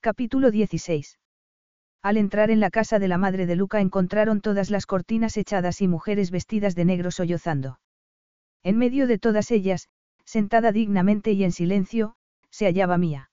Capítulo 0.00 0.50
16. 0.50 1.18
Al 2.04 2.18
entrar 2.18 2.50
en 2.50 2.60
la 2.60 2.68
casa 2.68 2.98
de 2.98 3.08
la 3.08 3.16
madre 3.16 3.46
de 3.46 3.56
Luca 3.56 3.80
encontraron 3.80 4.42
todas 4.42 4.68
las 4.68 4.84
cortinas 4.84 5.38
echadas 5.38 5.80
y 5.80 5.88
mujeres 5.88 6.30
vestidas 6.30 6.74
de 6.74 6.84
negro 6.84 7.10
sollozando. 7.10 7.80
En 8.62 8.76
medio 8.76 9.06
de 9.06 9.18
todas 9.18 9.50
ellas, 9.50 9.88
sentada 10.26 10.70
dignamente 10.70 11.32
y 11.32 11.44
en 11.44 11.52
silencio, 11.52 12.14
se 12.50 12.66
hallaba 12.66 12.98
Mía. 12.98 13.30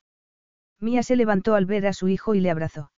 Mía 0.79 1.03
se 1.03 1.17
levantó 1.17 1.55
al 1.55 1.65
ver 1.65 1.85
a 1.85 1.91
su 1.91 2.07
hijo 2.07 2.33
y 2.33 2.39
le 2.39 2.49
abrazó. 2.49 2.93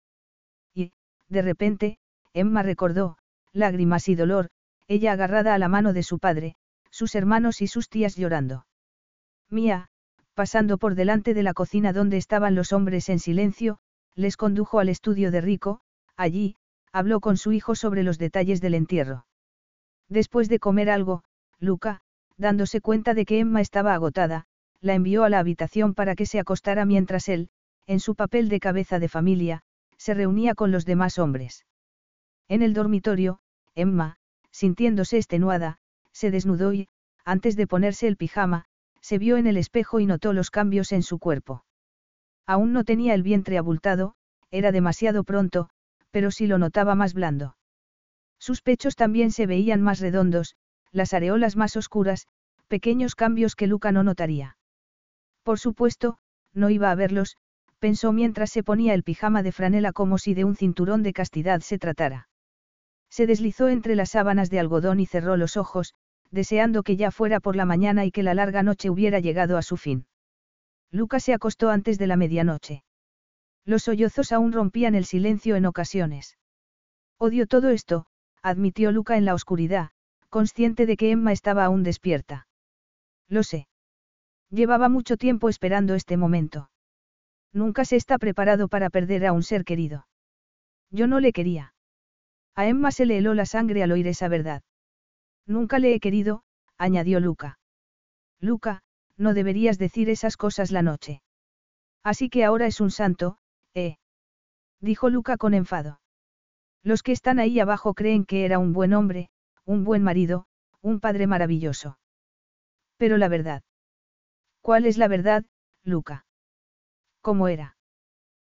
Y, 0.73 0.91
de 1.29 1.41
repente, 1.41 1.99
Emma 2.33 2.63
recordó, 2.63 3.17
lágrimas 3.53 4.09
y 4.09 4.15
dolor, 4.15 4.49
ella 4.89 5.13
agarrada 5.13 5.53
a 5.53 5.57
la 5.57 5.69
mano 5.69 5.93
de 5.93 6.03
su 6.03 6.19
padre, 6.19 6.57
sus 6.89 7.15
hermanos 7.15 7.61
y 7.61 7.67
sus 7.67 7.87
tías 7.87 8.17
llorando. 8.17 8.65
Mía, 9.49 9.87
pasando 10.33 10.77
por 10.77 10.95
delante 10.95 11.33
de 11.33 11.43
la 11.43 11.53
cocina 11.53 11.93
donde 11.93 12.17
estaban 12.17 12.55
los 12.55 12.73
hombres 12.73 13.07
en 13.07 13.19
silencio, 13.19 13.79
les 14.15 14.37
condujo 14.37 14.79
al 14.79 14.89
estudio 14.89 15.31
de 15.31 15.41
Rico, 15.41 15.81
allí, 16.15 16.55
habló 16.91 17.19
con 17.19 17.37
su 17.37 17.51
hijo 17.51 17.75
sobre 17.75 18.03
los 18.03 18.17
detalles 18.17 18.61
del 18.61 18.75
entierro. 18.75 19.25
Después 20.09 20.49
de 20.49 20.59
comer 20.59 20.89
algo, 20.89 21.23
Luca, 21.59 22.01
dándose 22.37 22.81
cuenta 22.81 23.13
de 23.13 23.25
que 23.25 23.39
Emma 23.39 23.61
estaba 23.61 23.93
agotada, 23.93 24.45
la 24.81 24.95
envió 24.95 25.23
a 25.23 25.29
la 25.29 25.39
habitación 25.39 25.93
para 25.93 26.15
que 26.15 26.25
se 26.25 26.39
acostara 26.39 26.85
mientras 26.85 27.29
él, 27.29 27.49
en 27.87 27.99
su 27.99 28.15
papel 28.15 28.49
de 28.49 28.59
cabeza 28.59 28.99
de 28.99 29.09
familia, 29.09 29.61
se 29.97 30.13
reunía 30.13 30.55
con 30.55 30.71
los 30.71 30.85
demás 30.85 31.19
hombres. 31.19 31.65
En 32.47 32.61
el 32.63 32.73
dormitorio, 32.73 33.39
Emma, 33.75 34.17
sintiéndose 34.49 35.17
extenuada, 35.17 35.77
se 36.11 36.31
desnudó 36.31 36.73
y, 36.73 36.89
antes 37.23 37.55
de 37.55 37.67
ponerse 37.67 38.07
el 38.07 38.17
pijama, 38.17 38.65
se 38.99 39.17
vio 39.17 39.37
en 39.37 39.47
el 39.47 39.57
espejo 39.57 39.99
y 39.99 40.05
notó 40.05 40.33
los 40.33 40.51
cambios 40.51 40.91
en 40.91 41.03
su 41.03 41.19
cuerpo. 41.19 41.63
Aún 42.51 42.73
no 42.73 42.83
tenía 42.83 43.13
el 43.13 43.23
vientre 43.23 43.57
abultado, 43.57 44.13
era 44.51 44.73
demasiado 44.73 45.23
pronto, 45.23 45.69
pero 46.11 46.31
sí 46.31 46.47
lo 46.47 46.57
notaba 46.57 46.95
más 46.95 47.13
blando. 47.13 47.55
Sus 48.39 48.61
pechos 48.61 48.97
también 48.97 49.31
se 49.31 49.45
veían 49.45 49.81
más 49.81 50.01
redondos, 50.01 50.57
las 50.91 51.13
areolas 51.13 51.55
más 51.55 51.77
oscuras, 51.77 52.27
pequeños 52.67 53.15
cambios 53.15 53.55
que 53.55 53.67
Luca 53.67 53.93
no 53.93 54.03
notaría. 54.03 54.57
Por 55.43 55.59
supuesto, 55.59 56.17
no 56.53 56.69
iba 56.69 56.91
a 56.91 56.95
verlos, 56.95 57.37
pensó 57.79 58.11
mientras 58.11 58.49
se 58.49 58.63
ponía 58.63 58.95
el 58.95 59.03
pijama 59.03 59.43
de 59.43 59.53
franela 59.53 59.93
como 59.93 60.17
si 60.17 60.33
de 60.33 60.43
un 60.43 60.57
cinturón 60.57 61.03
de 61.03 61.13
castidad 61.13 61.61
se 61.61 61.77
tratara. 61.77 62.27
Se 63.09 63.27
deslizó 63.27 63.69
entre 63.69 63.95
las 63.95 64.09
sábanas 64.09 64.49
de 64.49 64.59
algodón 64.59 64.99
y 64.99 65.05
cerró 65.05 65.37
los 65.37 65.55
ojos, 65.55 65.93
deseando 66.31 66.83
que 66.83 66.97
ya 66.97 67.11
fuera 67.11 67.39
por 67.39 67.55
la 67.55 67.63
mañana 67.63 68.03
y 68.03 68.11
que 68.11 68.23
la 68.23 68.33
larga 68.33 68.61
noche 68.61 68.89
hubiera 68.89 69.21
llegado 69.21 69.57
a 69.57 69.61
su 69.61 69.77
fin. 69.77 70.05
Luca 70.91 71.19
se 71.19 71.33
acostó 71.33 71.69
antes 71.69 71.97
de 71.97 72.07
la 72.07 72.17
medianoche. 72.17 72.83
Los 73.65 73.83
sollozos 73.83 74.31
aún 74.31 74.51
rompían 74.51 74.95
el 74.95 75.05
silencio 75.05 75.55
en 75.55 75.65
ocasiones. 75.65 76.37
Odio 77.17 77.47
todo 77.47 77.69
esto, 77.69 78.07
admitió 78.41 78.91
Luca 78.91 79.17
en 79.17 79.25
la 79.25 79.33
oscuridad, 79.33 79.91
consciente 80.29 80.85
de 80.85 80.97
que 80.97 81.11
Emma 81.11 81.31
estaba 81.31 81.65
aún 81.65 81.83
despierta. 81.83 82.47
Lo 83.27 83.43
sé. 83.43 83.67
Llevaba 84.49 84.89
mucho 84.89 85.15
tiempo 85.15 85.47
esperando 85.47 85.93
este 85.93 86.17
momento. 86.17 86.69
Nunca 87.53 87.85
se 87.85 87.95
está 87.95 88.17
preparado 88.17 88.67
para 88.67 88.89
perder 88.89 89.25
a 89.25 89.33
un 89.33 89.43
ser 89.43 89.63
querido. 89.63 90.07
Yo 90.89 91.07
no 91.07 91.19
le 91.19 91.31
quería. 91.31 91.73
A 92.55 92.67
Emma 92.67 92.91
se 92.91 93.05
le 93.05 93.17
heló 93.17 93.33
la 93.33 93.45
sangre 93.45 93.83
al 93.83 93.91
oír 93.91 94.07
esa 94.07 94.27
verdad. 94.27 94.63
Nunca 95.45 95.79
le 95.79 95.93
he 95.93 95.99
querido, 95.99 96.43
añadió 96.77 97.19
Luca. 97.19 97.59
Luca, 98.39 98.83
no 99.21 99.35
deberías 99.35 99.77
decir 99.77 100.09
esas 100.09 100.35
cosas 100.35 100.71
la 100.71 100.81
noche. 100.81 101.21
Así 102.03 102.29
que 102.29 102.43
ahora 102.43 102.65
es 102.65 102.81
un 102.81 102.89
santo, 102.89 103.37
¿eh? 103.75 103.97
Dijo 104.79 105.09
Luca 105.09 105.37
con 105.37 105.53
enfado. 105.53 106.01
Los 106.83 107.03
que 107.03 107.11
están 107.11 107.37
ahí 107.37 107.59
abajo 107.59 107.93
creen 107.93 108.25
que 108.25 108.45
era 108.45 108.57
un 108.57 108.73
buen 108.73 108.93
hombre, 108.93 109.29
un 109.63 109.83
buen 109.83 110.01
marido, 110.01 110.47
un 110.81 110.99
padre 110.99 111.27
maravilloso. 111.27 111.99
Pero 112.97 113.17
la 113.17 113.27
verdad. 113.27 113.61
¿Cuál 114.61 114.87
es 114.87 114.97
la 114.97 115.07
verdad, 115.07 115.45
Luca? 115.83 116.25
¿Cómo 117.21 117.47
era? 117.47 117.77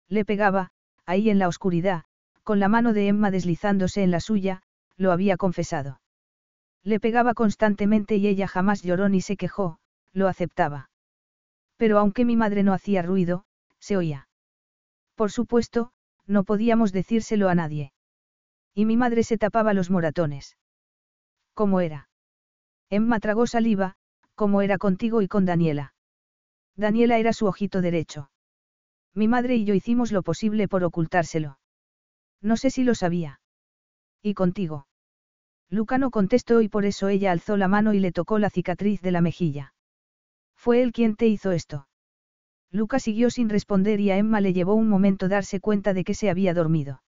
Le 0.08 0.24
pegaba, 0.24 0.72
ahí 1.04 1.28
en 1.28 1.38
la 1.38 1.48
oscuridad, 1.48 2.04
con 2.42 2.60
la 2.60 2.68
mano 2.68 2.94
de 2.94 3.08
Emma 3.08 3.30
deslizándose 3.30 4.02
en 4.02 4.10
la 4.10 4.20
suya, 4.20 4.62
lo 4.96 5.12
había 5.12 5.36
confesado. 5.36 6.00
Le 6.82 6.98
pegaba 6.98 7.34
constantemente 7.34 8.16
y 8.16 8.26
ella 8.26 8.48
jamás 8.48 8.82
lloró 8.82 9.10
ni 9.10 9.20
se 9.20 9.36
quejó, 9.36 9.78
lo 10.12 10.28
aceptaba. 10.28 10.90
Pero 11.76 11.98
aunque 11.98 12.24
mi 12.24 12.36
madre 12.36 12.62
no 12.62 12.72
hacía 12.72 13.02
ruido, 13.02 13.44
se 13.78 13.96
oía. 13.96 14.28
Por 15.14 15.30
supuesto, 15.30 15.92
no 16.26 16.44
podíamos 16.44 16.92
decírselo 16.92 17.48
a 17.48 17.54
nadie. 17.54 17.92
Y 18.74 18.84
mi 18.84 18.96
madre 18.96 19.22
se 19.22 19.38
tapaba 19.38 19.74
los 19.74 19.90
moratones. 19.90 20.56
¿Cómo 21.54 21.80
era? 21.80 22.08
Emma 22.88 23.20
tragó 23.20 23.46
saliva, 23.46 23.96
como 24.34 24.62
era 24.62 24.78
contigo 24.78 25.22
y 25.22 25.28
con 25.28 25.44
Daniela. 25.44 25.94
Daniela 26.76 27.18
era 27.18 27.32
su 27.32 27.46
ojito 27.46 27.82
derecho. 27.82 28.30
Mi 29.14 29.28
madre 29.28 29.56
y 29.56 29.64
yo 29.64 29.74
hicimos 29.74 30.10
lo 30.12 30.22
posible 30.22 30.68
por 30.68 30.84
ocultárselo. 30.84 31.58
No 32.40 32.56
sé 32.56 32.70
si 32.70 32.82
lo 32.82 32.94
sabía. 32.94 33.40
¿Y 34.22 34.34
contigo? 34.34 34.86
Luca 35.68 35.98
no 35.98 36.10
contestó 36.10 36.60
y 36.60 36.68
por 36.68 36.84
eso 36.84 37.08
ella 37.08 37.32
alzó 37.32 37.56
la 37.56 37.68
mano 37.68 37.94
y 37.94 38.00
le 38.00 38.12
tocó 38.12 38.38
la 38.38 38.50
cicatriz 38.50 39.00
de 39.02 39.12
la 39.12 39.20
mejilla. 39.20 39.74
Fue 40.62 40.80
él 40.80 40.92
quien 40.92 41.16
te 41.16 41.26
hizo 41.26 41.50
esto. 41.50 41.88
Luca 42.70 43.00
siguió 43.00 43.30
sin 43.30 43.48
responder 43.48 43.98
y 43.98 44.12
a 44.12 44.16
Emma 44.16 44.40
le 44.40 44.52
llevó 44.52 44.76
un 44.76 44.88
momento 44.88 45.26
darse 45.26 45.58
cuenta 45.58 45.92
de 45.92 46.04
que 46.04 46.14
se 46.14 46.30
había 46.30 46.54
dormido. 46.54 47.02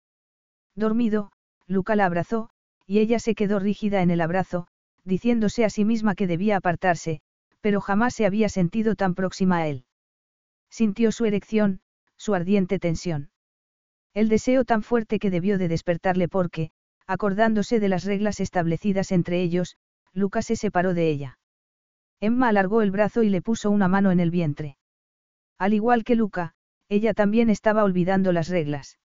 Dormido, 0.74 1.32
Luca 1.66 1.94
la 1.94 2.06
abrazó, 2.06 2.48
y 2.86 3.00
ella 3.00 3.18
se 3.18 3.34
quedó 3.34 3.58
rígida 3.58 4.00
en 4.00 4.10
el 4.10 4.22
abrazo, 4.22 4.68
diciéndose 5.04 5.66
a 5.66 5.68
sí 5.68 5.84
misma 5.84 6.14
que 6.14 6.26
debía 6.26 6.56
apartarse, 6.56 7.20
pero 7.60 7.82
jamás 7.82 8.14
se 8.14 8.24
había 8.24 8.48
sentido 8.48 8.94
tan 8.94 9.14
próxima 9.14 9.58
a 9.58 9.68
él. 9.68 9.84
Sintió 10.70 11.12
su 11.12 11.26
erección, 11.26 11.82
su 12.16 12.32
ardiente 12.32 12.78
tensión. 12.78 13.32
El 14.14 14.30
deseo 14.30 14.64
tan 14.64 14.82
fuerte 14.82 15.18
que 15.18 15.28
debió 15.30 15.58
de 15.58 15.68
despertarle 15.68 16.26
porque, 16.26 16.70
acordándose 17.06 17.80
de 17.80 17.90
las 17.90 18.04
reglas 18.04 18.40
establecidas 18.40 19.12
entre 19.12 19.42
ellos, 19.42 19.76
Luca 20.14 20.40
se 20.40 20.56
separó 20.56 20.94
de 20.94 21.10
ella. 21.10 21.38
Emma 22.22 22.46
alargó 22.46 22.82
el 22.82 22.92
brazo 22.92 23.24
y 23.24 23.30
le 23.30 23.42
puso 23.42 23.68
una 23.68 23.88
mano 23.88 24.12
en 24.12 24.20
el 24.20 24.30
vientre. 24.30 24.76
Al 25.58 25.74
igual 25.74 26.04
que 26.04 26.14
Luca, 26.14 26.54
ella 26.88 27.14
también 27.14 27.50
estaba 27.50 27.82
olvidando 27.82 28.30
las 28.30 28.48
reglas. 28.48 29.00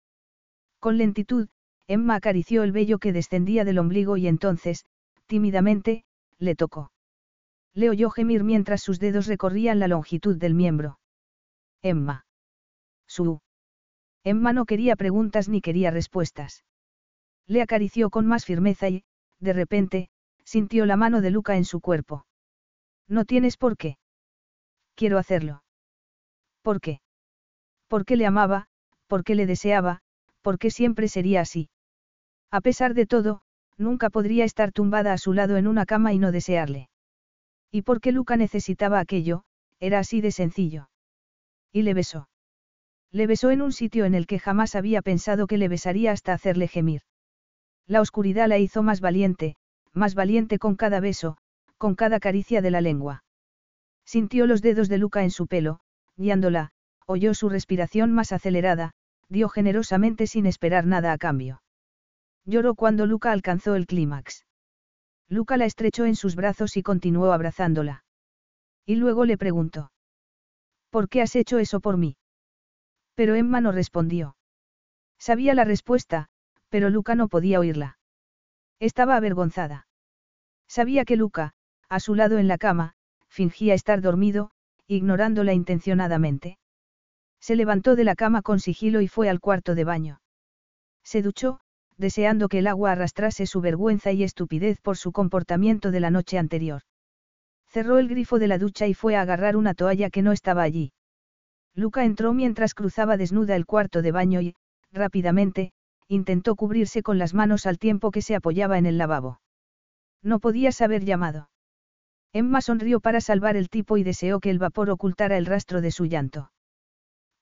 Con 0.82 0.98
lentitud, 0.98 1.48
Emma 1.88 2.16
acarició 2.16 2.64
el 2.64 2.74
vello 2.74 3.00
que 3.00 3.14
descendía 3.14 3.64
del 3.64 3.80
ombligo 3.80 4.18
y 4.18 4.28
entonces, 4.28 4.86
tímidamente, 5.28 6.04
le 6.40 6.56
tocó. 6.56 6.92
Le 7.74 7.90
oyó 7.90 8.10
gemir 8.10 8.44
mientras 8.44 8.82
sus 8.82 9.00
dedos 9.00 9.28
recorrían 9.28 9.80
la 9.80 9.88
longitud 9.88 10.36
del 10.36 10.54
miembro. 10.54 11.00
Emma. 11.82 12.26
Su. 13.08 13.40
Emma 14.26 14.52
no 14.52 14.66
quería 14.66 14.98
preguntas 14.98 15.48
ni 15.48 15.62
quería 15.62 15.90
respuestas. 15.90 16.66
Le 17.48 17.62
acarició 17.62 18.10
con 18.10 18.26
más 18.26 18.44
firmeza 18.44 18.90
y, 18.90 19.06
de 19.40 19.54
repente, 19.54 20.10
sintió 20.44 20.86
la 20.86 20.98
mano 20.98 21.22
de 21.22 21.32
Luca 21.32 21.56
en 21.56 21.64
su 21.64 21.80
cuerpo. 21.80 22.26
No 23.08 23.26
tienes 23.26 23.58
por 23.58 23.78
qué. 23.78 23.98
Quiero 24.96 25.18
hacerlo. 25.18 25.64
¿Por 26.62 26.82
qué? 26.82 27.02
Porque 27.88 28.16
le 28.16 28.26
amaba, 28.26 28.68
porque 29.08 29.36
le 29.36 29.46
deseaba, 29.46 30.02
porque 30.42 30.72
siempre 30.72 31.08
sería 31.08 31.42
así. 31.42 31.70
A 32.52 32.62
pesar 32.62 32.94
de 32.94 33.06
todo, 33.06 33.42
nunca 33.78 34.10
podría 34.10 34.46
estar 34.46 34.72
tumbada 34.72 35.14
a 35.14 35.18
su 35.18 35.34
lado 35.34 35.58
en 35.58 35.68
una 35.68 35.86
cama 35.86 36.14
y 36.14 36.20
no 36.20 36.32
desearle. 36.32 36.90
Y 37.72 37.82
porque 37.82 38.12
Luca 38.12 38.38
necesitaba 38.38 39.00
aquello, 39.00 39.44
era 39.80 40.00
así 40.00 40.22
de 40.22 40.32
sencillo. 40.32 40.90
Y 41.72 41.82
le 41.82 41.94
besó. 41.94 42.30
Le 43.12 43.28
besó 43.28 43.52
en 43.52 43.62
un 43.62 43.72
sitio 43.72 44.06
en 44.06 44.16
el 44.16 44.28
que 44.28 44.40
jamás 44.40 44.76
había 44.76 45.02
pensado 45.02 45.48
que 45.48 45.58
le 45.58 45.68
besaría 45.68 46.12
hasta 46.12 46.34
hacerle 46.34 46.68
gemir. 46.68 47.02
La 47.86 48.02
oscuridad 48.02 48.48
la 48.48 48.58
hizo 48.58 48.82
más 48.82 49.02
valiente, 49.02 49.56
más 49.94 50.16
valiente 50.16 50.58
con 50.58 50.76
cada 50.76 51.00
beso, 51.00 51.38
con 51.86 51.94
cada 51.94 52.20
caricia 52.20 52.64
de 52.64 52.72
la 52.72 52.82
lengua. 52.82 53.24
Sintió 54.06 54.48
los 54.48 54.64
dedos 54.64 54.90
de 54.90 54.98
Luca 54.98 55.22
en 55.22 55.30
su 55.30 55.46
pelo, 55.46 55.82
guiándola, 56.18 56.72
oyó 57.06 57.36
su 57.36 57.48
respiración 57.48 58.12
más 58.12 58.32
acelerada, 58.32 58.94
dio 59.30 59.50
generosamente 59.50 60.26
sin 60.26 60.48
esperar 60.48 60.88
nada 60.88 61.14
a 61.14 61.20
cambio. 61.20 61.62
Lloró 62.44 62.74
cuando 62.74 63.06
Luca 63.06 63.32
alcanzó 63.32 63.76
el 63.76 63.86
clímax. 63.86 64.48
Luca 65.30 65.58
la 65.58 65.66
estrechó 65.66 66.06
en 66.06 66.16
sus 66.16 66.36
brazos 66.36 66.76
y 66.76 66.82
continuó 66.82 67.32
abrazándola. 67.32 68.04
Y 68.88 68.96
luego 68.96 69.26
le 69.26 69.38
preguntó. 69.38 69.92
¿Por 70.90 71.08
qué 71.08 71.22
has 71.22 71.36
hecho 71.36 71.60
eso 71.60 71.82
por 71.82 71.98
mí? 71.98 72.18
Pero 73.14 73.36
Emma 73.36 73.62
no 73.62 73.72
respondió. 73.72 74.36
Sabía 75.20 75.54
la 75.54 75.66
respuesta, 75.66 76.30
pero 76.70 76.90
Luca 76.90 77.14
no 77.14 77.28
podía 77.28 77.60
oírla. 77.60 78.00
Estaba 78.80 79.18
avergonzada. 79.18 79.86
Sabía 80.68 81.06
que 81.06 81.16
Luca, 81.16 81.54
a 81.90 82.00
su 82.00 82.16
lado 82.16 82.38
en 82.38 82.48
la 82.48 82.58
cama, 82.58 82.94
fingía 83.28 83.74
estar 83.74 84.02
dormido, 84.02 84.52
ignorándola 84.88 85.54
intencionadamente. 85.54 86.58
Se 87.40 87.56
levantó 87.56 87.96
de 87.96 88.04
la 88.04 88.16
cama 88.16 88.42
con 88.42 88.60
sigilo 88.60 89.02
y 89.02 89.08
fue 89.08 89.30
al 89.30 89.40
cuarto 89.40 89.76
de 89.76 89.84
baño. 89.84 90.22
Se 91.04 91.22
duchó, 91.22 91.60
deseando 91.98 92.50
que 92.50 92.60
el 92.60 92.68
agua 92.68 92.92
arrastrase 92.92 93.46
su 93.46 93.62
vergüenza 93.62 94.12
y 94.12 94.24
estupidez 94.24 94.82
por 94.82 94.98
su 94.98 95.12
comportamiento 95.12 95.92
de 95.92 96.00
la 96.00 96.12
noche 96.12 96.38
anterior. 96.38 96.82
Cerró 97.68 98.00
el 98.00 98.08
grifo 98.08 98.40
de 98.40 98.48
la 98.48 98.58
ducha 98.58 98.88
y 98.88 98.94
fue 98.94 99.16
a 99.16 99.22
agarrar 99.22 99.56
una 99.56 99.74
toalla 99.74 100.10
que 100.10 100.22
no 100.22 100.32
estaba 100.32 100.64
allí. 100.64 100.94
Luca 101.74 102.06
entró 102.06 102.34
mientras 102.34 102.74
cruzaba 102.74 103.18
desnuda 103.18 103.56
el 103.56 103.66
cuarto 103.66 104.02
de 104.02 104.12
baño 104.12 104.42
y, 104.42 104.56
rápidamente, 104.92 105.74
intentó 106.08 106.56
cubrirse 106.56 107.04
con 107.04 107.18
las 107.18 107.34
manos 107.34 107.66
al 107.66 107.78
tiempo 107.78 108.12
que 108.12 108.22
se 108.22 108.36
apoyaba 108.36 108.78
en 108.78 108.86
el 108.86 108.98
lavabo. 108.98 109.42
No 110.22 110.40
podías 110.40 110.82
haber 110.82 111.04
llamado. 111.04 111.50
Emma 112.36 112.60
sonrió 112.60 113.00
para 113.00 113.22
salvar 113.22 113.56
el 113.56 113.70
tipo 113.70 113.96
y 113.96 114.04
deseó 114.04 114.42
que 114.42 114.50
el 114.50 114.60
vapor 114.60 114.90
ocultara 114.90 115.38
el 115.38 115.46
rastro 115.46 115.80
de 115.80 115.90
su 115.90 116.06
llanto. 116.06 116.52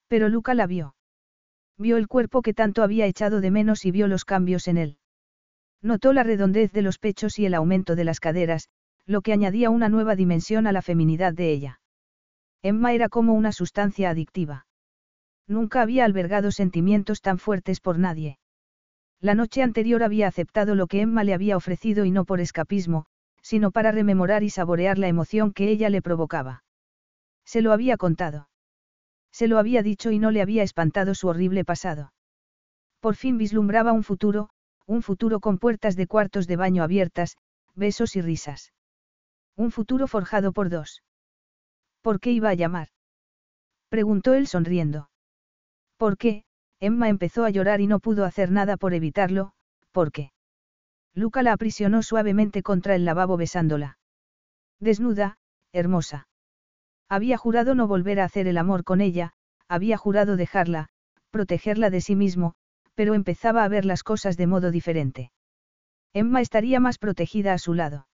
Pero 0.07 0.29
Luca 0.29 0.53
la 0.53 0.67
vio. 0.67 0.93
Vio 1.79 1.97
el 1.97 2.07
cuerpo 2.07 2.43
que 2.43 2.53
tanto 2.53 2.83
había 2.83 3.07
echado 3.07 3.41
de 3.41 3.49
menos 3.49 3.85
y 3.85 3.89
vio 3.89 4.07
los 4.07 4.23
cambios 4.23 4.67
en 4.67 4.77
él. 4.77 4.97
Notó 5.81 6.13
la 6.13 6.21
redondez 6.21 6.71
de 6.73 6.83
los 6.83 6.99
pechos 6.99 7.39
y 7.39 7.47
el 7.47 7.55
aumento 7.55 7.95
de 7.95 8.03
las 8.03 8.19
caderas, 8.19 8.69
lo 9.07 9.23
que 9.23 9.33
añadía 9.33 9.71
una 9.71 9.89
nueva 9.89 10.15
dimensión 10.15 10.67
a 10.67 10.71
la 10.71 10.83
feminidad 10.83 11.33
de 11.33 11.51
ella. 11.51 11.81
Emma 12.61 12.93
era 12.93 13.09
como 13.09 13.33
una 13.33 13.51
sustancia 13.51 14.11
adictiva. 14.11 14.67
Nunca 15.47 15.81
había 15.81 16.05
albergado 16.05 16.51
sentimientos 16.51 17.19
tan 17.21 17.39
fuertes 17.39 17.79
por 17.79 17.97
nadie. 17.97 18.37
La 19.19 19.33
noche 19.33 19.63
anterior 19.63 20.03
había 20.03 20.27
aceptado 20.27 20.75
lo 20.75 20.85
que 20.85 21.01
Emma 21.01 21.23
le 21.23 21.33
había 21.33 21.57
ofrecido 21.57 22.05
y 22.05 22.11
no 22.11 22.25
por 22.25 22.41
escapismo, 22.41 23.07
sino 23.43 23.69
para 23.71 23.91
rememorar 23.91 24.41
y 24.41 24.49
saborear 24.49 24.97
la 24.97 25.09
emoción 25.09 25.53
que 25.53 25.69
ella 25.69 25.89
le 25.89 26.01
provocaba. 26.01 26.63
Se 27.45 27.61
lo 27.61 27.73
había 27.73 27.97
contado. 27.97 28.49
Se 29.31 29.47
lo 29.47 29.59
había 29.59 29.83
dicho 29.83 30.09
y 30.11 30.17
no 30.17 30.31
le 30.31 30.41
había 30.41 30.63
espantado 30.63 31.13
su 31.13 31.27
horrible 31.27 31.65
pasado. 31.65 32.13
Por 32.99 33.15
fin 33.15 33.37
vislumbraba 33.37 33.91
un 33.91 34.03
futuro, 34.03 34.49
un 34.87 35.01
futuro 35.01 35.39
con 35.39 35.57
puertas 35.57 35.95
de 35.95 36.07
cuartos 36.07 36.47
de 36.47 36.55
baño 36.55 36.83
abiertas, 36.83 37.37
besos 37.75 38.15
y 38.15 38.21
risas. 38.21 38.73
Un 39.55 39.71
futuro 39.71 40.07
forjado 40.07 40.53
por 40.53 40.69
dos. 40.69 41.03
¿Por 42.01 42.19
qué 42.19 42.31
iba 42.31 42.49
a 42.49 42.53
llamar? 42.53 42.89
Preguntó 43.89 44.33
él 44.33 44.47
sonriendo. 44.47 45.09
¿Por 45.97 46.17
qué? 46.17 46.45
Emma 46.79 47.09
empezó 47.09 47.45
a 47.45 47.49
llorar 47.49 47.81
y 47.81 47.87
no 47.87 47.99
pudo 47.99 48.25
hacer 48.25 48.51
nada 48.51 48.77
por 48.77 48.93
evitarlo, 48.93 49.53
¿por 49.91 50.11
qué? 50.11 50.32
Luca 51.15 51.43
la 51.43 51.53
aprisionó 51.53 52.01
suavemente 52.01 52.63
contra 52.63 52.95
el 52.95 53.05
lavabo 53.05 53.37
besándola. 53.37 53.97
Desnuda, 54.79 55.37
hermosa. 55.71 56.27
Había 57.09 57.37
jurado 57.37 57.75
no 57.75 57.87
volver 57.87 58.19
a 58.19 58.25
hacer 58.25 58.47
el 58.47 58.57
amor 58.57 58.83
con 58.83 59.01
ella, 59.01 59.33
había 59.67 59.97
jurado 59.97 60.35
dejarla, 60.35 60.89
protegerla 61.29 61.89
de 61.89 62.01
sí 62.01 62.15
mismo, 62.15 62.55
pero 62.95 63.13
empezaba 63.13 63.63
a 63.63 63.67
ver 63.67 63.85
las 63.85 64.03
cosas 64.03 64.37
de 64.37 64.47
modo 64.47 64.71
diferente. 64.71 65.31
Emma 66.13 66.41
estaría 66.41 66.79
más 66.79 66.97
protegida 66.97 67.53
a 67.53 67.57
su 67.57 67.73
lado. 67.73 68.07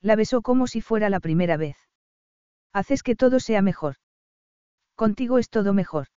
La 0.00 0.16
besó 0.16 0.42
como 0.42 0.66
si 0.66 0.80
fuera 0.80 1.08
la 1.10 1.20
primera 1.20 1.56
vez. 1.56 1.76
Haces 2.72 3.02
que 3.02 3.16
todo 3.16 3.40
sea 3.40 3.62
mejor. 3.62 3.96
Contigo 4.94 5.38
es 5.38 5.48
todo 5.48 5.72
mejor. 5.72 6.08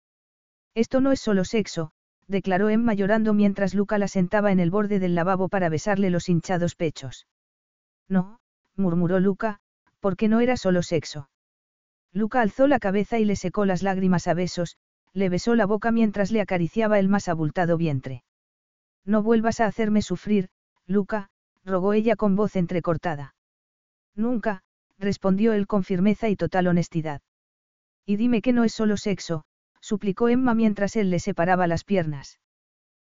Esto 0.75 1.01
no 1.01 1.13
es 1.13 1.21
solo 1.21 1.45
sexo, 1.45 1.93
declaró 2.29 2.69
Emma 2.69 2.95
llorando 2.95 3.35
mientras 3.35 3.75
Luca 3.75 3.99
la 3.99 4.09
sentaba 4.09 4.53
en 4.53 4.61
el 4.61 4.71
borde 4.71 4.99
del 4.99 5.15
lavabo 5.15 5.49
para 5.49 5.69
besarle 5.69 6.11
los 6.11 6.29
hinchados 6.29 6.75
pechos. 6.75 7.27
No, 8.09 8.41
murmuró 8.77 9.21
Luca, 9.21 9.61
porque 10.01 10.29
no 10.29 10.41
era 10.41 10.57
solo 10.57 10.83
sexo. 10.83 11.29
Luca 12.13 12.41
alzó 12.41 12.67
la 12.67 12.79
cabeza 12.79 13.19
y 13.19 13.25
le 13.25 13.37
secó 13.37 13.65
las 13.65 13.83
lágrimas 13.83 14.27
a 14.27 14.35
besos, 14.35 14.77
le 15.13 15.29
besó 15.29 15.55
la 15.55 15.67
boca 15.67 15.93
mientras 15.93 16.31
le 16.31 16.41
acariciaba 16.41 16.99
el 16.99 17.09
más 17.09 17.29
abultado 17.29 17.77
vientre. 17.77 18.23
No 19.05 19.23
vuelvas 19.23 19.61
a 19.61 19.67
hacerme 19.67 20.03
sufrir, 20.03 20.49
Luca, 20.87 21.31
rogó 21.65 21.93
ella 21.93 22.17
con 22.17 22.37
voz 22.37 22.57
entrecortada. 22.57 23.35
Nunca, 24.15 24.63
respondió 24.99 25.53
él 25.53 25.67
con 25.67 25.85
firmeza 25.85 26.29
y 26.29 26.37
total 26.37 26.67
honestidad. 26.69 27.21
Y 28.05 28.17
dime 28.17 28.41
que 28.41 28.53
no 28.53 28.65
es 28.65 28.73
solo 28.73 28.97
sexo, 28.97 29.45
suplicó 29.87 30.29
Emma 30.29 30.53
mientras 30.53 30.97
él 30.97 31.11
le 31.11 31.21
separaba 31.21 31.69
las 31.69 31.85
piernas. 31.85 32.41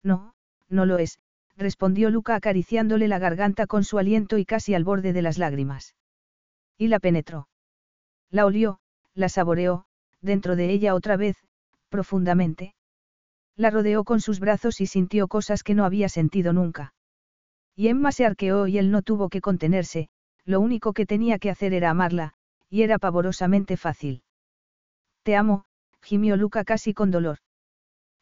No, 0.02 0.34
no 0.68 0.84
lo 0.84 0.98
es, 0.98 1.18
respondió 1.56 2.10
Luca 2.10 2.34
acariciándole 2.34 3.08
la 3.08 3.18
garganta 3.18 3.66
con 3.66 3.84
su 3.84 3.98
aliento 3.98 4.36
y 4.36 4.44
casi 4.44 4.74
al 4.74 4.84
borde 4.84 5.14
de 5.14 5.22
las 5.22 5.38
lágrimas. 5.38 5.96
Y 6.76 6.88
la 6.88 7.00
penetró. 7.00 7.48
La 8.30 8.44
olió, 8.44 8.80
la 9.14 9.30
saboreó, 9.30 9.86
dentro 10.20 10.56
de 10.56 10.70
ella 10.70 10.94
otra 10.94 11.16
vez, 11.16 11.36
profundamente. 11.88 12.74
La 13.56 13.70
rodeó 13.70 14.04
con 14.04 14.20
sus 14.20 14.38
brazos 14.38 14.82
y 14.82 14.86
sintió 14.86 15.26
cosas 15.26 15.62
que 15.62 15.74
no 15.74 15.86
había 15.86 16.10
sentido 16.10 16.52
nunca. 16.52 16.92
Y 17.74 17.88
Emma 17.88 18.12
se 18.12 18.26
arqueó 18.26 18.66
y 18.66 18.76
él 18.76 18.90
no 18.90 19.00
tuvo 19.00 19.30
que 19.30 19.40
contenerse, 19.40 20.10
lo 20.44 20.60
único 20.60 20.92
que 20.92 21.06
tenía 21.06 21.38
que 21.38 21.48
hacer 21.48 21.72
era 21.72 21.88
amarla, 21.88 22.34
y 22.68 22.82
era 22.82 22.98
pavorosamente 22.98 23.78
fácil. 23.78 24.22
Te 25.22 25.34
amo, 25.34 25.64
gimió 26.08 26.38
Luca 26.38 26.64
casi 26.64 26.94
con 26.94 27.10
dolor. 27.10 27.36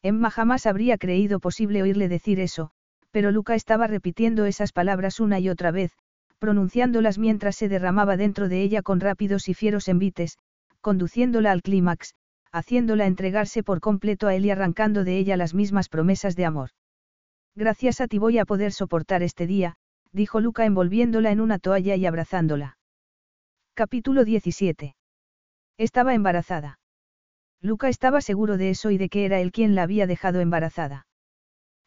Emma 0.03 0.29
jamás 0.29 0.65
habría 0.65 0.97
creído 0.97 1.39
posible 1.39 1.81
oírle 1.81 2.09
decir 2.09 2.41
eso, 2.41 2.71
pero 3.11 3.31
Luca 3.31 3.55
estaba 3.55 3.87
repitiendo 3.87 4.43
esas 4.43 4.73
palabras 4.73 5.21
una 5.21 5.39
y 5.39 5.47
otra 5.47 5.71
vez, 5.71 5.93
pronunciándolas 6.37 7.17
mientras 7.17 7.55
se 7.55 7.69
derramaba 7.69 8.17
dentro 8.17 8.49
de 8.49 8.61
ella 8.61 8.81
con 8.81 8.99
rápidos 8.99 9.47
y 9.47 9.53
fieros 9.53 9.87
envites, 9.87 10.37
conduciéndola 10.81 11.53
al 11.53 11.61
clímax, 11.61 12.13
haciéndola 12.51 13.05
entregarse 13.05 13.63
por 13.63 13.79
completo 13.79 14.27
a 14.27 14.35
él 14.35 14.45
y 14.45 14.49
arrancando 14.49 15.05
de 15.05 15.17
ella 15.17 15.37
las 15.37 15.53
mismas 15.53 15.87
promesas 15.87 16.35
de 16.35 16.43
amor. 16.43 16.71
Gracias 17.55 18.01
a 18.01 18.07
ti 18.07 18.17
voy 18.17 18.37
a 18.37 18.45
poder 18.45 18.73
soportar 18.73 19.23
este 19.23 19.47
día, 19.47 19.77
dijo 20.11 20.41
Luca 20.41 20.65
envolviéndola 20.65 21.31
en 21.31 21.39
una 21.39 21.57
toalla 21.57 21.95
y 21.95 22.05
abrazándola. 22.05 22.77
Capítulo 23.75 24.25
17. 24.25 24.93
Estaba 25.77 26.13
embarazada. 26.13 26.79
Luca 27.61 27.89
estaba 27.89 28.21
seguro 28.21 28.57
de 28.57 28.69
eso 28.69 28.91
y 28.91 28.97
de 28.97 29.09
que 29.09 29.25
era 29.25 29.39
él 29.39 29.51
quien 29.51 29.75
la 29.75 29.83
había 29.83 30.07
dejado 30.07 30.39
embarazada. 30.39 31.07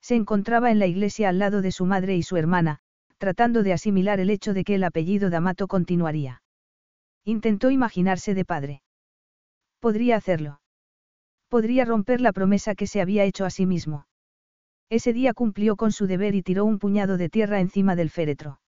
Se 0.01 0.17
encontraba 0.17 0.71
en 0.71 0.79
la 0.79 0.87
iglesia 0.87 1.29
al 1.29 1.39
lado 1.39 1.63
de 1.63 1.73
su 1.73 1.87
madre 1.87 2.17
y 2.17 2.23
su 2.23 2.37
hermana, 2.37 2.81
tratando 3.19 3.63
de 3.63 3.73
asimilar 3.73 4.19
el 4.19 4.31
hecho 4.31 4.55
de 4.55 4.65
que 4.65 4.75
el 4.75 4.85
apellido 4.85 5.31
D'Amato 5.31 5.69
continuaría. 5.69 6.43
Intentó 7.25 7.71
imaginarse 7.71 8.35
de 8.35 8.45
padre. 8.45 8.83
Podría 9.79 10.17
hacerlo. 10.17 10.61
Podría 11.49 11.85
romper 11.85 12.21
la 12.21 12.33
promesa 12.33 12.75
que 12.75 12.87
se 12.87 13.01
había 13.01 13.25
hecho 13.25 13.45
a 13.45 13.51
sí 13.51 13.67
mismo. 13.67 14.07
Ese 14.89 15.13
día 15.13 15.35
cumplió 15.35 15.77
con 15.77 15.93
su 15.93 16.07
deber 16.07 16.35
y 16.35 16.43
tiró 16.43 16.65
un 16.65 16.79
puñado 16.79 17.17
de 17.17 17.29
tierra 17.29 17.61
encima 17.61 17.95
del 17.95 18.11
féretro. 18.11 18.61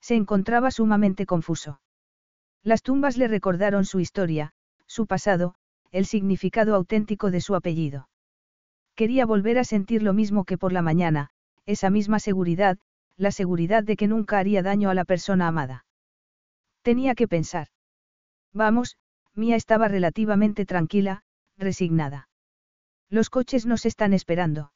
Se 0.00 0.14
encontraba 0.14 0.70
sumamente 0.70 1.24
confuso. 1.24 1.80
Las 2.62 2.82
tumbas 2.82 3.16
le 3.16 3.28
recordaron 3.28 3.84
su 3.84 4.00
historia, 4.00 4.52
su 4.86 5.06
pasado, 5.06 5.54
el 5.90 6.06
significado 6.06 6.74
auténtico 6.74 7.30
de 7.30 7.40
su 7.40 7.54
apellido. 7.54 8.08
Quería 8.94 9.26
volver 9.26 9.58
a 9.58 9.64
sentir 9.64 10.02
lo 10.02 10.12
mismo 10.12 10.44
que 10.44 10.58
por 10.58 10.72
la 10.72 10.82
mañana, 10.82 11.30
esa 11.66 11.90
misma 11.90 12.18
seguridad, 12.18 12.78
la 13.16 13.30
seguridad 13.30 13.84
de 13.84 13.96
que 13.96 14.08
nunca 14.08 14.38
haría 14.38 14.62
daño 14.62 14.90
a 14.90 14.94
la 14.94 15.04
persona 15.04 15.48
amada. 15.48 15.84
Tenía 16.82 17.14
que 17.14 17.28
pensar. 17.28 17.68
Vamos, 18.52 18.96
Mía 19.34 19.56
estaba 19.56 19.88
relativamente 19.88 20.66
tranquila, 20.66 21.22
resignada. 21.56 22.28
Los 23.08 23.30
coches 23.30 23.66
nos 23.66 23.86
están 23.86 24.12
esperando. 24.12 24.72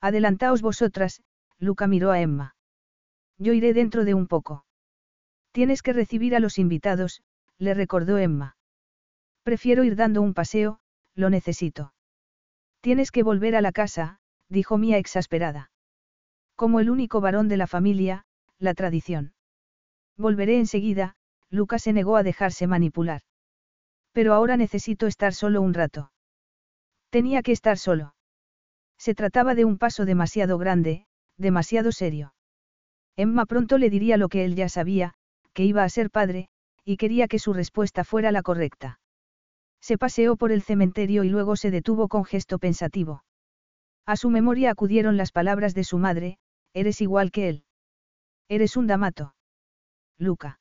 Adelantaos 0.00 0.62
vosotras, 0.62 1.22
Luca 1.58 1.86
miró 1.86 2.10
a 2.10 2.20
Emma. 2.20 2.56
Yo 3.38 3.52
iré 3.52 3.72
dentro 3.74 4.04
de 4.04 4.14
un 4.14 4.26
poco. 4.26 4.64
Tienes 5.52 5.82
que 5.82 5.92
recibir 5.92 6.34
a 6.34 6.40
los 6.40 6.58
invitados, 6.58 7.22
le 7.58 7.74
recordó 7.74 8.18
Emma. 8.18 8.56
Prefiero 9.44 9.84
ir 9.84 9.94
dando 9.94 10.22
un 10.22 10.34
paseo, 10.34 10.80
lo 11.14 11.30
necesito. 11.30 11.92
Tienes 12.80 13.10
que 13.10 13.22
volver 13.22 13.54
a 13.56 13.60
la 13.60 13.72
casa, 13.72 14.18
dijo 14.48 14.78
Mía 14.78 14.98
exasperada. 14.98 15.70
Como 16.56 16.80
el 16.80 16.90
único 16.90 17.20
varón 17.20 17.48
de 17.48 17.58
la 17.58 17.66
familia, 17.66 18.24
la 18.58 18.74
tradición. 18.74 19.34
Volveré 20.16 20.58
enseguida, 20.58 21.16
Luca 21.50 21.78
se 21.78 21.92
negó 21.92 22.16
a 22.16 22.22
dejarse 22.22 22.66
manipular. 22.66 23.22
Pero 24.12 24.32
ahora 24.32 24.56
necesito 24.56 25.06
estar 25.06 25.34
solo 25.34 25.60
un 25.60 25.74
rato. 25.74 26.10
Tenía 27.10 27.42
que 27.42 27.52
estar 27.52 27.78
solo. 27.78 28.14
Se 28.96 29.14
trataba 29.14 29.54
de 29.54 29.64
un 29.64 29.76
paso 29.76 30.04
demasiado 30.04 30.56
grande, 30.56 31.06
demasiado 31.36 31.92
serio. 31.92 32.34
Emma 33.16 33.44
pronto 33.44 33.76
le 33.76 33.90
diría 33.90 34.16
lo 34.16 34.28
que 34.28 34.44
él 34.44 34.54
ya 34.54 34.68
sabía, 34.68 35.14
que 35.52 35.64
iba 35.64 35.84
a 35.84 35.88
ser 35.88 36.10
padre, 36.10 36.48
y 36.84 36.96
quería 36.96 37.28
que 37.28 37.38
su 37.38 37.52
respuesta 37.52 38.04
fuera 38.04 38.32
la 38.32 38.42
correcta. 38.42 39.00
Se 39.84 39.98
paseó 39.98 40.36
por 40.36 40.50
el 40.50 40.62
cementerio 40.62 41.24
y 41.24 41.28
luego 41.28 41.56
se 41.56 41.70
detuvo 41.70 42.08
con 42.08 42.24
gesto 42.24 42.58
pensativo. 42.58 43.22
A 44.06 44.16
su 44.16 44.30
memoria 44.30 44.70
acudieron 44.70 45.18
las 45.18 45.30
palabras 45.30 45.74
de 45.74 45.84
su 45.84 45.98
madre, 45.98 46.38
eres 46.72 47.02
igual 47.02 47.30
que 47.30 47.50
él. 47.50 47.64
Eres 48.48 48.78
un 48.78 48.86
damato. 48.86 49.34
Luca. 50.16 50.58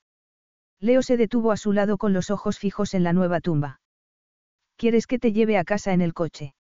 Leo 0.82 1.02
se 1.02 1.16
detuvo 1.16 1.54
a 1.54 1.56
su 1.56 1.72
lado 1.72 1.98
con 1.98 2.12
los 2.12 2.32
ojos 2.32 2.60
fijos 2.60 2.94
en 2.94 3.04
la 3.06 3.14
nueva 3.14 3.40
tumba. 3.40 3.80
¿Quieres 4.76 5.08
que 5.08 5.20
te 5.20 5.32
lleve 5.32 5.58
a 5.58 5.64
casa 5.64 5.94
en 5.94 6.02
el 6.02 6.14
coche? 6.14 6.54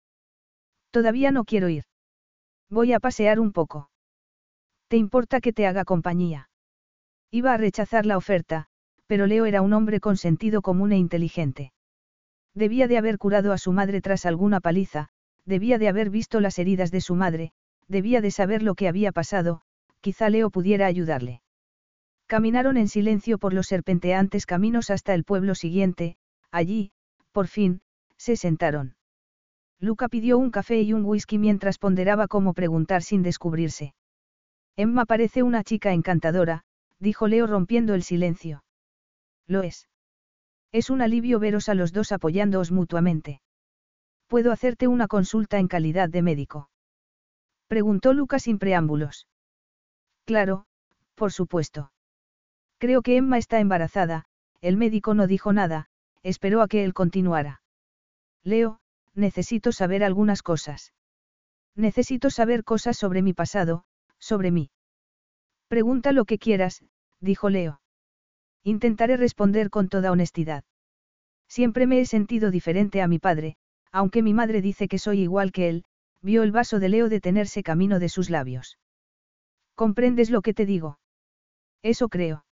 Todavía 0.92 1.32
no 1.32 1.42
quiero 1.42 1.68
ir. 1.68 1.82
Voy 2.70 2.92
a 2.92 3.00
pasear 3.00 3.40
un 3.40 3.50
poco. 3.50 3.90
¿Te 4.86 4.96
importa 4.98 5.40
que 5.40 5.52
te 5.52 5.66
haga 5.66 5.84
compañía? 5.84 6.48
Iba 7.32 7.54
a 7.54 7.56
rechazar 7.56 8.06
la 8.06 8.16
oferta, 8.16 8.68
pero 9.08 9.26
Leo 9.26 9.46
era 9.46 9.62
un 9.62 9.72
hombre 9.72 9.98
con 9.98 10.16
sentido 10.16 10.62
común 10.62 10.92
e 10.92 10.98
inteligente. 10.98 11.72
Debía 12.54 12.86
de 12.86 12.98
haber 12.98 13.18
curado 13.18 13.52
a 13.52 13.58
su 13.58 13.72
madre 13.72 14.00
tras 14.00 14.26
alguna 14.26 14.60
paliza, 14.60 15.08
debía 15.46 15.78
de 15.78 15.88
haber 15.88 16.10
visto 16.10 16.40
las 16.40 16.58
heridas 16.58 16.90
de 16.90 17.00
su 17.00 17.14
madre, 17.14 17.52
debía 17.88 18.20
de 18.20 18.30
saber 18.30 18.62
lo 18.62 18.74
que 18.74 18.88
había 18.88 19.12
pasado, 19.12 19.62
quizá 20.00 20.28
Leo 20.28 20.50
pudiera 20.50 20.86
ayudarle. 20.86 21.42
Caminaron 22.26 22.76
en 22.76 22.88
silencio 22.88 23.38
por 23.38 23.52
los 23.52 23.66
serpenteantes 23.66 24.46
caminos 24.46 24.90
hasta 24.90 25.14
el 25.14 25.24
pueblo 25.24 25.54
siguiente, 25.54 26.16
allí, 26.50 26.92
por 27.32 27.46
fin, 27.46 27.82
se 28.16 28.36
sentaron. 28.36 28.96
Luca 29.80 30.08
pidió 30.08 30.38
un 30.38 30.50
café 30.50 30.80
y 30.82 30.92
un 30.92 31.04
whisky 31.04 31.38
mientras 31.38 31.78
ponderaba 31.78 32.28
cómo 32.28 32.54
preguntar 32.54 33.02
sin 33.02 33.22
descubrirse. 33.22 33.94
Emma 34.76 35.04
parece 35.06 35.42
una 35.42 35.64
chica 35.64 35.92
encantadora, 35.92 36.64
dijo 36.98 37.26
Leo 37.26 37.46
rompiendo 37.46 37.94
el 37.94 38.02
silencio. 38.02 38.64
Lo 39.46 39.62
es. 39.62 39.88
Es 40.72 40.88
un 40.88 41.02
alivio 41.02 41.38
veros 41.38 41.68
a 41.68 41.74
los 41.74 41.92
dos 41.92 42.12
apoyándoos 42.12 42.72
mutuamente. 42.72 43.42
¿Puedo 44.26 44.52
hacerte 44.52 44.88
una 44.88 45.06
consulta 45.06 45.58
en 45.58 45.68
calidad 45.68 46.08
de 46.08 46.22
médico? 46.22 46.70
Preguntó 47.68 48.14
Luca 48.14 48.38
sin 48.38 48.58
preámbulos. 48.58 49.28
Claro, 50.24 50.64
por 51.14 51.30
supuesto. 51.30 51.92
Creo 52.78 53.02
que 53.02 53.16
Emma 53.18 53.36
está 53.36 53.60
embarazada, 53.60 54.24
el 54.62 54.78
médico 54.78 55.12
no 55.12 55.26
dijo 55.26 55.52
nada, 55.52 55.90
esperó 56.22 56.62
a 56.62 56.68
que 56.68 56.84
él 56.84 56.94
continuara. 56.94 57.62
Leo, 58.42 58.80
necesito 59.14 59.72
saber 59.72 60.02
algunas 60.02 60.42
cosas. 60.42 60.94
Necesito 61.76 62.30
saber 62.30 62.64
cosas 62.64 62.96
sobre 62.96 63.20
mi 63.20 63.34
pasado, 63.34 63.84
sobre 64.18 64.50
mí. 64.50 64.70
Pregunta 65.68 66.12
lo 66.12 66.24
que 66.24 66.38
quieras, 66.38 66.82
dijo 67.20 67.50
Leo. 67.50 67.81
Intentaré 68.64 69.16
responder 69.16 69.70
con 69.70 69.88
toda 69.88 70.12
honestidad. 70.12 70.64
Siempre 71.48 71.86
me 71.86 72.00
he 72.00 72.06
sentido 72.06 72.50
diferente 72.50 73.02
a 73.02 73.08
mi 73.08 73.18
padre, 73.18 73.56
aunque 73.90 74.22
mi 74.22 74.34
madre 74.34 74.62
dice 74.62 74.88
que 74.88 74.98
soy 74.98 75.20
igual 75.20 75.52
que 75.52 75.68
él, 75.68 75.84
vio 76.22 76.42
el 76.42 76.52
vaso 76.52 76.78
de 76.78 76.88
Leo 76.88 77.08
detenerse 77.08 77.62
camino 77.62 77.98
de 77.98 78.08
sus 78.08 78.30
labios. 78.30 78.78
¿Comprendes 79.74 80.30
lo 80.30 80.42
que 80.42 80.54
te 80.54 80.64
digo? 80.64 80.98
Eso 81.82 82.08
creo. 82.08 82.44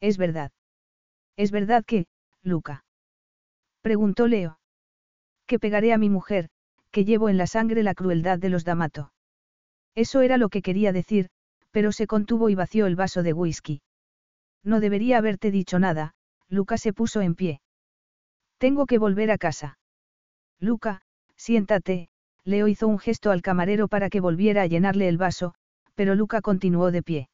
Es 0.00 0.16
verdad. 0.16 0.52
Es 1.36 1.50
verdad 1.50 1.84
que, 1.84 2.06
Luca. 2.42 2.84
Preguntó 3.82 4.26
Leo. 4.28 4.58
Que 5.46 5.58
pegaré 5.58 5.92
a 5.92 5.98
mi 5.98 6.08
mujer, 6.08 6.48
que 6.90 7.04
llevo 7.04 7.28
en 7.28 7.36
la 7.36 7.46
sangre 7.46 7.82
la 7.82 7.94
crueldad 7.94 8.38
de 8.38 8.48
los 8.48 8.64
D'Amato. 8.64 9.12
Eso 9.94 10.22
era 10.22 10.38
lo 10.38 10.48
que 10.48 10.62
quería 10.62 10.92
decir, 10.92 11.28
pero 11.70 11.92
se 11.92 12.06
contuvo 12.06 12.48
y 12.48 12.54
vació 12.54 12.86
el 12.86 12.96
vaso 12.96 13.22
de 13.22 13.32
whisky. 13.32 13.82
No 14.64 14.80
debería 14.80 15.18
haberte 15.18 15.50
dicho 15.50 15.78
nada, 15.78 16.14
Luca 16.48 16.78
se 16.78 16.92
puso 16.92 17.20
en 17.20 17.34
pie. 17.34 17.60
Tengo 18.58 18.86
que 18.86 18.98
volver 18.98 19.30
a 19.30 19.38
casa. 19.38 19.78
Luca, 20.58 21.02
siéntate, 21.36 22.08
Leo 22.44 22.68
hizo 22.68 22.88
un 22.88 22.98
gesto 22.98 23.30
al 23.30 23.42
camarero 23.42 23.88
para 23.88 24.08
que 24.08 24.20
volviera 24.20 24.62
a 24.62 24.66
llenarle 24.66 25.08
el 25.08 25.18
vaso, 25.18 25.54
pero 25.94 26.14
Luca 26.14 26.40
continuó 26.40 26.90
de 26.90 27.02
pie. 27.02 27.28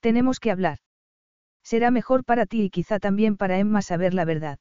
Tenemos 0.00 0.38
que 0.38 0.50
hablar. 0.50 0.78
Será 1.62 1.90
mejor 1.90 2.24
para 2.24 2.46
ti 2.46 2.62
y 2.62 2.70
quizá 2.70 2.98
también 2.98 3.36
para 3.36 3.58
Emma 3.58 3.82
saber 3.82 4.14
la 4.14 4.24
verdad. 4.24 4.58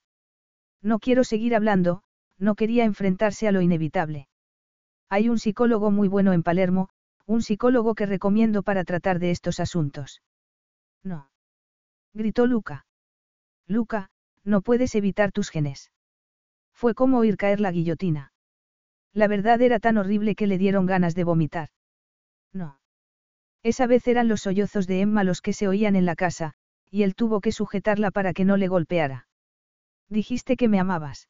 No 0.81 0.99
quiero 0.99 1.23
seguir 1.23 1.55
hablando, 1.55 2.03
no 2.37 2.55
quería 2.55 2.83
enfrentarse 2.85 3.47
a 3.47 3.51
lo 3.51 3.61
inevitable. 3.61 4.27
Hay 5.09 5.29
un 5.29 5.39
psicólogo 5.39 5.91
muy 5.91 6.07
bueno 6.07 6.33
en 6.33 6.43
Palermo, 6.43 6.89
un 7.25 7.41
psicólogo 7.41 7.95
que 7.95 8.05
recomiendo 8.05 8.63
para 8.63 8.83
tratar 8.83 9.19
de 9.19 9.31
estos 9.31 9.59
asuntos. 9.59 10.21
No. 11.03 11.29
Gritó 12.17 12.47
Luca. 12.47 12.87
Luca, 13.67 14.09
no 14.43 14.61
puedes 14.61 14.95
evitar 14.95 15.31
tus 15.31 15.51
genes. 15.51 15.91
Fue 16.73 16.95
como 16.95 17.19
oír 17.19 17.37
caer 17.37 17.59
la 17.59 17.71
guillotina. 17.71 18.31
La 19.13 19.27
verdad 19.27 19.61
era 19.61 19.79
tan 19.79 19.99
horrible 19.99 20.33
que 20.33 20.47
le 20.47 20.57
dieron 20.57 20.87
ganas 20.87 21.13
de 21.13 21.23
vomitar. 21.23 21.69
No. 22.51 22.79
Esa 23.61 23.85
vez 23.85 24.07
eran 24.07 24.27
los 24.27 24.41
sollozos 24.41 24.87
de 24.87 25.01
Emma 25.01 25.23
los 25.23 25.41
que 25.41 25.53
se 25.53 25.67
oían 25.67 25.95
en 25.95 26.07
la 26.07 26.15
casa, 26.15 26.55
y 26.89 27.03
él 27.03 27.13
tuvo 27.13 27.39
que 27.39 27.51
sujetarla 27.51 28.09
para 28.09 28.33
que 28.33 28.45
no 28.45 28.57
le 28.57 28.67
golpeara. 28.67 29.27
Dijiste 30.09 30.57
que 30.57 30.67
me 30.67 30.79
amabas. 30.79 31.29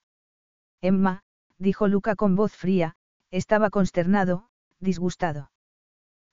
Emma, 0.79 1.23
dijo 1.57 1.89
Luca 1.89 2.15
con 2.15 2.37
voz 2.37 2.53
fría, 2.55 2.95
estaba 3.29 3.69
consternado, 3.71 4.47
disgustado. 4.79 5.51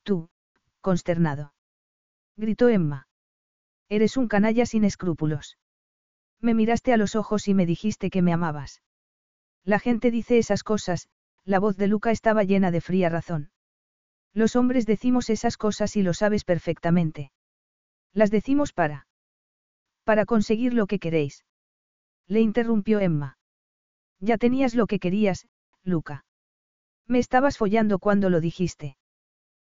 Tú, 0.05 0.29
consternado. 0.81 1.55
Gritó 2.37 2.69
Emma. 2.69 3.09
Eres 3.89 4.17
un 4.17 4.29
canalla 4.29 4.67
sin 4.67 4.85
escrúpulos. 4.85 5.59
Me 6.41 6.55
miraste 6.55 6.93
a 6.93 6.97
los 6.97 7.17
ojos 7.17 7.49
y 7.49 7.55
me 7.55 7.67
dijiste 7.67 8.11
que 8.11 8.23
me 8.23 8.33
amabas. 8.33 8.83
La 9.65 9.79
gente 9.79 10.11
dice 10.11 10.39
esas 10.39 10.63
cosas, 10.63 11.09
la 11.45 11.59
voz 11.59 11.77
de 11.77 11.89
Luca 11.89 12.11
estaba 12.11 12.45
llena 12.45 12.71
de 12.71 12.81
fría 12.81 13.09
razón. 13.09 13.51
Los 14.33 14.57
hombres 14.57 14.87
decimos 14.87 15.31
esas 15.31 15.57
cosas 15.57 15.97
y 15.97 16.03
lo 16.03 16.13
sabes 16.13 16.45
perfectamente. 16.45 17.31
Las 18.13 18.31
decimos 18.31 18.73
para. 18.73 19.07
Para 20.05 20.27
conseguir 20.27 20.75
lo 20.75 20.87
que 20.87 20.99
queréis. 20.99 21.45
Le 22.27 22.41
interrumpió 22.41 23.01
Emma. 23.01 23.39
Ya 24.21 24.39
tenías 24.39 24.75
lo 24.75 24.87
que 24.87 24.99
querías, 24.99 25.47
Luca. 25.83 26.25
Me 27.07 27.19
estabas 27.19 27.59
follando 27.59 27.99
cuando 27.99 28.31
lo 28.31 28.41
dijiste. 28.41 28.97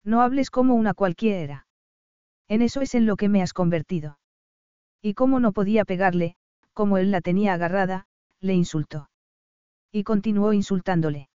No 0.02 0.22
hables 0.22 0.50
como 0.50 0.74
una 0.74 0.94
cualquiera. 0.94 1.66
En 2.50 2.62
eso 2.62 2.80
es 2.80 2.96
en 2.96 3.06
lo 3.06 3.14
que 3.14 3.28
me 3.28 3.42
has 3.42 3.52
convertido. 3.52 4.18
Y 5.00 5.14
como 5.14 5.38
no 5.38 5.52
podía 5.52 5.84
pegarle, 5.84 6.34
como 6.72 6.98
él 6.98 7.12
la 7.12 7.20
tenía 7.20 7.54
agarrada, 7.54 8.08
le 8.40 8.54
insultó. 8.54 9.08
Y 9.92 10.02
continuó 10.02 10.52
insultándole. 10.52 11.28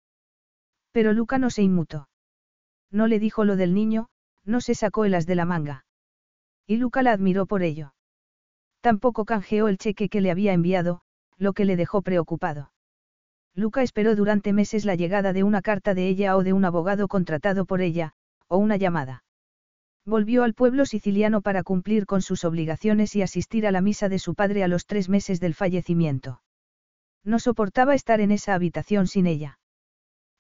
Pero 0.91 1.13
Luca 1.13 1.37
no 1.37 1.49
se 1.49 1.63
inmutó. 1.63 2.09
No 2.91 3.07
le 3.07 3.19
dijo 3.19 3.45
lo 3.45 3.55
del 3.55 3.73
niño, 3.73 4.09
no 4.43 4.59
se 4.59 4.75
sacó 4.75 5.05
el 5.05 5.15
as 5.15 5.25
de 5.25 5.35
la 5.35 5.45
manga. 5.45 5.85
Y 6.67 6.75
Luca 6.75 7.01
la 7.01 7.13
admiró 7.13 7.45
por 7.45 7.63
ello. 7.63 7.93
Tampoco 8.81 9.23
canjeó 9.23 9.69
el 9.69 9.77
cheque 9.77 10.09
que 10.09 10.19
le 10.19 10.31
había 10.31 10.51
enviado, 10.51 11.01
lo 11.37 11.53
que 11.53 11.63
le 11.63 11.77
dejó 11.77 12.01
preocupado. 12.01 12.73
Luca 13.53 13.83
esperó 13.83 14.17
durante 14.17 14.51
meses 14.51 14.83
la 14.83 14.95
llegada 14.95 15.31
de 15.31 15.43
una 15.43 15.61
carta 15.61 15.93
de 15.93 16.09
ella 16.09 16.35
o 16.35 16.43
de 16.43 16.51
un 16.51 16.65
abogado 16.65 17.07
contratado 17.07 17.63
por 17.65 17.79
ella, 17.79 18.15
o 18.49 18.57
una 18.57 18.75
llamada. 18.75 19.24
Volvió 20.05 20.43
al 20.43 20.53
pueblo 20.53 20.85
siciliano 20.85 21.41
para 21.41 21.63
cumplir 21.63 22.05
con 22.05 22.21
sus 22.21 22.45
obligaciones 22.45 23.15
y 23.15 23.23
asistir 23.23 23.65
a 23.65 23.71
la 23.71 23.81
misa 23.81 24.07
de 24.07 24.19
su 24.19 24.35
padre 24.35 24.63
a 24.63 24.67
los 24.67 24.85
tres 24.85 25.09
meses 25.09 25.39
del 25.39 25.55
fallecimiento. 25.55 26.41
No 27.23 27.39
soportaba 27.39 27.95
estar 27.95 28.21
en 28.21 28.31
esa 28.31 28.53
habitación 28.53 29.07
sin 29.07 29.25
ella. 29.25 29.57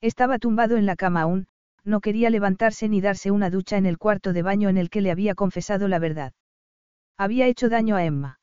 Estaba 0.01 0.37
tumbado 0.37 0.77
en 0.77 0.85
la 0.85 0.95
cama 0.95 1.21
aún, 1.21 1.47
no 1.83 1.99
quería 1.99 2.29
levantarse 2.29 2.87
ni 2.89 3.01
darse 3.01 3.31
una 3.31 3.49
ducha 3.49 3.77
en 3.77 3.87
el 3.87 3.97
cuarto 3.97 4.33
de 4.33 4.43
baño 4.43 4.69
en 4.69 4.77
el 4.77 4.91
que 4.91 5.01
le 5.01 5.09
había 5.09 5.33
confesado 5.33 5.87
la 5.87 5.97
verdad. 5.97 6.33
Había 7.17 7.47
hecho 7.47 7.67
daño 7.67 7.95
a 7.95 8.05
Emma. 8.05 8.39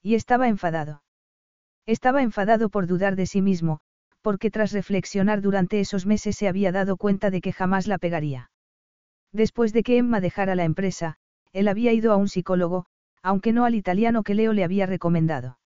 Y 0.00 0.14
estaba 0.14 0.46
enfadado. 0.46 1.02
Estaba 1.86 2.22
enfadado 2.22 2.68
por 2.68 2.86
dudar 2.86 3.16
de 3.16 3.26
sí 3.26 3.42
mismo, 3.42 3.80
porque 4.20 4.50
tras 4.52 4.72
reflexionar 4.72 5.40
durante 5.40 5.80
esos 5.80 6.06
meses 6.06 6.36
se 6.36 6.46
había 6.46 6.70
dado 6.70 6.96
cuenta 6.96 7.30
de 7.30 7.40
que 7.40 7.52
jamás 7.52 7.88
la 7.88 7.98
pegaría. 7.98 8.50
Después 9.36 9.74
de 9.74 9.82
que 9.82 9.98
Emma 9.98 10.22
dejara 10.22 10.54
la 10.54 10.64
empresa, 10.64 11.18
él 11.52 11.68
había 11.68 11.92
ido 11.92 12.10
a 12.10 12.16
un 12.16 12.26
psicólogo, 12.26 12.86
aunque 13.22 13.52
no 13.52 13.66
al 13.66 13.74
italiano 13.74 14.22
que 14.22 14.34
Leo 14.34 14.54
le 14.54 14.64
había 14.64 14.86
recomendado. 14.86 15.58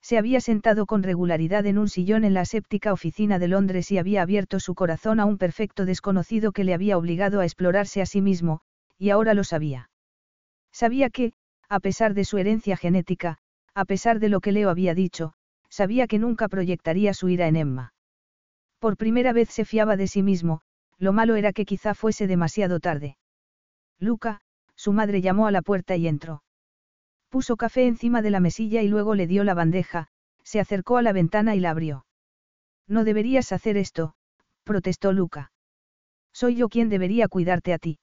Se 0.00 0.16
había 0.16 0.40
sentado 0.40 0.86
con 0.86 1.02
regularidad 1.02 1.66
en 1.66 1.76
un 1.76 1.90
sillón 1.90 2.24
en 2.24 2.32
la 2.32 2.46
séptica 2.46 2.94
oficina 2.94 3.38
de 3.38 3.48
Londres 3.48 3.90
y 3.90 3.98
había 3.98 4.22
abierto 4.22 4.60
su 4.60 4.74
corazón 4.74 5.20
a 5.20 5.26
un 5.26 5.36
perfecto 5.36 5.84
desconocido 5.84 6.52
que 6.52 6.64
le 6.64 6.72
había 6.72 6.96
obligado 6.96 7.40
a 7.40 7.44
explorarse 7.44 8.00
a 8.00 8.06
sí 8.06 8.22
mismo, 8.22 8.62
y 8.96 9.10
ahora 9.10 9.34
lo 9.34 9.44
sabía. 9.44 9.90
Sabía 10.72 11.10
que, 11.10 11.34
a 11.68 11.80
pesar 11.80 12.14
de 12.14 12.24
su 12.24 12.38
herencia 12.38 12.78
genética, 12.78 13.36
a 13.74 13.84
pesar 13.84 14.20
de 14.20 14.30
lo 14.30 14.40
que 14.40 14.52
Leo 14.52 14.70
había 14.70 14.94
dicho, 14.94 15.34
sabía 15.68 16.06
que 16.06 16.18
nunca 16.18 16.48
proyectaría 16.48 17.12
su 17.12 17.28
ira 17.28 17.46
en 17.46 17.56
Emma. 17.56 17.92
Por 18.78 18.96
primera 18.96 19.34
vez 19.34 19.50
se 19.50 19.66
fiaba 19.66 19.98
de 19.98 20.06
sí 20.06 20.22
mismo, 20.22 20.62
lo 20.98 21.12
malo 21.12 21.36
era 21.36 21.52
que 21.52 21.64
quizá 21.64 21.94
fuese 21.94 22.26
demasiado 22.26 22.80
tarde. 22.80 23.16
Luca, 23.98 24.40
su 24.74 24.92
madre 24.92 25.20
llamó 25.20 25.46
a 25.46 25.50
la 25.50 25.62
puerta 25.62 25.96
y 25.96 26.08
entró. 26.08 26.42
Puso 27.28 27.56
café 27.56 27.86
encima 27.86 28.22
de 28.22 28.30
la 28.30 28.40
mesilla 28.40 28.82
y 28.82 28.88
luego 28.88 29.14
le 29.14 29.26
dio 29.26 29.44
la 29.44 29.54
bandeja, 29.54 30.08
se 30.42 30.60
acercó 30.60 30.96
a 30.96 31.02
la 31.02 31.12
ventana 31.12 31.54
y 31.54 31.60
la 31.60 31.70
abrió. 31.70 32.06
No 32.86 33.04
deberías 33.04 33.52
hacer 33.52 33.76
esto, 33.76 34.14
protestó 34.64 35.12
Luca. 35.12 35.52
Soy 36.32 36.54
yo 36.56 36.68
quien 36.68 36.88
debería 36.88 37.28
cuidarte 37.28 37.72
a 37.72 37.78
ti. 37.78 37.98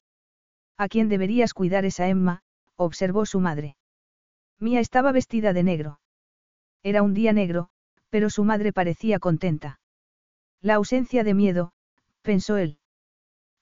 A 0.78 0.88
quien 0.88 1.08
deberías 1.08 1.54
cuidar 1.54 1.86
es 1.86 2.00
a 2.00 2.08
Emma, 2.08 2.42
observó 2.76 3.26
su 3.26 3.40
madre. 3.40 3.78
Mía 4.60 4.80
estaba 4.80 5.12
vestida 5.12 5.54
de 5.54 5.64
negro. 5.64 6.00
Era 6.82 7.02
un 7.02 7.14
día 7.14 7.32
negro, 7.32 7.70
pero 8.10 8.30
su 8.30 8.44
madre 8.44 8.74
parecía 8.74 9.20
contenta. 9.20 9.80
La 10.62 10.76
ausencia 10.76 11.24
de 11.24 11.34
miedo, 11.34 11.74
pensó 12.22 12.58
él. 12.58 12.78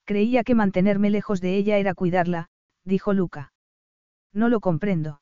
Creía 0.05 0.43
que 0.43 0.55
mantenerme 0.55 1.09
lejos 1.09 1.41
de 1.41 1.55
ella 1.55 1.77
era 1.77 1.93
cuidarla, 1.93 2.49
dijo 2.83 3.13
Luca. 3.13 3.53
No 4.33 4.49
lo 4.49 4.59
comprendo. 4.59 5.21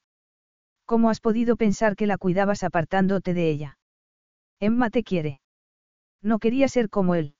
¿Cómo 0.85 1.09
has 1.09 1.19
podido 1.19 1.55
pensar 1.55 1.95
que 1.95 2.07
la 2.07 2.17
cuidabas 2.17 2.63
apartándote 2.63 3.33
de 3.33 3.49
ella? 3.49 3.77
Emma 4.59 4.89
te 4.89 5.03
quiere. 5.03 5.39
No 6.21 6.39
quería 6.39 6.67
ser 6.67 6.89
como 6.89 7.15
él. 7.15 7.35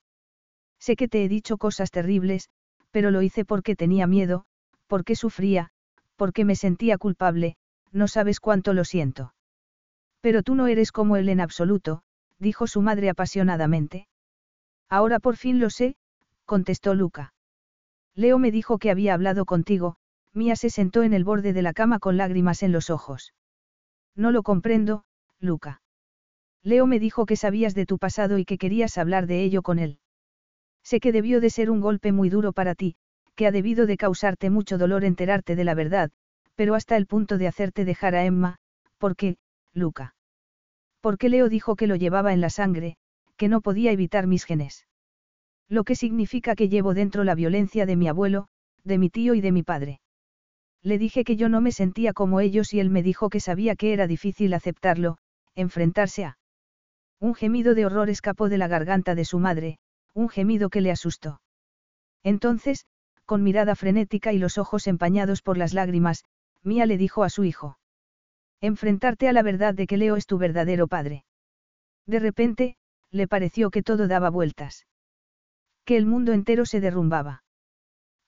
Sé 0.80 0.96
que 0.96 1.08
te 1.08 1.24
he 1.24 1.30
dicho 1.30 1.58
cosas 1.58 1.92
terribles, 1.92 2.50
pero 2.92 3.12
lo 3.12 3.22
hice 3.22 3.46
porque 3.46 3.76
tenía 3.76 4.08
miedo, 4.08 4.46
porque 4.88 5.16
sufría, 5.16 5.70
porque 6.16 6.46
me 6.46 6.56
sentía 6.56 6.98
culpable, 6.98 7.56
no 7.92 8.08
sabes 8.08 8.40
cuánto 8.40 8.74
lo 8.74 8.86
siento. 8.86 9.34
Pero 10.22 10.44
tú 10.44 10.56
no 10.56 10.68
eres 10.68 10.92
como 10.92 11.18
él 11.18 11.30
en 11.30 11.40
absoluto, 11.40 12.04
dijo 12.40 12.68
su 12.68 12.82
madre 12.82 13.10
apasionadamente. 13.10 14.08
Ahora 14.90 15.20
por 15.20 15.38
fin 15.38 15.60
lo 15.60 15.70
sé, 15.70 15.96
contestó 16.50 16.96
Luca. 16.96 17.32
Leo 18.16 18.40
me 18.40 18.50
dijo 18.50 18.80
que 18.80 18.90
había 18.90 19.14
hablado 19.14 19.46
contigo, 19.46 19.98
Mía 20.34 20.56
se 20.56 20.72
sentó 20.72 21.04
en 21.04 21.14
el 21.14 21.24
borde 21.24 21.54
de 21.54 21.62
la 21.62 21.74
cama 21.74 22.00
con 22.00 22.18
lágrimas 22.18 22.64
en 22.64 22.72
los 22.72 22.90
ojos. 22.90 23.36
No 24.16 24.32
lo 24.32 24.42
comprendo, 24.42 25.04
Luca. 25.40 25.84
Leo 26.64 26.88
me 26.88 27.00
dijo 27.00 27.28
que 27.28 27.36
sabías 27.36 27.76
de 27.76 27.86
tu 27.86 28.00
pasado 28.00 28.40
y 28.40 28.46
que 28.46 28.58
querías 28.58 28.98
hablar 28.98 29.28
de 29.28 29.44
ello 29.44 29.62
con 29.62 29.78
él. 29.78 30.00
Sé 30.84 31.00
que 31.00 31.12
debió 31.12 31.40
de 31.40 31.52
ser 31.52 31.70
un 31.70 31.82
golpe 31.82 32.12
muy 32.12 32.30
duro 32.32 32.52
para 32.52 32.74
ti, 32.74 32.96
que 33.36 33.46
ha 33.46 33.52
debido 33.52 33.86
de 33.86 33.98
causarte 33.98 34.50
mucho 34.50 34.80
dolor 34.80 35.04
enterarte 35.04 35.56
de 35.56 35.64
la 35.64 35.76
verdad, 35.76 36.10
pero 36.56 36.74
hasta 36.74 36.98
el 36.98 37.06
punto 37.06 37.38
de 37.38 37.48
hacerte 37.48 37.86
dejar 37.86 38.16
a 38.16 38.26
Emma, 38.26 38.58
porque, 38.98 39.38
Luca. 39.72 40.16
Porque 41.00 41.30
Leo 41.30 41.48
dijo 41.48 41.76
que 41.76 41.86
lo 41.86 41.96
llevaba 41.96 42.34
en 42.34 42.42
la 42.42 42.50
sangre, 42.50 42.98
que 43.38 43.50
no 43.50 43.62
podía 43.62 43.92
evitar 43.92 44.26
mis 44.26 44.46
genes. 44.46 44.89
Lo 45.70 45.84
que 45.84 45.96
significa 45.96 46.56
que 46.56 46.68
llevo 46.68 46.94
dentro 46.94 47.24
la 47.24 47.36
violencia 47.36 47.86
de 47.86 47.96
mi 47.96 48.08
abuelo, 48.08 48.48
de 48.84 48.98
mi 48.98 49.10
tío 49.10 49.36
y 49.36 49.42
de 49.42 49.52
mi 49.52 49.64
padre. 49.64 50.02
Le 50.82 50.98
dije 50.98 51.24
que 51.24 51.36
yo 51.36 51.48
no 51.48 51.62
me 51.62 51.72
sentía 51.72 52.14
como 52.14 52.40
ellos 52.40 52.74
y 52.74 52.80
él 52.80 52.90
me 52.90 53.04
dijo 53.04 53.30
que 53.30 53.40
sabía 53.40 53.76
que 53.76 53.94
era 53.94 54.08
difícil 54.08 54.54
aceptarlo, 54.54 55.18
enfrentarse 55.56 56.26
a. 56.26 56.38
Un 57.20 57.36
gemido 57.36 57.76
de 57.76 57.86
horror 57.86 58.10
escapó 58.10 58.50
de 58.50 58.58
la 58.58 58.68
garganta 58.68 59.14
de 59.14 59.26
su 59.26 59.40
madre, 59.40 59.78
un 60.14 60.30
gemido 60.30 60.70
que 60.70 60.82
le 60.82 60.92
asustó. 60.92 61.42
Entonces, 62.24 62.86
con 63.26 63.44
mirada 63.44 63.76
frenética 63.76 64.34
y 64.34 64.40
los 64.40 64.58
ojos 64.58 64.88
empañados 64.88 65.42
por 65.42 65.58
las 65.58 65.74
lágrimas, 65.74 66.24
Mía 66.64 66.86
le 66.86 66.98
dijo 66.98 67.24
a 67.24 67.30
su 67.30 67.44
hijo. 67.44 67.78
Enfrentarte 68.62 69.28
a 69.28 69.34
la 69.34 69.44
verdad 69.44 69.74
de 69.74 69.86
que 69.86 69.98
Leo 69.98 70.16
es 70.16 70.26
tu 70.26 70.38
verdadero 70.38 70.88
padre. 70.88 71.26
De 72.06 72.20
repente, 72.20 72.76
le 73.12 73.28
pareció 73.28 73.70
que 73.70 73.84
todo 73.84 74.08
daba 74.08 74.30
vueltas. 74.30 74.86
Que 75.90 75.98
el 75.98 76.06
mundo 76.06 76.34
entero 76.34 76.68
se 76.68 76.82
derrumbaba. 76.82 77.44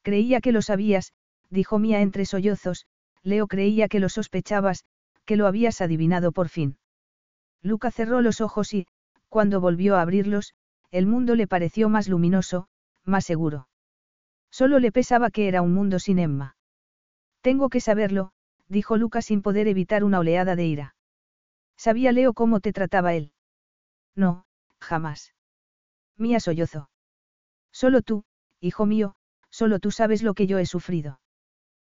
Creía 0.01 0.41
que 0.41 0.51
lo 0.51 0.63
sabías, 0.63 1.13
dijo 1.51 1.77
Mía 1.77 2.01
entre 2.01 2.25
sollozos, 2.25 2.87
Leo 3.21 3.45
creía 3.45 3.87
que 3.87 3.99
lo 3.99 4.09
sospechabas, 4.09 4.83
que 5.25 5.35
lo 5.35 5.45
habías 5.45 5.79
adivinado 5.79 6.31
por 6.31 6.49
fin. 6.49 6.79
Luca 7.61 7.91
cerró 7.91 8.21
los 8.21 8.41
ojos 8.41 8.73
y, 8.73 8.87
cuando 9.29 9.61
volvió 9.61 9.95
a 9.95 10.01
abrirlos, 10.01 10.55
el 10.89 11.05
mundo 11.05 11.35
le 11.35 11.45
pareció 11.45 11.87
más 11.87 12.07
luminoso, 12.07 12.67
más 13.05 13.25
seguro. 13.25 13.67
Solo 14.49 14.79
le 14.79 14.91
pesaba 14.91 15.29
que 15.29 15.47
era 15.47 15.61
un 15.61 15.75
mundo 15.75 15.99
sin 15.99 16.17
Emma. 16.17 16.55
Tengo 17.41 17.69
que 17.69 17.79
saberlo, 17.79 18.31
dijo 18.69 18.97
Lucas 18.97 19.25
sin 19.25 19.43
poder 19.43 19.67
evitar 19.67 20.03
una 20.03 20.17
oleada 20.17 20.55
de 20.55 20.65
ira. 20.65 20.95
¿Sabía 21.77 22.11
Leo 22.11 22.33
cómo 22.33 22.59
te 22.59 22.73
trataba 22.73 23.13
él? 23.13 23.33
No, 24.15 24.47
jamás. 24.79 25.35
Mía 26.17 26.39
sollozó. 26.39 26.90
Solo 27.71 28.01
tú, 28.01 28.23
hijo 28.59 28.85
mío, 28.85 29.15
solo 29.49 29.79
tú 29.79 29.91
sabes 29.91 30.23
lo 30.23 30.33
que 30.33 30.47
yo 30.47 30.57
he 30.59 30.65
sufrido. 30.65 31.19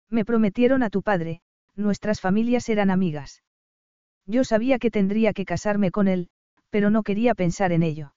Me 0.09 0.25
prometieron 0.25 0.83
a 0.83 0.89
tu 0.89 1.01
padre, 1.01 1.41
nuestras 1.75 2.21
familias 2.21 2.69
eran 2.69 2.89
amigas. 2.89 3.43
Yo 4.25 4.43
sabía 4.43 4.79
que 4.79 4.91
tendría 4.91 5.33
que 5.33 5.45
casarme 5.45 5.91
con 5.91 6.07
él, 6.07 6.29
pero 6.69 6.89
no 6.89 7.03
quería 7.03 7.35
pensar 7.35 7.71
en 7.71 7.83
ello. 7.83 8.13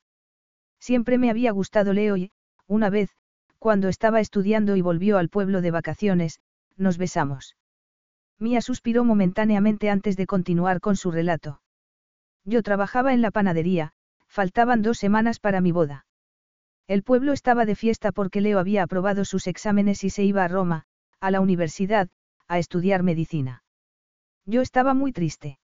Siempre 0.78 1.18
me 1.18 1.30
había 1.30 1.52
gustado 1.52 1.92
Leo 1.92 2.16
y, 2.16 2.32
una 2.66 2.90
vez, 2.90 3.10
cuando 3.58 3.88
estaba 3.88 4.20
estudiando 4.20 4.76
y 4.76 4.80
volvió 4.80 5.18
al 5.18 5.28
pueblo 5.28 5.60
de 5.60 5.70
vacaciones, 5.70 6.40
nos 6.76 6.96
besamos. 6.96 7.56
Mía 8.38 8.62
suspiró 8.62 9.04
momentáneamente 9.04 9.90
antes 9.90 10.16
de 10.16 10.26
continuar 10.26 10.80
con 10.80 10.96
su 10.96 11.10
relato. 11.10 11.60
Yo 12.44 12.62
trabajaba 12.62 13.12
en 13.12 13.20
la 13.20 13.30
panadería, 13.30 13.92
faltaban 14.28 14.80
dos 14.80 14.98
semanas 14.98 15.38
para 15.40 15.60
mi 15.60 15.72
boda. 15.72 16.06
El 16.90 17.04
pueblo 17.04 17.32
estaba 17.32 17.66
de 17.66 17.76
fiesta 17.76 18.10
porque 18.10 18.40
Leo 18.40 18.58
había 18.58 18.82
aprobado 18.82 19.24
sus 19.24 19.46
exámenes 19.46 20.02
y 20.02 20.10
se 20.10 20.24
iba 20.24 20.42
a 20.42 20.48
Roma, 20.48 20.86
a 21.20 21.30
la 21.30 21.40
universidad, 21.40 22.08
a 22.48 22.58
estudiar 22.58 23.04
medicina. 23.04 23.62
Yo 24.44 24.60
estaba 24.60 24.92
muy 24.92 25.12
triste. 25.12 25.60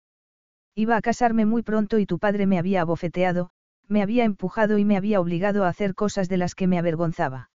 Iba 0.75 0.97
a 0.97 1.01
casarme 1.01 1.47
muy 1.47 1.63
pronto 1.63 1.97
y 1.97 2.05
tu 2.05 2.19
padre 2.19 2.45
me 2.45 2.59
había 2.59 2.81
abofeteado, 2.81 3.49
me 3.87 4.03
había 4.03 4.23
empujado 4.23 4.77
y 4.77 4.85
me 4.85 4.97
había 4.97 5.19
obligado 5.19 5.65
a 5.65 5.69
hacer 5.69 5.95
cosas 5.95 6.29
de 6.29 6.37
las 6.37 6.53
que 6.53 6.67
me 6.67 6.77
avergonzaba. 6.77 7.49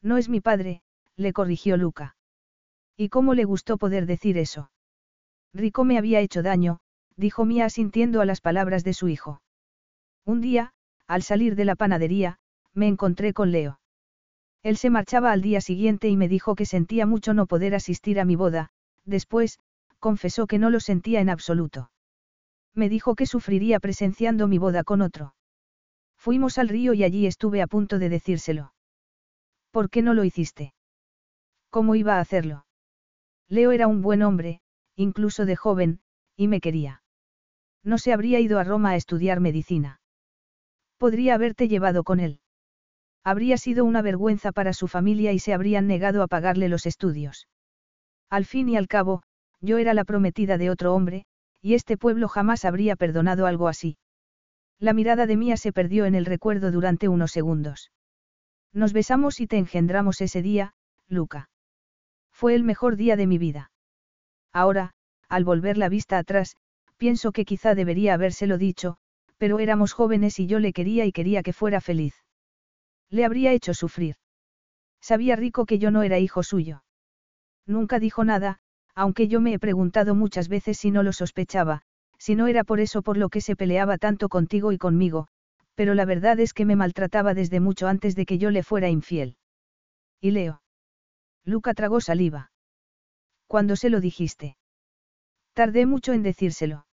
No 0.00 0.16
es 0.16 0.30
mi 0.30 0.40
padre, 0.40 0.80
le 1.16 1.34
corrigió 1.34 1.76
Luca. 1.76 2.16
¿Y 2.96 3.10
cómo 3.10 3.34
le 3.34 3.44
gustó 3.44 3.76
poder 3.76 4.06
decir 4.06 4.38
eso? 4.38 4.70
Rico 5.52 5.84
me 5.84 5.98
había 5.98 6.20
hecho 6.20 6.42
daño, 6.42 6.78
dijo 7.14 7.44
Mía 7.44 7.66
asintiendo 7.66 8.22
a 8.22 8.24
las 8.24 8.40
palabras 8.40 8.84
de 8.84 8.94
su 8.94 9.08
hijo. 9.08 9.42
Un 10.24 10.40
día, 10.40 10.72
al 11.06 11.22
salir 11.22 11.56
de 11.56 11.66
la 11.66 11.76
panadería, 11.76 12.38
me 12.76 12.86
encontré 12.86 13.32
con 13.32 13.50
Leo. 13.50 13.80
Él 14.62 14.76
se 14.76 14.90
marchaba 14.90 15.32
al 15.32 15.42
día 15.42 15.60
siguiente 15.60 16.08
y 16.08 16.16
me 16.16 16.28
dijo 16.28 16.54
que 16.54 16.66
sentía 16.66 17.06
mucho 17.06 17.34
no 17.34 17.46
poder 17.46 17.74
asistir 17.74 18.20
a 18.20 18.24
mi 18.24 18.36
boda, 18.36 18.70
después, 19.04 19.58
confesó 19.98 20.46
que 20.46 20.58
no 20.58 20.70
lo 20.70 20.80
sentía 20.80 21.20
en 21.20 21.30
absoluto. 21.30 21.90
Me 22.74 22.88
dijo 22.88 23.14
que 23.14 23.26
sufriría 23.26 23.80
presenciando 23.80 24.46
mi 24.46 24.58
boda 24.58 24.84
con 24.84 25.00
otro. 25.00 25.34
Fuimos 26.18 26.58
al 26.58 26.68
río 26.68 26.92
y 26.92 27.04
allí 27.04 27.26
estuve 27.26 27.62
a 27.62 27.66
punto 27.66 27.98
de 27.98 28.08
decírselo. 28.08 28.74
¿Por 29.70 29.88
qué 29.88 30.02
no 30.02 30.12
lo 30.12 30.24
hiciste? 30.24 30.74
¿Cómo 31.70 31.94
iba 31.94 32.16
a 32.16 32.20
hacerlo? 32.20 32.66
Leo 33.48 33.72
era 33.72 33.86
un 33.86 34.02
buen 34.02 34.22
hombre, 34.22 34.60
incluso 34.96 35.46
de 35.46 35.56
joven, 35.56 36.00
y 36.36 36.48
me 36.48 36.60
quería. 36.60 37.02
No 37.82 37.98
se 37.98 38.12
habría 38.12 38.40
ido 38.40 38.58
a 38.58 38.64
Roma 38.64 38.90
a 38.90 38.96
estudiar 38.96 39.40
medicina. 39.40 40.00
Podría 40.98 41.34
haberte 41.34 41.68
llevado 41.68 42.02
con 42.02 42.20
él. 42.20 42.40
Habría 43.26 43.58
sido 43.58 43.84
una 43.84 44.02
vergüenza 44.02 44.52
para 44.52 44.72
su 44.72 44.86
familia 44.86 45.32
y 45.32 45.40
se 45.40 45.52
habrían 45.52 45.88
negado 45.88 46.22
a 46.22 46.28
pagarle 46.28 46.68
los 46.68 46.86
estudios. 46.86 47.48
Al 48.30 48.44
fin 48.44 48.68
y 48.68 48.76
al 48.76 48.86
cabo, 48.86 49.24
yo 49.60 49.78
era 49.78 49.94
la 49.94 50.04
prometida 50.04 50.58
de 50.58 50.70
otro 50.70 50.94
hombre, 50.94 51.24
y 51.60 51.74
este 51.74 51.96
pueblo 51.96 52.28
jamás 52.28 52.64
habría 52.64 52.94
perdonado 52.94 53.46
algo 53.46 53.66
así. 53.66 53.98
La 54.78 54.92
mirada 54.92 55.26
de 55.26 55.36
Mía 55.36 55.56
se 55.56 55.72
perdió 55.72 56.04
en 56.04 56.14
el 56.14 56.24
recuerdo 56.24 56.70
durante 56.70 57.08
unos 57.08 57.32
segundos. 57.32 57.90
Nos 58.72 58.92
besamos 58.92 59.40
y 59.40 59.48
te 59.48 59.58
engendramos 59.58 60.20
ese 60.20 60.40
día, 60.40 60.74
Luca. 61.08 61.50
Fue 62.30 62.54
el 62.54 62.62
mejor 62.62 62.94
día 62.94 63.16
de 63.16 63.26
mi 63.26 63.38
vida. 63.38 63.72
Ahora, 64.52 64.92
al 65.28 65.42
volver 65.42 65.78
la 65.78 65.88
vista 65.88 66.18
atrás, 66.18 66.54
pienso 66.96 67.32
que 67.32 67.44
quizá 67.44 67.74
debería 67.74 68.14
habérselo 68.14 68.56
dicho, 68.56 68.98
pero 69.36 69.58
éramos 69.58 69.94
jóvenes 69.94 70.38
y 70.38 70.46
yo 70.46 70.60
le 70.60 70.72
quería 70.72 71.06
y 71.06 71.10
quería 71.10 71.42
que 71.42 71.52
fuera 71.52 71.80
feliz. 71.80 72.22
Le 73.10 73.24
habría 73.24 73.52
hecho 73.52 73.74
sufrir. 73.74 74.16
Sabía 75.00 75.36
Rico 75.36 75.66
que 75.66 75.78
yo 75.78 75.90
no 75.90 76.02
era 76.02 76.18
hijo 76.18 76.42
suyo. 76.42 76.82
Nunca 77.66 77.98
dijo 77.98 78.24
nada, 78.24 78.58
aunque 78.94 79.28
yo 79.28 79.40
me 79.40 79.52
he 79.52 79.58
preguntado 79.58 80.14
muchas 80.14 80.48
veces 80.48 80.78
si 80.78 80.90
no 80.90 81.02
lo 81.02 81.12
sospechaba, 81.12 81.82
si 82.18 82.34
no 82.34 82.46
era 82.46 82.64
por 82.64 82.80
eso 82.80 83.02
por 83.02 83.16
lo 83.16 83.28
que 83.28 83.40
se 83.40 83.56
peleaba 83.56 83.98
tanto 83.98 84.28
contigo 84.28 84.72
y 84.72 84.78
conmigo, 84.78 85.28
pero 85.74 85.94
la 85.94 86.04
verdad 86.06 86.40
es 86.40 86.54
que 86.54 86.64
me 86.64 86.74
maltrataba 86.74 87.34
desde 87.34 87.60
mucho 87.60 87.86
antes 87.86 88.16
de 88.16 88.24
que 88.26 88.38
yo 88.38 88.50
le 88.50 88.62
fuera 88.62 88.88
infiel. 88.88 89.36
¿Y 90.20 90.30
Leo? 90.30 90.62
Luca 91.44 91.74
tragó 91.74 92.00
saliva. 92.00 92.50
¿Cuándo 93.46 93.76
se 93.76 93.90
lo 93.90 94.00
dijiste? 94.00 94.56
Tardé 95.52 95.86
mucho 95.86 96.12
en 96.12 96.22
decírselo. 96.22 96.86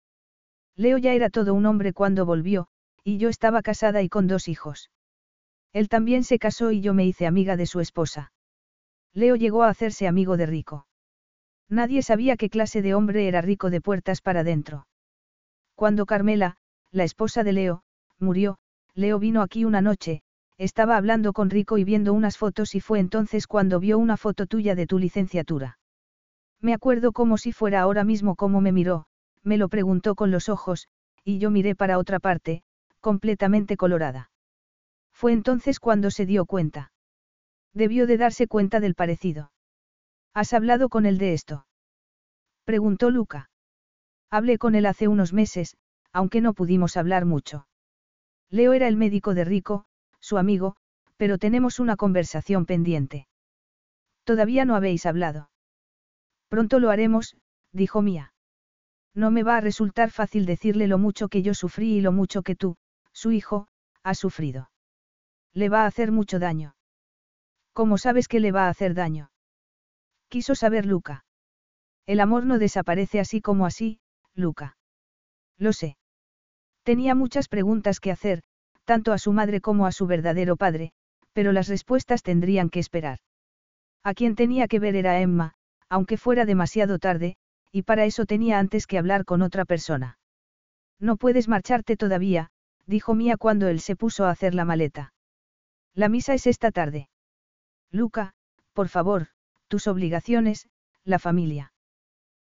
Leo 0.75 0.98
ya 0.98 1.14
era 1.14 1.30
todo 1.30 1.53
un 1.53 1.66
hombre 1.66 1.93
cuando 1.93 2.25
volvió, 2.25 2.67
y 3.03 3.17
yo 3.17 3.30
estaba 3.30 3.61
casada 3.61 4.01
y 4.01 4.09
con 4.09 4.27
dos 4.27 4.48
hijos. 4.48 4.92
Él 5.74 5.90
también 5.90 6.24
se 6.24 6.40
casó 6.40 6.72
y 6.72 6.82
yo 6.82 6.93
me 6.93 7.06
hice 7.06 7.26
amiga 7.26 7.58
de 7.58 7.66
su 7.66 7.80
esposa. 7.80 8.32
Leo 9.14 9.35
llegó 9.35 9.64
a 9.64 9.69
hacerse 9.69 10.08
amigo 10.08 10.38
de 10.38 10.45
Rico. 10.45 10.88
Nadie 11.68 12.03
sabía 12.03 12.38
qué 12.38 12.50
clase 12.50 12.82
de 12.82 12.93
hombre 12.93 13.27
era 13.27 13.42
Rico 13.42 13.69
de 13.69 13.82
puertas 13.82 14.22
para 14.22 14.43
dentro. 14.43 14.88
Cuando 15.76 16.06
Carmela, 16.06 16.58
la 16.92 17.03
esposa 17.03 17.43
de 17.43 17.53
Leo, 17.53 17.84
murió, 18.19 18.60
Leo 18.93 19.18
vino 19.18 19.42
aquí 19.42 19.66
una 19.66 19.82
noche, 19.82 20.22
estaba 20.58 20.98
hablando 20.98 21.34
con 21.34 21.50
Rico 21.50 21.80
y 21.80 21.84
viendo 21.84 22.14
unas 22.14 22.38
fotos 22.38 22.76
y 22.76 22.80
fue 22.80 23.00
entonces 23.00 23.48
cuando 23.48 23.80
vio 23.80 23.98
una 23.98 24.18
foto 24.18 24.45
tuya 24.45 24.76
de 24.76 24.85
tu 24.85 25.00
licenciatura. 25.00 25.80
Me 26.61 26.74
acuerdo 26.74 27.11
como 27.11 27.38
si 27.38 27.52
fuera 27.52 27.82
ahora 27.82 28.03
mismo 28.03 28.35
como 28.35 28.61
me 28.61 28.72
miró, 28.72 29.08
me 29.42 29.58
lo 29.58 29.68
preguntó 29.68 30.16
con 30.16 30.32
los 30.32 30.50
ojos, 30.50 30.88
y 31.24 31.40
yo 31.40 31.50
miré 31.50 31.76
para 31.76 31.98
otra 31.98 32.19
parte, 32.19 32.64
completamente 33.02 33.76
colorada. 33.76 34.30
Fue 35.24 35.32
entonces 35.32 35.80
cuando 35.80 36.11
se 36.11 36.26
dio 36.26 36.45
cuenta. 36.45 36.92
Debió 37.74 38.08
de 38.08 38.18
darse 38.18 38.45
cuenta 38.45 38.82
del 38.82 38.93
parecido. 38.93 39.53
¿Has 40.34 40.52
hablado 40.52 40.90
con 40.90 41.06
él 41.06 41.18
de 41.18 41.32
esto? 41.32 41.66
Preguntó 42.66 43.10
Luca. 43.10 43.50
Hablé 44.30 44.58
con 44.58 44.76
él 44.76 44.85
hace 44.85 45.08
unos 45.08 45.32
meses, 45.32 45.77
aunque 46.11 46.42
no 46.42 46.53
pudimos 46.53 46.98
hablar 46.98 47.24
mucho. 47.24 47.69
Leo 48.50 48.74
era 48.74 48.90
el 48.90 48.98
médico 48.98 49.34
de 49.34 49.45
Rico, 49.45 49.85
su 50.19 50.38
amigo, 50.38 50.76
pero 51.16 51.38
tenemos 51.38 51.80
una 51.80 51.95
conversación 51.95 52.66
pendiente. 52.66 53.30
Todavía 54.26 54.66
no 54.66 54.76
habéis 54.76 55.06
hablado. 55.06 55.50
Pronto 56.50 56.82
lo 56.82 56.90
haremos, 56.90 57.38
dijo 57.72 58.02
Mía. 58.02 58.34
No 59.16 59.32
me 59.32 59.43
va 59.43 59.56
a 59.56 59.61
resultar 59.61 60.11
fácil 60.11 60.45
decirle 60.45 60.88
lo 60.88 60.98
mucho 60.98 61.30
que 61.30 61.43
yo 61.43 61.53
sufrí 61.53 61.93
y 61.93 62.02
lo 62.02 62.11
mucho 62.11 62.42
que 62.42 62.58
tú, 62.58 62.76
su 63.14 63.32
hijo, 63.32 63.69
has 64.03 64.19
sufrido. 64.19 64.68
Le 65.53 65.69
va 65.69 65.83
a 65.83 65.85
hacer 65.85 66.11
mucho 66.11 66.40
daño. 66.40 66.75
¿Cómo 67.73 67.98
sabes 67.98 68.27
que 68.27 68.40
le 68.40 68.51
va 68.51 68.65
a 68.65 68.69
hacer 68.69 68.93
daño? 68.93 69.32
Quiso 70.30 70.56
saber 70.56 70.85
Luca. 70.85 71.25
El 72.06 72.19
amor 72.19 72.45
no 72.45 72.59
desaparece 72.59 73.19
así 73.19 73.41
como 73.41 73.65
así, 73.65 73.99
Luca. 74.35 74.77
Lo 75.57 75.73
sé. 75.73 75.98
Tenía 76.83 77.15
muchas 77.15 77.48
preguntas 77.48 77.99
que 77.99 78.11
hacer, 78.11 78.41
tanto 78.83 79.14
a 79.14 79.17
su 79.17 79.32
madre 79.32 79.61
como 79.61 79.85
a 79.85 79.91
su 79.91 80.07
verdadero 80.07 80.57
padre, 80.57 80.91
pero 81.33 81.51
las 81.51 81.67
respuestas 81.67 82.23
tendrían 82.23 82.69
que 82.69 82.80
esperar. 82.80 83.19
A 84.03 84.14
quien 84.14 84.35
tenía 84.35 84.67
que 84.67 84.80
ver 84.80 84.95
era 84.95 85.19
Emma, 85.22 85.53
aunque 85.88 86.17
fuera 86.17 86.45
demasiado 86.45 86.99
tarde, 86.99 87.38
y 87.72 87.83
para 87.83 88.06
eso 88.06 88.25
tenía 88.25 88.59
antes 88.59 88.85
que 88.85 88.98
hablar 88.98 89.25
con 89.25 89.41
otra 89.41 89.65
persona. 89.65 90.17
No 90.99 91.15
puedes 91.15 91.48
marcharte 91.48 91.95
todavía, 91.95 92.49
dijo 92.85 93.15
Mía 93.15 93.38
cuando 93.38 93.67
él 93.67 93.80
se 93.80 93.95
puso 93.95 94.25
a 94.25 94.32
hacer 94.32 94.53
la 94.53 94.65
maleta. 94.65 95.14
La 95.95 96.09
misa 96.09 96.33
es 96.33 96.47
esta 96.47 96.72
tarde. 96.72 97.09
Luca, 97.91 98.33
por 98.73 98.88
favor, 98.88 99.27
tus 99.67 99.88
obligaciones, 99.88 100.67
la 101.03 101.19
familia. 101.19 101.73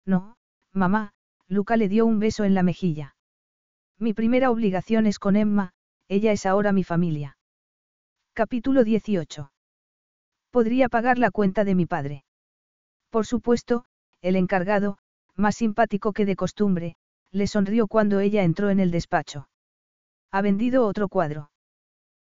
No, 0.06 0.38
mamá, 0.72 1.14
Luca 1.48 1.78
le 1.78 1.88
dio 1.88 2.06
un 2.06 2.20
beso 2.20 2.44
en 2.44 2.56
la 2.56 2.64
mejilla. 2.64 3.16
Mi 3.98 4.14
primera 4.14 4.50
obligación 4.50 5.06
es 5.06 5.20
con 5.20 5.36
Emma, 5.36 5.74
ella 6.08 6.32
es 6.32 6.46
ahora 6.46 6.72
mi 6.72 6.84
familia. 6.84 7.38
Capítulo 8.34 8.84
18. 8.84 9.52
Podría 10.52 10.90
pagar 10.90 11.18
la 11.18 11.32
cuenta 11.32 11.64
de 11.64 11.76
mi 11.76 11.86
padre. 11.86 12.26
Por 13.10 13.26
supuesto, 13.26 13.86
el 14.22 14.36
encargado, 14.36 14.98
más 15.36 15.56
simpático 15.56 16.14
que 16.14 16.26
de 16.26 16.36
costumbre, 16.36 16.96
le 17.32 17.48
sonrió 17.48 17.88
cuando 17.88 18.20
ella 18.20 18.44
entró 18.44 18.70
en 18.70 18.80
el 18.80 18.92
despacho. 18.92 19.48
Ha 20.32 20.42
vendido 20.42 20.86
otro 20.86 21.08
cuadro. 21.10 21.50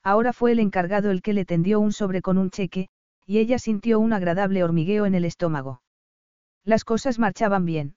Ahora 0.05 0.33
fue 0.33 0.51
el 0.51 0.59
encargado 0.59 1.09
el 1.09 1.23
que 1.23 1.33
le 1.33 1.45
tendió 1.45 1.79
un 1.79 1.91
sobre 1.91 2.21
con 2.21 2.37
un 2.37 2.51
cheque, 2.51 2.89
y 3.25 3.39
ella 3.39 3.57
sintió 3.57 3.99
un 3.99 4.13
agradable 4.13 4.63
hormigueo 4.63 5.07
en 5.07 5.15
el 5.15 5.25
estómago. 5.25 5.81
Las 6.63 6.83
cosas 6.83 7.17
marchaban 7.17 7.65
bien. 7.65 7.95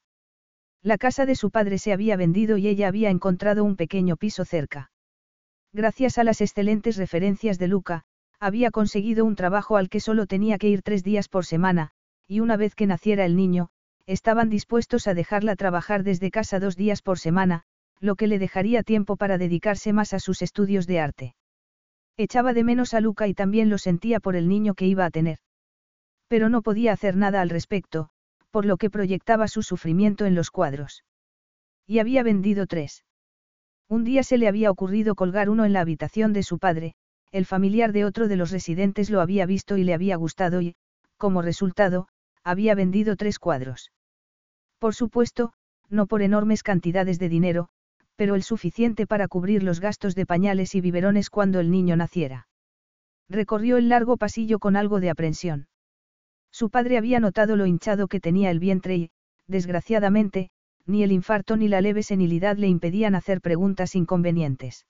La 0.82 0.96
casa 0.96 1.26
de 1.26 1.34
su 1.34 1.50
padre 1.50 1.76
se 1.76 1.92
había 1.92 2.16
vendido 2.16 2.56
y 2.56 2.66
ella 2.66 2.88
había 2.88 3.10
encontrado 3.10 3.62
un 3.62 3.76
pequeño 3.76 4.16
piso 4.16 4.46
cerca. 4.46 4.90
Gracias 5.74 6.16
a 6.16 6.24
las 6.24 6.40
excelentes 6.40 6.96
referencias 6.96 7.58
de 7.58 7.68
Luca, 7.68 8.04
había 8.40 8.70
conseguido 8.70 9.26
un 9.26 9.36
trabajo 9.36 9.76
al 9.76 9.90
que 9.90 10.00
solo 10.00 10.26
tenía 10.26 10.56
que 10.56 10.70
ir 10.70 10.80
tres 10.80 11.04
días 11.04 11.28
por 11.28 11.44
semana, 11.44 11.90
y 12.26 12.40
una 12.40 12.56
vez 12.56 12.74
que 12.74 12.86
naciera 12.86 13.26
el 13.26 13.36
niño, 13.36 13.68
estaban 14.06 14.48
dispuestos 14.48 15.08
a 15.08 15.12
dejarla 15.12 15.56
trabajar 15.56 16.04
desde 16.04 16.30
casa 16.30 16.58
dos 16.58 16.74
días 16.74 17.02
por 17.02 17.18
semana, 17.18 17.64
lo 18.00 18.16
que 18.16 18.28
le 18.28 18.38
dejaría 18.38 18.82
tiempo 18.82 19.16
para 19.16 19.36
dedicarse 19.36 19.92
más 19.92 20.14
a 20.14 20.20
sus 20.20 20.40
estudios 20.40 20.86
de 20.86 21.00
arte. 21.00 21.34
Echaba 22.20 22.52
de 22.52 22.64
menos 22.64 22.94
a 22.94 23.00
Luca 23.00 23.28
y 23.28 23.34
también 23.34 23.70
lo 23.70 23.78
sentía 23.78 24.18
por 24.18 24.34
el 24.34 24.48
niño 24.48 24.74
que 24.74 24.86
iba 24.86 25.04
a 25.04 25.10
tener. 25.10 25.38
Pero 26.26 26.48
no 26.48 26.62
podía 26.62 26.92
hacer 26.92 27.16
nada 27.16 27.40
al 27.40 27.48
respecto, 27.48 28.10
por 28.50 28.66
lo 28.66 28.76
que 28.76 28.90
proyectaba 28.90 29.46
su 29.46 29.62
sufrimiento 29.62 30.26
en 30.26 30.34
los 30.34 30.50
cuadros. 30.50 31.04
Y 31.86 32.00
había 32.00 32.24
vendido 32.24 32.66
tres. 32.66 33.04
Un 33.88 34.02
día 34.02 34.24
se 34.24 34.36
le 34.36 34.48
había 34.48 34.72
ocurrido 34.72 35.14
colgar 35.14 35.48
uno 35.48 35.64
en 35.64 35.72
la 35.72 35.80
habitación 35.80 36.32
de 36.32 36.42
su 36.42 36.58
padre, 36.58 36.94
el 37.30 37.46
familiar 37.46 37.92
de 37.92 38.04
otro 38.04 38.26
de 38.26 38.36
los 38.36 38.50
residentes 38.50 39.10
lo 39.10 39.20
había 39.20 39.46
visto 39.46 39.76
y 39.76 39.84
le 39.84 39.94
había 39.94 40.16
gustado 40.16 40.60
y, 40.60 40.74
como 41.18 41.40
resultado, 41.40 42.08
había 42.42 42.74
vendido 42.74 43.14
tres 43.14 43.38
cuadros. 43.38 43.92
Por 44.80 44.94
supuesto, 44.94 45.52
no 45.88 46.06
por 46.06 46.22
enormes 46.22 46.64
cantidades 46.64 47.20
de 47.20 47.28
dinero, 47.28 47.68
pero 48.18 48.34
el 48.34 48.42
suficiente 48.42 49.06
para 49.06 49.28
cubrir 49.28 49.62
los 49.62 49.78
gastos 49.78 50.16
de 50.16 50.26
pañales 50.26 50.74
y 50.74 50.80
biberones 50.80 51.30
cuando 51.30 51.60
el 51.60 51.70
niño 51.70 51.94
naciera. 51.94 52.48
Recorrió 53.28 53.76
el 53.76 53.88
largo 53.88 54.16
pasillo 54.16 54.58
con 54.58 54.74
algo 54.74 54.98
de 54.98 55.08
aprensión. 55.08 55.68
Su 56.50 56.68
padre 56.68 56.98
había 56.98 57.20
notado 57.20 57.54
lo 57.54 57.64
hinchado 57.64 58.08
que 58.08 58.18
tenía 58.18 58.50
el 58.50 58.58
vientre 58.58 58.96
y, 58.96 59.10
desgraciadamente, 59.46 60.50
ni 60.84 61.04
el 61.04 61.12
infarto 61.12 61.56
ni 61.56 61.68
la 61.68 61.80
leve 61.80 62.02
senilidad 62.02 62.56
le 62.56 62.66
impedían 62.66 63.14
hacer 63.14 63.40
preguntas 63.40 63.94
inconvenientes. 63.94 64.84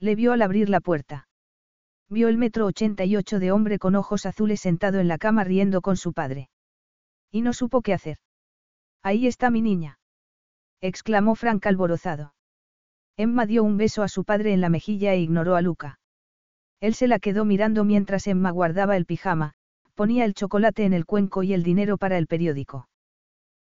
Le 0.00 0.14
vio 0.14 0.32
al 0.32 0.40
abrir 0.40 0.70
la 0.70 0.80
puerta. 0.80 1.28
Vio 2.08 2.28
el 2.28 2.38
metro 2.38 2.64
ochenta 2.64 3.04
y 3.04 3.14
ocho 3.16 3.40
de 3.40 3.52
hombre 3.52 3.78
con 3.78 3.94
ojos 3.94 4.24
azules 4.24 4.60
sentado 4.60 5.00
en 5.00 5.08
la 5.08 5.18
cama 5.18 5.44
riendo 5.44 5.82
con 5.82 5.98
su 5.98 6.14
padre. 6.14 6.48
Y 7.30 7.42
no 7.42 7.52
supo 7.52 7.82
qué 7.82 7.92
hacer. 7.92 8.16
Ahí 9.02 9.26
está 9.26 9.50
mi 9.50 9.60
niña. 9.60 9.98
exclamó 10.80 11.34
Frank 11.34 11.66
alborozado. 11.66 12.32
Emma 13.20 13.46
dio 13.46 13.64
un 13.64 13.76
beso 13.76 14.04
a 14.04 14.08
su 14.08 14.22
padre 14.22 14.52
en 14.52 14.60
la 14.60 14.68
mejilla 14.68 15.12
e 15.12 15.18
ignoró 15.18 15.56
a 15.56 15.60
Luca. 15.60 15.98
Él 16.80 16.94
se 16.94 17.08
la 17.08 17.18
quedó 17.18 17.44
mirando 17.44 17.82
mientras 17.82 18.28
Emma 18.28 18.52
guardaba 18.52 18.96
el 18.96 19.06
pijama, 19.06 19.54
ponía 19.96 20.24
el 20.24 20.34
chocolate 20.34 20.84
en 20.84 20.92
el 20.92 21.04
cuenco 21.04 21.42
y 21.42 21.52
el 21.52 21.64
dinero 21.64 21.98
para 21.98 22.16
el 22.16 22.28
periódico. 22.28 22.88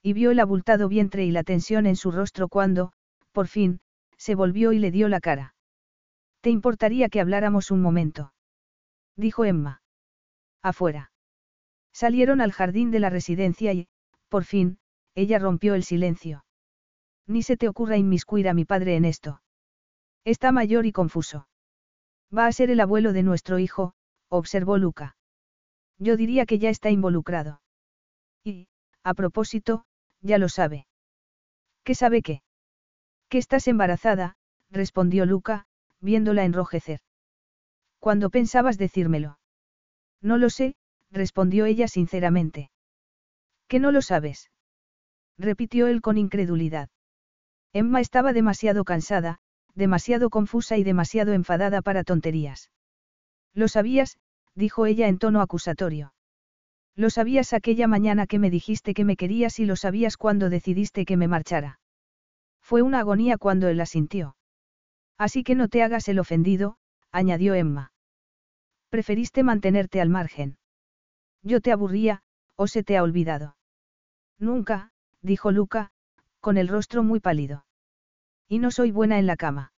Y 0.05 0.13
vio 0.13 0.31
el 0.31 0.39
abultado 0.39 0.89
vientre 0.89 1.25
y 1.25 1.33
la 1.33 1.43
tensión 1.43 1.87
en 1.87 1.97
su 1.97 2.13
rostro 2.13 2.49
cuando, 2.49 2.93
por 3.33 3.49
fin, 3.49 3.81
se 4.17 4.37
volvió 4.37 4.73
y 4.73 4.79
le 4.79 4.93
dio 4.93 5.09
la 5.09 5.19
cara. 5.19 5.57
¿Te 6.43 6.51
importaría 6.51 7.09
que 7.09 7.21
habláramos 7.21 7.73
un 7.73 7.83
momento? 7.83 8.33
dijo 9.17 9.45
Emma. 9.45 9.83
Afuera. 10.63 11.11
Salieron 11.93 12.41
al 12.41 12.53
jardín 12.53 12.93
de 12.93 13.01
la 13.01 13.11
residencia 13.11 13.73
y, 13.73 13.89
por 14.29 14.45
fin, 14.45 14.79
ella 15.17 15.41
rompió 15.41 15.75
el 15.75 15.83
silencio. 15.83 16.45
Ni 17.31 17.45
se 17.45 17.57
te 17.57 17.69
ocurra 17.69 17.97
inmiscuir 17.97 18.49
a 18.49 18.55
mi 18.55 18.65
padre 18.65 18.97
en 18.97 19.05
esto. 19.05 19.41
Está 20.25 20.51
mayor 20.51 20.85
y 20.85 20.91
confuso. 20.91 21.47
Va 22.37 22.49
a 22.49 22.53
ser 22.53 22.73
el 22.73 22.81
abuelo 22.81 23.13
de 23.13 23.23
nuestro 23.23 23.61
hijo, 23.61 23.95
observó 24.29 24.79
Luca. 24.79 25.17
Yo 25.97 26.17
diría 26.17 26.45
que 26.45 26.59
ya 26.59 26.71
está 26.71 26.91
involucrado. 26.91 27.63
Y, 28.43 28.67
a 29.05 29.15
propósito, 29.15 29.85
ya 30.21 30.39
lo 30.39 30.49
sabe. 30.49 30.89
¿Qué 31.85 31.95
sabe 31.95 32.23
qué? 32.23 32.43
Que 33.29 33.39
estás 33.39 33.69
embarazada, 33.69 34.37
respondió 34.69 35.25
Luca, 35.25 35.69
viéndola 36.01 36.45
enrojecer. 36.45 36.99
¿Cuándo 38.01 38.31
pensabas 38.31 38.77
decírmelo? 38.77 39.39
No 40.21 40.37
lo 40.37 40.51
sé, 40.51 40.75
respondió 41.13 41.67
ella 41.67 41.87
sinceramente. 41.87 42.73
¿Qué 43.69 43.79
no 43.79 43.93
lo 43.93 44.03
sabes? 44.03 44.51
repitió 45.39 45.87
él 45.87 46.01
con 46.01 46.19
incredulidad. 46.19 46.91
Emma 47.73 48.01
estaba 48.01 48.33
demasiado 48.33 48.85
cansada, 48.85 49.39
demasiado 49.75 50.31
confusa 50.31 50.77
y 50.77 50.85
demasiado 50.85 51.33
enfadada 51.33 51.83
para 51.83 52.05
tonterías. 52.05 52.71
Lo 53.55 53.69
sabías, 53.69 54.19
dijo 54.55 54.87
ella 54.87 55.09
en 55.09 55.19
tono 55.19 55.41
acusatorio. 55.41 56.13
Lo 56.97 57.11
sabías 57.11 57.53
aquella 57.53 57.87
mañana 57.87 58.27
que 58.27 58.39
me 58.39 58.51
dijiste 58.51 58.95
que 58.95 59.05
me 59.05 59.17
querías 59.17 59.59
y 59.59 59.65
lo 59.65 59.77
sabías 59.77 60.17
cuando 60.17 60.51
decidiste 60.51 61.05
que 61.05 61.17
me 61.17 61.29
marchara. 61.29 61.81
Fue 62.61 62.83
una 62.83 63.01
agonía 63.01 63.39
cuando 63.39 63.69
él 63.69 63.77
la 63.77 63.87
sintió. 63.87 64.37
Así 65.17 65.45
que 65.45 65.55
no 65.55 65.69
te 65.69 65.83
hagas 65.83 66.09
el 66.09 66.19
ofendido, 66.19 66.77
añadió 67.13 67.55
Emma. 67.55 67.93
Preferiste 68.91 69.43
mantenerte 69.43 70.01
al 70.01 70.09
margen. 70.09 70.59
Yo 71.43 71.61
te 71.61 71.73
aburría, 71.73 72.23
o 72.57 72.67
se 72.67 72.83
te 72.83 72.97
ha 72.97 73.03
olvidado. 73.03 73.57
Nunca, 74.39 74.93
dijo 75.23 75.53
Luca, 75.53 75.93
con 76.41 76.57
el 76.57 76.69
rostro 76.69 77.03
muy 77.03 77.21
pálido. 77.21 77.65
Y 78.49 78.59
no 78.59 78.71
soy 78.71 78.91
buena 78.91 79.19
en 79.19 79.27
la 79.27 79.37
cama. 79.37 79.73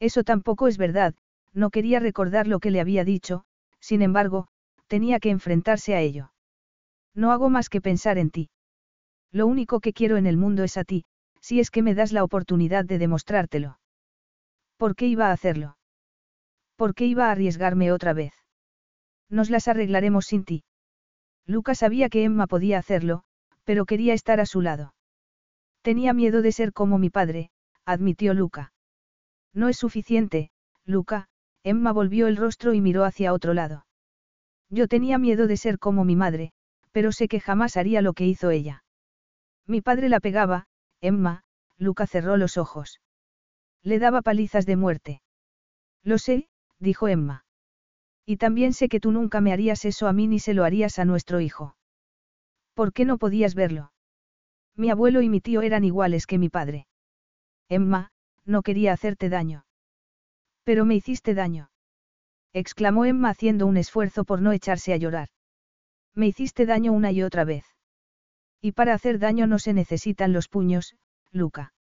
Eso 0.00 0.24
tampoco 0.24 0.68
es 0.68 0.76
verdad, 0.76 1.14
no 1.52 1.70
quería 1.70 2.00
recordar 2.00 2.46
lo 2.46 2.60
que 2.60 2.70
le 2.70 2.80
había 2.80 3.04
dicho, 3.04 3.44
sin 3.80 4.02
embargo, 4.02 4.48
tenía 4.88 5.20
que 5.20 5.30
enfrentarse 5.30 5.94
a 5.94 6.00
ello. 6.00 6.32
No 7.14 7.32
hago 7.32 7.48
más 7.48 7.68
que 7.68 7.80
pensar 7.80 8.18
en 8.18 8.30
ti. 8.30 8.50
Lo 9.32 9.46
único 9.46 9.80
que 9.80 9.92
quiero 9.92 10.16
en 10.16 10.26
el 10.26 10.36
mundo 10.36 10.64
es 10.64 10.76
a 10.76 10.84
ti, 10.84 11.04
si 11.40 11.60
es 11.60 11.70
que 11.70 11.82
me 11.82 11.94
das 11.94 12.12
la 12.12 12.24
oportunidad 12.24 12.84
de 12.84 12.98
demostrártelo. 12.98 13.78
¿Por 14.76 14.96
qué 14.96 15.06
iba 15.06 15.28
a 15.28 15.32
hacerlo? 15.32 15.78
¿Por 16.76 16.94
qué 16.94 17.06
iba 17.06 17.28
a 17.28 17.30
arriesgarme 17.30 17.92
otra 17.92 18.12
vez? 18.12 18.34
Nos 19.30 19.48
las 19.48 19.68
arreglaremos 19.68 20.26
sin 20.26 20.44
ti. 20.44 20.64
Lucas 21.46 21.78
sabía 21.78 22.08
que 22.08 22.24
Emma 22.24 22.46
podía 22.46 22.78
hacerlo, 22.78 23.22
pero 23.64 23.86
quería 23.86 24.12
estar 24.12 24.40
a 24.40 24.46
su 24.46 24.60
lado. 24.60 24.95
Tenía 25.86 26.12
miedo 26.12 26.42
de 26.42 26.50
ser 26.50 26.72
como 26.72 26.98
mi 26.98 27.10
padre, 27.10 27.52
admitió 27.84 28.34
Luca. 28.34 28.72
No 29.54 29.68
es 29.68 29.76
suficiente, 29.76 30.50
Luca, 30.84 31.28
Emma 31.62 31.92
volvió 31.92 32.26
el 32.26 32.36
rostro 32.36 32.74
y 32.74 32.80
miró 32.80 33.04
hacia 33.04 33.32
otro 33.32 33.54
lado. 33.54 33.86
Yo 34.68 34.88
tenía 34.88 35.16
miedo 35.16 35.46
de 35.46 35.56
ser 35.56 35.78
como 35.78 36.04
mi 36.04 36.16
madre, 36.16 36.50
pero 36.90 37.12
sé 37.12 37.28
que 37.28 37.38
jamás 37.38 37.76
haría 37.76 38.02
lo 38.02 38.14
que 38.14 38.26
hizo 38.26 38.50
ella. 38.50 38.82
Mi 39.64 39.80
padre 39.80 40.08
la 40.08 40.18
pegaba, 40.18 40.66
Emma, 41.00 41.44
Luca 41.78 42.08
cerró 42.08 42.36
los 42.36 42.56
ojos. 42.56 43.00
Le 43.80 44.00
daba 44.00 44.22
palizas 44.22 44.66
de 44.66 44.74
muerte. 44.74 45.22
Lo 46.02 46.18
sé, 46.18 46.48
dijo 46.80 47.06
Emma. 47.06 47.44
Y 48.24 48.38
también 48.38 48.72
sé 48.72 48.88
que 48.88 48.98
tú 48.98 49.12
nunca 49.12 49.40
me 49.40 49.52
harías 49.52 49.84
eso 49.84 50.08
a 50.08 50.12
mí 50.12 50.26
ni 50.26 50.40
se 50.40 50.52
lo 50.52 50.64
harías 50.64 50.98
a 50.98 51.04
nuestro 51.04 51.38
hijo. 51.38 51.76
¿Por 52.74 52.92
qué 52.92 53.04
no 53.04 53.18
podías 53.18 53.54
verlo? 53.54 53.92
Mi 54.76 54.90
abuelo 54.90 55.22
y 55.22 55.28
mi 55.28 55.40
tío 55.40 55.62
eran 55.62 55.84
iguales 55.84 56.26
que 56.26 56.38
mi 56.38 56.48
padre. 56.48 56.86
Emma, 57.68 58.10
no 58.44 58.62
quería 58.62 58.92
hacerte 58.92 59.28
daño. 59.28 59.64
Pero 60.64 60.84
me 60.84 60.94
hiciste 60.94 61.34
daño. 61.34 61.70
exclamó 62.52 63.04
Emma 63.04 63.30
haciendo 63.30 63.66
un 63.66 63.76
esfuerzo 63.76 64.24
por 64.24 64.42
no 64.42 64.52
echarse 64.52 64.92
a 64.92 64.96
llorar. 64.96 65.28
Me 66.14 66.26
hiciste 66.26 66.66
daño 66.66 66.92
una 66.92 67.12
y 67.12 67.22
otra 67.22 67.44
vez. 67.44 67.64
Y 68.60 68.72
para 68.72 68.94
hacer 68.94 69.18
daño 69.18 69.46
no 69.46 69.58
se 69.58 69.72
necesitan 69.72 70.32
los 70.32 70.48
puños, 70.48 70.96
Luca. 71.30 71.74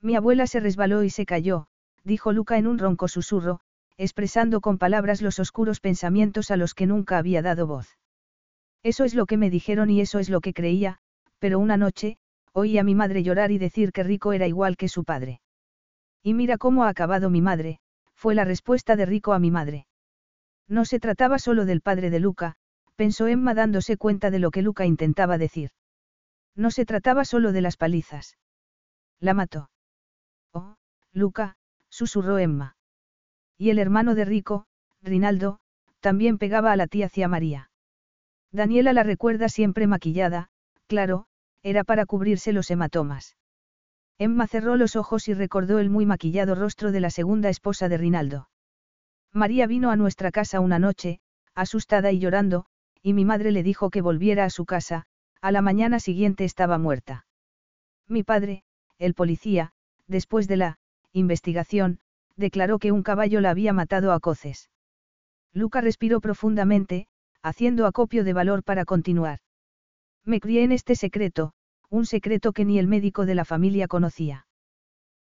Mi 0.00 0.16
abuela 0.16 0.46
se 0.46 0.60
resbaló 0.60 1.04
y 1.04 1.10
se 1.10 1.26
cayó, 1.26 1.68
dijo 2.04 2.32
Luca 2.32 2.58
en 2.58 2.66
un 2.66 2.78
ronco 2.78 3.08
susurro, 3.08 3.60
expresando 3.96 4.60
con 4.60 4.78
palabras 4.78 5.22
los 5.22 5.38
oscuros 5.38 5.80
pensamientos 5.80 6.50
a 6.50 6.56
los 6.56 6.74
que 6.74 6.86
nunca 6.86 7.18
había 7.18 7.42
dado 7.42 7.66
voz. 7.66 7.96
Eso 8.82 9.04
es 9.04 9.14
lo 9.14 9.26
que 9.26 9.36
me 9.36 9.50
dijeron 9.50 9.90
y 9.90 10.00
eso 10.00 10.18
es 10.18 10.28
lo 10.28 10.40
que 10.40 10.52
creía, 10.52 10.98
pero 11.42 11.58
una 11.58 11.76
noche, 11.76 12.18
oí 12.52 12.78
a 12.78 12.84
mi 12.84 12.94
madre 12.94 13.24
llorar 13.24 13.50
y 13.50 13.58
decir 13.58 13.90
que 13.90 14.04
Rico 14.04 14.32
era 14.32 14.46
igual 14.46 14.76
que 14.76 14.88
su 14.88 15.02
padre. 15.02 15.40
Y 16.22 16.34
mira 16.34 16.56
cómo 16.56 16.84
ha 16.84 16.88
acabado 16.88 17.30
mi 17.30 17.42
madre, 17.42 17.80
fue 18.14 18.36
la 18.36 18.44
respuesta 18.44 18.94
de 18.94 19.06
Rico 19.06 19.32
a 19.32 19.40
mi 19.40 19.50
madre. 19.50 19.88
No 20.68 20.84
se 20.84 21.00
trataba 21.00 21.40
solo 21.40 21.64
del 21.64 21.80
padre 21.80 22.10
de 22.10 22.20
Luca, 22.20 22.54
pensó 22.94 23.26
Emma 23.26 23.54
dándose 23.54 23.96
cuenta 23.96 24.30
de 24.30 24.38
lo 24.38 24.52
que 24.52 24.62
Luca 24.62 24.86
intentaba 24.86 25.36
decir. 25.36 25.70
No 26.54 26.70
se 26.70 26.84
trataba 26.84 27.24
solo 27.24 27.50
de 27.50 27.60
las 27.60 27.76
palizas. 27.76 28.38
La 29.18 29.34
mató. 29.34 29.68
Oh, 30.52 30.76
Luca, 31.12 31.56
susurró 31.88 32.38
Emma. 32.38 32.76
Y 33.58 33.70
el 33.70 33.80
hermano 33.80 34.14
de 34.14 34.26
Rico, 34.26 34.66
Rinaldo, 35.02 35.58
también 35.98 36.38
pegaba 36.38 36.70
a 36.70 36.76
la 36.76 36.86
tía 36.86 37.06
hacia 37.06 37.26
María. 37.26 37.72
Daniela 38.52 38.92
la 38.92 39.02
recuerda 39.02 39.48
siempre 39.48 39.88
maquillada, 39.88 40.50
claro, 40.86 41.26
era 41.62 41.84
para 41.84 42.06
cubrirse 42.06 42.52
los 42.52 42.70
hematomas. 42.70 43.36
Emma 44.18 44.46
cerró 44.46 44.76
los 44.76 44.96
ojos 44.96 45.28
y 45.28 45.34
recordó 45.34 45.78
el 45.78 45.90
muy 45.90 46.06
maquillado 46.06 46.54
rostro 46.54 46.92
de 46.92 47.00
la 47.00 47.10
segunda 47.10 47.48
esposa 47.48 47.88
de 47.88 47.98
Rinaldo. 47.98 48.48
María 49.32 49.66
vino 49.66 49.90
a 49.90 49.96
nuestra 49.96 50.30
casa 50.30 50.60
una 50.60 50.78
noche, 50.78 51.20
asustada 51.54 52.12
y 52.12 52.18
llorando, 52.18 52.66
y 53.02 53.14
mi 53.14 53.24
madre 53.24 53.50
le 53.50 53.62
dijo 53.62 53.90
que 53.90 54.00
volviera 54.00 54.44
a 54.44 54.50
su 54.50 54.64
casa, 54.64 55.06
a 55.40 55.50
la 55.50 55.62
mañana 55.62 55.98
siguiente 55.98 56.44
estaba 56.44 56.78
muerta. 56.78 57.26
Mi 58.06 58.22
padre, 58.22 58.64
el 58.98 59.14
policía, 59.14 59.72
después 60.06 60.46
de 60.46 60.56
la 60.56 60.78
investigación, 61.12 61.98
declaró 62.36 62.78
que 62.78 62.92
un 62.92 63.02
caballo 63.02 63.40
la 63.40 63.50
había 63.50 63.72
matado 63.72 64.12
a 64.12 64.20
coces. 64.20 64.70
Luca 65.52 65.80
respiró 65.80 66.20
profundamente, 66.20 67.08
haciendo 67.42 67.86
acopio 67.86 68.24
de 68.24 68.32
valor 68.32 68.62
para 68.62 68.84
continuar. 68.84 69.40
Me 70.24 70.40
crié 70.40 70.62
en 70.62 70.72
este 70.72 70.94
secreto, 70.94 71.52
un 71.90 72.06
secreto 72.06 72.52
que 72.52 72.64
ni 72.64 72.78
el 72.78 72.86
médico 72.86 73.26
de 73.26 73.34
la 73.34 73.44
familia 73.44 73.88
conocía. 73.88 74.46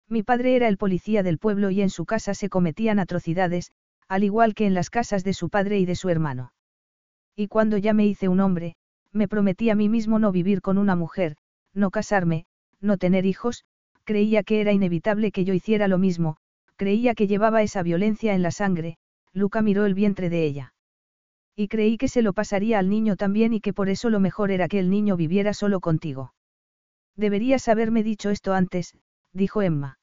Mi 0.08 0.24
padre 0.24 0.56
era 0.56 0.68
el 0.68 0.78
policía 0.78 1.24
del 1.24 1.38
pueblo 1.38 1.72
y 1.72 1.82
en 1.82 1.90
su 1.90 2.06
casa 2.06 2.34
se 2.34 2.50
cometían 2.50 3.00
atrocidades, 3.00 3.72
al 4.08 4.24
igual 4.24 4.54
que 4.54 4.66
en 4.66 4.74
las 4.74 4.90
casas 4.90 5.24
de 5.24 5.34
su 5.34 5.50
padre 5.50 5.80
y 5.80 5.86
de 5.86 5.96
su 5.96 6.10
hermano. 6.10 6.54
Y 7.36 7.48
cuando 7.48 7.78
ya 7.78 7.94
me 7.94 8.06
hice 8.06 8.28
un 8.28 8.42
hombre, 8.42 8.76
me 9.12 9.28
prometí 9.28 9.70
a 9.70 9.76
mí 9.76 9.90
mismo 9.90 10.20
no 10.20 10.32
vivir 10.32 10.62
con 10.62 10.78
una 10.78 10.96
mujer, 10.96 11.38
no 11.74 11.92
casarme, 11.92 12.46
no 12.80 12.98
tener 12.98 13.26
hijos, 13.26 13.66
creía 14.04 14.44
que 14.44 14.62
era 14.62 14.72
inevitable 14.72 15.32
que 15.32 15.46
yo 15.46 15.54
hiciera 15.54 15.88
lo 15.88 15.98
mismo, 15.98 16.38
creía 16.76 17.16
que 17.16 17.28
llevaba 17.28 17.64
esa 17.64 17.84
violencia 17.84 18.34
en 18.34 18.42
la 18.42 18.52
sangre, 18.52 18.98
Luca 19.34 19.62
miró 19.62 19.86
el 19.86 19.94
vientre 19.94 20.30
de 20.30 20.44
ella. 20.44 20.74
Y 21.56 21.68
creí 21.68 21.98
que 21.98 22.08
se 22.08 22.22
lo 22.22 22.34
pasaría 22.34 22.80
al 22.80 22.90
niño 22.90 23.16
también 23.16 23.54
y 23.54 23.62
que 23.62 23.74
por 23.74 23.90
eso 23.90 24.10
lo 24.10 24.20
mejor 24.20 24.52
era 24.52 24.68
que 24.68 24.80
el 24.80 24.90
niño 24.90 25.18
viviera 25.18 25.54
solo 25.54 25.80
contigo. 25.80 26.34
Deberías 27.16 27.68
haberme 27.68 28.04
dicho 28.04 28.30
esto 28.30 28.54
antes, 28.54 28.96
dijo 29.34 29.62
Emma. 29.62 30.00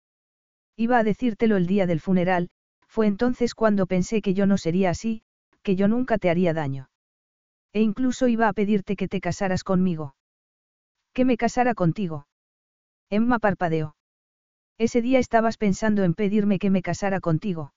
Iba 0.76 0.98
a 0.98 1.04
decírtelo 1.04 1.56
el 1.56 1.66
día 1.66 1.86
del 1.86 2.00
funeral, 2.00 2.50
fue 2.86 3.06
entonces 3.06 3.54
cuando 3.54 3.86
pensé 3.86 4.22
que 4.22 4.34
yo 4.34 4.46
no 4.46 4.58
sería 4.58 4.90
así, 4.90 5.22
que 5.62 5.76
yo 5.76 5.88
nunca 5.88 6.18
te 6.18 6.30
haría 6.30 6.54
daño. 6.54 6.90
E 7.72 7.80
incluso 7.80 8.28
iba 8.28 8.48
a 8.48 8.52
pedirte 8.52 8.96
que 8.96 9.08
te 9.08 9.20
casaras 9.20 9.64
conmigo. 9.64 10.14
Que 11.12 11.24
me 11.24 11.36
casara 11.36 11.74
contigo. 11.74 12.26
Emma 13.10 13.38
parpadeó. 13.38 13.96
Ese 14.78 15.02
día 15.02 15.18
estabas 15.18 15.56
pensando 15.56 16.04
en 16.04 16.14
pedirme 16.14 16.58
que 16.58 16.70
me 16.70 16.82
casara 16.82 17.20
contigo. 17.20 17.72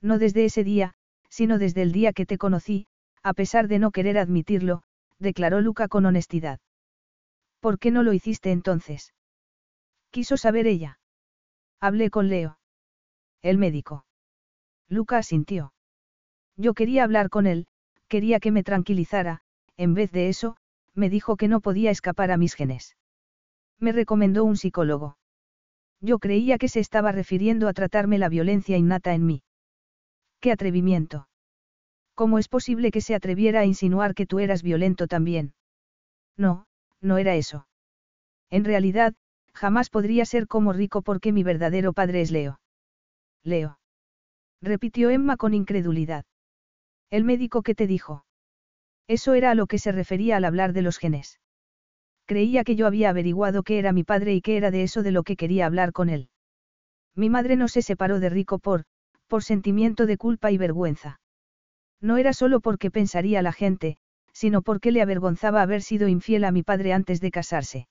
No 0.00 0.18
desde 0.18 0.44
ese 0.44 0.64
día, 0.64 0.94
sino 1.34 1.58
desde 1.58 1.82
el 1.82 1.90
día 1.90 2.12
que 2.12 2.26
te 2.26 2.38
conocí, 2.38 2.86
a 3.24 3.34
pesar 3.34 3.66
de 3.66 3.80
no 3.80 3.90
querer 3.90 4.18
admitirlo, 4.18 4.84
declaró 5.18 5.60
Luca 5.60 5.88
con 5.88 6.06
honestidad. 6.06 6.60
¿Por 7.58 7.80
qué 7.80 7.90
no 7.90 8.04
lo 8.04 8.12
hiciste 8.12 8.52
entonces? 8.52 9.14
Quiso 10.12 10.36
saber 10.36 10.68
ella. 10.68 11.00
Hablé 11.80 12.08
con 12.10 12.28
Leo. 12.28 12.60
El 13.42 13.58
médico. 13.58 14.06
Luca 14.88 15.18
asintió. 15.18 15.72
Yo 16.56 16.72
quería 16.72 17.02
hablar 17.02 17.30
con 17.30 17.48
él, 17.48 17.66
quería 18.06 18.38
que 18.38 18.52
me 18.52 18.62
tranquilizara, 18.62 19.40
en 19.76 19.94
vez 19.94 20.12
de 20.12 20.28
eso, 20.28 20.56
me 20.94 21.10
dijo 21.10 21.36
que 21.36 21.48
no 21.48 21.60
podía 21.60 21.90
escapar 21.90 22.30
a 22.30 22.36
mis 22.36 22.54
genes. 22.54 22.96
Me 23.80 23.90
recomendó 23.90 24.44
un 24.44 24.56
psicólogo. 24.56 25.18
Yo 26.00 26.20
creía 26.20 26.58
que 26.58 26.68
se 26.68 26.78
estaba 26.78 27.10
refiriendo 27.10 27.66
a 27.66 27.72
tratarme 27.72 28.18
la 28.18 28.28
violencia 28.28 28.76
innata 28.76 29.14
en 29.14 29.26
mí. 29.26 29.42
¡Qué 30.44 30.52
atrevimiento! 30.52 31.26
¿Cómo 32.14 32.38
es 32.38 32.48
posible 32.48 32.90
que 32.90 33.00
se 33.00 33.14
atreviera 33.14 33.60
a 33.60 33.64
insinuar 33.64 34.14
que 34.14 34.26
tú 34.26 34.40
eras 34.40 34.62
violento 34.62 35.06
también? 35.06 35.54
No, 36.36 36.66
no 37.00 37.16
era 37.16 37.34
eso. 37.34 37.66
En 38.50 38.66
realidad, 38.66 39.14
jamás 39.54 39.88
podría 39.88 40.26
ser 40.26 40.46
como 40.46 40.74
rico 40.74 41.00
porque 41.00 41.32
mi 41.32 41.44
verdadero 41.44 41.94
padre 41.94 42.20
es 42.20 42.30
Leo. 42.30 42.60
Leo. 43.42 43.78
Repitió 44.60 45.08
Emma 45.08 45.38
con 45.38 45.54
incredulidad. 45.54 46.26
El 47.08 47.24
médico 47.24 47.62
que 47.62 47.74
te 47.74 47.86
dijo. 47.86 48.26
Eso 49.08 49.32
era 49.32 49.50
a 49.50 49.54
lo 49.54 49.66
que 49.66 49.78
se 49.78 49.92
refería 49.92 50.36
al 50.36 50.44
hablar 50.44 50.74
de 50.74 50.82
los 50.82 50.98
genes. 50.98 51.40
Creía 52.26 52.64
que 52.64 52.76
yo 52.76 52.86
había 52.86 53.08
averiguado 53.08 53.62
qué 53.62 53.78
era 53.78 53.94
mi 53.94 54.04
padre 54.04 54.34
y 54.34 54.42
qué 54.42 54.58
era 54.58 54.70
de 54.70 54.82
eso 54.82 55.02
de 55.02 55.10
lo 55.10 55.22
que 55.22 55.36
quería 55.36 55.64
hablar 55.64 55.92
con 55.92 56.10
él. 56.10 56.28
Mi 57.14 57.30
madre 57.30 57.56
no 57.56 57.66
se 57.66 57.80
separó 57.80 58.20
de 58.20 58.28
Rico 58.28 58.58
por, 58.58 58.84
por 59.26 59.42
sentimiento 59.42 60.06
de 60.06 60.16
culpa 60.16 60.50
y 60.50 60.58
vergüenza. 60.58 61.20
No 62.00 62.16
era 62.16 62.32
solo 62.32 62.60
porque 62.60 62.90
pensaría 62.90 63.42
la 63.42 63.52
gente, 63.52 63.96
sino 64.32 64.62
porque 64.62 64.92
le 64.92 65.00
avergonzaba 65.00 65.62
haber 65.62 65.82
sido 65.82 66.08
infiel 66.08 66.44
a 66.44 66.50
mi 66.50 66.62
padre 66.62 66.92
antes 66.92 67.20
de 67.20 67.30
casarse. 67.30 67.88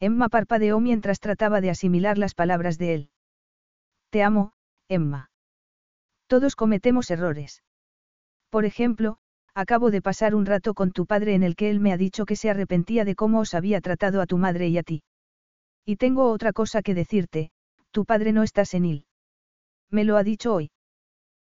Emma 0.00 0.28
parpadeó 0.28 0.80
mientras 0.80 1.20
trataba 1.20 1.60
de 1.60 1.70
asimilar 1.70 2.18
las 2.18 2.34
palabras 2.34 2.78
de 2.78 2.94
él. 2.94 3.10
Te 4.10 4.22
amo, 4.22 4.52
Emma. 4.88 5.30
Todos 6.26 6.56
cometemos 6.56 7.10
errores. 7.10 7.62
Por 8.50 8.64
ejemplo, 8.64 9.18
acabo 9.54 9.90
de 9.90 10.02
pasar 10.02 10.34
un 10.34 10.46
rato 10.46 10.74
con 10.74 10.92
tu 10.92 11.06
padre 11.06 11.34
en 11.34 11.42
el 11.42 11.56
que 11.56 11.70
él 11.70 11.80
me 11.80 11.92
ha 11.92 11.96
dicho 11.96 12.26
que 12.26 12.36
se 12.36 12.50
arrepentía 12.50 13.04
de 13.04 13.14
cómo 13.14 13.40
os 13.40 13.54
había 13.54 13.80
tratado 13.80 14.20
a 14.20 14.26
tu 14.26 14.38
madre 14.38 14.68
y 14.68 14.78
a 14.78 14.82
ti. 14.82 15.02
Y 15.84 15.96
tengo 15.96 16.30
otra 16.30 16.52
cosa 16.52 16.82
que 16.82 16.94
decirte, 16.94 17.50
tu 17.90 18.04
padre 18.04 18.32
no 18.32 18.42
está 18.42 18.64
senil. 18.64 19.06
Me 19.90 20.04
lo 20.04 20.16
ha 20.16 20.22
dicho 20.22 20.54
hoy. 20.54 20.70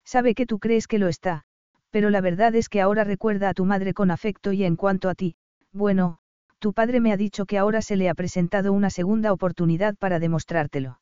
Sabe 0.04 0.34
que 0.34 0.46
tú 0.46 0.58
crees 0.58 0.86
que 0.86 0.98
lo 0.98 1.08
está, 1.08 1.42
pero 1.90 2.10
la 2.10 2.20
verdad 2.20 2.54
es 2.54 2.68
que 2.68 2.80
ahora 2.80 3.04
recuerda 3.04 3.48
a 3.48 3.54
tu 3.54 3.64
madre 3.64 3.94
con 3.94 4.10
afecto 4.10 4.52
y 4.52 4.64
en 4.64 4.76
cuanto 4.76 5.08
a 5.08 5.14
ti, 5.14 5.36
bueno, 5.72 6.18
tu 6.58 6.72
padre 6.72 7.00
me 7.00 7.12
ha 7.12 7.16
dicho 7.16 7.46
que 7.46 7.58
ahora 7.58 7.82
se 7.82 7.96
le 7.96 8.08
ha 8.08 8.14
presentado 8.14 8.72
una 8.72 8.90
segunda 8.90 9.32
oportunidad 9.32 9.96
para 9.96 10.18
demostrártelo. 10.18 11.00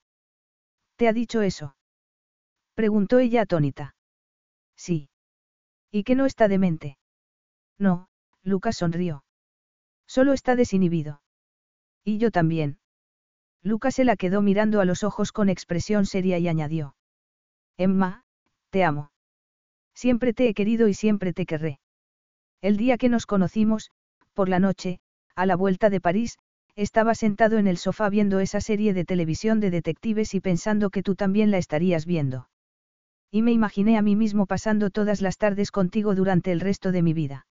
¿Te 0.96 1.08
ha 1.08 1.12
dicho 1.12 1.42
eso? 1.42 1.76
Preguntó 2.74 3.18
ella 3.18 3.42
atónita. 3.42 3.94
Sí. 4.76 5.08
¿Y 5.90 6.04
que 6.04 6.14
no 6.14 6.26
está 6.26 6.48
demente? 6.48 6.98
No, 7.78 8.08
Lucas 8.42 8.76
sonrió. 8.76 9.24
Solo 10.06 10.32
está 10.32 10.56
desinhibido. 10.56 11.22
Y 12.04 12.18
yo 12.18 12.30
también. 12.30 12.78
Lucas 13.62 13.94
se 13.94 14.04
la 14.04 14.16
quedó 14.16 14.42
mirando 14.42 14.80
a 14.80 14.84
los 14.84 15.04
ojos 15.04 15.32
con 15.32 15.48
expresión 15.48 16.04
seria 16.04 16.38
y 16.38 16.48
añadió. 16.48 16.94
Emma, 17.76 18.22
te 18.70 18.84
amo. 18.84 19.10
Siempre 19.94 20.32
te 20.32 20.48
he 20.48 20.54
querido 20.54 20.86
y 20.86 20.94
siempre 20.94 21.32
te 21.32 21.44
querré. 21.44 21.80
El 22.60 22.76
día 22.76 22.98
que 22.98 23.08
nos 23.08 23.26
conocimos, 23.26 23.90
por 24.32 24.48
la 24.48 24.58
noche, 24.60 25.00
a 25.34 25.44
la 25.46 25.56
vuelta 25.56 25.90
de 25.90 26.00
París, 26.00 26.38
estaba 26.76 27.14
sentado 27.14 27.58
en 27.58 27.66
el 27.66 27.76
sofá 27.76 28.08
viendo 28.08 28.40
esa 28.40 28.60
serie 28.60 28.94
de 28.94 29.04
televisión 29.04 29.60
de 29.60 29.70
detectives 29.70 30.34
y 30.34 30.40
pensando 30.40 30.90
que 30.90 31.02
tú 31.02 31.14
también 31.14 31.50
la 31.50 31.58
estarías 31.58 32.06
viendo. 32.06 32.48
Y 33.30 33.42
me 33.42 33.52
imaginé 33.52 33.98
a 33.98 34.02
mí 34.02 34.14
mismo 34.14 34.46
pasando 34.46 34.90
todas 34.90 35.20
las 35.20 35.38
tardes 35.38 35.70
contigo 35.70 36.14
durante 36.14 36.52
el 36.52 36.60
resto 36.60 36.92
de 36.92 37.02
mi 37.02 37.12
vida. 37.12 37.46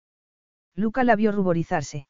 Luca 0.75 1.03
la 1.03 1.15
vio 1.15 1.31
ruborizarse. 1.31 2.07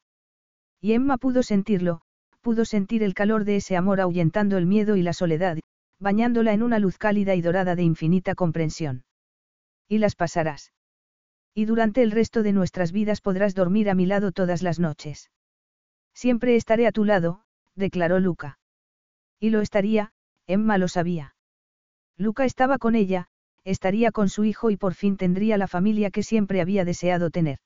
Y 0.80 0.92
Emma 0.92 1.16
pudo 1.16 1.42
sentirlo, 1.42 2.02
pudo 2.42 2.64
sentir 2.66 3.02
el 3.02 3.14
calor 3.14 3.44
de 3.44 3.56
ese 3.56 3.76
amor 3.76 4.00
ahuyentando 4.00 4.58
el 4.58 4.66
miedo 4.66 4.96
y 4.96 5.02
la 5.02 5.12
soledad, 5.12 5.58
bañándola 6.02 6.52
en 6.52 6.64
una 6.64 6.80
luz 6.80 6.98
cálida 6.98 7.36
y 7.36 7.42
dorada 7.42 7.76
de 7.76 7.84
infinita 7.84 8.34
comprensión. 8.34 9.04
Y 9.88 9.98
las 9.98 10.16
pasarás. 10.16 10.72
Y 11.54 11.64
durante 11.64 12.02
el 12.02 12.10
resto 12.10 12.42
de 12.42 12.52
nuestras 12.52 12.90
vidas 12.90 13.20
podrás 13.20 13.54
dormir 13.54 13.88
a 13.88 13.94
mi 13.94 14.06
lado 14.06 14.32
todas 14.32 14.62
las 14.62 14.80
noches. 14.80 15.30
Siempre 16.12 16.56
estaré 16.56 16.88
a 16.88 16.92
tu 16.92 17.04
lado, 17.04 17.44
declaró 17.76 18.18
Luca. 18.18 18.58
Y 19.38 19.50
lo 19.50 19.60
estaría, 19.60 20.12
Emma 20.48 20.76
lo 20.76 20.88
sabía. 20.88 21.36
Luca 22.16 22.44
estaba 22.46 22.78
con 22.78 22.96
ella, 22.96 23.28
estaría 23.62 24.10
con 24.10 24.28
su 24.28 24.42
hijo 24.42 24.70
y 24.70 24.76
por 24.76 24.94
fin 24.94 25.16
tendría 25.16 25.56
la 25.56 25.68
familia 25.68 26.10
que 26.10 26.24
siempre 26.24 26.60
había 26.60 26.84
deseado 26.84 27.30
tener. 27.30 27.58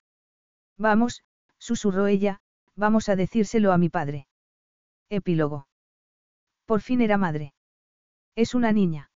Vamos, 0.77 1.23
susurró 1.59 2.07
ella, 2.07 2.41
vamos 2.75 3.09
a 3.09 3.17
decírselo 3.17 3.73
a 3.73 3.79
mi 3.79 3.89
padre. 3.89 4.29
Epílogo. 5.09 5.69
Por 6.67 6.83
fin 6.83 7.01
era 7.01 7.17
madre. 7.17 7.55
Es 8.37 8.55
una 8.55 8.71
niña. 8.71 9.11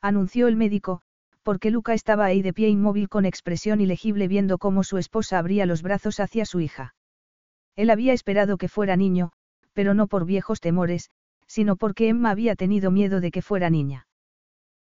Anunció 0.00 0.46
el 0.46 0.54
médico, 0.54 1.02
porque 1.42 1.72
Luca 1.72 1.94
estaba 1.94 2.24
ahí 2.24 2.42
de 2.42 2.52
pie 2.52 2.68
inmóvil 2.68 3.08
con 3.08 3.24
expresión 3.24 3.80
ilegible 3.80 4.28
viendo 4.28 4.58
cómo 4.58 4.84
su 4.84 4.98
esposa 4.98 5.38
abría 5.38 5.66
los 5.66 5.82
brazos 5.82 6.20
hacia 6.20 6.44
su 6.44 6.60
hija. 6.60 6.94
Él 7.74 7.90
había 7.90 8.12
esperado 8.12 8.56
que 8.56 8.68
fuera 8.68 8.96
niño, 8.96 9.32
pero 9.72 9.94
no 9.94 10.06
por 10.06 10.24
viejos 10.26 10.60
temores, 10.60 11.10
sino 11.48 11.74
porque 11.74 12.08
Emma 12.08 12.30
había 12.30 12.54
tenido 12.54 12.92
miedo 12.92 13.20
de 13.20 13.32
que 13.32 13.42
fuera 13.42 13.68
niña. 13.68 14.06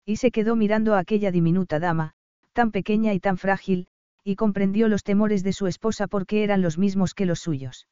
Y 0.06 0.17
se 0.17 0.32
quedó 0.32 0.58
mirando 0.58 0.95
a 0.95 1.00
aquella 1.00 1.32
diminuta 1.32 1.80
dama, 1.80 2.16
tan 2.51 2.72
pequeña 2.72 3.14
y 3.14 3.19
tan 3.22 3.38
frágil, 3.38 3.88
y 4.25 4.35
comprendió 4.35 4.90
los 4.90 5.03
temores 5.03 5.42
de 5.42 5.53
su 5.53 5.67
esposa 5.67 6.08
porque 6.08 6.43
eran 6.43 6.61
los 6.61 6.77
mismos 6.77 7.14
que 7.14 7.25
los 7.25 7.40
suyos. 7.40 7.88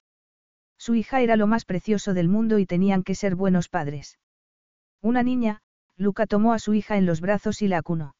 Su 0.77 0.95
hija 0.95 1.21
era 1.21 1.37
lo 1.37 1.47
más 1.47 1.63
precioso 1.63 2.13
del 2.13 2.27
mundo 2.27 2.59
y 2.59 2.65
tenían 2.65 3.03
que 3.03 3.15
ser 3.15 3.35
buenos 3.35 3.69
padres. 3.69 4.17
Una 5.01 5.23
niña, 5.23 5.61
Luca 5.97 6.27
tomó 6.27 6.53
a 6.53 6.59
su 6.59 6.73
hija 6.73 6.97
en 6.97 7.05
los 7.05 7.21
brazos 7.21 7.61
y 7.61 7.67
la 7.67 7.79
acunó. 7.79 8.15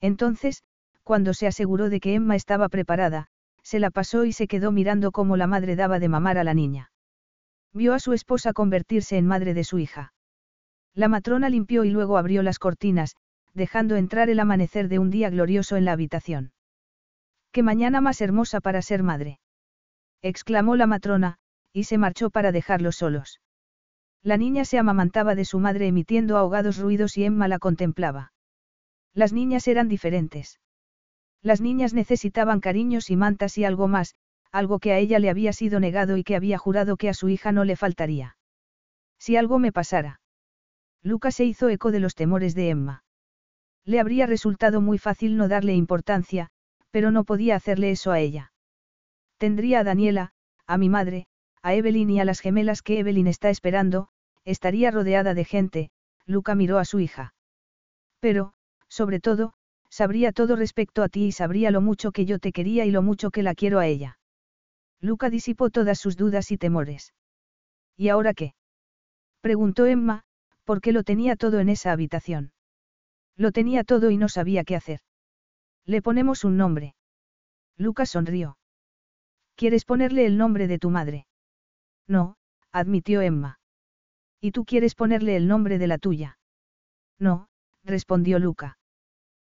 Entonces, 0.00 0.62
cuando 1.02 1.34
se 1.34 1.46
aseguró 1.46 1.88
de 1.88 2.00
que 2.00 2.14
Emma 2.14 2.36
estaba 2.36 2.68
preparada, 2.68 3.28
se 3.62 3.78
la 3.78 3.90
pasó 3.90 4.24
y 4.24 4.32
se 4.32 4.46
quedó 4.46 4.72
mirando 4.72 5.12
cómo 5.12 5.36
la 5.36 5.46
madre 5.46 5.76
daba 5.76 5.98
de 5.98 6.08
mamar 6.08 6.38
a 6.38 6.44
la 6.44 6.54
niña. 6.54 6.90
Vio 7.72 7.94
a 7.94 7.98
su 7.98 8.12
esposa 8.12 8.52
convertirse 8.52 9.16
en 9.16 9.26
madre 9.26 9.54
de 9.54 9.64
su 9.64 9.78
hija. 9.78 10.12
La 10.94 11.08
matrona 11.08 11.48
limpió 11.48 11.84
y 11.84 11.90
luego 11.90 12.18
abrió 12.18 12.42
las 12.42 12.58
cortinas, 12.58 13.16
dejando 13.54 13.96
entrar 13.96 14.30
el 14.30 14.40
amanecer 14.40 14.88
de 14.88 14.98
un 14.98 15.10
día 15.10 15.30
glorioso 15.30 15.76
en 15.76 15.84
la 15.84 15.92
habitación. 15.92 16.52
¡Qué 17.50 17.62
mañana 17.62 18.00
más 18.00 18.20
hermosa 18.20 18.60
para 18.60 18.82
ser 18.82 19.02
madre! 19.02 19.40
exclamó 20.22 20.76
la 20.76 20.86
matrona, 20.86 21.38
y 21.72 21.84
se 21.84 21.98
marchó 21.98 22.30
para 22.30 22.52
dejarlos 22.52 22.96
solos. 22.96 23.40
La 24.24 24.38
niña 24.38 24.64
se 24.64 24.78
amamantaba 24.78 25.34
de 25.34 25.44
su 25.44 25.60
madre 25.60 25.86
emitiendo 25.86 26.38
ahogados 26.38 26.78
ruidos 26.78 27.18
y 27.18 27.24
Emma 27.24 27.46
la 27.46 27.58
contemplaba. 27.58 28.32
Las 29.12 29.34
niñas 29.34 29.68
eran 29.68 29.86
diferentes. 29.86 30.60
Las 31.42 31.60
niñas 31.60 31.92
necesitaban 31.92 32.60
cariños 32.60 33.10
y 33.10 33.16
mantas 33.16 33.58
y 33.58 33.66
algo 33.66 33.86
más, 33.86 34.14
algo 34.50 34.78
que 34.78 34.92
a 34.92 34.98
ella 34.98 35.18
le 35.18 35.28
había 35.28 35.52
sido 35.52 35.78
negado 35.78 36.16
y 36.16 36.24
que 36.24 36.36
había 36.36 36.56
jurado 36.56 36.96
que 36.96 37.10
a 37.10 37.14
su 37.14 37.28
hija 37.28 37.52
no 37.52 37.64
le 37.64 37.76
faltaría. 37.76 38.38
Si 39.18 39.36
algo 39.36 39.58
me 39.58 39.72
pasara. 39.72 40.22
Lucas 41.02 41.34
se 41.34 41.44
hizo 41.44 41.68
eco 41.68 41.92
de 41.92 42.00
los 42.00 42.14
temores 42.14 42.54
de 42.54 42.70
Emma. 42.70 43.04
Le 43.84 44.00
habría 44.00 44.26
resultado 44.26 44.80
muy 44.80 44.96
fácil 44.96 45.36
no 45.36 45.48
darle 45.48 45.74
importancia, 45.74 46.48
pero 46.90 47.10
no 47.10 47.24
podía 47.24 47.56
hacerle 47.56 47.90
eso 47.90 48.10
a 48.10 48.20
ella. 48.20 48.52
Tendría 49.36 49.80
a 49.80 49.84
Daniela, 49.84 50.32
a 50.66 50.78
mi 50.78 50.88
madre, 50.88 51.26
a 51.60 51.74
Evelyn 51.74 52.08
y 52.08 52.20
a 52.20 52.24
las 52.24 52.40
gemelas 52.40 52.80
que 52.80 52.98
Evelyn 52.98 53.26
está 53.26 53.50
esperando, 53.50 54.08
estaría 54.44 54.90
rodeada 54.90 55.34
de 55.34 55.44
gente, 55.44 55.90
Luca 56.26 56.54
miró 56.54 56.78
a 56.78 56.84
su 56.84 57.00
hija. 57.00 57.34
Pero, 58.20 58.54
sobre 58.88 59.20
todo, 59.20 59.54
sabría 59.90 60.32
todo 60.32 60.56
respecto 60.56 61.02
a 61.02 61.08
ti 61.08 61.26
y 61.26 61.32
sabría 61.32 61.70
lo 61.70 61.80
mucho 61.80 62.12
que 62.12 62.24
yo 62.26 62.38
te 62.38 62.52
quería 62.52 62.84
y 62.84 62.90
lo 62.90 63.02
mucho 63.02 63.30
que 63.30 63.42
la 63.42 63.54
quiero 63.54 63.78
a 63.78 63.86
ella. 63.86 64.18
Luca 65.00 65.30
disipó 65.30 65.70
todas 65.70 65.98
sus 65.98 66.16
dudas 66.16 66.50
y 66.50 66.58
temores. 66.58 67.14
¿Y 67.96 68.08
ahora 68.08 68.34
qué? 68.34 68.54
preguntó 69.40 69.86
Emma, 69.86 70.22
porque 70.64 70.92
lo 70.92 71.02
tenía 71.04 71.36
todo 71.36 71.60
en 71.60 71.68
esa 71.68 71.92
habitación. 71.92 72.52
Lo 73.36 73.52
tenía 73.52 73.84
todo 73.84 74.10
y 74.10 74.16
no 74.16 74.28
sabía 74.28 74.64
qué 74.64 74.76
hacer. 74.76 75.00
Le 75.84 76.00
ponemos 76.00 76.44
un 76.44 76.56
nombre. 76.56 76.94
Lucas 77.76 78.10
sonrió. 78.10 78.56
¿Quieres 79.56 79.84
ponerle 79.84 80.26
el 80.26 80.38
nombre 80.38 80.66
de 80.66 80.78
tu 80.78 80.90
madre? 80.90 81.26
No, 82.08 82.36
admitió 82.72 83.20
Emma. 83.20 83.58
¿Y 84.44 84.52
tú 84.52 84.66
quieres 84.66 84.94
ponerle 84.94 85.36
el 85.36 85.48
nombre 85.48 85.78
de 85.78 85.86
la 85.86 85.96
tuya? 85.96 86.38
No, 87.18 87.48
respondió 87.82 88.38
Luca. 88.38 88.76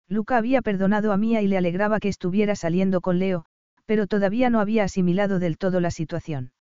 Luca 0.07 0.37
había 0.37 0.61
perdonado 0.61 1.11
a 1.11 1.17
Mía 1.17 1.41
y 1.41 1.47
le 1.47 1.57
alegraba 1.57 1.99
que 1.99 2.09
estuviera 2.09 2.55
saliendo 2.55 3.01
con 3.01 3.17
Leo, 3.17 3.47
pero 3.87 4.05
todavía 4.05 4.51
no 4.51 4.59
había 4.59 4.83
asimilado 4.83 5.39
del 5.39 5.57
todo 5.57 5.79
la 5.79 5.89
situación. 5.89 6.51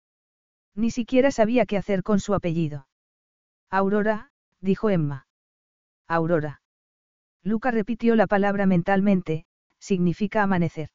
Ni 0.74 0.90
siquiera 0.90 1.30
sabía 1.30 1.66
qué 1.66 1.76
hacer 1.76 2.02
con 2.02 2.20
su 2.20 2.32
apellido. 2.32 2.88
Aurora, 3.68 4.30
dijo 4.62 4.88
Emma. 4.88 5.26
Aurora. 6.08 6.62
Luca 7.42 7.70
repitió 7.70 8.16
la 8.16 8.26
palabra 8.26 8.64
mentalmente, 8.64 9.44
significa 9.78 10.42
amanecer. 10.42 10.88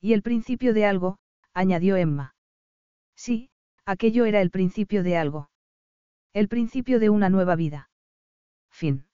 Y 0.00 0.12
el 0.12 0.22
principio 0.22 0.74
de 0.74 0.86
algo, 0.86 1.18
añadió 1.54 1.94
Emma. 1.94 2.34
Sí, 3.14 3.48
aquello 3.84 4.24
era 4.24 4.40
el 4.40 4.50
principio 4.50 5.04
de 5.04 5.16
algo. 5.16 5.50
El 6.38 6.46
principio 6.46 7.00
de 7.00 7.10
una 7.10 7.30
nueva 7.30 7.56
vida. 7.56 7.90
Fin. 8.70 9.07